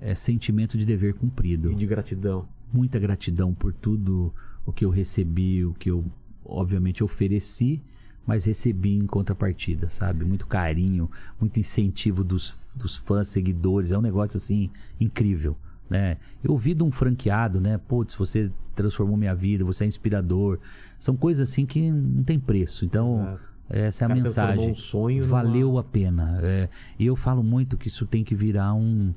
é 0.00 0.14
sentimento 0.14 0.76
de 0.76 0.84
dever 0.84 1.14
cumprido. 1.14 1.72
E 1.72 1.74
de 1.74 1.86
gratidão. 1.86 2.46
muita 2.72 2.98
gratidão 2.98 3.54
por 3.54 3.72
tudo 3.72 4.32
o 4.64 4.72
que 4.72 4.84
eu 4.84 4.90
recebi, 4.90 5.64
o 5.64 5.72
que 5.74 5.90
eu 5.90 6.04
obviamente 6.44 7.02
ofereci, 7.02 7.82
mas 8.26 8.44
recebi 8.44 8.94
em 8.94 9.06
contrapartida, 9.06 9.88
sabe? 9.88 10.24
Muito 10.24 10.46
carinho, 10.46 11.10
muito 11.40 11.58
incentivo 11.58 12.22
dos, 12.24 12.54
dos 12.74 12.96
fãs, 12.96 13.28
seguidores, 13.28 13.92
é 13.92 13.98
um 13.98 14.02
negócio 14.02 14.36
assim 14.36 14.70
incrível, 15.00 15.56
né? 15.88 16.16
Eu 16.42 16.52
ouvi 16.52 16.74
de 16.74 16.82
um 16.82 16.90
franqueado, 16.90 17.60
né? 17.60 17.78
Putz, 17.78 18.14
você 18.14 18.50
transformou 18.74 19.16
minha 19.16 19.34
vida, 19.34 19.64
você 19.64 19.84
é 19.84 19.86
inspirador. 19.86 20.58
São 20.98 21.16
coisas 21.16 21.48
assim 21.50 21.64
que 21.66 21.90
não 21.90 22.22
tem 22.22 22.38
preço. 22.38 22.84
Então, 22.84 23.20
Exato. 23.22 23.50
essa 23.70 24.04
é 24.04 24.10
a 24.10 24.14
mensagem. 24.14 24.70
um 24.70 24.74
sonho 24.74 25.22
numa- 25.24 25.42
Valeu 25.42 25.78
a 25.78 25.84
pena. 25.84 26.38
É, 26.42 26.68
e 26.98 27.06
eu 27.06 27.16
falo 27.16 27.42
muito 27.42 27.76
que 27.76 27.88
isso 27.88 28.04
tem 28.06 28.22
que 28.24 28.34
virar 28.34 28.74
um. 28.74 29.14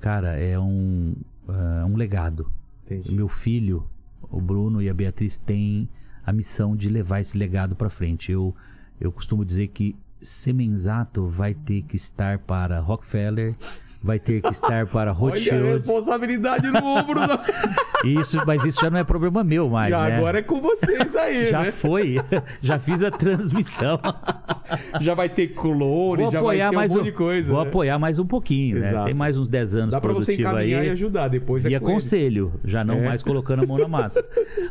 Cara, 0.00 0.36
é 0.36 0.58
um, 0.58 1.14
é 1.80 1.84
um 1.84 1.96
legado. 1.96 2.50
Entendi. 2.84 3.14
Meu 3.14 3.28
filho, 3.28 3.86
o 4.30 4.40
Bruno 4.40 4.82
e 4.82 4.88
a 4.90 4.94
Beatriz 4.94 5.36
têm 5.36 5.88
a 6.26 6.32
missão 6.32 6.76
de 6.76 6.88
levar 6.88 7.20
esse 7.20 7.38
legado 7.38 7.74
para 7.76 7.88
frente. 7.88 8.30
Eu, 8.32 8.54
eu 9.00 9.10
costumo 9.12 9.44
dizer 9.44 9.68
que 9.68 9.96
Semenzato 10.20 11.26
vai 11.26 11.54
ter 11.54 11.82
que 11.82 11.96
estar 11.96 12.38
para 12.40 12.78
Rockefeller, 12.80 13.56
vai 14.02 14.18
ter 14.18 14.40
que 14.42 14.48
estar 14.48 14.86
para 14.86 15.02
Olha 15.02 15.10
a 15.10 15.12
Rothschild. 15.12 15.62
responsabilidade 15.78 16.70
no 16.70 16.84
ombro. 16.84 17.20
do- 17.20 17.38
Isso, 18.04 18.36
mas 18.44 18.64
isso 18.64 18.80
já 18.80 18.90
não 18.90 18.98
é 18.98 19.04
problema 19.04 19.44
meu 19.44 19.68
mais, 19.68 19.94
E 19.94 19.96
né? 19.96 20.16
agora 20.16 20.40
é 20.40 20.42
com 20.42 20.60
vocês 20.60 21.14
aí, 21.14 21.46
Já 21.46 21.60
né? 21.62 21.70
foi, 21.70 22.16
já 22.60 22.76
fiz 22.76 23.00
a 23.00 23.12
transmissão. 23.12 24.00
Já 25.00 25.14
vai 25.14 25.28
ter 25.28 25.48
clone, 25.48 26.22
Vou 26.22 26.32
já 26.32 26.40
vai 26.40 26.56
ter 26.56 26.68
um 26.70 26.72
mais 26.72 26.90
monte 26.92 27.00
um, 27.00 27.04
de 27.04 27.12
coisa. 27.12 27.50
vou 27.52 27.62
né? 27.62 27.68
apoiar 27.68 27.98
mais 27.98 28.18
um 28.18 28.24
pouquinho, 28.26 28.78
né? 28.80 28.88
Exato. 28.90 29.04
Tem 29.04 29.14
mais 29.14 29.36
uns 29.36 29.46
10 29.48 29.74
anos 29.76 29.90
Dá 29.90 30.00
produtivo 30.00 30.48
aí. 30.56 30.70
e 30.70 30.90
ajudar 30.90 31.28
depois. 31.28 31.64
é 31.64 31.68
E 31.68 31.74
eles. 31.74 31.86
aconselho, 31.86 32.52
já 32.64 32.82
não 32.82 32.96
É. 32.96 33.04
mais 33.04 33.22
colocando 33.22 33.62
a 33.62 33.66
mão 33.66 33.76
na 33.78 33.86
massa. 33.88 34.24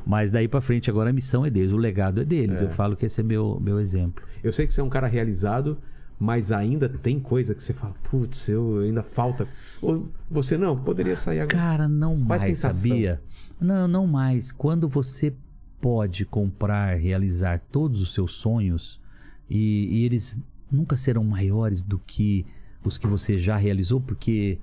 Mas 0.05 0.31
daí 0.31 0.47
pra 0.47 0.59
frente 0.59 0.89
agora 0.89 1.11
a 1.11 1.13
missão 1.13 1.45
é 1.45 1.49
deles, 1.49 1.71
o 1.71 1.77
legado 1.77 2.21
é 2.21 2.25
deles. 2.25 2.61
Eu 2.61 2.69
falo 2.69 2.95
que 2.95 3.05
esse 3.05 3.21
é 3.21 3.23
meu, 3.23 3.59
meu 3.61 3.79
exemplo. 3.79 4.23
Eu 4.43 4.51
sei 4.51 4.65
que 4.67 4.73
você 4.73 4.81
é 4.81 4.83
um 4.83 4.89
cara 4.89 5.07
realizado, 5.07 5.77
mas 6.21 6.51
ainda 6.51 6.87
tem 6.87 7.19
coisa 7.19 7.55
que 7.55 7.63
você 7.63 7.73
fala, 7.73 7.95
putz, 8.03 8.47
eu 8.47 8.81
ainda 8.81 9.01
falta. 9.01 9.47
Ou 9.81 10.07
você 10.29 10.55
não, 10.55 10.77
poderia 10.77 11.15
sair 11.15 11.39
agora. 11.39 11.57
Cara, 11.57 11.87
não 11.87 12.13
é 12.13 12.17
mais, 12.17 12.43
sensação? 12.43 12.89
sabia? 12.89 13.19
Não, 13.59 13.87
não 13.87 14.05
mais. 14.05 14.51
Quando 14.51 14.87
você 14.87 15.33
pode 15.81 16.23
comprar, 16.23 16.95
realizar 16.95 17.59
todos 17.71 17.99
os 18.03 18.13
seus 18.13 18.33
sonhos 18.33 19.01
e, 19.49 19.87
e 19.89 20.05
eles 20.05 20.39
nunca 20.71 20.95
serão 20.95 21.23
maiores 21.23 21.81
do 21.81 21.97
que 21.97 22.45
os 22.85 22.99
que 22.99 23.07
você 23.07 23.35
já 23.35 23.57
realizou, 23.57 23.99
porque 23.99 24.59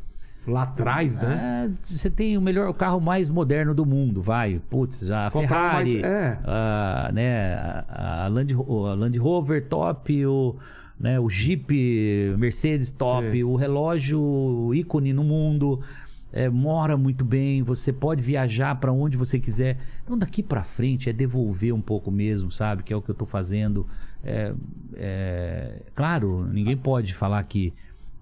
Lá 0.47 0.63
atrás, 0.63 1.19
né? 1.19 1.69
Ah, 1.69 1.79
você 1.83 2.09
tem 2.09 2.39
o 2.39 2.41
melhor 2.41 2.71
o 2.71 2.75
carro 2.75 3.01
mais 3.01 3.29
moderno 3.29 3.75
do 3.75 3.85
mundo, 3.85 4.23
vai. 4.23 4.63
Putz, 4.71 5.01
já 5.01 5.27
a 5.27 5.31
Comprar 5.31 5.75
mais- 5.75 5.91
Ferrari, 5.91 6.15
é. 6.15 6.39
a, 6.45 7.11
né, 7.13 7.55
a, 7.89 8.29
Land, 8.29 8.55
a 8.55 8.95
Land 8.95 9.19
Rover 9.19 9.69
top, 9.69 10.25
o, 10.25 10.57
né, 10.99 11.19
o 11.21 11.29
Jeep 11.29 12.35
Mercedes 12.39 12.91
top, 12.91 13.31
Sim. 13.31 13.45
o 13.45 13.55
relógio 13.57 14.73
ícone 14.75 15.13
no 15.13 15.23
mundo. 15.23 15.81
é, 16.33 16.49
mora 16.49 16.97
muito 16.97 17.25
bem, 17.25 17.63
você 17.63 17.93
pode 17.93 18.23
viajar 18.23 18.75
para 18.79 18.93
onde 18.93 19.17
você 19.17 19.39
quiser. 19.39 19.79
Então 20.05 20.19
daqui 20.19 20.43
para 20.43 20.63
frente 20.63 21.09
é 21.09 21.13
devolver 21.13 21.73
um 21.73 21.81
pouco 21.81 22.11
mesmo, 22.11 22.51
sabe? 22.51 22.83
Que 22.83 22.93
é 22.93 22.97
o 22.97 23.01
que 23.01 23.11
eu 23.11 23.15
tô 23.15 23.25
fazendo. 23.25 23.87
É, 24.23 24.53
é, 24.95 25.83
claro, 25.95 26.47
ninguém 26.53 26.77
pode 26.77 27.15
falar 27.15 27.43
que 27.45 27.73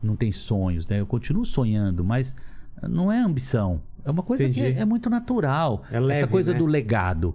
não 0.03 0.15
tem 0.15 0.31
sonhos, 0.31 0.87
né? 0.87 1.01
Eu 1.01 1.07
continuo 1.07 1.45
sonhando, 1.45 2.05
mas 2.05 2.37
não 2.83 3.11
é 3.11 3.19
ambição. 3.19 3.81
É 4.05 4.11
uma 4.11 4.23
coisa 4.23 4.45
que 4.45 4.51
Entendi. 4.61 4.79
é, 4.79 4.83
é 4.83 4.85
muito 4.85 5.11
natural. 5.11 5.83
É 5.91 5.99
leve, 5.99 6.21
Essa 6.21 6.29
coisa 6.29 6.53
né? 6.53 6.59
do 6.59 6.67
legado. 6.67 7.35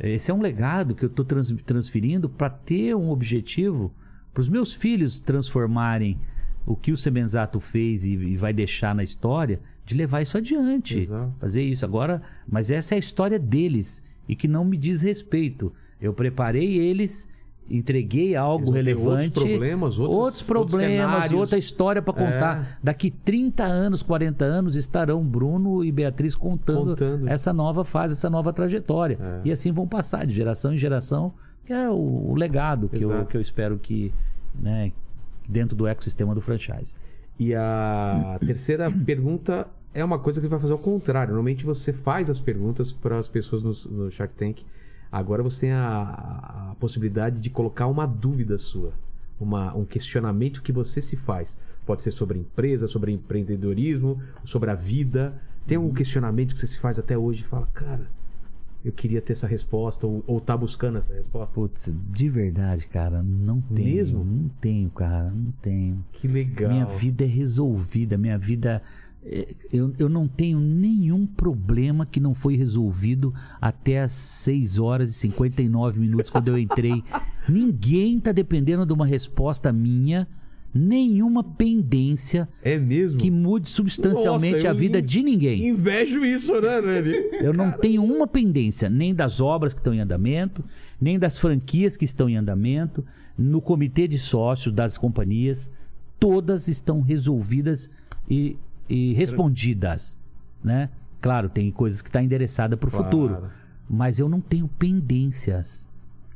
É. 0.00 0.14
Esse 0.14 0.30
é 0.30 0.34
um 0.34 0.40
legado 0.40 0.94
que 0.94 1.04
eu 1.04 1.08
estou 1.08 1.24
transferindo 1.24 2.30
para 2.30 2.48
ter 2.48 2.94
um 2.94 3.10
objetivo 3.10 3.92
para 4.38 4.42
os 4.42 4.48
meus 4.48 4.72
filhos 4.72 5.18
transformarem 5.18 6.16
o 6.64 6.76
que 6.76 6.92
o 6.92 6.96
Semenzato 6.96 7.58
fez 7.58 8.04
e, 8.04 8.12
e 8.12 8.36
vai 8.36 8.52
deixar 8.52 8.94
na 8.94 9.02
história, 9.02 9.58
de 9.84 9.96
levar 9.96 10.22
isso 10.22 10.38
adiante. 10.38 10.96
Exato. 10.96 11.32
Fazer 11.38 11.62
isso. 11.62 11.84
Agora, 11.84 12.22
mas 12.48 12.70
essa 12.70 12.94
é 12.94 12.96
a 12.96 12.98
história 13.00 13.36
deles 13.36 14.00
e 14.28 14.36
que 14.36 14.46
não 14.46 14.64
me 14.64 14.76
diz 14.76 15.02
respeito. 15.02 15.72
Eu 16.00 16.12
preparei 16.12 16.78
eles, 16.78 17.28
entreguei 17.68 18.36
algo 18.36 18.70
relevante. 18.70 19.38
outros 19.38 19.44
problemas, 19.44 19.98
outros- 19.98 20.16
outros 20.16 20.24
outros 20.24 20.42
problemas, 20.42 21.10
cenários. 21.10 21.40
outra 21.40 21.58
história 21.58 22.00
para 22.00 22.14
contar. 22.14 22.62
É. 22.62 22.76
Daqui 22.80 23.10
30 23.10 23.64
anos, 23.64 24.04
40 24.04 24.44
anos, 24.44 24.76
estarão 24.76 25.24
Bruno 25.24 25.84
e 25.84 25.90
Beatriz 25.90 26.36
contando, 26.36 26.90
Contando. 26.90 27.28
essa 27.28 27.52
nova 27.52 27.84
fase, 27.84 28.12
essa 28.14 28.30
nova 28.30 28.52
trajetória. 28.52 29.18
É. 29.20 29.40
E 29.48 29.50
assim 29.50 29.72
vão 29.72 29.88
passar 29.88 30.24
de 30.26 30.32
geração 30.32 30.72
em 30.72 30.78
geração, 30.78 31.32
que 31.64 31.72
é 31.72 31.88
o, 31.90 31.94
o 32.30 32.34
legado 32.36 32.88
que 32.88 33.02
eu, 33.02 33.26
que 33.26 33.36
eu 33.36 33.40
espero 33.40 33.78
que, 33.78 34.12
né, 34.58 34.92
dentro 35.48 35.76
do 35.76 35.86
ecossistema 35.86 36.34
do 36.34 36.40
franchise. 36.40 36.96
E 37.38 37.54
a 37.54 38.38
terceira 38.44 38.90
pergunta 38.90 39.68
é 39.94 40.04
uma 40.04 40.18
coisa 40.18 40.40
que 40.40 40.46
vai 40.46 40.58
fazer 40.58 40.72
ao 40.72 40.78
contrário. 40.78 41.32
Normalmente 41.32 41.64
você 41.64 41.92
faz 41.92 42.28
as 42.28 42.38
perguntas 42.38 42.92
para 42.92 43.18
as 43.18 43.28
pessoas 43.28 43.62
no, 43.62 43.90
no 43.90 44.10
Shark 44.10 44.34
Tank. 44.34 44.62
Agora 45.10 45.42
você 45.42 45.60
tem 45.60 45.72
a, 45.72 46.70
a 46.72 46.74
possibilidade 46.78 47.40
de 47.40 47.48
colocar 47.48 47.86
uma 47.86 48.06
dúvida 48.06 48.58
sua, 48.58 48.92
uma, 49.40 49.74
um 49.74 49.84
questionamento 49.84 50.62
que 50.62 50.72
você 50.72 51.00
se 51.00 51.16
faz. 51.16 51.58
Pode 51.86 52.02
ser 52.02 52.10
sobre 52.10 52.38
empresa, 52.38 52.86
sobre 52.86 53.12
empreendedorismo, 53.12 54.20
sobre 54.44 54.70
a 54.70 54.74
vida. 54.74 55.40
Tem 55.66 55.76
algum 55.76 55.92
questionamento 55.92 56.54
que 56.54 56.60
você 56.60 56.66
se 56.66 56.78
faz 56.78 56.98
até 56.98 57.16
hoje 57.16 57.42
e 57.42 57.46
fala, 57.46 57.66
cara, 57.72 58.06
eu 58.88 58.92
queria 58.92 59.20
ter 59.20 59.34
essa 59.34 59.46
resposta, 59.46 60.06
ou, 60.06 60.24
ou 60.26 60.40
tá 60.40 60.56
buscando 60.56 60.98
essa 60.98 61.12
resposta? 61.12 61.54
Putz, 61.54 61.92
de 62.10 62.28
verdade, 62.28 62.86
cara, 62.86 63.22
não 63.22 63.60
tenho. 63.60 63.94
Mesmo? 63.94 64.24
Não 64.24 64.48
tenho, 64.60 64.88
cara, 64.90 65.30
não 65.30 65.52
tenho. 65.60 66.04
Que 66.12 66.26
legal. 66.26 66.70
Minha 66.72 66.86
vida 66.86 67.24
é 67.24 67.26
resolvida, 67.26 68.16
minha 68.16 68.38
vida. 68.38 68.82
é, 69.24 69.54
Eu, 69.70 69.92
eu 69.98 70.08
não 70.08 70.26
tenho 70.26 70.58
nenhum 70.58 71.26
problema 71.26 72.06
que 72.06 72.18
não 72.18 72.34
foi 72.34 72.56
resolvido 72.56 73.34
até 73.60 74.00
as 74.00 74.12
6 74.12 74.78
horas 74.78 75.10
e 75.10 75.14
59 75.14 76.00
minutos 76.00 76.30
quando 76.30 76.48
eu 76.48 76.58
entrei. 76.58 77.04
Ninguém 77.48 78.18
tá 78.18 78.32
dependendo 78.32 78.86
de 78.86 78.92
uma 78.92 79.06
resposta 79.06 79.70
minha, 79.72 80.26
nenhuma 80.74 81.42
pendência 81.42 82.48
É 82.62 82.78
mesmo? 82.78 83.18
que 83.20 83.30
mude 83.30 83.68
substancialmente 83.68 84.56
Nossa, 84.56 84.70
a 84.70 84.72
vida 84.72 85.00
de 85.02 85.22
ninguém. 85.22 85.68
Invejo 85.68 86.24
isso, 86.24 86.52
né, 86.60 86.80
Nani? 86.80 87.12
Eu 87.40 87.52
não 87.52 87.72
tenho 87.72 88.02
uma 88.04 88.26
pendência, 88.26 88.88
nem 88.88 89.14
das 89.14 89.40
obras 89.40 89.72
que 89.72 89.80
estão 89.80 89.94
em 89.94 90.00
andamento, 90.00 90.62
nem 91.00 91.18
das 91.18 91.38
franquias 91.38 91.96
que 91.96 92.04
estão 92.04 92.28
em 92.28 92.36
andamento, 92.36 93.04
no 93.36 93.60
comitê 93.60 94.06
de 94.06 94.18
sócios 94.18 94.74
das 94.74 94.98
companhias, 94.98 95.70
todas 96.20 96.68
estão 96.68 97.00
resolvidas 97.00 97.90
e, 98.28 98.56
e 98.88 99.12
respondidas, 99.14 100.18
né? 100.62 100.90
Claro, 101.20 101.48
tem 101.48 101.70
coisas 101.70 102.02
que 102.02 102.08
estão 102.08 102.22
endereçadas 102.22 102.78
para 102.78 102.88
o 102.88 102.90
Claro. 102.90 103.04
futuro, 103.06 103.42
mas 103.88 104.18
eu 104.18 104.28
não 104.28 104.40
tenho 104.40 104.68
pendências. 104.68 105.86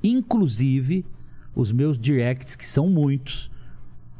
Inclusive, 0.03 1.05
os 1.55 1.71
meus 1.71 1.99
directs, 1.99 2.57
que 2.57 2.67
são 2.67 2.89
muitos, 2.89 3.51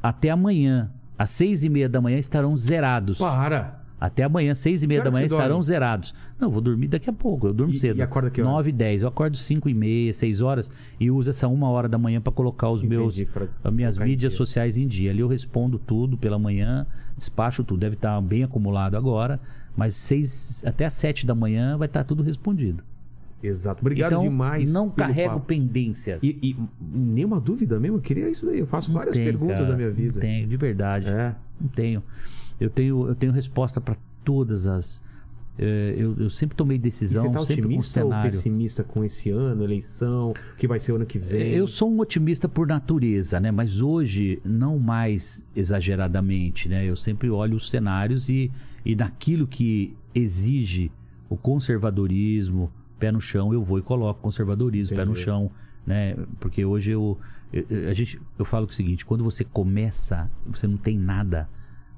até 0.03 0.31
amanhã, 0.31 0.91
às 1.19 1.31
seis 1.31 1.63
e 1.65 1.69
meia 1.69 1.89
da 1.89 2.01
manhã, 2.01 2.19
estarão 2.19 2.57
zerados. 2.57 3.19
Para. 3.19 3.81
Até 4.01 4.25
amanhã, 4.25 4.53
seis 4.53 4.83
e 4.83 4.87
meia 4.89 5.01
da 5.01 5.13
manhã, 5.13 5.27
estarão 5.27 5.49
dorme? 5.51 5.65
zerados. 5.65 6.13
Não, 6.37 6.51
vou 6.51 6.61
dormir 6.61 6.89
daqui 6.89 7.09
a 7.09 7.13
pouco. 7.13 7.47
Eu 7.47 7.53
durmo 7.55 7.73
E- 7.73 7.79
cedo. 7.79 7.99
e 7.99 8.03
acorda 8.03 8.31
que 8.31 8.41
horas? 8.43 8.53
9 8.53 8.71
e 8.71 8.73
10. 8.73 9.03
Eu 9.03 9.09
acordo 9.09 9.37
5 9.37 9.69
e 9.69 9.75
meia, 9.75 10.13
6 10.13 10.41
horas 10.41 10.73
e 10.99 11.09
uso 11.09 11.31
essa 11.31 11.47
uma 11.47 11.69
hora 11.69 11.89
da 11.89 11.97
manhã 11.99 12.21
para 12.21 12.33
colocar 12.33 12.69
os 12.69 12.81
Entendi, 12.83 12.97
meus, 12.97 13.17
as 13.63 13.73
minhas 13.73 13.99
em 13.99 14.01
mídias 14.05 14.33
dia. 14.33 14.37
sociais 14.39 14.77
em 14.77 14.89
dia. 14.89 15.13
Ali 15.13 15.21
eu 15.21 15.29
respondo 15.29 15.79
tudo 15.79 16.19
pela 16.19 16.37
manhã, 16.37 16.85
despacho 17.17 17.63
tudo. 17.63 17.79
Deve 17.79 17.95
estar 17.95 18.21
bem 18.21 18.43
acumulado 18.43 18.97
agora, 18.97 19.39
mas 19.77 19.95
seis, 19.95 20.65
até 20.67 20.85
às 20.85 20.95
7 20.95 21.25
da 21.25 21.35
manhã 21.37 21.77
vai 21.79 21.87
estar 21.87 22.03
tudo 22.03 22.25
respondido. 22.25 22.83
Exato. 23.43 23.81
Obrigado 23.81 24.13
então, 24.13 24.23
demais. 24.23 24.73
Não 24.73 24.89
carrego 24.89 25.35
papo. 25.35 25.47
pendências. 25.47 26.23
E, 26.23 26.39
e 26.43 26.57
nenhuma 26.81 27.41
dúvida 27.41 27.81
mesmo? 27.81 27.97
Eu 27.97 28.01
queria 28.01 28.31
isso 28.31 28.47
daí. 28.47 28.61
Eu 28.61 28.67
faço 28.67 28.93
várias 28.93 29.17
Tem, 29.17 29.25
perguntas 29.25 29.57
cara, 29.59 29.71
da 29.71 29.77
minha 29.77 29.91
vida. 29.91 30.15
Não 30.15 30.21
tenho, 30.21 30.47
de 30.47 30.57
verdade. 30.57 31.09
É. 31.09 31.35
Não 31.61 31.69
tenho. 31.69 32.03
Eu 32.61 32.71
tenho, 32.71 33.09
eu 33.09 33.15
tenho 33.15 33.33
resposta 33.33 33.81
para 33.81 33.97
todas 34.25 34.67
as. 34.69 35.03
eh, 35.59 35.95
eu, 35.99 36.15
eu 36.19 36.31
sempre 36.31 36.57
tomei 36.57 36.77
E 36.77 36.81
decisão, 36.81 37.25
você 37.25 37.33
tá 37.33 37.41
sempre 37.41 37.63
com 37.63 37.69
otimista 37.69 38.05
ou 38.05 38.11
cenário. 38.11 38.31
pessimista 38.31 38.85
com 38.85 39.05
esse 39.05 39.31
ano, 39.31 39.65
eleição, 39.65 40.31
o 40.31 40.57
que 40.57 40.69
vai 40.69 40.79
ser 40.79 40.93
o 40.93 40.97
ano 40.97 41.05
que 41.07 41.19
vem? 41.19 41.53
Eu 41.53 41.67
sou 41.67 41.91
um 41.93 41.99
otimista 41.99 42.49
por 42.49 42.67
natureza, 42.67 43.41
né? 43.41 43.51
Mas 43.51 43.81
hoje, 43.81 44.41
não 44.45 44.79
mais 44.79 45.45
exageradamente, 45.57 46.69
né? 46.69 46.85
Eu 46.89 46.95
sempre 46.97 47.29
olho 47.29 47.57
os 47.57 47.69
cenários 47.69 48.29
e, 48.29 48.51
e 48.85 48.95
naquilo 48.95 49.47
que 49.49 49.97
exige 50.15 50.93
o 51.29 51.37
conservadorismo, 51.37 52.71
pé 53.03 53.11
no 53.13 53.21
chão, 53.21 53.53
eu 53.53 53.63
vou 53.65 53.79
e 53.79 53.83
coloco 53.83 54.21
conservadorismo, 54.21 54.97
pé 54.97 55.05
no 55.05 55.11
Entendi. 55.11 55.25
chão, 55.25 55.51
né? 55.85 56.15
Porque 56.39 56.65
hoje 56.65 56.93
eu, 56.93 57.19
eu, 57.53 57.65
a 57.91 57.93
gente, 57.95 58.21
eu 58.39 58.45
falo 58.45 58.67
o 58.67 58.73
seguinte, 58.73 59.05
quando 59.05 59.25
você 59.25 59.43
começa, 59.45 60.31
você 60.47 60.69
não 60.69 60.77
tem 60.77 60.97
nada, 60.97 61.49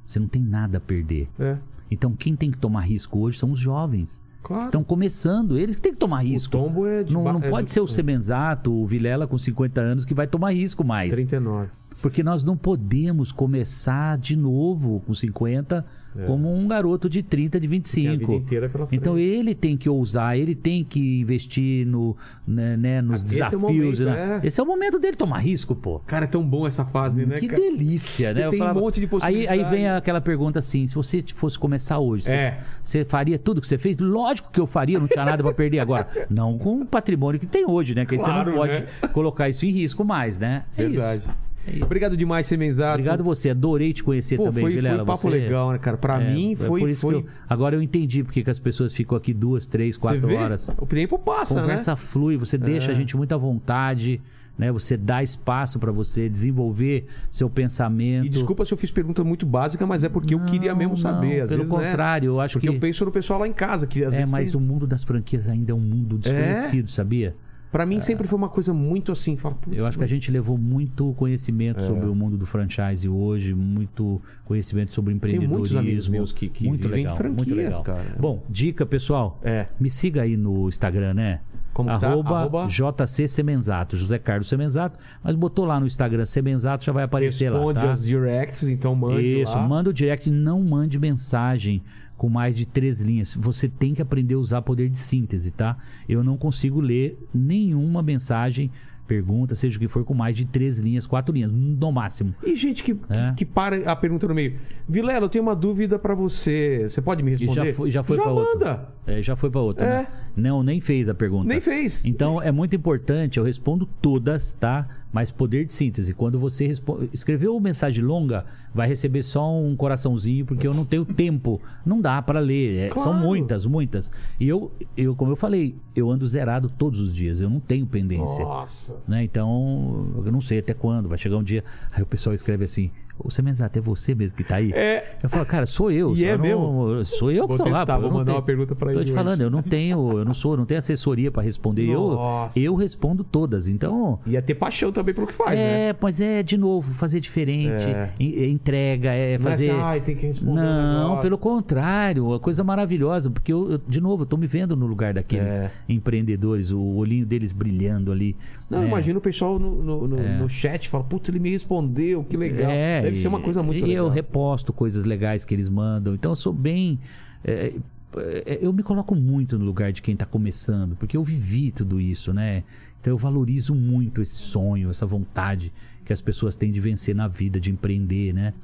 você 0.07 0.18
não 0.18 0.26
tem 0.28 0.42
nada 0.42 0.78
a 0.78 0.81
perder. 0.81 1.28
É, 1.39 1.58
Então 1.91 2.12
quem 2.15 2.34
tem 2.34 2.50
que 2.50 2.57
tomar 2.57 2.81
risco 2.81 3.18
hoje 3.18 3.39
são 3.39 3.50
os 3.50 3.58
jovens. 3.58 4.18
claro. 4.42 4.66
Estão 4.66 4.83
começando, 4.83 5.58
eles 5.58 5.74
que 5.74 5.83
têm 5.83 5.92
que 5.92 5.99
tomar 5.99 6.24
o 6.24 6.26
risco. 6.26 6.52
tombo 6.52 6.86
é 6.86 7.02
de 7.02 7.12
Não, 7.12 7.23
não 7.24 7.42
é 7.42 7.50
pode 7.50 7.70
ser 7.70 7.81
o 7.81 7.86
Semenzato, 7.86 8.73
o 8.73 8.86
Vilela 8.86 9.26
com 9.26 9.36
50 9.36 9.81
anos 9.81 10.05
que 10.07 10.15
vai 10.15 10.26
tomar 10.26 10.52
risco 10.55 10.83
mais. 10.83 11.12
39. 11.12 11.68
Porque 12.05 12.23
nós 12.23 12.44
não 12.44 12.55
podemos 12.55 13.33
começar 13.33 14.18
de 14.18 14.36
novo 14.36 15.02
com 15.07 15.15
50 15.15 15.83
como 16.26 16.55
um 16.55 16.68
garoto 16.68 17.08
de 17.08 17.23
30, 17.23 17.58
de 17.58 17.66
É. 17.66 17.70
Tem 17.70 17.78
a 17.78 18.10
vida 18.12 18.18
25. 18.26 18.33
inteira 18.34 18.68
pela 18.68 18.86
frente. 18.86 19.00
Então 19.00 19.18
ele 19.18 19.55
tem 19.55 19.74
que 19.74 19.89
ousar, 19.89 20.39
ele 20.39 20.55
tem 20.55 20.84
que 20.84 21.20
investir 21.20 21.86
no, 21.86 22.15
né, 22.47 22.76
né, 22.76 23.00
nos 23.00 23.24
Esse 23.24 23.34
é 23.41 23.44
desafios. 23.44 23.62
momento, 23.62 24.05
né? 24.05 24.41
é. 24.42 24.47
Esse 24.47 24.60
é 24.60 24.62
o 24.62 24.66
momento 24.66 24.99
dele 24.99 25.16
tomar 25.16 25.39
risco, 25.39 25.74
pô. 25.74 26.00
Cara, 26.00 26.24
é 26.24 26.28
tão 26.28 26.47
bom 26.47 26.66
essa 26.66 26.84
fase, 26.84 27.24
né? 27.24 27.39
que 27.41 27.49
cara? 27.49 27.60
delícia, 27.60 28.34
né? 28.34 28.49
Tem 28.50 28.62
um 28.62 28.74
monte 28.74 28.97
de 29.00 29.07
aí, 29.07 29.08
possibilidade. 29.08 29.60
aí 29.65 29.70
vem 29.70 29.89
aquela 29.89 30.20
pergunta 30.20 30.58
assim: 30.58 30.86
se 30.86 30.94
você 30.94 31.24
fosse 31.34 31.58
começar 31.58 31.99
hoje, 31.99 32.24
você, 32.24 32.34
É. 32.34 32.60
você 32.83 33.02
faria 33.05 33.39
tudo 33.39 33.62
que 33.62 33.66
você 33.66 33.78
fez? 33.78 33.97
Lógico 33.99 34.52
que 34.52 34.60
eu 34.60 34.66
faria, 34.66 35.00
não 35.00 35.08
tinha 35.08 35.24
nada 35.24 35.42
pra 35.42 35.55
perder 35.55 35.78
agora. 35.78 36.07
Não 36.28 36.58
com 36.58 36.83
o 36.83 36.84
patrimônio 36.86 37.41
que 37.41 37.47
tem 37.47 37.65
hoje, 37.66 37.94
né? 37.94 38.05
Que 38.05 38.15
aí 38.16 38.20
Claro, 38.20 38.44
você 38.44 38.50
não 38.50 38.57
pode 38.58 38.73
né? 38.73 38.86
colocar 39.12 39.49
isso 39.49 39.65
em 39.66 39.70
risco 39.70 40.05
mais, 40.05 40.39
né? 40.39 40.65
É 40.76 40.83
Verdade. 40.86 41.24
isso. 41.24 41.31
É. 41.67 41.83
Obrigado 41.84 42.17
demais, 42.17 42.47
Semenzato. 42.47 42.94
Obrigado 42.94 43.25
você, 43.25 43.51
adorei 43.51 43.93
te 43.93 44.02
conhecer 44.05 44.36
Pô, 44.36 44.44
também, 44.44 44.65
foi, 44.65 44.75
Vilela. 44.75 44.97
foi 44.97 45.02
um 45.02 45.07
papo 45.07 45.18
Você- 45.18 45.28
legal, 45.31 45.73
né, 45.73 45.78
cara? 45.78 45.97
Pra 45.97 46.20
É, 46.23 46.33
mim 46.34 46.52
é 46.52 46.57
foi. 46.57 46.81
por 46.81 46.89
isso 46.91 47.01
foi... 47.02 47.23
que 47.23 47.28
eu- 47.28 47.33
agora 47.49 47.75
eu 47.76 47.83
entendi 47.83 48.23
porque 48.23 48.43
que 48.43 48.51
as 48.51 48.59
pessoas 48.60 48.93
ficam 48.93 49.17
aqui 49.17 49.33
duas, 49.33 49.67
três, 49.67 49.94
Você 49.97 50.01
quatro 50.01 50.26
vê? 50.28 50.34
horas. 50.34 50.68
O 50.78 50.86
tempo 50.86 51.18
passa, 51.18 51.59
Conversa 51.60 51.93
né? 51.93 51.97
flui, 51.97 52.36
você 52.36 52.59
deixa 52.59 52.91
a 52.91 52.94
gente 52.94 53.17
muito 53.17 53.34
à 53.34 53.39
vontade, 53.39 54.20
né? 54.59 54.70
Você 54.70 54.97
dá 54.97 55.23
espaço 55.23 55.78
pra 55.78 55.91
você 55.91 56.28
desenvolver 56.28 57.07
seu 57.31 57.49
pensamento. 57.51 58.26
E 58.26 58.28
desculpa 58.28 58.65
se 58.65 58.73
eu 58.73 58.78
fiz 58.78 58.91
pergunta 58.91 59.25
muito 59.25 59.44
básica, 59.47 59.86
mas 59.86 60.05
é 60.05 60.09
porque 60.09 60.34
eu 60.34 60.41
queria 60.44 60.75
mesmo 60.75 60.91
Não, 60.94 60.97
saber. 60.97 61.39
não, 61.39 61.44
às 61.44 61.49
pelo 61.51 61.62
vezes, 61.62 61.76
né? 61.78 61.86
contrário, 61.91 62.26
eu 62.28 62.41
acho 62.41 62.55
Porque 62.55 62.68
que 62.68 62.75
eu 62.76 62.78
penso 62.78 63.05
no 63.05 63.10
pessoal 63.10 63.41
lá 63.41 63.49
em 63.49 63.52
casa, 63.52 63.86
que 63.86 64.05
às 64.05 64.12
é, 64.12 64.18
vezes. 64.18 64.31
mas 64.33 64.52
tem... 64.52 64.60
o 64.60 64.62
mundo 64.62 64.86
das 64.86 65.02
franquias 65.02 65.49
ainda 65.49 65.73
é 65.73 65.75
um 65.75 65.81
mundo 65.81 66.18
desconhecido, 66.18 66.91
sabia? 66.91 67.34
Pra 67.75 67.85
mim 67.85 68.01
sempre 68.01 68.28
foi 68.28 68.39
uma 68.39 68.49
coisa 68.49 68.73
muito 68.73 69.11
assim. 69.11 69.36
Fala, 69.36 69.57
Eu 69.73 69.85
acho 69.85 69.99
que 69.99 70.05
a 70.05 70.07
gente 70.07 70.31
levou 70.31 70.57
muito 70.57 71.12
conhecimento 71.15 71.81
É. 71.81 71.86
sobre 71.89 72.07
o 72.09 72.15
mundo 72.15 72.36
do 72.36 72.47
franchise 72.47 73.09
hoje, 73.09 73.53
muito 73.53 74.23
conhecimento 74.44 74.93
sobre 74.94 75.11
Tem 75.11 75.17
empreendedorismo. 75.17 75.59
muitos 75.59 75.77
amigos 75.77 76.09
meus 76.09 76.31
que- 76.31 76.49
que 76.49 76.69
muito 76.69 76.86
legal, 76.86 77.17
muito 77.20 77.35
franquias, 77.44 77.57
legal. 77.57 77.83
cara. 77.83 78.17
Bom, 78.17 78.44
dica, 78.49 78.86
pessoal. 78.86 79.41
É. 79.43 79.67
Me 79.81 79.91
siga 79.91 80.23
aí 80.23 80.36
no 80.36 80.69
Instagram, 80.69 81.15
né? 81.15 81.41
Como 81.73 81.91
que 81.91 81.99
tá? 81.99 82.07
Arroba, 82.07 82.39
Arroba? 82.39 82.67
JC 82.69 83.27
Semenzato, 83.27 83.97
José 83.97 84.17
Carlos 84.20 84.49
Semenzato. 84.49 84.97
Mas 85.25 85.35
botou 85.35 85.65
lá 85.65 85.81
no 85.81 85.86
Instagram 85.89 86.25
Semenzato, 86.25 86.85
já 86.85 86.93
vai 86.93 87.03
aparecer 87.03 87.51
Responde 87.51 87.78
lá, 87.81 87.86
tá? 87.86 87.91
as 87.91 88.05
directs, 88.05 88.62
então 88.69 88.94
mande 88.94 89.41
Isso, 89.43 89.53
lá. 89.53 89.67
manda 89.67 89.91
o 89.91 89.93
direct, 89.93 90.31
não 90.31 90.62
mande 90.62 90.97
mensagem 91.01 91.83
com 92.17 92.28
mais 92.28 92.57
de 92.57 92.65
três 92.67 93.01
linhas. 93.01 93.34
Você 93.34 93.68
tem 93.68 93.94
que 93.94 94.01
aprender 94.02 94.34
a 94.34 94.39
usar 94.39 94.62
poder 94.62 94.89
de 94.89 94.99
síntese, 94.99 95.51
tá? 95.51 95.76
Eu 96.09 96.23
não 96.25 96.36
consigo 96.36 96.81
ler 96.81 97.18
nenhuma 97.34 98.02
mensagem, 98.02 98.70
pergunta, 99.07 99.55
seja 99.55 99.76
o 99.76 99.81
que 99.81 99.86
for, 99.86 100.02
com 100.02 100.15
mais 100.15 100.34
de 100.34 100.47
três 100.47 100.78
linhas, 100.78 101.07
quatro 101.07 101.34
linhas, 101.34 101.52
no 101.52 101.93
máximo. 101.93 102.34
E 102.43 102.55
gente 102.57 102.83
que, 102.83 102.93
É. 103.10 103.28
que, 103.31 103.34
que 103.39 103.44
para 103.44 103.76
a 103.91 103.94
pergunta 103.94 104.26
no 104.26 104.34
meio. 104.34 104.55
Vilela, 104.89 105.26
eu 105.26 105.28
tenho 105.28 105.44
uma 105.44 105.55
dúvida 105.55 105.99
pra 105.99 106.15
você. 106.15 106.86
Você 106.89 107.02
pode 107.02 107.23
me 107.23 107.33
E 107.33 107.36
responder? 107.36 107.67
já 107.70 107.75
foi, 107.75 107.91
já 107.91 108.02
foi 108.02 108.17
já 108.17 108.23
para 108.23 108.33
outro. 108.33 108.59
manda. 108.60 108.89
É, 109.07 109.20
já 109.23 109.36
foi 109.36 109.51
para 109.51 109.60
outro, 109.60 109.84
É. 109.84 109.89
né? 109.89 110.07
Não, 110.34 110.62
nem 110.62 110.81
fez 110.81 111.09
a 111.10 111.15
pergunta. 111.15 111.47
Nem 111.49 111.60
fez. 111.60 112.02
Então 112.07 112.41
é 112.41 112.51
muito 112.51 112.75
importante, 112.75 113.39
eu 113.39 113.44
respondo 113.44 113.84
todas, 114.01 114.55
tá? 114.55 114.89
Mas 115.15 115.31
poder 115.31 115.65
de 115.65 115.73
síntese. 115.73 116.12
Quando 116.12 116.41
você 116.41 116.67
respo- 116.67 117.09
escreveu 117.12 117.59
mensagem 117.60 118.02
longa, 118.05 118.44
vai 118.75 118.89
receber 118.89 119.23
só 119.23 119.49
um 119.57 119.76
coraçãozinho, 119.76 120.44
porque 120.44 120.67
eu 120.67 120.75
não 120.75 120.84
tenho 120.84 121.05
tempo. 121.05 121.62
Não 121.86 122.01
dá 122.01 122.20
para 122.20 122.41
ler. 122.41 122.76
É, 122.76 122.91
São 122.94 123.05
Claro. 123.05 123.18
muitas, 123.20 123.65
muitas. 123.65 124.10
E 124.41 124.49
eu, 124.49 124.73
eu, 124.97 125.15
como 125.15 125.31
eu 125.31 125.36
falei, 125.36 125.76
eu 125.94 126.10
ando 126.10 126.26
zerado 126.26 126.68
todos 126.68 126.99
os 126.99 127.15
dias. 127.15 127.41
Eu 127.41 127.49
não 127.49 127.60
tenho 127.60 127.86
pendência. 127.86 128.44
Nossa. 128.44 128.93
Né? 129.07 129.23
Então, 129.23 130.09
eu 130.26 130.33
não 130.33 130.41
sei 130.41 130.59
até 130.59 130.75
quando. 130.75 131.09
Vai 131.09 131.17
chegar 131.17 131.36
um 131.36 131.44
dia. 131.44 131.62
Aí 131.93 132.02
o 132.02 132.07
pessoal 132.07 132.34
escreve 132.34 132.65
assim: 132.65 132.91
Ô 133.17 133.31
Semenzato, 133.31 133.78
é 133.78 133.81
você 133.81 134.12
mesmo 134.15 134.36
que 134.36 134.43
tá 134.43 134.57
aí? 134.57 134.73
É. 134.73 135.17
Eu 135.23 135.28
falo, 135.28 135.47
cara, 135.47 135.67
sou 135.67 135.91
eu. 135.91 136.15
E 136.17 136.25
é 136.25 136.36
não- 136.36 136.43
mesmo? 136.43 137.05
Sou 137.05 137.31
eu 137.31 137.43
que 137.49 137.57
Vou 137.57 137.57
tô 137.59 137.70
lá. 137.70 137.78
testar, 137.78 137.94
pô, 137.94 138.01
vou 138.01 138.10
eu 138.10 138.15
mandar 138.15 138.25
tenho- 138.26 138.36
uma 138.39 138.43
pergunta 138.43 138.75
pra 138.75 138.86
Tô 138.93 138.99
ele 138.99 139.05
te 139.05 139.12
hoje. 139.12 139.15
falando, 139.15 139.41
eu 139.41 139.49
não 139.51 139.62
tenho, 139.62 140.18
eu 140.18 140.25
não 140.25 140.34
sou, 140.34 140.57
não 140.57 140.65
tenho 140.67 140.78
assessoria 140.78 141.31
pra 141.31 141.41
responder. 141.43 141.89
Eu, 141.89 142.01
Nossa. 142.09 142.59
eu 142.59 142.75
respondo 142.75 143.23
todas. 143.23 143.68
Então, 143.68 144.18
Ia 144.26 144.43
ter 144.43 144.55
paixão 144.57 144.91
também 144.91 145.15
pelo 145.15 145.26
que 145.28 145.33
faz, 145.33 145.59
é, 145.59 145.93
né? 145.93 145.97
mas 146.01 146.20
é 146.20 146.43
de 146.43 146.59
novo, 146.59 146.93
fazer 146.93 147.20
diferente, 147.20 147.84
É. 147.89 148.10
é 148.18 148.49
entrega, 148.49 149.12
é 149.15 149.34
é 149.34 149.39
fazer. 149.39 149.70
assim, 149.70 149.81
"Ai, 149.81 150.01
tem 150.01 150.17
que 150.17 150.26
responder 150.26 150.60
um 150.60 150.65
Não, 150.65 151.02
negócio." 151.05 151.23
pelo 151.23 151.39
contrário, 151.39 152.26
uma 152.26 152.41
coisa 152.41 152.65
maravilhosa, 152.65 153.31
porque 153.31 153.52
eu, 153.52 153.73
eu- 153.73 153.81
de 153.86 154.01
novo, 154.01 154.23
eu 154.23 154.26
tô 154.26 154.36
me 154.36 154.47
vendo 154.49 154.75
no 154.75 154.86
lugar 154.86 155.15
daqueles 155.15 155.52
É. 155.52 155.70
empreendedores, 155.89 156.70
o 156.73 156.81
olhinho 156.81 157.25
deles 157.25 157.52
brilhando 157.52 158.10
ali. 158.10 158.36
Não, 158.68 158.81
né? 158.81 158.89
imagina 158.89 159.18
o 159.18 159.23
pessoal 159.23 159.59
no, 159.59 159.83
no, 159.83 160.09
no- 160.09 160.39
no 160.39 160.49
chat 160.49 160.89
fala, 160.89 161.05
putz, 161.05 161.28
ele 161.28 161.39
me 161.39 161.51
respondeu, 161.51 162.25
que 162.25 162.36
legal. 162.36 162.70
É, 162.70 163.03
Deve 163.05 163.16
e- 163.16 163.20
ser 163.20 163.28
uma 163.28 163.41
coisa 163.41 163.62
muito 163.62 163.78
e 163.78 163.89
legal. 163.89 164.07
eu 164.07 164.10
reposto 164.10 164.73
coisas 164.73 165.05
legais 165.05 165.44
que 165.44 165.55
eles 165.55 165.68
mandam. 165.68 166.15
Então 166.15 166.33
eu 166.33 166.36
sou 166.36 166.52
bem. 166.52 166.99
é, 167.44 167.74
é, 168.16 168.58
eu 168.60 168.73
me 168.73 168.83
coloco 168.83 169.15
muito 169.15 169.58
no 169.58 169.65
lugar 169.65 169.92
de 169.92 170.00
quem 170.00 170.15
está 170.15 170.24
começando, 170.26 170.94
porque 170.97 171.16
eu 171.16 171.24
vivi 171.24 171.70
tudo 171.73 172.00
isso, 172.00 172.33
né? 172.33 172.62
Então 173.00 173.12
eu 173.12 173.18
valorizo 173.18 173.74
muito 173.74 174.23
esse 174.23 174.36
sonho, 174.36 174.89
essa 174.89 175.05
vontade 175.05 175.73
que 176.05 176.12
as 176.12 176.20
pessoas 176.20 176.57
têm 176.57 176.70
de 176.70 176.81
vencer 176.81 177.15
na 177.15 177.28
vida, 177.28 177.60
de 177.60 177.70
empreender, 177.70 178.33
né? 178.33 178.55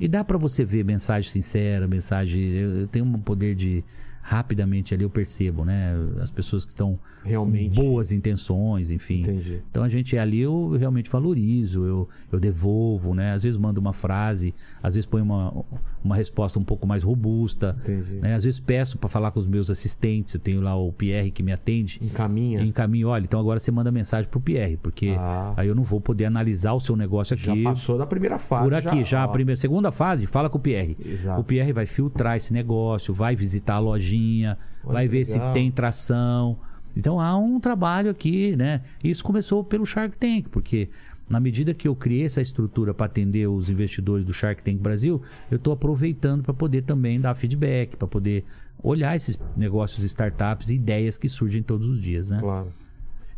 E 0.00 0.08
dá 0.08 0.24
para 0.24 0.38
você 0.38 0.64
ver 0.64 0.84
mensagem 0.84 1.30
sincera, 1.30 1.86
mensagem. 1.86 2.40
Eu, 2.40 2.70
eu 2.80 2.86
tenho 2.88 3.04
um 3.04 3.12
poder 3.18 3.54
de 3.54 3.84
rapidamente 4.22 4.94
ali 4.94 5.04
eu 5.04 5.10
percebo, 5.10 5.64
né? 5.64 5.94
As 6.20 6.30
pessoas 6.30 6.64
que 6.64 6.72
estão 6.72 6.98
Realmente. 7.24 7.74
boas 7.80 8.12
intenções, 8.12 8.90
enfim. 8.90 9.20
Entendi. 9.22 9.62
Então 9.70 9.82
a 9.82 9.88
gente 9.88 10.16
ali 10.16 10.40
eu 10.40 10.76
realmente 10.78 11.08
valorizo, 11.10 11.84
eu, 11.84 12.08
eu 12.32 12.38
devolvo, 12.40 13.14
né? 13.14 13.32
Às 13.32 13.42
vezes 13.42 13.58
mando 13.58 13.80
uma 13.80 13.92
frase, 13.92 14.54
às 14.82 14.94
vezes 14.94 15.06
ponho 15.06 15.24
uma, 15.24 15.64
uma 16.02 16.16
resposta 16.16 16.58
um 16.58 16.64
pouco 16.64 16.86
mais 16.86 17.02
robusta. 17.02 17.76
Entendi. 17.82 18.14
Né? 18.14 18.34
Às 18.34 18.44
vezes 18.44 18.60
peço 18.60 18.98
para 18.98 19.08
falar 19.08 19.30
com 19.30 19.38
os 19.38 19.46
meus 19.46 19.70
assistentes, 19.70 20.34
eu 20.34 20.40
tenho 20.40 20.60
lá 20.60 20.76
o 20.76 20.92
Pierre 20.92 21.30
que 21.30 21.42
me 21.42 21.52
atende. 21.52 21.98
Encaminha. 22.02 22.60
Em 22.62 22.70
caminho, 22.72 23.08
olha, 23.08 23.24
então 23.24 23.40
agora 23.40 23.58
você 23.58 23.70
manda 23.70 23.90
mensagem 23.90 24.30
pro 24.30 24.40
Pierre, 24.40 24.76
porque 24.76 25.14
Ah. 25.18 25.54
aí 25.56 25.68
eu 25.68 25.74
não 25.74 25.82
vou 25.82 26.00
poder 26.00 26.26
analisar 26.26 26.72
o 26.72 26.80
seu 26.80 26.96
negócio 26.96 27.34
aqui. 27.34 27.44
Já 27.44 27.70
passou 27.70 27.98
da 27.98 28.06
primeira 28.06 28.38
fase. 28.38 28.64
Por 28.64 28.74
aqui, 28.74 29.04
já, 29.04 29.22
a 29.22 29.26
ó. 29.26 29.28
primeira, 29.28 29.56
segunda 29.60 29.90
fase, 29.90 30.26
fala 30.26 30.50
com 30.50 30.58
o 30.58 30.60
Pierre. 30.60 30.96
Exato. 31.04 31.40
O 31.40 31.44
Pierre 31.44 31.72
vai 31.72 31.86
filtrar 31.86 32.36
esse 32.36 32.52
negócio, 32.52 33.12
vai 33.14 33.34
visitar 33.36 33.74
a 33.74 33.78
lojinha, 33.78 34.58
Olha 34.84 34.92
vai 34.92 35.08
ver 35.08 35.24
se 35.24 35.34
legal. 35.38 35.52
tem 35.52 35.70
tração. 35.70 36.58
Então 36.96 37.20
há 37.20 37.36
um 37.36 37.58
trabalho 37.58 38.10
aqui, 38.10 38.54
né? 38.56 38.82
Isso 39.02 39.24
começou 39.24 39.64
pelo 39.64 39.84
Shark 39.84 40.16
Tank, 40.16 40.48
porque 40.48 40.88
na 41.28 41.40
medida 41.40 41.72
que 41.72 41.88
eu 41.88 41.96
criei 41.96 42.24
essa 42.26 42.40
estrutura 42.40 42.92
para 42.92 43.06
atender 43.06 43.46
os 43.48 43.70
investidores 43.70 44.24
do 44.24 44.32
Shark 44.32 44.62
Tank 44.62 44.78
Brasil, 44.78 45.22
eu 45.50 45.56
estou 45.56 45.72
aproveitando 45.72 46.42
para 46.42 46.54
poder 46.54 46.82
também 46.82 47.20
dar 47.20 47.34
feedback, 47.34 47.96
para 47.96 48.06
poder 48.06 48.44
olhar 48.82 49.16
esses 49.16 49.38
negócios, 49.56 50.04
startups 50.04 50.70
e 50.70 50.74
ideias 50.74 51.16
que 51.16 51.28
surgem 51.28 51.62
todos 51.62 51.88
os 51.88 52.00
dias, 52.00 52.28
né? 52.30 52.38
Claro. 52.40 52.72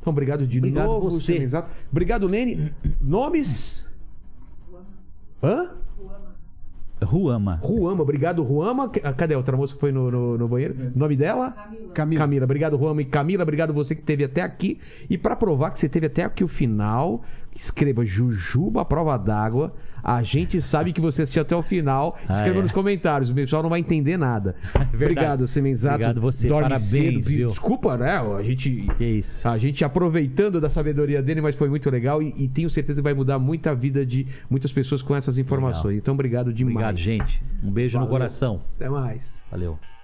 Então, 0.00 0.10
obrigado 0.12 0.46
de 0.46 0.58
Obrigado 0.58 0.86
novo. 0.86 1.10
você. 1.10 1.48
Obrigado, 1.90 2.26
Lene. 2.26 2.72
Nomes? 3.00 3.86
Hã? 5.42 5.70
Ruama. 7.02 7.60
Ruama, 7.62 8.02
obrigado, 8.02 8.42
Ruama. 8.42 8.88
Que- 8.88 9.00
Cadê 9.00 9.34
a 9.34 9.36
outra 9.36 9.56
moça 9.56 9.74
que 9.74 9.80
foi 9.80 9.92
no, 9.92 10.10
no, 10.10 10.38
no 10.38 10.48
banheiro? 10.48 10.74
O 10.94 10.98
nome 10.98 11.14
dela? 11.16 11.50
Camila. 11.94 12.20
Camila, 12.22 12.44
obrigado, 12.44 12.76
Ruama. 12.76 13.02
E 13.02 13.04
Camila, 13.04 13.42
obrigado 13.42 13.72
você 13.74 13.94
que 13.94 14.00
esteve 14.00 14.24
até 14.24 14.40
aqui. 14.42 14.78
E 15.10 15.18
pra 15.18 15.36
provar 15.36 15.70
que 15.70 15.78
você 15.78 15.88
teve 15.88 16.06
até 16.06 16.24
aqui 16.24 16.42
o 16.42 16.48
final, 16.48 17.22
escreva 17.56 18.04
Jujuba 18.04 18.84
Prova 18.84 19.16
d'Água. 19.16 19.74
A 20.02 20.22
gente 20.22 20.62
sabe 20.62 20.92
que 20.92 21.00
você 21.00 21.22
assistiu 21.22 21.42
até 21.42 21.56
o 21.56 21.62
final. 21.62 22.16
Ah, 22.28 22.34
Escreva 22.34 22.60
é. 22.60 22.62
nos 22.62 22.70
comentários, 22.70 23.28
o 23.28 23.34
pessoal 23.34 23.62
não 23.62 23.70
vai 23.70 23.80
entender 23.80 24.16
nada. 24.16 24.54
verdade. 24.72 24.94
obrigado, 24.94 25.48
Semenzato. 25.48 25.94
Obrigado 25.96 26.20
você, 26.20 26.46
Dorme 26.46 26.62
parabéns, 26.68 27.24
cedo. 27.24 27.48
Desculpa, 27.48 27.96
né? 27.96 28.16
A 28.16 28.42
gente 28.42 28.86
Que 28.96 29.04
isso. 29.04 29.48
a 29.48 29.58
gente 29.58 29.84
aproveitando 29.84 30.60
da 30.60 30.70
sabedoria 30.70 31.20
dele, 31.20 31.40
mas 31.40 31.56
foi 31.56 31.68
muito 31.68 31.90
legal 31.90 32.22
e, 32.22 32.32
e 32.36 32.46
tenho 32.48 32.70
certeza 32.70 33.00
que 33.00 33.04
vai 33.04 33.14
mudar 33.14 33.38
muito 33.40 33.66
a 33.68 33.74
vida 33.74 34.06
de 34.06 34.28
muitas 34.48 34.70
pessoas 34.72 35.02
com 35.02 35.16
essas 35.16 35.38
informações. 35.38 35.96
Então, 35.98 36.14
obrigado 36.14 36.52
demais. 36.52 36.74
Obrigado, 36.76 36.98
gente. 36.98 37.42
Um 37.62 37.70
beijo 37.72 37.98
no 37.98 38.04
Valeu. 38.04 38.12
coração. 38.18 38.60
Até 38.76 38.88
mais. 38.88 39.42
Valeu. 39.50 39.95